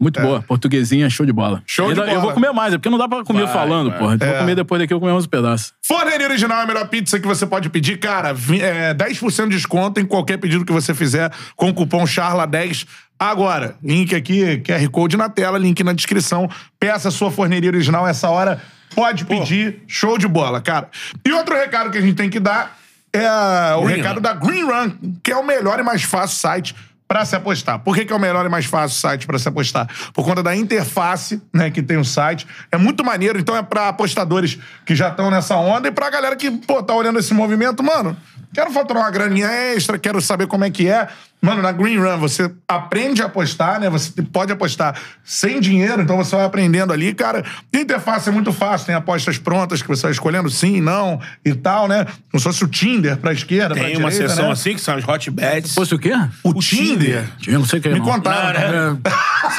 muito 0.04 0.22
boa. 0.22 0.42
Portuguesinha, 0.44 1.10
show 1.10 1.26
de 1.26 1.34
bola. 1.34 1.58
É. 1.60 1.62
Show 1.66 1.92
de 1.92 2.00
Ainda- 2.00 2.12
Eu 2.12 2.16
bola. 2.20 2.22
vou 2.26 2.34
comer 2.34 2.52
mais, 2.52 2.74
é 2.74 2.78
porque 2.78 2.90
não 2.90 2.98
dá 2.98 3.08
pra 3.08 3.24
comer 3.24 3.46
Vai, 3.46 3.54
falando, 3.54 3.90
vai. 3.90 3.98
porra. 4.00 4.16
Então 4.16 4.28
É. 4.28 4.32
vou 4.32 4.40
comer 4.42 4.56
depois 4.56 4.80
daqui, 4.82 4.94
eu 4.94 5.00
vou 5.00 5.08
comer 5.08 5.18
uns 5.18 5.26
pedaços. 5.28 5.74
Forneria 5.86 6.28
Original 6.28 6.60
é 6.60 6.64
a 6.64 6.68
melhor 6.68 6.88
pizza 6.88 7.20
que 7.20 7.26
você 7.28 7.46
pode 7.48 7.70
pedir. 7.70 7.98
Cara, 7.98 8.34
vi- 8.34 8.62
é, 8.62 8.94
10% 8.94 9.50
de 9.50 9.56
desconto 9.56 10.00
em 10.00 10.06
qualquer 10.06 10.38
pedido 10.38 10.64
que 10.66 10.72
você 10.74 10.94
fizer 10.94 11.32
com 11.56 11.70
o 11.70 11.74
cupom 11.74 12.04
CHARLA10. 12.04 12.86
Agora, 13.20 13.76
link 13.82 14.14
aqui, 14.14 14.58
QR 14.66 14.88
Code 14.90 15.16
na 15.16 15.30
tela, 15.30 15.58
link 15.58 15.82
na 15.84 15.94
descrição. 15.94 16.50
Peça 16.80 17.08
a 17.08 17.12
sua 17.12 17.32
Forneria 17.32 17.70
Original 17.70 18.06
essa 18.08 18.30
hora. 18.30 18.62
Pode 18.96 19.26
pedir. 19.26 19.82
Show 19.88 20.18
de 20.18 20.28
bola, 20.28 20.60
cara. 20.62 20.90
E 21.26 21.32
outro 21.32 21.56
recado 21.56 21.90
que 21.90 21.98
a 21.98 22.02
gente 22.02 22.16
tem 22.16 22.30
que 22.30 22.40
dar 22.40 22.78
é 23.14 23.76
o 23.76 23.86
recado 23.86 24.20
da 24.20 24.34
Green 24.34 24.64
Run, 24.64 24.92
que 25.24 25.32
é 25.32 25.38
o 25.38 25.46
melhor 25.46 25.80
e 25.80 25.84
mais 25.84 26.04
fácil 26.04 26.38
site 26.38 26.76
para 27.14 27.26
se 27.26 27.36
apostar. 27.36 27.78
Por 27.78 27.94
que, 27.94 28.06
que 28.06 28.12
é 28.12 28.16
o 28.16 28.20
melhor 28.20 28.44
e 28.44 28.50
mais 28.50 28.66
fácil 28.66 29.00
site 29.00 29.28
para 29.28 29.38
se 29.38 29.48
apostar? 29.48 29.88
Por 30.16 30.26
conta 30.26 30.42
da 30.42 30.56
interface, 30.56 31.40
né, 31.54 31.70
que 31.70 31.84
tem 31.84 31.96
o 31.96 32.04
site. 32.04 32.48
É 32.72 32.78
muito 32.78 33.06
maneiro, 33.06 33.38
então 33.38 33.56
é 33.56 33.62
para 33.62 33.90
apostadores 33.90 34.58
que 34.84 34.96
já 34.96 35.10
estão 35.10 35.30
nessa 35.30 35.56
onda 35.56 35.88
e 35.88 35.92
pra 35.92 36.10
galera 36.10 36.36
que, 36.36 36.50
pô, 36.50 36.82
tá 36.82 36.92
olhando 36.96 37.20
esse 37.20 37.32
movimento, 37.32 37.84
mano, 37.84 38.18
quero 38.52 38.72
faturar 38.72 39.04
uma 39.04 39.12
graninha 39.12 39.46
extra, 39.48 40.00
quero 40.00 40.20
saber 40.22 40.48
como 40.48 40.64
é 40.64 40.72
que 40.72 40.90
é. 40.90 41.08
Mano, 41.44 41.62
na 41.62 41.74
Green 41.74 41.98
Run 41.98 42.18
você 42.18 42.50
aprende 42.66 43.22
a 43.22 43.26
apostar, 43.26 43.78
né? 43.78 43.90
Você 43.90 44.22
pode 44.22 44.54
apostar 44.54 44.96
sem 45.26 45.60
dinheiro, 45.60 46.02
então 46.02 46.16
você 46.16 46.34
vai 46.38 46.46
aprendendo 46.46 46.94
ali, 46.94 47.14
cara. 47.14 47.44
Interface 47.74 48.30
é 48.30 48.32
muito 48.32 48.54
fácil, 48.54 48.88
tem 48.88 48.96
apostas 48.96 49.38
prontas 49.38 49.82
que 49.82 49.88
você 49.90 50.04
vai 50.04 50.12
escolhendo 50.14 50.50
sim, 50.50 50.80
não 50.80 51.20
e 51.44 51.54
tal, 51.54 51.90
né? 51.90 52.06
Como 52.32 52.40
se 52.40 52.44
fosse 52.46 52.64
o 52.64 52.68
Tinder 52.68 53.18
pra 53.18 53.34
esquerda, 53.34 53.76
pra 53.76 53.84
Tem 53.84 53.98
uma 53.98 54.10
direita, 54.10 54.30
sessão 54.30 54.46
né? 54.46 54.54
assim, 54.54 54.74
que 54.74 54.80
são 54.80 54.96
as 54.96 55.06
hot 55.06 55.30
bets. 55.32 55.74
Fosse 55.74 55.94
o 55.94 56.00
quê? 56.00 56.14
O 56.44 56.54
Tinder? 56.54 57.26
Eu 57.46 57.60
não 57.60 57.66
sei 57.66 57.80
o 57.80 57.82
que 57.82 57.90
é. 57.90 57.92
Me 57.92 58.00
não. 58.00 58.06
contaram. 58.06 58.60
Não, 58.60 58.94
né? 58.94 59.00
né? 59.04 59.12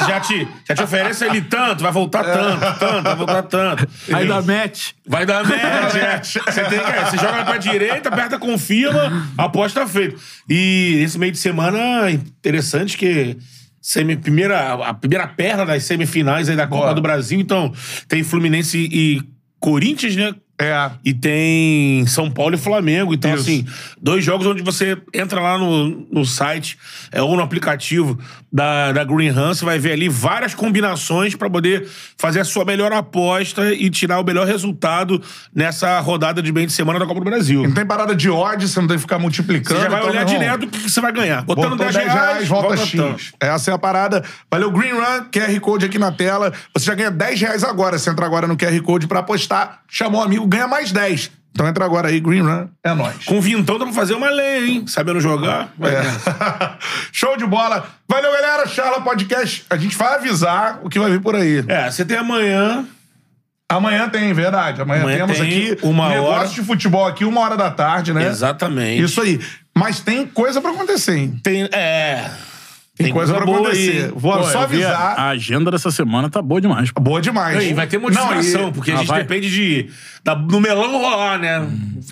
já, 0.07 0.19
te, 0.19 0.47
já 0.67 0.75
te 0.75 0.83
oferece 0.83 1.23
ele 1.23 1.41
tanto, 1.41 1.83
vai 1.83 1.91
voltar 1.91 2.23
tanto, 2.23 2.79
tanto, 2.79 3.03
vai 3.03 3.15
voltar 3.15 3.43
tanto. 3.43 3.87
Aí 4.11 4.27
dá 4.27 4.41
match. 4.41 4.93
Vai 5.07 5.23
dar 5.23 5.43
match, 5.43 5.95
é. 6.01 6.17
Você, 6.23 6.63
tem 6.63 6.79
que, 6.79 6.91
é, 6.91 7.05
você 7.05 7.17
joga 7.17 7.45
pra 7.45 7.57
direita, 7.57 8.09
aperta 8.09 8.39
confirma, 8.39 9.27
aposta 9.37 9.85
feito. 9.85 10.19
E 10.49 11.01
esse 11.03 11.19
meio 11.19 11.31
de 11.31 11.37
semana, 11.37 11.74
interessante 12.11 12.97
que 12.97 13.37
semi, 13.81 14.15
primeira, 14.15 14.73
a 14.73 14.93
primeira 14.93 15.27
perna 15.27 15.65
das 15.65 15.83
semifinais 15.83 16.49
aí 16.49 16.55
da 16.55 16.67
Copa 16.67 16.83
Boa. 16.83 16.93
do 16.95 17.01
Brasil. 17.01 17.39
Então, 17.39 17.71
tem 18.07 18.23
Fluminense 18.23 18.89
e 18.91 19.21
Corinthians, 19.59 20.15
né? 20.15 20.33
É. 20.57 20.89
E 21.03 21.13
tem 21.13 22.05
São 22.07 22.31
Paulo 22.31 22.55
e 22.55 22.57
Flamengo. 22.57 23.13
Então, 23.13 23.33
Isso. 23.35 23.43
assim, 23.43 23.65
dois 24.01 24.23
jogos 24.23 24.47
onde 24.47 24.63
você 24.63 24.97
entra 25.13 25.41
lá 25.41 25.57
no, 25.57 26.07
no 26.11 26.25
site 26.25 26.77
é, 27.11 27.21
ou 27.21 27.35
no 27.35 27.43
aplicativo 27.43 28.17
da, 28.55 28.93
da 28.93 29.03
Green 29.03 29.31
Run, 29.31 29.53
você 29.53 29.65
vai 29.65 29.77
ver 29.77 29.91
ali 29.91 30.07
várias 30.07 30.55
combinações 30.55 31.35
pra 31.35 31.49
poder 31.49 31.89
fazer 32.17 32.39
a 32.39 32.45
sua 32.45 32.63
melhor 32.63 32.93
aposta 32.93 33.73
e 33.73 33.89
tirar 33.89 34.17
o 34.21 34.23
melhor 34.23 34.47
resultado 34.47 35.21
nessa 35.53 35.99
rodada 35.99 36.41
de 36.41 36.53
bem 36.53 36.65
de 36.65 36.71
semana 36.71 36.97
da 36.97 37.05
Copa 37.05 37.19
do 37.19 37.25
Brasil. 37.25 37.63
Não 37.63 37.73
tem 37.73 37.85
parada 37.85 38.15
de 38.15 38.29
odds, 38.29 38.71
você 38.71 38.79
não 38.79 38.87
tem 38.87 38.95
que 38.95 39.01
ficar 39.01 39.19
multiplicando. 39.19 39.77
Você 39.77 39.83
já 39.83 39.89
vai 39.89 39.99
então, 39.99 40.09
olhar 40.09 40.23
direto 40.23 40.63
o 40.63 40.67
que, 40.69 40.89
você 40.89 41.01
vai 41.01 41.11
ganhar. 41.11 41.43
Botando 41.43 41.71
Botou 41.71 41.91
10 41.91 41.95
reais, 41.95 42.47
volta, 42.47 42.67
volta 42.69 42.85
X. 42.85 42.91
tanto. 42.97 43.23
Essa 43.41 43.71
é 43.71 43.73
a 43.73 43.77
parada. 43.77 44.23
Valeu, 44.49 44.71
Green 44.71 44.93
Run, 44.93 45.25
QR 45.29 45.59
Code 45.59 45.85
aqui 45.87 45.99
na 45.99 46.13
tela. 46.13 46.53
Você 46.73 46.85
já 46.85 46.95
ganha 46.95 47.11
10 47.11 47.41
reais 47.41 47.61
agora. 47.61 47.99
Você 47.99 48.09
entra 48.09 48.25
agora 48.25 48.47
no 48.47 48.55
QR 48.55 48.81
Code 48.83 49.05
pra 49.05 49.19
apostar, 49.19 49.81
chamou 49.89 50.21
um 50.21 50.23
amigo, 50.23 50.47
ganha 50.47 50.65
mais 50.65 50.93
10. 50.93 51.29
Então 51.55 51.65
entra 51.65 51.85
agora 51.85 52.09
aí, 52.09 52.19
Green 52.19 52.41
Run, 52.41 52.67
é 52.83 52.93
nóis. 52.93 53.23
Com 53.23 53.39
vintão 53.39 53.79
dá 53.79 53.85
pra 53.85 53.93
fazer 53.93 54.13
uma 54.13 54.29
lei, 54.29 54.71
hein? 54.71 54.87
Sabendo 54.87 55.21
jogar. 55.21 55.69
É. 55.79 56.75
Show 57.13 57.37
de 57.37 57.45
bola. 57.45 57.87
Valeu, 58.09 58.29
galera. 58.29 58.67
Charla 58.67 58.99
Podcast. 58.99 59.65
A 59.69 59.77
gente 59.77 59.95
vai 59.95 60.15
avisar 60.15 60.81
o 60.83 60.89
que 60.89 60.99
vai 60.99 61.09
vir 61.09 61.21
por 61.21 61.33
aí. 61.33 61.63
É, 61.69 61.89
você 61.89 62.03
tem 62.03 62.17
amanhã. 62.17 62.85
Amanhã 63.69 64.09
tem, 64.09 64.33
verdade. 64.33 64.81
Amanhã, 64.81 65.03
Amanhã 65.03 65.17
temos 65.19 65.37
tem 65.39 65.47
aqui 65.47 65.77
uma 65.81 66.07
um 66.07 66.09
negócio 66.09 66.33
hora. 66.33 66.47
de 66.49 66.61
futebol 66.61 67.07
aqui, 67.07 67.23
uma 67.23 67.39
hora 67.39 67.55
da 67.55 67.71
tarde, 67.71 68.11
né? 68.11 68.27
Exatamente. 68.27 69.01
Isso 69.01 69.21
aí. 69.21 69.39
Mas 69.73 70.01
tem 70.01 70.27
coisa 70.27 70.59
pra 70.59 70.71
acontecer, 70.71 71.15
hein? 71.15 71.39
Tem, 71.41 71.63
é. 71.71 72.29
Tem, 72.97 73.11
coisa, 73.11 73.33
pra 73.33 73.45
boa 73.45 73.59
acontecer. 73.59 74.05
aí. 74.05 74.11
Vou 74.15 74.37
Pô, 74.37 74.43
só 74.45 74.59
a- 74.59 74.63
avisar. 74.63 75.19
A 75.19 75.27
agenda 75.29 75.69
dessa 75.69 75.91
semana 75.91 76.29
tá 76.29 76.41
boa 76.41 76.61
demais. 76.61 76.91
pô. 76.91 77.01
Boa 77.01 77.21
demais. 77.21 77.61
E 77.63 77.73
vai 77.73 77.85
ter 77.87 77.97
Não, 77.97 78.03
modificação, 78.03 78.69
e- 78.69 78.71
porque 78.71 78.91
a 78.91 78.93
Ah, 78.93 78.97
gente 78.99 79.07
vai? 79.07 79.21
depende 79.21 79.49
de. 79.51 79.89
Da, 80.23 80.33
do 80.33 80.59
melão 80.61 80.97
rolar, 80.97 81.37
né? 81.37 81.67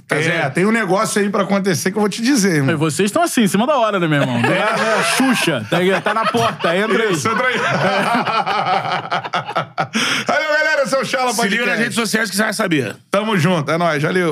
Tá 0.08 0.18
É, 0.18 0.50
tem 0.50 0.66
um 0.66 0.72
negócio 0.72 1.20
aí 1.22 1.30
pra 1.30 1.44
acontecer 1.44 1.90
que 1.90 1.98
eu 1.98 2.02
vou 2.02 2.10
te 2.10 2.22
dizer, 2.22 2.52
E 2.52 2.56
irmão. 2.58 2.78
vocês 2.78 3.08
estão 3.08 3.24
assim, 3.24 3.44
em 3.44 3.48
cima 3.48 3.66
da 3.66 3.76
hora, 3.78 3.98
né, 4.00 4.08
meu 4.08 4.20
irmão? 4.22 4.38
É, 4.38 5.00
é, 5.00 5.04
Xuxa, 5.18 5.66
tá, 5.70 5.78
tá 6.02 6.14
na 6.14 6.26
porta, 6.26 6.76
entra 6.78 7.04
aí. 7.04 7.14
Isso, 7.14 7.28
entra 7.30 7.48
aí. 7.48 7.58
Valeu, 10.28 10.48
galera. 10.50 10.74
É 10.84 10.96
o 10.98 11.06
Charla 11.06 11.32
Se 11.34 11.42
liga 11.44 11.64
Podcast. 11.64 11.70
nas 11.70 11.80
redes 11.80 11.96
sociais 11.96 12.30
que 12.30 12.36
você 12.36 12.44
vai 12.44 12.54
saber. 12.54 12.96
Tamo 13.10 13.38
junto. 13.38 13.72
É 13.72 13.78
nóis. 13.78 14.04
Valeu. 14.04 14.32